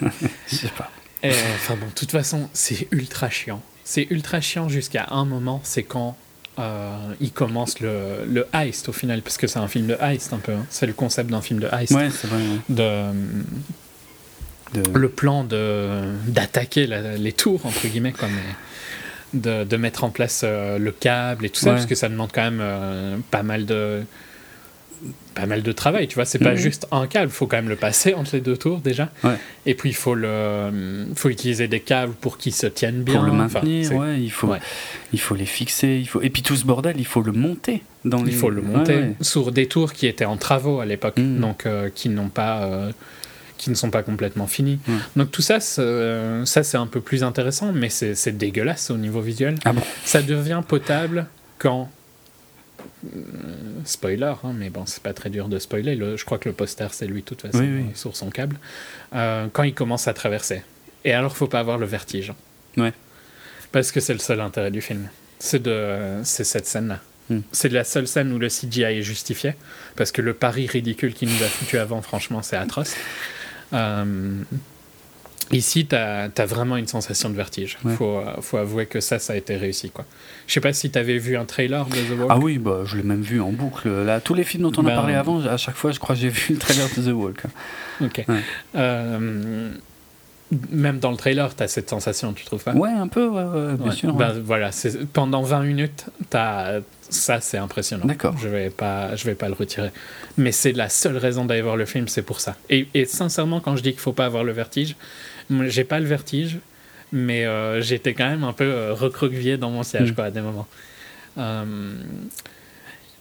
je 0.48 0.56
sais 0.56 0.70
pas. 0.70 0.92
enfin 1.24 1.76
bon, 1.76 1.88
de 1.88 1.92
toute 1.94 2.12
façon, 2.12 2.50
c'est 2.54 2.88
ultra 2.92 3.30
chiant. 3.30 3.62
C'est 3.90 4.06
ultra 4.12 4.40
chiant 4.40 4.70
jusqu'à 4.70 5.08
un 5.10 5.26
moment, 5.26 5.62
c'est 5.64 5.82
quand 5.82 6.16
euh, 6.60 6.96
il 7.20 7.32
commence 7.32 7.80
le, 7.80 8.24
le, 8.28 8.46
heist 8.54 8.88
au 8.88 8.92
final, 8.92 9.24
parce 9.24 9.40
que 9.40 9.48
c'est 9.48 9.58
un 9.58 9.68
film 9.68 9.88
de 9.88 9.98
heist 10.00 10.32
un 10.32 10.38
peu. 10.38 10.52
Hein. 10.52 10.68
C'est 10.70 10.86
le 10.86 10.94
concept 10.94 11.32
d'un 11.32 11.42
film 11.42 11.60
de 11.60 11.68
heist. 11.74 11.94
Ouais, 11.94 12.12
c'est 12.12 12.28
vrai. 12.28 12.40
De, 12.70 13.10
de... 14.76 14.96
Le 14.96 15.10
plan 15.10 15.44
d'attaquer 15.44 16.86
les 16.86 17.34
tours, 17.34 17.66
entre 17.66 17.88
guillemets, 17.88 18.12
comme 18.12 18.38
de, 19.34 19.64
de, 19.64 19.78
mettre 19.78 20.04
en 20.04 20.12
place 20.12 20.42
euh, 20.44 20.78
le 20.78 20.92
câble 20.92 21.48
et 21.48 21.50
tout 21.50 21.62
ça, 21.62 21.72
parce 21.72 21.88
que 21.88 21.96
ça 21.96 22.10
demande 22.10 22.30
quand 22.32 22.44
même 22.44 22.62
euh, 22.62 23.18
pas 23.32 23.42
mal 23.42 23.66
de 23.66 24.04
pas 25.34 25.46
mal 25.46 25.64
de 25.64 25.72
travail, 25.72 26.08
tu 26.08 26.16
vois, 26.16 26.26
c'est 26.26 26.40
pas 26.40 26.52
mhm. 26.52 26.58
juste 26.58 26.88
un 26.92 27.08
câble, 27.08 27.28
il 27.28 27.34
faut 27.34 27.48
quand 27.48 27.58
même 27.58 27.70
le 27.70 27.76
passer 27.76 28.14
entre 28.14 28.32
les 28.34 28.42
deux 28.42 28.58
tours 28.58 28.80
déjà. 28.80 29.10
Et 29.66 29.74
puis 29.74 29.90
il 29.90 29.96
faut 29.96 30.16
le 30.16 31.06
faut 31.16 31.30
utiliser 31.30 31.68
des 31.68 31.80
câbles 31.80 32.14
pour 32.14 32.38
qu'ils 32.38 32.54
se 32.54 32.68
tiennent 32.68 33.04
bien, 33.04 33.16
pour 33.16 33.24
le 33.24 33.32
maintenir, 33.32 33.92
ouais, 33.94 34.20
il 34.20 34.32
faut 34.32 34.54
il 35.14 35.20
faut 35.20 35.36
les 35.36 35.46
fixer, 35.46 36.00
il 36.00 36.08
faut 36.08 36.22
et 36.22 36.30
puis 36.30 36.42
tout 36.42 36.56
ce 36.56 36.66
bordel, 36.66 36.96
il 36.98 37.06
faut 37.06 37.22
le 37.22 37.32
monter 37.32 37.84
dans 38.06 38.26
Il 38.26 38.34
faut 38.34 38.50
le 38.50 38.62
monter 38.62 39.16
sur 39.22 39.52
des 39.52 39.68
tours 39.68 39.94
qui 39.94 40.08
étaient 40.08 40.26
en 40.26 40.38
travaux 40.38 40.80
à 40.80 40.86
l'époque, 40.86 41.18
mhm. 41.18 41.40
donc 41.40 41.66
euh, 41.66 41.90
qui 41.94 42.10
n'ont 42.10 42.30
pas 42.30 42.90
qui 43.58 43.70
ne 43.70 43.76
sont 43.76 43.92
pas 43.92 44.04
complètement 44.04 44.48
finis. 44.48 44.80
Donc 45.16 45.32
tout 45.32 45.42
ça, 45.42 45.60
ça 45.60 46.64
c'est 46.64 46.78
un 46.78 46.88
peu 46.88 47.02
plus 47.02 47.24
intéressant, 47.24 47.72
mais 47.74 47.90
c'est 47.90 48.38
dégueulasse 48.38 48.90
au 48.90 48.98
niveau 48.98 49.22
visuel. 49.22 49.56
Ah 49.66 49.74
bon? 49.74 49.82
Ça 50.06 50.22
devient 50.22 50.62
potable 50.68 51.28
quand... 51.60 51.90
Euh, 53.06 53.20
spoiler, 53.86 54.34
hein, 54.44 54.54
mais 54.56 54.70
bon, 54.70 54.86
c'est 54.86 55.02
pas 55.02 55.14
très 55.14 55.30
dur 55.30 55.48
de 55.48 55.60
spoiler. 55.60 55.96
Le, 55.96 56.18
je 56.18 56.26
crois 56.26 56.38
que 56.38 56.50
le 56.50 56.56
poster, 56.56 56.88
c'est 56.92 57.08
lui, 57.08 57.22
de 57.22 57.26
toute 57.26 57.42
façon, 57.42 57.66
sur 57.96 58.16
son 58.16 58.30
câble. 58.30 58.58
Euh, 59.14 59.48
quand 59.52 59.64
il 59.64 59.74
commence 59.74 60.08
à 60.08 60.14
traverser. 60.14 60.64
Et 61.06 61.14
alors, 61.14 61.36
faut 61.36 61.48
pas 61.48 61.60
avoir 61.60 61.78
le 61.78 61.86
vertige. 61.86 62.34
Ouais. 62.78 62.94
Parce 63.72 63.92
que 63.92 64.00
c'est 64.00 64.14
le 64.14 64.20
seul 64.20 64.42
intérêt 64.42 64.72
du 64.72 64.82
film. 64.82 65.10
C'est 65.40 65.64
cette 66.24 66.66
scène-là. 66.66 67.00
Hmm. 67.30 67.42
C'est 67.52 67.70
la 67.70 67.84
seule 67.84 68.08
scène 68.08 68.34
où 68.34 68.40
le 68.40 68.48
CGI 68.48 68.84
est 68.84 69.02
justifié. 69.02 69.54
Parce 69.96 70.12
que 70.12 70.22
le 70.22 70.34
pari 70.34 70.68
ridicule 70.68 71.14
qu'il 71.14 71.30
nous 71.30 71.44
a 71.44 71.48
foutu 71.48 71.78
avant, 71.78 72.02
franchement, 72.02 72.42
c'est 72.42 72.58
atroce. 72.58 72.96
Euh, 73.74 74.42
ici, 75.52 75.86
tu 75.86 75.96
as, 75.96 76.30
vraiment 76.46 76.78
une 76.78 76.88
sensation 76.88 77.30
de 77.30 77.36
vertige. 77.36 77.78
Il 77.86 77.92
faut, 77.92 78.22
faut, 78.42 78.58
avouer 78.58 78.86
que 78.86 79.00
ça, 79.00 79.20
ça 79.20 79.34
a 79.34 79.36
été 79.36 79.56
réussi. 79.56 79.90
Quoi. 79.90 80.06
Je 80.48 80.54
sais 80.54 80.62
pas 80.62 80.74
si 80.74 80.90
tu 80.90 80.98
avais 80.98 81.18
vu 81.18 81.38
un 81.38 81.46
trailer 81.46 81.86
de 81.86 81.96
The 81.96 82.20
Walk. 82.20 82.30
Ah 82.30 82.38
oui, 82.38 82.58
bah, 82.58 82.82
je 82.86 82.98
l'ai 82.98 83.04
même 83.04 83.22
vu 83.22 83.42
en 83.42 83.52
boucle. 83.52 83.90
Là, 83.90 84.20
tous 84.20 84.34
les 84.34 84.44
films 84.44 84.64
dont 84.64 84.82
on 84.82 84.86
a 84.86 84.90
ben, 84.90 84.96
parlé 84.96 85.14
avant, 85.14 85.46
à 85.46 85.58
chaque 85.58 85.76
fois, 85.76 85.92
je 85.92 86.00
crois 86.00 86.16
que 86.16 86.22
j'ai 86.22 86.30
vu 86.30 86.54
le 86.54 86.60
trailer 86.60 86.88
de 86.96 87.10
The 87.10 87.14
Walk. 87.14 87.44
Ok. 88.02 88.26
Euh, 88.76 89.72
même 90.72 91.00
dans 91.00 91.12
le 91.12 91.18
trailer, 91.18 91.56
tu 91.56 91.64
as 91.64 91.68
cette 91.68 91.90
sensation, 91.90 92.34
tu 92.34 92.46
trouves 92.46 92.64
pas? 92.64 92.74
Ouais, 92.74 92.90
un 92.90 93.08
peu, 93.08 93.30
bien 93.78 93.92
sûr. 93.92 94.14
Ben, 94.14 94.34
voilà, 94.44 94.72
pendant 95.14 95.44
20 95.44 95.64
minutes, 95.64 96.06
as, 96.34 96.80
ça 97.10 97.42
c'est 97.42 97.58
impressionnant. 97.58 98.06
D'accord. 98.06 98.36
Je 98.38 98.48
vais 98.48 98.70
pas, 98.70 99.16
je 99.16 99.26
vais 99.26 99.36
pas 99.36 99.48
le 99.48 99.54
retirer. 99.54 99.92
Mais 100.38 100.52
c'est 100.52 100.72
la 100.72 100.90
seule 100.90 101.18
raison 101.18 101.46
d'aller 101.46 101.62
voir 101.62 101.76
le 101.76 101.86
film, 101.86 102.08
c'est 102.08 102.22
pour 102.22 102.40
ça. 102.40 102.56
Et, 102.70 102.88
et, 102.94 103.06
sincèrement, 103.06 103.60
quand 103.60 103.76
je 103.76 103.84
dis 103.84 103.92
qu'il 103.92 104.00
faut 104.00 104.14
pas 104.14 104.26
avoir 104.26 104.44
le 104.44 104.52
vertige, 104.52 104.96
j'ai 105.68 105.84
pas 105.84 106.00
le 106.00 106.06
vertige, 106.06 106.60
mais 107.12 107.46
euh, 107.46 107.82
j'étais 107.82 108.14
quand 108.14 108.30
même 108.30 108.44
un 108.44 108.54
peu 108.54 108.66
euh, 108.66 108.94
recroquevillé 108.94 109.58
dans 109.58 109.72
mon 109.72 109.84
siège, 109.84 110.12
mm. 110.12 110.16
quoi, 110.16 110.26
à 110.26 110.32
des 110.32 110.42
moments. 110.42 110.68
Euh, 111.38 111.94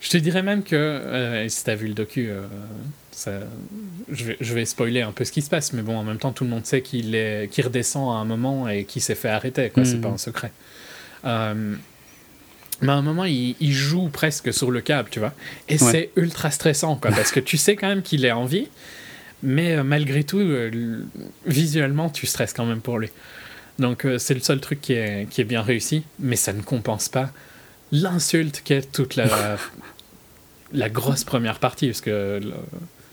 je 0.01 0.11
te 0.11 0.17
dirais 0.17 0.43
même 0.43 0.63
que, 0.63 1.47
si 1.49 1.65
tu 1.65 1.71
as 1.71 1.75
vu 1.75 1.89
le 1.89 1.95
docu, 1.95 2.31
ça, 3.11 3.33
je, 4.13 4.25
vais, 4.25 4.37
je, 4.41 4.55
vais, 4.55 4.65
spoiler 4.65 5.03
un 5.03 5.11
peu 5.11 5.25
ce 5.25 5.33
qui 5.33 5.43
se 5.43 5.51
passe, 5.51 5.73
mais 5.73 5.83
bon, 5.83 5.97
en 5.97 6.05
même 6.05 6.19
temps, 6.19 6.31
tout 6.31 6.45
le 6.45 6.51
monde 6.51 6.65
sait 6.65 6.83
qu'il 6.83 7.11
qu 7.51 7.63
redescend 7.63 8.15
à 8.15 8.21
un 8.21 8.25
moment 8.25 8.69
et 8.69 8.85
qu'il 8.85 9.03
s'est 9.03 9.17
fait 9.17 9.29
arrêter, 9.29 9.71
quoi, 9.71 9.85
c'est 9.85 9.97
mm. 9.97 10.03
pas 10.03 10.09
un 10.09 10.19
secret. 10.19 10.53
mais 11.25 11.31
à 11.31 12.93
un 12.93 13.03
moment, 13.03 13.25
il, 13.25 13.57
il, 13.59 13.73
joue 13.73 14.09
presque 14.09 14.53
sur 14.53 14.71
le 14.71 14.81
câble, 14.83 15.09
tu 15.11 15.19
vois. 15.19 15.35
Et 15.69 15.79
c'est 15.79 16.11
ultra 16.15 16.53
stressant, 16.53 16.95
quoi, 16.95 17.11
parce 17.11 17.33
que 17.33 17.41
tu 17.41 17.57
sais 17.57 17.75
quand 17.75 17.89
même 17.89 18.03
qu'il 18.03 18.25
est 18.25 18.33
en 18.33 18.45
vie, 18.45 18.69
mais 19.43 19.83
malgré 19.83 20.25
tout, 20.25 20.41
visuellement, 21.47 22.11
tu 22.11 22.27
stresses 22.27 22.53
quand 22.53 22.67
même 22.67 22.81
pour 22.81 22.99
lui. 22.99 23.09
Donc 23.79 24.05
euh, 24.05 24.19
c'est 24.19 24.35
le 24.35 24.41
seul 24.41 24.61
truc 24.61 24.81
qui 24.81 24.93
est, 24.95 25.29
qui 25.31 25.41
est 25.41 25.45
bien 25.45 25.63
réussi, 25.63 26.05
mais 26.19 26.37
ça 26.37 26.53
ne 26.53 26.63
compense 26.63 27.09
pas 27.09 27.31
l'insulte 27.93 28.63
qu'est 28.65 28.91
toute 28.93 29.17
la, 29.17 29.57
la 30.73 30.89
grosse 30.91 31.25
première 31.25 31.59
partie, 31.59 31.87
parce 31.87 32.01
que 32.01 32.41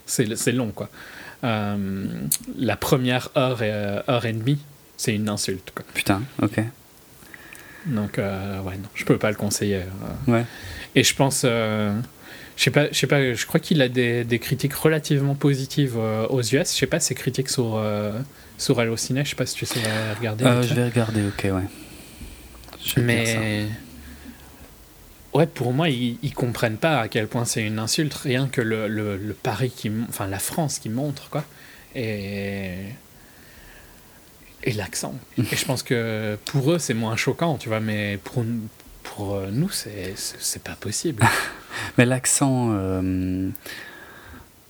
c'est 0.06 0.52
long, 0.52 0.72
quoi. 0.72 0.89
Euh, 1.43 2.06
la 2.57 2.76
première 2.76 3.30
heure 3.38 3.61
et, 3.61 3.72
euh, 3.72 4.02
heure 4.10 4.26
et 4.26 4.34
demie, 4.34 4.60
c'est 4.97 5.15
une 5.15 5.30
insulte, 5.30 5.72
quoi. 5.73 5.85
Putain, 5.93 6.23
ok. 6.41 6.60
Donc, 7.85 8.18
ouais, 8.18 8.77
non, 8.77 8.89
je 8.95 9.06
peux 9.06 9.18
pas 9.18 9.30
le 9.30 9.38
conseiller. 9.38 9.81
ouais. 10.27 10.43
Et 10.95 11.03
je 11.03 11.15
pense... 11.15 11.45
je 12.56 12.64
sais 12.64 12.72
pas, 12.72 12.88
je 12.91 12.98
sais 12.98 13.07
pas, 13.07 13.34
je 13.34 13.45
crois 13.45 13.60
qu'il 13.60 13.82
a 13.82 13.90
des, 13.90 14.23
des, 14.23 14.40
critiques 14.40 14.73
relativement 14.73 15.36
positives 15.36 15.98
aux 15.98 16.41
US. 16.41 16.52
Je 16.52 16.64
sais 16.64 16.88
pas 16.88 16.99
ses 16.99 17.15
critiques 17.15 17.49
sur 17.49 17.80
sur 18.57 18.80
Allociné. 18.80 19.23
Je 19.23 19.32
sais 19.32 19.36
pas 19.36 19.45
si 19.45 19.56
tu 19.56 19.65
sais 19.65 19.80
regarder. 20.18 20.45
Euh, 20.45 20.61
je 20.64 20.73
vais 20.73 20.86
regarder, 20.86 21.22
ok, 21.27 21.44
ouais. 21.45 23.02
Mais. 23.02 23.68
Ouais, 25.34 25.48
pour 25.48 25.73
moi, 25.73 25.90
ils, 25.90 26.18
ils 26.23 26.34
comprennent 26.34 26.77
pas 26.77 27.02
à 27.02 27.07
quel 27.10 27.27
point 27.27 27.44
c'est 27.44 27.61
une 27.61 27.77
insulte, 27.77 28.14
rien 28.14 28.48
que 28.48 28.61
le, 28.61 28.88
le, 28.88 29.18
le, 29.18 29.34
Paris 29.34 29.72
qui. 29.76 29.91
Enfin, 30.07 30.27
la 30.27 30.40
France 30.40 30.80
qui 30.80 30.90
montre, 30.90 31.30
quoi. 31.30 31.44
Et. 31.94 32.76
Et 34.64 34.72
l'accent. 34.72 35.14
et 35.38 35.56
je 35.56 35.65
pense 35.65 35.84
que 35.84 36.38
pour 36.45 36.72
eux, 36.72 36.80
c'est 36.80 36.94
moins 36.94 37.15
choquant, 37.15 37.57
tu 37.57 37.69
vois, 37.69 37.82
mais 37.82 38.18
pour, 38.23 38.44
pour 39.03 39.41
nous, 39.52 39.69
c'est 39.69 40.64
pas 40.64 40.76
possible. 40.76 41.23
mais 41.97 42.06
l'accent. 42.06 42.69
Euh 42.72 43.49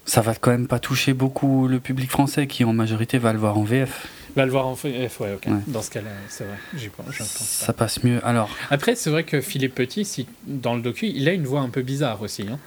ça 0.06 0.22
va 0.22 0.36
quand 0.36 0.52
même 0.52 0.68
pas 0.68 0.80
toucher 0.80 1.14
beaucoup 1.14 1.68
le 1.68 1.80
public 1.80 2.10
français 2.10 2.48
qui 2.48 2.64
en 2.64 2.73
majorité 2.73 3.18
va 3.18 3.34
le 3.34 3.40
voir 3.40 3.57
en 3.57 3.64
VF. 3.64 4.07
Va 4.36 4.45
le 4.45 4.52
voir 4.52 4.68
en 4.68 4.73
VF, 4.73 5.19
ouais, 5.22 5.34
ok. 5.34 5.48
Dans 5.68 5.82
ce 5.82 5.90
cas-là, 5.90 6.10
c'est 6.30 6.44
vrai. 6.44 6.57
J'y 6.76 6.90
pense, 6.90 7.06
Ça 7.15 7.73
passe 7.73 8.03
mieux. 8.03 8.26
Alors. 8.26 8.49
Après, 8.69 8.95
c'est 8.95 9.10
vrai 9.10 9.23
que 9.23 9.41
Philippe 9.41 9.76
Petit, 9.76 10.06
si, 10.06 10.27
dans 10.45 10.76
le 10.76 10.82
docu, 10.82 11.07
il 11.07 11.27
a 11.30 11.34
une 11.34 11.45
voix 11.45 11.61
un 11.61 11.69
peu 11.69 11.82
bizarre 11.82 12.22
aussi. 12.22 12.44
Hein. 12.44 12.60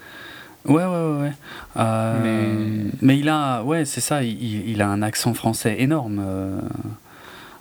Ouais, 0.65 0.85
ouais, 0.85 1.21
ouais. 1.21 1.33
Euh, 1.77 2.19
mais... 2.23 2.91
mais... 3.03 3.19
il 3.19 3.29
a, 3.29 3.63
ouais, 3.63 3.85
c'est 3.85 4.01
ça. 4.01 4.23
Il, 4.23 4.69
il, 4.69 4.83
a 4.83 4.89
un 4.89 5.03
accent 5.03 5.35
français 5.35 5.77
énorme 5.79 6.23
euh, 6.25 6.59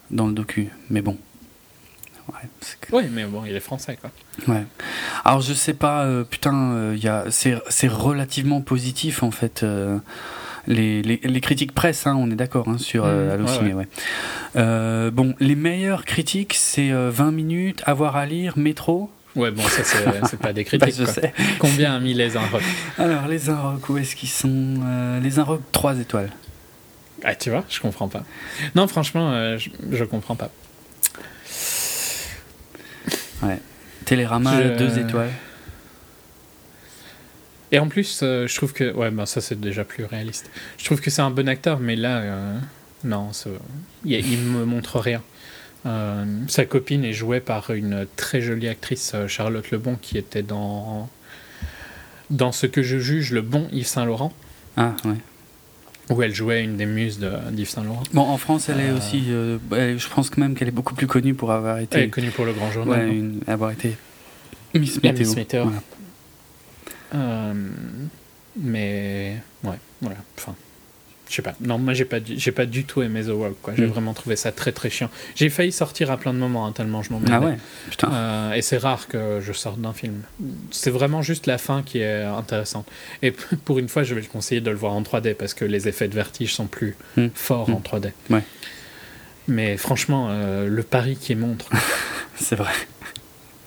dans 0.09 0.27
le 0.27 0.33
docu. 0.33 0.69
Mais 0.89 1.01
bon. 1.01 1.17
Oui, 2.91 3.03
mais 3.11 3.25
bon, 3.25 3.43
il 3.45 3.55
est 3.55 3.59
français, 3.59 3.97
quoi. 3.99 4.11
Ouais. 4.47 4.63
Alors, 5.25 5.41
je 5.41 5.53
sais 5.53 5.73
pas, 5.73 6.03
euh, 6.03 6.23
putain, 6.23 6.71
euh, 6.71 7.29
c'est 7.29 7.87
relativement 7.87 8.61
positif, 8.61 9.23
en 9.23 9.31
fait. 9.31 9.63
Euh, 9.63 9.97
les, 10.67 11.01
les, 11.01 11.19
les, 11.23 11.41
critiques 11.41 11.73
presse, 11.73 12.07
hein, 12.07 12.15
on 12.17 12.29
est 12.29 12.35
d'accord 12.35 12.67
hein, 12.67 12.77
sur 12.77 13.05
mmh, 13.05 13.29
Allociné. 13.29 13.73
Ouais, 13.73 13.87
bon, 15.11 15.33
les 15.39 15.55
meilleures 15.55 16.03
critiques, 16.05 16.55
c'est 16.55 16.91
20 16.91 17.31
minutes, 17.31 17.83
avoir 17.85 18.17
à 18.17 18.25
lire, 18.25 18.57
métro. 18.57 19.09
Ouais, 19.35 19.51
bon, 19.51 19.63
ça, 19.63 19.83
c'est 19.83 20.39
pas 20.41 20.51
des 20.51 20.65
critiques. 20.65 20.95
je 20.97 21.05
sais. 21.05 21.33
Combien 21.59 21.95
a 21.95 21.99
mis 21.99 22.13
les 22.13 22.35
Inrocks 22.35 22.63
Alors, 22.97 23.27
les 23.27 23.49
Inrocks, 23.49 23.87
où 23.89 23.97
est-ce 23.97 24.15
qu'ils 24.15 24.29
sont 24.29 25.19
Les 25.23 25.39
Inrocks, 25.39 25.61
3 25.71 25.99
étoiles. 25.99 26.31
Ah, 27.23 27.33
tu 27.33 27.49
vois, 27.49 27.63
je 27.69 27.79
comprends 27.79 28.09
pas. 28.09 28.23
Non, 28.75 28.87
franchement, 28.87 29.57
je, 29.57 29.69
je 29.91 30.03
comprends 30.03 30.35
pas. 30.35 30.51
Ouais. 33.43 33.59
Télérama, 34.05 34.61
deux 34.61 34.99
étoiles. 34.99 35.31
Et 37.71 37.79
en 37.79 37.87
plus, 37.89 38.21
euh, 38.23 38.47
je 38.47 38.55
trouve 38.55 38.73
que. 38.73 38.93
Ouais, 38.93 39.11
ben 39.11 39.25
ça, 39.25 39.41
c'est 39.41 39.59
déjà 39.59 39.83
plus 39.83 40.05
réaliste. 40.05 40.49
Je 40.77 40.85
trouve 40.85 41.01
que 41.01 41.09
c'est 41.09 41.21
un 41.21 41.31
bon 41.31 41.49
acteur, 41.49 41.79
mais 41.79 41.95
là, 41.95 42.17
euh, 42.17 42.59
non, 43.03 43.31
il, 44.05 44.13
il 44.13 44.39
me 44.39 44.63
montre 44.65 44.99
rien. 44.99 45.21
Euh, 45.85 46.25
sa 46.47 46.65
copine 46.65 47.03
est 47.03 47.13
jouée 47.13 47.39
par 47.39 47.71
une 47.71 48.07
très 48.15 48.41
jolie 48.41 48.67
actrice, 48.67 49.13
Charlotte 49.27 49.69
Lebon, 49.71 49.97
qui 50.01 50.17
était 50.17 50.43
dans. 50.43 51.09
Dans 52.29 52.51
ce 52.51 52.65
que 52.67 52.83
je 52.83 52.99
juge 52.99 53.31
le 53.31 53.41
bon 53.41 53.69
Yves 53.71 53.87
Saint-Laurent. 53.87 54.33
Ah, 54.75 54.95
ouais 55.05 55.15
où 56.09 56.21
elle 56.21 56.33
jouait 56.33 56.63
une 56.63 56.77
des 56.77 56.85
muses 56.85 57.19
d'Yves 57.51 57.69
Saint 57.69 57.83
Laurent. 57.83 58.03
Bon, 58.13 58.21
en 58.21 58.37
France, 58.37 58.69
elle 58.69 58.79
est 58.79 58.89
euh, 58.89 58.97
aussi. 58.97 59.25
Euh, 59.29 59.57
je 59.71 60.09
pense 60.09 60.29
quand 60.29 60.41
même 60.41 60.55
qu'elle 60.55 60.67
est 60.67 60.71
beaucoup 60.71 60.95
plus 60.95 61.07
connue 61.07 61.33
pour 61.33 61.51
avoir 61.51 61.79
été. 61.79 61.97
Elle 61.97 62.03
est 62.05 62.09
connue 62.09 62.31
pour 62.31 62.45
le 62.45 62.53
Grand 62.53 62.71
Journal. 62.71 63.09
Ouais, 63.09 63.23
avoir 63.47 63.71
été 63.71 63.95
Miss 64.73 65.01
Météo. 65.01 65.65
Miss 65.65 65.75
euh, 67.15 67.53
mais 68.59 69.37
ouais, 69.63 69.77
voilà. 70.01 70.17
Enfin, 70.37 70.55
je 71.29 71.35
sais 71.35 71.41
pas. 71.41 71.55
Non, 71.61 71.77
moi 71.77 71.93
j'ai 71.93 72.05
pas, 72.05 72.17
j'ai 72.23 72.51
pas 72.51 72.65
du 72.65 72.85
tout 72.85 73.01
aimé 73.01 73.21
The. 73.23 73.31
Quoi. 73.61 73.73
J'ai 73.75 73.85
mm. 73.85 73.89
vraiment 73.89 74.13
trouvé 74.13 74.35
ça 74.35 74.51
très 74.51 74.71
très 74.71 74.89
chiant. 74.89 75.09
J'ai 75.35 75.49
failli 75.49 75.71
sortir 75.71 76.11
à 76.11 76.17
plein 76.17 76.33
de 76.33 76.39
moments 76.39 76.65
hein, 76.65 76.71
tellement 76.71 77.03
je 77.03 77.11
m'en 77.11 77.21
Ah 77.29 77.39
ouais. 77.39 77.57
Putain. 77.89 78.11
Euh, 78.11 78.53
et 78.53 78.61
c'est 78.61 78.77
rare 78.77 79.07
que 79.07 79.39
je 79.41 79.51
sorte 79.53 79.79
d'un 79.79 79.93
film. 79.93 80.21
C'est 80.71 80.89
vraiment 80.89 81.21
juste 81.21 81.45
la 81.47 81.57
fin 81.57 81.83
qui 81.83 81.99
est 81.99 82.23
intéressante. 82.23 82.87
Et 83.21 83.31
pour 83.65 83.79
une 83.79 83.89
fois, 83.89 84.03
je 84.03 84.15
vais 84.15 84.21
le 84.21 84.27
conseiller 84.27 84.61
de 84.61 84.69
le 84.69 84.77
voir 84.77 84.93
en 84.93 85.01
3D 85.01 85.33
parce 85.33 85.53
que 85.53 85.65
les 85.65 85.87
effets 85.87 86.07
de 86.07 86.15
vertige 86.15 86.53
sont 86.53 86.67
plus 86.67 86.95
mm. 87.17 87.27
forts 87.33 87.69
en 87.69 87.81
3D. 87.81 88.11
Mm. 88.29 88.33
Ouais. 88.33 88.43
Mais 89.47 89.77
franchement, 89.77 90.27
euh, 90.29 90.67
le 90.67 90.83
pari 90.83 91.15
qui 91.15 91.35
montre. 91.35 91.69
c'est 92.35 92.55
vrai. 92.55 92.73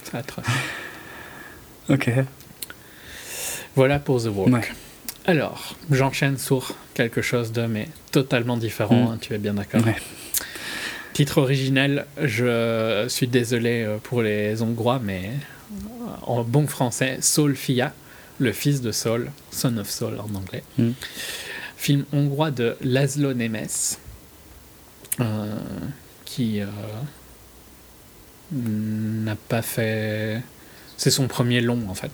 C'est 0.03 0.17
atroce. 0.17 0.45
Ok. 1.89 2.11
Voilà 3.77 3.99
pour 3.99 4.23
The 4.23 4.27
Walk. 4.27 4.73
Alors, 5.27 5.77
j'enchaîne 5.91 6.39
sur 6.39 6.75
quelque 6.95 7.23
chose 7.23 7.53
de 7.53 7.67
mais 7.67 7.89
totalement 8.11 8.57
différent, 8.57 9.11
mm. 9.11 9.13
hein, 9.13 9.19
tu 9.21 9.35
es 9.35 9.39
bien 9.39 9.55
d'accord 9.55 9.83
Titre 11.13 11.39
original, 11.39 12.07
je 12.23 13.05
suis 13.09 13.27
désolé 13.27 13.83
euh, 13.83 13.99
pour 13.99 14.23
les 14.23 14.63
Hongrois, 14.63 15.01
mais 15.03 15.31
en 16.23 16.45
bon 16.45 16.67
français, 16.67 17.19
Saul 17.21 17.57
Fia, 17.57 17.93
le 18.39 18.53
fils 18.53 18.81
de 18.81 18.93
Saul, 18.93 19.31
Son 19.51 19.77
of 19.77 19.89
Saul 19.89 20.19
en 20.19 20.35
anglais. 20.35 20.63
Mm. 20.79 20.91
Film 21.77 22.05
hongrois 22.13 22.51
de 22.51 22.77
Laszlo 22.83 23.33
Nemes, 23.35 23.67
euh, 25.21 25.57
qui 26.25 26.61
euh, 26.61 26.67
n'a 28.53 29.37
pas 29.37 29.63
fait. 29.63 30.43
C'est 30.97 31.11
son 31.11 31.27
premier 31.27 31.61
long 31.61 31.81
en 31.89 31.95
fait. 31.95 32.13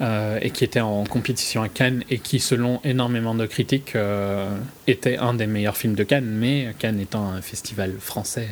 Euh, 0.00 0.38
et 0.42 0.50
qui 0.50 0.64
était 0.64 0.80
en 0.80 1.04
compétition 1.04 1.62
à 1.62 1.68
Cannes 1.68 2.02
et 2.10 2.18
qui, 2.18 2.40
selon 2.40 2.80
énormément 2.84 3.34
de 3.34 3.46
critiques, 3.46 3.94
euh, 3.94 4.48
était 4.86 5.16
un 5.16 5.34
des 5.34 5.46
meilleurs 5.46 5.76
films 5.76 5.94
de 5.94 6.04
Cannes. 6.04 6.26
Mais 6.26 6.74
Cannes 6.78 7.00
étant 7.00 7.28
un 7.28 7.42
festival 7.42 7.94
français, 8.00 8.48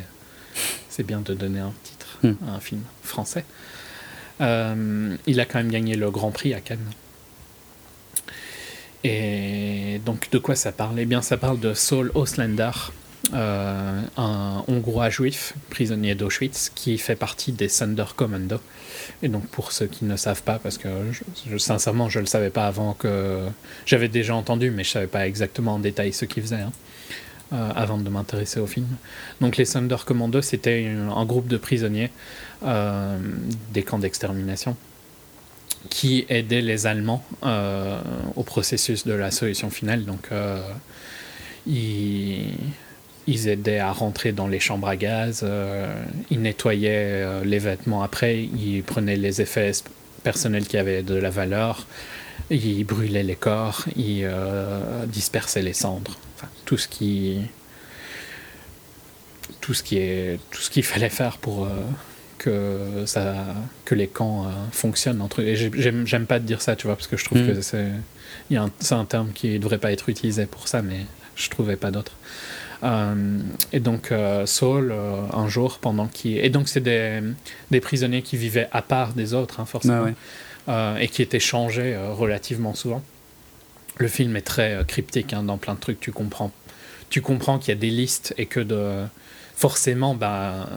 c'est 0.89 1.05
bien 1.05 1.21
de 1.21 1.33
donner 1.33 1.59
un 1.59 1.73
titre 1.83 2.17
hmm. 2.23 2.33
à 2.47 2.55
un 2.55 2.59
film 2.59 2.81
français. 3.03 3.43
Euh, 4.41 5.15
il 5.27 5.39
a 5.39 5.45
quand 5.45 5.59
même 5.59 5.71
gagné 5.71 5.95
le 5.95 6.09
Grand 6.09 6.31
Prix 6.31 6.53
à 6.53 6.61
Cannes. 6.61 6.89
Et 9.03 10.01
donc, 10.05 10.29
de 10.29 10.37
quoi 10.37 10.55
ça 10.55 10.71
parle? 10.71 10.99
Eh 10.99 11.05
bien, 11.05 11.21
ça 11.21 11.37
parle 11.37 11.59
de 11.59 11.73
Saul 11.73 12.11
Oslander, 12.15 12.71
un 13.31 14.63
Hongrois 14.67 15.09
juif, 15.09 15.53
prisonnier 15.69 16.15
d'Auschwitz, 16.15 16.69
qui 16.75 16.97
fait 16.97 17.15
partie 17.15 17.53
des 17.53 17.69
Thunder 17.69 18.05
Commando, 18.15 18.59
et 19.21 19.27
donc 19.27 19.45
pour 19.47 19.71
ceux 19.71 19.87
qui 19.87 20.05
ne 20.05 20.15
savent 20.15 20.43
pas, 20.43 20.59
parce 20.59 20.77
que 20.77 20.89
sincèrement 21.57 22.09
je 22.09 22.19
ne 22.19 22.23
le 22.23 22.27
savais 22.27 22.49
pas 22.49 22.67
avant 22.67 22.93
que... 22.93 23.45
J'avais 23.85 24.07
déjà 24.07 24.35
entendu, 24.35 24.71
mais 24.71 24.83
je 24.83 24.89
ne 24.89 24.93
savais 24.93 25.07
pas 25.07 25.27
exactement 25.27 25.75
en 25.75 25.79
détail 25.79 26.13
ce 26.13 26.25
qu'ils 26.25 26.43
faisaient. 26.43 26.55
Hein, 26.55 26.71
euh, 27.51 27.71
avant 27.75 27.97
de 27.97 28.07
m'intéresser 28.09 28.59
au 28.59 28.67
film. 28.67 28.85
Donc 29.41 29.57
les 29.57 29.65
Thunder 29.65 29.95
Commando, 30.05 30.39
c'était 30.39 30.85
un 30.87 31.25
groupe 31.25 31.47
de 31.47 31.57
prisonniers 31.57 32.11
euh, 32.61 33.17
des 33.73 33.81
camps 33.81 33.97
d'extermination 33.97 34.77
qui 35.89 36.27
aidaient 36.29 36.61
les 36.61 36.85
Allemands 36.85 37.25
euh, 37.41 37.99
au 38.35 38.43
processus 38.43 39.07
de 39.07 39.13
la 39.13 39.31
solution 39.31 39.71
finale. 39.71 40.05
Donc 40.05 40.29
ils, 41.65 42.53
ils 43.29 43.47
aidaient 43.47 43.79
à 43.79 43.91
rentrer 43.91 44.31
dans 44.31 44.47
les 44.47 44.59
chambres 44.59 44.87
à 44.87 44.95
gaz, 44.95 45.45
ils 46.29 46.41
nettoyaient 46.41 47.43
les 47.43 47.59
vêtements 47.59 48.01
après, 48.03 48.43
ils 48.43 48.83
prenaient 48.83 49.15
les 49.15 49.41
effets 49.41 49.71
personnels 50.23 50.65
qui 50.65 50.77
avaient 50.77 51.03
de 51.03 51.15
la 51.15 51.29
valeur, 51.29 51.87
ils 52.49 52.83
brûlaient 52.83 53.23
les 53.23 53.35
corps, 53.35 53.85
ils 53.95 54.29
dispersaient 55.07 55.61
les 55.61 55.73
cendres. 55.73 56.17
Enfin, 56.35 56.49
tout 56.65 56.77
ce 56.77 56.87
qui 56.87 57.39
tout 59.61 59.73
ce 59.73 59.83
qui 59.83 59.97
est 59.97 60.39
tout 60.51 60.61
ce 60.61 60.69
qu'il 60.69 60.83
fallait 60.83 61.09
faire 61.09 61.37
pour 61.37 61.67
que 62.37 63.03
ça 63.05 63.35
que 63.85 63.95
les 63.95 64.07
camps 64.07 64.47
fonctionnent 64.71 65.21
entre 65.21 65.41
et 65.41 65.55
j'aime 65.55 66.25
pas 66.25 66.39
dire 66.39 66.61
ça 66.61 66.75
tu 66.75 66.87
vois 66.87 66.95
parce 66.95 67.07
que 67.07 67.17
je 67.17 67.25
trouve 67.25 67.45
que 67.45 67.59
mm. 67.59 67.61
c'est 67.61 67.87
c'est 68.79 68.95
un 68.95 69.05
terme 69.05 69.31
qui 69.33 69.49
ne 69.49 69.57
devrait 69.57 69.77
pas 69.77 69.91
être 69.91 70.09
utilisé 70.09 70.45
pour 70.45 70.67
ça, 70.67 70.81
mais 70.81 71.05
je 71.35 71.49
trouvais 71.49 71.75
pas 71.75 71.91
d'autre. 71.91 72.13
Euh, 72.83 73.39
et 73.73 73.79
donc 73.79 74.11
euh, 74.11 74.45
Saul, 74.45 74.91
euh, 74.91 75.21
un 75.33 75.47
jour, 75.47 75.79
pendant 75.79 76.07
qu'il... 76.07 76.37
Et 76.37 76.49
donc 76.49 76.69
c'est 76.69 76.79
des, 76.81 77.21
des, 77.71 77.81
prisonniers 77.81 78.21
qui 78.21 78.37
vivaient 78.37 78.69
à 78.71 78.81
part 78.81 79.13
des 79.13 79.33
autres, 79.33 79.59
hein, 79.59 79.65
forcément, 79.65 80.13
et 80.99 81.07
qui 81.07 81.21
étaient 81.21 81.39
changés 81.39 81.97
relativement 81.97 82.75
souvent. 82.75 83.03
Le 83.97 84.07
film 84.07 84.35
est 84.35 84.41
très 84.41 84.83
cryptique 84.87 85.33
hein, 85.33 85.43
dans 85.43 85.57
plein 85.57 85.73
de 85.73 85.79
trucs. 85.79 85.99
Tu 85.99 86.11
comprends, 86.11 86.51
tu 87.09 87.21
comprends 87.21 87.57
qu'il 87.57 87.69
y 87.69 87.77
a 87.77 87.79
des 87.79 87.89
listes 87.89 88.33
et 88.37 88.45
que 88.45 88.59
de... 88.59 89.03
forcément, 89.55 90.13
bah, 90.13 90.69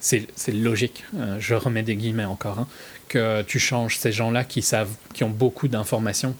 c'est 0.00 0.28
logique. 0.52 1.04
je 1.40 1.54
remets 1.54 1.82
des 1.82 1.96
guillemets 1.96 2.24
encore. 2.24 2.60
Hein, 2.60 2.68
que 3.08 3.42
tu 3.42 3.58
changes 3.58 3.98
ces 3.98 4.12
gens-là 4.12 4.44
qui 4.44 4.62
savent, 4.62 4.94
qui 5.12 5.24
ont 5.24 5.30
beaucoup 5.30 5.68
d'informations 5.68 6.34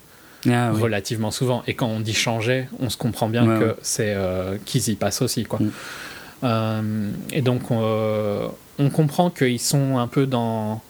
ah 0.51 0.73
relativement 0.73 1.31
souvent. 1.31 1.63
Et 1.67 1.75
quand 1.75 1.87
on 1.87 2.01
dit 2.01 2.15
changer, 2.15 2.67
on 2.81 2.91
se 2.91 2.97
comprend 2.97 3.29
bien 3.29 3.47
que 3.59 3.77
c'est 3.83 4.15
euh, 4.15 4.57
qu'ils 4.65 4.89
y 4.89 4.95
passent 4.95 5.23
aussi. 5.23 5.45
Quoi. 5.45 5.61
Mm. 5.61 5.71
Euh, 6.45 7.11
et 7.33 7.43
donc, 7.43 7.71
on, 7.71 7.81
euh, 7.83 8.49
on 8.79 8.91
comprend 8.91 9.31
qu'ils 9.31 9.61
sont 9.61 9.99
un 9.99 10.07
peu 10.07 10.27
dans, 10.27 10.83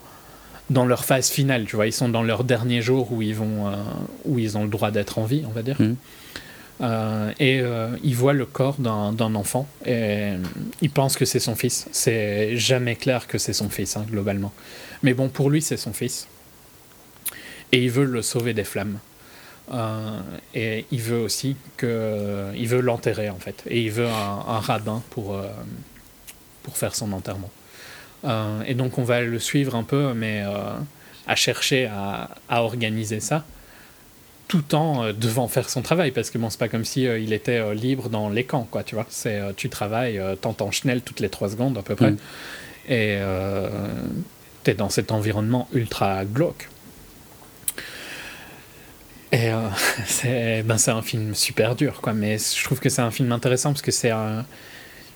dans 0.71 0.87
leur 0.87 1.05
phase 1.05 1.31
finale, 1.31 1.67
tu 1.67 1.77
vois. 1.77 1.87
Ils 1.87 1.93
sont 1.93 2.09
dans 2.09 2.23
leur 2.23 2.45
dernier 2.45 2.83
jour 2.83 3.13
où 3.13 3.23
ils, 3.23 3.35
vont, 3.35 3.73
où 4.25 4.39
ils 4.39 4.59
ont 4.59 4.65
le 4.65 4.71
droit 4.71 4.91
d'être 4.91 5.19
en 5.19 5.25
vie, 5.25 5.45
on 5.47 5.53
va 5.53 5.63
dire. 5.63 5.77
Mm. 5.81 5.95
et 7.39 7.63
ils 8.03 8.17
voient 8.17 8.33
le 8.33 8.47
corps 8.47 8.77
d'un 8.79 9.35
enfant 9.37 9.69
et 9.87 10.33
ils 10.83 10.91
pensent 10.91 11.17
que 11.17 11.25
c'est 11.25 11.39
son 11.39 11.55
fils. 11.55 11.87
C'est 11.93 12.57
jamais 12.57 12.97
clair 12.97 13.29
que 13.29 13.39
c'est 13.39 13.53
son 13.53 13.69
fils, 13.69 13.97
hein, 13.97 14.05
globalement. 14.11 14.53
Mais 15.05 15.15
bon, 15.15 15.29
pour 15.29 15.51
lui, 15.51 15.63
c'est 15.63 15.77
son 15.77 15.93
fils. 15.93 16.27
Et 17.71 17.83
il 17.83 17.91
veut 17.91 18.05
le 18.05 18.23
sauver 18.23 18.55
des 18.55 18.65
flammes. 18.65 18.99
Euh, 19.73 20.21
et 20.55 20.85
il 20.91 21.01
veut 21.01 21.21
aussi 21.21 21.57
que, 21.77 22.53
il 22.55 22.69
veut 22.69 22.81
l'enterrer 22.81 23.31
en 23.31 23.39
fait, 23.39 23.63
et 23.67 23.81
il 23.81 23.91
veut 23.91 24.07
un, 24.07 24.61
rabbin 24.61 25.03
pour 25.11 25.35
euh, 25.35 25.47
pour 26.63 26.77
faire 26.77 26.95
son 26.95 27.13
enterrement. 27.13 27.51
Euh, 28.25 28.63
et 28.67 28.75
donc 28.75 28.99
on 28.99 29.05
va 29.05 29.23
le 29.23 29.39
suivre 29.39 29.75
un 29.75 29.83
peu, 29.83 30.13
mais 30.15 30.45
à 31.27 31.37
chercher 31.37 31.87
à, 31.87 32.31
à, 32.49 32.63
organiser 32.63 33.21
ça, 33.21 33.45
tout 34.49 34.75
en 34.75 35.13
devant 35.13 35.49
faire 35.49 35.71
son 35.71 35.81
travail, 35.81 36.11
parce 36.11 36.29
que 36.29 36.37
bon, 36.37 36.51
c'est 36.51 36.59
pas 36.59 36.69
comme 36.69 36.85
si 36.85 37.05
il 37.05 37.33
était 37.33 37.75
libre 37.75 38.11
dans 38.11 38.29
les 38.29 38.45
camps, 38.45 38.69
quoi, 38.71 38.83
tu 38.83 38.95
vois. 38.95 39.07
C'est 39.09 39.41
tu 39.57 39.71
travailles, 39.71 40.21
t'entends 40.43 40.71
Schnell 40.71 41.01
toutes 41.01 41.21
les 41.21 41.31
trois 41.31 41.49
secondes 41.49 41.79
à 41.79 41.83
peu 41.83 41.95
près, 41.95 42.11
mm. 42.11 42.19
et 42.91 43.19
t'es 44.63 44.75
dans 44.75 44.91
cet 44.91 45.11
environnement 45.11 45.69
ultra 45.73 46.27
glauque. 46.27 46.69
Et 49.35 49.51
euh, 49.51 49.69
c'est 50.07 50.63
ben, 50.63 50.77
un 50.87 51.03
film 51.03 51.35
super 51.35 51.75
dur, 51.75 52.01
quoi. 52.01 52.13
Mais 52.13 52.39
je 52.39 52.65
trouve 52.65 52.79
que 52.79 52.89
c'est 52.89 53.03
un 53.03 53.11
film 53.11 53.33
intéressant 53.33 53.71
parce 53.71 53.83
que 53.83 53.91
c'est. 53.91 54.13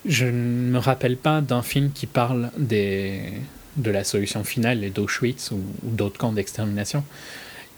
Je 0.05 0.27
ne 0.27 0.71
me 0.73 0.79
rappelle 0.79 1.17
pas 1.17 1.41
d'un 1.41 1.63
film 1.63 1.91
qui 1.93 2.07
parle 2.07 2.51
des, 2.57 3.21
de 3.77 3.91
la 3.91 4.05
solution 4.05 4.45
finale 4.45 4.85
et 4.85 4.91
d'Auschwitz 4.91 5.51
ou, 5.53 5.61
d'autres 5.83 6.19
camps 6.19 6.33
d'extermination 6.33 7.05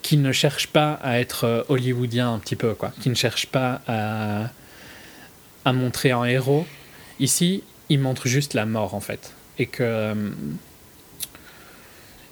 qui 0.02 0.16
ne 0.16 0.32
cherche 0.32 0.68
pas 0.68 0.94
à 1.02 1.20
être 1.20 1.44
euh, 1.44 1.62
hollywoodien 1.68 2.32
un 2.32 2.38
petit 2.38 2.56
peu, 2.56 2.72
quoi. 2.72 2.90
Qui 3.02 3.10
ne 3.10 3.14
cherche 3.14 3.46
pas 3.46 3.82
à, 3.86 5.72
montrer 5.72 6.10
un 6.10 6.24
héros. 6.24 6.66
Ici, 7.18 7.62
il 7.90 8.00
montre 8.00 8.26
juste 8.26 8.54
la 8.54 8.64
mort, 8.64 8.94
en 8.94 9.00
fait. 9.00 9.34
Et 9.58 9.66
que. 9.66 9.82
Euh, 9.82 10.30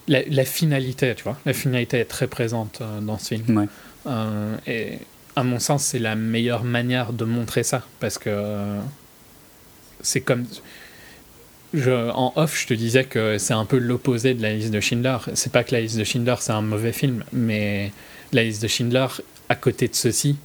la, 0.07 0.45
finalité, 0.45 1.13
tu 1.13 1.23
vois, 1.23 1.37
la 1.45 1.53
finalité 1.53 1.99
est 1.99 2.05
très 2.05 2.25
présente 2.25 2.81
dans 3.03 3.19
ce 3.19 3.35
film. 3.35 3.67
Euh, 4.07 4.57
et 4.67 4.99
à 5.35 5.43
mon 5.43 5.59
sens, 5.59 5.83
c'est 5.83 5.99
la 5.99 6.15
meilleure 6.15 6.63
manière 6.63 7.13
de 7.13 7.25
montrer 7.25 7.63
ça. 7.63 7.83
Parce 7.99 8.17
que 8.17 8.77
c'est 10.01 10.21
comme. 10.21 10.45
Je, 11.73 12.09
en 12.11 12.33
off, 12.35 12.59
je 12.59 12.67
te 12.67 12.73
disais 12.73 13.03
que 13.03 13.37
c'est 13.37 13.53
un 13.53 13.65
peu 13.65 13.77
l'opposé 13.77 14.33
de 14.33 14.41
la 14.41 14.53
liste 14.53 14.71
de 14.71 14.79
Schindler. 14.79 15.17
C'est 15.35 15.51
pas 15.51 15.63
que 15.63 15.73
la 15.73 15.81
liste 15.81 15.97
de 15.97 16.03
Schindler, 16.03 16.35
c'est 16.39 16.51
un 16.51 16.63
mauvais 16.63 16.93
film, 16.93 17.23
mais 17.31 17.91
la 18.33 18.43
liste 18.43 18.63
de 18.63 18.67
Schindler, 18.67 19.05
à 19.49 19.55
côté 19.55 19.87
de 19.87 19.93
ceci, 19.95 20.37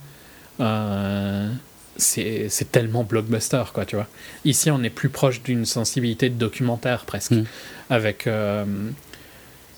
euh, 0.60 1.51
c'est 1.97 2.70
tellement 2.72 3.05
blockbuster, 3.05 3.62
quoi, 3.72 3.85
tu 3.86 3.97
vois. 3.97 4.09
Ici, 4.44 4.70
on 4.70 4.82
est 4.82 4.90
plus 4.90 5.09
proche 5.09 5.43
d'une 5.43 5.64
sensibilité 5.64 6.28
de 6.28 6.35
documentaire, 6.35 7.05
presque, 7.05 7.32
mm. 7.32 7.44
avec 7.90 8.26
euh, 8.26 8.64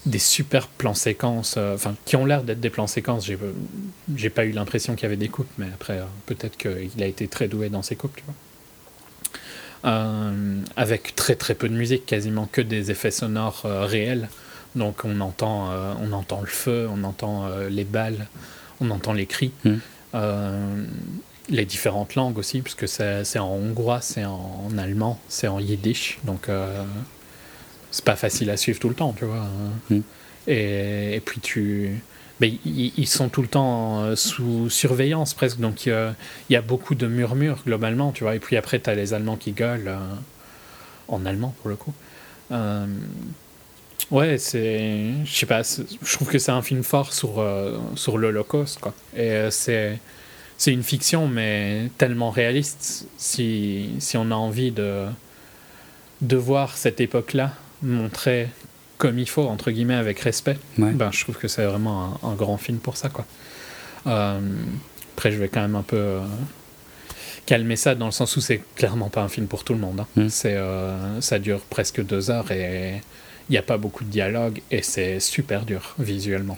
des 0.07 0.21
super 0.21 0.69
plans 0.69 0.95
séquences, 0.95 1.57
euh, 1.59 1.75
enfin, 1.75 1.95
qui 2.05 2.17
ont 2.17 2.25
l'air 2.25 2.45
d'être 2.45 2.61
des 2.61 2.71
plans 2.71 2.87
séquences. 2.87 3.27
J'ai, 3.27 3.37
j'ai 4.15 4.31
pas 4.31 4.45
eu 4.45 4.53
l'impression 4.53 4.95
qu'il 4.95 5.03
y 5.03 5.07
avait 5.07 5.17
des 5.17 5.29
coupes, 5.29 5.51
mais 5.59 5.67
après, 5.75 5.99
euh, 5.99 6.05
peut-être 6.27 6.57
qu'il 6.57 7.03
a 7.03 7.07
été 7.07 7.27
très 7.29 7.49
doué 7.49 7.69
dans 7.69 7.83
ses 7.83 7.97
coupes, 7.97 8.15
tu 8.17 8.23
vois. 8.25 8.35
Euh, 9.85 10.61
avec 10.77 11.15
très 11.15 11.35
très 11.35 11.55
peu 11.55 11.69
de 11.69 11.75
musique, 11.75 12.07
quasiment 12.07 12.49
que 12.51 12.61
des 12.61 12.91
effets 12.91 13.11
sonores 13.11 13.63
réels. 13.65 14.29
Donc 14.75 15.05
on 15.05 15.21
entend, 15.21 15.71
on 16.01 16.13
entend 16.13 16.41
le 16.41 16.49
feu, 16.49 16.89
on 16.91 17.05
entend 17.05 17.49
les 17.71 17.85
balles, 17.85 18.27
on 18.81 18.91
entend 18.91 19.13
les 19.13 19.27
cris. 19.27 19.53
Hmm. 19.65 19.77
les 21.49 21.65
différentes 21.65 22.15
langues 22.15 22.37
aussi, 22.39 22.63
puisque 22.63 22.89
c'est, 22.89 23.25
c'est 23.25 23.39
en 23.39 23.49
hongrois, 23.49 24.01
c'est 24.01 24.25
en, 24.25 24.67
en 24.67 24.77
allemand, 24.79 25.21
c'est 25.29 25.47
en 25.47 25.61
yiddish. 25.61 26.19
Donc 26.25 26.49
c'est 27.91 28.05
pas 28.05 28.17
facile 28.17 28.51
à 28.51 28.57
suivre 28.57 28.79
tout 28.79 28.89
le 28.89 28.95
temps, 28.95 29.15
tu 29.17 29.25
vois. 29.25 29.47
Mm. 29.91 30.01
Et, 30.49 31.15
et, 31.17 31.21
puis 31.21 31.41
tu. 31.41 32.01
Mais 32.41 32.53
ils, 32.67 33.07
sont 33.07 33.31
tout 33.31 33.41
le 33.41 33.49
temps 33.49 34.03
euh, 34.03 34.15
sous 34.15 34.69
surveillance 34.69 35.33
presque, 35.33 35.59
donc 35.59 35.87
il 35.87 36.13
y 36.51 36.57
a 36.57 36.63
beaucoup 36.63 36.95
de 36.95 37.07
murmures 37.07 37.63
globalement, 37.65 38.13
tu 38.13 38.25
vois. 38.25 38.35
Et 38.35 38.39
puis 38.39 38.57
après, 38.57 38.79
tu 38.79 38.91
as 38.91 38.95
les 38.95 39.15
Allemands 39.15 39.37
qui 39.37 39.53
gueulent, 39.53 39.89
euh, 39.89 39.99
en 41.09 41.25
allemand 41.25 41.55
pour 41.63 41.71
le 41.71 41.77
coup. 41.77 41.95
Euh, 42.53 42.87
ouais, 44.11 44.37
c'est. 44.37 45.13
Je 45.25 45.35
sais 45.35 45.47
pas, 45.47 45.63
je 45.63 46.13
trouve 46.15 46.29
que 46.29 46.39
c'est 46.39 46.53
un 46.53 46.63
film 46.63 46.83
fort 46.83 47.15
sur, 47.15 47.43
sur 47.95 48.19
l'Holocauste, 48.19 48.81
quoi. 48.81 48.95
Et 49.17 49.49
c'est. 49.51 49.99
C'est 50.59 50.73
une 50.73 50.83
fiction, 50.83 51.29
mais 51.29 51.91
tellement 51.99 52.31
réaliste. 52.31 53.07
Si, 53.19 53.91
si 53.99 54.17
on 54.17 54.31
a 54.31 54.35
envie 54.35 54.71
de, 54.71 55.05
de 56.23 56.37
voir 56.37 56.79
cette 56.79 56.99
époque-là 56.99 57.53
montrer 57.83 58.49
comme 58.99 59.19
il 59.19 59.29
faut, 59.29 59.47
entre 59.47 59.71
guillemets, 59.71 59.95
avec 59.95 60.21
respect, 60.21 60.59
ben, 60.79 61.11
je 61.13 61.21
trouve 61.23 61.37
que 61.37 61.49
c'est 61.49 61.65
vraiment 61.65 62.19
un, 62.23 62.35
grand 62.35 62.57
film 62.57 62.79
pour 62.79 62.97
ça. 62.97 63.09
Quoi. 63.09 63.27
Euh, 64.07 64.41
après, 65.15 65.33
je 65.33 65.39
vais 65.39 65.49
quand 65.49 65.61
même 65.61 65.77
un 65.77 65.83
peu 65.83 65.97
euh, 65.97 66.21
calmer 67.45 67.77
ça 67.77 67.95
dans 67.95 68.07
le 68.07 68.13
sens 68.13 68.37
où 68.37 68.41
c'est 68.41 68.63
clairement 68.75 69.11
pas 69.11 69.23
un 69.23 69.29
film 69.29 69.47
pour 69.47 69.65
tout 69.65 69.75
le 69.75 69.81
monde. 69.81 70.01
Hein. 70.01 70.07
Mm. 70.17 70.29
C'est, 70.29 70.55
euh, 70.55 71.21
ça 71.21 71.39
dure 71.39 71.61
presque 71.61 72.05
deux 72.05 72.31
heures 72.31 72.51
et 72.51 73.03
il 73.49 73.53
n'y 73.53 73.59
a 73.59 73.63
pas 73.63 73.77
beaucoup 73.77 74.05
de 74.05 74.11
dialogue 74.11 74.63
et 74.71 74.83
c'est 74.83 75.21
super 75.21 75.65
dur 75.65 75.95
visuellement. 75.99 76.57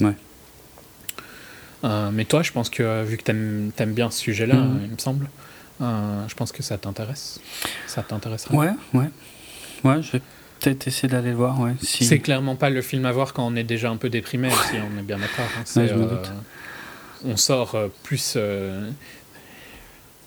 mais 1.82 2.24
toi, 2.24 2.43
je 2.43 2.53
pense 2.53 2.70
que 2.70 3.05
vu 3.05 3.16
que 3.16 3.24
tu 3.24 3.31
aimes, 3.32 3.93
bien 3.93 4.11
ce 4.11 4.20
sujet-là, 4.20 4.55
mm. 4.55 4.81
il 4.85 4.90
me 4.93 4.99
semble, 4.99 5.28
je 5.81 6.35
pense 6.35 6.53
que 6.53 6.62
ça 6.62 6.78
t'intéresse. 6.78 7.40
Ça 7.89 8.03
t'intéressera. 8.03 8.55
Ouais, 8.55 8.70
ouais. 8.95 9.11
Ouais, 9.85 10.03
je 10.03 10.19
peut-être 10.59 10.86
essayer 10.86 11.09
d'aller 11.09 11.30
le 11.30 11.36
voir, 11.36 11.60
ouais. 11.60 11.74
Si... 11.82 12.05
C'est 12.05 12.18
clairement 12.18 12.56
pas 12.56 12.70
le 12.70 12.82
film 12.82 13.05
à 13.06 13.12
voir 13.12 13.32
quand 13.32 13.47
on 13.47 13.56
est 13.56 13.64
déjà 13.64 13.90
un 13.90 13.97
peu 13.97 14.10
déprimé, 14.10 14.51
si 14.51 14.76
on 14.76 14.98
est 14.98 15.02
bien 15.02 15.18
d'accord. 15.18 15.48
Hein. 15.59 15.64
Euh, 15.78 16.24
on 17.24 17.36
sort 17.36 17.74
euh, 17.74 17.89
plus. 18.02 18.35
Euh... 18.36 18.90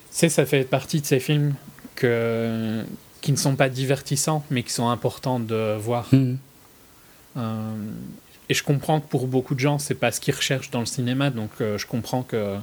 Sais, 0.09 0.29
ça 0.29 0.45
fait 0.45 0.63
partie 0.63 1.01
de 1.01 1.05
ces 1.05 1.19
films 1.19 1.53
que... 1.95 2.83
qui 3.21 3.31
ne 3.31 3.37
sont 3.37 3.55
pas 3.55 3.69
divertissants, 3.69 4.43
mais 4.49 4.63
qui 4.63 4.73
sont 4.73 4.89
importants 4.89 5.39
de 5.39 5.77
voir. 5.77 6.07
Mhm. 6.11 6.37
Euh, 7.37 7.73
et 8.49 8.53
je 8.53 8.63
comprends 8.63 8.99
que 8.99 9.07
pour 9.07 9.27
beaucoup 9.27 9.55
de 9.55 9.59
gens, 9.59 9.79
c'est 9.79 9.95
pas 9.95 10.11
ce 10.11 10.19
qu'ils 10.19 10.35
recherchent 10.35 10.71
dans 10.71 10.81
le 10.81 10.85
cinéma, 10.85 11.29
donc 11.29 11.51
je 11.59 11.85
comprends 11.85 12.23
que 12.23 12.57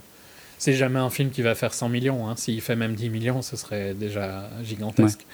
c'est 0.58 0.74
jamais 0.74 0.98
un 0.98 1.08
film 1.08 1.30
qui 1.30 1.40
va 1.40 1.54
faire 1.54 1.72
100 1.72 1.88
millions. 1.88 2.28
Hein. 2.28 2.34
S'il 2.36 2.60
fait 2.60 2.76
même 2.76 2.94
10 2.94 3.08
millions, 3.08 3.40
ce 3.40 3.56
serait 3.56 3.94
déjà 3.94 4.50
gigantesque. 4.62 5.24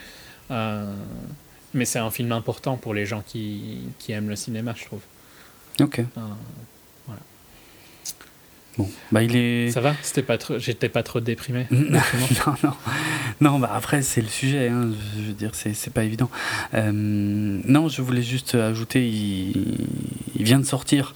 Mais 1.75 1.85
c'est 1.85 1.99
un 1.99 2.11
film 2.11 2.33
important 2.33 2.77
pour 2.77 2.95
les 2.95 3.05
gens 3.05 3.23
qui, 3.27 3.81
qui, 3.99 4.13
aiment 4.13 4.29
le 4.29 4.37
cinéma, 4.37 4.75
je 4.77 4.85
trouve. 4.85 5.01
Ok. 5.81 6.03
Voilà. 6.15 7.21
Bon, 8.79 8.89
bah 9.13 9.23
il 9.23 9.37
est. 9.37 9.71
Ça 9.71 9.81
va? 9.81 9.95
C'était 10.03 10.23
pas 10.23 10.39
trop... 10.39 10.59
J'étais 10.59 10.89
pas 10.89 11.03
trop 11.03 11.21
déprimé 11.21 11.67
Non, 11.71 12.01
non. 12.63 12.73
Non, 13.41 13.59
bah 13.59 13.71
après, 13.75 14.03
c'est 14.03 14.21
le 14.21 14.29
sujet. 14.29 14.69
Hein. 14.69 14.91
Je 15.17 15.23
veux 15.23 15.33
dire, 15.33 15.51
c'est 15.55 15.93
pas 15.93 16.05
évident. 16.05 16.31
Euh, 16.75 16.91
non, 16.93 17.89
je 17.89 18.03
voulais 18.03 18.23
juste 18.23 18.55
ajouter 18.55 19.09
il, 19.09 19.87
il 20.37 20.45
vient 20.45 20.59
de 20.59 20.65
sortir 20.65 21.15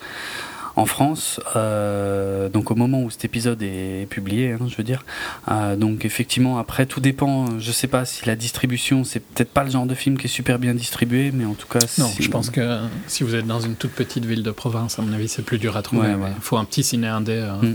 en 0.79 0.87
France, 0.87 1.41
euh, 1.57 2.49
donc 2.49 2.71
au 2.71 2.77
moment 2.77 3.03
où 3.03 3.11
cet 3.11 3.25
épisode 3.25 3.61
est 3.63 4.07
publié, 4.09 4.53
hein, 4.53 4.69
je 4.69 4.77
veux 4.77 4.85
dire. 4.85 5.05
Euh, 5.51 5.75
donc 5.75 6.05
effectivement, 6.05 6.59
après 6.59 6.87
tout 6.87 7.01
dépend. 7.01 7.59
Je 7.59 7.73
sais 7.73 7.89
pas 7.89 8.05
si 8.05 8.25
la 8.27 8.37
distribution, 8.37 9.03
c'est 9.03 9.19
peut-être 9.19 9.51
pas 9.51 9.65
le 9.65 9.71
genre 9.71 9.87
de 9.87 9.95
film 9.97 10.17
qui 10.17 10.27
est 10.27 10.31
super 10.31 10.61
bien 10.61 10.75
distribué, 10.75 11.33
mais 11.35 11.45
en 11.45 11.55
tout 11.55 11.67
cas. 11.67 11.81
Non, 11.99 12.09
je 12.21 12.29
pense 12.29 12.51
que 12.51 12.79
si 13.09 13.25
vous 13.25 13.35
êtes 13.35 13.47
dans 13.47 13.59
une 13.59 13.75
toute 13.75 13.91
petite 13.91 14.25
ville 14.25 14.45
de 14.45 14.53
province, 14.53 15.01
à 15.01 15.03
mon 15.03 15.13
avis, 15.13 15.27
c'est 15.27 15.43
plus 15.43 15.59
dur 15.59 15.77
à 15.77 15.83
trouver. 15.83 16.11
Il 16.11 16.43
faut 16.43 16.57
un 16.57 16.65
petit 16.65 16.85
ciné 16.85 17.09
indé. 17.09 17.33
Euh. 17.33 17.75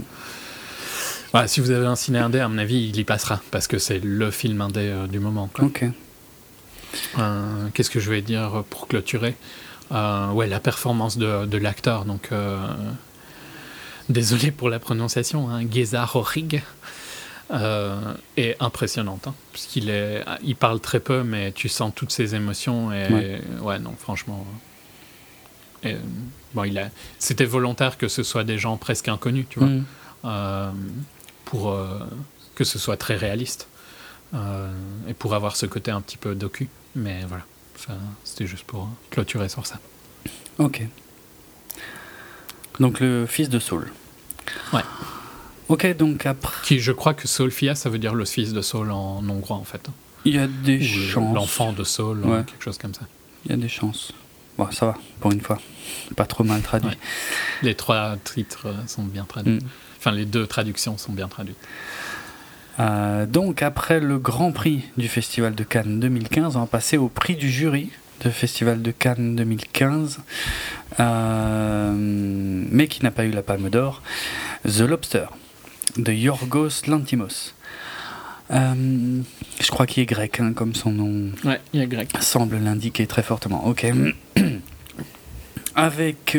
Mm. 1.34 1.46
si 1.46 1.60
vous 1.60 1.72
avez 1.72 1.86
un 1.86 1.96
ciné 1.96 2.20
indé, 2.20 2.40
à 2.40 2.48
mon 2.48 2.56
avis, 2.56 2.88
il 2.88 2.96
y 2.96 3.04
passera 3.04 3.42
parce 3.50 3.66
que 3.66 3.76
c'est 3.76 4.02
le 4.02 4.30
film 4.30 4.62
indé 4.62 4.90
du 5.12 5.20
moment. 5.20 5.50
Ok. 5.60 5.84
Qu'est-ce 7.74 7.90
que 7.90 8.00
je 8.00 8.08
vais 8.08 8.22
dire 8.22 8.64
pour 8.70 8.88
clôturer? 8.88 9.36
Ouais, 9.90 10.46
la 10.46 10.60
performance 10.60 11.18
de, 11.18 11.46
de 11.46 11.58
l'acteur. 11.58 12.04
Donc, 12.04 12.28
euh, 12.32 12.58
désolé 14.08 14.50
pour 14.50 14.70
la 14.70 14.78
prononciation, 14.78 15.50
hein, 15.50 15.62
Geza 15.70 16.08
euh, 17.50 18.14
est 18.36 18.56
impressionnante. 18.60 19.28
Hein, 19.28 19.34
puisqu'il 19.52 19.90
est, 19.90 20.24
il 20.42 20.56
parle 20.56 20.80
très 20.80 21.00
peu, 21.00 21.22
mais 21.22 21.52
tu 21.52 21.68
sens 21.68 21.92
toutes 21.94 22.12
ses 22.12 22.34
émotions. 22.34 22.92
Et 22.92 23.40
ouais, 23.60 23.78
non, 23.78 23.94
franchement. 23.98 24.46
bon, 26.54 26.64
il 26.64 26.78
a, 26.78 26.88
c'était 27.18 27.44
volontaire 27.44 27.98
que 27.98 28.08
ce 28.08 28.22
soit 28.22 28.44
des 28.44 28.58
gens 28.58 28.76
presque 28.76 29.08
inconnus, 29.08 29.46
tu 29.48 29.60
vois, 29.60 29.68
mm. 29.68 30.74
pour 31.44 31.76
que 32.54 32.64
ce 32.64 32.78
soit 32.78 32.96
très 32.96 33.16
réaliste. 33.16 33.68
et 34.34 35.14
pour 35.14 35.34
avoir 35.34 35.56
ce 35.56 35.66
côté 35.66 35.90
un 35.90 36.00
petit 36.00 36.16
peu 36.16 36.34
docu. 36.34 36.68
Mais 36.96 37.24
voilà. 37.28 37.44
C'était 38.24 38.46
juste 38.46 38.64
pour 38.64 38.88
clôturer 39.10 39.48
sur 39.48 39.66
ça. 39.66 39.78
Ok. 40.58 40.82
Donc 42.80 43.00
le 43.00 43.26
fils 43.26 43.48
de 43.48 43.58
Saul. 43.58 43.90
Ouais. 44.72 44.82
Ok, 45.68 45.96
donc 45.96 46.26
après. 46.26 46.54
Qui, 46.64 46.80
je 46.80 46.92
crois 46.92 47.14
que 47.14 47.26
Solfia, 47.26 47.74
ça 47.74 47.88
veut 47.88 47.98
dire 47.98 48.14
le 48.14 48.24
fils 48.24 48.52
de 48.52 48.62
Saul 48.62 48.90
en 48.90 49.26
hongrois 49.28 49.56
en 49.56 49.64
fait. 49.64 49.88
Il 50.24 50.34
y 50.34 50.38
a 50.38 50.46
des 50.46 50.82
chances. 50.82 51.34
L'enfant 51.34 51.72
de 51.72 51.84
Saul, 51.84 52.22
quelque 52.46 52.62
chose 52.62 52.78
comme 52.78 52.94
ça. 52.94 53.02
Il 53.44 53.50
y 53.50 53.54
a 53.54 53.56
des 53.56 53.68
chances. 53.68 54.12
Bon, 54.56 54.70
ça 54.70 54.86
va, 54.86 54.94
pour 55.20 55.32
une 55.32 55.40
fois. 55.40 55.60
Pas 56.16 56.26
trop 56.26 56.44
mal 56.44 56.62
traduit. 56.62 56.96
Les 57.62 57.74
trois 57.74 58.16
titres 58.22 58.72
sont 58.86 59.02
bien 59.02 59.24
traduits. 59.24 59.56
Mm. 59.56 59.68
Enfin, 59.98 60.12
les 60.12 60.24
deux 60.24 60.46
traductions 60.46 60.96
sont 60.96 61.12
bien 61.12 61.28
traduites. 61.28 61.58
Euh, 62.80 63.26
donc 63.26 63.62
après 63.62 64.00
le 64.00 64.18
Grand 64.18 64.52
Prix 64.52 64.84
du 64.96 65.08
Festival 65.08 65.54
de 65.54 65.64
Cannes 65.64 66.00
2015, 66.00 66.56
on 66.56 66.60
va 66.60 66.66
passer 66.66 66.96
au 66.96 67.08
prix 67.08 67.36
du 67.36 67.50
jury 67.50 67.90
du 68.20 68.30
Festival 68.30 68.82
de 68.82 68.90
Cannes 68.90 69.36
2015, 69.36 70.20
euh, 71.00 71.92
mais 71.96 72.88
qui 72.88 73.02
n'a 73.02 73.10
pas 73.10 73.24
eu 73.24 73.30
la 73.30 73.42
Palme 73.42 73.70
d'Or, 73.70 74.02
The 74.64 74.80
Lobster 74.80 75.26
de 75.96 76.12
Yorgos 76.12 76.86
Lantimos. 76.86 77.54
Euh, 78.50 79.20
je 79.60 79.70
crois 79.70 79.86
qu'il 79.86 80.02
est 80.02 80.06
grec, 80.06 80.40
hein, 80.40 80.52
comme 80.52 80.74
son 80.74 80.90
nom 80.90 81.30
ouais, 81.44 81.60
il 81.72 81.80
est 81.80 81.86
grec. 81.86 82.10
semble 82.20 82.56
l'indiquer 82.58 83.06
très 83.06 83.22
fortement. 83.22 83.66
Ok. 83.66 83.86
Avec. 85.76 86.36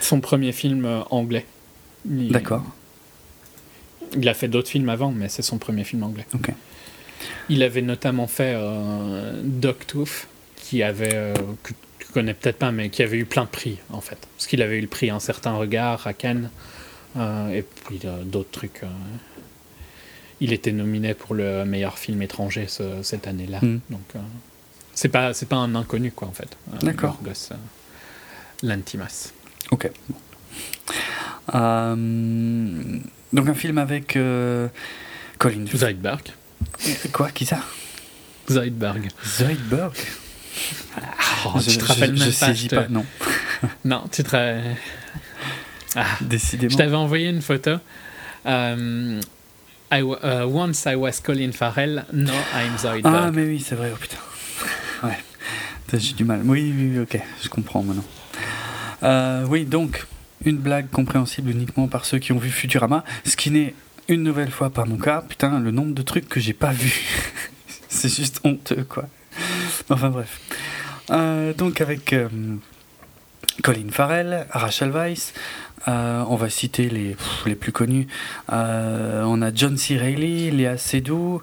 Son 0.00 0.20
premier 0.20 0.52
film 0.52 1.04
anglais. 1.10 1.46
D'accord. 2.04 2.64
Il 4.16 4.28
a 4.28 4.34
fait 4.34 4.48
d'autres 4.48 4.68
films 4.68 4.88
avant, 4.88 5.12
mais 5.12 5.28
c'est 5.28 5.42
son 5.42 5.58
premier 5.58 5.84
film 5.84 6.02
anglais. 6.02 6.26
Il 7.48 7.62
avait 7.62 7.82
notamment 7.82 8.26
fait 8.26 8.54
euh, 8.56 9.40
Dogtooth, 9.42 10.26
qui 10.56 10.82
avait, 10.82 11.14
euh, 11.14 11.34
que 11.62 11.72
tu 11.98 12.12
connais 12.12 12.34
peut-être 12.34 12.58
pas, 12.58 12.72
mais 12.72 12.90
qui 12.90 13.02
avait 13.02 13.18
eu 13.18 13.24
plein 13.24 13.44
de 13.44 13.48
prix, 13.48 13.78
en 13.90 14.00
fait. 14.00 14.18
Parce 14.36 14.46
qu'il 14.46 14.62
avait 14.62 14.78
eu 14.78 14.80
le 14.80 14.86
prix 14.86 15.10
Un 15.10 15.20
certain 15.20 15.52
regard 15.52 16.06
à 16.06 16.12
Cannes, 16.12 16.50
euh, 17.16 17.50
et 17.50 17.62
puis 17.62 18.00
d'autres 18.24 18.50
trucs. 18.50 18.82
il 20.40 20.52
était 20.52 20.72
nominé 20.72 21.14
pour 21.14 21.34
le 21.34 21.64
meilleur 21.64 21.98
film 21.98 22.22
étranger 22.22 22.66
cette 23.02 23.26
année-là. 23.26 23.58
Hmm. 23.60 23.80
Donc, 23.90 24.14
c'est 24.94 25.08
pas, 25.08 25.32
pas 25.48 25.56
un 25.56 25.74
inconnu, 25.74 26.12
quoi, 26.12 26.28
en 26.28 26.32
fait. 26.32 26.56
D'accord. 26.82 27.18
Lantimas. 28.62 29.32
Ok. 29.70 29.90
Donc 33.32 33.48
un 33.48 33.54
film 33.54 33.78
avec 33.78 34.16
euh, 34.16 34.68
Colin 35.38 35.64
Zoidberg. 35.66 36.22
Quoi 37.12 37.30
Qui 37.30 37.46
ça? 37.46 37.60
Zoidberg. 38.50 39.08
Zoidberg? 39.24 39.92
Oh, 41.46 41.52
je, 41.58 41.70
Tu 41.70 41.78
te 41.78 41.84
rappelles 41.84 42.16
je, 42.16 42.44
même 42.44 42.68
pas, 42.84 42.88
non. 42.88 43.06
non, 43.84 44.04
tu 44.10 44.24
te... 44.24 44.60
Ah, 45.96 46.04
Décidément. 46.20 46.70
Je 46.70 46.76
t'avais 46.76 46.96
envoyé 46.96 47.28
une 47.28 47.42
photo. 47.42 47.72
Um, 48.44 49.20
I, 49.92 50.02
uh, 50.02 50.46
once 50.46 50.84
I 50.86 50.94
was 50.94 51.20
Colin 51.22 51.52
Farrell, 51.52 52.04
no, 52.12 52.32
I'm 52.54 52.76
Zoidberg. 52.78 53.14
Ah, 53.14 53.30
mais 53.32 53.44
oui, 53.44 53.64
c'est 53.64 53.74
vrai, 53.74 53.90
oh 53.92 53.98
putain. 53.98 54.16
Ouais, 55.02 55.18
j'ai 55.98 56.12
du 56.12 56.24
mal. 56.24 56.42
Oui, 56.44 56.72
oui, 56.76 56.90
oui, 56.92 56.98
ok, 57.00 57.18
je 57.42 57.48
comprends 57.48 57.82
maintenant. 57.82 58.04
Euh, 59.02 59.46
oui, 59.48 59.64
donc, 59.64 60.04
une 60.44 60.56
blague 60.56 60.90
compréhensible 60.90 61.50
uniquement 61.50 61.88
par 61.88 62.04
ceux 62.04 62.18
qui 62.18 62.32
ont 62.32 62.38
vu 62.38 62.50
Futurama, 62.50 63.04
ce 63.24 63.36
qui 63.36 63.50
n'est 63.50 63.74
une 64.08 64.22
nouvelle 64.22 64.50
fois 64.50 64.70
pas 64.70 64.84
mon 64.84 64.96
cas. 64.96 65.22
Putain, 65.28 65.60
le 65.60 65.70
nombre 65.70 65.94
de 65.94 66.02
trucs 66.02 66.28
que 66.28 66.40
j'ai 66.40 66.52
pas 66.52 66.72
vu, 66.72 66.92
c'est 67.88 68.14
juste 68.14 68.40
honteux, 68.44 68.84
quoi. 68.84 69.08
Enfin 69.88 70.10
bref. 70.10 70.40
Euh, 71.10 71.52
donc 71.54 71.80
avec 71.80 72.12
euh, 72.12 72.28
Colin 73.62 73.88
Farrell, 73.90 74.46
Rachel 74.50 74.90
Weisz, 74.90 75.32
euh, 75.88 76.24
on 76.28 76.36
va 76.36 76.50
citer 76.50 76.88
les, 76.88 77.16
les 77.46 77.54
plus 77.54 77.72
connus. 77.72 78.06
on 78.48 79.42
a 79.42 79.54
John 79.54 79.76
C. 79.76 79.96
Reilly, 79.96 80.50
Léa 80.50 80.76
Seydoux 80.76 81.42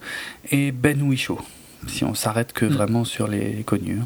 et 0.52 0.72
Ben 0.72 1.02
Whishaw. 1.02 1.40
Si 1.88 2.04
on 2.04 2.16
s'arrête 2.16 2.54
que 2.54 2.66
mm. 2.66 2.70
vraiment 2.70 3.04
sur 3.04 3.28
les 3.28 3.64
connus. 3.64 4.02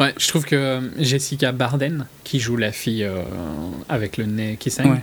Ouais, 0.00 0.14
je 0.18 0.28
trouve 0.28 0.44
que 0.44 0.56
euh, 0.56 0.80
Jessica 0.98 1.52
Barden, 1.52 2.06
qui 2.24 2.40
joue 2.40 2.56
la 2.56 2.72
fille 2.72 3.04
euh, 3.04 3.22
avec 3.88 4.16
le 4.16 4.24
nez 4.24 4.56
qui 4.58 4.70
saigne, 4.70 5.00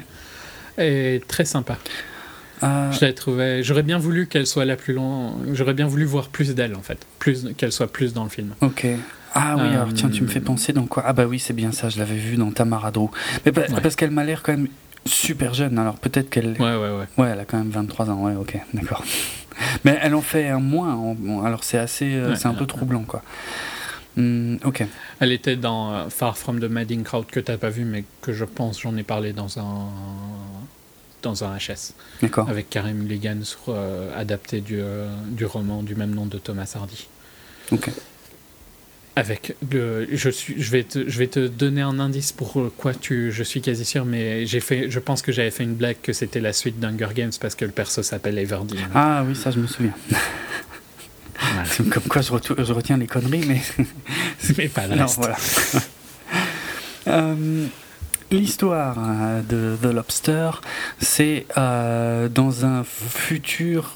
est 0.77 1.25
très 1.27 1.45
sympa. 1.45 1.77
Euh, 2.63 2.91
je 2.91 3.05
l'ai 3.05 3.13
trouvé. 3.13 3.63
J'aurais 3.63 3.83
bien 3.83 3.97
voulu 3.97 4.27
qu'elle 4.27 4.47
soit 4.47 4.65
la 4.65 4.75
plus 4.75 4.93
loin. 4.93 5.35
J'aurais 5.53 5.73
bien 5.73 5.87
voulu 5.87 6.05
voir 6.05 6.29
plus 6.29 6.55
d'elle 6.55 6.75
en 6.75 6.81
fait, 6.81 7.05
plus 7.19 7.47
qu'elle 7.57 7.71
soit 7.71 7.91
plus 7.91 8.13
dans 8.13 8.23
le 8.23 8.29
film. 8.29 8.53
Ok. 8.61 8.85
Ah 9.33 9.55
oui, 9.57 9.67
alors 9.67 9.93
tiens, 9.93 10.09
tu 10.09 10.23
me 10.23 10.27
fais 10.27 10.39
penser 10.39 10.73
dans 10.73 10.85
quoi? 10.85 11.03
Ah 11.05 11.13
bah 11.13 11.25
oui, 11.25 11.39
c'est 11.39 11.53
bien 11.53 11.71
ça. 11.71 11.89
Je 11.89 11.99
l'avais 11.99 12.17
vu 12.17 12.35
dans 12.35 12.51
Tamara 12.51 12.91
Mais 13.45 13.51
parce 13.51 13.95
qu'elle 13.95 14.11
m'a 14.11 14.23
l'air 14.23 14.41
quand 14.41 14.53
même 14.53 14.67
super 15.05 15.53
jeune. 15.53 15.77
Alors 15.77 15.97
peut-être 15.97 16.29
qu'elle. 16.29 16.53
Ouais, 16.59 16.75
ouais, 16.75 16.89
ouais. 16.89 17.05
Ouais, 17.17 17.29
elle 17.31 17.39
a 17.39 17.45
quand 17.45 17.57
même 17.57 17.69
23 17.69 18.09
ans. 18.09 18.23
Ouais, 18.23 18.35
ok, 18.35 18.57
d'accord. 18.73 19.03
Mais 19.85 19.97
elle 20.01 20.15
en 20.15 20.21
fait 20.21 20.47
un 20.47 20.59
moins. 20.59 21.15
Alors 21.45 21.63
c'est 21.63 21.77
assez, 21.77 22.19
c'est 22.35 22.47
un 22.47 22.53
peu 22.53 22.65
troublant 22.65 23.03
quoi. 23.03 23.21
Hmm, 24.19 24.57
ok. 24.65 24.85
Elle 25.21 25.31
était 25.31 25.55
dans 25.55 25.93
euh, 25.93 26.09
Far 26.09 26.37
From 26.37 26.59
the 26.59 26.65
Madding 26.65 27.03
Crowd 27.03 27.25
que 27.25 27.39
tu 27.39 27.51
n'as 27.51 27.57
pas 27.57 27.69
vu, 27.69 27.85
mais 27.85 28.03
que 28.21 28.33
je 28.33 28.43
pense 28.43 28.81
j'en 28.81 28.97
ai 28.97 29.03
parlé 29.03 29.31
dans 29.31 29.59
un 29.59 29.87
dans 31.21 31.43
un 31.43 31.57
HS. 31.57 31.93
D'accord. 32.21 32.49
Avec 32.49 32.69
Karim 32.69 32.97
Mulligan, 32.97 33.39
euh, 33.69 34.19
adapté 34.19 34.61
du, 34.61 34.77
euh, 34.79 35.09
du 35.27 35.45
roman 35.45 35.83
du 35.83 35.95
même 35.95 36.13
nom 36.13 36.25
de 36.25 36.37
Thomas 36.37 36.71
Hardy. 36.75 37.07
Ok. 37.71 37.89
Avec 39.15 39.55
le, 39.71 40.07
je 40.11 40.29
suis, 40.29 40.61
je 40.61 40.71
vais 40.71 40.83
te, 40.83 41.09
je 41.09 41.19
vais 41.19 41.27
te 41.27 41.47
donner 41.47 41.81
un 41.81 41.99
indice 41.99 42.31
pour 42.31 42.71
quoi 42.77 42.93
tu, 42.93 43.33
je 43.33 43.43
suis 43.43 43.61
quasi 43.61 43.83
sûr, 43.83 44.05
mais 44.05 44.45
j'ai 44.45 44.61
fait, 44.61 44.89
je 44.89 44.99
pense 44.99 45.21
que 45.21 45.33
j'avais 45.33 45.51
fait 45.51 45.63
une 45.63 45.75
blague 45.75 45.97
que 46.01 46.13
c'était 46.13 46.39
la 46.39 46.53
suite 46.53 46.79
d'Hunger 46.79 47.09
Games 47.13 47.31
parce 47.39 47.55
que 47.55 47.65
le 47.65 47.71
perso 47.71 48.01
s'appelle 48.01 48.37
Everdeen. 48.37 48.87
Ah 48.95 49.23
oui, 49.27 49.35
ça 49.35 49.51
je 49.51 49.59
me 49.59 49.67
souviens. 49.67 49.93
Comme 51.89 52.03
quoi 52.03 52.21
je, 52.21 52.31
retiens 52.31 52.97
les 52.97 53.07
conneries, 53.07 53.45
mais. 53.47 53.61
mais 54.57 54.67
pas 54.67 54.87
là. 54.87 55.05
voilà. 55.17 55.37
Euh, 57.07 57.65
l'histoire 58.31 58.97
euh, 58.99 59.41
de 59.41 59.75
The 59.81 59.91
Lobster, 59.91 60.51
c'est 60.99 61.45
euh, 61.57 62.29
dans 62.29 62.65
un 62.65 62.83
futur 62.83 63.95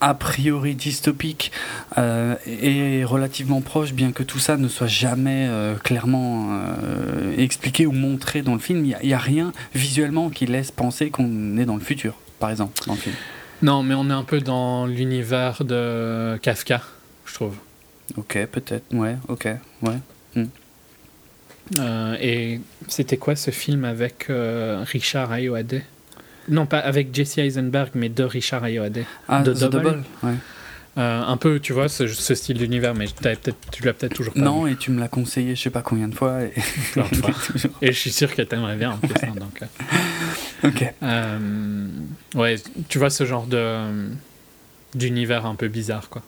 a 0.00 0.12
priori 0.12 0.74
dystopique 0.74 1.50
et 1.96 3.04
relativement 3.04 3.62
proche, 3.62 3.94
bien 3.94 4.12
que 4.12 4.22
tout 4.22 4.38
ça 4.38 4.58
ne 4.58 4.68
soit 4.68 4.88
jamais 4.88 5.48
clairement 5.82 6.60
expliqué 7.38 7.86
ou 7.86 7.92
montré 7.92 8.42
dans 8.42 8.52
le 8.52 8.58
film. 8.58 8.84
Il 8.84 8.98
n'y 9.02 9.14
a, 9.14 9.16
a, 9.16 9.18
rien 9.18 9.54
visuellement 9.74 10.28
qui 10.28 10.44
laisse 10.44 10.70
penser 10.72 11.08
qu'on 11.08 11.56
est 11.56 11.64
dans 11.64 11.76
le 11.76 11.80
futur, 11.80 12.16
par 12.38 12.50
exemple, 12.50 12.74
dans 12.86 12.92
le 12.92 12.98
film. 12.98 13.14
Non, 13.64 13.82
mais 13.82 13.94
on 13.94 14.10
est 14.10 14.12
un 14.12 14.24
peu 14.24 14.40
dans 14.40 14.86
l'univers 14.86 15.64
de 15.64 16.36
Kafka, 16.42 16.82
je 17.24 17.34
trouve. 17.34 17.56
Ok, 18.16 18.38
peut-être, 18.52 18.84
ouais, 18.92 19.16
ok, 19.28 19.48
ouais. 19.82 19.98
Hmm. 20.36 22.14
et 22.20 22.60
c'était 22.88 23.16
quoi 23.16 23.36
ce 23.36 23.50
film 23.50 23.84
avec 23.86 24.26
Richard 24.28 25.32
Ayoade? 25.32 25.82
Non, 26.48 26.66
pas 26.66 26.78
avec 26.78 27.14
Jesse 27.14 27.38
Eisenberg, 27.38 27.92
mais 27.94 28.10
de 28.10 28.22
Richard 28.22 28.64
Ayoade. 28.64 29.04
Ah, 29.28 29.42
de 29.42 29.54
Double, 29.54 30.02
ouais. 30.22 30.34
Euh, 30.96 31.22
un 31.22 31.36
peu, 31.36 31.58
tu 31.58 31.72
vois, 31.72 31.88
ce, 31.88 32.06
style 32.06 32.56
d'univers, 32.56 32.94
mais 32.94 33.06
tu 33.06 33.24
l'as 33.24 33.34
peut-être 33.34 34.14
toujours 34.14 34.32
pas 34.32 34.40
Non, 34.40 34.68
et 34.68 34.76
tu 34.76 34.92
me 34.92 35.00
l'as 35.00 35.08
conseillé 35.08 35.56
je 35.56 35.62
sais 35.62 35.70
pas 35.70 35.82
combien 35.82 36.06
de 36.06 36.14
fois. 36.14 36.42
Et, 36.42 36.52
et 37.82 37.92
je 37.92 37.98
suis 37.98 38.12
sûr 38.12 38.32
que 38.32 38.42
t'aimerais 38.42 38.76
bien 38.76 38.92
en 38.92 38.98
plus. 38.98 39.14
Hein, 39.22 39.34
donc, 39.34 39.62
euh. 39.62 39.66
ok. 40.68 40.94
Euh, 41.02 41.88
ouais, 42.34 42.56
tu 42.88 42.98
vois 42.98 43.10
ce 43.10 43.24
genre 43.24 43.46
de 43.46 44.10
d'univers 44.94 45.44
un 45.44 45.56
peu 45.56 45.68
bizarre, 45.68 46.08
quoi. 46.08 46.22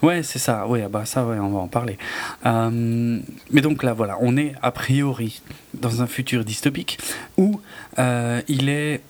Ouais, 0.00 0.22
c'est 0.22 0.38
ça. 0.38 0.66
Ouais, 0.68 0.86
bah 0.88 1.04
ça, 1.04 1.26
ouais, 1.26 1.38
on 1.38 1.50
va 1.50 1.58
en 1.58 1.68
parler. 1.68 1.98
mais 2.44 3.60
donc 3.60 3.82
là, 3.82 3.92
voilà, 3.92 4.16
on 4.20 4.36
est 4.36 4.54
a 4.62 4.70
priori 4.70 5.42
dans 5.74 6.02
un 6.02 6.06
futur 6.06 6.44
dystopique 6.44 6.98
où 7.36 7.60
il 7.98 8.68
est, 8.68 9.00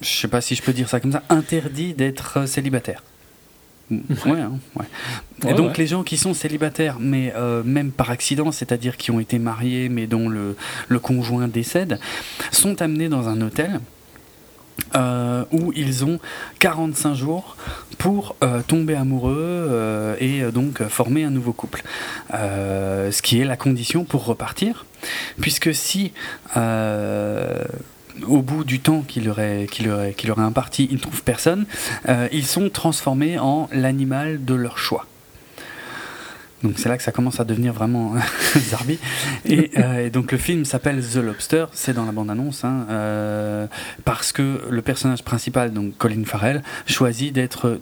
je 0.00 0.08
sais 0.08 0.28
pas 0.28 0.40
si 0.40 0.56
je 0.56 0.62
peux 0.62 0.72
dire 0.72 0.88
ça 0.88 0.98
comme 0.98 1.12
ça, 1.12 1.22
interdit 1.28 1.94
d'être 1.94 2.48
célibataire. 2.48 3.02
Ouais, 3.90 4.40
hein, 4.40 4.52
ouais. 4.76 5.50
Et 5.50 5.54
donc 5.54 5.76
les 5.76 5.86
gens 5.86 6.02
qui 6.02 6.16
sont 6.16 6.32
célibataires, 6.32 6.96
mais 7.00 7.32
euh, 7.36 7.62
même 7.64 7.90
par 7.90 8.10
accident, 8.10 8.50
c'est-à-dire 8.50 8.96
qui 8.96 9.10
ont 9.10 9.20
été 9.20 9.38
mariés, 9.38 9.88
mais 9.88 10.06
dont 10.06 10.28
le, 10.28 10.56
le 10.88 10.98
conjoint 10.98 11.48
décède, 11.48 11.98
sont 12.50 12.80
amenés 12.80 13.08
dans 13.08 13.28
un 13.28 13.40
hôtel. 13.40 13.80
Euh, 14.96 15.44
où 15.52 15.72
ils 15.76 16.04
ont 16.04 16.18
45 16.58 17.14
jours 17.14 17.56
pour 17.96 18.34
euh, 18.42 18.60
tomber 18.66 18.96
amoureux 18.96 20.16
et 20.18 20.42
donc 20.52 20.82
former 20.88 21.22
un 21.22 21.30
nouveau 21.30 21.52
couple. 21.52 21.84
ce 22.32 23.22
qui 23.22 23.40
est 23.40 23.44
la 23.44 23.56
condition 23.56 24.04
pour 24.04 24.24
repartir, 24.24 24.84
puisque 25.40 25.72
si 25.74 26.12
au 28.26 28.42
bout 28.42 28.64
du 28.64 28.80
temps 28.80 29.02
qu'il 29.02 29.28
aurait, 29.28 29.66
qu'il 29.70 29.90
aurait, 29.90 30.14
qu'il 30.14 30.30
aurait 30.30 30.42
imparti, 30.42 30.88
ils 30.90 30.96
ne 30.96 31.00
trouvent 31.00 31.22
personne, 31.22 31.66
euh, 32.08 32.28
ils 32.32 32.46
sont 32.46 32.68
transformés 32.68 33.38
en 33.38 33.68
l'animal 33.72 34.44
de 34.44 34.54
leur 34.54 34.78
choix. 34.78 35.06
Donc 36.62 36.78
c'est 36.78 36.88
là 36.88 36.96
que 36.96 37.02
ça 37.02 37.12
commence 37.12 37.40
à 37.40 37.44
devenir 37.44 37.74
vraiment 37.74 38.14
zarbi. 38.56 38.98
Euh, 39.50 40.06
et, 40.06 40.08
donc 40.08 40.32
le 40.32 40.38
film 40.38 40.64
s'appelle 40.64 41.04
The 41.06 41.16
Lobster, 41.16 41.66
c'est 41.72 41.92
dans 41.92 42.06
la 42.06 42.12
bande-annonce, 42.12 42.64
hein, 42.64 42.86
euh, 42.88 43.66
parce 44.06 44.32
que 44.32 44.62
le 44.70 44.80
personnage 44.80 45.22
principal, 45.24 45.74
donc 45.74 45.98
Colin 45.98 46.24
Farrell, 46.24 46.62
choisit 46.86 47.34
d'être... 47.34 47.78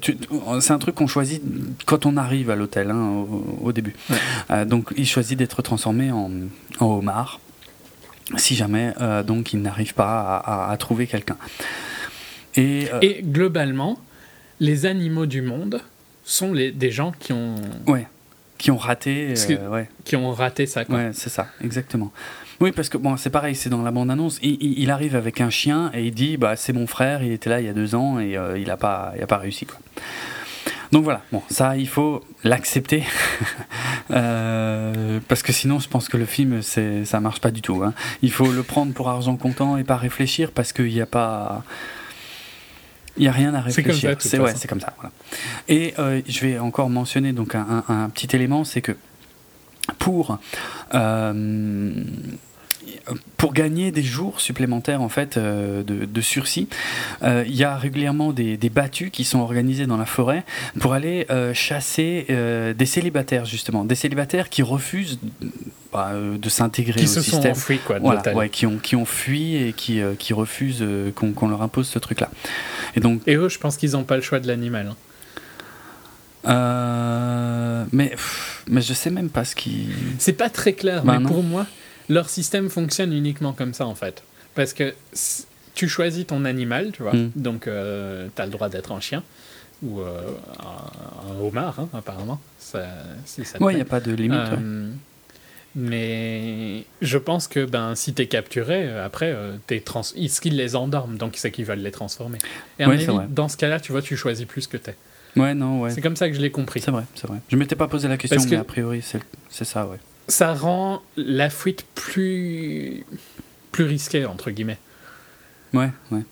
C'est 0.61 0.73
un 0.73 0.79
truc 0.81 0.97
qu'on 0.97 1.07
choisit 1.07 1.41
quand 1.87 2.07
on 2.07 2.17
arrive 2.17 2.51
à 2.51 2.57
l'hôtel, 2.57 2.91
hein, 2.91 3.25
au, 3.63 3.71
début. 3.71 3.95
donc 4.67 4.93
il 4.97 5.07
choisit 5.07 5.39
d'être 5.39 5.63
transformé 5.63 6.11
en, 6.11 6.31
en 6.81 6.87
homard 6.87 7.39
si 8.37 8.55
jamais 8.55 8.93
euh, 9.01 9.23
donc 9.23 9.53
il 9.53 9.63
n'arrive 9.63 9.95
pas 9.95 10.37
à, 10.39 10.77
trouver 10.77 11.07
quelqu'un. 11.07 11.37
Et, 12.55 12.89
euh, 12.93 12.99
Et, 13.01 13.23
globalement, 13.23 13.99
les 14.61 14.87
animaux 14.87 15.27
du 15.27 15.43
monde 15.43 15.81
sont 16.25 16.53
les, 16.53 16.71
des 16.71 16.91
gens 16.91 17.13
qui 17.19 17.33
ont... 17.33 17.57
Ouais, 17.87 18.07
qui 18.59 18.71
ont 18.71 18.77
raté... 18.77 19.35
Euh, 19.51 19.69
ouais. 19.69 19.89
Qui 20.05 20.17
ont 20.17 20.33
raté 20.33 20.67
ça. 20.67 20.85
Quoi. 20.85 20.97
Ouais, 20.97 21.11
c'est 21.15 21.31
ça, 21.31 21.49
exactement. 21.63 22.13
Oui, 22.61 22.71
parce 22.71 22.89
que 22.89 22.99
bon, 22.99 23.17
c'est 23.17 23.31
pareil, 23.31 23.57
c'est 23.57 23.71
dans 23.71 23.83
la 23.83 23.91
bande-annonce. 23.91 24.39
Il, 24.43 24.79
il, 24.79 24.91
arrive 24.91 25.17
avec 25.17 25.41
un 25.41 25.51
chien 25.51 25.91
et 25.95 26.05
il 26.05 26.15
dit 26.15 26.37
bah, 26.37 26.55
C'est 26.55 26.73
mon 26.73 26.87
frère, 26.87 27.25
il 27.25 27.33
était 27.33 27.51
là 27.51 27.61
il 27.61 27.67
y 27.67 27.69
a 27.69 27.73
deux 27.73 27.97
ans 27.97 28.21
et 28.21 28.39
il 28.57 28.67
n'a 28.67 28.77
pas, 28.77 29.15
il 29.17 29.23
a 29.23 29.27
pas 29.27 29.39
réussi. 29.39 29.67
Quoi. 29.67 29.79
Donc 30.93 31.05
voilà, 31.05 31.23
bon, 31.33 31.43
ça, 31.49 31.77
il 31.77 31.89
faut 31.89 32.23
l'accepter. 32.45 33.05
Euh, 34.11 35.21
parce 35.29 35.43
que 35.43 35.53
sinon, 35.53 35.79
je 35.79 35.89
pense 35.89 36.09
que 36.09 36.19
le 36.19 36.27
film, 36.27 36.61
c'est, 36.61 37.07
ça 37.07 37.19
marche 37.21 37.41
pas 37.41 37.51
du 37.51 37.63
tout. 37.63 37.83
Hein. 37.83 37.95
Il 38.21 38.31
faut 38.31 38.51
le 38.51 38.63
prendre 38.63 38.93
pour 38.93 39.09
argent 39.09 39.37
comptant 39.37 39.79
et 39.79 39.85
pas 39.85 39.97
réfléchir 39.97 40.51
parce 40.51 40.75
qu'il 40.75 40.93
n'y 40.93 41.01
a 41.01 41.07
pas. 41.07 41.65
Il 43.17 43.23
n'y 43.23 43.29
a 43.29 43.33
rien 43.33 43.55
à 43.55 43.63
réfléchir. 43.63 44.17
C'est 44.19 44.37
comme 44.37 44.49
ça. 44.49 44.55
c'est 44.55 44.69
comme 44.69 44.81
ça. 44.81 44.93
Et 45.69 45.95
euh, 45.99 46.21
je 46.29 46.41
vais 46.41 46.59
encore 46.59 46.91
mentionner 46.91 47.33
donc 47.33 47.55
un, 47.55 48.11
petit 48.13 48.37
élément, 48.37 48.65
c'est 48.65 48.83
que 48.83 48.93
pour 49.99 50.39
euh, 50.93 51.95
pour 53.37 53.53
gagner 53.53 53.91
des 53.91 54.03
jours 54.03 54.41
supplémentaires 54.41 55.03
en 55.03 55.09
fait 55.09 55.37
euh, 55.37 55.83
de, 55.83 56.21
sursis, 56.21 56.69
euh, 57.23 57.45
il 57.47 57.55
y 57.55 57.65
a 57.65 57.77
régulièrement 57.77 58.33
des, 58.33 58.57
des, 58.57 58.71
battues 58.71 59.11
qui 59.11 59.25
sont 59.25 59.41
organisées 59.41 59.87
dans 59.87 59.97
la 59.97 60.07
forêt 60.07 60.45
pour 60.79 60.93
aller 60.93 61.27
euh, 61.31 61.53
chasser 61.55 62.27
des 62.77 62.87
célibataires 62.87 63.45
justement, 63.45 63.85
des 63.85 63.95
célibataires 63.95 64.49
qui 64.49 64.63
refusent 64.63 65.19
bah, 65.93 66.13
de 66.15 66.49
s'intégrer 66.49 67.03
au 67.03 67.07
système. 67.07 67.23
Qui 67.23 67.31
se 67.31 67.37
sont 67.37 67.47
enfuis 67.47 67.81
quoi. 67.85 67.99
ouais, 68.01 68.49
qui 68.49 68.67
ont 68.67 68.79
qui 68.79 68.97
ont 68.97 69.05
fui 69.05 69.57
et 69.57 69.73
qui, 69.73 70.01
qui 70.19 70.33
refusent 70.33 70.85
qu'on 71.15 71.49
leur 71.49 71.63
impose 71.63 71.89
ce 71.89 71.99
truc 71.99 72.21
là. 72.21 72.31
Et 72.97 73.01
donc. 73.01 73.21
Et 73.27 73.37
eux, 73.37 73.49
je 73.49 73.59
pense 73.59 73.77
qu'ils 73.77 73.93
n'ont 73.93 74.05
pas 74.05 74.17
le 74.17 74.23
choix 74.23 74.41
de 74.41 74.47
l'animal. 74.47 74.95
Hein. 76.45 77.87
mais 77.93 78.15
mais 78.69 78.81
je 78.81 78.93
sais 78.93 79.11
même 79.11 79.29
pas 79.29 79.45
ce 79.45 79.55
qui. 79.55 79.89
C'est 80.19 80.33
pas 80.33 80.49
très 80.49 80.73
clair, 80.73 81.05
bah 81.05 81.19
mais 81.19 81.27
pour 81.27 81.43
moi 81.43 81.67
leur 82.13 82.29
système 82.29 82.69
fonctionne 82.69 83.13
uniquement 83.13 83.53
comme 83.53 83.75
ça, 83.75 83.87
en 83.87 83.95
fait. 83.95 84.23
Parce 84.55 84.73
que 84.73 84.95
tu 85.75 85.89
choisis 85.89 86.27
ton 86.27 86.45
animal, 86.45 86.93
tu 86.93 87.03
vois, 87.03 87.15
mm. 87.15 87.33
donc 87.37 87.67
euh, 87.67 88.29
tu 88.35 88.43
as 88.43 88.45
le 88.45 88.51
droit 88.51 88.69
d'être 88.69 88.93
un 88.93 89.01
chien 89.01 89.23
ou 89.83 90.01
euh, 90.01 90.21
un, 90.61 91.45
homard, 91.45 91.81
hein, 91.81 91.89
apparemment. 91.93 92.41
Oui, 93.61 93.73
il 93.73 93.77
n'y 93.77 93.81
a 93.81 93.87
pas 93.87 94.01
de 94.01 94.13
limite. 94.13 94.39
Euh, 94.39 94.91
mais 95.75 96.85
je 97.01 97.19
pense 97.19 97.49
que 97.49 97.65
ben, 97.65 97.95
si 97.95 98.13
tu 98.13 98.23
es 98.23 98.27
capturé, 98.27 98.89
après, 99.01 99.35
es 99.71 99.81
trans 99.81 100.03
ce 100.03 100.41
qu'ils 100.41 100.57
les 100.57 100.77
endorment, 100.77 101.17
donc 101.17 101.35
c'est 101.37 101.51
qu'ils 101.51 101.65
veulent 101.65 101.81
les 101.81 101.91
transformer. 101.91 102.39
Et 102.79 102.85
dans 103.31 103.49
ce 103.49 103.57
cas-là, 103.57 103.81
tu 103.81 103.93
vois, 103.93 104.03
tu 104.03 104.17
choisis 104.17 104.47
plus 104.47 104.67
que 104.67 104.77
tu 104.77 104.91
es. 104.91 104.97
Ouais, 105.35 105.55
non, 105.55 105.81
ouais. 105.81 105.91
C'est 105.91 106.03
comme 106.03 106.17
ça 106.17 106.29
que 106.29 106.37
je 106.37 106.43
l'ai 106.43 106.51
compris. 106.51 106.81
C'est 106.81 106.91
vrai, 106.91 107.05
c'est 107.15 107.27
vrai. 107.27 107.39
Je 107.49 107.57
m'étais 107.57 107.75
pas 107.75 107.89
posé 107.89 108.07
la 108.07 108.19
question, 108.19 108.41
mais 108.51 108.57
a 108.57 108.65
priori, 108.65 109.03
c'est 109.49 109.65
ça, 109.65 109.87
ouais 109.87 109.99
ça 110.33 110.55
rend 110.55 111.03
la 111.17 111.51
fuite 111.51 111.85
plus, 111.95 113.05
plus 113.71 113.85
risquée, 113.85 114.25
entre 114.25 114.51
guillemets. 114.51 114.79
Ouais, 115.75 115.91
ouais. 116.11 116.23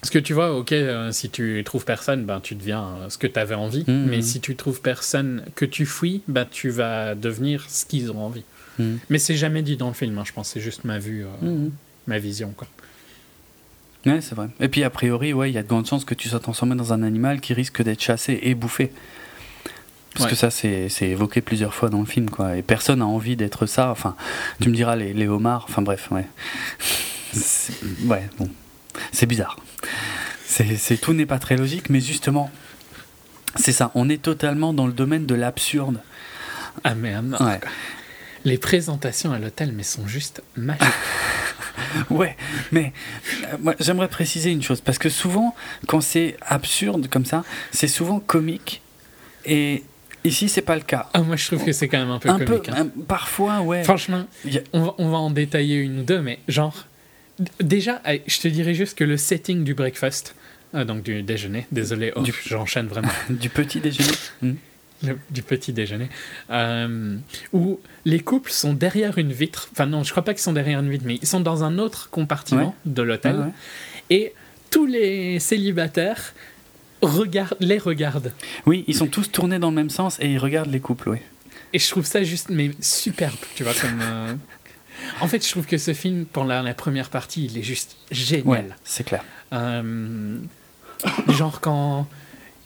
Parce 0.00 0.10
que 0.10 0.18
tu 0.18 0.34
vois, 0.34 0.56
ok, 0.56 0.72
euh, 0.72 1.12
si 1.12 1.30
tu 1.30 1.62
trouves 1.64 1.84
personne, 1.84 2.24
ben, 2.24 2.40
tu 2.40 2.54
deviens 2.54 2.84
euh, 2.84 3.08
ce 3.08 3.16
que 3.16 3.26
tu 3.26 3.38
avais 3.38 3.54
envie. 3.54 3.84
Mmh, 3.86 4.06
mais 4.06 4.18
mmh. 4.18 4.22
si 4.22 4.40
tu 4.40 4.56
trouves 4.56 4.80
personne 4.80 5.44
que 5.54 5.64
tu 5.64 5.86
fuis, 5.86 6.22
ben, 6.28 6.46
tu 6.50 6.68
vas 6.68 7.14
devenir 7.14 7.64
ce 7.68 7.86
qu'ils 7.86 8.10
ont 8.10 8.24
envie. 8.24 8.44
Mmh. 8.78 8.96
Mais 9.08 9.18
c'est 9.18 9.36
jamais 9.36 9.62
dit 9.62 9.76
dans 9.76 9.88
le 9.88 9.94
film, 9.94 10.18
hein, 10.18 10.24
je 10.26 10.32
pense. 10.32 10.50
C'est 10.50 10.60
juste 10.60 10.84
ma 10.84 10.98
vue, 10.98 11.24
euh, 11.24 11.68
ma 12.06 12.18
vision. 12.18 12.52
Quoi. 12.56 12.68
Ouais, 14.04 14.20
c'est 14.20 14.34
vrai. 14.34 14.48
Et 14.60 14.68
puis, 14.68 14.84
a 14.84 14.90
priori, 14.90 15.32
ouais, 15.32 15.50
il 15.50 15.54
y 15.54 15.58
a 15.58 15.62
de 15.62 15.68
grandes 15.68 15.86
chances 15.86 16.04
que 16.04 16.14
tu 16.14 16.28
sois 16.28 16.40
transformé 16.40 16.74
dans 16.74 16.92
un 16.92 17.02
animal 17.02 17.40
qui 17.40 17.54
risque 17.54 17.82
d'être 17.82 18.02
chassé 18.02 18.38
et 18.42 18.54
bouffé. 18.54 18.92
Parce 20.14 20.30
que 20.30 20.36
ça, 20.36 20.50
c'est 20.50 20.88
évoqué 21.02 21.40
plusieurs 21.40 21.74
fois 21.74 21.90
dans 21.90 22.00
le 22.00 22.06
film, 22.06 22.30
quoi. 22.30 22.56
Et 22.56 22.62
personne 22.62 23.00
n'a 23.00 23.06
envie 23.06 23.36
d'être 23.36 23.66
ça. 23.66 23.90
Enfin, 23.90 24.16
tu 24.60 24.68
me 24.68 24.74
diras, 24.74 24.96
les, 24.96 25.12
les 25.12 25.26
homards, 25.26 25.66
enfin 25.68 25.82
bref, 25.82 26.08
ouais. 26.10 26.26
Ouais, 28.04 28.28
bon. 28.38 28.48
C'est 29.12 29.26
bizarre. 29.26 29.58
C'est 30.46 31.00
tout 31.00 31.12
n'est 31.14 31.26
pas 31.26 31.40
très 31.40 31.56
logique, 31.56 31.90
mais 31.90 32.00
justement, 32.00 32.50
c'est 33.56 33.72
ça. 33.72 33.90
On 33.94 34.08
est 34.08 34.22
totalement 34.22 34.72
dans 34.72 34.86
le 34.86 34.92
domaine 34.92 35.26
de 35.26 35.34
l'absurde. 35.34 36.00
Ah, 36.84 36.94
merde. 36.94 37.36
Ouais. 37.40 37.60
Les 38.44 38.58
présentations 38.58 39.32
à 39.32 39.38
l'hôtel, 39.38 39.72
mais 39.72 39.82
sont 39.82 40.06
juste 40.06 40.42
magiques. 40.56 40.84
ouais, 42.10 42.36
mais 42.72 42.92
euh, 43.66 43.72
j'aimerais 43.80 44.08
préciser 44.08 44.50
une 44.50 44.62
chose 44.62 44.80
parce 44.80 44.98
que 44.98 45.08
souvent, 45.08 45.54
quand 45.86 46.00
c'est 46.00 46.36
absurde 46.42 47.08
comme 47.08 47.24
ça, 47.24 47.42
c'est 47.72 47.88
souvent 47.88 48.20
comique 48.20 48.82
et 49.44 49.82
Ici, 50.24 50.48
c'est 50.48 50.62
pas 50.62 50.74
le 50.74 50.82
cas. 50.82 51.08
Ah, 51.12 51.20
moi, 51.20 51.36
je 51.36 51.46
trouve 51.46 51.64
que 51.64 51.72
c'est 51.72 51.86
quand 51.86 51.98
même 51.98 52.10
un 52.10 52.18
peu 52.18 52.30
comique. 52.44 52.70
Hein. 52.70 52.88
parfois, 53.06 53.60
ouais. 53.60 53.84
Franchement, 53.84 54.26
on, 54.72 54.82
va, 54.82 54.94
on, 54.96 55.10
va, 55.10 55.18
en 55.18 55.30
détailler 55.30 55.76
une 55.76 56.00
ou 56.00 56.02
deux, 56.02 56.20
mais 56.20 56.38
genre, 56.48 56.86
déjà, 57.60 58.00
je 58.26 58.40
te 58.40 58.48
dirais 58.48 58.72
juste 58.72 58.96
que 58.96 59.04
le 59.04 59.18
setting 59.18 59.64
du 59.64 59.74
breakfast, 59.74 60.34
euh, 60.74 60.84
donc 60.86 61.02
du 61.02 61.22
déjeuner, 61.22 61.66
désolé, 61.72 62.12
oh, 62.16 62.22
j'enchaîne 62.46 62.86
vraiment. 62.86 63.10
du 63.30 63.50
petit 63.50 63.80
déjeuner 63.80 64.12
hmm. 64.42 64.54
Du 65.30 65.42
petit 65.42 65.74
déjeuner, 65.74 66.08
euh, 66.48 67.18
où 67.52 67.78
les 68.06 68.20
couples 68.20 68.50
sont 68.50 68.72
derrière 68.72 69.18
une 69.18 69.32
vitre. 69.32 69.68
Enfin, 69.72 69.84
non, 69.84 70.02
je 70.02 70.10
crois 70.10 70.24
pas 70.24 70.32
qu'ils 70.32 70.42
sont 70.42 70.54
derrière 70.54 70.80
une 70.80 70.88
vitre, 70.88 71.04
mais 71.06 71.18
ils 71.20 71.26
sont 71.26 71.40
dans 71.40 71.62
un 71.62 71.76
autre 71.78 72.08
compartiment 72.08 72.74
de 72.86 73.02
l'hôtel. 73.02 73.52
et 74.08 74.32
tous 74.70 74.86
les 74.86 75.40
célibataires 75.40 76.32
regarde, 77.04 77.56
les 77.60 77.78
regarde. 77.78 78.32
Oui, 78.66 78.84
ils 78.86 78.94
sont 78.94 79.06
tous 79.06 79.30
tournés 79.30 79.58
dans 79.58 79.70
le 79.70 79.76
même 79.76 79.90
sens 79.90 80.18
et 80.20 80.32
ils 80.32 80.38
regardent 80.38 80.70
les 80.70 80.80
couples, 80.80 81.10
oui. 81.10 81.18
Et 81.72 81.78
je 81.78 81.88
trouve 81.88 82.04
ça 82.04 82.22
juste 82.22 82.50
mais 82.50 82.70
superbe, 82.80 83.34
tu 83.54 83.64
vois, 83.64 83.74
comme. 83.74 84.00
Euh, 84.00 84.34
en 85.20 85.28
fait, 85.28 85.44
je 85.44 85.50
trouve 85.50 85.66
que 85.66 85.78
ce 85.78 85.92
film, 85.92 86.24
pour 86.24 86.44
la, 86.44 86.74
première 86.74 87.10
partie, 87.10 87.46
il 87.46 87.58
est 87.58 87.62
juste 87.62 87.96
génial. 88.10 88.76
c'est 88.84 89.04
clair. 89.04 89.24
Euh, 89.52 90.38
genre 91.28 91.60
quand, 91.60 92.06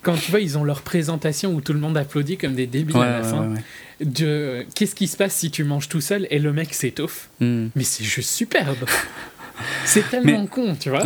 quand 0.02 0.14
tu 0.14 0.30
vois, 0.30 0.40
ils 0.40 0.56
ont 0.58 0.64
leur 0.64 0.82
présentation 0.82 1.52
où 1.52 1.60
tout 1.60 1.72
le 1.72 1.80
monde 1.80 1.96
applaudit 1.96 2.36
comme 2.36 2.54
des 2.54 2.66
débiles 2.66 2.96
à 2.96 3.20
la 3.20 3.22
fin. 3.22 3.54
de 4.00 4.64
qu'est-ce 4.74 4.94
qui 4.94 5.08
se 5.08 5.16
passe 5.16 5.34
si 5.34 5.50
tu 5.50 5.64
manges 5.64 5.88
tout 5.88 6.00
seul 6.00 6.26
et 6.30 6.38
le 6.38 6.52
mec 6.52 6.74
s'étoffe? 6.74 7.28
Hmm. 7.40 7.68
Mais 7.74 7.84
c'est 7.84 8.04
juste 8.04 8.30
superbe. 8.30 8.84
c'est 9.84 10.08
tellement 10.08 10.46
con, 10.46 10.76
tu 10.78 10.90
vois. 10.90 11.02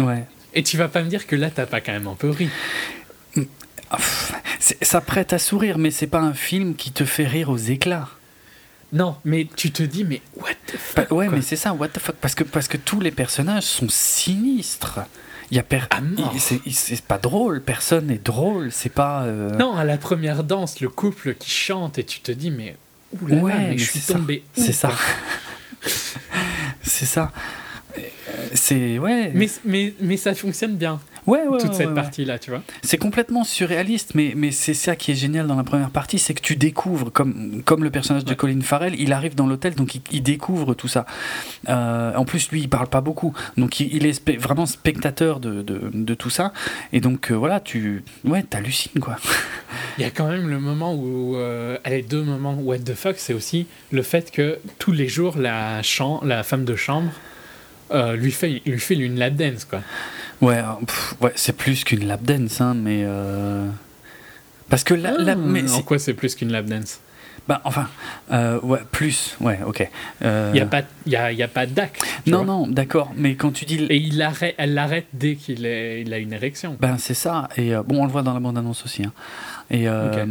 Et 0.54 0.62
tu 0.62 0.76
vas 0.76 0.88
pas 0.88 1.02
me 1.02 1.08
dire 1.08 1.26
que 1.26 1.36
là, 1.36 1.50
t'as 1.50 1.66
pas 1.66 1.80
quand 1.80 1.92
même 1.92 2.08
un 2.08 2.14
peu 2.14 2.28
ri. 2.28 2.48
Ça 4.58 5.00
prête 5.00 5.32
à 5.32 5.38
sourire, 5.38 5.78
mais 5.78 5.90
c'est 5.90 6.06
pas 6.06 6.20
un 6.20 6.34
film 6.34 6.74
qui 6.74 6.92
te 6.92 7.04
fait 7.04 7.26
rire 7.26 7.50
aux 7.50 7.56
éclats. 7.56 8.08
Non, 8.92 9.16
mais 9.24 9.48
tu 9.56 9.70
te 9.70 9.82
dis, 9.82 10.04
mais 10.04 10.20
what 10.36 10.50
the 10.66 10.76
fuck 10.76 11.10
Ouais, 11.10 11.28
mais 11.28 11.40
c'est 11.40 11.56
ça, 11.56 11.72
what 11.72 11.88
the 11.88 11.98
fuck. 11.98 12.16
Parce 12.16 12.34
que, 12.34 12.44
parce 12.44 12.68
que 12.68 12.76
tous 12.76 13.00
les 13.00 13.10
personnages 13.10 13.64
sont 13.64 13.88
sinistres. 13.88 15.00
Il 15.50 15.56
y 15.56 15.60
a 15.60 15.62
per... 15.62 15.86
c'est 16.70 17.02
pas 17.02 17.18
drôle, 17.18 17.60
personne 17.62 18.06
n'est 18.06 18.18
drôle, 18.18 18.70
c'est 18.70 18.88
pas. 18.88 19.24
Euh, 19.24 19.50
non, 19.56 19.76
à 19.76 19.84
la 19.84 19.98
première 19.98 20.44
danse, 20.44 20.80
le 20.80 20.88
couple 20.88 21.34
qui 21.34 21.50
chante 21.50 21.98
et 21.98 22.04
tu 22.04 22.20
te 22.20 22.32
dis, 22.32 22.50
mais. 22.50 22.76
Oulala, 23.20 23.42
ouais, 23.42 23.58
mais, 23.70 23.78
je 23.78 23.90
suis 23.90 24.00
tombé. 24.00 24.44
C'est 24.54 24.72
ça. 24.72 24.92
c'est 26.82 27.06
ça. 27.06 27.32
C'est. 28.54 28.98
Ouais. 28.98 29.30
Mais, 29.34 29.50
mais, 29.64 29.94
mais 30.00 30.16
ça 30.16 30.34
fonctionne 30.34 30.76
bien. 30.76 31.00
Ouais, 31.26 31.46
ouais, 31.46 31.58
toute 31.58 31.74
cette 31.74 31.94
partie-là, 31.94 32.38
tu 32.38 32.50
vois. 32.50 32.62
C'est 32.82 32.98
complètement 32.98 33.44
surréaliste, 33.44 34.14
mais, 34.14 34.32
mais 34.36 34.50
c'est 34.50 34.74
ça 34.74 34.96
qui 34.96 35.12
est 35.12 35.14
génial 35.14 35.46
dans 35.46 35.56
la 35.56 35.62
première 35.62 35.90
partie, 35.90 36.18
c'est 36.18 36.34
que 36.34 36.40
tu 36.40 36.56
découvres, 36.56 37.12
comme, 37.12 37.62
comme 37.64 37.84
le 37.84 37.90
personnage 37.90 38.24
de 38.24 38.34
Colin 38.34 38.60
Farrell, 38.60 38.94
il 38.98 39.12
arrive 39.12 39.34
dans 39.34 39.46
l'hôtel, 39.46 39.74
donc 39.74 39.94
il, 40.10 40.22
découvre 40.22 40.74
tout 40.74 40.88
ça. 40.88 41.06
Euh, 41.68 42.14
en 42.14 42.24
plus, 42.24 42.50
lui, 42.50 42.62
il 42.62 42.68
parle 42.68 42.88
pas 42.88 43.00
beaucoup, 43.00 43.34
donc 43.56 43.78
il, 43.78 44.04
est 44.06 44.30
vraiment 44.38 44.66
spectateur 44.66 45.38
de, 45.38 45.62
de, 45.62 45.90
de, 45.92 46.14
tout 46.14 46.30
ça, 46.30 46.52
et 46.92 47.00
donc 47.00 47.30
euh, 47.30 47.34
voilà, 47.34 47.60
tu 47.60 48.02
ouais, 48.24 48.42
t'hallucines, 48.42 49.00
quoi. 49.00 49.16
Il 49.98 50.02
y 50.02 50.04
a 50.04 50.10
quand 50.10 50.28
même 50.28 50.48
le 50.48 50.58
moment 50.58 50.94
où, 50.94 51.36
euh, 51.36 51.78
allez, 51.84 52.02
deux 52.02 52.22
moments, 52.22 52.54
what 52.54 52.78
the 52.78 52.94
fuck, 52.94 53.16
c'est 53.18 53.34
aussi 53.34 53.66
le 53.90 54.02
fait 54.02 54.30
que 54.30 54.58
tous 54.78 54.92
les 54.92 55.08
jours, 55.08 55.36
la, 55.38 55.82
la 56.22 56.42
femme 56.42 56.64
de 56.64 56.76
chambre 56.76 57.10
euh, 57.92 58.16
lui, 58.16 58.30
fait, 58.30 58.62
lui 58.64 58.80
fait 58.80 58.94
une 58.94 59.18
lap 59.18 59.34
dance, 59.34 59.64
quoi. 59.64 59.80
Ouais, 60.42 60.60
ouais 61.20 61.32
c'est 61.36 61.56
plus 61.56 61.84
qu'une 61.84 62.06
lap 62.06 62.22
dance, 62.22 62.60
hein, 62.60 62.74
mais. 62.74 63.02
Euh, 63.04 63.68
parce 64.68 64.82
que 64.82 64.92
la, 64.92 65.14
ah, 65.16 65.34
mais 65.36 65.70
en 65.70 65.82
quoi 65.82 65.98
c'est 65.98 66.14
plus 66.14 66.34
qu'une 66.34 66.50
lap 66.50 66.66
dance? 66.66 67.00
Bah, 67.48 67.60
enfin, 67.64 67.88
euh, 68.32 68.60
ouais, 68.60 68.80
plus, 68.90 69.36
ouais, 69.40 69.58
ok. 69.64 69.88
Il 70.20 70.52
n'y 70.52 70.60
a 70.60 70.66
pas, 70.66 70.82
y 71.06 71.16
a, 71.16 71.32
y 71.32 71.42
a 71.42 71.48
pas 71.48 71.66
d'acte. 71.66 72.04
Non, 72.26 72.44
non, 72.44 72.66
d'accord, 72.66 73.12
mais 73.16 73.36
quand 73.36 73.52
tu 73.52 73.64
dis. 73.64 73.84
Et 73.84 73.96
il 73.96 74.20
arrête, 74.20 74.54
elle 74.58 74.74
l'arrête 74.74 75.06
dès 75.12 75.36
qu'il 75.36 75.64
il 75.64 76.12
a 76.12 76.18
une 76.18 76.32
érection. 76.32 76.76
Ben, 76.80 76.98
c'est 76.98 77.14
ça, 77.14 77.48
et 77.56 77.72
bon, 77.86 78.02
on 78.02 78.06
le 78.06 78.12
voit 78.12 78.22
dans 78.22 78.34
la 78.34 78.40
bande-annonce 78.40 78.84
aussi. 78.84 79.04
Hein. 79.04 79.12
Et, 79.70 79.86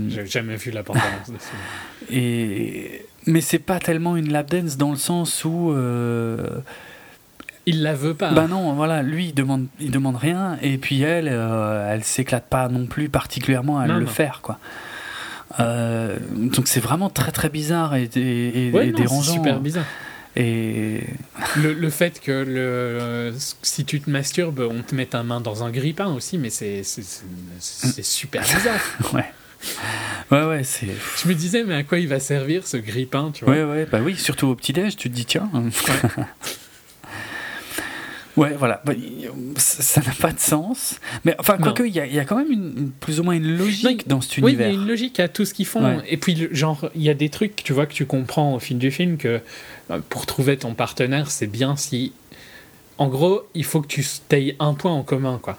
J'ai 0.10 0.28
jamais 0.28 0.58
vu 0.58 0.72
la 0.72 0.84
bande-annonce 0.84 1.42
Et. 2.12 3.06
Mais 3.28 3.42
c'est 3.42 3.60
pas 3.60 3.80
tellement 3.80 4.18
une 4.18 4.32
lap 4.32 4.50
dance 4.50 4.78
dans 4.78 4.92
le 4.92 4.98
sens 4.98 5.46
où 5.46 5.74
il 7.66 7.84
la 7.84 7.94
veut 7.94 8.14
pas. 8.14 8.32
Bah 8.32 8.48
non, 8.48 8.74
voilà, 8.74 9.04
lui 9.04 9.28
il 9.28 9.34
demande, 9.34 9.68
il 9.80 9.92
demande 9.92 10.16
rien 10.16 10.58
et 10.62 10.78
puis 10.78 11.02
elle, 11.02 11.30
euh, 11.30 11.94
elle 11.94 12.04
s'éclate 12.04 12.48
pas 12.48 12.68
non 12.70 12.86
plus 12.86 13.10
particulièrement 13.10 13.80
à 13.80 13.88
le 13.88 14.06
faire 14.06 14.40
quoi. 14.42 14.60
Euh, 15.60 16.18
donc 16.32 16.68
c'est 16.68 16.80
vraiment 16.80 17.10
très 17.10 17.32
très 17.32 17.50
bizarre 17.50 17.96
et, 17.96 18.10
et, 18.16 18.92
dérangeant. 18.92 19.34
Super 19.34 19.60
bizarre. 19.60 19.86
Et 20.38 21.04
le, 21.58 21.74
le, 21.74 21.90
fait 21.90 22.22
que 22.22 22.32
le, 22.32 23.34
si 23.62 23.84
tu 23.84 24.00
te 24.00 24.10
masturbes, 24.10 24.66
on 24.72 24.82
te 24.82 24.96
met 24.96 25.08
ta 25.08 25.24
main 25.24 25.42
dans 25.42 25.66
un 25.66 25.72
grippin 25.72 26.08
aussi, 26.08 26.38
mais 26.38 26.50
c'est 26.50 26.84
super 27.62 28.42
bizarre. 28.44 28.80
ouais. 29.14 29.26
Ouais, 30.32 30.44
ouais, 30.46 30.64
c'est. 30.64 30.88
Je 31.22 31.28
me 31.28 31.34
disais, 31.34 31.64
mais 31.64 31.76
à 31.76 31.84
quoi 31.84 32.00
il 32.00 32.08
va 32.08 32.20
servir 32.20 32.66
ce 32.66 32.78
grippin, 32.78 33.32
tu 33.34 33.44
vois? 33.44 33.54
Ouais, 33.54 33.64
ouais, 33.64 33.86
bah 33.86 34.00
oui, 34.02 34.16
surtout 34.16 34.48
au 34.48 34.56
petit-déj, 34.56 34.96
tu 34.96 35.10
te 35.10 35.16
dis, 35.16 35.26
tiens. 35.26 35.50
Ouais, 35.54 35.70
voilà. 38.36 38.82
Bah, 38.86 38.94
ça 39.58 40.02
n'a 40.02 40.14
pas 40.14 40.32
de 40.32 40.40
sens. 40.40 41.00
Mais 41.26 41.36
enfin, 41.40 41.58
quoique, 41.58 41.84
il 41.84 41.96
y, 41.96 42.00
y, 42.00 42.20
a 42.20 42.26
quand 42.26 42.38
même 42.38 42.52
une, 42.52 42.92
plus 43.00 43.20
ou 43.20 43.24
moins 43.24 43.34
une 43.34 43.58
logique 43.58 44.08
dans 44.08 44.22
cet 44.22 44.38
univers. 44.38 44.68
Oui, 44.68 44.74
il 44.74 44.76
y 44.76 44.78
a 44.78 44.82
une 44.82 44.88
logique 44.88 45.20
à 45.20 45.28
tout 45.28 45.46
ce 45.46 45.54
qu'ils 45.54 45.66
font. 45.66 46.02
Et 46.08 46.18
puis, 46.18 46.48
genre, 46.52 46.90
il 46.96 47.04
y 47.04 47.10
a 47.10 47.14
des 47.14 47.30
trucs, 47.30 47.56
tu 47.58 47.74
vois, 47.74 47.86
que 47.86 47.94
tu 47.94 48.06
comprends 48.06 48.56
au 48.56 48.60
fil 48.60 48.78
du 48.78 48.92
film 48.92 49.18
que 49.18 49.42
euh, 49.90 50.00
pour 50.10 50.26
trouver 50.26 50.58
ton 50.58 50.74
partenaire, 50.74 51.30
c'est 51.30 51.48
bien 51.48 51.76
si 51.76 52.14
en 53.02 53.08
gros, 53.08 53.48
il 53.56 53.66
faut 53.66 53.82
que 53.82 53.88
tu 53.88 54.06
aies 54.30 54.56
un 54.60 54.76
point 54.76 54.92
en 54.92 55.02
commun, 55.02 55.40
quoi. 55.42 55.58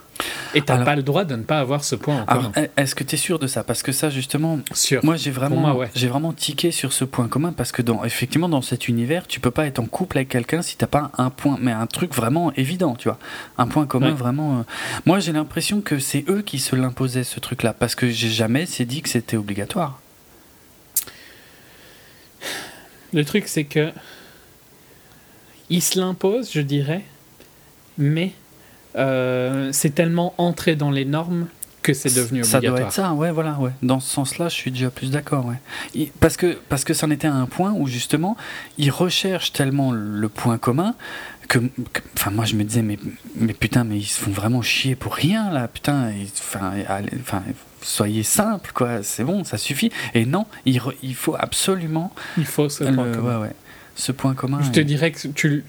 Et 0.55 0.63
t'as 0.63 0.85
pas 0.85 0.95
le 0.95 1.03
droit 1.03 1.25
de 1.25 1.35
ne 1.35 1.43
pas 1.43 1.59
avoir 1.59 1.83
ce 1.83 1.97
point 1.97 2.23
en 2.23 2.25
commun. 2.25 2.53
Est-ce 2.77 2.95
que 2.95 3.03
tu 3.03 3.17
es 3.17 3.19
sûr 3.19 3.41
de 3.41 3.49
ça? 3.49 3.65
Parce 3.65 3.83
que 3.83 3.91
ça, 3.91 4.11
justement, 4.11 4.61
moi 5.03 5.17
j'ai 5.17 5.33
vraiment, 5.33 5.77
j'ai 5.93 6.07
vraiment 6.07 6.33
tiqué 6.33 6.71
sur 6.71 6.93
ce 6.93 7.05
point 7.05 7.27
commun 7.27 7.53
parce 7.53 7.73
que 7.73 7.83
dans, 7.83 8.05
effectivement, 8.05 8.49
dans 8.49 8.63
cet 8.63 8.87
univers, 8.87 9.27
tu 9.27 9.41
peux 9.41 9.51
pas 9.51 9.67
être 9.67 9.81
en 9.81 9.87
couple 9.87 10.19
avec 10.19 10.29
quelqu'un 10.29 10.63
si 10.63 10.77
t'as 10.77 10.87
pas 10.87 11.11
un 11.19 11.31
point, 11.31 11.59
mais 11.61 11.73
un 11.73 11.89
truc 11.89 12.15
vraiment 12.15 12.53
évident, 12.53 12.95
tu 12.95 13.09
vois, 13.09 13.19
un 13.59 13.67
point 13.67 13.87
commun 13.87 14.13
vraiment. 14.13 14.61
Euh. 14.61 14.63
Moi, 15.05 15.19
j'ai 15.19 15.33
l'impression 15.33 15.81
que 15.81 15.99
c'est 15.99 16.25
eux 16.29 16.43
qui 16.43 16.61
se 16.61 16.77
l'imposaient 16.77 17.25
ce 17.25 17.41
truc-là 17.41 17.73
parce 17.73 17.97
que 17.97 18.09
j'ai 18.09 18.31
jamais 18.31 18.67
s'est 18.67 18.85
dit 18.85 19.03
que 19.03 19.09
c'était 19.09 19.37
obligatoire. 19.37 20.01
Le 23.13 23.25
truc, 23.25 23.49
c'est 23.49 23.65
que 23.65 23.91
ils 25.71 25.83
se 25.83 25.99
l'imposent, 25.99 26.53
je 26.53 26.61
dirais, 26.61 27.03
mais 27.99 28.33
euh, 28.97 29.71
c'est 29.73 29.95
tellement 29.95 30.35
entré 30.39 30.77
dans 30.77 30.91
les 30.91 31.05
normes 31.05 31.47
que 31.83 31.95
c'est 31.95 32.15
devenu 32.15 32.43
obligatoire. 32.43 32.63
Ça 32.63 32.69
doit 32.69 32.81
être 32.81 32.93
ça, 32.93 33.13
ouais, 33.13 33.33
voilà, 33.33 33.59
ouais. 33.59 33.73
Dans 33.83 33.99
ce 33.99 34.09
sens-là, 34.09 34.49
je 34.49 34.55
suis 34.55 34.71
déjà 34.71 34.91
plus 34.91 35.11
d'accord, 35.11 35.47
ouais. 35.47 36.13
parce 36.21 36.37
que 36.37 36.57
parce 36.69 36.85
que 36.85 36.95
c'en 36.95 37.11
était 37.11 37.27
à 37.27 37.35
un 37.35 37.47
point 37.47 37.73
où 37.73 37.87
justement, 37.89 38.37
ils 38.79 38.91
recherchent 38.91 39.53
tellement 39.53 39.91
le 39.91 40.29
point 40.29 40.59
commun 40.59 40.95
que, 41.49 41.59
enfin, 42.17 42.31
moi 42.31 42.45
je 42.45 42.55
me 42.55 42.63
disais, 42.63 42.83
mais 42.83 42.99
mais 43.35 43.53
putain, 43.53 43.83
mais 43.85 43.99
ils 43.99 44.07
se 44.07 44.21
font 44.21 44.31
vraiment 44.31 44.63
chier 44.63 44.95
pour 44.95 45.15
rien 45.15 45.51
là, 45.51 45.67
putain, 45.67 46.13
enfin, 46.39 46.73
enfin, 47.21 47.43
soyez 47.83 48.23
simple, 48.23 48.71
quoi, 48.73 49.03
c'est 49.03 49.25
bon, 49.25 49.43
ça 49.43 49.59
suffit. 49.59 49.91
Et 50.15 50.25
non, 50.25 50.47
il, 50.67 50.81
il 51.03 51.15
faut 51.17 51.35
absolument. 51.37 52.13
Il 52.39 52.47
faut 52.47 52.69
ce 52.69 52.85
point 52.85 53.11
commun. 53.11 53.39
Ouais, 53.39 53.43
ouais. 53.49 53.55
Ce 53.97 54.13
point 54.13 54.35
commun. 54.35 54.61
Je 54.63 54.71
te 54.71 54.81
dirais 54.81 55.11
que 55.11 55.27
tu 55.29 55.65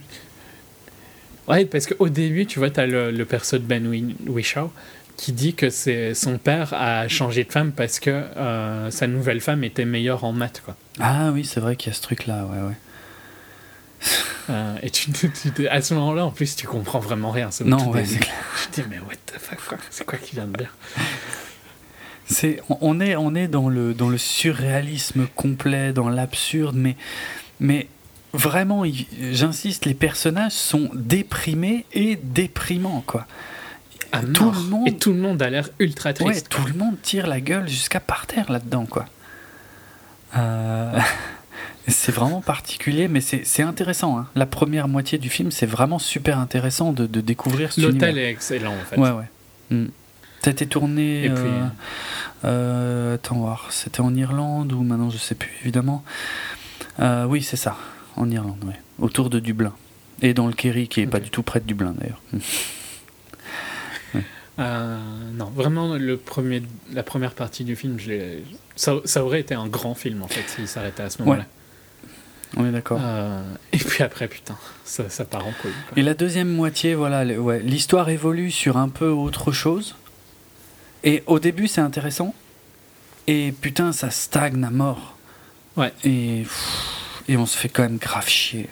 Ouais, 1.47 1.65
parce 1.65 1.87
qu'au 1.87 2.09
début, 2.09 2.45
tu 2.45 2.59
vois, 2.59 2.69
tu 2.69 2.79
as 2.79 2.85
le, 2.85 3.11
le, 3.11 3.25
perso 3.25 3.57
de 3.57 3.63
Ben 3.63 3.85
Whishaw 4.27 4.71
qui 5.17 5.31
dit 5.31 5.53
que 5.53 5.69
c'est 5.69 6.13
son 6.13 6.37
père 6.37 6.73
a 6.73 7.07
changé 7.07 7.43
de 7.43 7.51
femme 7.51 7.71
parce 7.71 7.99
que 7.99 8.09
euh, 8.09 8.89
sa 8.91 9.07
nouvelle 9.07 9.41
femme 9.41 9.63
était 9.63 9.85
meilleure 9.85 10.23
en 10.23 10.31
maths. 10.31 10.61
Quoi. 10.65 10.75
Ah 10.99 11.31
oui, 11.31 11.45
c'est 11.45 11.59
vrai 11.59 11.75
qu'il 11.75 11.91
y 11.91 11.95
a 11.95 11.97
ce 11.97 12.01
truc-là, 12.01 12.45
ouais, 12.45 12.67
ouais. 12.67 12.75
Euh, 14.49 14.75
et 14.81 14.89
tu, 14.89 15.09
à 15.69 15.81
ce 15.81 15.93
moment-là, 15.93 16.25
en 16.25 16.31
plus, 16.31 16.55
tu 16.55 16.67
comprends 16.67 16.99
vraiment 16.99 17.31
rien. 17.31 17.49
Non, 17.63 17.91
ouais, 17.91 18.03
c'est 18.05 18.19
clair. 18.19 18.35
Je 18.65 18.81
dis, 18.81 18.87
mais 18.89 18.99
what 18.99 19.15
the 19.25 19.39
fuck, 19.39 19.59
quoi 19.65 19.77
C'est 19.89 20.05
quoi 20.05 20.17
qui 20.17 20.35
vient 20.35 20.47
de 20.47 20.57
dire? 20.57 20.75
C'est, 22.25 22.61
on, 22.69 22.99
est, 22.99 23.15
on 23.15 23.35
est 23.35 23.47
dans 23.47 23.69
le, 23.69 23.93
dans 23.93 24.09
le 24.09 24.17
surréalisme 24.17 25.27
complet, 25.35 25.93
dans 25.93 26.09
l'absurde, 26.09 26.75
mais, 26.75 26.95
mais 27.59 27.87
vraiment, 28.33 28.83
j'insiste, 29.31 29.85
les 29.85 29.93
personnages 29.93 30.53
sont 30.53 30.89
déprimés 30.93 31.85
et 31.93 32.15
déprimants, 32.15 33.03
quoi. 33.05 33.25
Tout 34.33 34.51
le 34.51 34.59
monde... 34.69 34.87
Et 34.87 34.95
tout 34.95 35.11
le 35.11 35.19
monde 35.19 35.41
a 35.41 35.49
l'air 35.49 35.69
ultra 35.79 36.13
triste. 36.13 36.27
Ouais, 36.27 36.41
tout 36.49 36.67
le 36.67 36.73
monde 36.73 36.95
tire 37.01 37.25
la 37.25 37.41
gueule 37.41 37.67
jusqu'à 37.67 37.99
par 37.99 38.27
terre 38.27 38.51
là-dedans, 38.51 38.85
quoi. 38.85 39.05
Euh, 40.37 40.99
c'est 41.87 42.11
vraiment 42.11 42.41
particulier, 42.41 43.07
mais 43.07 43.21
c'est 43.21 43.63
intéressant. 43.63 44.19
Hein. 44.19 44.27
La 44.35 44.45
première 44.45 44.87
moitié 44.87 45.17
du 45.17 45.29
film, 45.29 45.51
c'est 45.51 45.65
vraiment 45.65 45.99
super 45.99 46.37
intéressant 46.37 46.91
de, 46.91 47.07
de 47.07 47.21
découvrir 47.21 47.71
ce 47.71 47.81
L'hôtel 47.81 48.17
est 48.17 48.29
excellent, 48.29 48.73
en 48.73 48.85
fait. 48.85 48.97
Ouais, 48.97 49.11
ouais. 49.11 49.29
Mm. 49.71 49.87
Ça 50.41 50.49
a 50.49 50.51
été 50.51 50.67
tourné. 50.67 51.25
Et 51.25 51.29
puis... 51.29 51.43
Euh, 51.45 51.67
euh, 52.45 53.15
attends, 53.15 53.37
voir. 53.37 53.67
C'était 53.71 54.01
en 54.01 54.13
Irlande 54.13 54.73
ou 54.73 54.83
maintenant, 54.83 55.09
je 55.09 55.17
sais 55.17 55.35
plus, 55.35 55.51
évidemment. 55.61 56.03
oui, 56.99 57.41
c'est 57.41 57.57
ça 57.57 57.77
en 58.15 58.29
Irlande. 58.29 58.73
Autour 58.99 59.29
de 59.29 59.39
Dublin. 59.39 59.73
Et 60.21 60.33
dans 60.33 60.47
le 60.47 60.53
Kerry, 60.53 60.87
qui 60.87 61.01
est 61.01 61.07
pas 61.07 61.19
du 61.19 61.29
tout 61.29 61.43
près 61.43 61.59
de 61.59 61.65
Dublin 61.65 61.93
d'ailleurs. 61.97 62.21
Euh, 64.59 64.99
non, 65.33 65.45
vraiment, 65.45 65.95
le 65.95 66.15
premier, 66.15 66.61
la 66.93 67.01
première 67.01 67.33
partie 67.33 67.63
du 67.63 67.75
film, 67.75 67.97
ça, 68.75 68.93
ça, 69.03 69.25
aurait 69.25 69.39
été 69.39 69.55
un 69.55 69.65
grand 69.65 69.95
film 69.95 70.21
en 70.21 70.27
fait 70.27 70.47
s'il 70.47 70.67
s'arrêtait 70.67 71.01
à 71.01 71.09
ce 71.09 71.23
moment-là. 71.23 71.45
On 72.55 72.65
est 72.65 72.71
d'accord. 72.71 72.99
Euh, 73.01 73.41
et 73.71 73.77
puis 73.77 74.03
après, 74.03 74.27
putain, 74.27 74.55
ça, 74.85 75.09
ça 75.09 75.25
part 75.25 75.47
en 75.47 75.51
couille. 75.53 75.71
Et 75.95 76.03
la 76.03 76.13
deuxième 76.13 76.49
moitié, 76.49 76.93
voilà, 76.93 77.25
ouais, 77.25 77.61
l'histoire 77.61 78.09
évolue 78.09 78.51
sur 78.51 78.77
un 78.77 78.89
peu 78.89 79.07
autre 79.07 79.51
chose. 79.51 79.95
Et 81.03 81.23
au 81.25 81.39
début, 81.39 81.67
c'est 81.67 81.81
intéressant. 81.81 82.35
Et 83.25 83.53
putain, 83.59 83.91
ça 83.91 84.11
stagne 84.11 84.63
à 84.63 84.69
mort. 84.69 85.17
Ouais. 85.77 85.91
Et 86.03 86.45
et 87.27 87.37
on 87.37 87.45
se 87.45 87.57
fait 87.57 87.69
quand 87.69 87.83
même 87.83 87.97
grave 87.97 88.27
chier. 88.27 88.67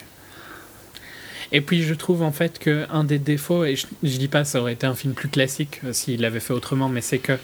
Et 1.52 1.60
puis 1.60 1.82
je 1.82 1.94
trouve 1.94 2.22
en 2.22 2.32
fait 2.32 2.58
qu'un 2.58 3.04
des 3.04 3.18
défauts, 3.18 3.64
et 3.64 3.76
je, 3.76 3.86
je, 4.02 4.16
dis 4.16 4.28
pas 4.28 4.44
ça 4.44 4.60
aurait 4.60 4.72
été 4.72 4.86
un 4.86 4.94
film 4.94 5.12
plus 5.12 5.28
classique 5.28 5.80
euh, 5.84 5.92
s'il 5.92 6.22
l'avait 6.22 6.40
fait 6.40 6.54
autrement, 6.54 6.88
mais 6.88 7.02
c'est 7.02 7.18
que 7.18 7.38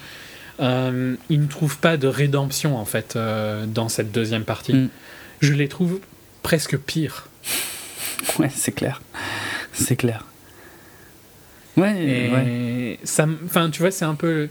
euh, 0.59 1.15
ne 1.29 1.45
trouvent 1.45 1.77
pas 1.77 1.95
de 1.95 2.07
rédemption 2.07 2.77
en 2.77 2.85
fait 2.85 3.15
euh, 3.15 3.65
dans 3.65 3.87
cette 3.87 4.11
deuxième 4.11 4.43
partie. 4.43 4.73
Mm. 4.73 4.89
Je 5.41 5.53
les 5.53 5.67
trouve 5.67 5.99
presque 6.43 6.77
pires. 6.77 7.27
Ouais, 8.37 8.49
c'est 8.53 8.73
clair. 8.73 9.01
C'est 9.73 9.95
clair. 9.95 10.25
Ouais, 11.77 11.95
et 12.03 12.99
Ça, 13.03 13.25
enfin, 13.45 13.69
tu 13.69 13.81
vois, 13.81 13.91
c'est 13.91 14.05
un 14.05 14.15
peu. 14.15 14.49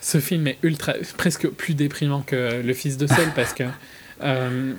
Ce 0.00 0.20
film 0.20 0.46
est 0.46 0.58
ultra, 0.62 0.94
presque 1.16 1.48
plus 1.48 1.74
déprimant 1.74 2.22
que 2.22 2.60
Le 2.62 2.74
Fils 2.74 2.96
de 2.96 3.06
Sol 3.06 3.28
parce 3.34 3.54
que 3.54 3.64
euh, 4.22 4.74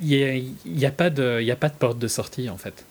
il 0.00 0.54
n'y 0.66 0.84
a, 0.84 0.88
a, 0.88 0.90
pas 0.90 1.10
de, 1.10 1.50
a 1.50 1.56
pas 1.56 1.68
de 1.68 1.74
porte 1.74 1.98
de 1.98 2.08
sortie 2.08 2.50
en 2.50 2.58
fait. 2.58 2.84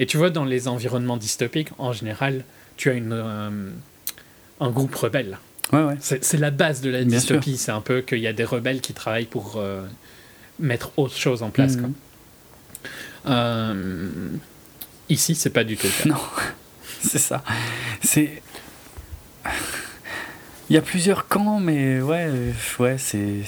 Et 0.00 0.06
tu 0.06 0.16
vois, 0.16 0.30
dans 0.30 0.44
les 0.44 0.66
environnements 0.68 1.16
dystopiques, 1.16 1.70
en 1.78 1.92
général, 1.92 2.44
tu 2.76 2.90
as 2.90 2.94
une, 2.94 3.12
euh, 3.12 3.70
un 4.60 4.70
groupe 4.70 4.94
rebelle. 4.94 5.38
Ouais, 5.72 5.82
ouais. 5.82 5.96
C'est 6.00 6.36
la 6.36 6.50
base 6.50 6.80
de 6.80 6.90
la 6.90 7.04
dystopie. 7.04 7.56
C'est 7.56 7.72
un 7.72 7.80
peu 7.80 8.00
qu'il 8.00 8.18
y 8.18 8.26
a 8.26 8.32
des 8.32 8.44
rebelles 8.44 8.80
qui 8.80 8.92
travaillent 8.92 9.26
pour 9.26 9.56
euh, 9.56 9.82
mettre 10.58 10.92
autre 10.96 11.16
chose 11.16 11.42
en 11.42 11.50
place. 11.50 11.76
Mhm. 11.76 11.94
Euh, 13.26 14.28
ici, 15.08 15.34
c'est 15.34 15.50
pas 15.50 15.64
du 15.64 15.76
tout 15.76 15.86
le 15.86 16.02
cas. 16.02 16.08
Non, 16.10 16.20
c'est 17.00 17.18
ça. 17.18 17.42
C'est. 18.02 18.42
Il 20.70 20.74
y 20.74 20.78
a 20.78 20.82
plusieurs 20.82 21.28
camps, 21.28 21.60
mais 21.60 22.00
ouais, 22.00 22.30
ouais, 22.78 22.96
c'est. 22.98 23.42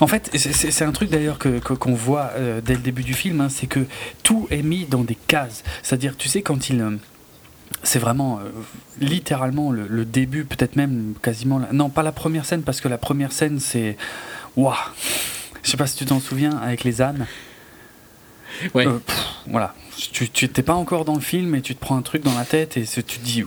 En 0.00 0.06
fait, 0.06 0.30
c'est 0.36 0.84
un 0.84 0.92
truc 0.92 1.10
d'ailleurs 1.10 1.38
que 1.38 1.58
qu'on 1.58 1.94
voit 1.94 2.30
euh, 2.36 2.60
dès 2.60 2.74
le 2.74 2.80
début 2.80 3.02
du 3.02 3.14
film, 3.14 3.40
hein, 3.40 3.48
c'est 3.48 3.66
que 3.66 3.86
tout 4.22 4.46
est 4.50 4.62
mis 4.62 4.86
dans 4.86 5.02
des 5.02 5.16
cases. 5.16 5.64
C'est-à-dire, 5.82 6.16
tu 6.16 6.28
sais, 6.28 6.42
quand 6.42 6.68
il 6.68 6.80
euh, 6.80 6.96
c'est 7.82 7.98
vraiment 7.98 8.38
euh, 8.38 8.50
littéralement 9.00 9.72
le, 9.72 10.04
début, 10.04 10.44
peut-être 10.44 10.76
même 10.76 11.14
quasiment. 11.22 11.60
Non, 11.72 11.90
pas 11.90 12.02
la 12.02 12.12
première 12.12 12.44
scène, 12.44 12.62
parce 12.62 12.80
que 12.80 12.88
la 12.88 12.98
première 12.98 13.32
scène, 13.32 13.58
c'est. 13.58 13.96
Waouh 14.56 14.74
Je 15.62 15.70
sais 15.70 15.76
pas 15.76 15.86
si 15.86 15.96
tu 15.96 16.04
t'en 16.04 16.20
souviens, 16.20 16.56
avec 16.58 16.84
les 16.84 17.02
ânes. 17.02 17.26
Ouais. 18.72 18.86
voilà. 19.48 19.74
Tu 19.96 20.28
n'étais 20.42 20.62
pas 20.62 20.74
encore 20.74 21.04
dans 21.04 21.14
le 21.14 21.20
film 21.20 21.54
et 21.54 21.62
tu 21.62 21.74
te 21.74 21.80
prends 21.80 21.96
un 21.96 22.02
truc 22.02 22.22
dans 22.22 22.34
la 22.34 22.44
tête 22.44 22.76
et 22.76 22.84
tu 22.84 23.02
te 23.02 23.24
dis 23.24 23.44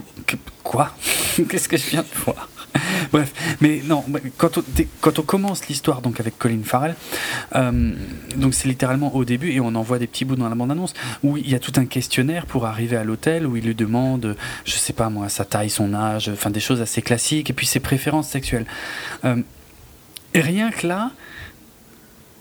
Quoi? 0.64 0.94
Qu'est-ce 1.50 1.70
que 1.70 1.78
je 1.78 1.90
viens 1.90 2.02
de 2.02 2.24
voir? 2.26 2.50
Bref, 3.12 3.34
mais 3.62 3.82
non, 3.86 4.04
quand 4.38 4.58
on, 4.58 4.64
quand 5.02 5.20
on 5.20 5.22
commence 5.22 5.68
l'histoire 5.68 6.02
donc 6.02 6.20
avec 6.20 6.38
Colin 6.38 6.60
Farrell, 6.64 6.96
euh, 7.56 7.94
donc 8.36 8.54
c'est 8.54 8.68
littéralement 8.68 9.16
au 9.16 9.26
début 9.26 9.52
et 9.52 9.60
on 9.60 9.74
envoie 9.76 10.00
des 10.00 10.08
petits 10.08 10.26
bouts 10.26 10.36
dans 10.36 10.50
la 10.50 10.56
bande-annonce 10.56 10.94
où 11.24 11.38
il 11.38 11.50
y 11.50 11.56
a 11.56 11.60
tout 11.60 11.74
un 11.78 11.86
questionnaire 11.86 12.46
pour 12.46 12.66
arriver 12.66 12.98
à 12.98 13.04
l'hôtel 13.04 13.48
où 13.48 13.56
il 13.56 13.66
lui 13.66 13.76
demande, 13.76 14.36
je 14.66 14.74
sais 14.74 14.94
pas 14.94 15.10
moi, 15.10 15.30
sa 15.30 15.46
taille, 15.46 15.70
son 15.70 15.94
âge, 15.94 16.30
enfin 16.30 16.50
des 16.50 16.60
choses 16.60 16.82
assez 16.82 17.02
classiques 17.02 17.50
et 17.50 17.54
puis 17.54 17.66
ses 17.66 17.80
préférences 17.80 18.28
sexuelles. 18.28 18.66
Euh, 19.26 19.38
et 20.34 20.42
rien 20.42 20.72
que 20.72 20.86
là, 20.86 21.12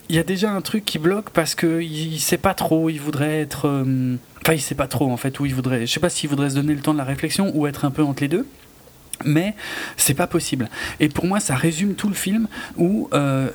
il 0.09 0.16
y 0.16 0.19
a 0.19 0.23
déjà 0.23 0.51
un 0.51 0.61
truc 0.61 0.85
qui 0.85 0.99
bloque 0.99 1.31
parce 1.31 1.55
que 1.55 1.83
il, 1.83 2.19
sait 2.19 2.39
pas 2.39 2.55
trop, 2.55 2.91
il 2.91 3.01
voudrait 3.01 3.41
être, 3.41 3.69
euh, 3.69 4.16
enfin 4.43 4.55
il 4.55 4.61
sait 4.61 4.74
pas 4.74 4.87
trop 4.87 5.11
en 5.11 5.16
fait 5.16 5.41
où 5.41 5.47
il 5.47 5.55
voudrait, 5.55 5.87
je 5.87 5.93
sais 5.93 6.01
pas 6.01 6.11
s'il 6.11 6.31
voudrait 6.31 6.51
se 6.51 6.55
donner 6.55 6.74
le 6.74 6.81
temps 6.81 6.93
de 6.93 6.99
la 6.99 7.05
réflexion 7.05 7.51
ou 7.55 7.66
être 7.66 7.85
un 7.85 7.91
peu 7.91 8.03
entre 8.03 8.23
les 8.23 8.28
deux 8.28 8.47
mais 9.24 9.55
c'est 9.97 10.15
pas 10.15 10.27
possible. 10.27 10.69
Et 11.01 11.09
pour 11.09 11.24
moi, 11.24 11.41
ça 11.41 11.55
résume 11.55 11.95
tout 11.95 12.09
le 12.09 12.15
film 12.15 12.49
où 12.77 13.09
euh, 13.15 13.49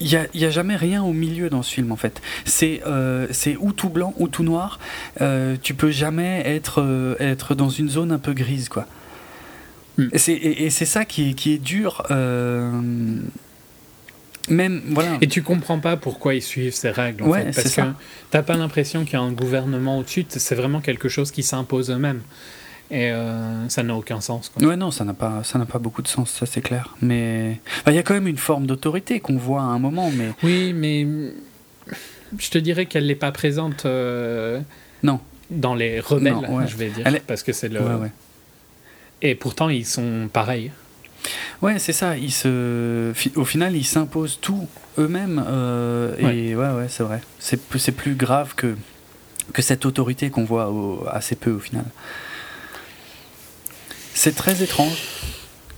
il 0.00 0.08
n'y 0.08 0.44
a, 0.44 0.48
a, 0.48 0.50
jamais 0.50 0.76
rien 0.76 1.02
au 1.02 1.12
milieu 1.12 1.48
dans 1.48 1.62
ce 1.62 1.72
film 1.72 1.92
en 1.92 1.96
fait. 1.96 2.20
C'est 2.44 2.82
euh, 2.86 3.26
ou 3.60 3.72
tout 3.72 3.88
blanc 3.88 4.14
ou 4.18 4.28
tout 4.28 4.42
noir. 4.42 4.78
Euh, 5.20 5.56
tu 5.62 5.74
peux 5.74 5.90
jamais 5.90 6.42
être, 6.44 6.82
euh, 6.82 7.14
être 7.20 7.54
dans 7.54 7.68
une 7.68 7.88
zone 7.88 8.12
un 8.12 8.18
peu 8.18 8.32
grise 8.32 8.68
quoi. 8.68 8.86
Mm. 9.98 10.08
Et 10.12 10.70
c'est 10.70 10.84
ça 10.86 11.04
qui, 11.04 11.34
qui 11.34 11.52
est 11.52 11.58
dur. 11.58 12.02
Même, 14.48 14.82
voilà. 14.86 15.18
Et 15.20 15.28
tu 15.28 15.42
comprends 15.42 15.78
pas 15.78 15.96
pourquoi 15.96 16.34
ils 16.34 16.42
suivent 16.42 16.74
ces 16.74 16.90
règles, 16.90 17.24
en 17.24 17.28
ouais, 17.28 17.52
fait, 17.52 17.62
parce 17.62 17.74
que 17.76 17.82
t'as 18.30 18.42
pas 18.42 18.56
l'impression 18.56 19.04
qu'il 19.04 19.14
y 19.14 19.16
a 19.16 19.20
un 19.20 19.32
gouvernement 19.32 19.98
au-dessus, 19.98 20.26
c'est 20.28 20.54
vraiment 20.54 20.80
quelque 20.80 21.08
chose 21.08 21.30
qui 21.30 21.42
s'impose 21.42 21.90
eux-mêmes. 21.90 22.22
Et 22.90 23.10
euh, 23.10 23.68
ça 23.70 23.82
n'a 23.82 23.94
aucun 23.94 24.20
sens. 24.20 24.50
Quoi. 24.50 24.66
Ouais, 24.66 24.76
non, 24.76 24.90
ça 24.90 25.04
n'a 25.04 25.14
pas, 25.14 25.42
ça 25.44 25.58
n'a 25.58 25.64
pas 25.64 25.78
beaucoup 25.78 26.02
de 26.02 26.08
sens, 26.08 26.30
ça 26.30 26.44
c'est 26.44 26.60
clair. 26.60 26.94
Mais 27.00 27.58
il 27.86 27.94
y 27.94 27.98
a 27.98 28.02
quand 28.02 28.12
même 28.12 28.28
une 28.28 28.36
forme 28.36 28.66
d'autorité 28.66 29.18
qu'on 29.18 29.38
voit 29.38 29.62
à 29.62 29.64
un 29.64 29.78
moment. 29.78 30.10
Mais 30.14 30.28
oui, 30.42 30.74
mais 30.74 31.06
je 32.38 32.50
te 32.50 32.58
dirais 32.58 32.86
qu'elle 32.86 33.06
n'est 33.06 33.14
pas 33.14 33.32
présente. 33.32 33.86
Euh, 33.86 34.60
non. 35.02 35.20
Dans 35.50 35.74
les 35.74 36.00
rebelles, 36.00 36.34
je 36.66 36.76
vais 36.76 36.90
dire, 36.90 37.04
parce 37.26 37.42
que 37.42 37.52
c'est 37.52 37.68
le. 37.68 37.80
Et 39.22 39.36
pourtant, 39.36 39.68
ils 39.68 39.86
sont 39.86 40.28
pareils. 40.32 40.72
Ouais, 41.60 41.78
c'est 41.78 41.92
ça. 41.92 42.16
Ils 42.16 42.32
se, 42.32 43.12
au 43.36 43.44
final, 43.44 43.76
ils 43.76 43.84
s'imposent 43.84 44.38
tout 44.40 44.68
eux-mêmes. 44.98 45.42
Euh, 45.46 46.16
et 46.18 46.56
ouais, 46.56 46.70
ouais, 46.70 46.86
c'est 46.88 47.02
vrai. 47.02 47.20
C'est, 47.38 47.60
c'est 47.78 47.92
plus 47.92 48.14
grave 48.14 48.54
que 48.54 48.74
que 49.52 49.60
cette 49.60 49.84
autorité 49.84 50.30
qu'on 50.30 50.44
voit 50.44 50.72
assez 51.10 51.34
peu 51.34 51.50
au 51.50 51.58
final. 51.58 51.84
C'est 54.14 54.34
très 54.34 54.62
étrange. 54.62 55.02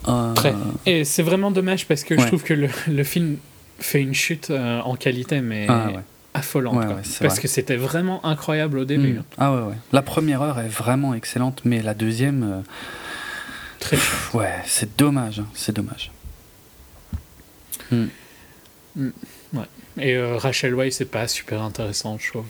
Euh, 0.07 0.33
très. 0.35 0.55
Et 0.87 1.05
c'est 1.05 1.23
vraiment 1.23 1.51
dommage 1.51 1.87
parce 1.87 2.05
que 2.05 2.19
je 2.19 2.27
trouve 2.27 2.43
que 2.43 2.55
le, 2.55 2.69
le, 2.89 3.05
film 3.05 3.37
fait 3.79 4.03
une 4.03 4.15
chute 4.15 4.51
euh, 4.51 4.81
en 4.81 4.97
qualité, 4.97 5.41
mais 5.41 5.67
ah, 5.69 5.89
affolante. 6.35 6.85
parce 7.21 7.41
que 7.41 7.49
c'était 7.49 7.77
vraiment 7.77 8.25
incroyable 8.25 8.79
au 8.79 8.85
début. 8.85 9.15
Hmm. 9.15 9.23
Ah 9.39 9.53
ouais, 9.53 9.63
ouais. 9.63 9.75
La 9.93 10.03
première 10.03 10.43
heure 10.43 10.61
est 10.61 10.69
vraiment 10.69 11.15
excellente, 11.15 11.63
mais 11.65 11.83
la 11.83 11.95
deuxième. 11.95 12.63
Euh, 13.93 13.97
Ouais, 14.33 14.55
c'est 14.67 14.97
dommage. 14.97 15.41
Hein, 15.41 15.47
c'est 15.55 15.75
dommage. 15.75 16.11
Hmm. 17.91 18.07
Hmm. 18.97 19.11
Ouais. 19.53 19.69
Et 19.99 20.19
Rachel 20.19 20.75
Weisz, 20.75 20.97
c'est 20.97 21.05
pas 21.05 21.29
super 21.29 21.63
intéressant, 21.63 22.19
je 22.19 22.31
trouve 22.31 22.47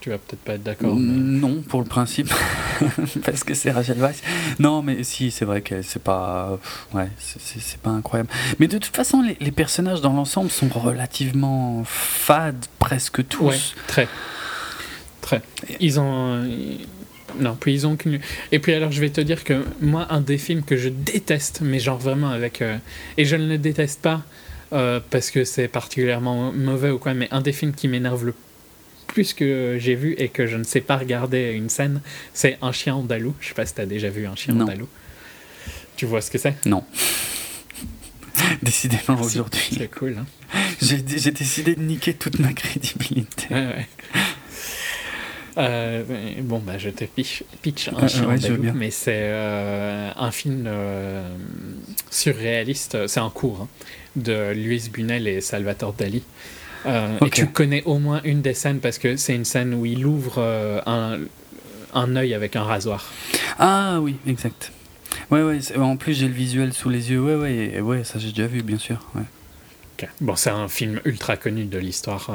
tu 0.00 0.10
vas 0.10 0.18
peut-être 0.18 0.40
pas 0.40 0.54
être 0.54 0.62
d'accord. 0.62 0.94
Non, 0.94 1.62
pour 1.62 1.80
le 1.80 1.86
principe, 1.86 2.32
parce 3.24 3.44
que 3.44 3.54
c'est 3.54 3.70
Rachel 3.70 3.98
Weisz. 3.98 4.22
Non, 4.58 4.82
mais 4.82 5.02
si, 5.02 5.30
c'est 5.30 5.44
vrai 5.44 5.62
que 5.62 5.82
c'est 5.82 6.02
pas, 6.02 6.58
ouais, 6.92 7.08
c'est 7.18 7.80
pas 7.80 7.90
incroyable. 7.90 8.30
Mais 8.58 8.68
de 8.68 8.78
toute 8.78 8.94
façon, 8.94 9.22
les, 9.22 9.52
personnages 9.52 10.00
dans 10.00 10.12
l'ensemble 10.12 10.50
sont 10.50 10.68
relativement 10.68 11.82
fades, 11.84 12.66
presque 12.78 13.26
tous. 13.28 13.44
Ouais, 13.44 13.58
très, 13.86 14.08
très. 15.20 15.42
Ils 15.80 16.00
ont. 16.00 16.46
Non, 17.38 17.56
puis 17.58 17.72
ils 17.72 17.86
ont 17.86 17.96
Et 18.50 18.58
puis 18.58 18.72
alors, 18.72 18.92
je 18.92 19.00
vais 19.00 19.10
te 19.10 19.20
dire 19.20 19.44
que 19.44 19.64
moi, 19.80 20.06
un 20.10 20.20
des 20.20 20.38
films 20.38 20.62
que 20.62 20.76
je 20.76 20.88
déteste, 20.88 21.60
mais 21.62 21.78
genre 21.78 21.98
vraiment 21.98 22.30
avec. 22.30 22.62
Euh, 22.62 22.76
et 23.16 23.24
je 23.24 23.36
ne 23.36 23.48
le 23.48 23.58
déteste 23.58 24.00
pas 24.00 24.22
euh, 24.72 25.00
parce 25.10 25.30
que 25.30 25.44
c'est 25.44 25.68
particulièrement 25.68 26.52
mauvais 26.52 26.90
ou 26.90 26.98
quoi, 26.98 27.14
mais 27.14 27.28
un 27.30 27.40
des 27.40 27.52
films 27.52 27.72
qui 27.72 27.88
m'énerve 27.88 28.26
le 28.26 28.34
plus 29.06 29.34
que 29.34 29.76
j'ai 29.78 29.94
vu 29.94 30.14
et 30.16 30.28
que 30.28 30.46
je 30.46 30.56
ne 30.56 30.64
sais 30.64 30.80
pas 30.80 30.96
regarder 30.96 31.52
une 31.52 31.68
scène, 31.68 32.00
c'est 32.32 32.58
un 32.62 32.72
chien 32.72 32.94
andalou. 32.94 33.34
Je 33.40 33.48
sais 33.48 33.54
pas 33.54 33.66
si 33.66 33.74
tu 33.74 33.80
as 33.80 33.86
déjà 33.86 34.08
vu 34.08 34.26
un 34.26 34.34
chien 34.34 34.58
andalou. 34.58 34.88
Tu 35.96 36.06
vois 36.06 36.20
ce 36.20 36.30
que 36.30 36.38
c'est? 36.38 36.54
Non. 36.66 36.84
Décidément 38.62 39.20
aujourd'hui. 39.20 39.68
C'est 39.76 39.90
cool. 39.90 40.16
Hein 40.18 40.26
j'ai 40.80 41.30
décidé 41.30 41.74
de 41.74 41.82
niquer 41.82 42.14
toute 42.14 42.38
ma 42.38 42.52
crédibilité. 42.52 43.46
Euh, 45.58 46.02
bon, 46.40 46.58
bah, 46.58 46.78
je 46.78 46.90
te 46.90 47.04
pitch, 47.04 47.44
pitch 47.60 47.90
un 47.94 48.08
chien 48.08 48.28
andalou, 48.28 48.72
mais 48.74 48.90
c'est 48.90 49.12
euh, 49.14 50.10
un 50.16 50.30
film 50.30 50.64
euh, 50.66 51.28
surréaliste, 52.10 53.06
c'est 53.06 53.20
un 53.20 53.30
cours 53.30 53.62
hein, 53.62 53.68
de 54.16 54.52
Luis 54.52 54.88
Bunel 54.90 55.28
et 55.28 55.40
Salvatore 55.40 55.92
Dali. 55.92 56.22
Et 56.86 57.30
tu 57.30 57.46
connais 57.46 57.82
au 57.84 57.98
moins 57.98 58.20
une 58.24 58.42
des 58.42 58.54
scènes 58.54 58.80
parce 58.80 58.98
que 58.98 59.16
c'est 59.16 59.34
une 59.34 59.44
scène 59.44 59.74
où 59.74 59.86
il 59.86 60.04
ouvre 60.04 60.42
un, 60.86 61.18
un 61.94 62.16
œil 62.16 62.34
avec 62.34 62.56
un 62.56 62.64
rasoir. 62.64 63.12
Ah 63.58 63.98
oui, 64.00 64.16
exact. 64.26 64.72
Ouais, 65.30 65.42
ouais. 65.42 65.60
En 65.76 65.96
plus, 65.96 66.14
j'ai 66.14 66.26
le 66.26 66.34
visuel 66.34 66.72
sous 66.72 66.88
les 66.88 67.10
yeux. 67.10 67.22
Ouais, 67.22 67.36
ouais, 67.36 67.80
ouais. 67.80 68.04
Ça, 68.04 68.18
j'ai 68.18 68.30
déjà 68.30 68.48
vu, 68.48 68.62
bien 68.62 68.78
sûr. 68.78 69.06
Ouais. 69.14 69.22
Bon, 70.20 70.34
c'est 70.34 70.50
un 70.50 70.66
film 70.66 71.00
ultra 71.04 71.36
connu 71.36 71.66
de 71.66 71.78
l'histoire 71.78 72.30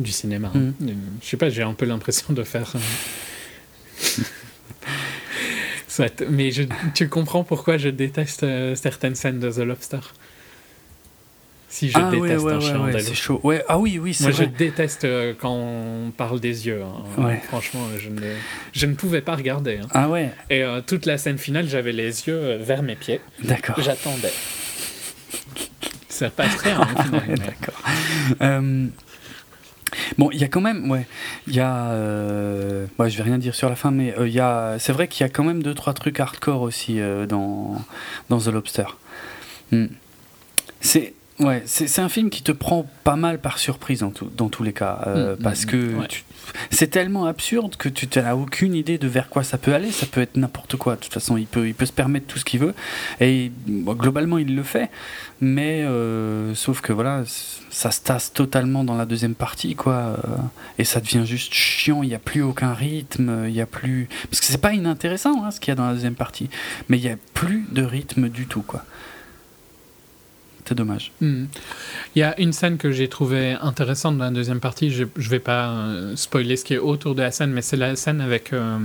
du 0.00 0.12
cinéma. 0.12 0.50
Hein. 0.54 0.72
Mhm. 0.80 0.96
Je 1.22 1.26
sais 1.26 1.36
pas, 1.36 1.48
j'ai 1.50 1.62
un 1.62 1.74
peu 1.74 1.86
l'impression 1.86 2.32
de 2.32 2.42
faire. 2.42 2.72
Mais 6.30 6.50
je, 6.50 6.62
tu 6.94 7.10
comprends 7.10 7.44
pourquoi 7.44 7.76
je 7.76 7.90
déteste 7.90 8.46
certaines 8.74 9.14
scènes 9.14 9.38
de 9.38 9.50
The 9.50 9.58
Lobster 9.58 9.98
si 11.70 11.88
je 11.88 11.96
ah, 11.96 12.10
déteste 12.10 12.44
un 12.46 12.60
chien 12.60 12.90
c'est 12.98 13.14
chaud. 13.14 13.40
Ouais, 13.44 13.64
ah 13.68 13.78
oui, 13.78 13.98
oui, 13.98 14.12
c'est 14.12 14.24
Moi, 14.24 14.32
je 14.32 14.42
déteste 14.42 15.04
euh, 15.04 15.34
quand 15.38 15.54
on 15.54 16.10
parle 16.10 16.40
des 16.40 16.66
yeux. 16.66 16.82
Hein. 16.82 17.38
Franchement, 17.44 17.86
je 17.96 18.08
ne, 18.08 18.34
je 18.72 18.86
ne 18.86 18.94
pouvais 18.94 19.20
pas 19.20 19.36
regarder. 19.36 19.78
Hein. 19.78 19.86
Ah 19.92 20.08
ouais. 20.08 20.32
Et 20.50 20.64
euh, 20.64 20.80
toute 20.84 21.06
la 21.06 21.16
scène 21.16 21.38
finale, 21.38 21.68
j'avais 21.68 21.92
les 21.92 22.26
yeux 22.26 22.34
euh, 22.34 22.58
vers 22.60 22.82
mes 22.82 22.96
pieds. 22.96 23.20
D'accord. 23.44 23.76
J'attendais. 23.80 24.32
Ça 26.08 26.28
passe 26.28 26.56
rien. 26.56 26.80
Hein, 26.80 27.20
D'accord. 27.36 27.82
Bon, 30.18 30.30
il 30.30 30.38
y 30.40 30.44
a 30.44 30.48
quand 30.48 30.60
même, 30.60 30.90
ouais, 30.90 31.06
il 31.46 31.54
y 31.54 31.60
a, 31.60 31.90
euh, 31.90 32.86
ouais, 32.98 33.10
je 33.10 33.16
vais 33.16 33.24
rien 33.24 33.38
dire 33.38 33.54
sur 33.54 33.68
la 33.68 33.76
fin, 33.76 33.90
mais 33.90 34.14
il 34.20 34.32
y 34.32 34.40
a, 34.40 34.76
c'est 34.78 34.92
vrai 34.92 35.08
qu'il 35.08 35.26
y 35.26 35.28
a 35.28 35.30
quand 35.30 35.44
même 35.44 35.62
deux 35.62 35.74
trois 35.74 35.94
trucs 35.94 36.20
hardcore 36.20 36.62
aussi 36.62 37.00
dans 37.28 37.82
dans 38.28 38.38
The 38.38 38.48
Lobster. 38.48 38.84
Hmm. 39.72 39.86
C'est 40.80 41.14
Ouais, 41.40 41.62
c'est 41.64 42.00
un 42.00 42.08
film 42.10 42.28
qui 42.28 42.42
te 42.42 42.52
prend 42.52 42.86
pas 43.02 43.16
mal 43.16 43.38
par 43.40 43.58
surprise 43.58 44.00
dans, 44.00 44.10
tout, 44.10 44.30
dans 44.36 44.50
tous 44.50 44.62
les 44.62 44.74
cas. 44.74 45.02
Euh, 45.06 45.34
mm, 45.34 45.38
mm, 45.38 45.42
parce 45.42 45.64
que 45.64 45.94
c'est 46.70 46.88
tellement 46.88 47.24
absurde 47.24 47.76
que 47.76 47.88
tu 47.88 48.06
n'as 48.18 48.34
aucune 48.34 48.74
idée 48.74 48.98
de 48.98 49.08
vers 49.08 49.28
quoi 49.30 49.42
ça 49.42 49.56
peut 49.56 49.74
aller. 49.74 49.90
Ça 49.90 50.06
peut 50.06 50.20
être 50.20 50.36
n'importe 50.36 50.76
quoi. 50.76 50.96
De 50.96 51.00
toute 51.00 51.12
façon, 51.12 51.38
il 51.38 51.46
peut, 51.46 51.66
il 51.66 51.74
peut 51.74 51.86
se 51.86 51.92
permettre 51.92 52.26
tout 52.26 52.38
ce 52.38 52.44
qu'il 52.44 52.60
veut. 52.60 52.74
Et 53.20 53.50
globalement, 53.66 54.36
il 54.36 54.54
le 54.54 54.62
fait. 54.62 54.90
Mais 55.40 55.82
euh, 55.82 56.54
sauf 56.54 56.82
que 56.82 56.92
voilà, 56.92 57.24
ça 57.70 57.90
se 57.90 58.02
tasse 58.02 58.34
totalement 58.34 58.84
dans 58.84 58.96
la 58.96 59.06
deuxième 59.06 59.34
partie. 59.34 59.74
quoi. 59.74 59.94
Euh, 59.94 60.16
et 60.78 60.84
ça 60.84 61.00
devient 61.00 61.24
juste 61.24 61.54
chiant. 61.54 62.02
Il 62.02 62.10
n'y 62.10 62.14
a 62.14 62.18
plus 62.18 62.42
aucun 62.42 62.74
rythme. 62.74 63.44
Il 63.48 63.54
y 63.54 63.62
a 63.62 63.66
plus. 63.66 64.08
Parce 64.30 64.40
que 64.40 64.46
c'est 64.46 64.58
pas 64.60 64.74
inintéressant 64.74 65.42
hein, 65.44 65.50
ce 65.50 65.58
qu'il 65.58 65.70
y 65.70 65.72
a 65.72 65.76
dans 65.76 65.86
la 65.86 65.94
deuxième 65.94 66.16
partie. 66.16 66.50
Mais 66.90 66.98
il 66.98 67.02
n'y 67.02 67.10
a 67.10 67.16
plus 67.32 67.64
de 67.72 67.82
rythme 67.82 68.28
du 68.28 68.46
tout. 68.46 68.62
quoi 68.62 68.84
dommage. 70.74 71.12
Hmm. 71.20 71.44
Il 72.14 72.20
y 72.20 72.22
a 72.22 72.38
une 72.40 72.52
scène 72.52 72.76
que 72.76 72.90
j'ai 72.90 73.08
trouvée 73.08 73.56
intéressante 73.60 74.18
dans 74.18 74.24
la 74.24 74.30
deuxième 74.30 74.60
partie. 74.60 74.90
Je 74.90 75.04
ne 75.04 75.28
vais 75.28 75.38
pas 75.38 75.70
euh, 75.70 76.16
spoiler 76.16 76.56
ce 76.56 76.64
qui 76.64 76.74
est 76.74 76.78
autour 76.78 77.14
de 77.14 77.22
la 77.22 77.30
scène, 77.30 77.50
mais 77.50 77.62
c'est 77.62 77.76
la 77.76 77.96
scène 77.96 78.20
avec 78.20 78.52
euh, 78.52 78.78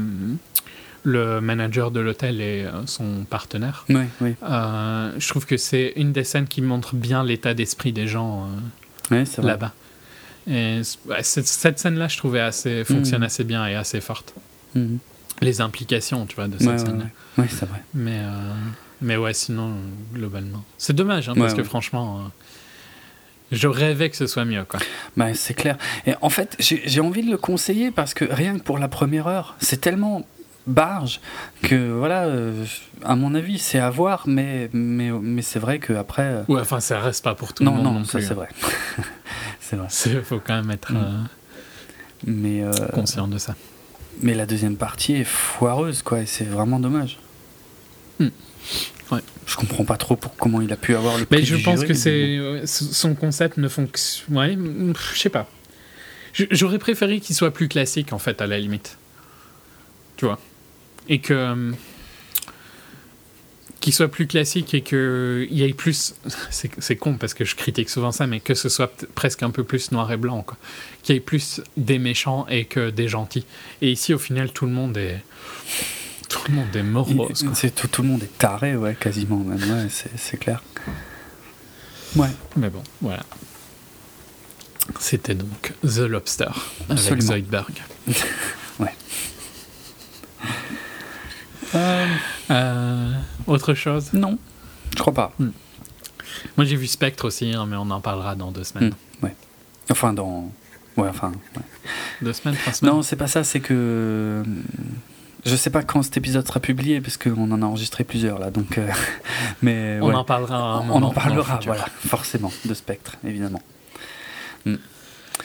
le 1.03 1.41
manager 1.41 1.91
de 1.91 1.99
l'hôtel 1.99 2.41
et 2.41 2.65
euh, 2.65 2.85
son 2.85 3.25
partenaire. 3.29 3.85
Oui, 3.89 4.03
oui. 4.21 4.35
je 4.41 5.27
trouve 5.27 5.45
que 5.45 5.57
c'est 5.57 5.93
une 5.95 6.11
des 6.11 6.23
scènes 6.23 6.47
qui 6.47 6.61
montre 6.61 6.95
bien 6.95 7.23
l'état 7.23 7.53
d'esprit 7.53 7.93
des 7.93 8.07
gens 8.07 8.49
là-bas. 9.11 9.73
Et 10.47 10.81
cette, 11.21 11.79
scène-là, 11.79 12.07
je 12.07 12.17
trouvais 12.17 12.39
assez 12.39 12.83
fonctionne 12.83 13.21
hmm. 13.21 13.23
assez 13.23 13.43
bien 13.43 13.65
et 13.67 13.75
assez 13.75 13.99
forte. 13.99 14.33
Hmm. 14.75 14.97
Les 15.41 15.59
implications, 15.59 16.25
tu 16.27 16.35
vois, 16.35 16.47
de 16.47 16.57
cette 16.57 16.79
scène-là. 16.79 17.05
Oui, 17.37 17.45
c'est 17.49 17.67
vrai. 17.67 17.81
Mais 17.93 18.21
mais 19.01 19.17
ouais, 19.17 19.33
sinon, 19.33 19.73
globalement. 20.13 20.63
C'est 20.77 20.95
dommage, 20.95 21.29
hein, 21.29 21.33
parce 21.37 21.53
que 21.53 21.63
franchement, 21.63 22.19
euh, 22.19 22.21
je 23.51 23.67
rêvais 23.67 24.09
que 24.09 24.15
ce 24.15 24.27
soit 24.27 24.45
mieux. 24.45 24.63
Quoi. 24.63 24.79
Bah, 25.17 25.33
c'est 25.33 25.53
clair. 25.53 25.77
Et 26.05 26.13
en 26.21 26.29
fait, 26.29 26.55
j'ai 26.59 27.01
envie 27.01 27.23
de 27.23 27.31
le 27.31 27.37
conseiller 27.37 27.91
parce 27.91 28.13
que 28.13 28.25
rien 28.25 28.57
que 28.57 28.63
pour 28.63 28.79
la 28.79 28.87
première 28.87 29.27
heure, 29.27 29.55
c'est 29.59 29.81
tellement 29.81 30.25
barge 30.67 31.21
que 31.61 31.91
voilà 31.91 32.23
euh, 32.23 32.65
à 33.03 33.15
mon 33.15 33.35
avis 33.35 33.59
c'est 33.59 33.77
à 33.77 33.91
voir 33.91 34.23
mais 34.25 34.67
mais, 34.73 35.11
mais 35.11 35.43
c'est 35.43 35.59
vrai 35.59 35.77
que 35.77 35.93
après 35.93 36.23
euh, 36.23 36.43
ouais 36.47 36.59
enfin 36.59 36.79
ça 36.79 36.99
reste 36.99 37.23
pas 37.23 37.35
pour 37.35 37.53
tout 37.53 37.63
le 37.63 37.69
monde 37.69 37.83
non 37.83 37.91
non 37.91 38.03
ça 38.03 38.19
c'est 38.19 38.31
hein. 38.31 38.33
vrai 38.33 38.47
c'est 39.59 39.75
vrai 39.75 39.87
il 40.07 40.23
faut 40.23 40.39
quand 40.39 40.55
même 40.55 40.71
être 40.71 40.91
mm. 40.91 41.27
mais 42.25 42.63
conscient 42.93 43.27
de 43.27 43.37
ça 43.37 43.53
mais 44.23 44.33
la 44.33 44.47
deuxième 44.47 44.75
partie 44.75 45.13
est 45.17 45.23
foireuse 45.23 46.01
quoi 46.01 46.21
et 46.21 46.25
c'est 46.25 46.45
vraiment 46.45 46.79
dommage 46.79 47.19
mm. 47.19 47.24
Ouais. 49.11 49.19
Je 49.45 49.55
comprends 49.55 49.85
pas 49.85 49.97
trop 49.97 50.15
pour 50.15 50.35
comment 50.35 50.61
il 50.61 50.71
a 50.73 50.77
pu 50.77 50.95
avoir 50.95 51.17
le 51.17 51.25
prix 51.25 51.39
Mais 51.39 51.45
je 51.45 51.55
pense 51.57 51.83
que 51.83 51.93
c'est 51.93 52.39
son 52.65 53.13
concept 53.13 53.57
ne 53.57 53.67
fonctionne. 53.67 54.35
Ouais, 54.35 54.57
je 55.13 55.19
sais 55.19 55.29
pas. 55.29 55.47
J'aurais 56.33 56.79
préféré 56.79 57.19
qu'il 57.19 57.35
soit 57.35 57.51
plus 57.51 57.67
classique 57.67 58.11
en 58.11 58.19
fait 58.19 58.41
à 58.41 58.47
la 58.47 58.59
limite. 58.59 58.97
Tu 60.17 60.25
vois? 60.25 60.39
Et 61.07 61.19
que 61.19 61.33
euh, 61.33 61.71
qu'il 63.85 63.93
soit 63.93 64.07
plus 64.07 64.25
classique 64.25 64.73
et 64.73 64.81
qu'il 64.81 65.47
y 65.51 65.63
ait 65.63 65.73
plus. 65.73 66.15
C'est 66.49 66.95
con 66.95 67.17
parce 67.17 67.35
que 67.35 67.45
je 67.45 67.55
critique 67.55 67.89
souvent 67.89 68.11
ça, 68.11 68.25
mais 68.25 68.39
que 68.39 68.55
ce 68.55 68.67
soit 68.67 69.05
presque 69.13 69.43
un 69.43 69.51
peu 69.51 69.63
plus 69.63 69.91
noir 69.91 70.11
et 70.11 70.17
blanc. 70.17 70.43
Qu'il 71.03 71.13
y 71.13 71.17
ait 71.17 71.21
plus 71.21 71.61
des 71.77 71.99
méchants 71.99 72.47
et 72.49 72.65
que 72.65 72.89
des 72.89 73.07
gentils. 73.07 73.45
Et 73.83 73.91
ici, 73.91 74.13
au 74.13 74.17
final, 74.17 74.51
tout 74.51 74.65
le 74.65 74.71
monde 74.71 74.97
est. 74.97 75.23
Tout 76.35 76.51
le 76.51 76.57
monde 76.57 76.75
est 76.75 76.83
morose. 76.83 77.45
C'est, 77.53 77.73
tout, 77.73 77.87
tout, 77.87 78.01
le 78.01 78.09
monde 78.09 78.21
est 78.21 78.37
taré, 78.37 78.75
ouais, 78.75 78.93
quasiment 78.93 79.37
même, 79.37 79.57
ouais, 79.57 79.87
c'est, 79.89 80.37
clair. 80.37 80.61
Ouais. 82.17 82.27
Mais 82.57 82.69
bon, 82.69 82.83
voilà. 83.01 83.23
C'était 84.99 85.33
donc 85.33 85.73
The 85.81 85.99
Lobster 85.99 86.49
avec 86.89 87.21
Zoidberg. 87.21 87.81
ouais. 88.79 88.93
Euh, 91.73 92.07
euh, 92.51 93.13
autre 93.47 93.73
chose? 93.73 94.11
Non, 94.11 94.37
je 94.91 94.99
crois 94.99 95.13
pas. 95.13 95.33
Hmm. 95.39 95.51
Moi 96.57 96.65
j'ai 96.65 96.75
vu 96.75 96.87
Spectre 96.87 97.25
aussi, 97.25 97.53
hein, 97.53 97.65
mais 97.65 97.77
on 97.77 97.89
en 97.89 98.01
parlera 98.01 98.35
dans 98.35 98.51
deux 98.51 98.65
semaines. 98.65 98.93
Hmm, 99.21 99.25
ouais. 99.25 99.35
Enfin, 99.89 100.11
dans. 100.11 100.51
Ouais, 100.97 101.07
enfin. 101.07 101.31
Deux 102.21 102.33
semaines, 102.33 102.57
trois 102.57 102.73
semaines? 102.73 102.93
Non, 102.93 103.01
c'est 103.03 103.15
pas 103.15 103.27
ça, 103.27 103.45
c'est 103.45 103.61
que. 103.61 104.43
Je 105.45 105.55
sais 105.55 105.69
pas 105.69 105.83
quand 105.83 106.01
cet 106.01 106.17
épisode 106.17 106.45
sera 106.47 106.59
publié 106.59 107.01
parce 107.01 107.17
qu'on 107.17 107.51
en 107.51 107.61
a 107.61 107.65
enregistré 107.65 108.03
plusieurs 108.03 108.39
là, 108.39 108.49
donc. 108.49 108.79
Euh, 108.79 108.89
mais 109.61 109.99
on 110.01 110.13
en 110.13 110.23
parlera. 110.23 110.83
on 110.89 111.03
en 111.03 111.11
parlera, 111.11 111.59
voilà, 111.65 111.85
forcément, 111.99 112.51
de 112.65 112.73
Spectre, 112.73 113.17
évidemment. 113.23 113.61
Hmm. 114.65 114.77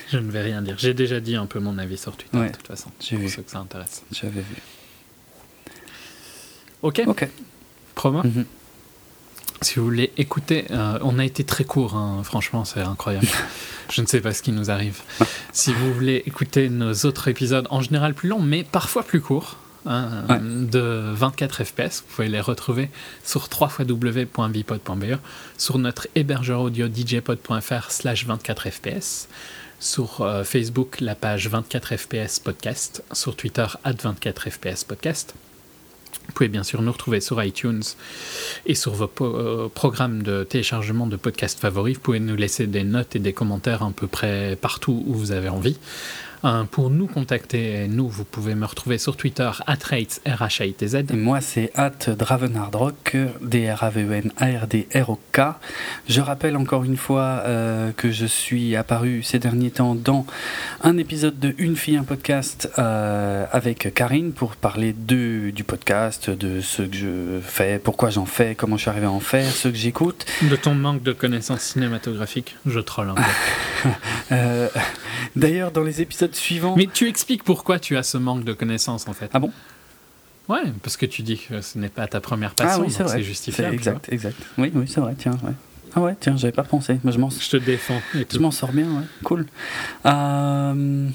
Je 0.09 0.19
ne 0.19 0.31
vais 0.31 0.41
rien 0.41 0.62
dire. 0.62 0.77
J'ai 0.79 0.95
déjà 0.95 1.20
dit 1.20 1.37
un 1.37 1.47
peu 1.47 1.61
mon 1.61 1.77
avis 1.77 1.99
sur 1.99 2.17
Twitter, 2.17 2.39
de 2.39 2.49
toute 2.49 2.67
façon. 2.67 2.91
J'ai 3.01 3.17
vu. 3.17 3.29
ceux 3.29 3.43
que 3.43 3.51
ça 3.51 3.59
intéresse. 3.59 4.03
J'avais 4.11 4.41
vu. 4.41 4.57
Ok. 6.83 7.03
Ok. 7.07 7.29
Promo. 7.95 8.23
Mhm. 8.25 8.47
Si 9.62 9.79
vous 9.79 9.85
voulez 9.85 10.11
écouter, 10.17 10.65
euh, 10.70 10.99
on 11.03 11.19
a 11.19 11.25
été 11.25 11.45
très 11.45 11.65
court, 11.65 11.95
hein. 11.95 12.23
franchement, 12.25 12.65
c'est 12.65 12.81
incroyable. 12.81 13.27
Je 13.91 14.01
ne 14.01 14.07
sais 14.07 14.23
pas 14.23 14.33
ce 14.33 14.41
qui 14.41 14.53
nous 14.53 14.70
arrive. 14.70 15.03
si 15.53 15.75
vous 15.75 15.93
voulez 15.93 16.23
écouter 16.25 16.70
nos 16.70 16.95
autres 17.05 17.29
épisodes, 17.29 17.67
en 17.69 17.83
général 17.83 18.15
plus 18.15 18.31
longs, 18.31 18.41
mais 18.41 18.65
parfois 18.65 19.03
plus 19.03 19.20
courts, 19.20 19.59
Hein, 19.86 20.41
de 20.42 21.12
24 21.15 21.65
FPS. 21.65 22.02
Vous 22.02 22.15
pouvez 22.15 22.28
les 22.28 22.41
retrouver 22.41 22.91
sur 23.25 23.49
www.bipod.be, 23.50 25.18
sur 25.57 25.78
notre 25.78 26.07
hébergeur 26.15 26.60
audio 26.60 26.86
djpod.fr 26.86 27.91
slash 27.91 28.26
24 28.26 28.68
FPS, 28.70 29.28
sur 29.78 30.20
euh, 30.20 30.44
Facebook 30.44 31.00
la 31.00 31.15
page 31.15 31.49
24 31.49 31.97
FPS 31.97 32.41
podcast, 32.41 33.02
sur 33.12 33.36
Twitter 33.36 33.67
at 33.84 33.94
24 34.02 34.50
FPS 34.50 34.84
podcast. 34.84 35.34
Vous 36.26 36.34
pouvez 36.34 36.49
bien 36.49 36.62
sûr 36.62 36.83
nous 36.83 36.92
retrouver 36.92 37.20
sur 37.20 37.42
iTunes 37.42 37.83
et 38.67 38.75
sur 38.75 38.92
vos 38.92 39.10
euh, 39.23 39.68
programmes 39.68 40.23
de 40.23 40.44
téléchargement 40.44 41.07
de 41.07 41.17
podcasts 41.17 41.59
favoris. 41.59 41.97
Vous 41.97 42.02
pouvez 42.02 42.20
nous 42.20 42.36
laisser 42.36 42.67
des 42.67 42.84
notes 42.84 43.17
et 43.17 43.18
des 43.18 43.33
commentaires 43.33 43.83
à 43.83 43.91
peu 43.97 44.07
près 44.07 44.57
partout 44.60 45.02
où 45.07 45.15
vous 45.15 45.33
avez 45.33 45.49
envie. 45.49 45.78
Euh, 46.44 46.65
pour 46.65 46.89
nous 46.89 47.07
contacter, 47.07 47.86
nous, 47.89 48.09
vous 48.09 48.25
pouvez 48.25 48.55
me 48.55 48.65
retrouver 48.65 48.97
sur 48.97 49.17
Twitter, 49.17 49.51
rates, 49.67 50.20
r 50.27 50.43
h 50.43 50.65
i 50.65 50.73
t 50.73 50.89
z 50.89 51.05
Moi, 51.12 51.43
c'est 51.43 51.70
at 51.75 52.09
dravenardrock, 52.09 53.17
D-R-A-V-E-N-A-R-D-R-O-K. 53.43 55.41
Je 56.09 56.20
rappelle 56.23 56.57
encore 56.57 56.85
une 56.85 56.97
fois 56.97 57.43
euh, 57.44 57.93
que 57.93 58.10
je 58.10 58.25
suis 58.25 58.75
apparu 58.75 59.23
ces 59.23 59.39
derniers 59.39 59.70
temps 59.70 59.94
dans 59.94 60.25
un 60.83 60.97
épisode 60.97 61.39
de 61.39 61.55
Une 61.59 61.77
fille, 61.77 61.97
un 61.97 62.05
podcast 62.05 62.70
euh, 62.78 63.44
avec 63.52 63.93
Karine 63.94 64.33
pour 64.33 64.57
parler 64.57 64.94
de, 64.94 65.51
du 65.51 65.65
podcast, 65.65 66.31
de 66.31 66.62
ce 66.62 66.83
que 66.83 66.97
je 66.97 67.41
fais, 67.43 67.78
pourquoi 67.78 68.09
j'en 68.09 68.25
fais, 68.25 68.55
comment 68.55 68.77
je 68.78 68.83
suis 68.83 68.91
arrivé 68.91 69.07
à 69.07 69.10
en 69.10 69.20
faire, 69.20 69.51
ce 69.51 69.69
que 69.69 69.77
j'écoute. 69.77 70.25
De 70.43 70.57
ton 70.57 70.75
manque 70.75 71.02
de 71.02 71.12
connaissances 71.12 71.60
cinématographiques, 71.60 72.57
je 72.65 72.81
troll 72.81 73.10
un 73.10 73.15
peu. 73.15 73.23
D'ailleurs, 75.36 75.70
dans 75.70 75.83
les 75.83 76.00
épisodes 76.00 76.34
suivants. 76.34 76.75
Mais 76.76 76.89
tu 76.92 77.09
expliques 77.09 77.44
pourquoi 77.44 77.78
tu 77.78 77.97
as 77.97 78.02
ce 78.02 78.18
manque 78.18 78.44
de 78.44 78.52
connaissances 78.52 79.09
en 79.09 79.12
fait. 79.12 79.31
Ah 79.33 79.39
bon? 79.39 79.52
Ouais, 80.49 80.62
parce 80.83 80.97
que 80.97 81.07
tu 81.07 81.23
dis 81.23 81.39
que 81.39 81.60
ce 81.60 81.78
n'est 81.78 81.89
pas 81.89 82.09
ta 82.09 82.20
première 82.20 82.55
passion, 82.55 82.83
ah 82.83 82.86
oui, 82.86 83.09
c'est 83.09 83.23
justifiable. 83.23 83.75
Exact, 83.75 84.09
exact. 84.10 84.36
Oui, 84.59 84.73
oui, 84.75 84.86
c'est 84.89 85.00
vrai, 85.00 85.15
tiens, 85.17 85.39
ouais. 85.44 85.52
Ah 85.94 86.00
ouais, 86.00 86.17
tiens, 86.18 86.36
j'avais 86.36 86.52
pas 86.52 86.65
pensé. 86.65 86.99
je, 87.05 87.10
je 87.10 87.50
te 87.50 87.57
défends. 87.57 88.00
je 88.15 88.39
m'en 88.39 88.50
sors 88.50 88.73
bien, 88.73 88.86
ouais. 88.86 89.05
Cool. 89.23 89.47
Euh, 90.07 91.09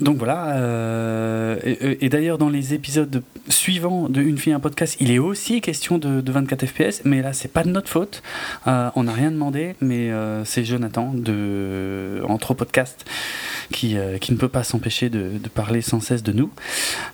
donc 0.00 0.16
voilà, 0.16 0.56
euh, 0.56 1.56
et, 2.00 2.08
d'ailleurs 2.08 2.38
dans 2.38 2.48
les 2.48 2.74
épisodes 2.74 3.22
suivants 3.48 4.08
de 4.08 4.22
Une 4.22 4.38
fille 4.38 4.52
un 4.52 4.60
podcast, 4.60 4.96
il 5.00 5.10
est 5.10 5.18
aussi 5.18 5.60
question 5.60 5.98
de, 5.98 6.30
24 6.30 6.66
FPS, 6.66 7.02
mais 7.04 7.22
là 7.22 7.32
c'est 7.32 7.52
pas 7.52 7.64
de 7.64 7.70
notre 7.70 7.88
faute, 7.88 8.22
euh, 8.66 8.90
on 8.96 9.04
n'a 9.04 9.12
rien 9.12 9.30
demandé, 9.30 9.74
mais 9.80 10.10
euh, 10.10 10.44
c'est 10.44 10.64
Jonathan 10.64 11.12
de 11.14 12.22
Entre 12.28 12.54
Podcast 12.54 13.04
qui, 13.72 13.96
qui 14.20 14.32
ne 14.32 14.38
peut 14.38 14.48
pas 14.48 14.64
s'empêcher 14.64 15.10
de, 15.10 15.38
parler 15.54 15.82
sans 15.82 16.00
cesse 16.00 16.22
de 16.22 16.32
nous. 16.32 16.50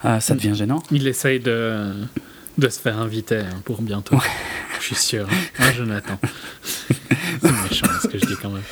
ça 0.02 0.34
devient 0.34 0.54
gênant. 0.54 0.82
Il 0.90 1.06
essaye 1.06 1.40
de, 1.40 1.92
de 2.58 2.68
se 2.68 2.80
faire 2.80 2.98
inviter 2.98 3.38
hein, 3.38 3.62
pour 3.64 3.82
bientôt. 3.82 4.18
Je 4.78 4.84
suis 4.84 4.94
sûr. 4.94 5.28
Hein, 5.58 5.72
Jonathan. 5.76 6.18
c'est 6.62 7.62
méchant 7.70 7.86
ce 8.02 8.08
que 8.08 8.18
je 8.18 8.26
dis 8.26 8.36
quand 8.40 8.50
même. 8.50 8.62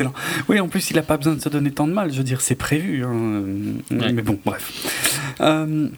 Excellent. 0.00 0.14
Oui, 0.48 0.58
en 0.60 0.68
plus, 0.68 0.90
il 0.90 0.96
n'a 0.96 1.02
pas 1.02 1.18
besoin 1.18 1.34
de 1.34 1.40
se 1.40 1.48
donner 1.50 1.70
tant 1.70 1.86
de 1.86 1.92
mal. 1.92 2.10
Je 2.10 2.18
veux 2.18 2.24
dire, 2.24 2.40
c'est 2.40 2.54
prévu. 2.54 3.04
Hein. 3.04 3.44
Mais 3.90 4.22
bon, 4.22 4.38
bref. 4.44 5.36
Euh, 5.40 5.88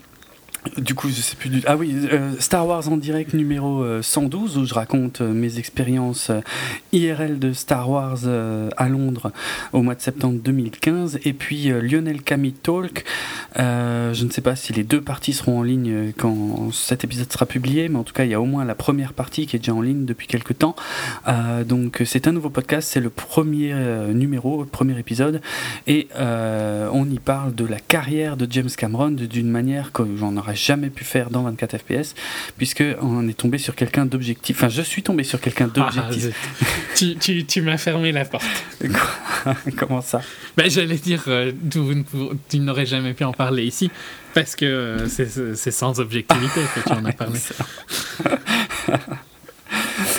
Du 0.78 0.94
coup, 0.94 1.08
je 1.08 1.20
sais 1.20 1.34
plus 1.34 1.50
du. 1.50 1.60
Ah 1.66 1.76
oui, 1.76 1.92
euh, 2.12 2.34
Star 2.38 2.66
Wars 2.66 2.88
en 2.88 2.96
direct 2.96 3.34
numéro 3.34 3.84
112 4.00 4.56
euh, 4.56 4.60
où 4.60 4.64
je 4.64 4.74
raconte 4.74 5.20
euh, 5.20 5.32
mes 5.32 5.58
expériences 5.58 6.30
IRL 6.92 7.40
de 7.40 7.52
Star 7.52 7.90
Wars 7.90 8.20
à 8.76 8.88
Londres 8.88 9.32
au 9.72 9.82
mois 9.82 9.96
de 9.96 10.00
septembre 10.00 10.38
2015. 10.42 11.18
Et 11.24 11.32
puis 11.32 11.64
Lionel 11.64 12.22
Camille 12.22 12.52
Talk. 12.52 13.04
je 13.56 14.24
ne 14.24 14.30
sais 14.30 14.40
pas 14.40 14.54
si 14.54 14.72
les 14.72 14.84
deux 14.84 15.00
parties 15.00 15.32
seront 15.32 15.58
en 15.58 15.62
ligne 15.64 16.12
quand 16.16 16.72
cet 16.72 17.02
épisode 17.02 17.32
sera 17.32 17.46
publié, 17.46 17.88
mais 17.88 17.98
en 17.98 18.04
tout 18.04 18.14
cas, 18.14 18.24
il 18.24 18.30
y 18.30 18.34
a 18.34 18.40
au 18.40 18.46
moins 18.46 18.64
la 18.64 18.76
première 18.76 19.14
partie 19.14 19.46
qui 19.46 19.56
est 19.56 19.58
déjà 19.58 19.74
en 19.74 19.80
ligne 19.82 20.04
depuis 20.04 20.28
quelques 20.28 20.58
temps. 20.58 20.76
donc, 21.66 22.02
c'est 22.06 22.28
un 22.28 22.32
nouveau 22.32 22.50
podcast, 22.50 22.88
c'est 22.92 23.00
le 23.00 23.10
premier 23.10 23.74
numéro, 24.14 24.60
le 24.60 24.68
premier 24.68 24.96
épisode, 24.98 25.40
et 25.88 26.08
on 26.16 27.10
y 27.10 27.18
parle 27.18 27.54
de 27.54 27.66
la 27.66 27.80
carrière 27.80 28.36
de 28.36 28.46
James 28.48 28.70
Cameron 28.76 29.10
d'une 29.10 29.50
manière 29.50 29.92
que 29.92 30.04
j'en 30.16 30.36
aurais 30.36 30.51
jamais 30.54 30.90
pu 30.90 31.04
faire 31.04 31.30
dans 31.30 31.42
24 31.42 31.78
FPS, 31.78 32.14
puisque 32.56 32.84
on 33.00 33.28
est 33.28 33.36
tombé 33.36 33.58
sur 33.58 33.74
quelqu'un 33.74 34.06
d'objectif. 34.06 34.56
Enfin, 34.56 34.68
je 34.68 34.82
suis 34.82 35.02
tombé 35.02 35.24
sur 35.24 35.40
quelqu'un 35.40 35.70
ah, 35.76 35.90
d'objectif. 35.90 36.34
tu, 36.94 37.16
tu, 37.16 37.44
tu 37.44 37.62
m'as 37.62 37.78
fermé 37.78 38.12
la 38.12 38.24
porte. 38.24 38.44
Comment 39.76 40.00
ça? 40.00 40.20
Ben, 40.56 40.70
J'allais 40.70 40.96
dire, 40.96 41.24
euh, 41.28 41.52
tu, 42.48 42.58
n'aurais 42.58 42.86
jamais 42.86 43.14
pu 43.14 43.24
en 43.24 43.32
parler 43.32 43.64
ici, 43.64 43.90
parce 44.34 44.56
que 44.56 44.64
euh, 44.64 45.54
c'est 45.54 45.70
sans 45.70 46.00
objectivité 46.00 46.60
que 46.74 46.80
tu 46.80 46.92
en 46.92 47.04
as 47.04 47.12
parlé. 47.12 47.38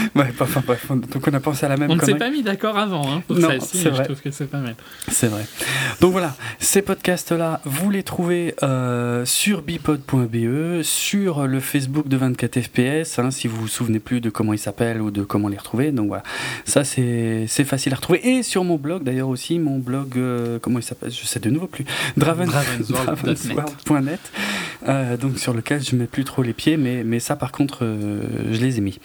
ouais, 0.15 0.33
enfin 0.39 0.63
bref, 0.65 0.87
donc 0.89 1.27
on 1.27 1.33
a 1.33 1.39
pensé 1.39 1.65
à 1.65 1.69
la 1.69 1.77
même 1.77 1.89
On 1.89 1.95
ne 1.95 2.01
s'est 2.01 2.15
pas 2.15 2.29
mis 2.29 2.43
d'accord 2.43 2.77
avant 2.77 3.11
hein, 3.11 3.23
pour 3.27 3.39
ça 3.39 3.59
ci 3.59 3.83
je 3.83 4.03
trouve 4.03 4.21
que 4.21 4.31
c'est 4.31 4.47
pas 4.47 4.59
mal. 4.59 4.75
C'est 5.07 5.27
vrai. 5.27 5.45
Donc 6.01 6.11
voilà, 6.11 6.35
ces 6.59 6.81
podcasts-là, 6.81 7.61
vous 7.65 7.89
les 7.89 8.03
trouvez 8.03 8.55
euh, 8.63 9.25
sur 9.25 9.61
bipod.be, 9.61 10.81
sur 10.81 11.47
le 11.47 11.59
Facebook 11.59 12.07
de 12.07 12.17
24 12.17 12.61
FPS, 12.61 13.19
hein, 13.19 13.31
si 13.31 13.47
vous 13.47 13.61
vous 13.61 13.67
souvenez 13.67 13.99
plus 13.99 14.21
de 14.21 14.29
comment 14.29 14.53
ils 14.53 14.59
s'appellent 14.59 15.01
ou 15.01 15.11
de 15.11 15.23
comment 15.23 15.47
les 15.47 15.57
retrouver. 15.57 15.91
Donc 15.91 16.07
voilà, 16.07 16.23
ça 16.65 16.83
c'est 16.83 17.47
facile 17.47 17.93
à 17.93 17.97
retrouver. 17.97 18.27
Et 18.27 18.43
sur 18.43 18.63
mon 18.63 18.77
blog 18.77 19.03
d'ailleurs 19.03 19.29
aussi, 19.29 19.59
mon 19.59 19.79
blog, 19.79 20.17
euh, 20.17 20.59
comment 20.59 20.79
il 20.79 20.83
s'appelle? 20.83 21.11
Je 21.11 21.25
sais 21.25 21.39
de 21.39 21.49
nouveau 21.49 21.67
plus. 21.67 21.85
Dravensworld.net. 22.17 24.19
Euh, 24.87 25.17
donc 25.17 25.39
sur 25.39 25.53
lequel 25.53 25.83
je 25.83 25.95
mets 25.95 26.07
plus 26.07 26.23
trop 26.23 26.41
les 26.41 26.53
pieds, 26.53 26.77
mais, 26.77 27.03
mais 27.03 27.19
ça 27.19 27.35
par 27.35 27.51
contre, 27.51 27.85
je 28.51 28.59
les 28.59 28.77
ai 28.77 28.81
mis. 28.81 28.99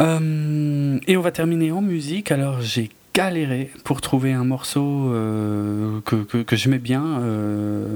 Euh, 0.00 0.98
et 1.06 1.16
on 1.16 1.20
va 1.20 1.30
terminer 1.30 1.72
en 1.72 1.80
musique. 1.80 2.30
Alors 2.30 2.60
j'ai 2.60 2.90
galéré 3.14 3.70
pour 3.82 4.00
trouver 4.00 4.32
un 4.32 4.44
morceau 4.44 5.12
euh, 5.12 6.00
que, 6.04 6.16
que, 6.16 6.38
que 6.38 6.56
j'aimais 6.56 6.78
bien. 6.78 7.04
Euh, 7.20 7.86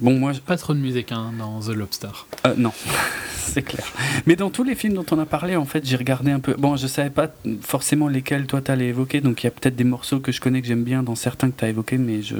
bon, 0.00 0.18
moi, 0.18 0.32
pas 0.44 0.56
trop 0.56 0.74
de 0.74 0.80
musique 0.80 1.12
hein, 1.12 1.32
dans 1.38 1.60
The 1.60 1.68
Lobster. 1.68 2.26
non, 2.56 2.72
c'est 3.36 3.62
clair. 3.62 3.86
Mais 4.26 4.34
dans 4.34 4.50
tous 4.50 4.64
les 4.64 4.74
films 4.74 4.94
dont 4.94 5.06
on 5.12 5.18
a 5.20 5.26
parlé, 5.26 5.54
en 5.56 5.66
fait, 5.66 5.86
j'ai 5.86 5.96
regardé 5.96 6.32
un 6.32 6.40
peu. 6.40 6.54
Bon, 6.58 6.76
je 6.76 6.88
savais 6.88 7.10
pas 7.10 7.28
forcément 7.60 8.08
lesquels 8.08 8.46
toi 8.46 8.60
t'allais 8.60 8.88
évoquer, 8.88 9.20
donc 9.20 9.42
il 9.42 9.46
y 9.46 9.48
a 9.48 9.52
peut-être 9.52 9.76
des 9.76 9.84
morceaux 9.84 10.18
que 10.18 10.32
je 10.32 10.40
connais 10.40 10.60
que 10.62 10.66
j'aime 10.66 10.84
bien 10.84 11.02
dans 11.02 11.14
certains 11.14 11.50
que 11.50 11.58
tu 11.58 11.64
as 11.64 11.68
évoqués, 11.68 11.98
mais 11.98 12.22
je... 12.22 12.36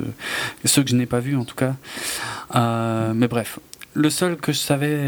ceux 0.64 0.82
que 0.82 0.90
je 0.90 0.96
n'ai 0.96 1.06
pas 1.06 1.20
vus 1.20 1.36
en 1.36 1.44
tout 1.44 1.54
cas. 1.54 1.74
mais 3.14 3.28
bref, 3.28 3.60
le 3.94 4.10
seul 4.10 4.36
que 4.36 4.52
je 4.52 4.58
savais. 4.58 4.98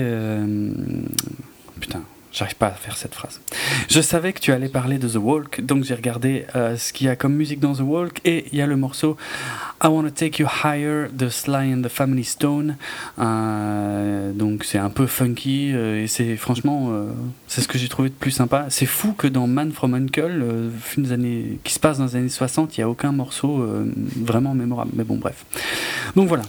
Putain, 1.81 2.03
J'arrive 2.31 2.57
pas 2.57 2.67
à 2.67 2.73
faire 2.73 2.97
cette 2.97 3.15
phrase. 3.15 3.41
Je 3.89 4.01
savais 4.01 4.33
que 4.33 4.41
tu 4.41 4.53
allais 4.53 4.69
parler 4.69 4.99
de 4.99 5.09
The 5.09 5.17
Walk, 5.17 5.63
donc 5.63 5.85
j'ai 5.85 5.95
regardé 5.95 6.45
euh, 6.55 6.77
ce 6.77 6.93
qu'il 6.93 7.07
y 7.07 7.11
a 7.11 7.17
comme 7.17 7.35
musique 7.35 7.59
dans 7.59 7.75
The 7.75 7.81
Walk 7.81 8.21
et 8.25 8.47
il 8.53 8.59
y 8.59 8.63
a 8.63 8.67
le 8.67 8.77
morceau 8.77 9.17
I 9.83 9.87
Wanna 9.87 10.11
Take 10.11 10.43
You 10.43 10.49
Higher 10.63 11.07
de 11.11 11.31
Sly 11.31 11.73
and 11.75 11.83
the 11.83 11.89
Family 11.89 12.25
Stone. 12.25 12.77
Euh, 13.19 14.33
donc 14.33 14.65
c'est 14.65 14.79
un 14.79 14.91
peu 14.91 15.07
funky 15.07 15.73
euh, 15.73 16.03
et 16.03 16.07
c'est 16.07 16.37
franchement 16.37 16.93
c'est 17.47 17.63
ce 17.63 17.69
que 17.69 17.79
j'ai 17.79 17.89
trouvé 17.89 18.11
de 18.11 18.15
plus 18.15 18.31
sympa. 18.31 18.67
C'est 18.69 18.87
fou 18.87 19.15
que 19.15 19.27
dans 19.27 19.47
Man 19.47 19.73
from 19.73 19.95
Uncle, 19.95 20.71
film 20.83 21.07
des 21.07 21.13
années, 21.13 21.59
qui 21.65 21.73
se 21.73 21.81
passe 21.81 21.99
dans 21.99 22.07
les 22.07 22.17
années 22.17 22.29
60, 22.29 22.77
il 22.77 22.81
n'y 22.81 22.85
a 22.85 22.91
aucun 22.91 23.13
morceau 23.13 23.67
vraiment 24.17 24.55
mémorable. 24.55 24.91
Mais 24.95 25.05
bon, 25.05 25.17
bref. 25.17 25.47
Donc 26.15 26.29
voilà. 26.29 26.43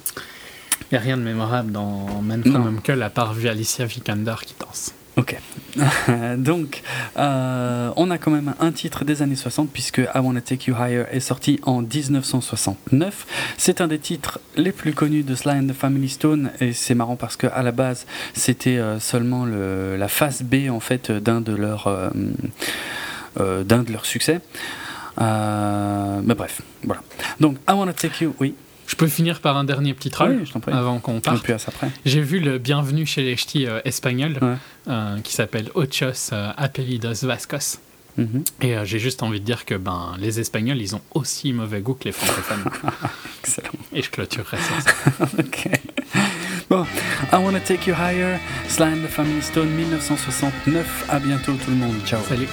Il 0.91 0.95
n'y 0.95 0.97
a 0.97 1.01
rien 1.01 1.17
de 1.17 1.21
mémorable 1.21 1.71
dans 1.71 2.21
Man 2.21 2.43
from 2.43 2.67
Uncle 2.77 3.01
à 3.01 3.09
part 3.09 3.35
Alicia 3.45 3.85
Vikander 3.85 4.35
qui 4.45 4.55
danse. 4.59 4.93
Ok. 5.17 5.37
Donc, 6.37 6.81
euh, 7.17 7.91
on 7.95 8.11
a 8.11 8.17
quand 8.17 8.31
même 8.31 8.53
un 8.59 8.71
titre 8.71 9.05
des 9.05 9.21
années 9.21 9.35
60 9.35 9.69
puisque 9.71 9.97
I 9.99 10.19
Wanna 10.19 10.41
Take 10.41 10.69
You 10.69 10.75
Higher 10.79 11.05
est 11.11 11.19
sorti 11.19 11.59
en 11.63 11.81
1969. 11.81 13.27
C'est 13.57 13.81
un 13.81 13.87
des 13.87 13.99
titres 13.99 14.39
les 14.55 14.71
plus 14.71 14.93
connus 14.93 15.23
de 15.23 15.35
Sly 15.35 15.59
and 15.59 15.67
the 15.67 15.73
Family 15.73 16.09
Stone 16.09 16.51
et 16.59 16.73
c'est 16.73 16.95
marrant 16.95 17.15
parce 17.15 17.35
que 17.35 17.47
à 17.47 17.63
la 17.63 17.71
base 17.71 18.05
c'était 18.33 18.77
euh, 18.77 18.99
seulement 18.99 19.45
le, 19.45 19.95
la 19.97 20.07
face 20.07 20.43
B 20.43 20.69
en 20.69 20.79
fait 20.79 21.11
d'un 21.11 21.41
de 21.41 21.53
leurs 21.53 21.87
euh, 21.87 23.63
d'un 23.63 23.83
de 23.83 23.97
succès. 24.03 24.39
mais 25.17 26.35
bref, 26.35 26.61
voilà. 26.83 27.01
Donc 27.39 27.57
I 27.67 27.73
Wanna 27.73 27.93
Take 27.93 28.23
You, 28.23 28.35
oui. 28.39 28.55
Je 28.89 28.95
peux 28.95 29.07
finir 29.07 29.39
par 29.39 29.55
un 29.55 29.63
dernier 29.63 29.93
petit 29.93 30.09
troll 30.09 30.43
avant 30.71 30.97
qu'on 30.97 31.21
parte. 31.21 31.45
J'ai 32.05 32.21
vu 32.21 32.39
le 32.39 32.57
Bienvenue 32.57 33.05
chez 33.05 33.21
les 33.21 33.37
ch'tis 33.37 33.67
euh, 33.67 33.81
espagnol 33.85 34.39
euh, 34.87 35.19
qui 35.19 35.33
s'appelle 35.33 35.69
Ochos 35.75 36.33
euh, 36.33 36.51
Apelidos 36.57 37.23
Vascos. 37.23 37.77
Mhm. 38.17 38.43
Et 38.61 38.75
j'ai 38.85 38.97
juste 38.97 39.21
envie 39.21 39.39
de 39.39 39.45
dire 39.45 39.65
que 39.65 39.75
ben, 39.75 40.15
les 40.17 40.39
Espagnols, 40.39 40.81
ils 40.81 40.95
ont 40.95 41.01
aussi 41.13 41.53
mauvais 41.53 41.81
goût 41.81 41.93
que 41.93 42.05
les 42.05 42.11
francophones. 42.11 42.65
Excellent. 43.43 43.69
Et 43.93 44.01
je 44.01 44.09
clôturerai 44.09 44.57
ça. 44.57 45.25
ok. 45.39 45.69
Bon, 46.67 46.83
I 47.31 47.35
Wanna 47.35 47.59
Take 47.59 47.89
You 47.89 47.95
Higher, 47.95 48.39
Slime 48.67 49.03
the 49.03 49.09
Family 49.09 49.41
Stone 49.43 49.69
1969. 49.69 51.05
À 51.09 51.19
bientôt 51.19 51.53
tout 51.53 51.69
le 51.69 51.77
monde. 51.77 51.95
Ciao. 52.05 52.21
Salut. 52.27 52.49